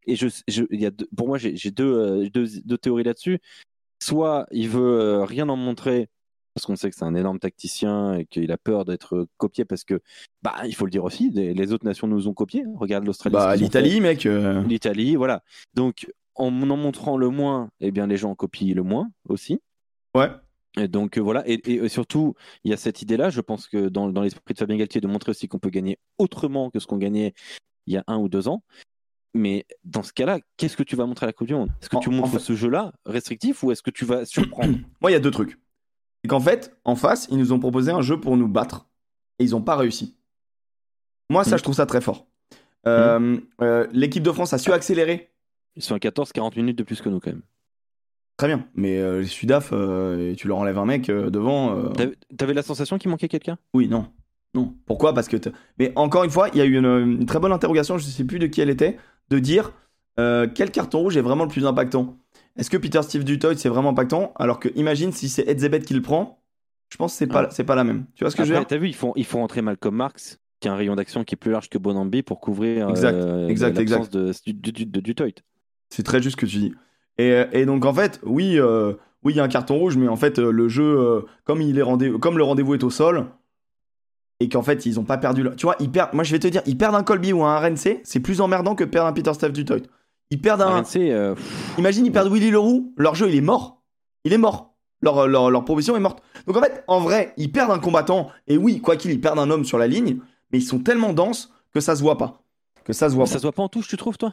Et 0.06 0.16
je, 0.16 0.28
je 0.48 0.64
y 0.70 0.86
a 0.86 0.90
deux- 0.90 1.08
pour 1.16 1.28
moi 1.28 1.38
j'ai 1.38 1.70
deux, 1.70 1.92
euh, 1.92 2.28
deux, 2.30 2.46
deux 2.64 2.78
théories 2.78 3.04
là-dessus. 3.04 3.38
Soit 4.02 4.46
il 4.50 4.68
veut 4.68 5.00
euh, 5.00 5.24
rien 5.24 5.48
en 5.48 5.56
montrer 5.56 6.08
parce 6.54 6.64
qu'on 6.64 6.76
sait 6.76 6.88
que 6.90 6.96
c'est 6.96 7.04
un 7.04 7.14
énorme 7.14 7.38
tacticien 7.38 8.14
et 8.14 8.24
qu'il 8.26 8.50
a 8.52 8.56
peur 8.56 8.84
d'être 8.84 9.26
copié 9.36 9.64
parce 9.64 9.84
que 9.84 10.00
bah 10.42 10.54
il 10.66 10.74
faut 10.74 10.84
le 10.86 10.90
dire 10.90 11.04
aussi 11.04 11.30
les, 11.30 11.52
les 11.54 11.72
autres 11.72 11.84
nations 11.84 12.06
nous 12.06 12.28
ont 12.28 12.34
copié. 12.34 12.64
Regarde 12.76 13.04
l'Australie. 13.04 13.34
Bah, 13.34 13.56
l'Italie, 13.56 14.00
mec. 14.00 14.24
euh, 14.26 14.62
l'Italie, 14.62 15.16
voilà. 15.16 15.42
Donc, 15.74 16.10
en 16.34 16.46
en 16.46 16.76
montrant 16.76 17.16
le 17.16 17.28
moins, 17.30 17.70
eh 17.80 17.90
bien, 17.90 18.06
les 18.06 18.16
gens 18.16 18.34
copient 18.34 18.74
le 18.74 18.82
moins 18.82 19.10
aussi. 19.28 19.60
Ouais. 20.14 20.30
Et 20.78 20.88
donc, 20.88 21.16
euh, 21.16 21.22
voilà. 21.22 21.42
Et, 21.48 21.54
et 21.70 21.88
surtout, 21.88 22.34
il 22.64 22.70
y 22.70 22.74
a 22.74 22.76
cette 22.76 23.00
idée-là, 23.02 23.30
je 23.30 23.40
pense 23.40 23.66
que 23.66 23.88
dans, 23.88 24.10
dans 24.10 24.20
l'esprit 24.22 24.52
de 24.54 24.58
Fabien 24.58 24.76
Galtier, 24.76 25.00
de 25.00 25.06
montrer 25.06 25.30
aussi 25.30 25.48
qu'on 25.48 25.58
peut 25.58 25.70
gagner 25.70 25.98
autrement 26.18 26.70
que 26.70 26.78
ce 26.78 26.86
qu'on 26.86 26.98
gagnait 26.98 27.32
il 27.86 27.94
y 27.94 27.96
a 27.96 28.04
un 28.06 28.18
ou 28.18 28.28
deux 28.28 28.48
ans. 28.48 28.62
Mais 29.36 29.66
dans 29.84 30.02
ce 30.02 30.12
cas-là, 30.12 30.38
qu'est-ce 30.56 30.76
que 30.76 30.82
tu 30.82 30.96
vas 30.96 31.06
montrer 31.06 31.24
à 31.24 31.28
la 31.28 31.32
Coupe 31.32 31.46
du 31.46 31.54
Monde? 31.54 31.70
Est-ce 31.80 31.88
que 31.90 31.96
En- 31.96 32.00
tu 32.00 32.08
en 32.08 32.12
montres 32.12 32.32
fait- 32.32 32.38
ce 32.38 32.54
jeu-là 32.54 32.92
restrictif 33.04 33.62
ou 33.62 33.70
est-ce 33.72 33.82
que 33.82 33.90
tu 33.90 34.04
vas 34.04 34.24
surprendre? 34.26 34.78
Moi, 35.00 35.10
il 35.10 35.14
y 35.14 35.16
a 35.16 35.20
deux 35.20 35.30
trucs. 35.30 35.58
C'est 36.22 36.28
qu'en 36.28 36.40
fait, 36.40 36.76
en 36.84 36.96
face, 36.96 37.28
ils 37.30 37.38
nous 37.38 37.52
ont 37.52 37.58
proposé 37.60 37.90
un 37.92 38.00
jeu 38.02 38.18
pour 38.20 38.36
nous 38.36 38.48
battre. 38.48 38.86
Et 39.38 39.44
ils 39.44 39.50
n'ont 39.50 39.62
pas 39.62 39.76
réussi. 39.76 40.16
Moi, 41.30 41.44
ça, 41.44 41.52
Mhm. 41.52 41.58
je 41.58 41.62
trouve 41.62 41.74
ça 41.74 41.86
très 41.86 42.00
fort. 42.00 42.26
Euh, 42.86 43.38
euh, 43.60 43.86
L'équipe 43.92 44.22
de 44.22 44.32
France 44.32 44.52
a 44.52 44.58
su 44.58 44.72
accélérer. 44.72 45.30
Ils 45.76 45.82
sont 45.82 45.94
à 45.94 45.98
14-40 45.98 46.56
minutes 46.56 46.78
de 46.78 46.82
plus 46.84 47.02
que 47.02 47.08
nous, 47.08 47.20
quand 47.20 47.30
même. 47.30 47.42
Très 48.36 48.46
bien. 48.48 48.66
Mais 48.74 48.98
euh, 48.98 49.20
les 49.20 49.26
Sudaf, 49.26 49.70
tu 50.36 50.48
leur 50.48 50.58
enlèves 50.58 50.78
un 50.78 50.84
mec 50.86 51.06
devant. 51.08 51.90
T'avais- 52.36 52.54
la 52.54 52.62
sensation 52.62 52.98
qu'il 52.98 53.10
manquait 53.10 53.28
quelqu'un? 53.28 53.58
Oui, 53.74 53.88
non. 53.88 54.06
Non. 54.54 54.74
Pourquoi? 54.86 55.12
Parce 55.14 55.28
que. 55.28 55.36
Mais 55.78 55.92
encore 55.96 56.24
une 56.24 56.30
fois, 56.30 56.48
il 56.52 56.58
y 56.58 56.60
a 56.60 56.64
eu 56.64 56.76
une, 56.78 56.86
une 56.86 57.26
très 57.26 57.38
bonne 57.40 57.52
interrogation, 57.52 57.98
je 57.98 58.06
ne 58.06 58.10
sais 58.10 58.24
plus 58.24 58.38
de 58.38 58.46
qui 58.46 58.60
elle 58.62 58.70
était, 58.70 58.96
de 59.30 59.38
dire 59.38 59.72
euh, 60.18 60.46
quel 60.52 60.70
carton 60.70 61.00
rouge 61.00 61.16
est 61.16 61.22
vraiment 61.22 61.44
le 61.44 61.50
plus 61.50 61.66
impactant? 61.66 62.18
Est-ce 62.56 62.70
que 62.70 62.76
Peter 62.76 63.02
Steve 63.02 63.24
Dutoit 63.24 63.56
c'est 63.56 63.68
vraiment 63.68 63.90
impactant? 63.90 64.32
Alors 64.36 64.60
que 64.60 64.68
imagine 64.76 65.12
si 65.12 65.28
c'est 65.28 65.46
Edzebet 65.48 65.80
qui 65.80 65.94
le 65.94 66.02
prend, 66.02 66.42
je 66.88 66.96
pense 66.96 67.12
que 67.12 67.18
c'est 67.18 67.26
pas, 67.26 67.46
pas 67.46 67.74
la 67.74 67.84
même. 67.84 68.06
Tu 68.14 68.24
vois 68.24 68.30
ce 68.30 68.36
que 68.36 68.44
je 68.44 68.52
veux 68.52 68.58
dire? 68.58 68.66
t'as 68.66 68.78
vu, 68.78 68.88
ils 68.88 68.94
font, 68.94 69.12
ils 69.16 69.24
font 69.24 69.40
rentrer 69.40 69.60
Malcolm 69.60 69.94
Marx, 69.94 70.38
qui 70.60 70.68
a 70.68 70.72
un 70.72 70.76
rayon 70.76 70.94
d'action 70.96 71.24
qui 71.24 71.34
est 71.34 71.38
plus 71.38 71.50
large 71.50 71.68
que 71.68 71.78
Bonambi 71.78 72.22
pour 72.22 72.40
couvrir 72.40 72.88
Exact, 72.88 73.14
euh, 73.14 73.48
exact, 73.48 73.76
l'absence 73.78 74.10
de, 74.10 74.32
du, 74.46 74.72
du, 74.72 74.86
de 74.86 75.00
Dutoit. 75.00 75.42
C'est 75.90 76.02
très 76.02 76.22
juste 76.22 76.36
ce 76.36 76.40
que 76.40 76.46
tu 76.46 76.58
dis. 76.58 76.74
Et, 77.18 77.44
et 77.52 77.66
donc 77.66 77.84
en 77.84 77.92
fait, 77.92 78.20
oui, 78.24 78.58
euh, 78.58 78.94
oui, 79.22 79.34
il 79.34 79.36
y 79.36 79.40
a 79.40 79.44
un 79.44 79.48
carton 79.48 79.76
rouge, 79.78 79.96
mais 79.96 80.08
en 80.08 80.16
fait, 80.16 80.38
le 80.38 80.68
jeu, 80.68 81.24
comme, 81.44 81.60
il 81.60 81.78
est 81.78 81.82
rendez 81.82 82.10
comme 82.10 82.38
le 82.38 82.44
rendez-vous 82.44 82.74
est 82.74 82.84
au 82.84 82.90
sol, 82.90 83.26
et 84.40 84.48
qu'en 84.48 84.62
fait, 84.62 84.84
ils 84.86 84.98
ont 85.00 85.04
pas 85.04 85.18
perdu. 85.18 85.42
le- 85.42 85.56
Tu 85.56 85.66
vois, 85.66 85.76
ils 85.80 85.90
perdent. 85.90 86.12
Moi, 86.14 86.24
je 86.24 86.32
vais 86.32 86.38
te 86.38 86.46
dire, 86.48 86.62
ils 86.66 86.76
perdent 86.76 86.94
un 86.94 87.02
Colby 87.02 87.32
ou 87.32 87.44
un 87.44 87.58
RNC, 87.58 88.00
c'est 88.04 88.20
plus 88.20 88.40
emmerdant 88.40 88.74
que 88.74 88.84
perdre 88.84 89.08
un 89.08 89.12
Peter 89.12 89.32
Steve 89.34 89.52
Dutoit. 89.52 89.78
Ils 90.30 90.40
perdent 90.40 90.62
un. 90.62 90.80
RNC, 90.82 90.96
euh, 91.10 91.34
Imagine, 91.78 92.04
ils 92.06 92.12
perdent 92.12 92.32
Willy 92.32 92.50
Leroux, 92.50 92.92
leur 92.96 93.14
jeu, 93.14 93.28
il 93.28 93.36
est 93.36 93.40
mort. 93.40 93.82
Il 94.24 94.32
est 94.32 94.38
mort. 94.38 94.74
Leur, 95.02 95.28
leur, 95.28 95.50
leur 95.50 95.64
proposition 95.64 95.94
est 95.96 96.00
morte. 96.00 96.22
Donc 96.46 96.56
en 96.56 96.60
fait, 96.62 96.82
en 96.88 97.00
vrai, 97.00 97.32
ils 97.36 97.52
perdent 97.52 97.70
un 97.70 97.78
combattant, 97.78 98.30
et 98.48 98.56
oui, 98.56 98.80
quoi 98.80 98.96
qu'il, 98.96 99.10
ils 99.10 99.20
perdent 99.20 99.38
un 99.38 99.50
homme 99.50 99.64
sur 99.64 99.78
la 99.78 99.86
ligne, 99.86 100.18
mais 100.52 100.58
ils 100.58 100.62
sont 100.64 100.78
tellement 100.80 101.12
denses 101.12 101.52
que 101.72 101.80
ça 101.80 101.94
se 101.94 102.02
voit 102.02 102.16
pas. 102.18 102.42
Que 102.84 102.92
ça 102.92 103.08
se 103.10 103.14
voit 103.14 103.26
ça 103.26 103.34
pas. 103.34 103.38
se 103.38 103.42
voit 103.42 103.52
pas 103.52 103.62
en 103.62 103.68
touche, 103.68 103.88
tu 103.88 103.96
trouves, 103.96 104.16
toi? 104.18 104.32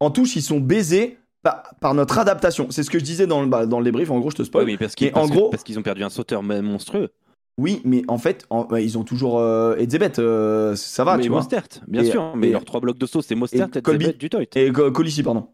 En 0.00 0.10
touche, 0.10 0.36
ils 0.36 0.42
sont 0.42 0.58
baisés 0.58 1.18
par, 1.42 1.62
par 1.80 1.94
notre 1.94 2.18
adaptation. 2.18 2.68
C'est 2.70 2.82
ce 2.82 2.90
que 2.90 2.98
je 2.98 3.04
disais 3.04 3.26
dans 3.26 3.42
le, 3.42 3.46
bah, 3.48 3.66
dans 3.66 3.78
le 3.78 3.84
débrief, 3.84 4.10
en 4.10 4.18
gros, 4.18 4.30
je 4.30 4.36
te 4.36 4.42
spoil. 4.42 4.64
Oui, 4.64 4.72
mais 4.72 4.78
parce 4.78 4.94
Mais 5.00 5.10
parce 5.10 5.28
que- 5.30 5.34
gros- 5.36 5.50
parce 5.50 5.62
qu'ils 5.62 5.78
ont 5.78 5.82
perdu 5.82 6.02
un 6.02 6.08
sauteur 6.10 6.42
monstrueux. 6.42 7.10
Oui, 7.58 7.82
mais 7.84 8.02
en 8.08 8.16
fait, 8.18 8.46
en- 8.50 8.64
bah, 8.64 8.80
ils 8.80 8.96
ont 8.96 9.04
toujours 9.04 9.38
euh, 9.38 9.76
Edzebet, 9.76 10.18
euh, 10.18 10.74
ça 10.74 11.04
va, 11.04 11.16
mais 11.16 11.22
tu 11.24 11.28
vois. 11.28 11.38
Mostert, 11.40 11.64
bien 11.86 12.02
Et- 12.02 12.10
sûr. 12.10 12.34
Mais 12.34 12.48
et- 12.48 12.52
leurs 12.52 12.64
trois 12.64 12.80
blocs 12.80 12.98
de 12.98 13.06
sauce, 13.06 13.26
c'est 13.26 13.34
Mostert, 13.34 13.68
et 13.74 13.82
Colby. 13.82 14.14
Dutoit. 14.14 14.40
Et 14.56 14.72
Co- 14.72 14.90
Colissi, 14.90 15.22
pardon. 15.22 15.48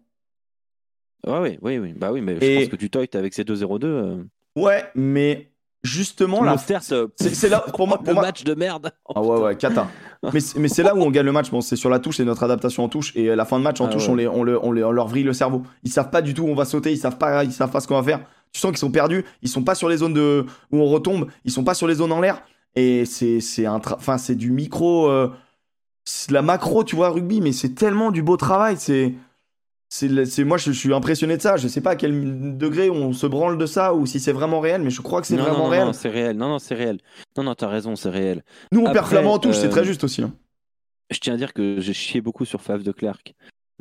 Ouais, 1.26 1.38
oui, 1.40 1.58
oui, 1.62 1.78
oui. 1.78 1.92
Bah 1.96 2.10
oui, 2.12 2.20
mais 2.20 2.36
Et- 2.40 2.54
je 2.54 2.60
pense 2.60 2.68
que 2.70 2.76
Dutoit 2.76 3.04
avec 3.14 3.34
ses 3.34 3.42
2-0-2. 3.44 3.86
Euh... 3.86 4.16
Ouais, 4.56 4.84
mais 4.94 5.50
justement, 5.82 6.42
là. 6.44 6.52
Mostert, 6.52 6.82
euh, 6.92 7.08
C'est 7.16 7.48
là, 7.48 7.60
pour 7.74 7.88
moi. 7.88 8.00
le 8.06 8.14
match 8.14 8.44
de 8.44 8.54
merde. 8.54 8.92
ah 9.14 9.20
ouais, 9.20 9.40
ouais, 9.40 9.56
cata. 9.56 9.88
mais 10.32 10.40
c'est 10.40 10.58
mais 10.58 10.68
c'est 10.68 10.82
là 10.84 10.94
où 10.94 11.00
on 11.00 11.10
gagne 11.10 11.26
le 11.26 11.32
match. 11.32 11.50
Bon, 11.50 11.60
c'est 11.60 11.76
sur 11.76 11.90
la 11.90 11.98
touche, 11.98 12.18
c'est 12.18 12.24
notre 12.24 12.44
adaptation 12.44 12.84
en 12.84 12.88
touche. 12.88 13.12
Et 13.16 13.30
à 13.30 13.36
la 13.36 13.44
fin 13.44 13.58
de 13.58 13.64
match, 13.64 13.80
en 13.80 13.86
Ah 13.86 13.88
touche, 13.88 14.04
ouais. 14.06 14.12
on, 14.12 14.14
les, 14.14 14.28
on, 14.28 14.44
le- 14.44 14.64
on, 14.64 14.70
les- 14.72 14.84
on 14.84 14.92
leur 14.92 15.08
vrille 15.08 15.24
le 15.24 15.32
cerveau. 15.32 15.62
Ils 15.82 15.90
savent 15.90 16.10
pas 16.10 16.22
du 16.22 16.32
tout 16.34 16.44
où 16.44 16.48
on 16.48 16.54
va 16.54 16.64
sauter, 16.64 16.92
ils 16.92 16.96
savent 16.98 17.18
pas, 17.18 17.42
ils 17.44 17.52
savent 17.52 17.72
pas 17.72 17.80
ce 17.80 17.88
qu'on 17.88 18.00
va 18.00 18.04
faire. 18.04 18.20
Tu 18.52 18.60
sens 18.60 18.70
qu'ils 18.70 18.78
sont 18.78 18.90
perdus, 18.90 19.24
ils 19.42 19.48
sont 19.48 19.62
pas 19.64 19.74
sur 19.74 19.88
les 19.88 19.98
zones 19.98 20.14
de, 20.14 20.46
où 20.70 20.78
on 20.78 20.86
retombe, 20.86 21.28
ils 21.44 21.50
sont 21.52 21.64
pas 21.64 21.74
sur 21.74 21.86
les 21.86 21.94
zones 21.96 22.12
en 22.12 22.20
l'air. 22.20 22.42
Et 22.74 23.04
c'est 23.04 23.40
c'est 23.40 23.66
enfin, 23.66 24.18
c'est 24.18 24.34
du 24.36 24.50
micro. 24.50 25.08
euh, 25.08 25.30
c'est 26.04 26.28
de 26.30 26.34
la 26.34 26.42
macro, 26.42 26.84
tu 26.84 26.96
vois, 26.96 27.10
rugby, 27.10 27.40
mais 27.40 27.52
c'est 27.52 27.74
tellement 27.74 28.10
du 28.10 28.22
beau 28.22 28.36
travail. 28.36 28.76
C'est. 28.78 29.14
C'est, 29.90 30.44
moi, 30.44 30.58
je, 30.58 30.70
je 30.70 30.78
suis 30.78 30.92
impressionné 30.92 31.38
de 31.38 31.42
ça. 31.42 31.56
Je 31.56 31.66
sais 31.66 31.80
pas 31.80 31.92
à 31.92 31.96
quel 31.96 32.58
degré 32.58 32.90
on 32.90 33.14
se 33.14 33.26
branle 33.26 33.56
de 33.56 33.64
ça 33.64 33.94
ou 33.94 34.04
si 34.04 34.20
c'est 34.20 34.32
vraiment 34.32 34.60
réel, 34.60 34.82
mais 34.82 34.90
je 34.90 35.00
crois 35.00 35.22
que 35.22 35.26
c'est 35.26 35.36
vraiment 35.38 35.56
non, 35.60 35.64
non, 35.64 35.70
réel. 35.70 35.86
non, 35.86 35.92
c'est 35.94 36.10
réel. 36.10 36.36
Non, 36.36 36.48
non, 36.48 36.58
c'est 36.58 36.74
réel. 36.74 36.98
Non, 37.38 37.42
non, 37.44 37.54
t'as 37.54 37.68
raison, 37.68 37.96
c'est 37.96 38.10
réel. 38.10 38.44
Nous, 38.70 38.80
on 38.84 38.92
perd 38.92 39.06
Flamand 39.06 39.32
en 39.32 39.38
touche, 39.38 39.56
c'est 39.56 39.66
euh, 39.68 39.70
très 39.70 39.84
juste 39.86 40.04
aussi. 40.04 40.22
hein. 40.22 40.34
Je 41.10 41.18
tiens 41.20 41.32
à 41.32 41.36
dire 41.38 41.54
que 41.54 41.80
j'ai 41.80 41.94
chié 41.94 42.20
beaucoup 42.20 42.44
sur 42.44 42.60
Fave 42.60 42.82
de 42.82 42.92
Clerc. 42.92 43.22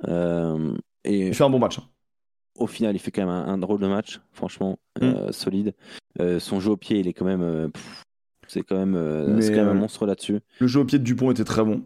Euh, 0.07 0.73
et 1.03 1.27
Il 1.27 1.35
fait 1.35 1.43
un 1.43 1.49
bon 1.49 1.59
match. 1.59 1.77
hein. 1.79 1.83
Au 2.57 2.67
final, 2.67 2.95
il 2.95 2.99
fait 2.99 3.11
quand 3.11 3.21
même 3.21 3.29
un, 3.29 3.47
un 3.47 3.57
drôle 3.57 3.79
de 3.79 3.87
match, 3.87 4.19
franchement, 4.33 4.77
Mm. 4.99 5.03
euh, 5.05 5.31
solide. 5.31 5.73
Euh, 6.19 6.39
son 6.39 6.59
jeu 6.59 6.71
au 6.71 6.77
pied, 6.77 6.99
il 6.99 7.07
est 7.07 7.13
quand 7.13 7.25
même. 7.25 7.41
euh, 7.43 7.67
c'est 8.47 8.61
quand 8.63 8.77
même, 8.77 9.41
c'est 9.41 9.51
quand 9.51 9.57
même 9.59 9.69
un 9.69 9.73
monstre 9.73 10.05
là-dessus. 10.05 10.39
Le 10.59 10.67
jeu 10.67 10.79
au 10.79 10.85
pied 10.85 10.97
de 10.99 11.03
Dupont 11.03 11.29
était 11.31 11.43
très 11.43 11.63
bon. 11.63 11.83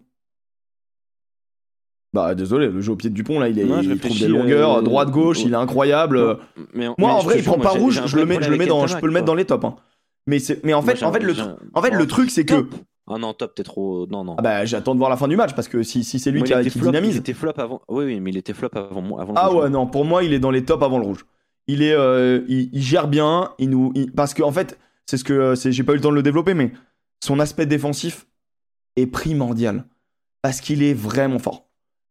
Bah 2.14 2.36
désolé, 2.36 2.68
le 2.68 2.82
jeu 2.82 2.92
au 2.92 2.96
pied 2.98 3.10
de 3.10 3.16
Dupont 3.16 3.40
là, 3.40 3.48
il, 3.48 3.58
est, 3.58 3.64
Moi, 3.64 3.82
je 3.82 3.92
il 3.92 4.00
trouve 4.00 4.20
des 4.20 4.28
longueurs, 4.28 4.78
euh, 4.78 4.82
droite 4.82 5.10
gauche, 5.12 5.40
au- 5.40 5.48
il 5.48 5.54
est 5.54 5.56
incroyable. 5.56 6.20
Non, 6.20 6.38
mais, 6.74 6.88
Moi 6.88 6.96
mais 6.98 7.06
en 7.08 7.20
vrai, 7.20 7.40
il 7.40 7.44
prend 7.44 7.58
pas 7.58 7.72
moi, 7.74 7.80
rouge, 7.80 8.02
je 8.06 8.18
le 8.18 8.26
mets, 8.26 8.42
je 8.42 8.50
le 8.50 8.58
mets 8.58 8.66
dans, 8.66 8.86
je 8.86 8.98
peux 8.98 9.08
le 9.08 9.14
mettre 9.14 9.26
dans 9.26 9.36
les 9.36 9.46
tops. 9.46 9.64
hein. 9.64 9.76
Mais 10.28 10.40
c'est, 10.40 10.64
mais 10.66 10.74
en 10.74 10.82
Moi, 10.84 10.92
fait, 10.92 11.00
j'ai 11.00 11.06
en 11.06 11.14
fait 11.14 11.20
le, 11.24 11.34
en 11.74 11.82
fait 11.82 11.92
le 11.92 12.06
truc 12.08 12.30
c'est 12.30 12.46
que, 12.46 12.68
Ah 13.08 13.18
non, 13.18 13.34
top, 13.34 13.56
t'es 13.56 13.64
trop. 13.64 14.06
Non, 14.08 14.24
non. 14.24 14.36
ah 14.38 14.42
bah 14.42 14.66
j'attends 14.66 14.94
de 14.94 15.00
voir 15.00 15.10
la 15.10 15.18
fin 15.18 15.28
du 15.28 15.36
match 15.36 15.54
parce 15.56 15.68
que 15.68 15.84
si, 15.84 16.04
si 16.04 16.20
c'est 16.20 16.32
lui 16.32 16.40
Moi, 16.40 16.48
qui, 16.48 16.54
il 16.54 16.56
a- 16.56 16.64
qui 16.64 16.70
flop, 16.70 16.82
Il 16.88 16.92
dynamise. 16.92 17.18
était 17.18 17.34
flop 17.34 17.54
avant. 17.58 17.82
Oui, 17.90 18.06
oui, 18.06 18.20
mais 18.20 18.30
il 18.32 18.38
était 18.38 18.54
flop 18.54 18.70
avant, 18.74 19.02
moi- 19.02 19.22
avant 19.22 19.34
le 19.34 19.40
Ah 19.40 19.48
rouge. 19.48 19.64
ouais 19.64 19.70
non, 19.70 19.88
pour 19.88 20.06
moi 20.06 20.24
il 20.24 20.34
est 20.34 20.40
dans 20.40 20.52
les 20.52 20.64
tops 20.64 20.84
avant 20.84 21.00
le 21.00 21.06
rouge. 21.06 21.26
Il 21.68 21.82
est, 21.82 21.94
euh, 21.94 22.42
il, 22.48 22.70
il 22.74 22.82
gère 22.82 23.08
bien, 23.08 23.52
il 23.60 23.70
nous, 23.70 23.92
il- 23.96 24.12
parce 24.12 24.34
que 24.34 24.44
en 24.44 24.52
fait 24.52 24.80
c'est 25.08 25.18
ce 25.18 25.24
que, 25.24 25.34
euh, 25.34 25.56
j'ai 25.56 25.84
pas 25.84 25.94
eu 25.94 25.96
le 25.96 26.02
temps 26.02 26.12
de 26.12 26.16
le 26.16 26.24
développer, 26.24 26.54
mais 26.54 26.72
son 27.24 27.40
aspect 27.40 27.66
défensif 27.66 28.28
est 28.96 29.08
primordial 29.08 29.86
parce 30.42 30.62
qu'il 30.62 30.84
est 30.84 30.94
vraiment 30.94 31.40
fort. 31.40 31.68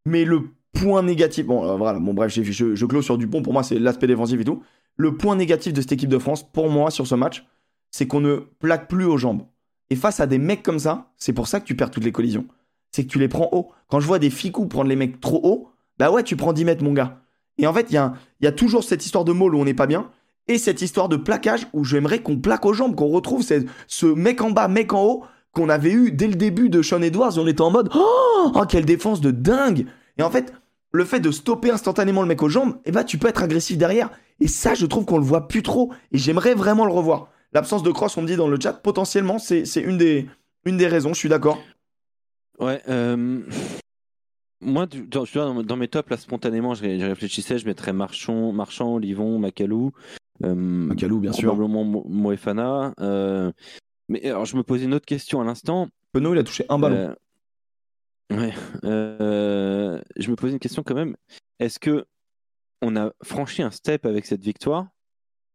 Mais 0.07 0.25
le 0.25 0.51
point 0.73 1.03
négatif, 1.03 1.47
bon 1.47 1.65
euh, 1.65 1.77
voilà, 1.77 1.99
bon 1.99 2.15
bref, 2.15 2.33
je, 2.33 2.75
je 2.75 2.87
clôt 2.87 3.03
sur 3.03 3.17
Dupont, 3.17 3.43
pour 3.43 3.53
moi 3.53 3.63
c'est 3.63 3.79
l'aspect 3.79 4.07
défensif 4.09 4.41
et 4.41 4.45
tout. 4.45 4.63
Le 4.97 5.17
point 5.17 5.37
négatif 5.37 5.73
de 5.73 5.81
cette 5.81 5.93
équipe 5.93 6.11
de 6.11 6.19
France, 6.19 6.43
pour 6.53 6.69
moi 6.69 6.91
sur 6.91 7.07
ce 7.07 7.15
match, 7.15 7.45
c'est 7.91 8.07
qu'on 8.07 8.21
ne 8.21 8.37
plaque 8.59 8.89
plus 8.89 9.05
aux 9.05 9.17
jambes. 9.17 9.43
Et 9.91 9.97
face 9.97 10.21
à 10.21 10.27
des 10.27 10.39
mecs 10.39 10.63
comme 10.63 10.79
ça, 10.79 11.11
c'est 11.17 11.33
pour 11.33 11.49
ça 11.49 11.61
que 11.61 11.67
tu 11.67 11.75
perds 11.75 11.91
toutes 11.91 12.05
les 12.05 12.13
collisions. 12.13 12.47
c'est 12.93 13.05
que 13.05 13.09
tu 13.09 13.19
les 13.19 13.29
prends 13.29 13.49
haut. 13.53 13.71
Quand 13.89 14.01
je 14.01 14.07
vois 14.07 14.19
des 14.19 14.31
ficous 14.31 14.69
prendre 14.69 14.89
les 14.89 14.97
mecs 14.97 15.21
trop 15.21 15.41
haut, 15.45 15.71
bah 15.99 16.11
ouais, 16.11 16.23
tu 16.23 16.37
prends 16.37 16.53
10 16.53 16.65
mètres, 16.65 16.83
mon 16.83 16.93
gars. 16.93 17.21
Et 17.59 17.67
en 17.67 17.75
fait, 17.75 17.87
il 17.91 17.95
y, 17.95 18.47
a, 18.47 18.53
toujours 18.53 18.83
cette 18.83 19.05
histoire 19.05 19.25
de 19.25 19.33
molle 19.33 19.55
où 19.55 19.59
on 19.59 19.65
n'est 19.65 19.75
pas 19.75 19.87
bien, 19.87 20.11
et 20.49 20.59
cette 20.59 20.81
histoire 20.81 21.09
de 21.09 21.17
plaquage 21.17 21.67
où 21.73 21.85
j'aimerais 21.85 22.21
qu'on 22.21 22.39
plaque 22.39 22.65
aux 22.65 22.73
jambes, 22.73 22.97
qu'on 22.97 23.09
retrouve 23.09 23.45
ce, 23.87 24.07
mec 24.07 24.41
en 24.41 24.51
bas, 24.51 24.67
mec 24.67 24.93
en 24.93 25.05
haut, 25.05 25.25
qu'on 25.53 25.69
avait 25.69 25.93
eu 25.93 26.11
dès 26.11 26.27
le 26.27 26.35
début 26.35 26.71
de 26.71 26.81
Sean 26.81 27.03
Edwards, 27.03 27.37
on 27.37 27.47
était 27.47 27.61
en 27.61 27.71
mode 27.71 27.91
Oh, 27.95 28.53
oh 28.55 28.63
quelle 28.69 28.87
défense 28.87 29.21
de 29.21 29.31
dingue 29.31 29.87
Et 30.17 30.23
en 30.23 30.31
fait, 30.31 30.53
le 30.93 31.05
fait 31.05 31.21
de 31.21 31.31
stopper 31.31 31.71
instantanément 31.71 32.23
le 32.23 32.29
mec 32.29 32.43
aux 32.43 32.49
jambes, 32.49 32.77
ben, 32.87 33.05
tu 33.05 33.19
peux 33.19 33.29
être 33.29 33.43
agressif 33.43 33.77
derrière. 33.77 34.11
Et 34.41 34.49
ça, 34.49 34.75
je 34.75 34.87
trouve 34.87 35.05
qu'on 35.05 35.19
le 35.19 35.25
voit 35.25 35.47
plus 35.49 35.63
trop. 35.63 35.93
Et 36.13 36.19
j'aimerais 36.19 36.55
vraiment 36.55 36.87
le 36.87 36.93
revoir. 36.93 37.29
L'absence 37.53 37.83
de 37.83 37.91
cross, 37.91 38.17
on 38.17 38.23
me 38.23 38.27
dit 38.27 38.37
dans 38.37 38.49
le 38.49 38.59
chat, 38.61 38.75
potentiellement, 38.75 39.39
c'est 39.39 39.65
une 39.77 39.99
des, 39.99 40.29
une 40.65 40.77
des 40.77 40.87
raisons, 40.87 41.13
je 41.13 41.19
suis 41.19 41.29
d'accord. 41.29 41.59
Ouais, 42.61 42.83
euh, 42.89 43.41
moi, 44.61 44.87
dans, 44.87 45.63
dans, 45.63 45.77
mes 45.77 45.89
tops, 45.89 46.11
là, 46.11 46.17
spontanément, 46.17 46.75
je, 46.75 46.85
réfléchissais, 46.85 47.59
je 47.59 47.67
mettrais 47.67 47.93
Marchand, 47.93 48.53
Marchand 48.53 48.99
Livon, 48.99 49.39
Macalou. 49.39 49.93
Euh, 50.45 50.55
Macalou, 50.55 51.21
bien 51.21 51.33
sûr. 51.33 51.55
Probablement 51.55 51.85
Moefana. 51.85 52.95
Euh, 53.01 53.51
mais 54.09 54.25
alors, 54.29 54.45
je 54.45 54.57
me 54.57 54.63
posais 54.63 54.85
une 54.85 54.95
autre 54.95 55.07
question 55.07 55.41
à 55.41 55.45
l'instant. 55.45 55.89
Penaud, 56.13 56.35
il 56.35 56.39
a 56.39 56.45
touché 56.45 56.67
un 56.69 56.79
ballon. 56.79 57.17
ouais. 58.31 58.53
je 58.83 60.31
me 60.31 60.35
posais 60.37 60.53
une 60.53 60.59
question 60.59 60.83
quand 60.83 60.95
même. 60.95 61.17
Est-ce 61.59 61.79
que 61.79 62.05
on 62.83 62.97
a 62.97 63.13
franchi 63.23 63.63
un 63.63 63.71
step 63.71 64.07
avec 64.07 64.27
cette 64.27 64.43
victoire 64.43 64.87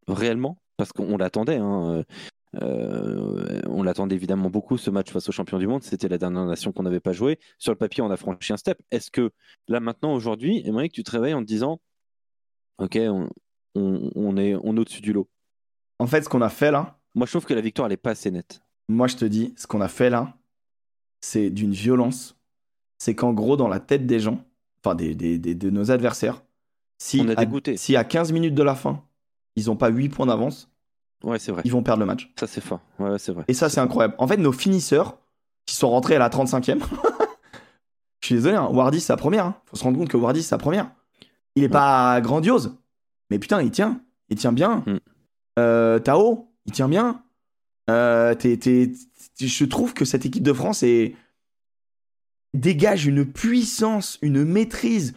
réellement? 0.08 0.58
Parce 0.78 0.92
qu'on 0.92 1.18
l'attendait. 1.18 1.58
Hein. 1.58 2.04
Euh, 2.62 3.62
on 3.68 3.84
l'attendait 3.84 4.16
évidemment 4.16 4.50
beaucoup 4.50 4.78
ce 4.78 4.90
match 4.90 5.12
face 5.12 5.28
aux 5.28 5.32
champions 5.32 5.60
du 5.60 5.68
monde. 5.68 5.84
C'était 5.84 6.08
la 6.08 6.18
dernière 6.18 6.46
nation 6.46 6.72
qu'on 6.72 6.84
n'avait 6.84 7.00
pas 7.00 7.14
joué. 7.14 7.40
Sur 7.58 7.72
le 7.72 7.78
papier, 7.78 8.04
on 8.04 8.12
a 8.12 8.18
franchi 8.18 8.54
un 8.54 8.58
step. 8.58 8.82
Est-ce 8.92 9.12
que 9.12 9.32
là 9.68 9.80
maintenant, 9.80 10.14
aujourd'hui, 10.14 10.62
aimerais 10.66 10.90
que 10.90 10.94
tu 10.94 11.04
te 11.04 11.12
réveilles 11.12 11.34
en 11.34 11.42
te 11.42 11.48
disant, 11.48 11.80
ok, 12.78 12.98
on, 13.76 14.38
est 14.38 14.56
on 14.56 14.78
au-dessus 14.78 15.02
du 15.02 15.14
lot? 15.14 15.28
En 16.00 16.08
fait, 16.08 16.24
ce 16.24 16.30
qu'on 16.30 16.42
a 16.42 16.50
fait 16.50 16.72
là. 16.72 16.98
Moi, 17.14 17.26
je 17.26 17.32
trouve 17.32 17.46
que 17.46 17.54
la 17.54 17.62
victoire, 17.62 17.88
elle 17.88 17.94
est 17.94 17.98
pas 17.98 18.12
assez 18.12 18.32
nette. 18.32 18.62
Moi, 18.90 19.08
je 19.08 19.16
te 19.16 19.26
dis, 19.26 19.54
ce 19.58 19.68
qu'on 19.68 19.82
a 19.82 19.88
fait 19.88 20.10
là, 20.10 20.38
c'est 21.22 21.50
d'une 21.50 21.72
violence. 21.72 22.38
C'est 22.98 23.16
qu'en 23.16 23.34
gros, 23.34 23.58
dans 23.58 23.68
la 23.68 23.80
tête 23.80 24.06
des 24.06 24.20
gens, 24.20 24.44
enfin 24.84 24.96
des, 24.96 25.16
de 25.16 25.70
nos 25.70 25.92
adversaires, 25.92 26.44
si, 26.98 27.22
on 27.22 27.30
a 27.30 27.42
à, 27.42 27.78
si 27.78 27.96
à 27.96 28.04
15 28.04 28.32
minutes 28.32 28.54
de 28.54 28.64
la 28.64 28.76
fin, 28.76 29.04
ils 29.56 29.68
n'ont 29.68 29.76
pas 29.76 29.90
8 29.90 30.10
points 30.10 30.26
d'avance, 30.26 30.70
Ouais, 31.26 31.40
c'est 31.40 31.52
vrai. 31.52 31.64
Ils 31.66 31.72
vont 31.72 31.82
perdre 31.82 32.02
le 32.02 32.06
match. 32.06 32.32
Ça, 32.40 32.46
c'est 32.46 32.62
fort. 32.62 32.82
Ouais, 33.00 33.18
c'est 33.18 33.32
vrai. 33.32 33.46
Et 33.48 33.54
ça, 33.54 33.68
c'est 33.68 33.80
incroyable. 33.80 34.16
En 34.20 34.28
fait, 34.28 34.38
nos 34.38 34.52
finisseurs, 34.52 35.18
qui 35.66 35.76
sont 35.76 35.90
rentrés 35.90 36.16
à 36.16 36.20
la 36.20 36.30
35e, 36.30 36.80
je 38.22 38.26
suis 38.26 38.36
désolé, 38.36 38.56
hein, 38.56 38.68
Wardy, 38.72 39.00
c'est 39.00 39.08
sa 39.08 39.18
première. 39.18 39.46
Hein. 39.46 39.56
Faut 39.66 39.76
se 39.76 39.84
rendre 39.84 39.98
compte 39.98 40.10
que 40.10 40.18
Wardy, 40.18 40.44
c'est 40.44 40.50
sa 40.50 40.60
première. 40.60 40.92
Il 41.56 41.64
est 41.64 41.70
pas 41.70 42.22
grandiose, 42.22 42.76
mais 43.32 43.40
putain, 43.40 43.62
il 43.62 43.72
tient. 43.72 44.02
Il 44.30 44.38
tient 44.38 44.52
bien. 44.52 44.84
Mm. 44.86 44.98
Euh, 45.58 46.00
Tao, 46.00 46.52
il 46.66 46.72
tient 46.72 46.90
bien. 46.90 47.24
Euh, 47.90 48.36
je 48.40 49.66
trouve 49.66 49.94
que 49.94 50.06
cette 50.06 50.26
équipe 50.26 50.44
de 50.44 50.54
France 50.54 50.84
est... 50.84 51.16
dégage 52.54 53.08
une 53.08 53.26
puissance, 53.26 54.20
une 54.22 54.44
maîtrise, 54.44 55.16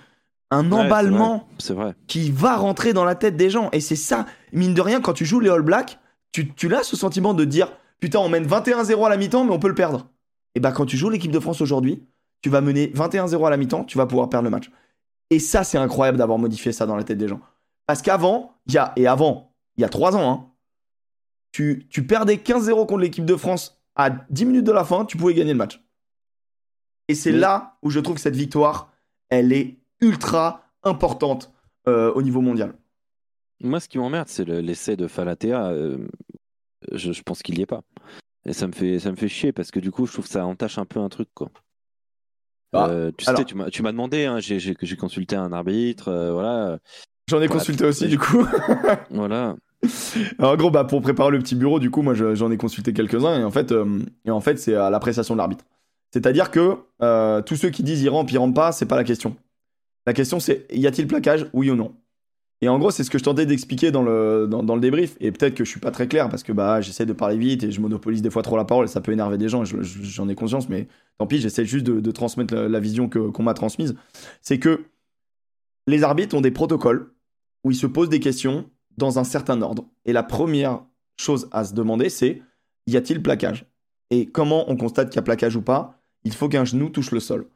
un 0.50 0.72
emballement 0.72 1.46
c'est 1.58 1.74
vrai. 1.74 1.94
qui 2.06 2.30
va 2.30 2.56
rentrer 2.56 2.92
dans 2.92 3.04
la 3.04 3.14
tête 3.14 3.36
des 3.36 3.50
gens. 3.50 3.68
Et 3.72 3.80
c'est 3.80 3.96
ça, 3.96 4.26
mine 4.52 4.74
de 4.74 4.80
rien, 4.80 5.00
quand 5.00 5.12
tu 5.12 5.24
joues 5.24 5.40
les 5.40 5.50
All 5.50 5.62
Blacks, 5.62 5.98
tu, 6.32 6.52
tu 6.54 6.74
as 6.74 6.82
ce 6.82 6.96
sentiment 6.96 7.34
de 7.34 7.44
dire 7.44 7.72
Putain, 8.00 8.20
on 8.20 8.28
mène 8.28 8.46
21-0 8.46 9.06
à 9.06 9.08
la 9.08 9.16
mi-temps, 9.16 9.44
mais 9.44 9.52
on 9.52 9.58
peut 9.58 9.68
le 9.68 9.74
perdre. 9.74 10.08
Et 10.54 10.60
bah, 10.60 10.72
quand 10.72 10.86
tu 10.86 10.96
joues 10.96 11.10
l'équipe 11.10 11.32
de 11.32 11.40
France 11.40 11.60
aujourd'hui, 11.60 12.06
tu 12.42 12.48
vas 12.48 12.60
mener 12.60 12.86
21-0 12.88 13.46
à 13.46 13.50
la 13.50 13.56
mi-temps, 13.56 13.84
tu 13.84 13.98
vas 13.98 14.06
pouvoir 14.06 14.28
perdre 14.28 14.44
le 14.44 14.50
match. 14.50 14.70
Et 15.30 15.38
ça, 15.38 15.64
c'est 15.64 15.78
incroyable 15.78 16.18
d'avoir 16.18 16.38
modifié 16.38 16.72
ça 16.72 16.86
dans 16.86 16.96
la 16.96 17.04
tête 17.04 17.18
des 17.18 17.28
gens. 17.28 17.40
Parce 17.86 18.02
qu'avant, 18.02 18.54
il 18.66 18.74
y 18.74 18.78
a, 18.78 18.92
et 18.96 19.06
avant, 19.06 19.52
il 19.76 19.82
y 19.82 19.84
a 19.84 19.88
3 19.88 20.16
ans, 20.16 20.30
hein, 20.30 20.46
tu, 21.52 21.86
tu 21.90 22.06
perdais 22.06 22.36
15-0 22.36 22.86
contre 22.86 22.98
l'équipe 22.98 23.24
de 23.24 23.36
France 23.36 23.82
à 23.96 24.10
10 24.10 24.46
minutes 24.46 24.66
de 24.66 24.72
la 24.72 24.84
fin, 24.84 25.04
tu 25.04 25.16
pouvais 25.16 25.34
gagner 25.34 25.52
le 25.52 25.58
match. 25.58 25.82
Et 27.08 27.14
c'est 27.14 27.32
là 27.32 27.78
où 27.82 27.90
je 27.90 28.00
trouve 28.00 28.16
que 28.16 28.20
cette 28.20 28.36
victoire, 28.36 28.92
elle 29.30 29.52
est 29.52 29.77
ultra 30.00 30.68
importante 30.82 31.52
euh, 31.86 32.12
au 32.12 32.22
niveau 32.22 32.40
mondial. 32.40 32.74
Moi, 33.60 33.80
ce 33.80 33.88
qui 33.88 33.98
m'emmerde, 33.98 34.28
c'est 34.28 34.46
l'essai 34.46 34.96
de 34.96 35.08
Falatea. 35.08 35.70
Euh, 35.70 35.98
je, 36.92 37.22
pense 37.22 37.42
qu'il 37.42 37.56
n'y 37.56 37.62
est 37.62 37.66
pas. 37.66 37.82
Et 38.44 38.52
ça 38.52 38.66
me, 38.66 38.72
fait, 38.72 38.98
ça 38.98 39.10
me 39.10 39.16
fait 39.16 39.28
chier 39.28 39.52
parce 39.52 39.70
que 39.70 39.80
du 39.80 39.90
coup, 39.90 40.06
je 40.06 40.12
trouve 40.12 40.26
que 40.26 40.30
ça 40.30 40.46
entache 40.46 40.78
un 40.78 40.84
peu 40.84 41.00
un 41.00 41.08
truc. 41.08 41.28
Quoi. 41.34 41.50
Ah, 42.72 42.88
euh, 42.88 43.10
tu 43.16 43.24
sais, 43.24 43.44
tu 43.44 43.56
m'as 43.56 43.92
demandé, 43.92 44.26
hein, 44.26 44.38
j'ai 44.40 44.96
consulté 44.96 45.34
un 45.34 45.52
arbitre, 45.52 46.12
voilà. 46.32 46.78
J'en 47.28 47.40
ai 47.42 47.48
consulté 47.48 47.84
aussi, 47.84 48.06
du 48.06 48.18
coup. 48.18 48.46
voilà. 49.10 49.56
Alors, 50.38 50.56
gros, 50.56 50.70
bah, 50.70 50.84
pour 50.84 51.00
préparer 51.02 51.30
le 51.30 51.38
petit 51.38 51.56
bureau, 51.56 51.80
du 51.80 51.90
coup, 51.90 52.02
moi, 52.02 52.14
j'en 52.14 52.50
ai 52.50 52.56
consulté 52.56 52.92
quelques-uns 52.92 53.40
et 53.40 53.44
en 53.44 53.50
fait, 53.50 53.74
et 54.24 54.30
en 54.30 54.40
fait 54.40 54.58
c'est 54.58 54.74
à 54.74 54.90
l'appréciation 54.90 55.34
de 55.34 55.38
l'arbitre. 55.38 55.64
C'est-à-dire 56.12 56.50
que 56.50 56.76
tous 57.42 57.56
ceux 57.56 57.70
qui 57.70 57.82
disent 57.82 58.02
ils 58.02 58.08
rentrent, 58.08 58.32
ils 58.32 58.38
rentrent 58.38 58.54
pas, 58.54 58.70
c'est 58.70 58.86
pas 58.86 58.96
la 58.96 59.04
question. 59.04 59.36
La 60.08 60.14
question 60.14 60.40
c'est 60.40 60.64
y 60.72 60.86
a-t-il 60.86 61.06
plaquage, 61.06 61.50
oui 61.52 61.70
ou 61.70 61.74
non? 61.74 61.94
Et 62.62 62.68
en 62.70 62.78
gros, 62.78 62.90
c'est 62.90 63.04
ce 63.04 63.10
que 63.10 63.18
je 63.18 63.24
tentais 63.24 63.44
d'expliquer 63.44 63.90
dans 63.90 64.02
le, 64.02 64.46
dans, 64.48 64.74
le 64.74 64.80
débrief. 64.80 65.18
Et 65.20 65.32
peut-être 65.32 65.54
que 65.54 65.66
je 65.66 65.70
suis 65.70 65.80
pas 65.80 65.90
très 65.90 66.08
clair 66.08 66.30
parce 66.30 66.42
que 66.42 66.50
bah, 66.50 66.80
j'essaie 66.80 67.04
de 67.04 67.12
parler 67.12 67.36
vite 67.36 67.62
et 67.62 67.70
je 67.70 67.78
monopolise 67.82 68.22
des 68.22 68.30
fois 68.30 68.40
trop 68.40 68.56
la 68.56 68.64
parole 68.64 68.86
et 68.86 68.88
ça 68.88 69.02
peut 69.02 69.12
énerver 69.12 69.36
des 69.36 69.50
gens, 69.50 69.64
j'en 69.66 70.30
ai 70.30 70.34
conscience, 70.34 70.70
mais 70.70 70.88
tant 71.18 71.26
pis, 71.26 71.42
j'essaie 71.42 71.66
juste 71.66 71.84
de, 71.84 72.10
transmettre 72.10 72.54
la, 72.54 72.80
vision 72.80 73.10
qu'on 73.10 73.42
m'a 73.42 73.52
transmise. 73.52 73.96
C'est 74.40 74.58
que 74.58 74.86
les 75.86 76.02
arbitres 76.04 76.34
ont 76.34 76.40
des 76.40 76.52
protocoles 76.52 77.12
où 77.62 77.70
ils 77.70 77.76
se 77.76 77.86
posent 77.86 78.08
des 78.08 78.18
questions 78.18 78.64
dans 78.96 79.18
un 79.18 79.24
certain 79.24 79.60
ordre. 79.60 79.84
Et 80.06 80.14
la 80.14 80.22
première 80.22 80.80
chose 81.18 81.50
à 81.52 81.66
se 81.66 81.74
demander, 81.74 82.08
c'est 82.08 82.40
y 82.86 82.96
a-t-il 82.96 83.22
plaquage? 83.22 83.66
Et 84.08 84.24
comment 84.24 84.70
on 84.70 84.76
constate 84.78 85.10
qu'il 85.10 85.16
y 85.16 85.18
a 85.18 85.22
plaquage 85.22 85.54
ou 85.54 85.60
pas? 85.60 86.00
Il 86.24 86.32
faut 86.32 86.48
qu'un 86.48 86.64
genou 86.64 86.88
touche 86.88 87.10
le 87.10 87.20
sol. 87.20 87.46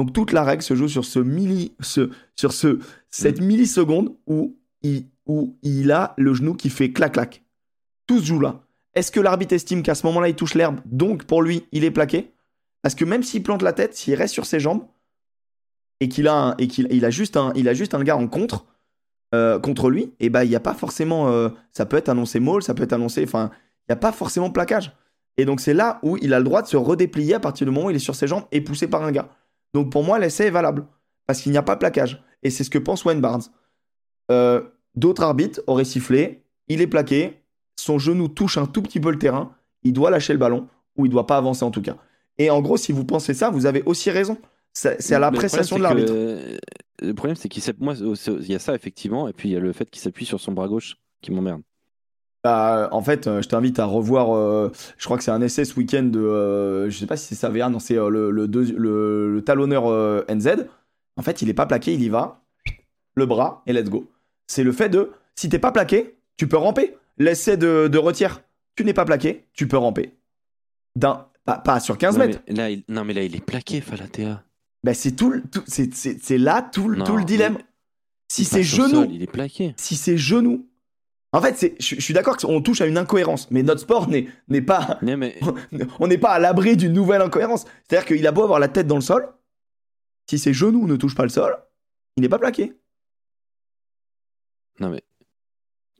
Donc 0.00 0.14
toute 0.14 0.32
la 0.32 0.44
règle 0.44 0.62
se 0.62 0.74
joue 0.74 0.88
sur 0.88 1.04
ce 1.04 1.18
milli, 1.18 1.74
ce, 1.80 2.08
sur 2.34 2.54
ce, 2.54 2.78
cette 3.10 3.38
mm. 3.38 3.44
milliseconde 3.44 4.14
où 4.26 4.56
il, 4.80 5.04
où 5.26 5.58
il 5.62 5.92
a 5.92 6.14
le 6.16 6.32
genou 6.32 6.54
qui 6.54 6.70
fait 6.70 6.90
clac-clac. 6.90 7.44
Tout 8.06 8.20
se 8.20 8.24
joue 8.24 8.40
là. 8.40 8.62
Est-ce 8.94 9.12
que 9.12 9.20
l'arbitre 9.20 9.52
estime 9.52 9.82
qu'à 9.82 9.94
ce 9.94 10.06
moment-là, 10.06 10.30
il 10.30 10.34
touche 10.34 10.54
l'herbe, 10.54 10.80
donc 10.86 11.24
pour 11.24 11.42
lui, 11.42 11.66
il 11.72 11.84
est 11.84 11.90
plaqué? 11.90 12.32
Parce 12.80 12.94
que 12.94 13.04
même 13.04 13.22
s'il 13.22 13.42
plante 13.42 13.60
la 13.60 13.74
tête, 13.74 13.94
s'il 13.94 14.14
reste 14.14 14.32
sur 14.32 14.46
ses 14.46 14.58
jambes, 14.58 14.86
et 16.00 16.08
qu'il 16.08 16.28
a, 16.28 16.54
et 16.56 16.66
qu'il 16.66 16.88
il 16.90 17.04
a, 17.04 17.10
juste 17.10 17.36
un, 17.36 17.52
il 17.54 17.68
a 17.68 17.74
juste 17.74 17.92
un 17.92 18.02
gars 18.02 18.16
en 18.16 18.26
contre, 18.26 18.64
euh, 19.34 19.58
contre 19.58 19.90
lui, 19.90 20.14
et 20.18 20.30
bah 20.30 20.44
il 20.44 20.48
n'y 20.48 20.56
a 20.56 20.60
pas 20.60 20.72
forcément. 20.72 21.28
Euh, 21.28 21.50
ça 21.72 21.84
peut 21.84 21.98
être 21.98 22.08
annoncé 22.08 22.40
maul, 22.40 22.62
ça 22.62 22.72
peut 22.72 22.84
être 22.84 22.94
annoncé. 22.94 23.22
Enfin, 23.22 23.50
il 23.80 23.90
n'y 23.90 23.92
a 23.92 23.96
pas 23.96 24.12
forcément 24.12 24.48
plaquage. 24.48 24.96
Et 25.36 25.44
donc 25.44 25.60
c'est 25.60 25.74
là 25.74 25.98
où 26.02 26.16
il 26.22 26.32
a 26.32 26.38
le 26.38 26.44
droit 26.46 26.62
de 26.62 26.68
se 26.68 26.78
redéplier 26.78 27.34
à 27.34 27.40
partir 27.40 27.66
du 27.66 27.70
moment 27.70 27.88
où 27.88 27.90
il 27.90 27.96
est 27.96 27.98
sur 27.98 28.14
ses 28.14 28.28
jambes 28.28 28.44
et 28.50 28.62
poussé 28.62 28.86
par 28.86 29.02
un 29.02 29.12
gars. 29.12 29.28
Donc 29.74 29.90
pour 29.90 30.04
moi, 30.04 30.18
l'essai 30.18 30.46
est 30.46 30.50
valable. 30.50 30.86
Parce 31.26 31.40
qu'il 31.42 31.52
n'y 31.52 31.58
a 31.58 31.62
pas 31.62 31.74
de 31.74 31.80
plaquage. 31.80 32.22
Et 32.42 32.50
c'est 32.50 32.64
ce 32.64 32.70
que 32.70 32.78
pense 32.78 33.04
Wayne 33.04 33.20
Barnes. 33.20 33.44
Euh, 34.30 34.62
d'autres 34.94 35.22
arbitres 35.22 35.60
auraient 35.66 35.84
sifflé. 35.84 36.42
Il 36.68 36.80
est 36.80 36.86
plaqué. 36.86 37.42
Son 37.76 37.98
genou 37.98 38.28
touche 38.28 38.58
un 38.58 38.66
tout 38.66 38.82
petit 38.82 39.00
peu 39.00 39.10
le 39.10 39.18
terrain. 39.18 39.54
Il 39.82 39.92
doit 39.92 40.10
lâcher 40.10 40.32
le 40.32 40.38
ballon. 40.38 40.68
Ou 40.96 41.06
il 41.06 41.08
ne 41.08 41.12
doit 41.12 41.26
pas 41.26 41.36
avancer 41.36 41.64
en 41.64 41.70
tout 41.70 41.82
cas. 41.82 41.96
Et 42.38 42.50
en 42.50 42.60
gros, 42.60 42.76
si 42.76 42.92
vous 42.92 43.04
pensez 43.04 43.34
ça, 43.34 43.50
vous 43.50 43.66
avez 43.66 43.82
aussi 43.84 44.10
raison. 44.10 44.38
C'est 44.72 45.12
à 45.12 45.18
l'appréciation 45.18 45.76
de 45.78 45.82
l'arbitre. 45.82 46.12
Le 46.12 47.14
problème, 47.14 47.36
c'est 47.36 47.48
qu'il 47.48 47.62
moi, 47.78 47.94
il 47.96 48.50
y 48.50 48.54
a 48.54 48.58
ça 48.58 48.74
effectivement, 48.74 49.26
et 49.26 49.32
puis 49.32 49.48
il 49.48 49.52
y 49.52 49.56
a 49.56 49.60
le 49.60 49.72
fait 49.72 49.88
qu'il 49.90 50.02
s'appuie 50.02 50.26
sur 50.26 50.38
son 50.40 50.52
bras 50.52 50.68
gauche 50.68 50.96
qui 51.22 51.32
m'emmerde. 51.32 51.62
Bah, 52.42 52.88
en 52.92 53.02
fait, 53.02 53.26
euh, 53.26 53.42
je 53.42 53.48
t'invite 53.48 53.78
à 53.78 53.84
revoir. 53.84 54.34
Euh, 54.34 54.72
je 54.96 55.04
crois 55.04 55.18
que 55.18 55.24
c'est 55.24 55.30
un 55.30 55.42
essai 55.42 55.64
ce 55.64 55.74
week-end 55.76 56.04
de. 56.04 56.20
Euh, 56.20 56.88
je 56.90 56.98
sais 56.98 57.06
pas 57.06 57.16
si 57.16 57.26
c'est 57.26 57.34
Savea, 57.34 57.68
non, 57.68 57.78
c'est 57.78 57.96
le, 57.96 58.30
le, 58.30 58.46
le, 58.46 59.42
talonneur 59.44 59.84
NZ. 60.28 60.66
En 61.16 61.22
fait, 61.22 61.42
il 61.42 61.48
est 61.50 61.54
pas 61.54 61.66
plaqué, 61.66 61.92
il 61.92 62.02
y 62.02 62.08
va, 62.08 62.42
le 63.14 63.26
bras 63.26 63.62
et 63.66 63.72
let's 63.72 63.90
go. 63.90 64.10
C'est 64.46 64.64
le 64.64 64.72
fait 64.72 64.88
de. 64.88 65.12
Si 65.34 65.48
t'es 65.48 65.58
pas 65.58 65.72
plaqué, 65.72 66.16
tu 66.36 66.48
peux 66.48 66.56
ramper. 66.56 66.96
L'essai 67.18 67.58
de, 67.58 67.88
de 67.88 67.98
retire, 67.98 68.40
tu 68.74 68.84
n'es 68.84 68.94
pas 68.94 69.04
plaqué, 69.04 69.44
tu 69.52 69.68
peux 69.68 69.76
ramper. 69.76 70.14
D'un, 70.96 71.26
pas, 71.44 71.80
sur 71.80 71.98
15 71.98 72.16
mètres. 72.16 72.40
là, 72.48 72.68
non, 72.88 73.04
mais 73.04 73.12
là, 73.12 73.22
il 73.22 73.36
est 73.36 73.44
plaqué, 73.44 73.80
Falatea. 73.82 74.42
Bah, 74.82 74.94
c'est 74.94 75.12
tout, 75.12 75.42
tout 75.52 75.62
c'est 75.66 76.38
là 76.38 76.62
tout, 76.62 76.94
tout 77.04 77.16
le 77.16 77.24
dilemme. 77.24 77.58
Si 78.28 78.44
c'est 78.44 78.62
genou, 78.62 79.06
il 79.10 79.22
est 79.22 79.30
plaqué. 79.30 79.74
Si 79.76 79.96
c'est 79.96 80.16
genou, 80.16 80.69
en 81.32 81.40
fait, 81.40 81.76
je, 81.78 82.00
suis 82.00 82.14
d'accord 82.14 82.36
qu'on 82.36 82.60
touche 82.60 82.80
à 82.80 82.86
une 82.86 82.98
incohérence, 82.98 83.50
mais 83.50 83.62
notre 83.62 83.80
sport 83.80 84.08
n'est 84.08 84.62
pas. 84.62 84.98
on 86.00 86.06
n'est 86.08 86.18
pas 86.18 86.30
à 86.30 86.38
l'abri 86.40 86.76
d'une 86.76 86.92
nouvelle 86.92 87.22
incohérence. 87.22 87.66
C'est-à-dire 87.86 88.06
qu'il 88.06 88.26
a 88.26 88.32
beau 88.32 88.42
avoir 88.42 88.58
la 88.58 88.68
tête 88.68 88.88
dans 88.88 88.96
le 88.96 89.00
sol, 89.00 89.32
si 90.28 90.38
ses 90.38 90.52
genoux 90.52 90.86
ne 90.86 90.96
touchent 90.96 91.14
pas 91.14 91.22
le 91.22 91.28
sol, 91.28 91.56
il 92.16 92.22
n'est 92.22 92.28
pas 92.28 92.38
plaqué. 92.38 92.74
Non, 94.80 94.90
mais 94.90 95.02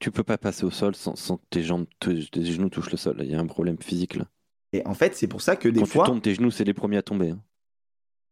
tu 0.01 0.11
peux 0.11 0.25
pas 0.25 0.39
passer 0.39 0.65
au 0.65 0.71
sol 0.71 0.97
sans, 0.97 1.15
que 1.15 1.43
tes 1.51 1.63
jambes, 1.63 1.87
tes 2.01 2.45
genoux 2.45 2.71
touchent 2.71 2.91
le 2.91 2.97
sol. 2.97 3.17
Il 3.21 3.31
y 3.31 3.35
a 3.35 3.41
un 3.41 3.47
problème 3.47 3.79
physique 3.81 4.17
là. 4.17 4.27
Et 4.73 4.87
en 4.87 4.95
fait, 4.95 5.17
c'est 5.17 5.27
pour 5.27 5.43
ça 5.43 5.57
que 5.57 5.69
des 5.69 5.81
Quand 5.81 5.87
fois. 5.87 6.05
tu 6.05 6.11
tombes, 6.11 6.23
tes 6.23 6.35
genoux, 6.35 6.51
c'est 6.51 6.65
les 6.65 6.75
premiers 6.75 6.99
à 6.99 7.03
tomber. 7.03 7.31
Hein. 7.31 7.41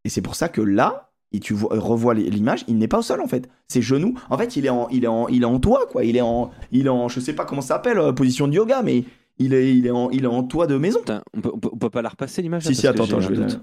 Et 0.05 0.09
c'est 0.09 0.23
pour 0.23 0.37
ça 0.37 0.49
que 0.49 0.61
là, 0.61 1.08
et 1.33 1.41
tu 1.41 1.53
vois, 1.55 1.79
revois 1.79 2.15
l'image, 2.15 2.65
il 2.69 2.79
n'est 2.79 2.89
pas 2.89 2.99
au 3.01 3.03
sol 3.03 3.21
en 3.21 3.27
fait. 3.27 3.49
Ses 3.69 3.83
genoux, 3.83 4.15
en 4.31 4.39
fait, 4.39 4.57
il 4.57 4.65
est 4.67 4.71
en, 4.71 4.89
il 4.89 5.05
est 5.05 5.09
en, 5.09 5.29
il 5.29 5.43
est 5.43 5.47
en 5.47 5.61
toit 5.61 5.87
quoi. 5.87 6.05
Il 6.05 6.17
est 6.17 6.21
en, 6.23 6.51
il 6.73 6.87
est 6.87 6.91
en, 6.91 7.09
je 7.09 7.21
sais 7.21 7.35
pas 7.35 7.45
comment 7.45 7.61
ça 7.61 7.75
s'appelle, 7.75 7.99
euh, 7.99 8.13
position 8.13 8.49
de 8.49 8.55
yoga, 8.55 8.83
mais 8.83 9.05
il 9.39 9.53
est, 9.55 9.77
il 9.77 9.87
est 9.87 9.91
en, 9.91 10.11
il 10.11 10.25
est 10.25 10.29
en 10.29 10.43
toit 10.43 10.67
de 10.67 10.77
maison. 10.79 11.01
Putain, 11.01 11.23
on, 11.35 11.41
peut, 11.41 11.51
on 11.55 11.59
peut- 11.61 11.69
on 11.73 11.77
peut 11.77 11.91
pas 11.91 12.03
la 12.03 12.09
repasser 12.09 12.41
l'image 12.43 12.65
Si 12.65 12.75
si, 12.75 12.87
attends, 12.87 13.05
attends, 13.05 13.21
j'ai 13.21 13.35
je 13.35 13.41
un 13.43 13.47
vais. 13.47 13.53
doute. 13.53 13.61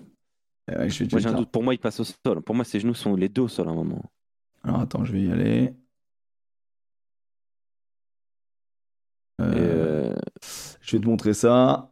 Euh, 0.71 0.77
ouais, 0.79 0.89
je 0.89 0.99
vais 1.03 1.07
te 1.07 1.15
Moi 1.15 1.19
j'ai 1.21 1.27
un 1.29 1.33
doute. 1.33 1.49
Pour 1.51 1.63
moi, 1.63 1.73
il 1.73 1.79
passe 1.79 1.99
au 1.99 2.03
sol. 2.03 2.41
Pour 2.41 2.55
moi, 2.55 2.63
ses 2.65 2.79
genoux 2.79 2.93
sont 2.93 3.15
les 3.15 3.29
deux 3.29 3.41
au 3.43 3.47
sol 3.47 3.67
à 3.67 3.71
un 3.71 3.75
moment. 3.75 4.01
Alors 4.63 4.79
attends, 4.81 5.03
je 5.03 5.11
vais 5.11 5.21
y 5.23 5.31
aller. 5.31 5.73
Euh, 9.41 10.13
euh, 10.13 10.15
Je 10.81 10.95
vais 10.97 11.01
te 11.03 11.07
montrer 11.07 11.33
ça. 11.33 11.91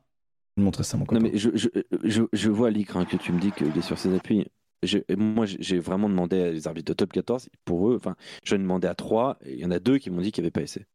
Je 0.55 0.61
vais 0.61 0.63
te 0.63 0.65
montrer 0.65 0.83
ça 0.83 0.97
mon 0.97 1.03
Non 1.03 1.07
copain. 1.07 1.21
mais 1.21 1.37
je, 1.37 1.49
je, 1.55 1.67
je, 2.03 2.23
je 2.31 2.49
vois 2.49 2.69
l'icre 2.69 2.97
hein, 2.97 3.05
que 3.05 3.17
tu 3.17 3.31
me 3.31 3.39
dis 3.39 3.51
qu'il 3.51 3.75
est 3.77 3.81
sur 3.81 3.97
ses 3.97 4.13
appuis. 4.15 4.47
Moi, 5.17 5.45
j'ai- 5.45 5.79
vraiment 5.79 6.09
demandé 6.09 6.41
à 6.41 6.51
les 6.51 6.67
arbitres 6.67 6.87
de 6.91 6.93
top 6.93 7.11
14 7.13 7.49
pour 7.65 7.89
eux. 7.89 7.95
Enfin, 7.95 8.15
je 8.43 8.55
demandé 8.55 8.87
à 8.87 8.95
trois. 8.95 9.37
et 9.45 9.53
Il 9.53 9.59
y 9.59 9.65
en 9.65 9.71
a 9.71 9.79
deux 9.79 9.97
qui 9.97 10.09
m'ont 10.09 10.21
dit 10.21 10.31
qu'il 10.31 10.41
n'y 10.43 10.47
avait 10.47 10.51
pas 10.51 10.61
essai. 10.61 10.85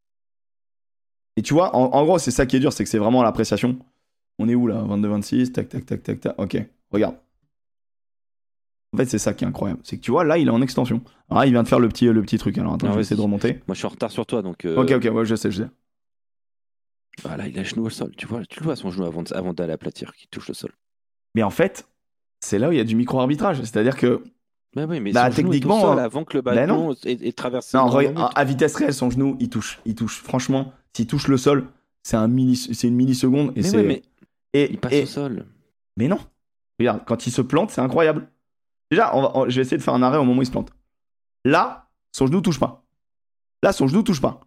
Et 1.37 1.41
tu 1.41 1.53
vois, 1.53 1.75
en, 1.75 1.91
en 1.93 2.05
gros, 2.05 2.17
c'est 2.19 2.31
ça 2.31 2.45
qui 2.45 2.55
est 2.57 2.59
dur, 2.59 2.73
c'est 2.73 2.83
que 2.83 2.89
c'est 2.89 2.97
vraiment 2.97 3.23
l'appréciation. 3.23 3.79
On 4.39 4.47
est 4.49 4.55
où 4.55 4.67
là? 4.67 4.81
22-26, 4.83 5.51
tac, 5.51 5.69
tac, 5.69 5.85
tac, 5.85 6.03
tac, 6.03 6.19
tac. 6.19 6.35
Ok, 6.39 6.57
regarde. 6.91 7.15
En 8.93 8.97
fait, 8.97 9.05
c'est 9.05 9.19
ça 9.19 9.33
qui 9.33 9.43
est 9.43 9.47
incroyable. 9.47 9.81
C'est 9.83 9.97
que 9.97 10.01
tu 10.01 10.11
vois, 10.11 10.23
là, 10.23 10.37
il 10.37 10.47
est 10.47 10.51
en 10.51 10.61
extension. 10.61 11.01
Là, 11.29 11.45
il 11.45 11.51
vient 11.51 11.61
de 11.63 11.67
faire 11.67 11.79
le 11.79 11.87
petit, 11.89 12.05
le 12.05 12.21
petit 12.23 12.37
truc. 12.37 12.57
Alors 12.57 12.73
attends, 12.73 12.87
Ah, 12.87 12.91
je 12.91 12.95
vais 12.95 13.01
essayer 13.01 13.15
de 13.17 13.21
remonter. 13.21 13.53
Moi, 13.67 13.73
je 13.75 13.79
suis 13.79 13.85
en 13.85 13.89
retard 13.89 14.11
sur 14.11 14.25
toi, 14.25 14.41
donc. 14.41 14.65
euh, 14.65 14.75
Ok, 14.75 14.91
ok, 14.91 15.13
ouais, 15.13 15.25
je 15.25 15.35
sais, 15.35 15.51
je 15.51 15.63
sais. 15.63 15.69
Voilà, 17.23 17.47
il 17.47 17.57
a 17.59 17.61
le 17.63 17.67
genou 17.67 17.85
au 17.85 17.89
sol. 17.89 18.11
Tu 18.15 18.25
vois, 18.25 18.45
tu 18.45 18.59
le 18.59 18.63
vois 18.65 18.75
son 18.75 18.89
genou 18.91 19.05
avant, 19.05 19.23
de- 19.23 19.33
avant 19.33 19.53
d'aller 19.53 19.73
aplatir, 19.73 20.13
qui 20.15 20.27
touche 20.29 20.47
le 20.47 20.53
sol. 20.53 20.71
Mais 21.35 21.43
en 21.43 21.49
fait, 21.49 21.87
c'est 22.39 22.59
là 22.59 22.69
où 22.69 22.71
il 22.71 22.77
y 22.77 22.81
a 22.81 22.83
du 22.85 22.95
micro-arbitrage. 22.95 23.57
C'est-à-dire 23.59 23.95
que, 23.97 24.23
Mais 24.75 24.83
oui, 24.85 24.99
mais 24.99 25.11
Bah, 25.11 25.29
techniquement, 25.29 25.81
sol 25.81 25.99
euh, 25.99 26.03
avant 26.03 26.23
que 26.23 26.37
le 26.37 26.41
bah 26.41 26.53
ballon 26.55 26.93
ait, 27.05 27.11
ait 27.27 27.31
traversé. 27.31 27.75
non, 27.77 27.97
le 27.97 28.13
à, 28.35 28.43
vitesse 28.45 28.75
réelle, 28.75 28.93
son 28.93 29.09
genou, 29.09 29.35
il 29.39 29.49
touche. 29.49 29.79
Il 29.85 29.95
touche. 29.95 30.21
Franchement, 30.21 30.71
s'il 30.93 31.07
touche 31.07 31.27
le 31.27 31.37
sol, 31.37 31.65
c'est 32.03 32.17
un 32.17 32.27
milli, 32.27 32.55
c'est 32.55 32.87
une 32.87 32.95
milliseconde. 32.95 33.51
Et 33.55 33.61
mais 33.61 33.63
c'est. 33.63 33.77
ouais, 33.77 33.83
mais 33.83 34.01
et, 34.53 34.71
il 34.71 34.77
passe 34.77 34.93
et- 34.93 35.03
au 35.03 35.07
sol. 35.07 35.45
Mais 35.97 36.07
non. 36.07 36.19
Regarde, 36.79 37.01
quand 37.05 37.25
il 37.27 37.31
se 37.31 37.41
plante, 37.41 37.71
c'est 37.71 37.81
incroyable. 37.81 38.27
Déjà, 38.91 39.15
on 39.15 39.21
va- 39.21 39.31
on- 39.35 39.49
je 39.49 39.55
vais 39.55 39.61
essayer 39.63 39.77
de 39.77 39.81
faire 39.83 39.93
un 39.93 40.01
arrêt 40.03 40.17
au 40.17 40.23
moment 40.23 40.39
où 40.39 40.43
il 40.43 40.45
se 40.45 40.51
plante. 40.51 40.71
Là, 41.45 41.87
son 42.11 42.27
genou 42.27 42.41
touche 42.41 42.59
pas. 42.59 42.83
Là, 43.63 43.71
son 43.73 43.87
genou 43.87 44.01
touche 44.03 44.21
pas. 44.21 44.39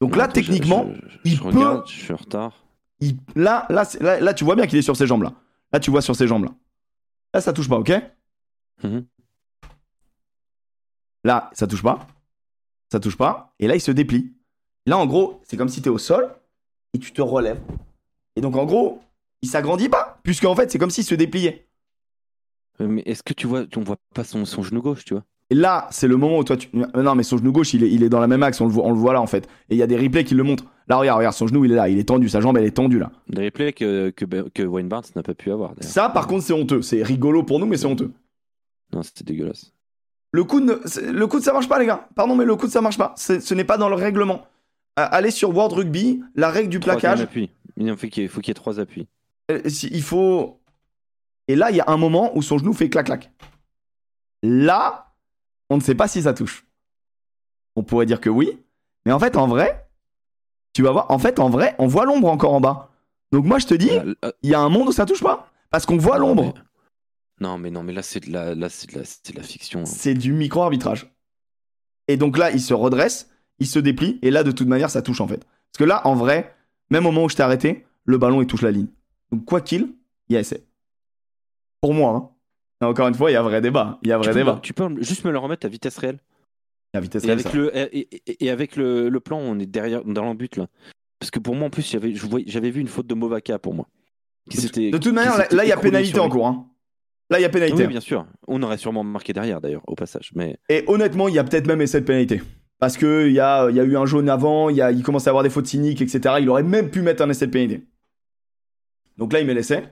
Donc 0.00 0.14
là, 0.16 0.24
Attends, 0.24 0.34
techniquement, 0.34 0.86
je, 0.94 1.08
je- 1.08 1.18
il 1.24 1.38
peut- 1.38 1.44
regarde, 1.46 1.86
je 1.88 1.92
suis 1.92 2.12
en 2.12 2.16
retard. 2.16 2.52
il- 3.00 3.16
là, 3.34 3.66
là, 3.70 3.84
là, 4.20 4.34
tu 4.34 4.44
vois 4.44 4.54
bien 4.56 4.66
qu'il 4.66 4.78
est 4.78 4.82
sur 4.82 4.96
ses 4.96 5.06
jambes 5.06 5.22
là. 5.22 5.32
Là, 5.72 5.80
tu 5.80 5.90
vois 5.90 6.02
sur 6.02 6.14
ses 6.14 6.26
jambes 6.26 6.44
là. 6.44 6.50
Là, 7.38 7.42
ça 7.42 7.52
touche 7.52 7.68
pas, 7.68 7.78
ok 7.78 7.92
Mhm. 8.82 9.06
Là, 11.22 11.50
ça 11.52 11.68
touche 11.68 11.84
pas. 11.84 12.04
Ça 12.90 12.98
touche 12.98 13.16
pas. 13.16 13.54
Et 13.60 13.68
là, 13.68 13.76
il 13.76 13.80
se 13.80 13.92
déplie. 13.92 14.34
Là, 14.86 14.98
en 14.98 15.06
gros, 15.06 15.40
c'est 15.44 15.56
comme 15.56 15.68
si 15.68 15.80
tu 15.80 15.88
es 15.88 15.92
au 15.92 15.98
sol 15.98 16.34
et 16.94 16.98
tu 16.98 17.12
te 17.12 17.22
relèves. 17.22 17.60
Et 18.34 18.40
donc, 18.40 18.56
en 18.56 18.64
gros, 18.66 19.00
il 19.40 19.48
s'agrandit 19.48 19.88
pas. 19.88 20.18
Puisqu'en 20.24 20.56
fait, 20.56 20.68
c'est 20.72 20.80
comme 20.80 20.90
s'il 20.90 21.04
se 21.04 21.14
dépliait. 21.14 21.68
Euh, 22.80 22.88
Mais 22.88 23.02
est-ce 23.06 23.22
que 23.22 23.34
tu 23.34 23.46
vois, 23.46 23.64
on 23.76 23.82
voit 23.82 23.98
pas 24.14 24.24
son, 24.24 24.44
son 24.44 24.64
genou 24.64 24.82
gauche, 24.82 25.04
tu 25.04 25.14
vois? 25.14 25.24
Et 25.50 25.54
là, 25.54 25.86
c'est 25.90 26.08
le 26.08 26.16
moment 26.18 26.38
où 26.38 26.44
toi 26.44 26.56
tu. 26.58 26.68
Non, 26.94 27.14
mais 27.14 27.22
son 27.22 27.38
genou 27.38 27.52
gauche, 27.52 27.72
il 27.72 27.82
est, 27.82 27.90
il 27.90 28.02
est 28.02 28.08
dans 28.10 28.20
la 28.20 28.26
même 28.26 28.42
axe, 28.42 28.60
on 28.60 28.66
le, 28.66 28.70
voit, 28.72 28.84
on 28.84 28.90
le 28.92 28.98
voit 28.98 29.14
là 29.14 29.20
en 29.22 29.26
fait. 29.26 29.46
Et 29.70 29.74
il 29.74 29.78
y 29.78 29.82
a 29.82 29.86
des 29.86 29.96
replays 29.96 30.24
qui 30.24 30.34
le 30.34 30.42
montrent. 30.42 30.64
Là, 30.88 30.96
regarde, 30.98 31.18
regarde, 31.18 31.34
son 31.34 31.46
genou, 31.46 31.64
il 31.64 31.72
est 31.72 31.74
là, 31.74 31.88
il 31.88 31.98
est 31.98 32.04
tendu, 32.08 32.28
sa 32.28 32.40
jambe, 32.42 32.56
elle 32.58 32.64
est 32.66 32.70
tendue 32.76 32.98
là. 32.98 33.10
Des 33.28 33.44
replays 33.46 33.72
que, 33.72 34.10
que, 34.10 34.24
que 34.50 34.62
Wayne 34.62 34.88
Barnes 34.88 35.04
n'a 35.16 35.22
pas 35.22 35.34
pu 35.34 35.50
avoir. 35.50 35.72
Ça, 35.80 36.10
par 36.10 36.26
contre, 36.26 36.44
c'est 36.44 36.52
honteux. 36.52 36.82
C'est 36.82 37.02
rigolo 37.02 37.42
pour 37.44 37.58
nous, 37.60 37.66
mais 37.66 37.76
c'est 37.78 37.86
honteux. 37.86 38.12
Non, 38.92 39.02
c'était 39.02 39.24
dégueulasse. 39.24 39.72
Le 40.32 40.44
coude, 40.44 40.64
ne- 40.64 41.10
le 41.10 41.26
coude, 41.26 41.42
ça 41.42 41.54
marche 41.54 41.68
pas, 41.68 41.78
les 41.78 41.86
gars. 41.86 42.06
Pardon, 42.14 42.36
mais 42.36 42.44
le 42.44 42.54
coude, 42.56 42.68
ça 42.70 42.82
marche 42.82 42.98
pas. 42.98 43.14
Ce 43.16 43.54
n'est 43.54 43.64
pas 43.64 43.78
dans 43.78 43.88
le 43.88 43.94
règlement. 43.94 44.42
Euh, 44.98 45.06
allez 45.10 45.30
sur 45.30 45.54
World 45.54 45.72
Rugby, 45.72 46.22
la 46.34 46.50
règle 46.50 46.68
du 46.68 46.80
plaquage. 46.80 47.22
appui. 47.22 47.50
Il 47.78 47.96
faut 47.96 48.06
qu'il 48.08 48.22
y 48.24 48.26
ait- 48.26 48.50
y 48.50 48.54
trois 48.54 48.80
appuis. 48.80 49.06
euh, 49.50 49.60
si- 49.66 49.88
il 49.92 50.02
faut. 50.02 50.60
Et 51.48 51.56
là, 51.56 51.70
il 51.70 51.76
y 51.76 51.80
a 51.80 51.84
un 51.88 51.96
moment 51.96 52.36
où 52.36 52.42
son 52.42 52.58
genou 52.58 52.74
fait 52.74 52.90
clac-clac. 52.90 53.30
Là, 54.42 55.07
on 55.70 55.76
ne 55.76 55.82
sait 55.82 55.94
pas 55.94 56.08
si 56.08 56.22
ça 56.22 56.34
touche. 56.34 56.66
On 57.76 57.82
pourrait 57.82 58.06
dire 58.06 58.20
que 58.20 58.30
oui, 58.30 58.58
mais 59.06 59.12
en 59.12 59.18
fait, 59.18 59.36
en 59.36 59.46
vrai, 59.46 59.88
tu 60.72 60.82
vas 60.82 60.90
voir. 60.92 61.10
En 61.10 61.18
fait, 61.18 61.38
en 61.38 61.48
vrai, 61.50 61.74
on 61.78 61.86
voit 61.86 62.04
l'ombre 62.04 62.28
encore 62.28 62.52
en 62.54 62.60
bas. 62.60 62.90
Donc 63.32 63.44
moi, 63.44 63.58
je 63.58 63.66
te 63.66 63.74
dis, 63.74 63.88
Là, 63.90 64.04
là- 64.22 64.32
il 64.42 64.50
y 64.50 64.54
a 64.54 64.60
un 64.60 64.68
monde 64.68 64.88
où 64.88 64.92
ça 64.92 65.06
touche 65.06 65.22
pas, 65.22 65.50
parce 65.70 65.86
qu'on 65.86 65.96
voit 65.98 66.18
l'ombre. 66.18 66.54
Non, 67.40 67.56
mais 67.58 67.70
non, 67.70 67.82
mais 67.84 67.92
là 67.92 68.02
c'est 68.02 68.20
de 68.20 68.32
la, 68.32 68.54
là 68.54 68.68
c'est 68.68 68.90
de 68.92 68.98
la, 68.98 69.04
c'est 69.04 69.30
de 69.32 69.36
la 69.36 69.44
fiction. 69.44 69.80
hein. 69.80 69.86
C'est 69.86 70.14
du 70.14 70.32
micro-arbitrage. 70.32 71.12
Et 72.08 72.16
donc 72.16 72.36
là, 72.38 72.50
il 72.50 72.60
se 72.60 72.74
redresse, 72.74 73.30
il 73.60 73.66
se 73.66 73.78
déplie, 73.78 74.18
et 74.22 74.30
là, 74.30 74.42
de 74.42 74.50
toute 74.50 74.66
manière, 74.66 74.90
ça 74.90 75.02
touche 75.02 75.20
en 75.20 75.28
fait. 75.28 75.44
Parce 75.44 75.78
que 75.78 75.84
là, 75.84 76.04
en 76.06 76.14
vrai, 76.14 76.54
même 76.90 77.06
au 77.06 77.12
moment 77.12 77.26
où 77.26 77.28
je 77.28 77.36
t'ai 77.36 77.42
arrêté, 77.42 77.86
le 78.04 78.18
ballon, 78.18 78.40
il 78.42 78.46
touche 78.46 78.62
la 78.62 78.70
ligne. 78.72 78.88
Donc 79.30 79.44
quoi 79.44 79.60
qu'il, 79.60 79.94
il 80.28 80.32
y 80.34 80.36
a 80.36 80.40
essai. 80.40 80.64
Pour 81.80 81.94
moi, 81.94 82.10
hein. 82.12 82.30
Encore 82.80 83.08
une 83.08 83.14
fois, 83.14 83.30
il 83.30 83.34
y 83.34 83.36
a 83.36 83.42
vrai 83.42 83.60
débat. 83.60 83.98
Il 84.02 84.08
y 84.08 84.12
a 84.12 84.16
Tu 84.18 84.22
vrai 84.24 84.32
peux, 84.32 84.38
débat. 84.38 84.60
tu 84.62 84.72
peux 84.72 84.88
juste 85.02 85.24
me 85.24 85.30
le 85.32 85.38
remettre 85.38 85.66
à 85.66 85.68
vitesse 85.68 85.98
réelle. 85.98 86.18
La 86.94 87.00
vitesse 87.00 87.24
Et 87.24 87.26
réelle, 87.26 87.40
avec 87.40 87.52
le 87.54 87.76
et, 87.76 88.08
et- 88.26 88.44
et 88.46 88.50
avec 88.50 88.76
le, 88.76 89.08
le 89.08 89.20
plan, 89.20 89.38
on 89.38 89.58
est 89.58 89.66
derrière 89.66 90.04
dans 90.04 90.24
l'embut 90.24 90.56
là. 90.56 90.68
Parce 91.18 91.30
que 91.30 91.38
pour 91.40 91.54
moi 91.56 91.66
en 91.66 91.70
plus, 91.70 91.88
j'avais 91.90 92.70
vu 92.70 92.80
une 92.80 92.86
faute 92.88 93.06
de 93.08 93.14
Movaka 93.14 93.58
pour 93.58 93.74
moi. 93.74 93.88
Qui 94.48 94.90
De 94.90 94.98
toute 94.98 95.12
manière, 95.12 95.48
qui 95.48 95.56
là, 95.56 95.64
il 95.64 95.68
y 95.68 95.72
a 95.72 95.76
pénalité 95.76 96.20
en 96.20 96.28
cours. 96.28 96.46
hein. 96.46 96.66
Là, 97.30 97.38
il 97.38 97.42
y 97.42 97.44
a 97.44 97.50
pénalité. 97.50 97.82
Oui, 97.82 97.88
bien 97.88 98.00
sûr. 98.00 98.26
On 98.46 98.62
aurait 98.62 98.78
sûrement 98.78 99.04
marqué 99.04 99.34
derrière 99.34 99.60
d'ailleurs 99.60 99.82
au 99.86 99.94
passage, 99.94 100.30
mais 100.34 100.56
Et 100.70 100.84
honnêtement, 100.86 101.28
il 101.28 101.34
y 101.34 101.38
a 101.38 101.44
peut-être 101.44 101.66
même 101.66 101.82
essai 101.82 102.00
de 102.00 102.06
pénalité. 102.06 102.40
Parce 102.78 102.96
qu'il 102.96 103.32
y 103.32 103.40
a, 103.40 103.68
il 103.68 103.76
y 103.76 103.80
a 103.80 103.84
eu 103.84 103.96
un 103.98 104.06
jaune 104.06 104.30
avant, 104.30 104.70
il, 104.70 104.76
y 104.76 104.80
a, 104.80 104.92
il 104.92 105.02
commence 105.02 105.26
à 105.26 105.30
avoir 105.30 105.42
des 105.42 105.50
fautes 105.50 105.66
cyniques, 105.66 106.00
etc. 106.00 106.36
Il 106.40 106.48
aurait 106.48 106.62
même 106.62 106.90
pu 106.90 107.02
mettre 107.02 107.22
un 107.22 107.28
essai 107.28 107.46
de 107.46 107.50
pénalité. 107.52 107.84
Donc 109.18 109.32
là, 109.32 109.40
il 109.40 109.46
met 109.46 109.52
l'essai. 109.54 109.82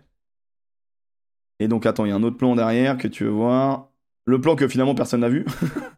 Et 1.60 1.68
donc, 1.68 1.86
attends, 1.86 2.04
il 2.04 2.08
y 2.08 2.12
a 2.12 2.16
un 2.16 2.22
autre 2.22 2.36
plan 2.36 2.54
derrière 2.56 2.98
que 2.98 3.08
tu 3.08 3.24
veux 3.24 3.30
voir. 3.30 3.88
Le 4.26 4.40
plan 4.40 4.56
que 4.56 4.68
finalement 4.68 4.94
personne 4.94 5.20
n'a 5.20 5.28
vu. 5.28 5.46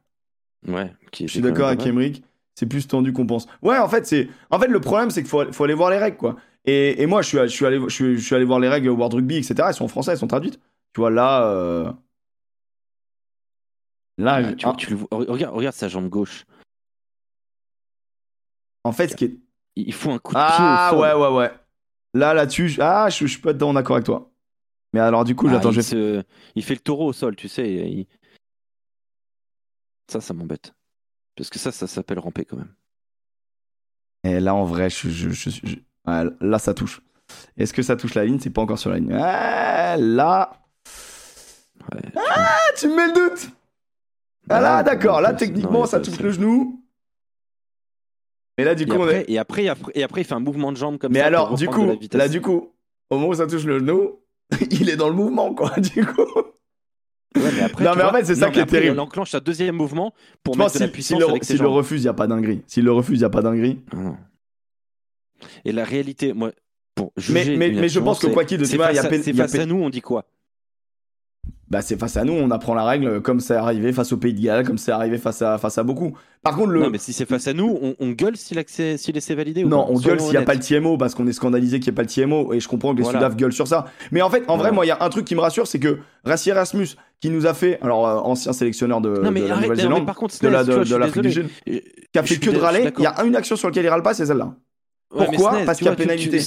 ouais. 0.68 0.92
Qui 1.10 1.26
Je 1.26 1.32
suis 1.32 1.40
d'accord 1.40 1.68
avec 1.68 1.84
Emric. 1.86 2.22
C'est 2.54 2.66
plus 2.66 2.86
tendu 2.88 3.12
qu'on 3.12 3.26
pense. 3.26 3.46
Ouais, 3.62 3.78
en 3.78 3.88
fait, 3.88 4.06
c'est. 4.06 4.28
En 4.50 4.58
fait, 4.58 4.66
le 4.68 4.80
problème, 4.80 5.10
c'est 5.10 5.22
qu'il 5.22 5.30
faut, 5.30 5.50
faut 5.52 5.64
aller 5.64 5.74
voir 5.74 5.90
les 5.90 5.98
règles, 5.98 6.16
quoi. 6.16 6.36
Et, 6.64 7.00
et 7.02 7.06
moi, 7.06 7.22
je 7.22 7.28
suis, 7.28 7.38
je, 7.38 7.46
suis 7.46 7.64
allé, 7.66 7.78
je, 7.80 7.88
suis, 7.88 8.18
je 8.18 8.24
suis 8.24 8.34
allé 8.34 8.44
voir 8.44 8.58
les 8.60 8.68
règles 8.68 8.88
World 8.90 9.14
Rugby, 9.14 9.36
etc. 9.36 9.54
Elles 9.68 9.74
sont 9.74 9.84
en 9.84 9.88
français, 9.88 10.10
elles 10.12 10.18
sont 10.18 10.26
traduites. 10.26 10.58
Tu 10.92 11.00
vois, 11.00 11.10
là. 11.10 11.44
euh, 11.44 11.92
Là, 14.18 14.40
Ah, 14.44 14.52
tu, 14.54 14.66
ah, 14.66 14.74
tu 14.76 14.90
le 14.90 14.96
vois- 14.96 15.08
regarde, 15.12 15.54
regarde 15.54 15.74
sa 15.76 15.86
jambe 15.88 16.08
gauche. 16.08 16.44
en 18.84 18.92
fait, 18.92 19.08
ce 19.08 19.16
qui 19.16 19.24
est. 19.26 19.38
Il 19.76 19.92
faut 19.92 20.10
un 20.10 20.18
coup 20.18 20.34
de 20.34 20.40
Ah, 20.40 20.88
pied 20.90 20.98
au 20.98 21.02
ouais, 21.02 21.12
ouais, 21.14 21.36
ouais. 21.36 21.52
Là, 22.14 22.34
là-dessus, 22.34 22.68
je- 22.68 22.80
ah, 22.82 23.08
je, 23.10 23.26
je 23.26 23.30
suis 23.30 23.40
pas 23.40 23.52
dedans 23.52 23.72
d'accord 23.72 23.94
avec 23.96 24.06
toi. 24.06 24.27
Mais 24.92 25.00
alors, 25.00 25.24
du 25.24 25.34
coup, 25.34 25.46
Ah, 25.48 25.52
j'attends, 25.52 25.70
il, 25.70 25.74
je 25.74 25.80
vais. 25.80 25.82
se- 25.82 26.24
il 26.54 26.64
fait 26.64 26.74
le 26.74 26.80
taureau 26.80 27.06
au 27.08 27.12
sol, 27.12 27.36
tu 27.36 27.48
sais. 27.48 27.68
il- 27.70 28.06
Ça, 30.10 30.20
ça 30.20 30.32
m'embête. 30.32 30.72
Parce 31.36 31.50
que 31.50 31.58
ça, 31.58 31.70
ça 31.70 31.86
s'appelle 31.86 32.18
ramper 32.18 32.44
quand 32.44 32.56
même. 32.56 32.74
Et 34.24 34.40
là, 34.40 34.54
en 34.54 34.64
vrai, 34.64 34.88
je, 34.90 35.08
je, 35.10 35.28
je- 35.30 35.50
je- 35.50 35.76
ouais, 36.06 36.24
là, 36.40 36.58
ça 36.58 36.72
touche. 36.74 37.00
Est-ce 37.58 37.72
que 37.74 37.82
ça 37.82 37.94
touche 37.96 38.14
la 38.14 38.24
ligne? 38.24 38.38
C'est 38.40 38.50
pas 38.50 38.62
encore 38.62 38.78
sur 38.78 38.90
la 38.90 38.98
ligne. 38.98 39.12
Ah, 39.12 39.96
là. 39.98 40.52
Ouais, 41.92 42.00
tu- 42.02 42.18
Ah, 42.34 42.56
tu 42.78 42.88
me 42.88 42.96
mets 42.96 43.06
le 43.08 43.12
doute 43.12 43.50
Ah 44.48 44.60
là, 44.60 44.82
d'accord. 44.82 45.20
Là, 45.20 45.34
techniquement, 45.34 45.80
non, 45.80 45.86
ça 45.86 46.00
touche 46.00 46.18
le 46.20 46.30
genou. 46.32 46.82
Mais 48.56 48.64
là, 48.64 48.74
du 48.74 48.84
Et 48.84 48.86
coup, 48.86 48.96
on 48.96 49.08
est. 49.08 49.24
et, 49.30 49.38
après, 49.38 49.64
et, 49.64 49.68
après, 49.68 49.92
et 49.94 50.02
après, 50.02 50.20
il 50.22 50.24
fait 50.24 50.34
un 50.34 50.40
mouvement 50.40 50.72
de 50.72 50.76
jambe 50.78 50.98
comme 50.98 51.12
Mais 51.12 51.18
ça. 51.20 51.24
pour 51.26 51.28
alors, 51.28 51.54
du 51.54 51.68
coup, 51.68 51.86
là, 52.14 52.28
du 52.28 52.40
coup, 52.40 52.72
au 53.10 53.16
moment 53.16 53.28
où 53.28 53.34
ça 53.34 53.46
touche 53.46 53.64
le 53.64 53.78
genou, 53.78 54.18
il 54.70 54.88
est 54.88 54.96
dans 54.96 55.08
le 55.08 55.14
mouvement, 55.14 55.54
quoi, 55.54 55.70
du 55.80 56.04
coup. 56.06 56.22
Ouais, 57.36 57.52
mais 57.52 57.60
après, 57.62 57.84
Non, 57.84 57.92
tu 57.92 57.98
mais 57.98 58.04
en 58.04 58.10
vois, 58.10 58.18
fait, 58.20 58.24
c'est 58.24 58.34
ça 58.36 58.46
non, 58.46 58.52
qui 58.52 58.58
est 58.58 58.62
après, 58.62 58.78
terrible. 58.78 58.96
Il 58.96 59.00
enclenche 59.00 59.34
un 59.34 59.40
deuxième 59.40 59.76
mouvement 59.76 60.14
pour 60.42 60.56
pense 60.56 60.64
mettre 60.64 60.74
de 60.74 60.78
la 60.80 60.86
si- 60.86 60.92
puissance 60.92 61.18
s'il 61.22 61.26
le, 61.32 61.42
s'il 61.44 61.58
le 61.58 61.64
jambes. 61.66 61.74
refuse, 61.76 62.00
il 62.00 62.04
n'y 62.04 62.08
a 62.08 62.14
pas 62.14 62.26
dinguerie. 62.26 62.62
S'il 62.66 62.84
le 62.84 62.92
refuse, 62.92 63.18
il 63.18 63.22
n'y 63.22 63.24
a 63.26 63.30
pas 63.30 63.42
dinguerie. 63.42 63.80
Et 65.64 65.72
la 65.72 65.84
réalité, 65.84 66.32
moi, 66.32 66.52
pour 66.94 67.12
Mais, 67.28 67.44
juger 67.44 67.56
mais, 67.56 67.68
une 67.68 67.80
mais 67.80 67.88
je 67.88 68.00
pense 68.00 68.18
que 68.18 68.26
quoi 68.26 68.44
qu'il 68.44 68.58
de 68.58 68.64
c'est 68.64 68.74
il 68.74 68.78
y 68.78 68.82
a 68.82 68.86
face, 68.86 68.98
à, 68.98 69.30
y 69.30 69.40
a 69.40 69.48
face 69.48 69.54
à 69.54 69.66
nous, 69.66 69.76
on 69.76 69.90
dit 69.90 70.00
quoi? 70.00 70.24
Bah, 71.70 71.82
c'est 71.82 71.98
face 72.00 72.16
à 72.16 72.24
nous, 72.24 72.32
on 72.32 72.50
apprend 72.50 72.72
la 72.74 72.84
règle 72.84 73.20
comme 73.20 73.40
c'est 73.40 73.54
arrivé 73.54 73.92
face 73.92 74.12
au 74.12 74.16
Pays 74.16 74.32
de 74.32 74.40
Galles, 74.40 74.64
comme 74.66 74.78
c'est 74.78 74.90
arrivé 74.90 75.18
face 75.18 75.42
à, 75.42 75.58
face 75.58 75.76
à 75.76 75.82
beaucoup. 75.82 76.16
Par 76.42 76.56
contre, 76.56 76.70
le. 76.70 76.80
Non, 76.80 76.88
mais 76.90 76.96
si 76.96 77.12
c'est 77.12 77.26
face 77.28 77.46
à 77.46 77.52
nous, 77.52 77.78
on, 77.82 77.94
on 78.00 78.10
gueule 78.12 78.36
si 78.38 78.54
l'accès, 78.54 78.96
si 78.96 79.12
l'essai 79.12 79.34
validé 79.34 79.64
ou 79.64 79.68
Non, 79.68 79.84
pas 79.84 79.92
on 79.92 79.98
gueule 79.98 80.18
s'il 80.18 80.30
n'y 80.30 80.36
a 80.38 80.42
pas 80.42 80.54
le. 80.54 80.60
TMO 80.60 80.96
parce 80.96 81.14
qu'on 81.14 81.26
est 81.26 81.32
scandalisé 81.32 81.78
qu'il 81.78 81.90
n'y 81.92 81.94
ait 81.94 81.96
pas 81.96 82.02
le 82.02 82.08
TMO 82.08 82.54
et 82.54 82.60
je 82.60 82.68
comprends 82.68 82.92
que 82.92 82.96
les 82.98 83.02
Voilà. 83.02 83.18
Sudaf 83.18 83.36
gueulent 83.36 83.52
sur 83.52 83.68
ça. 83.68 83.84
Mais 84.12 84.22
en 84.22 84.30
fait, 84.30 84.44
en 84.48 84.56
vrai, 84.56 84.72
moi, 84.72 84.86
il 84.86 84.88
y 84.88 84.92
a 84.92 84.98
un 85.02 85.08
truc 85.10 85.26
qui 85.26 85.34
me 85.34 85.40
rassure, 85.40 85.66
c'est 85.66 85.78
que 85.78 85.98
Rassi 86.24 86.48
Erasmus, 86.48 86.88
qui 87.20 87.28
nous 87.28 87.46
a 87.46 87.52
fait, 87.52 87.78
alors 87.82 88.08
euh, 88.08 88.16
ancien 88.20 88.54
sélectionneur 88.54 89.02
de, 89.02 89.10
Non, 89.10 89.30
mais 89.30 89.42
de 89.42 89.48
la 89.48 89.56
Nouvelle-Zélande, 89.56 90.06
de 90.06 90.28
Snez, 90.30 90.50
la- 90.50 90.98
l'Afrique 90.98 91.22
du. 91.22 91.32
Sud, 91.32 91.48
Je- 91.66 91.72
qui 92.12 92.18
a 92.18 92.22
fait 92.22 92.36
que 92.38 92.50
de 92.50 92.58
râler, 92.58 92.90
il 92.96 93.02
y 93.02 93.06
a 93.06 93.24
une 93.24 93.36
action 93.36 93.56
sur 93.56 93.68
laquelle 93.68 93.84
il 93.84 93.88
râle 93.90 94.02
pas, 94.02 94.14
c'est 94.14 94.24
celle-là. 94.24 94.54
Ouais, 95.14 95.24
Pourquoi? 95.26 95.58
Parce 95.66 95.78
qu'il 95.78 95.86
y 95.86 95.90
a 95.90 95.94
pénalité. 95.96 96.38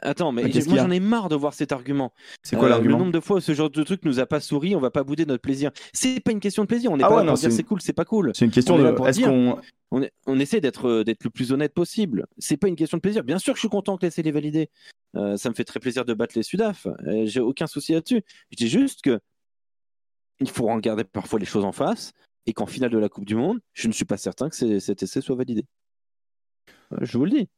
Attends, 0.00 0.30
mais 0.30 0.42
moi 0.42 0.76
j'en 0.76 0.90
ai 0.90 1.00
marre 1.00 1.28
de 1.28 1.34
voir 1.34 1.54
cet 1.54 1.72
argument. 1.72 2.12
C'est 2.44 2.56
quoi 2.56 2.66
Euh, 2.66 2.68
l'argument 2.70 2.98
Le 2.98 3.04
nombre 3.04 3.12
de 3.12 3.20
fois 3.20 3.38
où 3.38 3.40
ce 3.40 3.52
genre 3.52 3.68
de 3.68 3.82
truc 3.82 4.04
nous 4.04 4.20
a 4.20 4.26
pas 4.26 4.38
souri, 4.40 4.76
on 4.76 4.80
va 4.80 4.90
pas 4.90 5.02
bouder 5.02 5.26
notre 5.26 5.42
plaisir. 5.42 5.72
C'est 5.92 6.20
pas 6.20 6.30
une 6.30 6.38
question 6.40 6.62
de 6.62 6.68
plaisir. 6.68 6.92
On 6.92 6.96
n'est 6.96 7.04
Ah 7.04 7.08
pas 7.08 7.14
ouais, 7.16 7.20
là 7.22 7.26
non, 7.26 7.32
pour 7.32 7.40
dire 7.40 7.50
c'est- 7.50 7.56
c'est 7.56 7.62
cool, 7.64 7.80
c'est 7.80 7.92
pas 7.92 8.04
cool. 8.04 8.30
C'est 8.34 8.44
une 8.44 8.50
question 8.52 8.76
On 8.76 8.78
est 8.78 8.92
de. 8.92 9.08
Est-ce 9.08 9.20
qu'on. 9.22 9.58
On, 9.90 10.02
est- 10.02 10.12
on 10.26 10.38
essaie 10.38 10.60
d'être 10.60 10.86
euh, 10.88 11.02
d'être 11.04 11.24
le 11.24 11.30
plus 11.30 11.50
honnête 11.52 11.72
possible. 11.74 12.26
C'est 12.38 12.56
pas 12.56 12.68
une 12.68 12.76
question 12.76 12.96
de 12.98 13.00
plaisir. 13.00 13.24
Bien 13.24 13.38
sûr 13.38 13.54
que 13.54 13.56
je 13.56 13.62
suis 13.62 13.68
content 13.70 13.96
que 13.96 14.04
l'essai 14.06 14.22
les 14.22 14.30
valider. 14.32 14.70
Euh, 15.16 15.36
ça 15.36 15.48
me 15.48 15.54
fait 15.54 15.64
très 15.64 15.80
plaisir 15.80 16.04
de 16.04 16.14
battre 16.14 16.34
les 16.36 16.42
Sudaf. 16.42 16.86
Euh, 17.06 17.24
J'ai 17.26 17.40
aucun 17.40 17.66
souci 17.66 17.92
là-dessus. 17.94 18.22
Je 18.50 18.56
dis 18.56 18.68
juste 18.68 19.00
que 19.02 19.18
il 20.40 20.48
faut 20.50 20.66
regarder 20.66 21.04
parfois 21.04 21.40
les 21.40 21.46
choses 21.46 21.64
en 21.64 21.72
face 21.72 22.12
et 22.46 22.52
qu'en 22.52 22.66
finale 22.66 22.90
de 22.90 22.98
la 22.98 23.08
Coupe 23.08 23.24
du 23.24 23.34
Monde, 23.34 23.58
je 23.72 23.88
ne 23.88 23.92
suis 23.92 24.04
pas 24.04 24.16
certain 24.18 24.48
que 24.50 24.78
cet 24.78 25.02
essai 25.02 25.20
soit 25.20 25.34
validé. 25.34 25.64
Je 27.00 27.18
vous 27.18 27.24
le 27.24 27.30
dis. 27.30 27.48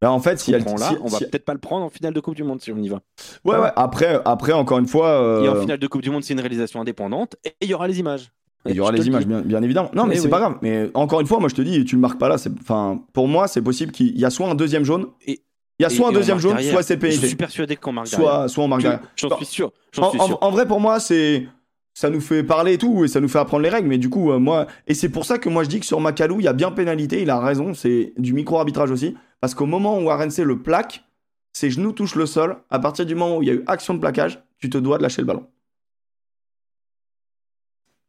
Bah, 0.00 0.10
en 0.10 0.18
fait, 0.20 0.38
Si 0.38 0.52
elle. 0.52 0.64
prend 0.64 0.76
là, 0.76 0.88
si- 0.88 0.96
on 1.02 1.08
va 1.08 1.18
si- 1.18 1.24
peut-être 1.26 1.44
pas 1.44 1.52
le 1.52 1.58
prendre 1.60 1.84
en 1.84 1.90
finale 1.90 2.14
de 2.14 2.20
Coupe 2.20 2.34
du 2.34 2.42
Monde 2.42 2.60
si 2.62 2.72
on 2.72 2.78
y 2.78 2.88
va. 2.88 3.00
Ouais, 3.44 3.56
ouais. 3.58 3.68
Après, 3.76 4.20
après, 4.24 4.52
encore 4.52 4.78
une 4.78 4.86
fois. 4.86 5.40
Et 5.44 5.48
en 5.48 5.56
euh, 5.56 5.60
finale 5.60 5.78
de 5.78 5.86
Coupe 5.86 6.02
du 6.02 6.10
Monde, 6.10 6.24
c'est 6.24 6.32
une 6.32 6.40
réalisation 6.40 6.80
indépendante 6.80 7.36
et 7.44 7.52
il 7.60 7.68
y 7.68 7.74
aura 7.74 7.86
les 7.86 7.98
images. 8.00 8.30
Il 8.66 8.74
y 8.74 8.80
aura 8.80 8.90
Je 8.92 8.96
les 8.96 9.02
le 9.02 9.08
images, 9.08 9.26
bien, 9.26 9.40
bien 9.40 9.62
évidemment. 9.62 9.90
Non, 9.94 10.04
mais 10.06 10.14
Eh 10.14 10.18
c'est 10.18 10.24
oui. 10.24 10.30
pas 10.30 10.38
grave. 10.38 10.56
Mais 10.62 10.90
encore 10.94 11.20
une 11.20 11.26
fois, 11.26 11.38
moi 11.40 11.48
je 11.48 11.54
te 11.54 11.62
dis, 11.62 11.82
tu 11.84 11.94
le 11.96 12.00
marques 12.00 12.18
pas 12.18 12.28
là. 12.28 12.36
Enfin, 12.60 13.00
pour 13.14 13.26
moi, 13.28 13.48
c'est 13.48 13.62
possible 13.62 13.90
qu'il 13.92 14.18
y 14.18 14.24
a 14.24 14.30
soit 14.30 14.48
un 14.48 14.54
deuxième 14.54 14.84
jaune. 14.84 15.06
Et- 15.26 15.42
Il 15.78 15.82
y 15.82 15.86
a 15.86 15.88
soit 15.90 16.08
un 16.08 16.10
et 16.10 16.14
deuxième 16.14 16.38
jaune, 16.38 16.52
derrière. 16.52 16.72
soit 16.74 16.82
c'est 16.82 16.94
Je 16.94 16.98
pénalité. 17.00 17.26
suis 17.28 17.36
persuadé 17.36 17.76
qu'on 17.76 17.92
marque 17.92 18.10
derrière. 18.10 18.28
Soit, 18.30 18.48
soit 18.48 18.64
on 18.64 18.68
marque 18.68 18.82
Je- 18.82 18.88
derrière. 18.88 19.06
J'en 19.16 19.36
suis 19.36 19.46
sûr. 19.46 19.72
En, 19.96 20.10
suis 20.10 20.20
en- 20.20 20.26
sûr. 20.26 20.38
en 20.42 20.50
vrai, 20.50 20.66
pour 20.66 20.78
moi, 20.80 21.00
c'est 21.00 21.46
ça 21.94 22.10
nous 22.10 22.20
fait 22.20 22.42
parler 22.42 22.74
et 22.74 22.78
tout, 22.78 23.02
et 23.04 23.08
ça 23.08 23.18
nous 23.20 23.28
fait 23.28 23.38
apprendre 23.38 23.62
les 23.62 23.68
règles. 23.70 23.88
Mais 23.88 23.96
du 23.98 24.10
coup, 24.10 24.30
euh, 24.30 24.38
moi, 24.38 24.66
et 24.86 24.92
c'est 24.94 25.08
pour 25.08 25.24
ça 25.24 25.38
que 25.38 25.48
moi 25.48 25.64
je 25.64 25.68
dis 25.70 25.80
que 25.80 25.86
sur 25.86 25.98
Macalou, 26.00 26.38
il 26.40 26.44
y 26.44 26.48
a 26.48 26.52
bien 26.52 26.70
pénalité. 26.70 27.22
Il 27.22 27.30
a 27.30 27.40
raison, 27.40 27.72
c'est 27.74 28.12
du 28.18 28.34
micro-arbitrage 28.34 28.90
aussi, 28.90 29.14
parce 29.40 29.54
qu'au 29.54 29.66
moment 29.66 29.98
où 29.98 30.08
RNC 30.08 30.44
le 30.44 30.58
plaque, 30.62 31.04
ses 31.52 31.70
genoux 31.70 31.92
touchent 31.92 32.14
le 32.16 32.26
sol. 32.26 32.56
À 32.70 32.78
partir 32.78 33.06
du 33.06 33.14
moment 33.14 33.38
où 33.38 33.42
il 33.42 33.48
y 33.48 33.50
a 33.50 33.54
eu 33.54 33.64
action 33.66 33.94
de 33.94 33.98
plaquage, 34.00 34.42
tu 34.58 34.70
te 34.70 34.78
dois 34.78 34.98
de 34.98 35.02
lâcher 35.02 35.22
le 35.22 35.26
ballon. 35.26 35.46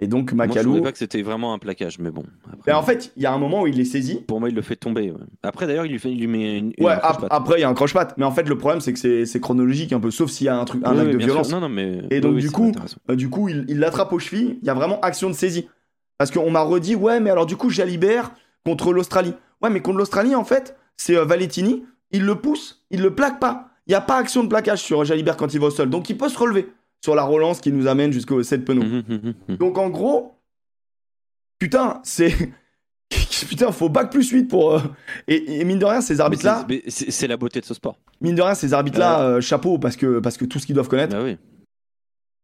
Et 0.03 0.07
donc 0.07 0.33
Moi, 0.33 0.45
je 0.45 0.49
Macalou, 0.49 0.69
trouvais 0.71 0.81
pas 0.81 0.91
que 0.91 0.97
c'était 0.97 1.21
vraiment 1.21 1.53
un 1.53 1.59
plaquage, 1.59 1.99
mais 1.99 2.09
bon. 2.09 2.23
Après, 2.51 2.71
Ben, 2.71 2.75
en 2.77 2.81
fait, 2.81 3.13
il 3.15 3.21
y 3.21 3.27
a 3.27 3.31
un 3.33 3.37
moment 3.37 3.61
où 3.61 3.67
il 3.67 3.79
est 3.79 3.85
saisi. 3.85 4.15
pour 4.27 4.39
moi, 4.39 4.49
il 4.49 4.55
le 4.55 4.63
fait 4.63 4.75
tomber. 4.75 5.11
ouais. 5.11 5.19
Après, 5.43 5.67
d'ailleurs, 5.67 5.85
il 5.85 5.91
lui, 5.91 5.99
fait, 5.99 6.11
il 6.11 6.19
lui 6.19 6.25
met 6.25 6.57
une. 6.57 6.73
une 6.75 6.85
Ouais, 6.85 6.93
ap- 6.93 7.21
patte. 7.21 7.27
après 7.29 7.59
il 7.59 7.61
y 7.61 7.63
a 7.63 7.69
un 7.69 7.75
croche-patte, 7.75 8.15
mais 8.17 8.25
en 8.25 8.31
fait 8.31 8.49
le 8.49 8.57
problème 8.57 8.81
c'est 8.81 8.93
que 8.93 9.25
c'est 9.25 9.39
chronologique 9.39 9.93
un 9.93 9.99
peu, 9.99 10.09
sauf 10.09 10.31
s'il 10.31 10.45
y 10.47 10.49
a 10.49 10.57
un 10.57 10.65
truc, 10.65 10.81
un 10.85 10.93
Oui, 10.93 10.97
acte 11.01 11.07
oui, 11.09 11.13
de 11.13 11.19
sûr. 11.19 11.25
violence. 11.27 11.51
Non, 11.51 11.59
non, 11.59 11.69
mais. 11.69 12.01
Et 12.09 12.19
donc, 12.19 12.33
oui, 12.35 12.41
du 12.41 12.49
coup. 12.51 12.71
Euh, 13.11 13.15
du 13.15 13.29
coup, 13.29 13.47
il 13.49 13.65
il 13.67 13.77
l'attrape 13.79 14.11
aux 14.11 14.17
chevilles, 14.19 14.57
il 14.61 14.65
y 14.65 14.71
a 14.71 14.73
vraiment 14.73 14.99
action 15.01 15.29
de 15.29 15.35
saisie. 15.35 15.69
Parce 16.17 16.31
qu'on 16.31 16.49
m'a 16.49 16.61
redit, 16.61 16.95
ouais, 16.95 17.19
mais 17.19 17.29
alors 17.29 17.45
du 17.45 17.55
coup, 17.55 17.69
Jalibert 17.69 18.31
contre 18.65 18.93
l'Australie. 18.93 19.33
Ouais, 19.61 19.69
mais 19.69 19.81
contre 19.81 19.99
l'Australie, 19.99 20.33
en 20.33 20.43
fait, 20.43 20.75
c'est 21.01 21.15
euh, 21.17 21.25
Valettini, 21.25 21.83
il 22.11 22.23
le 22.23 22.35
pousse, 22.35 22.83
il 22.91 23.01
le 23.01 23.13
plaque 23.15 23.39
pas. 23.39 23.69
Il 23.87 23.91
n'y 23.91 23.95
a 23.95 24.01
pas 24.01 24.17
action 24.17 24.43
de 24.43 24.47
plaquage 24.49 24.79
sur 24.81 25.03
Jalibert 25.03 25.35
quand 25.37 25.53
il 25.53 25.59
va 25.59 25.67
au 25.67 25.71
sol. 25.71 25.89
Donc 25.89 26.09
il 26.09 26.17
peut 26.17 26.29
se 26.29 26.37
relever 26.37 26.67
sur 27.03 27.15
la 27.15 27.23
relance 27.23 27.59
qui 27.61 27.71
nous 27.71 27.87
amène 27.87 28.13
jusqu'au 28.13 28.41
7 28.43 28.63
penaud. 28.63 28.83
Mhm, 28.83 29.03
mhm, 29.07 29.33
mhm. 29.49 29.57
Donc 29.57 29.77
en 29.77 29.89
gros, 29.89 30.37
putain, 31.59 31.99
c'est. 32.03 32.33
putain, 33.49 33.71
faut 33.71 33.89
bac 33.89 34.11
plus 34.11 34.29
8 34.29 34.45
pour. 34.45 34.73
euh, 34.75 34.79
Et, 35.27 35.59
et 35.61 35.65
mine 35.65 35.79
de 35.79 35.85
rien, 35.85 36.01
ces 36.01 36.21
arbitres-là, 36.21 36.65
c'est- 36.87 37.27
la 37.27 37.37
beauté 37.37 37.59
de 37.59 37.65
ce 37.65 37.73
sport. 37.73 37.97
mine 38.21 38.35
de 38.35 38.41
rien, 38.41 38.53
ces 38.55 38.73
arbitres-là, 38.73 39.21
euh, 39.21 39.41
chapeau, 39.41 39.77
parce 39.79 39.95
que, 39.95 40.19
parce 40.19 40.37
que 40.37 40.45
tout 40.45 40.59
ce 40.59 40.65
qu'ils 40.65 40.75
doivent 40.75 40.87
connaître. 40.89 41.15
Bah 41.15 41.23
oui. 41.23 41.37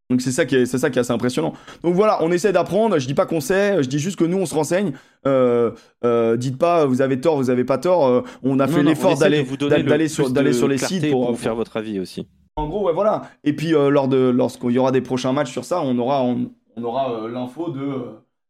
Donc 0.09 0.21
c'est 0.21 0.31
ça 0.31 0.45
qui 0.45 0.55
est, 0.55 0.65
c'est 0.65 0.77
ça 0.77 0.89
qui 0.89 0.97
est 0.97 1.01
assez 1.01 1.11
impressionnant. 1.11 1.53
Donc 1.83 1.93
voilà, 1.93 2.19
on 2.23 2.31
essaie 2.31 2.53
d'apprendre. 2.53 2.97
Je 2.97 3.05
dis 3.07 3.13
pas 3.13 3.25
qu'on 3.25 3.41
sait, 3.41 3.83
je 3.83 3.89
dis 3.89 3.99
juste 3.99 4.17
que 4.17 4.23
nous 4.23 4.37
on 4.37 4.45
se 4.45 4.55
renseigne. 4.55 4.93
Euh, 5.25 5.71
euh, 6.05 6.37
dites 6.37 6.57
pas 6.57 6.85
vous 6.85 7.01
avez 7.01 7.19
tort, 7.19 7.35
vous 7.35 7.49
avez 7.49 7.65
pas 7.65 7.77
tort. 7.77 8.07
Euh, 8.07 8.21
on 8.41 8.59
a 8.59 8.67
Non, 8.67 8.73
fait 8.73 8.83
l'effort 8.83 9.17
d'aller 9.17 9.43
d'aller 9.43 10.07
sur 10.07 10.29
d'aller 10.29 10.51
les 10.53 10.77
sites 10.77 11.11
pour, 11.11 11.31
vous 11.31 11.37
faire 11.37 11.55
votre 11.55 11.75
avis 11.75 11.99
aussi. 11.99 12.27
En 12.55 12.67
gros, 12.67 12.85
ouais, 12.85 12.93
voilà. 12.93 13.23
Et 13.43 13.53
puis 13.53 13.71
lors 13.71 14.07
de 14.07 14.29
lorsqu'il 14.29 14.71
y 14.71 14.79
aura 14.79 14.91
des 14.91 15.01
prochains 15.01 15.33
matchs 15.33 15.51
sur 15.51 15.65
ça, 15.65 15.81
on 15.81 15.97
aura 15.99 16.23
on, 16.23 16.51
on 16.77 16.83
aura 16.83 17.27
l'info 17.27 17.69
de 17.69 17.81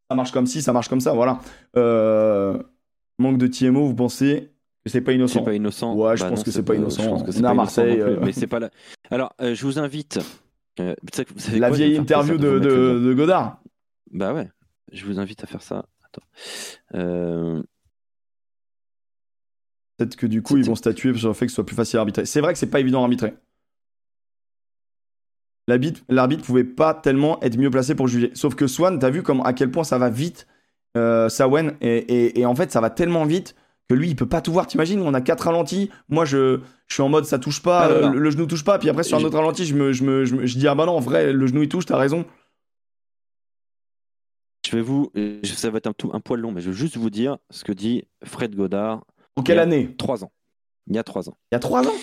ça 0.09 0.15
marche 0.15 0.31
comme 0.31 0.45
ci, 0.45 0.61
ça 0.61 0.73
marche 0.73 0.89
comme 0.89 1.01
ça. 1.01 1.13
Voilà. 1.13 1.39
Manque 3.19 3.39
de 3.39 3.47
TMO, 3.47 3.87
vous 3.87 3.95
pensez 3.95 4.51
que 4.85 4.91
c'est 4.91 5.01
pas 5.01 5.11
innocent? 5.11 5.39
C'est 5.39 5.45
pas 5.45 5.53
innocent. 5.53 5.95
Ouais, 5.95 6.15
je 6.15 6.23
Bah 6.23 6.29
pense 6.29 6.39
non, 6.39 6.43
que 6.43 6.51
c'est 6.51 6.63
pas 6.63 6.75
innocent. 6.75 7.01
je 7.03 7.09
pense 7.09 7.23
que 7.23 7.31
c'est 7.31 7.41
pas 7.41 7.47
innocent 7.53 7.55
Marseille, 7.55 7.95
plus, 7.95 8.03
euh. 8.03 8.19
mais 8.21 8.31
c'est 8.31 8.47
pas 8.47 8.59
là. 8.59 8.69
Alors, 9.09 9.33
je 9.39 9.65
vous 9.65 9.79
invite. 9.79 10.19
Euh, 10.79 10.95
La 11.53 11.67
quoi, 11.69 11.77
vieille 11.77 11.97
interview 11.97 12.37
de, 12.37 12.47
le 12.47 12.59
de, 12.59 12.99
de 12.99 13.13
Godard. 13.13 13.61
Bah 14.11 14.33
ouais, 14.33 14.49
je 14.91 15.05
vous 15.05 15.19
invite 15.19 15.43
à 15.43 15.47
faire 15.47 15.61
ça. 15.61 15.85
Attends. 16.05 16.23
Euh, 16.95 17.61
Peut-être 19.97 20.15
que 20.15 20.27
du 20.27 20.43
coup, 20.43 20.57
ils 20.57 20.63
vont 20.65 20.75
statuer 20.75 21.11
sur 21.17 21.27
le 21.29 21.33
fait 21.33 21.45
que 21.47 21.51
ce 21.51 21.55
soit 21.55 21.65
plus 21.65 21.75
facile 21.75 21.97
à 21.97 22.01
arbitrer. 22.01 22.25
C'est 22.25 22.39
vrai 22.39 22.53
que 22.53 22.59
c'est 22.59 22.69
pas 22.69 22.79
évident 22.79 22.99
à 22.99 23.03
arbitrer. 23.03 23.33
L'arbitre, 25.67 26.01
l'arbitre 26.07 26.43
pouvait 26.45 26.63
pas 26.63 26.93
tellement 26.93 27.41
être 27.41 27.57
mieux 27.57 27.69
placé 27.71 27.95
pour 27.95 28.07
juger. 28.07 28.31
Sauf 28.35 28.55
que 28.55 28.67
Swan, 28.67 28.99
t'as 28.99 29.09
vu 29.09 29.21
comme 29.23 29.41
à 29.41 29.53
quel 29.53 29.69
point 29.71 29.83
ça 29.83 29.97
va 29.97 30.09
vite, 30.09 30.47
euh, 30.95 31.27
Sawen, 31.29 31.75
et, 31.81 31.97
et- 31.97 32.39
et 32.39 32.45
en 32.45 32.55
fait, 32.55 32.71
ça 32.71 32.79
va 32.79 32.89
tellement 32.89 33.25
vite 33.25 33.55
que 33.89 33.95
lui, 33.95 34.09
il 34.09 34.15
peut 34.15 34.27
pas 34.27 34.41
tout 34.41 34.51
voir. 34.51 34.67
T'imagines, 34.67 35.01
on 35.01 35.13
a 35.13 35.21
quatre 35.21 35.45
ralentis. 35.45 35.89
Moi, 36.09 36.25
je, 36.25 36.59
je 36.87 36.93
suis 36.93 37.03
en 37.03 37.09
mode 37.09 37.25
ça 37.25 37.39
touche 37.39 37.61
pas, 37.61 37.85
Ah, 37.85 37.89
euh, 37.89 38.09
le, 38.09 38.19
le 38.19 38.29
genou 38.31 38.45
touche 38.45 38.63
pas. 38.65 38.77
Puis 38.79 38.89
après, 38.89 39.03
sur 39.03 39.17
un 39.17 39.23
autre 39.23 39.37
ralenti, 39.37 39.65
je 39.65 39.75
me, 39.75 39.93
je 39.93 40.03
me, 40.03 40.25
je 40.25 40.35
me- 40.35 40.45
je 40.45 40.57
dis 40.57 40.67
ah 40.67 40.75
bah 40.75 40.85
non, 40.85 40.97
en 40.97 40.99
vrai, 40.99 41.31
le 41.31 41.47
genou 41.47 41.63
il 41.63 41.69
touche, 41.69 41.85
t'as 41.85 41.97
raison. 41.97 42.25
je 44.65 44.75
vais 44.75 44.81
vous. 44.81 45.11
euh, 45.15 45.39
Ça 45.43 45.69
va 45.69 45.77
être 45.77 45.87
un, 45.87 45.93
tout, 45.93 46.09
un 46.13 46.19
poil 46.19 46.39
long, 46.41 46.51
mais 46.51 46.61
je 46.61 46.69
vais 46.71 46.75
juste 46.75 46.97
vous 46.97 47.09
dire 47.09 47.37
ce 47.49 47.63
que 47.63 47.71
dit 47.71 48.03
Fred 48.23 48.55
Godard 48.55 49.05
En 49.35 49.43
quelle 49.43 49.59
année 49.59 49.95
trois 49.97 50.23
ans. 50.23 50.31
Il 50.87 50.95
y 50.95 50.99
a 50.99 51.03
trois 51.03 51.29
ans. 51.29 51.37
Il 51.51 51.55
y 51.55 51.57
a 51.57 51.59
trois 51.59 51.87
ans. 51.87 51.93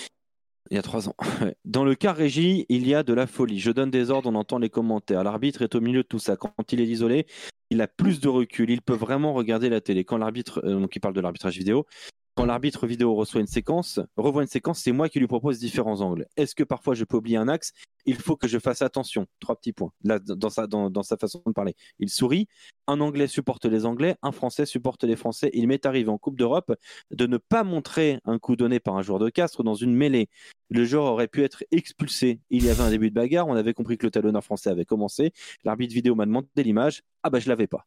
Il 0.70 0.74
y 0.76 0.78
a 0.78 0.82
trois 0.82 1.08
ans. 1.10 1.14
Dans 1.66 1.84
le 1.84 1.94
cas 1.94 2.12
régie, 2.12 2.64
il 2.70 2.86
y 2.88 2.94
a 2.94 3.02
de 3.02 3.12
la 3.12 3.26
folie. 3.26 3.58
Je 3.58 3.70
donne 3.70 3.90
des 3.90 4.10
ordres, 4.10 4.30
on 4.30 4.34
entend 4.34 4.58
les 4.58 4.70
commentaires. 4.70 5.22
L'arbitre 5.22 5.60
est 5.62 5.74
au 5.74 5.80
milieu 5.82 6.02
de 6.02 6.08
tout 6.08 6.18
ça. 6.18 6.36
Quand 6.36 6.54
il 6.72 6.80
est 6.80 6.86
isolé, 6.86 7.26
il 7.70 7.80
a 7.82 7.88
plus 7.88 8.20
de 8.20 8.28
recul. 8.28 8.70
Il 8.70 8.82
peut 8.82 8.94
vraiment 8.94 9.32
regarder 9.32 9.68
la 9.68 9.80
télé. 9.80 10.04
Quand 10.04 10.18
l'arbitre, 10.18 10.62
euh, 10.64 10.80
donc 10.80 10.94
il 10.96 11.00
parle 11.00 11.14
de 11.14 11.20
l'arbitrage 11.20 11.56
vidéo, 11.56 11.86
quand 12.34 12.46
l'arbitre 12.46 12.86
vidéo 12.86 13.14
reçoit 13.14 13.40
une 13.40 13.46
séquence, 13.46 14.00
revoit 14.16 14.42
une 14.42 14.48
séquence, 14.48 14.80
c'est 14.80 14.92
moi 14.92 15.08
qui 15.08 15.20
lui 15.20 15.28
propose 15.28 15.58
différents 15.58 16.00
angles. 16.00 16.26
Est-ce 16.36 16.54
que 16.54 16.64
parfois 16.64 16.94
je 16.94 17.04
peux 17.04 17.16
oublier 17.16 17.36
un 17.36 17.48
axe? 17.48 17.72
Il 18.06 18.16
faut 18.16 18.36
que 18.36 18.48
je 18.48 18.58
fasse 18.58 18.82
attention. 18.82 19.26
Trois 19.38 19.56
petits 19.56 19.72
points. 19.72 19.92
Là, 20.02 20.18
dans 20.18 20.50
sa, 20.50 21.16
façon 21.16 21.42
de 21.46 21.52
parler. 21.52 21.74
Il 22.00 22.10
sourit. 22.10 22.48
Un 22.86 23.00
Anglais 23.00 23.28
supporte 23.28 23.64
les 23.66 23.86
Anglais, 23.86 24.16
un 24.22 24.32
Français 24.32 24.66
supporte 24.66 25.04
les 25.04 25.16
Français. 25.16 25.50
Il 25.54 25.68
m'est 25.68 25.86
arrivé 25.86 26.10
en 26.10 26.18
Coupe 26.18 26.36
d'Europe 26.36 26.74
de 27.12 27.26
ne 27.26 27.38
pas 27.38 27.64
montrer 27.64 28.18
un 28.24 28.38
coup 28.38 28.56
donné 28.56 28.80
par 28.80 28.96
un 28.96 29.02
joueur 29.02 29.20
de 29.20 29.30
Castres 29.30 29.62
dans 29.62 29.74
une 29.74 29.94
mêlée. 29.94 30.28
Le 30.70 30.84
joueur 30.84 31.04
aurait 31.04 31.28
pu 31.28 31.44
être 31.44 31.64
expulsé. 31.70 32.40
Il 32.50 32.64
y 32.64 32.70
avait 32.70 32.82
un 32.82 32.90
début 32.90 33.10
de 33.10 33.14
bagarre. 33.14 33.46
On 33.46 33.54
avait 33.54 33.74
compris 33.74 33.96
que 33.96 34.06
le 34.06 34.10
talonneur 34.10 34.42
français 34.42 34.70
avait 34.70 34.84
commencé. 34.84 35.32
L'arbitre 35.62 35.94
vidéo 35.94 36.14
m'a 36.14 36.26
demandé 36.26 36.48
l'image. 36.58 37.02
Ah 37.22 37.30
bah 37.30 37.38
je 37.38 37.48
l'avais 37.48 37.68
pas. 37.68 37.86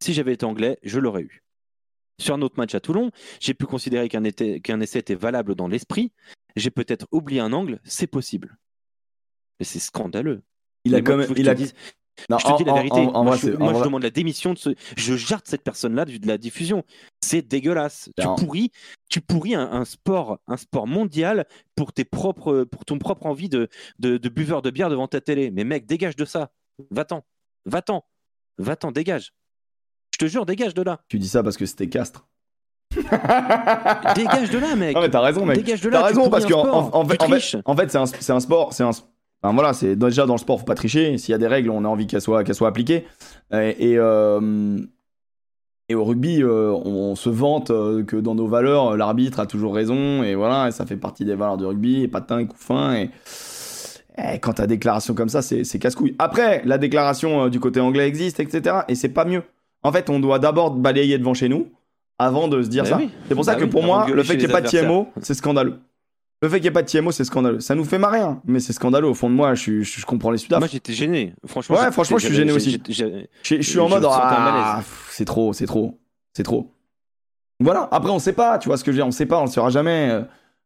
Si 0.00 0.14
j'avais 0.14 0.32
été 0.32 0.44
anglais, 0.44 0.78
je 0.82 0.98
l'aurais 0.98 1.22
eu. 1.22 1.44
Sur 2.22 2.34
un 2.34 2.42
autre 2.42 2.54
match 2.56 2.74
à 2.74 2.80
Toulon, 2.80 3.10
j'ai 3.40 3.54
pu 3.54 3.66
considérer 3.66 4.08
qu'un 4.08 4.22
qu'un 4.30 4.80
essai 4.80 4.98
était 5.00 5.14
valable 5.14 5.54
dans 5.54 5.68
l'esprit. 5.68 6.12
J'ai 6.56 6.70
peut-être 6.70 7.06
oublié 7.12 7.40
un 7.40 7.52
angle, 7.52 7.80
c'est 7.84 8.06
possible. 8.06 8.56
Mais 9.58 9.64
c'est 9.66 9.78
scandaleux. 9.78 10.42
Il 10.84 10.94
a 10.94 10.98
moi, 10.98 11.06
quand 11.06 11.16
même, 11.18 11.32
il 11.36 11.44
je 11.44 11.50
a. 11.50 11.54
te 11.54 11.58
dise- 11.58 11.74
Non, 12.28 12.38
je 12.38 12.44
te 12.46 12.56
dis 12.58 12.64
la 12.64 12.72
vérité. 12.74 13.00
en- 13.00 13.14
en 13.14 13.24
moi, 13.24 13.36
je, 13.36 13.50
moi, 13.56 13.72
demande 13.84 14.02
la 14.02 14.10
démission 14.10 14.52
de 14.52 14.58
ce. 14.58 14.70
Je 14.96 15.16
jarte 15.16 15.46
cette 15.48 15.62
personne-là 15.62 16.04
de 16.04 16.16
de 16.18 16.26
la 16.26 16.36
diffusion. 16.38 16.84
C'est 17.22 17.42
dégueulasse. 17.42 18.10
Tu 18.36 18.44
pourris, 18.44 18.70
tu 19.08 19.20
pourris 19.20 19.54
un, 19.54 19.70
un 19.72 19.84
sport, 19.84 20.38
un 20.46 20.56
sport 20.58 20.86
mondial 20.86 21.46
pour 21.74 21.92
tes 21.92 22.04
propres, 22.04 22.64
pour 22.64 22.84
ton 22.84 22.98
propre 22.98 23.26
envie 23.26 23.48
de, 23.48 23.68
de, 23.98 24.18
de 24.18 24.28
buveur 24.28 24.60
de 24.62 24.70
bière 24.70 24.90
devant 24.90 25.08
ta 25.08 25.20
télé. 25.20 25.50
Mais 25.50 25.64
mec, 25.64 25.86
dégage 25.86 26.16
de 26.16 26.24
ça. 26.26 26.52
Va-t'en, 26.90 27.24
va-t'en, 27.64 28.04
va-t'en, 28.58 28.92
dégage. 28.92 29.32
Je 30.22 30.26
te 30.28 30.30
jure, 30.30 30.46
dégage 30.46 30.72
de 30.74 30.82
là. 30.82 31.00
Tu 31.08 31.18
dis 31.18 31.26
ça 31.26 31.42
parce 31.42 31.56
que 31.56 31.66
c'était 31.66 31.88
Castres. 31.88 32.24
Dégage 32.94 34.50
de 34.50 34.58
là, 34.58 34.76
mec. 34.76 34.94
Non 34.94 35.00
mais 35.00 35.10
t'as 35.10 35.20
raison 35.20 35.44
mec. 35.44 35.56
Dégage 35.56 35.80
de 35.80 35.88
là. 35.88 35.98
T'as 35.98 36.06
raison 36.06 36.30
parce 36.30 36.44
un 36.44 36.48
que 36.48 36.54
en, 36.54 36.60
en- 36.60 37.04
fait, 37.04 37.20
en 37.20 37.26
fait, 37.26 37.58
en 37.64 37.76
fait, 37.76 37.90
c'est 37.90 38.30
un, 38.32 38.38
sport, 38.38 38.72
c'est 38.72 38.84
un. 38.84 38.90
Enfin 38.90 39.52
voilà, 39.52 39.72
c'est 39.72 39.96
déjà 39.96 40.24
dans 40.24 40.34
le 40.34 40.38
sport, 40.38 40.60
faut 40.60 40.64
pas 40.64 40.76
tricher. 40.76 41.18
S'il 41.18 41.32
y 41.32 41.34
a 41.34 41.38
des 41.38 41.48
règles, 41.48 41.70
on 41.70 41.84
a 41.84 41.88
envie 41.88 42.06
qu'elles 42.06 42.20
soient, 42.20 42.44
qu'elles 42.44 42.54
soient 42.54 42.68
appliquées. 42.68 43.04
Et, 43.52 43.90
et, 43.90 43.98
euh, 43.98 44.78
et 45.88 45.96
au 45.96 46.04
rugby, 46.04 46.40
euh, 46.40 46.70
on, 46.70 47.16
se 47.16 47.28
vante 47.28 47.72
euh, 47.72 48.04
que 48.04 48.14
dans 48.14 48.36
nos 48.36 48.46
valeurs, 48.46 48.96
l'arbitre 48.96 49.40
a 49.40 49.46
toujours 49.46 49.74
raison. 49.74 50.22
Et 50.22 50.36
voilà, 50.36 50.68
et 50.68 50.70
ça 50.70 50.86
fait 50.86 50.96
partie 50.96 51.24
des 51.24 51.34
valeurs 51.34 51.56
du 51.56 51.64
rugby. 51.64 52.02
Et 52.02 52.06
patin 52.08 52.38
et 52.38 52.46
coup 52.46 52.56
fin. 52.56 52.94
Et, 52.94 53.10
et 54.18 54.38
quand 54.38 54.52
t'as 54.52 54.68
déclaration 54.68 55.14
comme 55.14 55.30
ça, 55.30 55.42
c'est 55.42 55.64
c'est 55.64 55.80
casse-couille. 55.80 56.14
Après, 56.20 56.62
la 56.64 56.78
déclaration 56.78 57.46
euh, 57.46 57.50
du 57.50 57.58
côté 57.58 57.80
anglais 57.80 58.06
existe, 58.06 58.38
etc. 58.38 58.82
Et 58.86 58.94
c'est 58.94 59.08
pas 59.08 59.24
mieux. 59.24 59.42
En 59.82 59.92
fait, 59.92 60.08
on 60.10 60.20
doit 60.20 60.38
d'abord 60.38 60.70
balayer 60.72 61.18
devant 61.18 61.34
chez 61.34 61.48
nous 61.48 61.68
avant 62.18 62.46
de 62.48 62.62
se 62.62 62.68
dire 62.68 62.84
Bah 62.84 62.90
ça. 62.90 62.96
oui. 62.98 63.10
C'est 63.28 63.34
pour 63.34 63.44
ça 63.44 63.54
Bah 63.54 63.60
que 63.60 63.64
pour 63.66 63.82
moi, 63.82 64.06
le 64.08 64.22
fait 64.22 64.36
qu'il 64.36 64.46
n'y 64.46 64.50
ait 64.50 64.52
pas 64.52 64.60
de 64.60 64.68
TMO, 64.68 65.08
c'est 65.20 65.34
scandaleux. 65.34 65.78
Le 66.40 66.48
fait 66.48 66.56
qu'il 66.56 66.62
n'y 66.62 66.68
ait 66.68 66.72
pas 66.72 66.82
de 66.82 66.88
TMO, 66.90 67.10
c'est 67.12 67.24
scandaleux. 67.24 67.60
Ça 67.60 67.74
nous 67.74 67.84
fait 67.84 67.98
marrer, 67.98 68.20
hein, 68.20 68.40
mais 68.44 68.58
c'est 68.60 68.72
scandaleux. 68.72 69.08
Au 69.08 69.14
fond 69.14 69.30
de 69.30 69.34
moi, 69.34 69.54
je, 69.54 69.60
suis- 69.62 69.84
je, 69.84 70.00
je 70.00 70.06
comprends 70.06 70.30
les 70.30 70.38
Sudaf. 70.38 70.58
Moi, 70.60 70.68
j'étais 70.70 70.92
gêné. 70.92 71.34
Franchement. 71.46 71.76
Ouais, 71.76 71.90
franchement, 71.92 72.18
je 72.18 72.26
suis 72.26 72.34
gêné 72.34 72.52
aussi. 72.52 72.80
Je, 72.88 73.04
je 73.42 73.62
suis 73.62 73.78
en 73.78 73.88
mode, 73.88 74.04
ah, 74.08 74.82
c'est 75.10 75.24
trop, 75.24 75.52
c'est 75.52 75.66
trop, 75.66 75.98
c'est 76.32 76.42
trop. 76.42 76.70
Voilà. 77.60 77.88
Après, 77.92 78.10
on 78.10 78.18
sait 78.18 78.32
pas, 78.32 78.58
tu 78.58 78.68
vois 78.68 78.76
ce 78.76 78.82
que 78.84 78.90
je 78.90 78.96
veux 78.96 79.02
dire, 79.02 79.06
on 79.06 79.12
sait 79.12 79.26
pas, 79.26 79.38
on 79.38 79.44
le 79.44 79.50
saura 79.50 79.70
jamais. 79.70 80.10
Euh, 80.10 80.22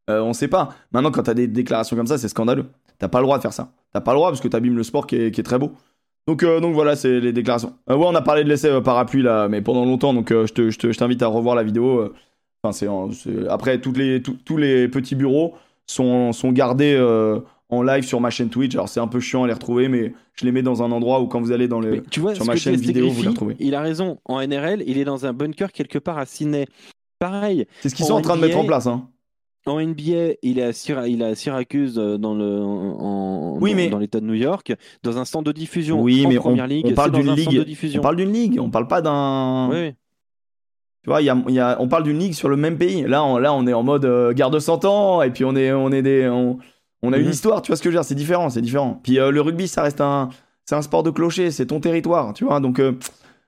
Euh, 0.08 0.20
on 0.22 0.32
sait 0.32 0.46
pas. 0.46 0.68
Maintenant, 0.92 1.10
quand 1.10 1.24
t'as 1.24 1.34
des 1.34 1.48
déclarations 1.48 1.96
comme 1.96 2.06
ça, 2.06 2.16
c'est 2.16 2.28
scandaleux. 2.28 2.66
T'as 3.00 3.08
pas 3.08 3.18
le 3.18 3.24
droit 3.24 3.38
de 3.38 3.42
faire 3.42 3.52
ça. 3.52 3.72
T'as 3.92 4.00
pas 4.00 4.12
le 4.12 4.18
droit 4.18 4.28
parce 4.30 4.40
que 4.40 4.46
t'abîmes 4.46 4.76
le 4.76 4.84
sport 4.84 5.04
qui 5.08 5.16
est, 5.16 5.30
qui 5.32 5.40
est 5.40 5.44
très 5.44 5.58
beau. 5.58 5.72
Donc, 6.26 6.42
euh, 6.42 6.60
donc 6.60 6.74
voilà, 6.74 6.96
c'est 6.96 7.20
les 7.20 7.32
déclarations. 7.32 7.74
Euh, 7.90 7.96
ouais, 7.96 8.06
on 8.08 8.14
a 8.14 8.22
parlé 8.22 8.42
de 8.44 8.48
l'essai 8.48 8.68
euh, 8.68 8.80
parapluie 8.80 9.22
là, 9.22 9.48
mais 9.48 9.60
pendant 9.62 9.84
longtemps, 9.84 10.12
donc 10.12 10.32
euh, 10.32 10.46
je 10.46 10.52
te- 10.52 10.70
je 10.70 10.78
te- 10.78 10.90
je 10.92 10.98
t'invite 10.98 11.22
à 11.22 11.28
revoir 11.28 11.54
la 11.54 11.62
vidéo. 11.62 11.98
euh. 12.00 12.14
Enfin, 12.62 12.72
c'est 12.72 12.88
après 13.48 13.80
toutes 13.80 13.96
les, 13.96 14.20
tous- 14.22 14.36
tous 14.44 14.56
les 14.56 14.88
petits 14.88 15.14
bureaux 15.14 15.54
sont, 15.86 16.32
sont 16.32 16.50
gardés 16.50 16.96
en 17.68 17.82
live 17.82 18.04
sur 18.04 18.20
ma 18.20 18.30
chaîne 18.30 18.48
Twitch. 18.48 18.74
Alors 18.74 18.88
c'est 18.88 18.98
un 19.00 19.06
peu 19.06 19.20
chiant 19.20 19.44
à 19.44 19.46
les 19.46 19.52
retrouver, 19.52 19.88
mais 19.88 20.12
je 20.34 20.44
les 20.44 20.50
mets 20.52 20.62
dans 20.62 20.82
un 20.82 20.90
endroit 20.90 21.20
où 21.20 21.26
quand 21.28 21.40
vous 21.40 21.52
allez 21.52 21.68
dans 21.68 21.80
tu 22.10 22.18
vois, 22.20 22.34
sur 22.34 22.44
ma 22.44 22.56
chaîne 22.56 22.74
vidéo, 22.76 23.08
vous 23.10 23.22
les 23.22 23.28
retrouvez. 23.28 23.56
Il 23.60 23.74
a 23.76 23.80
raison. 23.80 24.18
En 24.24 24.40
NRL, 24.40 24.82
il 24.86 24.98
est 24.98 25.04
dans 25.04 25.26
un 25.26 25.32
bunker 25.32 25.70
quelque 25.70 25.98
part 26.00 26.18
à 26.18 26.26
Sydney. 26.26 26.66
Pareil, 27.20 27.66
C'est 27.82 27.88
ce 27.88 27.94
qu'ils 27.94 28.04
sont 28.04 28.14
en 28.14 28.20
train 28.20 28.36
de 28.36 28.40
mettre 28.42 28.58
en 28.58 28.64
place. 28.64 28.86
Hein. 28.86 29.08
En 29.66 29.80
NBA, 29.80 30.36
il 30.42 30.58
est 30.58 30.62
à, 30.62 30.72
Syra- 30.72 31.08
il 31.08 31.22
est 31.22 31.24
à 31.24 31.34
Syracuse 31.34 31.98
euh, 31.98 32.16
dans 32.18 32.34
le 32.34 32.62
en, 32.62 33.58
Oui, 33.60 33.70
dans, 33.72 33.76
mais- 33.76 33.88
dans 33.88 33.98
l'État 33.98 34.20
de 34.20 34.26
New 34.26 34.34
York, 34.34 34.74
dans 35.02 35.18
un 35.18 35.24
centre 35.24 35.44
de 35.44 35.52
diffusion. 35.52 36.00
Oui, 36.00 36.24
en 36.24 36.28
mais 36.28 36.38
on, 36.38 36.42
première 36.42 36.66
ligue, 36.66 36.86
on 36.88 36.94
parle 36.94 37.12
d'une 37.12 37.32
ligue. 37.34 37.56
de 37.58 37.64
diffusion. 37.64 38.00
On 38.00 38.02
parle 38.02 38.16
d'une 38.16 38.32
ligue. 38.32 38.58
On 38.60 38.70
parle 38.70 38.86
pas 38.88 39.02
d'un. 39.02 39.68
Oui. 39.70 39.92
Tu 41.02 41.10
vois, 41.10 41.22
il 41.22 41.24
y 41.26 41.30
a, 41.30 41.36
il 41.48 41.54
y 41.54 41.60
a- 41.60 41.76
on 41.80 41.88
parle 41.88 42.02
d'une 42.04 42.18
ligue 42.18 42.32
sur 42.34 42.48
le 42.48 42.56
même 42.56 42.78
pays. 42.78 43.02
Là, 43.02 43.24
on, 43.24 43.38
là, 43.38 43.52
on 43.54 43.66
est 43.66 43.72
en 43.72 43.82
mode 43.82 44.04
euh, 44.04 44.32
garde 44.32 44.54
de 44.54 44.58
100 44.58 44.84
ans 44.84 45.22
et 45.22 45.30
puis 45.30 45.44
on 45.44 45.54
est, 45.54 45.72
on 45.72 45.90
est 45.92 46.02
des, 46.02 46.28
on, 46.28 46.58
on 47.02 47.12
a 47.12 47.16
une 47.18 47.24
Mhm. 47.26 47.30
histoire. 47.30 47.62
Tu 47.62 47.68
vois 47.70 47.76
ce 47.76 47.82
que 47.82 47.90
je 47.90 47.94
veux 47.96 48.00
dire 48.00 48.04
C'est 48.04 48.14
différent, 48.16 48.50
c'est 48.50 48.62
différent. 48.62 49.00
Puis 49.02 49.18
euh, 49.18 49.30
le 49.30 49.40
rugby, 49.40 49.68
ça 49.68 49.82
reste 49.82 50.00
un, 50.00 50.30
c'est 50.64 50.74
un 50.74 50.82
sport 50.82 51.02
de 51.04 51.10
clocher. 51.10 51.50
C'est 51.50 51.66
ton 51.66 51.78
territoire, 51.80 52.32
tu 52.34 52.44
vois. 52.44 52.58
Donc 52.60 52.80
euh, 52.80 52.92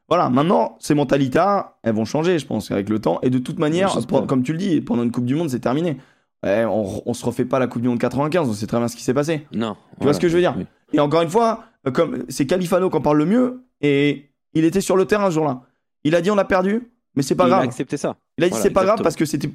voilà. 0.09 0.30
Maintenant, 0.30 0.76
ces 0.80 0.94
mentalités, 0.94 1.44
elles 1.82 1.94
vont 1.94 2.05
changer, 2.05 2.39
je 2.39 2.47
pense, 2.47 2.70
avec 2.70 2.89
le 2.89 2.98
temps. 2.98 3.18
Et 3.22 3.30
de 3.30 3.39
toute 3.39 3.59
manière, 3.59 3.97
comme 4.26 4.43
tu 4.43 4.52
le 4.52 4.59
dis, 4.59 4.80
pendant 4.80 5.02
une 5.02 5.10
Coupe 5.12 5.26
du 5.26 5.35
Monde, 5.35 5.51
c'est 5.51 5.60
terminé. 5.60 5.98
Ouais, 6.44 6.64
on, 6.64 7.02
on 7.05 7.14
se 7.14 7.24
refait 7.26 7.44
pas 7.44 7.59
la 7.59 7.66
Coupe 7.66 7.82
du 7.82 7.89
Monde 7.89 7.98
95. 7.98 8.48
On 8.48 8.52
sait 8.52 8.66
très 8.66 8.78
bien 8.78 8.89
ce 8.89 8.97
qui 8.97 9.02
s'est 9.02 9.14
passé. 9.14 9.47
Non. 9.52 9.76
Tu 9.98 10.05
vois 10.05 10.14
ce 10.14 10.20
que 10.20 10.28
je 10.28 10.35
veux 10.35 10.40
dire 10.40 10.55
Oui. 10.56 10.66
Et 10.93 11.01
encore 11.01 11.22
une 11.22 11.28
fois, 11.28 11.64
euh, 11.86 11.90
comme 11.90 12.24
c'est 12.28 12.47
Califano 12.47 12.89
qui 12.90 12.97
en 12.97 13.01
parle 13.01 13.18
le 13.18 13.26
mieux, 13.26 13.64
et 13.80 14.30
il 14.55 14.64
était 14.64 14.80
sur 14.80 14.97
le 14.97 15.05
terrain 15.05 15.26
ce 15.30 15.35
jour-là. 15.35 15.62
Il 16.05 16.14
a 16.14 16.20
dit 16.20 16.30
on 16.30 16.39
a 16.39 16.44
perdu, 16.44 16.90
mais 17.16 17.22
c'est 17.22 17.35
pas 17.35 17.44
Il 17.44 17.47
a 17.52 17.56
grave. 17.56 17.64
accepté 17.64 17.97
ça. 17.97 18.16
Il 18.39 18.44
a 18.44 18.47
dit 18.47 18.51
Voilà, 18.51 18.62
c'est 18.62 18.70
pas 18.70 18.85
grave 18.85 19.02
parce 19.02 19.16
que 19.16 19.24
c'était 19.24 19.48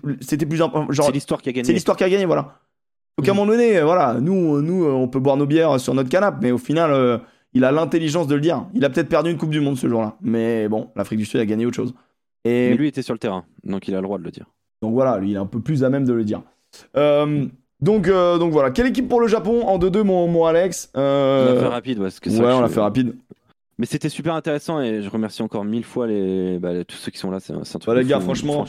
plus 0.46 0.62
imp- 0.62 0.92
genre 0.92 1.06
C'est 1.08 1.12
l'histoire 1.14 1.42
qui 1.42 1.50
a 1.50 1.52
gagné. 1.54 1.66
c'est 1.66 1.74
l'histoire 1.74 1.98
qui 1.98 2.04
a 2.04 2.10
gagné 2.10 2.26
voilà. 2.26 2.60
Donc 3.18 3.28
à 3.28 3.32
un 3.32 3.34
Mhm. 3.34 3.40
moment 3.40 3.52
donné 3.52 3.78
euh, 3.78 3.86
voilà 3.86 4.16
nous 4.20 4.56
euh, 4.58 4.62
nous 4.62 4.86
on 4.86 5.08
peut 5.08 5.20
boire 5.20 5.38
nos 5.38 5.46
bières 5.46 5.80
sur 5.80 5.94
notre 5.94 6.10
canapé 6.10 6.38
mais 6.42 6.52
au 6.52 6.58
final 6.58 6.92
euh, 6.92 7.18
il 7.54 7.64
a 7.64 7.72
l'intelligence 7.72 8.28
de 8.28 8.36
le 8.36 8.42
dire. 8.42 8.66
Il 8.74 8.84
a 8.86 8.90
peut-être 8.90 9.10
perdu 9.10 9.32
une 9.32 9.38
coupe 9.38 9.50
du 9.52 9.60
monde 9.62 9.78
ce 9.78 9.88
jour-là 9.88 10.16
mais 10.22 10.68
bon 10.68 10.90
l'Afrique 10.96 11.20
du 11.20 11.26
Sud 11.26 11.40
a 11.40 11.46
gagné 11.46 11.66
autre 11.66 11.76
chose. 11.76 11.94
Et 12.46 12.70
Mais 12.72 12.76
lui 12.78 12.88
était 12.88 13.02
sur 13.02 13.14
le 13.14 13.20
terrain, 13.20 13.46
donc 13.64 13.88
il 13.88 13.94
a 13.96 13.98
le 13.98 14.04
droit 14.04 14.18
de 14.18 14.24
le 14.24 14.32
dire. 14.32 14.46
donc 14.82 14.94
voilà 14.94 15.18
lui 15.18 15.32
il 15.32 15.36
est 15.36 15.40
un 15.40 15.46
peu 15.46 15.60
plus 15.60 15.84
à 15.84 15.90
même 15.90 16.06
de 16.06 16.14
le 16.14 16.24
dire. 16.24 16.42
Euh, 16.98 17.46
donc 17.82 18.08
euh, 18.08 18.38
donc 18.38 18.52
voilà 18.52 18.72
quelle 18.72 18.88
équipe 18.88 19.08
pour 19.08 19.20
le 19.22 19.28
Japon 19.28 19.64
en 19.68 19.78
2-2 19.80 20.04
mon, 20.04 20.28
mon 20.28 20.46
Alex. 20.46 20.90
On 20.96 21.00
Euh, 21.00 21.54
l'a 21.56 21.62
fait 21.62 21.68
rapide, 21.68 21.98
ouais, 22.00 22.06
parce 22.06 22.20
que 22.20 22.30
ouais 22.30 22.36
ça, 22.38 22.44
on 22.44 22.58
je- 22.58 22.62
l'a 22.64 22.70
fait 22.70 22.80
rapide. 22.82 23.16
Mais 23.80 23.88
c'était 23.88 24.10
super 24.10 24.36
intéressant 24.36 24.80
et 24.82 25.02
je 25.02 25.10
remercie 25.10 25.42
encore 25.42 25.66
mille 25.66 25.84
fois 25.84 26.06
les, 26.06 26.60
bah, 26.60 26.84
tous 26.86 26.96
ceux 26.96 27.12
qui 27.12 27.18
sont 27.18 27.32
là. 27.32 27.40
C'est 27.40 27.54
un, 27.54 27.62
truc 27.64 27.86
Bah, 27.88 27.96
les 27.96 28.06
gars, 28.06 28.20
fou. 28.20 28.26
franchement, 28.26 28.66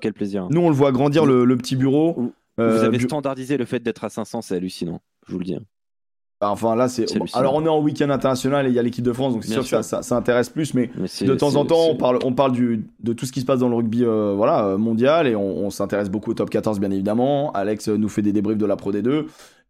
quel 0.00 0.12
plaisir. 0.14 0.46
Nous 0.48 0.60
on 0.60 0.68
le 0.68 0.74
voit 0.74 0.92
grandir 0.92 1.26
le, 1.26 1.44
le 1.44 1.56
petit 1.56 1.74
bureau. 1.76 2.32
Vous- 2.56 2.62
avez 2.62 2.98
standardisé 3.00 3.56
le 3.56 3.64
fait 3.64 3.80
d'être 3.80 4.04
à 4.04 4.08
500, 4.10 4.42
c'est 4.42 4.54
hallucinant. 4.56 5.00
Je 5.26 5.32
vous 5.32 5.38
le 5.40 5.44
dis. 5.44 5.56
Bah, 6.44 6.50
Enfin 6.50 6.76
là 6.76 6.88
c'est 6.88 7.08
C'est 7.08 7.16
hallucinant. 7.16 7.40
alors 7.40 7.54
on 7.54 7.64
est 7.64 7.68
en 7.68 7.80
week-end 7.80 8.10
international 8.10 8.66
et 8.66 8.68
il 8.68 8.74
y 8.74 8.78
a 8.78 8.82
l'équipe 8.82 9.04
de 9.04 9.12
France 9.12 9.32
donc 9.34 9.44
c'est 9.44 9.52
sûr 9.54 9.62
que 9.62 9.68
ça, 9.68 9.82
ça, 9.82 10.02
ça 10.02 10.16
intéresse 10.16 10.48
plus 10.50 10.74
mais 10.74 10.90
de 11.26 11.34
temps 11.34 11.56
en 11.56 11.64
temps 11.64 11.86
on 11.90 11.96
parle 11.96 12.18
on 12.24 12.32
parle 12.32 12.52
du 12.52 12.84
de 13.02 13.12
tout 13.12 13.24
ce 13.26 13.32
qui 13.32 13.40
se 13.40 13.46
passe 13.46 13.60
dans 13.60 13.68
le 13.68 13.76
rugby 13.76 14.04
euh, 14.04 14.34
voilà 14.36 14.66
euh, 14.66 14.78
mondial 14.78 15.26
et 15.26 15.34
on, 15.36 15.64
on 15.64 15.70
s'intéresse 15.70 16.10
beaucoup 16.10 16.30
au 16.30 16.34
top 16.34 16.50
14 16.50 16.78
bien 16.80 16.90
évidemment. 16.90 17.50
Alex 17.52 17.88
euh, 17.88 17.96
nous 17.96 18.08
fait 18.08 18.22
des 18.22 18.32
débriefs 18.32 18.58
de 18.58 18.66
la 18.66 18.76
Pro 18.76 18.92
D2 18.92 19.24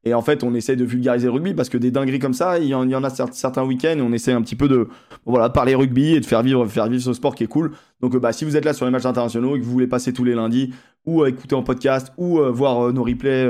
et 0.07 0.13
en 0.13 0.21
fait 0.23 0.43
on 0.45 0.53
essaye 0.55 0.77
de 0.77 0.85
vulgariser 0.85 1.27
le 1.27 1.33
rugby 1.33 1.55
parce 1.55 1.69
que 1.69 1.79
des 1.79 1.91
dingueries 1.91 2.19
comme 2.19 2.35
ça 2.35 2.59
il 2.59 2.67
y 2.67 2.75
en, 2.75 2.85
il 2.85 2.91
y 2.91 2.97
en 2.97 3.05
a 3.05 3.09
cer- 3.09 3.33
certains 3.33 3.65
week-ends 3.65 3.97
et 3.97 4.03
on 4.03 4.13
essaie 4.13 4.33
un 4.33 4.43
petit 4.43 4.57
peu 4.57 4.69
de 4.69 4.89
voilà 5.25 5.49
parler 5.49 5.75
rugby 5.75 6.15
et 6.15 6.21
de 6.21 6.27
faire 6.27 6.43
vivre 6.43 6.67
faire 6.67 6.89
vivre 6.89 7.03
ce 7.03 7.13
sport 7.13 7.35
qui 7.35 7.45
est 7.45 7.49
cool. 7.49 7.71
Donc 8.01 8.17
bah 8.17 8.33
si 8.33 8.45
vous 8.45 8.57
êtes 8.57 8.65
là 8.65 8.73
sur 8.75 8.85
les 8.85 8.91
matchs 8.93 9.07
internationaux 9.07 9.57
et 9.57 9.61
que 9.61 9.65
vous 9.65 9.73
voulez 9.73 9.87
passer 9.87 10.13
tous 10.13 10.25
les 10.25 10.35
lundis 10.35 10.75
ou 11.07 11.23
euh, 11.23 11.27
écouter 11.29 11.55
en 11.55 11.63
podcast 11.63 12.13
ou 12.19 12.39
euh, 12.41 12.51
voir 12.51 12.93
nos 12.93 13.03
replays 13.05 13.49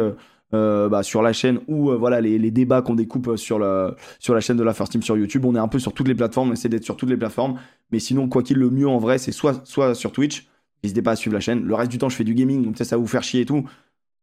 euh, 0.55 0.89
bah, 0.89 1.03
sur 1.03 1.21
la 1.23 1.33
chaîne 1.33 1.61
ou 1.69 1.91
euh, 1.91 1.97
voilà 1.97 2.21
les, 2.21 2.39
les 2.39 2.51
débats 2.51 2.81
qu'on 2.83 2.95
découpe 2.95 3.29
euh, 3.29 3.37
sur 3.37 3.59
la, 3.59 3.95
sur 4.19 4.33
la 4.35 4.41
chaîne 4.41 4.57
de 4.57 4.63
la 4.63 4.73
First 4.73 4.93
Team 4.93 5.03
sur 5.03 5.17
YouTube. 5.17 5.45
On 5.45 5.55
est 5.55 5.59
un 5.59 5.69
peu 5.69 5.79
sur 5.79 5.93
toutes 5.93 6.09
les 6.09 6.15
plateformes, 6.15 6.51
on 6.51 6.53
essaie 6.55 6.69
d'être 6.69 6.85
sur 6.85 6.97
toutes 6.97 7.11
les 7.11 7.17
plateformes. 7.17 7.59
Mais 7.91 7.99
sinon, 7.99 8.29
quoi 8.29 8.43
qu'il 8.43 8.57
le 8.59 8.71
mieux 8.71 8.89
en 8.89 8.99
vrai, 8.99 9.19
c'est 9.19 9.33
soit, 9.33 9.61
soit 9.67 9.95
sur 9.95 10.13
Twitch. 10.13 10.47
N'hésitez 10.83 11.03
pas 11.03 11.13
à 11.13 11.17
suivre 11.17 11.35
la 11.35 11.41
chaîne. 11.41 11.65
Le 11.65 11.75
reste 11.75 11.91
du 11.91 11.99
temps, 11.99 12.09
je 12.09 12.17
fais 12.17 12.25
du 12.25 12.35
gaming, 12.35 12.65
donc 12.65 12.77
ça, 12.79 12.85
ça 12.85 12.97
va 12.97 13.01
vous 13.01 13.07
faire 13.09 13.23
chier 13.23 13.43
et 13.43 13.47
tout. 13.47 13.69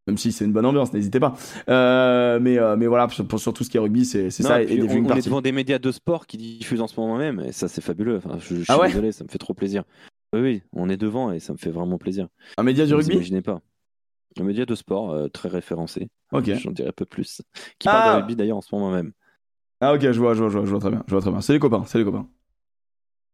Même 0.07 0.17
si 0.17 0.31
c'est 0.31 0.45
une 0.45 0.51
bonne 0.51 0.65
ambiance, 0.65 0.93
n'hésitez 0.93 1.19
pas. 1.19 1.35
Euh, 1.69 2.39
mais, 2.39 2.57
mais 2.77 2.87
voilà, 2.87 3.07
sur, 3.09 3.27
pour- 3.27 3.39
sur 3.39 3.53
tout 3.53 3.63
ce 3.63 3.69
qui 3.69 3.77
est 3.77 3.79
rugby, 3.79 4.03
c'est 4.05 4.29
ça. 4.31 4.61
et 4.61 4.65
des 4.65 4.81
on, 4.81 5.05
on 5.05 5.15
est 5.15 5.25
devant 5.25 5.41
des 5.41 5.51
médias 5.51 5.77
de 5.79 5.91
sport 5.91 6.25
qui 6.25 6.37
diffusent 6.37 6.81
en 6.81 6.87
ce 6.87 6.99
moment 6.99 7.17
même, 7.17 7.39
et 7.39 7.51
ça 7.51 7.67
c'est 7.67 7.81
fabuleux. 7.81 8.17
Enfin, 8.17 8.37
je, 8.39 8.55
je 8.55 8.61
suis 8.61 8.65
Ah 8.67 8.79
ouais 8.79 8.87
désolé, 8.87 9.11
ça 9.11 9.23
me 9.23 9.29
fait 9.29 9.37
trop 9.37 9.53
plaisir. 9.53 9.83
Oui, 10.33 10.39
oui, 10.41 10.61
on 10.73 10.89
est 10.89 10.97
devant 10.97 11.31
et 11.31 11.39
ça 11.39 11.53
me 11.53 11.57
fait 11.57 11.69
vraiment 11.71 11.97
plaisir. 11.97 12.27
Un 12.57 12.63
média 12.63 12.85
du 12.85 12.91
Vous 12.93 12.97
rugby? 12.99 13.13
imaginez 13.15 13.41
pas. 13.41 13.61
Un 14.39 14.43
média 14.43 14.65
de 14.65 14.75
sport 14.75 15.11
euh, 15.11 15.27
très 15.27 15.49
référencé. 15.49 16.09
Ok. 16.31 16.49
J'en 16.53 16.71
dirais 16.71 16.89
un 16.89 16.93
peu 16.93 17.05
plus. 17.05 17.41
Qui 17.79 17.87
Ah. 17.89 17.91
parle 17.91 18.05
de 18.05 18.15
rugby 18.21 18.35
d'ailleurs 18.35 18.57
en 18.57 18.61
ce 18.61 18.73
moment 18.73 18.91
même. 18.91 19.11
Ah, 19.81 19.93
ok, 19.93 20.01
je 20.01 20.19
vois, 20.19 20.33
je 20.35 20.39
vois, 20.43 20.49
je 20.49 20.57
vois, 20.57 20.65
je 20.65 20.71
vois 20.71 20.79
très 20.79 20.89
bien. 20.91 21.03
Je 21.07 21.11
vois 21.11 21.21
très 21.21 21.31
bien. 21.31 21.41
C'est 21.41 21.53
les 21.53 21.59
copains, 21.59 21.83
c'est 21.85 21.97
les 21.97 22.05
copains. 22.05 22.27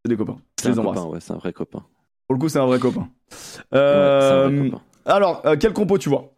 C'est 0.03 0.10
des 0.10 0.18
copains. 0.18 0.38
C'est 0.60 0.69
un 0.69 0.76
copain, 0.76 1.06
ouais, 1.06 1.19
c'est 1.19 1.34
un 1.34 1.38
vrai 1.38 1.53
copain. 1.53 1.86
Pour 2.28 2.36
le 2.36 2.40
coup, 2.40 2.49
c'est 2.49 2.60
un 2.60 2.65
vrai 2.65 2.80
copain. 2.80 3.02
Ouais, 3.02 3.07
c'est 3.30 3.78
un 3.78 3.78
Euh, 3.78 4.49
vrai 4.49 4.69
copain. 4.72 4.84
alors, 5.06 5.45
euh, 5.45 5.56
quel 5.60 5.74
compo 5.74 5.98
tu 5.98 6.10
vois? 6.10 6.34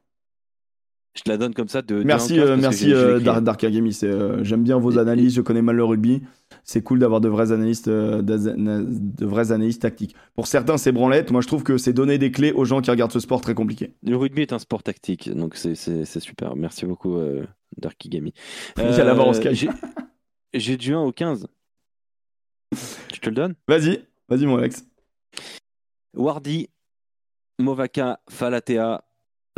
Je 1.15 1.23
te 1.23 1.29
la 1.29 1.37
donne 1.37 1.53
comme 1.53 1.67
ça 1.67 1.81
de. 1.81 1.99
de 1.99 2.03
Merci, 2.03 2.39
1 2.39 2.43
en 2.43 2.45
15 2.45 2.49
euh, 2.49 2.57
merci 2.61 2.93
euh. 2.93 3.19
Dar- 3.19 3.41
Dark 3.41 3.63
euh, 3.63 4.43
J'aime 4.43 4.63
bien 4.63 4.77
vos 4.77 4.97
analyses. 4.99 5.33
Je 5.33 5.41
connais 5.41 5.61
mal 5.61 5.75
le 5.75 5.83
rugby. 5.83 6.21
C'est 6.63 6.81
cool 6.83 6.99
d'avoir 6.99 7.19
de 7.19 7.27
vrais 7.27 7.51
analystes, 7.51 7.87
euh, 7.87 8.21
de 8.21 9.25
vrais 9.25 9.51
analystes 9.51 9.81
tactiques. 9.81 10.15
Pour 10.35 10.45
certains, 10.47 10.77
c'est 10.77 10.91
branlette. 10.91 11.31
Moi, 11.31 11.41
je 11.41 11.47
trouve 11.47 11.63
que 11.63 11.77
c'est 11.77 11.93
donner 11.93 12.17
des 12.19 12.31
clés 12.31 12.51
aux 12.51 12.63
gens 12.65 12.79
qui 12.81 12.91
regardent 12.91 13.11
ce 13.11 13.19
sport 13.19 13.41
très 13.41 13.55
compliqué. 13.55 13.93
Le 14.03 14.15
rugby 14.17 14.43
est 14.43 14.53
un 14.53 14.59
sport 14.59 14.83
tactique, 14.83 15.33
donc 15.35 15.55
c'est- 15.55 15.75
super. 16.19 16.55
Merci 16.55 16.85
beaucoup, 16.85 17.17
Darkigami. 17.77 18.33
Il 18.77 18.83
y 18.83 18.87
a 18.87 19.03
la 19.03 19.15
barre 19.15 19.29
en 19.29 19.33
j'ai- 19.33 19.69
J'ai 20.53 20.77
du 20.77 20.93
1 20.93 20.99
au 21.01 21.11
15. 21.11 21.47
Je 23.13 23.19
te 23.19 23.29
le 23.29 23.35
donne 23.35 23.55
Vas-y, 23.67 23.99
vas-y, 24.29 24.45
mon 24.45 24.57
Alex. 24.57 24.85
Wardi, 26.15 26.69
Movaka, 27.59 28.19
Falatea, 28.29 29.03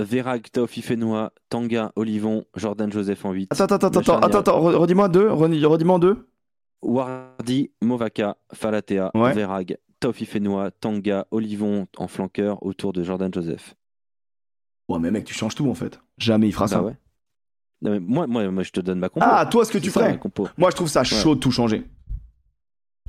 Verag, 0.03 0.47
Taofi 0.51 0.81
Fenua, 0.81 1.31
Tanga, 1.49 1.91
Olivon, 1.95 2.45
Jordan 2.55 2.91
Joseph 2.91 3.23
en 3.25 3.31
8. 3.31 3.47
Attends, 3.51 3.63
attends, 3.65 3.75
attends, 3.87 3.99
attends, 3.99 4.17
attends, 4.19 4.37
attends, 4.39 4.61
re- 4.61 4.75
redis-moi 4.75 5.09
deux. 5.09 5.29
Redis- 5.29 5.65
Redis-moi 5.65 5.95
en 5.95 5.99
deux. 5.99 6.27
Wardi, 6.81 7.71
Movaka, 7.81 8.37
Falatea, 8.53 9.11
Ouais. 9.13 9.33
Verag, 9.33 9.77
Taofi 9.99 10.25
Fenua, 10.25 10.71
Tanga, 10.71 11.27
Olivon 11.31 11.87
en 11.97 12.07
flanqueur 12.07 12.63
autour 12.65 12.91
de 12.93 13.03
Jordan 13.03 13.31
Joseph. 13.33 13.75
Ouais, 14.89 14.99
mais 14.99 15.11
mec, 15.11 15.25
tu 15.25 15.33
changes 15.33 15.55
tout 15.55 15.69
en 15.69 15.75
fait. 15.75 15.99
Jamais 16.17 16.47
il 16.47 16.51
fera 16.51 16.67
ça. 16.67 16.79
Bah 16.79 16.85
ouais. 16.87 16.97
Non, 17.83 17.91
mais 17.91 17.99
moi, 17.99 18.27
moi, 18.27 18.49
moi, 18.51 18.63
je 18.63 18.71
te 18.71 18.79
donne 18.79 18.99
ma 18.99 19.09
compo. 19.09 19.25
Ah, 19.29 19.45
toi, 19.45 19.63
ce 19.65 19.71
que 19.71 19.77
tu 19.77 19.89
ça, 19.89 19.99
ferais. 20.01 20.19
Moi, 20.57 20.69
je 20.71 20.75
trouve 20.75 20.87
ça 20.89 21.03
chaud 21.03 21.35
de 21.35 21.39
tout 21.39 21.51
changer. 21.51 21.83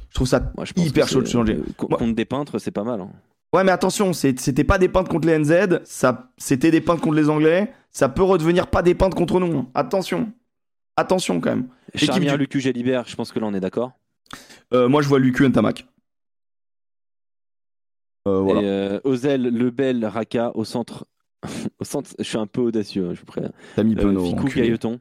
Je 0.08 0.14
trouve 0.14 0.26
ça. 0.28 0.40
Moi, 0.56 0.64
je 0.66 0.72
pense 0.74 0.86
Hyper 0.86 1.08
chaud 1.08 1.22
de 1.22 1.26
changer. 1.26 1.54
euh, 1.56 1.64
Moi- 1.88 1.98
Contre 1.98 2.14
des 2.14 2.24
peintres, 2.26 2.58
c'est 2.58 2.70
pas 2.70 2.84
mal. 2.84 3.00
hein. 3.00 3.10
Ouais, 3.54 3.64
mais 3.64 3.72
attention, 3.72 4.12
c'était 4.14 4.64
pas 4.64 4.78
des 4.78 4.88
peintes 4.88 5.08
contre 5.08 5.28
les 5.28 5.38
NZ, 5.38 5.80
ça, 5.84 6.30
c'était 6.38 6.70
des 6.70 6.80
peintes 6.80 7.00
contre 7.00 7.16
les 7.16 7.28
Anglais. 7.28 7.72
Ça 7.90 8.08
peut 8.08 8.22
redevenir 8.22 8.68
pas 8.68 8.80
des 8.82 8.94
peintes 8.94 9.14
contre 9.14 9.38
nous. 9.40 9.58
hein. 9.58 9.66
Attention. 9.74 10.32
Attention 10.96 11.40
quand 11.40 11.50
même. 11.50 11.68
Équipe 11.94 12.06
Charnière, 12.08 12.34
du- 12.34 12.40
Lucu, 12.40 12.60
Gélibert, 12.60 13.04
je 13.06 13.14
pense 13.14 13.30
que 13.32 13.38
là, 13.38 13.46
on 13.46 13.52
est 13.54 13.60
d'accord. 13.60 13.92
Euh, 14.72 14.88
moi, 14.88 15.02
je 15.02 15.08
vois 15.08 15.18
Lucu 15.18 15.46
Ntamak. 15.46 15.86
Euh, 18.28 18.40
voilà. 18.40 18.60
Et 18.62 18.64
euh, 18.64 19.00
Ozel, 19.04 19.42
Lebel, 19.42 20.06
Raka 20.06 20.52
au 20.54 20.64
centre. 20.64 21.06
au 21.80 21.84
centre, 21.84 22.10
je 22.18 22.24
suis 22.24 22.38
un 22.38 22.46
peu 22.46 22.60
audacieux, 22.62 23.08
hein, 23.10 23.14
je 23.14 23.20
vous 23.20 23.26
préviens. 23.26 23.52
T'as 23.76 23.82
mis 23.82 23.94
Euh, 23.96 24.02
Penaud, 24.02 24.24
Ficou. 24.26 24.46
Gailleton. 24.48 25.00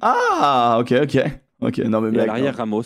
Ah, 0.00 0.78
ok, 0.80 0.92
ok. 1.02 1.18
Ok, 1.60 1.78
non 1.78 2.00
mais 2.00 2.08
Et 2.08 2.14
à 2.14 2.18
mec, 2.18 2.26
l'arrière. 2.26 2.56
Ramos. 2.56 2.82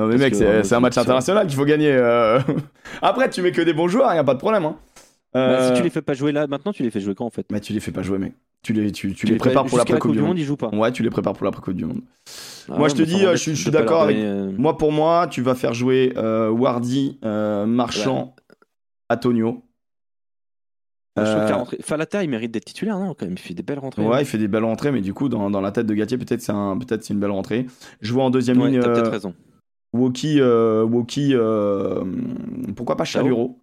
Non, 0.00 0.06
mais 0.08 0.16
mec, 0.18 0.32
que 0.32 0.62
c'est 0.62 0.74
un 0.74 0.80
match 0.80 0.96
international 0.98 1.46
qu'il 1.46 1.56
faut 1.56 1.64
gagner. 1.64 1.92
euh. 1.92 2.38
Après, 3.02 3.28
tu 3.30 3.42
mets 3.42 3.52
que 3.52 3.62
des 3.62 3.72
bons 3.72 3.88
joueurs, 3.88 4.12
y 4.14 4.18
a 4.18 4.24
pas 4.24 4.34
de 4.34 4.38
problème. 4.38 4.64
Hein. 4.64 4.76
Bah, 5.32 5.40
Euh, 5.40 5.68
si 5.68 5.74
tu 5.74 5.82
les 5.84 5.90
fais 5.90 6.02
pas 6.02 6.14
jouer 6.14 6.32
là, 6.32 6.46
maintenant, 6.48 6.72
tu 6.72 6.82
les 6.82 6.90
fais 6.90 7.00
jouer 7.00 7.14
quand 7.14 7.24
en 7.26 7.30
fait? 7.30 7.46
Mais 7.52 7.60
tu 7.60 7.72
les 7.72 7.78
fais 7.80 7.92
pas 7.92 8.02
jouer, 8.02 8.18
mec. 8.18 8.32
Tu 8.62 8.72
les, 8.72 8.90
tu, 8.92 9.10
tu 9.10 9.14
Tu 9.14 9.26
les 9.26 9.32
fais- 9.34 9.38
prépares 9.38 9.64
pour 9.64 9.78
la 9.78 9.84
jusqu'à 9.84 9.98
Coupe 9.98 10.12
du 10.12 10.20
Monde. 10.20 10.38
ils 10.38 10.44
jouent 10.44 10.56
pas. 10.56 10.68
Ouais, 10.68 10.90
tu 10.92 11.02
les 11.02 11.08
prépares 11.10 11.32
pour 11.34 11.44
la 11.46 11.52
Coupe 11.52 11.72
du 11.74 11.84
Monde. 11.84 12.00
Ah 12.68 12.72
Moi, 12.74 12.82
ouais, 12.82 12.88
je 12.90 12.94
te 12.96 13.02
dis, 13.02 13.24
euh, 13.24 13.32
je 13.32 13.36
suis- 13.36 13.54
je 13.54 13.70
d'accord 13.70 14.02
avec- 14.02 14.16
euh, 14.18 14.50
Moi, 14.58 14.76
pour 14.76 14.92
moi, 14.92 15.28
tu 15.30 15.40
vas 15.40 15.54
faire 15.54 15.72
jouer 15.72 16.12
euh, 16.16 16.50
Wardy, 16.50 17.18
euh, 17.24 17.64
Marchand, 17.64 18.34
Antonio. 19.08 19.62
Euh, 21.18 21.48
la 21.48 21.56
rentrée- 21.56 21.78
Falata, 21.82 22.22
il 22.22 22.30
mérite 22.30 22.50
d'être 22.52 22.64
titulaire, 22.64 22.98
non 22.98 23.14
Quand 23.14 23.26
même, 23.26 23.34
il 23.34 23.38
fait 23.38 23.52
des 23.54 23.62
belles 23.62 23.78
rentrées. 23.80 24.02
Ouais, 24.04 24.22
il 24.22 24.26
fait 24.26 24.38
des 24.38 24.48
belles 24.48 24.64
rentrées, 24.64 24.92
mais 24.92 25.00
du 25.00 25.12
coup, 25.12 25.28
dans, 25.28 25.50
dans 25.50 25.60
la 25.60 25.72
tête 25.72 25.86
de 25.86 25.94
Gatier, 25.94 26.16
peut-être 26.18 26.40
c'est 26.40 26.52
un, 26.52 26.78
une 26.78 27.18
belle 27.20 27.30
rentrée. 27.32 27.66
Je 28.00 28.12
vois 28.12 28.24
en 28.24 28.30
deuxième 28.30 28.60
Ouais, 28.60 28.70
ligne 28.70 28.80
t'as 28.80 28.88
euh, 28.88 28.94
peut-être 28.94 29.10
raison. 29.10 29.34
Woki, 29.92 30.40
euh, 30.40 30.84
Woki, 30.84 31.30
euh, 31.34 32.04
pourquoi 32.76 32.96
pas 32.96 33.04
Chaluro 33.04 33.58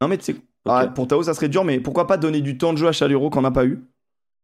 Non 0.00 0.08
mais 0.08 0.16
tu 0.18 0.24
sais, 0.24 0.36
ah, 0.66 0.86
pour 0.86 1.06
Tao 1.06 1.22
ça 1.22 1.34
serait 1.34 1.48
dur, 1.48 1.64
mais 1.64 1.80
pourquoi 1.80 2.06
pas 2.06 2.16
donner 2.16 2.40
du 2.40 2.56
temps 2.58 2.72
de 2.72 2.78
jeu 2.78 2.88
à 2.88 2.92
Chaluro 2.92 3.30
qu'on 3.30 3.42
n'a 3.42 3.50
pas 3.50 3.64
eu? 3.66 3.82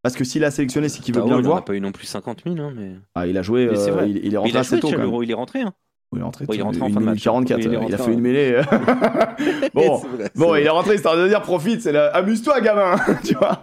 Parce 0.03 0.15
que 0.15 0.25
s'il 0.25 0.45
a 0.45 0.51
sélectionné, 0.51 0.89
c'est 0.89 1.01
qu'il 1.01 1.15
veut 1.15 1.23
bien 1.23 1.39
il 1.39 1.43
le 1.43 1.49
en 1.49 1.51
a 1.51 1.53
voir. 1.55 1.65
pas 1.65 1.75
eu 1.75 1.81
non 1.81 1.91
plus 1.93 2.07
50 2.07 2.43
000, 2.45 2.57
hein, 2.61 2.73
mais. 2.77 2.93
Ah, 3.15 3.27
il 3.27 3.37
a 3.37 3.43
joué, 3.43 3.67
Mais 3.71 3.77
c'est 3.77 3.91
euh, 3.91 3.95
vrai. 3.95 4.11
il, 4.11 4.25
il 4.25 4.35
est 4.35 4.37
rentré 4.37 4.51
il 4.51 4.57
a 4.57 4.61
assez 4.61 4.77
joué 4.77 4.81
tôt 4.81 4.91
quand 4.91 4.99
même. 4.99 5.23
il 5.23 5.31
est 5.31 5.35
rentré. 5.35 5.61
Hein. 5.63 5.73
Oui, 6.13 6.19
il 6.19 6.21
est 6.21 6.25
rentré 6.25 6.47
il 6.51 6.59
est 6.59 6.63
rentré 6.63 6.81
en 6.83 6.89
fin 6.89 7.01
de 7.01 7.05
match. 7.05 7.23
44, 7.23 7.59
Oui, 7.59 7.65
il 7.65 7.75
est 7.75 7.87
il 7.89 7.95
a 7.95 7.99
fait 7.99 8.03
en- 8.05 8.13
une 8.13 8.21
mêlée. 8.21 8.63
bon, 9.75 9.97
vrai, 9.97 10.31
bon 10.37 10.55
il 10.55 10.65
est 10.65 10.69
rentré 10.71 10.95
histoire 10.95 11.17
de 11.17 11.27
dire 11.29 11.43
profite, 11.43 11.83
c'est 11.83 11.93
la... 11.93 12.07
amuse-toi 12.15 12.61
gamin, 12.61 12.97
tu 13.25 13.35
vois. 13.35 13.61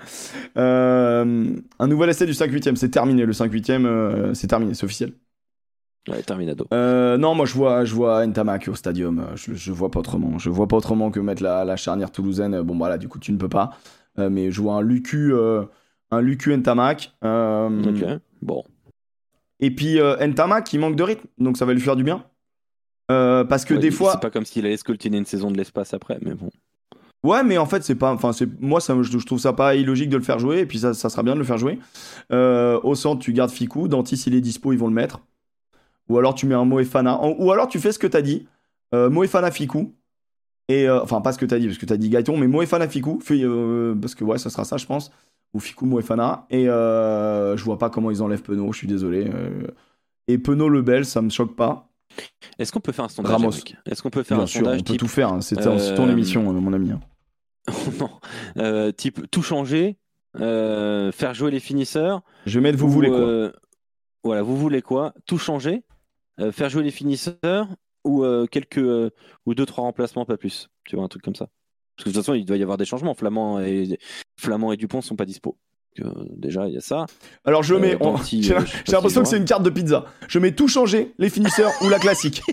Euh, 0.57 1.45
un 1.79 1.87
nouvel 1.87 2.09
essai 2.09 2.25
du 2.25 2.33
5-8ème, 2.33 2.75
c'est 2.75 2.89
terminé, 2.89 3.25
le 3.25 3.31
5-8ème, 3.33 3.85
euh, 3.85 4.33
c'est 4.33 4.47
terminé, 4.47 4.73
c'est 4.73 4.83
officiel. 4.83 5.13
Ouais, 6.07 6.21
terminado. 6.21 6.67
Euh, 6.73 7.17
non, 7.17 7.33
moi 7.33 7.45
je 7.45 7.53
vois, 7.55 7.83
je 7.83 7.95
vois 7.95 8.25
Ntamak 8.27 8.67
au 8.67 8.75
stadium. 8.75 9.19
euh, 9.19 9.35
Je, 9.35 9.53
je 9.55 9.71
vois 9.71 9.89
pas 9.89 9.99
autrement. 9.99 10.37
Je 10.37 10.49
vois 10.49 10.67
pas 10.67 10.77
autrement 10.77 11.09
que 11.09 11.19
mettre 11.19 11.41
la, 11.41 11.65
la 11.65 11.77
charnière 11.77 12.11
toulousaine. 12.11 12.61
Bon, 12.61 12.77
voilà, 12.77 12.97
du 12.97 13.07
coup, 13.07 13.17
tu 13.19 13.31
ne 13.31 13.37
peux 13.37 13.49
pas. 13.49 13.71
Euh, 14.19 14.29
mais 14.29 14.51
je 14.51 14.61
vois 14.61 14.75
un 14.75 14.81
Lucu, 14.81 15.33
euh, 15.33 15.63
un 16.11 16.21
Lucu 16.21 16.55
Ntamak. 16.55 17.11
euh, 17.23 17.69
Ok, 17.83 18.21
bon. 18.41 18.63
Et 19.59 19.71
puis 19.71 19.99
euh, 19.99 20.15
Ntamak, 20.27 20.71
il 20.73 20.79
manque 20.79 20.95
de 20.95 21.03
rythme, 21.03 21.27
donc 21.39 21.57
ça 21.57 21.65
va 21.65 21.73
lui 21.73 21.81
faire 21.81 21.95
du 21.95 22.03
bien. 22.03 22.23
Euh, 23.11 23.43
parce 23.43 23.65
que 23.65 23.73
Ouais, 23.73 23.79
des 23.79 23.91
fois, 23.91 24.11
C'est 24.13 24.21
pas 24.21 24.29
comme 24.31 24.45
s'il 24.45 24.65
allait 24.65 24.77
scoltiner 24.77 25.17
une 25.17 25.25
saison 25.25 25.49
de 25.51 25.57
l'espace 25.57 25.93
après, 25.93 26.17
mais 26.21 26.33
bon. 26.33 26.49
Ouais, 27.23 27.43
mais 27.43 27.57
en 27.57 27.65
fait, 27.65 27.83
c'est 27.83 27.95
pas. 27.95 28.11
Enfin, 28.13 28.31
c'est 28.33 28.47
moi, 28.61 28.79
ça, 28.79 28.95
je, 29.01 29.17
je 29.17 29.25
trouve 29.25 29.39
ça 29.39 29.53
pas 29.53 29.75
illogique 29.75 30.09
de 30.09 30.17
le 30.17 30.23
faire 30.23 30.37
jouer, 30.39 30.59
et 30.59 30.65
puis 30.67 30.79
ça, 30.79 30.93
ça 30.93 31.09
sera 31.09 31.23
bien 31.23 31.33
de 31.33 31.39
le 31.39 31.45
faire 31.45 31.57
jouer. 31.57 31.79
Euh, 32.31 32.79
au 32.83 32.93
centre, 32.95 33.21
tu 33.21 33.33
gardes 33.33 33.49
Fikou. 33.51 33.87
Dantis, 33.87 34.21
il 34.27 34.35
est 34.35 34.41
dispo, 34.41 34.73
ils 34.73 34.79
vont 34.79 34.87
le 34.87 34.93
mettre. 34.93 35.19
Ou 36.09 36.17
alors 36.17 36.35
tu 36.35 36.45
mets 36.45 36.55
un 36.55 36.65
Moefana. 36.65 37.19
Ou 37.23 37.51
alors 37.51 37.67
tu 37.67 37.79
fais 37.79 37.91
ce 37.91 37.99
que 37.99 38.07
t'as 38.07 38.21
dit. 38.21 38.47
Euh, 38.93 39.09
Moefana 39.09 39.51
Fikou. 39.51 39.95
Et 40.67 40.87
euh, 40.89 41.01
enfin, 41.03 41.21
pas 41.21 41.31
ce 41.31 41.37
que 41.37 41.45
t'as 41.45 41.59
dit, 41.59 41.67
parce 41.67 41.77
que 41.77 41.85
t'as 41.85 41.97
dit 41.97 42.09
Gaëton, 42.09 42.37
mais 42.37 42.47
Moefana 42.47 42.87
Fikou. 42.87 43.19
Fait, 43.21 43.39
euh, 43.43 43.93
parce 43.95 44.15
que 44.15 44.23
ouais, 44.23 44.37
ça 44.37 44.49
sera 44.49 44.63
ça, 44.65 44.77
je 44.77 44.85
pense. 44.85 45.11
Ou 45.53 45.59
Fikou 45.59 45.85
Moefana. 45.85 46.45
Et 46.49 46.67
euh, 46.69 47.55
je 47.57 47.63
vois 47.63 47.77
pas 47.77 47.89
comment 47.89 48.11
ils 48.11 48.21
enlèvent 48.21 48.41
Penaud, 48.43 48.71
je 48.73 48.77
suis 48.79 48.87
désolé. 48.87 49.29
Euh, 49.33 49.67
et 50.27 50.37
Penaud 50.37 50.69
Lebel, 50.69 51.05
ça 51.05 51.21
me 51.21 51.29
choque 51.29 51.55
pas. 51.55 51.89
Est-ce 52.59 52.71
qu'on 52.71 52.79
peut 52.79 52.91
faire 52.91 53.05
un 53.05 53.09
sondage 53.09 53.63
Est-ce 53.85 54.01
qu'on 54.01 54.09
peut 54.09 54.23
faire 54.23 54.37
Bien 54.37 54.43
un 54.43 54.47
sûr, 54.47 54.61
sondage 54.61 54.79
on 54.79 54.83
peut 54.83 54.91
type... 54.93 54.99
tout 54.99 55.07
faire. 55.07 55.29
hein. 55.33 55.41
C'est 55.41 55.61
c'est 55.61 55.95
ton 55.95 56.09
émission, 56.09 56.43
mon 56.53 56.73
ami. 56.73 56.91
hein. 56.91 56.99
non, 57.99 58.09
euh, 58.57 58.91
type 58.91 59.29
tout 59.31 59.41
changer, 59.41 59.97
euh, 60.39 61.11
faire 61.11 61.33
jouer 61.33 61.49
les 61.51 61.59
finisseurs 61.59 62.21
Je 62.45 62.59
vais 62.59 62.63
mettre 62.63 62.77
vous 62.77 62.85
ou, 62.85 62.89
voulez 62.89 63.09
quoi. 63.09 63.17
euh, 63.19 63.51
Voilà, 64.23 64.43
vous 64.43 64.55
voulez 64.55 64.81
quoi? 64.83 65.13
Tout 65.25 65.37
changer, 65.39 65.83
euh, 66.39 66.51
faire 66.51 66.69
jouer 66.69 66.83
les 66.83 66.91
finisseurs 66.91 67.67
ou 68.03 68.23
euh, 68.23 68.45
quelques 68.45 68.77
euh, 68.77 69.11
ou 69.45 69.55
deux 69.55 69.65
trois 69.65 69.83
remplacements, 69.83 70.25
pas 70.25 70.37
plus. 70.37 70.69
Tu 70.85 70.95
vois 70.95 71.05
un 71.05 71.07
truc 71.07 71.23
comme 71.23 71.35
ça. 71.35 71.47
Parce 71.95 72.05
que 72.05 72.09
de 72.09 72.13
toute 72.13 72.23
façon, 72.23 72.33
il 72.33 72.45
doit 72.45 72.57
y 72.57 72.63
avoir 72.63 72.77
des 72.77 72.85
changements. 72.85 73.13
Flamand 73.13 73.61
et 73.61 73.99
Flamand 74.37 74.71
et 74.71 74.77
Dupont 74.77 75.01
sont 75.01 75.15
pas 75.15 75.25
dispo. 75.25 75.57
Donc, 75.97 76.07
euh, 76.07 76.25
déjà, 76.35 76.67
il 76.67 76.73
y 76.73 76.77
a 76.77 76.81
ça. 76.81 77.05
Alors 77.45 77.63
je 77.63 77.75
mets. 77.75 77.97
si, 78.23 78.51
euh, 78.51 78.59
j'ai 78.85 78.91
l'impression 78.93 79.23
que 79.23 79.27
c'est 79.27 79.37
une 79.37 79.45
carte 79.45 79.63
de 79.63 79.69
pizza. 79.69 80.05
Je 80.27 80.39
mets 80.39 80.51
tout 80.51 80.67
changer, 80.67 81.13
les 81.17 81.29
finisseurs 81.29 81.71
ou 81.81 81.89
la 81.89 81.99
classique. 81.99 82.41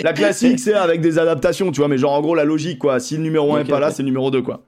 La 0.00 0.12
classique, 0.12 0.60
c'est 0.60 0.74
avec 0.74 1.00
des 1.00 1.18
adaptations, 1.18 1.72
tu 1.72 1.78
vois, 1.80 1.88
mais 1.88 1.98
genre 1.98 2.12
en 2.12 2.20
gros 2.20 2.36
la 2.36 2.44
logique 2.44 2.78
quoi. 2.78 3.00
Si 3.00 3.16
le 3.16 3.22
numéro 3.24 3.56
1 3.56 3.62
Ok, 3.62 3.66
est 3.66 3.68
pas 3.68 3.80
là, 3.80 3.90
c'est 3.90 4.04
le 4.04 4.06
numéro 4.06 4.30
2 4.30 4.42
quoi. 4.42 4.64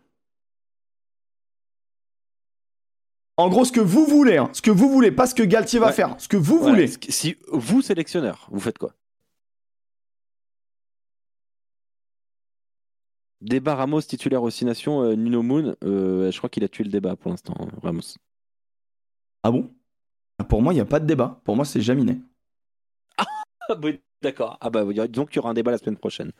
En 3.41 3.49
gros, 3.49 3.65
ce 3.65 3.73
que 3.73 3.81
vous 3.81 4.05
voulez, 4.07 4.37
hein, 4.37 4.51
ce 4.53 4.61
que 4.63 4.71
vous 4.71 4.91
voulez, 4.91 5.11
pas 5.11 5.27
ce 5.27 5.35
que 5.35 5.43
Galtier 5.43 5.79
va 5.79 5.87
Ouais. 5.87 5.93
faire, 5.93 6.15
ce 6.19 6.29
que 6.29 6.37
vous 6.37 6.59
Voilà, 6.59 6.75
voulez. 6.75 6.89
Si 7.09 7.37
vous 7.51 7.81
sélectionneur, 7.83 8.47
vous 8.51 8.61
faites 8.61 8.77
quoi? 8.79 8.93
Débat 13.41 13.75
Ramos 13.77 14.03
titulaire 14.03 14.43
aux 14.43 14.51
Nations, 14.63 15.03
euh, 15.03 15.15
Nuno 15.15 15.43
Moon, 15.43 15.75
euh, 15.85 16.31
je 16.31 16.37
crois 16.37 16.51
qu'il 16.51 16.63
a 16.65 16.69
tué 16.69 16.85
le 16.85 16.91
débat 16.91 17.17
pour 17.17 17.31
l'instant, 17.31 17.55
hein, 17.59 17.69
Ramos. 17.83 18.03
Ah 19.43 19.51
bon? 19.51 19.71
Pour 20.49 20.61
moi, 20.61 20.73
il 20.75 20.77
n'y 20.77 20.81
a 20.83 20.85
pas 20.87 21.01
de 21.01 21.07
débat. 21.07 21.41
Pour 21.45 21.57
moi, 21.57 21.65
c'est 21.65 21.81
Jaminet. 21.81 22.19
Ah 23.17 23.75
oui, 23.83 24.01
d'accord. 24.23 24.59
Ah 24.61 24.69
bah 24.69 24.85
donc 24.85 25.31
il 25.33 25.37
y 25.37 25.39
aura 25.39 25.51
un 25.51 25.55
débat 25.55 25.71
la 25.71 25.79
semaine 25.79 25.97
prochaine. 25.97 26.33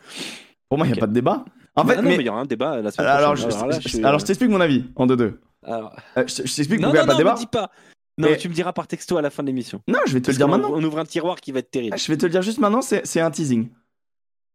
Pour 0.69 0.77
moi, 0.79 0.87
il 0.87 0.93
n'y 0.93 0.99
a 0.99 1.01
pas 1.01 1.07
de 1.07 1.13
débat. 1.15 1.45
En 1.77 1.85
Bah 1.85 1.95
fait, 1.95 2.03
non, 2.03 2.09
mais. 2.11 2.17
mais 2.19 2.23
il 2.25 2.27
y 2.27 2.29
aura 2.29 2.41
un 2.41 2.45
débat 2.47 2.81
la 2.83 2.91
semaine 2.91 3.09
Alors, 3.09 3.37
je, 3.37 3.43
prochaine. 3.43 3.59
Alors 3.61 3.71
là, 3.71 3.81
je 3.81 3.89
suis- 3.89 4.05
alors, 4.05 4.19
je 4.21 4.25
t'explique 4.27 4.51
mon 4.51 4.61
avis 4.61 4.85
en 4.97 5.07
2-2. 5.07 5.39
Alors- 5.63 5.95
Euh, 6.17 6.25
je 6.27 6.35
je 6.47 6.57
t'explique 6.57 6.81
pourquoi 6.81 7.01
il 7.01 7.05
n'y 7.05 7.05
a 7.05 7.07
pas 7.07 7.13
de 7.15 7.19
débat. 7.19 7.35
me 7.35 7.39
dis 7.39 7.47
pas. 7.47 7.71
Non, 8.19 8.29
Mais- 8.29 8.37
tu 8.37 8.49
me 8.49 8.55
diras 8.55 8.73
par 8.73 8.87
texto 8.87 9.17
à 9.17 9.23
la 9.23 9.31
fin 9.31 9.43
de 9.43 9.49
l'émission. 9.49 9.83
Non, 9.89 9.99
je 10.07 10.13
vais 10.13 10.21
te 10.21 10.27
Parce 10.27 10.35
le 10.37 10.39
dire 10.39 10.49
maintenant. 10.49 10.71
On 10.73 10.83
ouvre 10.85 10.99
un 10.99 11.05
tiroir 11.05 11.41
qui 11.41 11.53
va 11.53 11.61
être 11.61 11.71
terrible. 11.71 11.97
Je 11.99 12.07
vais 12.13 12.19
te 12.19 12.27
le 12.27 12.31
dire 12.33 12.43
juste 12.43 12.59
maintenant, 12.59 12.83
c'est 12.83 13.21
un 13.21 13.31
teasing. 13.31 13.71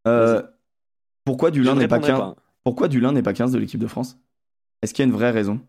Euh, 0.08 0.44
pourquoi 1.24 1.50
Dulin 1.52 1.74
ne 1.74 1.80
n'est 1.80 1.88
pas 1.88 1.96
répondrai 1.98 2.22
15 2.36 2.36
Pourquoi 2.64 2.88
Dulin 2.88 3.12
n'est 3.12 3.24
pas 3.24 3.34
15 3.34 3.52
de 3.52 3.58
l'équipe 3.58 3.80
de 3.80 3.88
France? 3.88 4.18
Est-ce 4.82 4.94
qu'il 4.94 5.04
y 5.04 5.08
a 5.08 5.10
une 5.10 5.16
vraie 5.18 5.32
raison? 5.32 5.60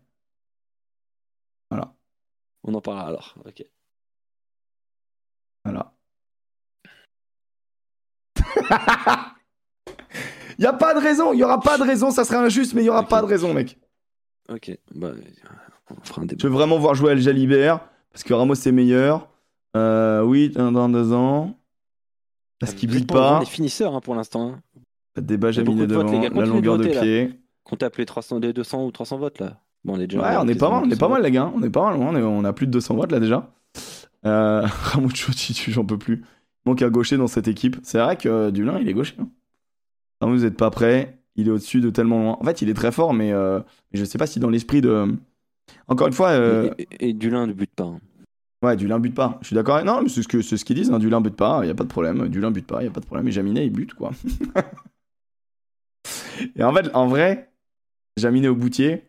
Voilà, 1.71 1.93
On 2.63 2.73
en 2.75 2.81
parlera 2.81 3.07
alors. 3.07 3.35
Ok. 3.45 3.63
voilà. 5.65 5.93
Il 10.59 10.63
y 10.63 10.65
a 10.65 10.73
pas 10.73 10.93
de 10.93 10.99
raison, 10.99 11.33
il 11.33 11.39
y 11.39 11.43
aura 11.43 11.59
pas 11.59 11.77
de 11.77 11.83
raison, 11.83 12.11
ça 12.11 12.23
serait 12.25 12.37
injuste, 12.37 12.73
mais 12.73 12.83
il 12.83 12.85
y 12.85 12.89
aura 12.89 13.03
pas 13.07 13.21
de 13.21 13.25
raison, 13.27 13.53
mec. 13.53 13.77
Ok. 14.49 14.77
Bah, 14.95 15.11
on 15.91 16.03
fera 16.03 16.21
un 16.21 16.25
débat. 16.25 16.39
Je 16.41 16.47
veux 16.47 16.53
vraiment 16.53 16.77
voir 16.79 16.95
jouer 16.95 17.11
El 17.13 17.19
Jalibert 17.21 17.79
parce 18.11 18.23
que 18.23 18.33
Ramos 18.33 18.55
c'est 18.55 18.71
meilleur. 18.71 19.27
Euh, 19.75 20.21
oui, 20.23 20.49
dans 20.49 20.71
dans 20.71 20.89
deux 20.89 21.13
ans. 21.13 21.57
Parce 22.59 22.73
qu'il 22.73 22.89
Vous 22.89 22.95
êtes 22.95 23.01
bute 23.03 23.11
pas 23.13 23.39
des 23.39 23.45
finisseurs 23.45 23.93
hein, 23.95 24.01
pour 24.01 24.15
l'instant. 24.15 24.49
hein. 24.53 24.61
De 25.15 25.21
débat 25.21 25.51
Jaminet 25.51 25.85
de 25.87 25.93
votes, 25.95 26.05
devant, 26.07 26.19
les 26.21 26.27
gars. 26.29 26.35
la 26.35 26.45
de 26.45 26.49
longueur 26.49 26.77
de 26.77 26.83
voter, 26.83 26.95
là. 26.95 27.01
pied. 27.01 27.39
Qu'on 27.63 27.75
tape 27.75 27.97
les 27.97 28.05
300, 28.05 28.39
les 28.39 28.53
200 28.53 28.85
ou 28.85 28.91
300 28.91 29.17
votes 29.17 29.39
là. 29.39 29.59
Bon, 29.83 29.95
on 29.95 29.99
est 29.99 30.07
déjà. 30.07 30.21
Ouais, 30.21 30.37
on 30.39 30.47
est 30.47 30.55
pas 30.55 30.69
mal, 30.69 30.83
on 30.85 30.89
est 30.89 30.99
pas 30.99 31.07
mal, 31.09 31.21
les 31.23 31.31
gars. 31.31 31.51
On 31.53 31.61
est 31.63 31.69
pas 31.69 31.83
mal, 31.91 31.99
on, 31.99 32.15
est- 32.15 32.21
on 32.23 32.43
a 32.45 32.53
plus 32.53 32.65
de 32.67 32.71
200 32.71 32.95
watts 32.95 33.11
là 33.11 33.19
déjà. 33.19 33.51
Euh, 34.25 34.61
Ramucho, 34.83 35.31
j'en 35.69 35.85
peux 35.85 35.97
plus. 35.97 36.23
Il 36.65 36.69
manque 36.69 36.81
un 36.81 36.89
gaucher 36.89 37.17
dans 37.17 37.27
cette 37.27 37.47
équipe. 37.47 37.77
C'est 37.83 37.99
vrai 37.99 38.15
que 38.17 38.27
euh, 38.29 38.51
Dulin, 38.51 38.79
il 38.79 38.89
est 38.89 38.93
gaucher. 38.93 39.15
hein. 39.19 39.27
Non, 40.21 40.29
vous 40.31 40.45
êtes 40.45 40.57
pas 40.57 40.71
prêt. 40.71 41.16
Il 41.37 41.47
est 41.47 41.51
au-dessus 41.51 41.81
de 41.81 41.89
tellement 41.89 42.21
loin. 42.23 42.37
En 42.39 42.43
fait, 42.43 42.61
il 42.61 42.69
est 42.69 42.73
très 42.73 42.91
fort, 42.91 43.13
mais, 43.13 43.31
euh, 43.31 43.59
je 43.93 44.03
sais 44.03 44.17
pas 44.17 44.27
si 44.27 44.39
dans 44.39 44.49
l'esprit 44.49 44.81
de. 44.81 45.15
Encore 45.87 46.07
une 46.07 46.13
fois, 46.13 46.29
euh, 46.29 46.71
Et, 46.77 46.87
et- 47.05 47.09
et 47.09 47.13
Dulin 47.13 47.45
ne 47.47 47.53
bute 47.53 47.73
pas. 47.75 47.83
hein. 47.85 47.99
ouais, 48.63 48.75
Dulin 48.75 48.99
bute 48.99 49.13
pas. 49.15 49.37
Je 49.41 49.47
suis 49.47 49.55
d'accord. 49.55 49.83
Non, 49.85 50.01
mais 50.01 50.09
c'est 50.09 50.23
ce 50.23 50.41
c'est 50.41 50.57
ce 50.57 50.65
qu'ils 50.65 50.75
disent. 50.75 50.91
Hein. 50.91 50.99
Dulin 50.99 51.21
bute 51.21 51.35
pas. 51.35 51.59
Il 51.63 51.67
y 51.67 51.71
a 51.71 51.75
pas 51.75 51.83
de 51.83 51.89
problème. 51.89 52.27
Dulin 52.29 52.51
bute 52.51 52.65
pas. 52.67 52.81
Il 52.81 52.85
y 52.85 52.87
a 52.87 52.91
pas 52.91 52.99
de 53.01 53.05
problème. 53.05 53.27
Et 53.27 53.31
Jaminet, 53.31 53.65
il 53.65 53.71
bute 53.71 53.93
quoi. 53.93 54.11
Et 56.55 56.63
en 56.63 56.73
fait, 56.73 56.89
en 56.93 57.07
vrai, 57.07 57.51
Jaminet 58.17 58.47
au 58.47 58.55
boutier, 58.55 59.03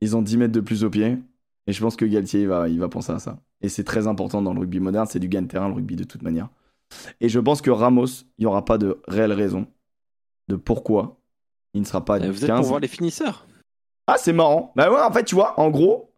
ils 0.00 0.16
ont 0.16 0.22
10 0.22 0.36
mètres 0.36 0.52
de 0.52 0.60
plus 0.60 0.84
au 0.84 0.90
pied. 0.90 1.18
Et 1.66 1.72
je 1.72 1.80
pense 1.80 1.96
que 1.96 2.04
Galtier, 2.04 2.42
il 2.42 2.48
va, 2.48 2.68
il 2.68 2.78
va 2.78 2.88
penser 2.88 3.12
à 3.12 3.18
ça. 3.18 3.38
Et 3.60 3.68
c'est 3.68 3.84
très 3.84 4.06
important 4.08 4.42
dans 4.42 4.52
le 4.52 4.60
rugby 4.60 4.80
moderne, 4.80 5.06
c'est 5.08 5.20
du 5.20 5.28
gain 5.28 5.42
de 5.42 5.46
terrain, 5.46 5.68
le 5.68 5.74
rugby 5.74 5.94
de 5.94 6.04
toute 6.04 6.22
manière. 6.22 6.48
Et 7.20 7.28
je 7.28 7.38
pense 7.38 7.62
que 7.62 7.70
Ramos, 7.70 8.06
il 8.38 8.42
n'y 8.42 8.46
aura 8.46 8.64
pas 8.64 8.78
de 8.78 8.98
réelle 9.06 9.32
raison 9.32 9.66
de 10.48 10.56
pourquoi 10.56 11.16
il 11.74 11.80
ne 11.80 11.86
sera 11.86 12.04
pas 12.04 12.18
Euh, 12.20 12.30
Vous 12.30 12.42
êtes 12.44 12.48
15. 12.50 12.58
pour 12.60 12.68
voir 12.68 12.80
les 12.80 12.88
finisseurs 12.88 13.46
Ah, 14.06 14.16
c'est 14.18 14.32
marrant. 14.32 14.72
Bah 14.76 14.90
ouais, 14.90 15.00
en 15.00 15.12
fait, 15.12 15.24
tu 15.24 15.34
vois, 15.34 15.58
en 15.58 15.70
gros, 15.70 16.10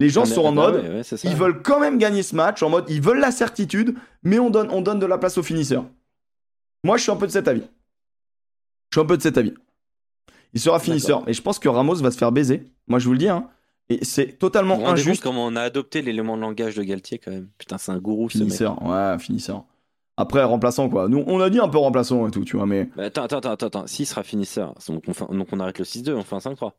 les 0.00 0.08
gens 0.08 0.22
Ah, 0.22 0.26
sont 0.26 0.44
en 0.44 0.52
bah 0.52 0.70
mode, 0.72 0.82
ouais, 0.84 0.90
ouais, 1.00 1.18
ils 1.24 1.36
veulent 1.36 1.62
quand 1.62 1.80
même 1.80 1.98
gagner 1.98 2.22
ce 2.22 2.34
match, 2.34 2.62
en 2.62 2.70
mode, 2.70 2.84
ils 2.88 3.00
veulent 3.00 3.20
la 3.20 3.30
certitude, 3.30 3.96
mais 4.22 4.38
on 4.38 4.50
donne, 4.50 4.68
on 4.70 4.80
donne 4.82 4.98
de 4.98 5.06
la 5.06 5.18
place 5.18 5.38
aux 5.38 5.42
finisseurs. 5.42 5.84
Moi, 6.84 6.96
je 6.96 7.02
suis 7.04 7.12
un 7.12 7.16
peu 7.16 7.26
de 7.26 7.32
cet 7.32 7.48
avis. 7.48 7.62
Je 8.90 8.98
suis 8.98 9.00
un 9.00 9.06
peu 9.06 9.16
de 9.16 9.22
cet 9.22 9.36
avis. 9.38 9.54
Il 10.54 10.60
sera 10.60 10.78
finisseur. 10.78 11.22
Et 11.28 11.32
je 11.32 11.42
pense 11.42 11.58
que 11.58 11.68
Ramos 11.68 11.96
va 11.96 12.10
se 12.10 12.16
faire 12.18 12.32
baiser. 12.32 12.64
Moi, 12.86 12.98
je 12.98 13.06
vous 13.06 13.12
le 13.12 13.18
dis. 13.18 13.28
Hein. 13.28 13.48
Et 13.88 14.04
c'est 14.04 14.38
totalement 14.38 14.76
vous 14.78 14.86
injuste. 14.86 15.22
comment 15.22 15.46
on 15.46 15.54
a 15.56 15.60
adopté 15.62 16.02
l'élément 16.02 16.36
de 16.36 16.42
langage 16.42 16.76
de 16.76 16.82
Galtier 16.82 17.18
quand 17.18 17.30
même. 17.30 17.48
Putain, 17.58 17.78
c'est 17.78 17.92
un 17.92 17.98
gourou 17.98 18.30
ce 18.30 18.38
mec. 18.38 18.46
Finisseur, 18.46 18.82
ouais, 18.82 19.18
finisseur. 19.18 19.64
Après, 20.16 20.42
remplaçant, 20.44 20.88
quoi. 20.88 21.08
Nous, 21.08 21.22
on 21.26 21.40
a 21.40 21.50
dit 21.50 21.58
un 21.58 21.68
peu 21.68 21.78
remplaçant 21.78 22.26
et 22.26 22.30
tout, 22.30 22.44
tu 22.44 22.56
vois, 22.56 22.64
mais. 22.66 22.88
Mais 22.96 23.04
attends, 23.04 23.24
attends, 23.24 23.38
attends, 23.38 23.66
attends. 23.66 23.86
S'il 23.86 24.06
sera 24.06 24.22
finisseur, 24.22 24.74
donc 24.88 25.02
on, 25.08 25.12
fait- 25.12 25.26
donc 25.30 25.48
on 25.52 25.60
arrête 25.60 25.78
le 25.78 25.84
6-2, 25.84 26.14
on 26.14 26.22
fait 26.22 26.36
un 26.36 26.38
5-3. 26.38 26.72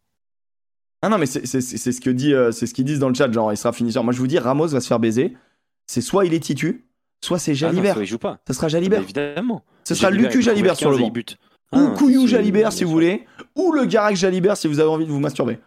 Ah 1.03 1.09
non, 1.09 1.19
mais 1.19 1.27
c'est 1.27 1.45
ce 1.45 2.01
que 2.01 2.09
dit, 2.09 2.33
euh, 2.33 2.51
c'est 2.51 2.65
ce 2.65 2.73
qu'ils 2.73 2.85
disent 2.85 2.97
dans 2.99 3.09
le 3.09 3.13
chat, 3.13 3.31
genre, 3.31 3.53
il 3.53 3.57
sera 3.57 3.71
finisseur. 3.73 4.03
Moi, 4.03 4.13
je 4.13 4.17
vous 4.19 4.25
dis, 4.27 4.39
Ramos 4.39 4.67
va 4.67 4.81
se 4.81 4.87
faire 4.87 4.99
baiser. 4.99 5.37
C'est 5.85 6.01
soit 6.01 6.25
il 6.25 6.33
est 6.33 6.39
titu, 6.39 6.87
soit 7.23 7.37
c'est 7.37 7.51
Ah 7.51 7.53
non, 7.53 7.59
Jalibert. 7.73 7.95
ça, 7.95 8.01
il 8.01 8.07
joue 8.07 8.17
pas. 8.17 8.39
ça 8.47 8.53
sera 8.53 8.65
Bah, 8.65 8.69
Jalibert. 8.69 9.01
évidemment. 9.03 9.63
Ce 9.83 9.93
sera 9.93 10.09
Lucu 10.09 10.41
Jalibert 10.41 10.75
sur 10.75 10.89
le 10.89 10.95
15 10.97 11.01
et 11.01 11.07
banc. 11.07 11.13
bute. 11.13 11.37
Ou 11.73 11.77
Ah, 11.79 11.93
Couillou 11.97 12.25
Jalibert 12.27 12.73
si 12.73 12.83
vous 12.83 12.89
voulez, 12.91 13.25
ou 13.55 13.71
le 13.73 13.85
Garek 13.85 14.15
Jalibert 14.17 14.57
si 14.57 14.67
vous 14.67 14.79
avez 14.79 14.89
envie 14.89 15.05
de 15.05 15.11
vous 15.11 15.19
masturber. 15.19 15.59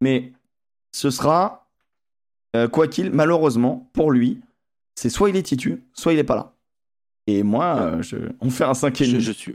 Mais 0.00 0.32
ce 0.92 1.10
sera, 1.10 1.68
euh, 2.56 2.66
quoi 2.68 2.88
qu'il, 2.88 3.10
malheureusement, 3.10 3.90
pour 3.92 4.10
lui, 4.10 4.40
c'est 4.94 5.10
soit 5.10 5.28
il 5.28 5.36
est 5.36 5.42
titu, 5.42 5.84
soit 5.92 6.12
il 6.14 6.18
est 6.18 6.24
pas 6.24 6.36
là. 6.36 6.53
Et 7.26 7.42
moi, 7.42 7.76
euh, 7.80 8.02
je- 8.02 8.16
on 8.40 8.50
fait 8.50 8.64
un 8.64 8.74
5 8.74 9.00
et 9.00 9.04
Je, 9.04 9.18
je 9.18 9.32
suis, 9.32 9.54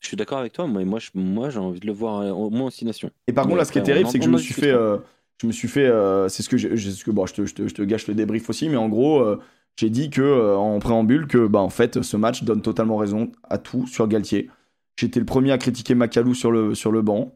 je 0.00 0.06
suis 0.08 0.16
d'accord 0.16 0.38
avec 0.38 0.52
toi, 0.52 0.66
mais 0.68 0.84
moi, 0.84 0.98
je- 0.98 1.10
moi 1.14 1.50
j'ai 1.50 1.58
envie 1.58 1.80
de 1.80 1.86
le 1.86 1.92
voir 1.92 2.20
euh, 2.20 2.30
au 2.30 2.50
moins 2.50 2.66
en 2.66 2.70
6 2.70 2.84
nations. 2.84 3.10
Et 3.26 3.32
par 3.32 3.44
contre, 3.44 3.56
là, 3.56 3.64
ce 3.64 3.72
qui 3.72 3.78
est 3.78 3.82
terrible, 3.82 4.08
c'est 4.10 4.18
que 4.18 4.24
en- 4.24 4.26
je 4.26 4.32
me 4.32 4.38
suis 4.38 4.54
fait, 4.54 4.70
euh, 4.70 4.98
je 5.40 5.46
me 5.46 5.52
suis 5.52 5.68
fait, 5.68 5.86
euh, 5.86 6.28
c'est 6.28 6.42
ce 6.42 6.48
que 6.48 6.58
ce 6.58 7.04
que 7.04 7.10
bon, 7.10 7.26
je 7.26 7.34
te, 7.34 7.46
je 7.46 7.54
te- 7.54 7.68
je 7.68 7.74
te 7.74 7.82
gâche 7.82 8.06
le 8.06 8.14
débrief 8.14 8.48
aussi, 8.50 8.68
mais 8.68 8.76
en 8.76 8.88
gros, 8.88 9.20
euh, 9.20 9.40
j'ai 9.76 9.88
dit 9.90 10.10
que 10.10 10.20
euh, 10.20 10.56
en 10.56 10.78
préambule 10.78 11.26
que, 11.26 11.46
bah, 11.46 11.60
en 11.60 11.70
fait, 11.70 12.02
ce 12.02 12.16
match 12.18 12.42
donne 12.44 12.60
totalement 12.60 12.96
raison 12.98 13.32
à 13.48 13.56
tout 13.58 13.86
sur 13.86 14.06
Galtier. 14.08 14.50
J'étais 14.96 15.20
le 15.20 15.26
premier 15.26 15.52
à 15.52 15.58
critiquer 15.58 15.94
Macalou 15.94 16.34
sur 16.34 16.50
le 16.50 16.74
sur 16.74 16.92
le 16.92 17.00
banc. 17.00 17.34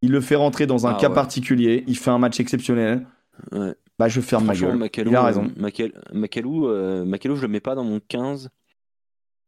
Il 0.00 0.12
le 0.12 0.20
fait 0.22 0.36
rentrer 0.36 0.66
dans 0.66 0.86
un 0.86 0.92
Ah 0.94 0.98
cas 0.98 1.08
ouais. 1.08 1.14
particulier. 1.14 1.84
Il 1.86 1.98
fait 1.98 2.10
un 2.10 2.18
match 2.18 2.40
exceptionnel. 2.40 3.06
Ouais. 3.52 3.74
Bah, 3.98 4.08
je 4.08 4.20
ferme 4.20 4.44
ma 4.46 4.54
gueule. 4.54 4.76
Macalou, 4.76 5.10
Il 5.10 5.16
a 5.16 5.22
euh, 5.22 5.26
raison. 5.26 5.50
Macal- 5.56 5.92
Macalou, 6.12 6.68
euh, 6.68 7.04
Macalou, 7.04 7.36
je 7.36 7.42
le 7.42 7.48
mets 7.48 7.60
pas 7.60 7.74
dans 7.74 7.84
mon 7.84 8.00
15. 8.00 8.48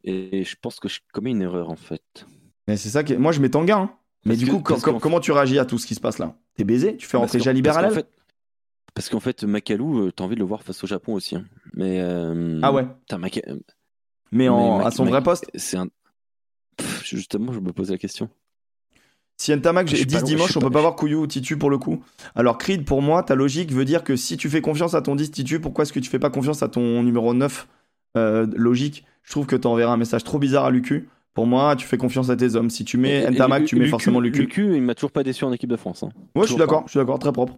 Et 0.04 0.44
je 0.44 0.56
pense 0.60 0.80
que 0.80 0.88
je 0.88 1.00
commets 1.12 1.30
une 1.30 1.42
erreur 1.42 1.70
en 1.70 1.76
fait. 1.76 2.26
Mais 2.66 2.76
c'est 2.76 2.88
ça 2.90 3.02
qui 3.04 3.14
est- 3.14 3.18
Moi, 3.18 3.32
je 3.32 3.40
mets 3.40 3.48
Tanga. 3.50 3.76
hein. 3.78 3.90
Mais 4.24 4.34
Parce 4.34 4.38
du 4.38 4.46
que- 4.46 4.90
coup, 4.90 4.98
comment 5.00 5.20
tu 5.20 5.32
réagis 5.32 5.58
à 5.58 5.64
tout 5.64 5.78
ce 5.78 5.86
qui 5.86 5.94
se 5.94 6.00
passe 6.00 6.18
là? 6.18 6.36
T'es 6.56 6.64
baisé? 6.64 6.96
Tu 6.96 7.06
fais 7.06 7.16
rentrer 7.16 7.38
Jalibert 7.40 7.78
à 7.78 7.82
l'aile? 7.82 7.92
fait, 7.92 8.08
parce 8.94 9.08
qu'en 9.08 9.20
fait, 9.20 9.44
Macalou, 9.44 10.06
euh, 10.06 10.12
t'as 10.12 10.24
envie 10.24 10.34
de 10.34 10.40
le 10.40 10.46
voir 10.46 10.62
face 10.62 10.82
au 10.82 10.86
Japon 10.86 11.14
aussi. 11.14 11.36
hein. 11.36 11.44
Mais 11.74 12.00
euh, 12.00 12.58
Ah 12.62 12.72
ouais 12.72 12.86
Maca- 13.12 13.42
Mais, 14.32 14.48
en, 14.48 14.78
Mais 14.78 14.84
à 14.84 14.90
son 14.90 15.04
vrai 15.04 15.22
poste? 15.22 15.46
c'est 15.54 15.76
un. 15.76 15.86
Pff, 16.76 17.04
justement, 17.04 17.52
je 17.52 17.60
me 17.60 17.72
pose 17.72 17.90
la 17.90 17.98
question. 17.98 18.28
Si 19.40 19.52
Ntamak 19.54 19.86
Je 19.86 19.92
j'ai 19.92 19.96
suis 19.98 20.06
10 20.06 20.14
pas 20.16 20.20
loin, 20.20 20.28
je 20.30 20.34
dimanche, 20.34 20.56
on 20.56 20.60
peut 20.60 20.70
pas 20.70 20.80
voir 20.80 20.96
Couillou 20.96 21.20
ou 21.22 21.26
Titu 21.28 21.56
pour 21.56 21.70
le 21.70 21.78
coup. 21.78 22.02
Alors 22.34 22.58
Creed, 22.58 22.84
pour 22.84 23.02
moi, 23.02 23.22
ta 23.22 23.36
logique 23.36 23.70
veut 23.72 23.84
dire 23.84 24.02
que 24.02 24.16
si 24.16 24.36
tu 24.36 24.50
fais 24.50 24.60
confiance 24.60 24.94
à 24.94 25.00
ton 25.02 25.14
10 25.14 25.30
Titu, 25.30 25.60
pourquoi 25.60 25.82
est-ce 25.84 25.92
que 25.92 26.00
tu 26.00 26.10
fais 26.10 26.18
pas 26.18 26.30
confiance 26.30 26.62
à 26.64 26.68
ton 26.68 27.02
numéro 27.04 27.32
9 27.34 27.68
Euh, 28.16 28.46
Logique, 28.56 29.04
je 29.22 29.30
trouve 29.30 29.46
que 29.46 29.56
t'enverras 29.56 29.92
un 29.92 29.96
message 29.98 30.24
trop 30.24 30.38
bizarre 30.38 30.64
à 30.64 30.70
Lucu. 30.70 31.08
Pour 31.34 31.46
moi, 31.46 31.76
tu 31.76 31.86
fais 31.86 31.98
confiance 31.98 32.30
à 32.30 32.36
tes 32.36 32.56
hommes. 32.56 32.70
Si 32.70 32.84
tu 32.84 32.96
mets 32.96 33.22
Et- 33.22 33.30
Ntamak, 33.30 33.64
tu 33.64 33.76
mets 33.76 33.82
Lucu- 33.84 33.90
forcément 33.90 34.20
Lucu. 34.20 34.40
Lucu, 34.40 34.74
il 34.76 34.82
m'a 34.82 34.94
toujours 34.94 35.12
pas 35.12 35.22
déçu 35.22 35.44
en 35.44 35.52
équipe 35.52 35.70
de 35.70 35.76
France. 35.76 36.02
hein. 36.02 36.08
Ouais, 36.34 36.42
je 36.42 36.48
suis 36.48 36.56
d'accord, 36.56 36.82
je 36.86 36.90
suis 36.92 36.98
d'accord, 36.98 37.18
très 37.18 37.32
propre. 37.32 37.54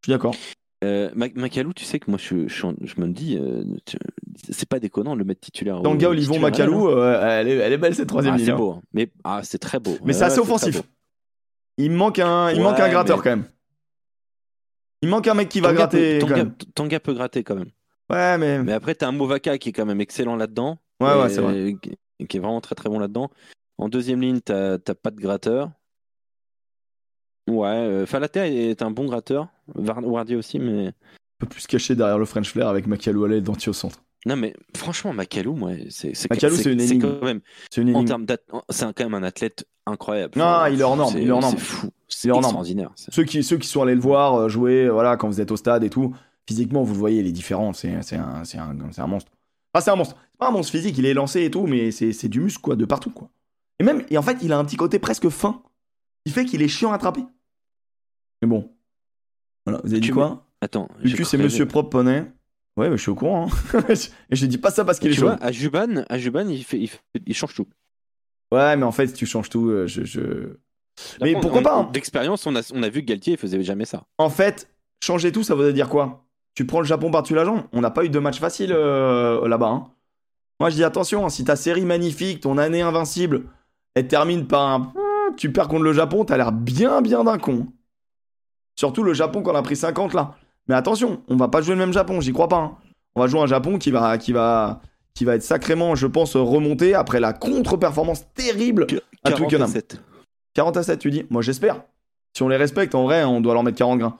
Je 0.00 0.06
suis 0.06 0.12
d'accord. 0.12 0.34
Euh, 0.82 1.10
Mac- 1.14 1.34
Macalou, 1.36 1.74
tu 1.74 1.84
sais 1.84 1.98
que 1.98 2.10
moi, 2.10 2.18
je, 2.18 2.48
je, 2.48 2.66
je 2.82 3.00
me 3.00 3.08
dis, 3.08 3.36
euh, 3.36 3.64
tu- 3.84 3.98
c'est 4.50 4.66
pas 4.66 4.78
déconnant 4.80 5.12
de 5.12 5.18
le 5.18 5.26
mettre 5.26 5.40
titulaire. 5.42 5.78
au- 5.78 5.82
Tanga, 5.82 6.08
Olivon, 6.08 6.32
titulaire, 6.34 6.50
Macalou, 6.50 6.88
euh, 6.88 7.40
elle, 7.40 7.48
est, 7.48 7.56
elle 7.56 7.72
est 7.74 7.78
belle 7.78 7.94
cette 7.94 8.08
troisième 8.08 8.32
Ah, 8.34 8.36
ligne. 8.38 8.46
c'est 8.46 8.52
hein. 8.52 8.56
beau. 8.56 8.70
hein. 8.72 8.82
Mais 8.94 9.10
ah, 9.24 9.40
c'est 9.42 9.58
très 9.58 9.78
beau. 9.78 9.98
Mais 10.06 10.14
c'est 10.14 10.24
assez 10.24 10.38
offensif. 10.40 10.80
Il 11.76 11.90
manque 11.90 12.18
un, 12.18 12.50
il 12.52 12.62
manque 12.62 12.80
un 12.80 12.88
gratteur 12.88 13.18
mais- 13.18 13.22
quand 13.24 13.30
même. 13.30 13.44
Il 15.02 15.08
manque 15.10 15.28
un 15.28 15.34
mec 15.34 15.48
qui 15.50 15.60
va 15.60 15.68
Tanga 15.68 15.78
gratter 15.78 16.18
peut, 16.18 16.20
quand 16.20 16.28
Tanga, 16.32 16.44
même. 16.44 16.54
Tanga 16.74 17.00
peut 17.00 17.12
gratter 17.14 17.42
quand 17.44 17.54
même. 17.56 17.70
Ouais, 18.10 18.36
mais. 18.38 18.62
Mais 18.62 18.72
après, 18.72 18.94
t'as 18.94 19.08
un 19.08 19.12
Movaka 19.12 19.56
qui 19.58 19.68
est 19.70 19.72
quand 19.72 19.86
même 19.86 20.00
excellent 20.00 20.36
là-dedans. 20.36 20.78
Ouais, 21.00 21.14
ouais, 21.20 21.28
c'est 21.30 21.40
vrai. 21.40 21.74
Qui 22.28 22.36
est 22.36 22.40
vraiment 22.40 22.60
très 22.60 22.74
très 22.74 22.88
bon 22.90 22.98
là-dedans. 22.98 23.30
En 23.78 23.88
deuxième 23.88 24.20
ligne, 24.20 24.40
t'as 24.40 24.78
t'as 24.78 24.94
pas 24.94 25.10
de 25.10 25.20
gratteur. 25.20 25.70
Ouais, 27.48 27.66
euh, 27.68 28.06
Falater 28.06 28.70
est 28.70 28.82
un 28.82 28.90
bon 28.90 29.06
gratteur. 29.06 29.48
Wardy 29.74 30.36
aussi, 30.36 30.58
mais. 30.58 30.88
Un 30.88 30.92
peu 31.38 31.46
plus 31.46 31.66
caché 31.66 31.94
derrière 31.94 32.18
le 32.18 32.26
French 32.26 32.50
Flair 32.52 32.68
avec 32.68 32.86
Macalou 32.86 33.24
à 33.24 33.28
l'aile 33.28 33.42
d'anti 33.42 33.70
au 33.70 33.72
centre. 33.72 34.02
Non, 34.26 34.36
mais 34.36 34.54
franchement, 34.76 35.14
Macalou, 35.14 35.54
moi, 35.54 35.70
c'est 35.88 36.14
c'est 36.14 36.28
une 36.70 36.80
énigme. 36.80 37.00
quand 37.18 37.24
même. 37.24 37.40
C'est 37.70 37.80
une 37.80 37.88
c'est 38.68 38.84
un- 38.84 38.92
quand 38.92 39.04
même 39.04 39.14
un 39.14 39.22
athlète 39.22 39.64
incroyable. 39.86 40.34
Non, 40.36 40.44
Enfin, 40.44 40.68
il 40.68 40.78
est 40.78 40.82
hors 40.84 40.96
norme, 40.96 41.12
c'est- 41.14 41.22
il 41.22 41.28
est 41.28 41.30
hors 41.30 41.40
norme. 41.40 41.54
C'est 41.56 41.64
fou. 41.64 41.86
Il 41.86 41.90
C'est 42.08 42.28
est 42.28 42.30
hors 42.30 42.42
norme. 42.42 42.50
extraordinaire. 42.50 42.90
Ceux 42.96 43.24
qui, 43.24 43.42
ceux 43.42 43.56
qui 43.56 43.66
sont 43.66 43.80
allés 43.82 43.94
le 43.94 44.00
voir 44.02 44.34
euh, 44.34 44.48
jouer, 44.50 44.90
voilà, 44.90 45.16
quand 45.16 45.28
vous 45.28 45.40
êtes 45.40 45.50
au 45.50 45.56
stade 45.56 45.82
et 45.84 45.88
tout, 45.90 46.14
physiquement, 46.48 46.82
vous 46.82 46.92
le 46.94 46.98
voyez, 46.98 47.20
il 47.20 47.26
est 47.26 47.32
différent. 47.32 47.72
C'est 47.72 48.02
c'est 48.02 48.16
un, 48.16 48.44
c'est 48.44 48.58
un, 48.58 48.76
c'est 48.92 49.00
un 49.00 49.06
monstre. 49.06 49.30
Enfin, 49.74 49.84
c'est 49.84 49.90
un 49.90 49.96
monstre. 49.96 50.16
C'est 50.32 50.38
pas 50.38 50.48
un 50.48 50.52
monstre 50.52 50.72
physique, 50.72 50.96
il 50.98 51.06
est 51.06 51.14
lancé 51.14 51.44
et 51.44 51.50
tout, 51.50 51.66
mais 51.66 51.90
c'est 51.90 52.12
c'est 52.12 52.28
du 52.28 52.40
muscle, 52.40 52.60
quoi, 52.60 52.76
de 52.76 52.84
partout, 52.84 53.10
quoi. 53.10 53.30
Et 53.78 53.84
même, 53.84 54.04
et 54.10 54.18
en 54.18 54.22
fait, 54.22 54.38
il 54.42 54.52
a 54.52 54.58
un 54.58 54.64
petit 54.64 54.76
côté 54.76 54.98
presque 54.98 55.28
fin, 55.28 55.62
qui 56.26 56.32
fait 56.32 56.44
qu'il 56.44 56.60
est 56.62 56.68
chiant 56.68 56.92
à 56.92 56.96
attraper. 56.96 57.22
Mais 58.42 58.48
bon. 58.48 58.70
Voilà, 59.66 59.80
vous 59.84 59.92
avez 59.92 60.00
dit 60.00 60.10
quoi? 60.10 60.46
Attends. 60.60 60.88
Lucu, 61.00 61.24
c'est. 61.24 61.36
Monsieur 61.38 61.66
Propre 61.66 61.90
Poney. 61.90 62.24
Ouais, 62.76 62.88
mais 62.88 62.96
je 62.96 63.02
suis 63.02 63.10
au 63.10 63.14
courant. 63.14 63.48
hein. 63.74 63.80
et 64.30 64.36
je 64.36 64.46
dis 64.46 64.56
pas 64.58 64.70
ça 64.70 64.84
parce 64.84 64.98
qu'il 64.98 65.10
est 65.10 65.14
Tu 65.14 65.20
chaud. 65.20 65.26
vois, 65.26 65.42
à 65.42 65.52
Juban, 65.52 66.04
à 66.08 66.18
Juban 66.18 66.48
il, 66.48 66.64
fait, 66.64 66.78
il, 66.78 66.88
fait- 66.88 67.00
il 67.26 67.34
change 67.34 67.54
tout. 67.54 67.66
Ouais, 68.52 68.76
mais 68.76 68.84
en 68.84 68.92
fait, 68.92 69.08
si 69.08 69.12
tu 69.14 69.26
changes 69.26 69.48
tout, 69.50 69.68
euh, 69.68 69.86
je- 69.86 70.04
je... 70.04 70.56
Mais 71.20 71.32
pourquoi 71.32 71.60
on- 71.60 71.62
pas, 71.62 71.76
hein. 71.78 71.90
D'expérience, 71.92 72.46
on 72.46 72.54
a, 72.56 72.60
on 72.74 72.82
a 72.82 72.88
vu 72.88 73.00
que 73.02 73.06
Galtier 73.06 73.34
il 73.34 73.38
faisait 73.38 73.62
jamais 73.62 73.84
ça. 73.84 74.04
En 74.18 74.30
fait, 74.30 74.68
changer 75.02 75.30
tout, 75.32 75.42
ça 75.42 75.54
veut 75.54 75.72
dire 75.72 75.88
quoi? 75.88 76.26
Tu 76.60 76.66
prends 76.66 76.80
le 76.80 76.84
Japon 76.86 77.10
par-dessus 77.10 77.34
la 77.34 77.46
jambe 77.46 77.62
On 77.72 77.80
n'a 77.80 77.88
pas 77.90 78.04
eu 78.04 78.10
de 78.10 78.18
match 78.18 78.38
facile 78.38 78.70
euh, 78.74 79.48
là-bas. 79.48 79.68
hein. 79.68 79.86
Moi, 80.60 80.68
je 80.68 80.74
dis 80.74 80.84
attention, 80.84 81.24
hein, 81.24 81.30
si 81.30 81.42
ta 81.42 81.56
série 81.56 81.86
magnifique, 81.86 82.42
ton 82.42 82.58
année 82.58 82.82
invincible, 82.82 83.44
elle 83.94 84.08
termine 84.08 84.46
par 84.46 84.68
un. 84.68 84.92
Tu 85.38 85.50
perds 85.52 85.68
contre 85.68 85.84
le 85.84 85.94
Japon, 85.94 86.26
t'as 86.26 86.36
l'air 86.36 86.52
bien, 86.52 87.00
bien 87.00 87.24
d'un 87.24 87.38
con. 87.38 87.68
Surtout 88.76 89.02
le 89.02 89.14
Japon 89.14 89.42
qu'on 89.42 89.54
a 89.54 89.62
pris 89.62 89.74
50 89.74 90.12
là. 90.12 90.34
Mais 90.68 90.74
attention, 90.74 91.22
on 91.28 91.36
va 91.36 91.48
pas 91.48 91.62
jouer 91.62 91.72
le 91.76 91.78
même 91.80 91.94
Japon, 91.94 92.20
j'y 92.20 92.34
crois 92.34 92.48
pas. 92.48 92.58
hein. 92.58 92.76
On 93.14 93.22
va 93.22 93.26
jouer 93.26 93.40
un 93.40 93.46
Japon 93.46 93.78
qui 93.78 93.90
va, 93.90 94.18
qui 94.18 94.34
va, 94.34 94.82
qui 95.14 95.24
va 95.24 95.36
être 95.36 95.42
sacrément, 95.42 95.94
je 95.94 96.06
pense, 96.06 96.36
remonté 96.36 96.94
après 96.94 97.20
la 97.20 97.32
contre-performance 97.32 98.26
terrible 98.34 98.86
à 99.24 99.32
Twickenham. 99.32 99.60
47. 99.72 99.98
40 100.52 100.76
à 100.76 100.82
7, 100.82 100.98
tu 100.98 101.10
dis 101.10 101.24
Moi, 101.30 101.40
j'espère. 101.40 101.80
Si 102.36 102.42
on 102.42 102.48
les 102.48 102.56
respecte, 102.58 102.94
en 102.94 103.04
vrai, 103.04 103.24
on 103.24 103.40
doit 103.40 103.54
leur 103.54 103.62
mettre 103.62 103.78
40 103.78 103.98
grains. 103.98 104.18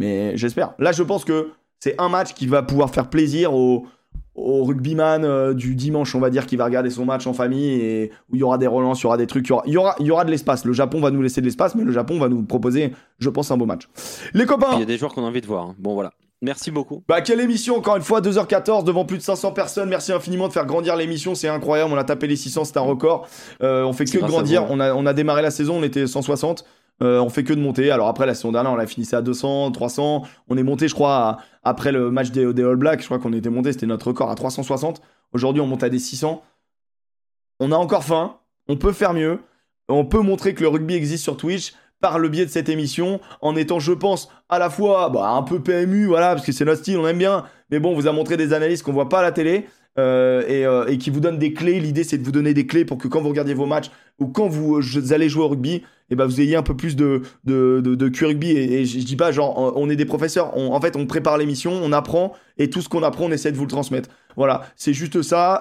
Mais 0.00 0.36
j'espère. 0.36 0.74
Là, 0.80 0.90
je 0.90 1.04
pense 1.04 1.24
que 1.24 1.52
c'est 1.80 2.00
un 2.00 2.08
match 2.08 2.34
qui 2.34 2.46
va 2.46 2.62
pouvoir 2.62 2.90
faire 2.90 3.08
plaisir 3.10 3.54
au, 3.54 3.86
au 4.34 4.64
rugbyman 4.64 5.24
euh, 5.24 5.54
du 5.54 5.74
dimanche, 5.74 6.14
on 6.14 6.20
va 6.20 6.30
dire, 6.30 6.46
qui 6.46 6.56
va 6.56 6.64
regarder 6.66 6.90
son 6.90 7.04
match 7.04 7.26
en 7.26 7.32
famille 7.32 7.70
et 7.80 8.10
où 8.30 8.36
il 8.36 8.40
y 8.40 8.42
aura 8.42 8.58
des 8.58 8.66
relances, 8.66 9.00
il 9.00 9.04
y 9.04 9.06
aura 9.06 9.16
des 9.16 9.26
trucs, 9.26 9.46
il 9.46 9.50
y 9.50 9.52
aura, 9.52 9.64
il 9.66 9.72
y 9.72 9.76
aura, 9.78 9.96
il 10.00 10.06
y 10.06 10.10
aura 10.10 10.24
de 10.24 10.30
l'espace. 10.30 10.64
Le 10.64 10.72
Japon 10.72 11.00
va 11.00 11.10
nous 11.10 11.22
laisser 11.22 11.40
de 11.40 11.46
l'espace, 11.46 11.74
mais 11.74 11.84
le 11.84 11.92
Japon 11.92 12.18
va 12.18 12.28
nous 12.28 12.42
proposer, 12.42 12.92
je 13.18 13.30
pense, 13.30 13.50
un 13.50 13.56
beau 13.56 13.66
match. 13.66 13.88
Les 14.34 14.42
Il 14.42 14.46
copains 14.46 14.78
y 14.78 14.82
a 14.82 14.86
des 14.86 14.98
joueurs 14.98 15.14
qu'on 15.14 15.24
a 15.24 15.28
envie 15.28 15.40
de 15.40 15.46
voir. 15.46 15.64
hein. 15.66 15.74
Bon, 15.78 15.94
voilà. 15.94 16.12
Merci 16.42 16.70
beaucoup. 16.70 17.02
bah 17.08 17.22
quelle 17.22 17.40
émission 17.40 17.78
encore 17.78 17.96
une 17.96 18.02
fois 18.02 18.20
2h14 18.20 18.84
devant 18.84 19.06
plus 19.06 19.16
de 19.16 19.22
500 19.22 19.52
personnes 19.52 19.88
merci 19.88 20.12
infiniment 20.12 20.48
de 20.48 20.52
faire 20.52 20.66
grandir 20.66 20.94
l'émission 20.94 21.34
c'est 21.34 21.48
incroyable 21.48 21.90
on 21.94 21.96
a 21.96 22.04
tapé 22.04 22.26
les 22.26 22.36
600 22.36 22.66
c'est 22.66 22.76
un 22.76 22.82
record 22.82 23.26
Euh, 23.62 23.84
on 23.84 23.94
fait 23.94 24.04
que 24.04 24.18
grandir 24.18 24.66
on 24.68 24.78
a, 24.78 24.92
on 24.92 25.06
a 25.06 25.14
démarré 25.14 25.40
la 25.40 25.50
saison 25.50 25.78
on 25.78 25.82
était 25.82 26.06
160 26.06 26.66
Euh, 27.02 27.20
on 27.20 27.28
fait 27.28 27.44
que 27.44 27.52
de 27.52 27.60
monter. 27.60 27.90
Alors 27.90 28.08
après 28.08 28.26
la 28.26 28.34
saison 28.34 28.52
dernière 28.52 28.72
on 28.72 28.76
l'a 28.76 28.86
finissé 28.86 29.16
à 29.16 29.22
200 29.22 29.70
300 29.72 30.22
on 30.48 30.56
est 30.56 30.62
monté 30.62 30.88
je 30.88 30.94
crois 30.94 31.38
après 31.62 31.92
le 31.92 32.10
match 32.10 32.30
des, 32.30 32.54
des 32.54 32.62
All 32.62 32.76
Blacks 32.76 33.00
je 33.00 33.04
crois 33.04 33.18
qu'on 33.18 33.34
était 33.34 33.50
monté 33.50 33.72
c'était 33.72 33.84
notre 33.86 34.06
record 34.08 34.30
à 34.30 34.34
360 34.34 35.02
aujourd'hui 35.34 35.60
on 35.60 35.66
monte 35.66 35.82
à 35.82 35.90
des 35.90 35.98
600 35.98 36.42
on 37.60 37.72
a 37.72 37.76
encore 37.76 38.04
faim. 38.04 38.36
On 38.68 38.76
peut 38.76 38.92
faire 38.92 39.14
mieux. 39.14 39.40
On 39.88 40.04
peut 40.04 40.20
montrer 40.20 40.54
que 40.54 40.62
le 40.62 40.68
rugby 40.68 40.94
existe 40.94 41.22
sur 41.22 41.36
Twitch 41.36 41.74
par 42.00 42.18
le 42.18 42.28
biais 42.28 42.44
de 42.44 42.50
cette 42.50 42.68
émission, 42.68 43.20
en 43.40 43.56
étant, 43.56 43.78
je 43.78 43.92
pense, 43.92 44.28
à 44.50 44.58
la 44.58 44.68
fois 44.68 45.08
bah, 45.08 45.30
un 45.30 45.42
peu 45.42 45.62
PMU, 45.62 46.06
voilà, 46.06 46.34
parce 46.34 46.44
que 46.44 46.52
c'est 46.52 46.66
notre 46.66 46.82
style, 46.82 46.98
on 46.98 47.08
aime 47.08 47.16
bien, 47.16 47.44
mais 47.70 47.78
bon, 47.78 47.92
on 47.92 47.94
vous 47.94 48.06
a 48.06 48.12
montré 48.12 48.36
des 48.36 48.52
analyses 48.52 48.82
qu'on 48.82 48.92
voit 48.92 49.08
pas 49.08 49.20
à 49.20 49.22
la 49.22 49.32
télé. 49.32 49.66
Euh, 49.98 50.42
et, 50.48 50.66
euh, 50.66 50.86
et 50.86 50.98
qui 50.98 51.10
vous 51.10 51.20
donnent 51.20 51.38
des 51.38 51.52
clés. 51.52 51.80
L'idée, 51.80 52.04
c'est 52.04 52.18
de 52.18 52.24
vous 52.24 52.32
donner 52.32 52.54
des 52.54 52.66
clés 52.66 52.84
pour 52.84 52.98
que 52.98 53.08
quand 53.08 53.20
vous 53.20 53.28
regardiez 53.30 53.54
vos 53.54 53.66
matchs 53.66 53.90
ou 54.18 54.26
quand 54.26 54.48
vous, 54.48 54.76
euh, 54.78 55.12
allez 55.12 55.28
jouer 55.28 55.44
au 55.44 55.48
rugby, 55.48 55.82
et 56.10 56.14
ben 56.16 56.24
vous 56.26 56.40
ayez 56.40 56.54
un 56.56 56.62
peu 56.62 56.76
plus 56.76 56.94
de, 56.96 57.22
de, 57.44 57.80
de, 57.84 57.94
de 57.94 58.24
rugby. 58.26 58.50
Et, 58.50 58.84
je, 58.84 58.98
dis 58.98 59.16
pas 59.16 59.32
genre, 59.32 59.72
on 59.76 59.90
est 59.90 59.96
des 59.96 60.04
professeurs. 60.04 60.56
On- 60.56 60.72
en 60.72 60.80
fait, 60.80 60.96
on 60.96 61.06
prépare 61.06 61.36
l'émission, 61.38 61.72
on 61.72 61.92
apprend, 61.92 62.32
et 62.58 62.70
tout 62.70 62.80
ce 62.80 62.88
qu'on 62.88 63.02
apprend, 63.02 63.24
on 63.26 63.32
essaie 63.32 63.52
de 63.52 63.56
vous 63.56 63.64
le 63.64 63.70
transmettre. 63.70 64.08
Voilà, 64.36 64.62
c'est 64.76 64.92
juste 64.92 65.22
ça. 65.22 65.60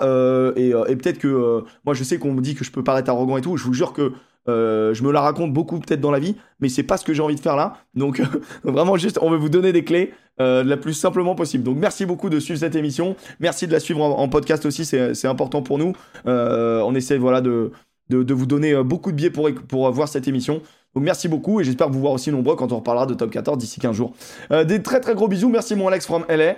et 0.55 0.69
et 0.69 0.95
peut-être 0.95 1.17
que 1.17 1.63
moi, 1.85 1.93
je 1.93 2.03
sais 2.03 2.17
qu'on 2.17 2.33
me 2.33 2.41
dit 2.41 2.55
que 2.55 2.63
je 2.63 2.71
peux 2.71 2.83
paraître 2.83 3.09
arrogant 3.09 3.37
et 3.37 3.41
tout. 3.41 3.57
Je 3.57 3.63
vous 3.63 3.73
jure 3.73 3.93
que 3.93 4.11
euh, 4.47 4.93
je 4.93 5.03
me 5.03 5.11
la 5.11 5.21
raconte 5.21 5.53
beaucoup 5.53 5.79
peut-être 5.79 6.01
dans 6.01 6.11
la 6.11 6.19
vie, 6.19 6.35
mais 6.59 6.69
c'est 6.69 6.83
pas 6.83 6.97
ce 6.97 7.03
que 7.05 7.13
j'ai 7.13 7.21
envie 7.21 7.35
de 7.35 7.39
faire 7.39 7.55
là. 7.55 7.77
Donc 7.93 8.21
vraiment 8.63 8.95
juste, 8.97 9.19
on 9.21 9.29
veut 9.29 9.37
vous 9.37 9.49
donner 9.49 9.71
des 9.73 9.83
clés 9.83 10.13
euh, 10.41 10.63
la 10.63 10.77
plus 10.77 10.93
simplement 10.93 11.35
possible. 11.35 11.63
Donc 11.63 11.77
merci 11.77 12.05
beaucoup 12.05 12.29
de 12.29 12.39
suivre 12.39 12.59
cette 12.59 12.75
émission. 12.75 13.15
Merci 13.39 13.67
de 13.67 13.71
la 13.71 13.79
suivre 13.79 14.01
en, 14.01 14.19
en 14.19 14.27
podcast 14.29 14.65
aussi, 14.65 14.85
c'est 14.85 15.27
important 15.27 15.61
pour 15.61 15.77
nous. 15.77 15.93
Euh, 16.27 16.81
on 16.81 16.93
essaie 16.95 17.17
voilà 17.17 17.41
de, 17.41 17.71
de, 18.09 18.23
de 18.23 18.33
vous 18.33 18.45
donner 18.45 18.73
euh, 18.73 18.83
beaucoup 18.83 19.11
de 19.11 19.17
biais 19.17 19.29
pour, 19.29 19.49
pour 19.67 19.87
euh, 19.87 19.91
voir 19.91 20.07
cette 20.07 20.27
émission. 20.27 20.61
Donc 20.93 21.03
merci 21.03 21.27
beaucoup 21.27 21.59
et 21.59 21.63
j'espère 21.63 21.89
vous 21.89 21.99
voir 21.99 22.13
aussi 22.13 22.31
nombreux 22.31 22.55
quand 22.55 22.71
on 22.71 22.77
reparlera 22.77 23.05
de 23.05 23.13
Top 23.13 23.31
14 23.31 23.57
d'ici 23.57 23.79
15 23.79 23.95
jours. 23.95 24.13
Euh, 24.51 24.63
des 24.63 24.81
très 24.81 24.99
très 24.99 25.15
gros 25.15 25.27
bisous. 25.27 25.49
Merci 25.49 25.75
mon 25.75 25.87
Alex 25.87 26.05
from 26.05 26.25
LA. 26.29 26.55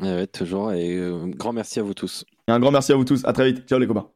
Ouais, 0.00 0.26
toujours. 0.26 0.72
Et 0.72 0.96
euh, 0.96 1.26
grand 1.26 1.52
merci 1.52 1.78
à 1.78 1.82
vous 1.82 1.94
tous. 1.94 2.24
Et 2.48 2.52
un 2.52 2.58
grand 2.58 2.70
merci 2.72 2.92
à 2.92 2.96
vous 2.96 3.04
tous. 3.04 3.24
À 3.24 3.32
très 3.32 3.52
vite. 3.52 3.68
Ciao 3.68 3.78
les 3.78 3.86
copains. 3.86 4.12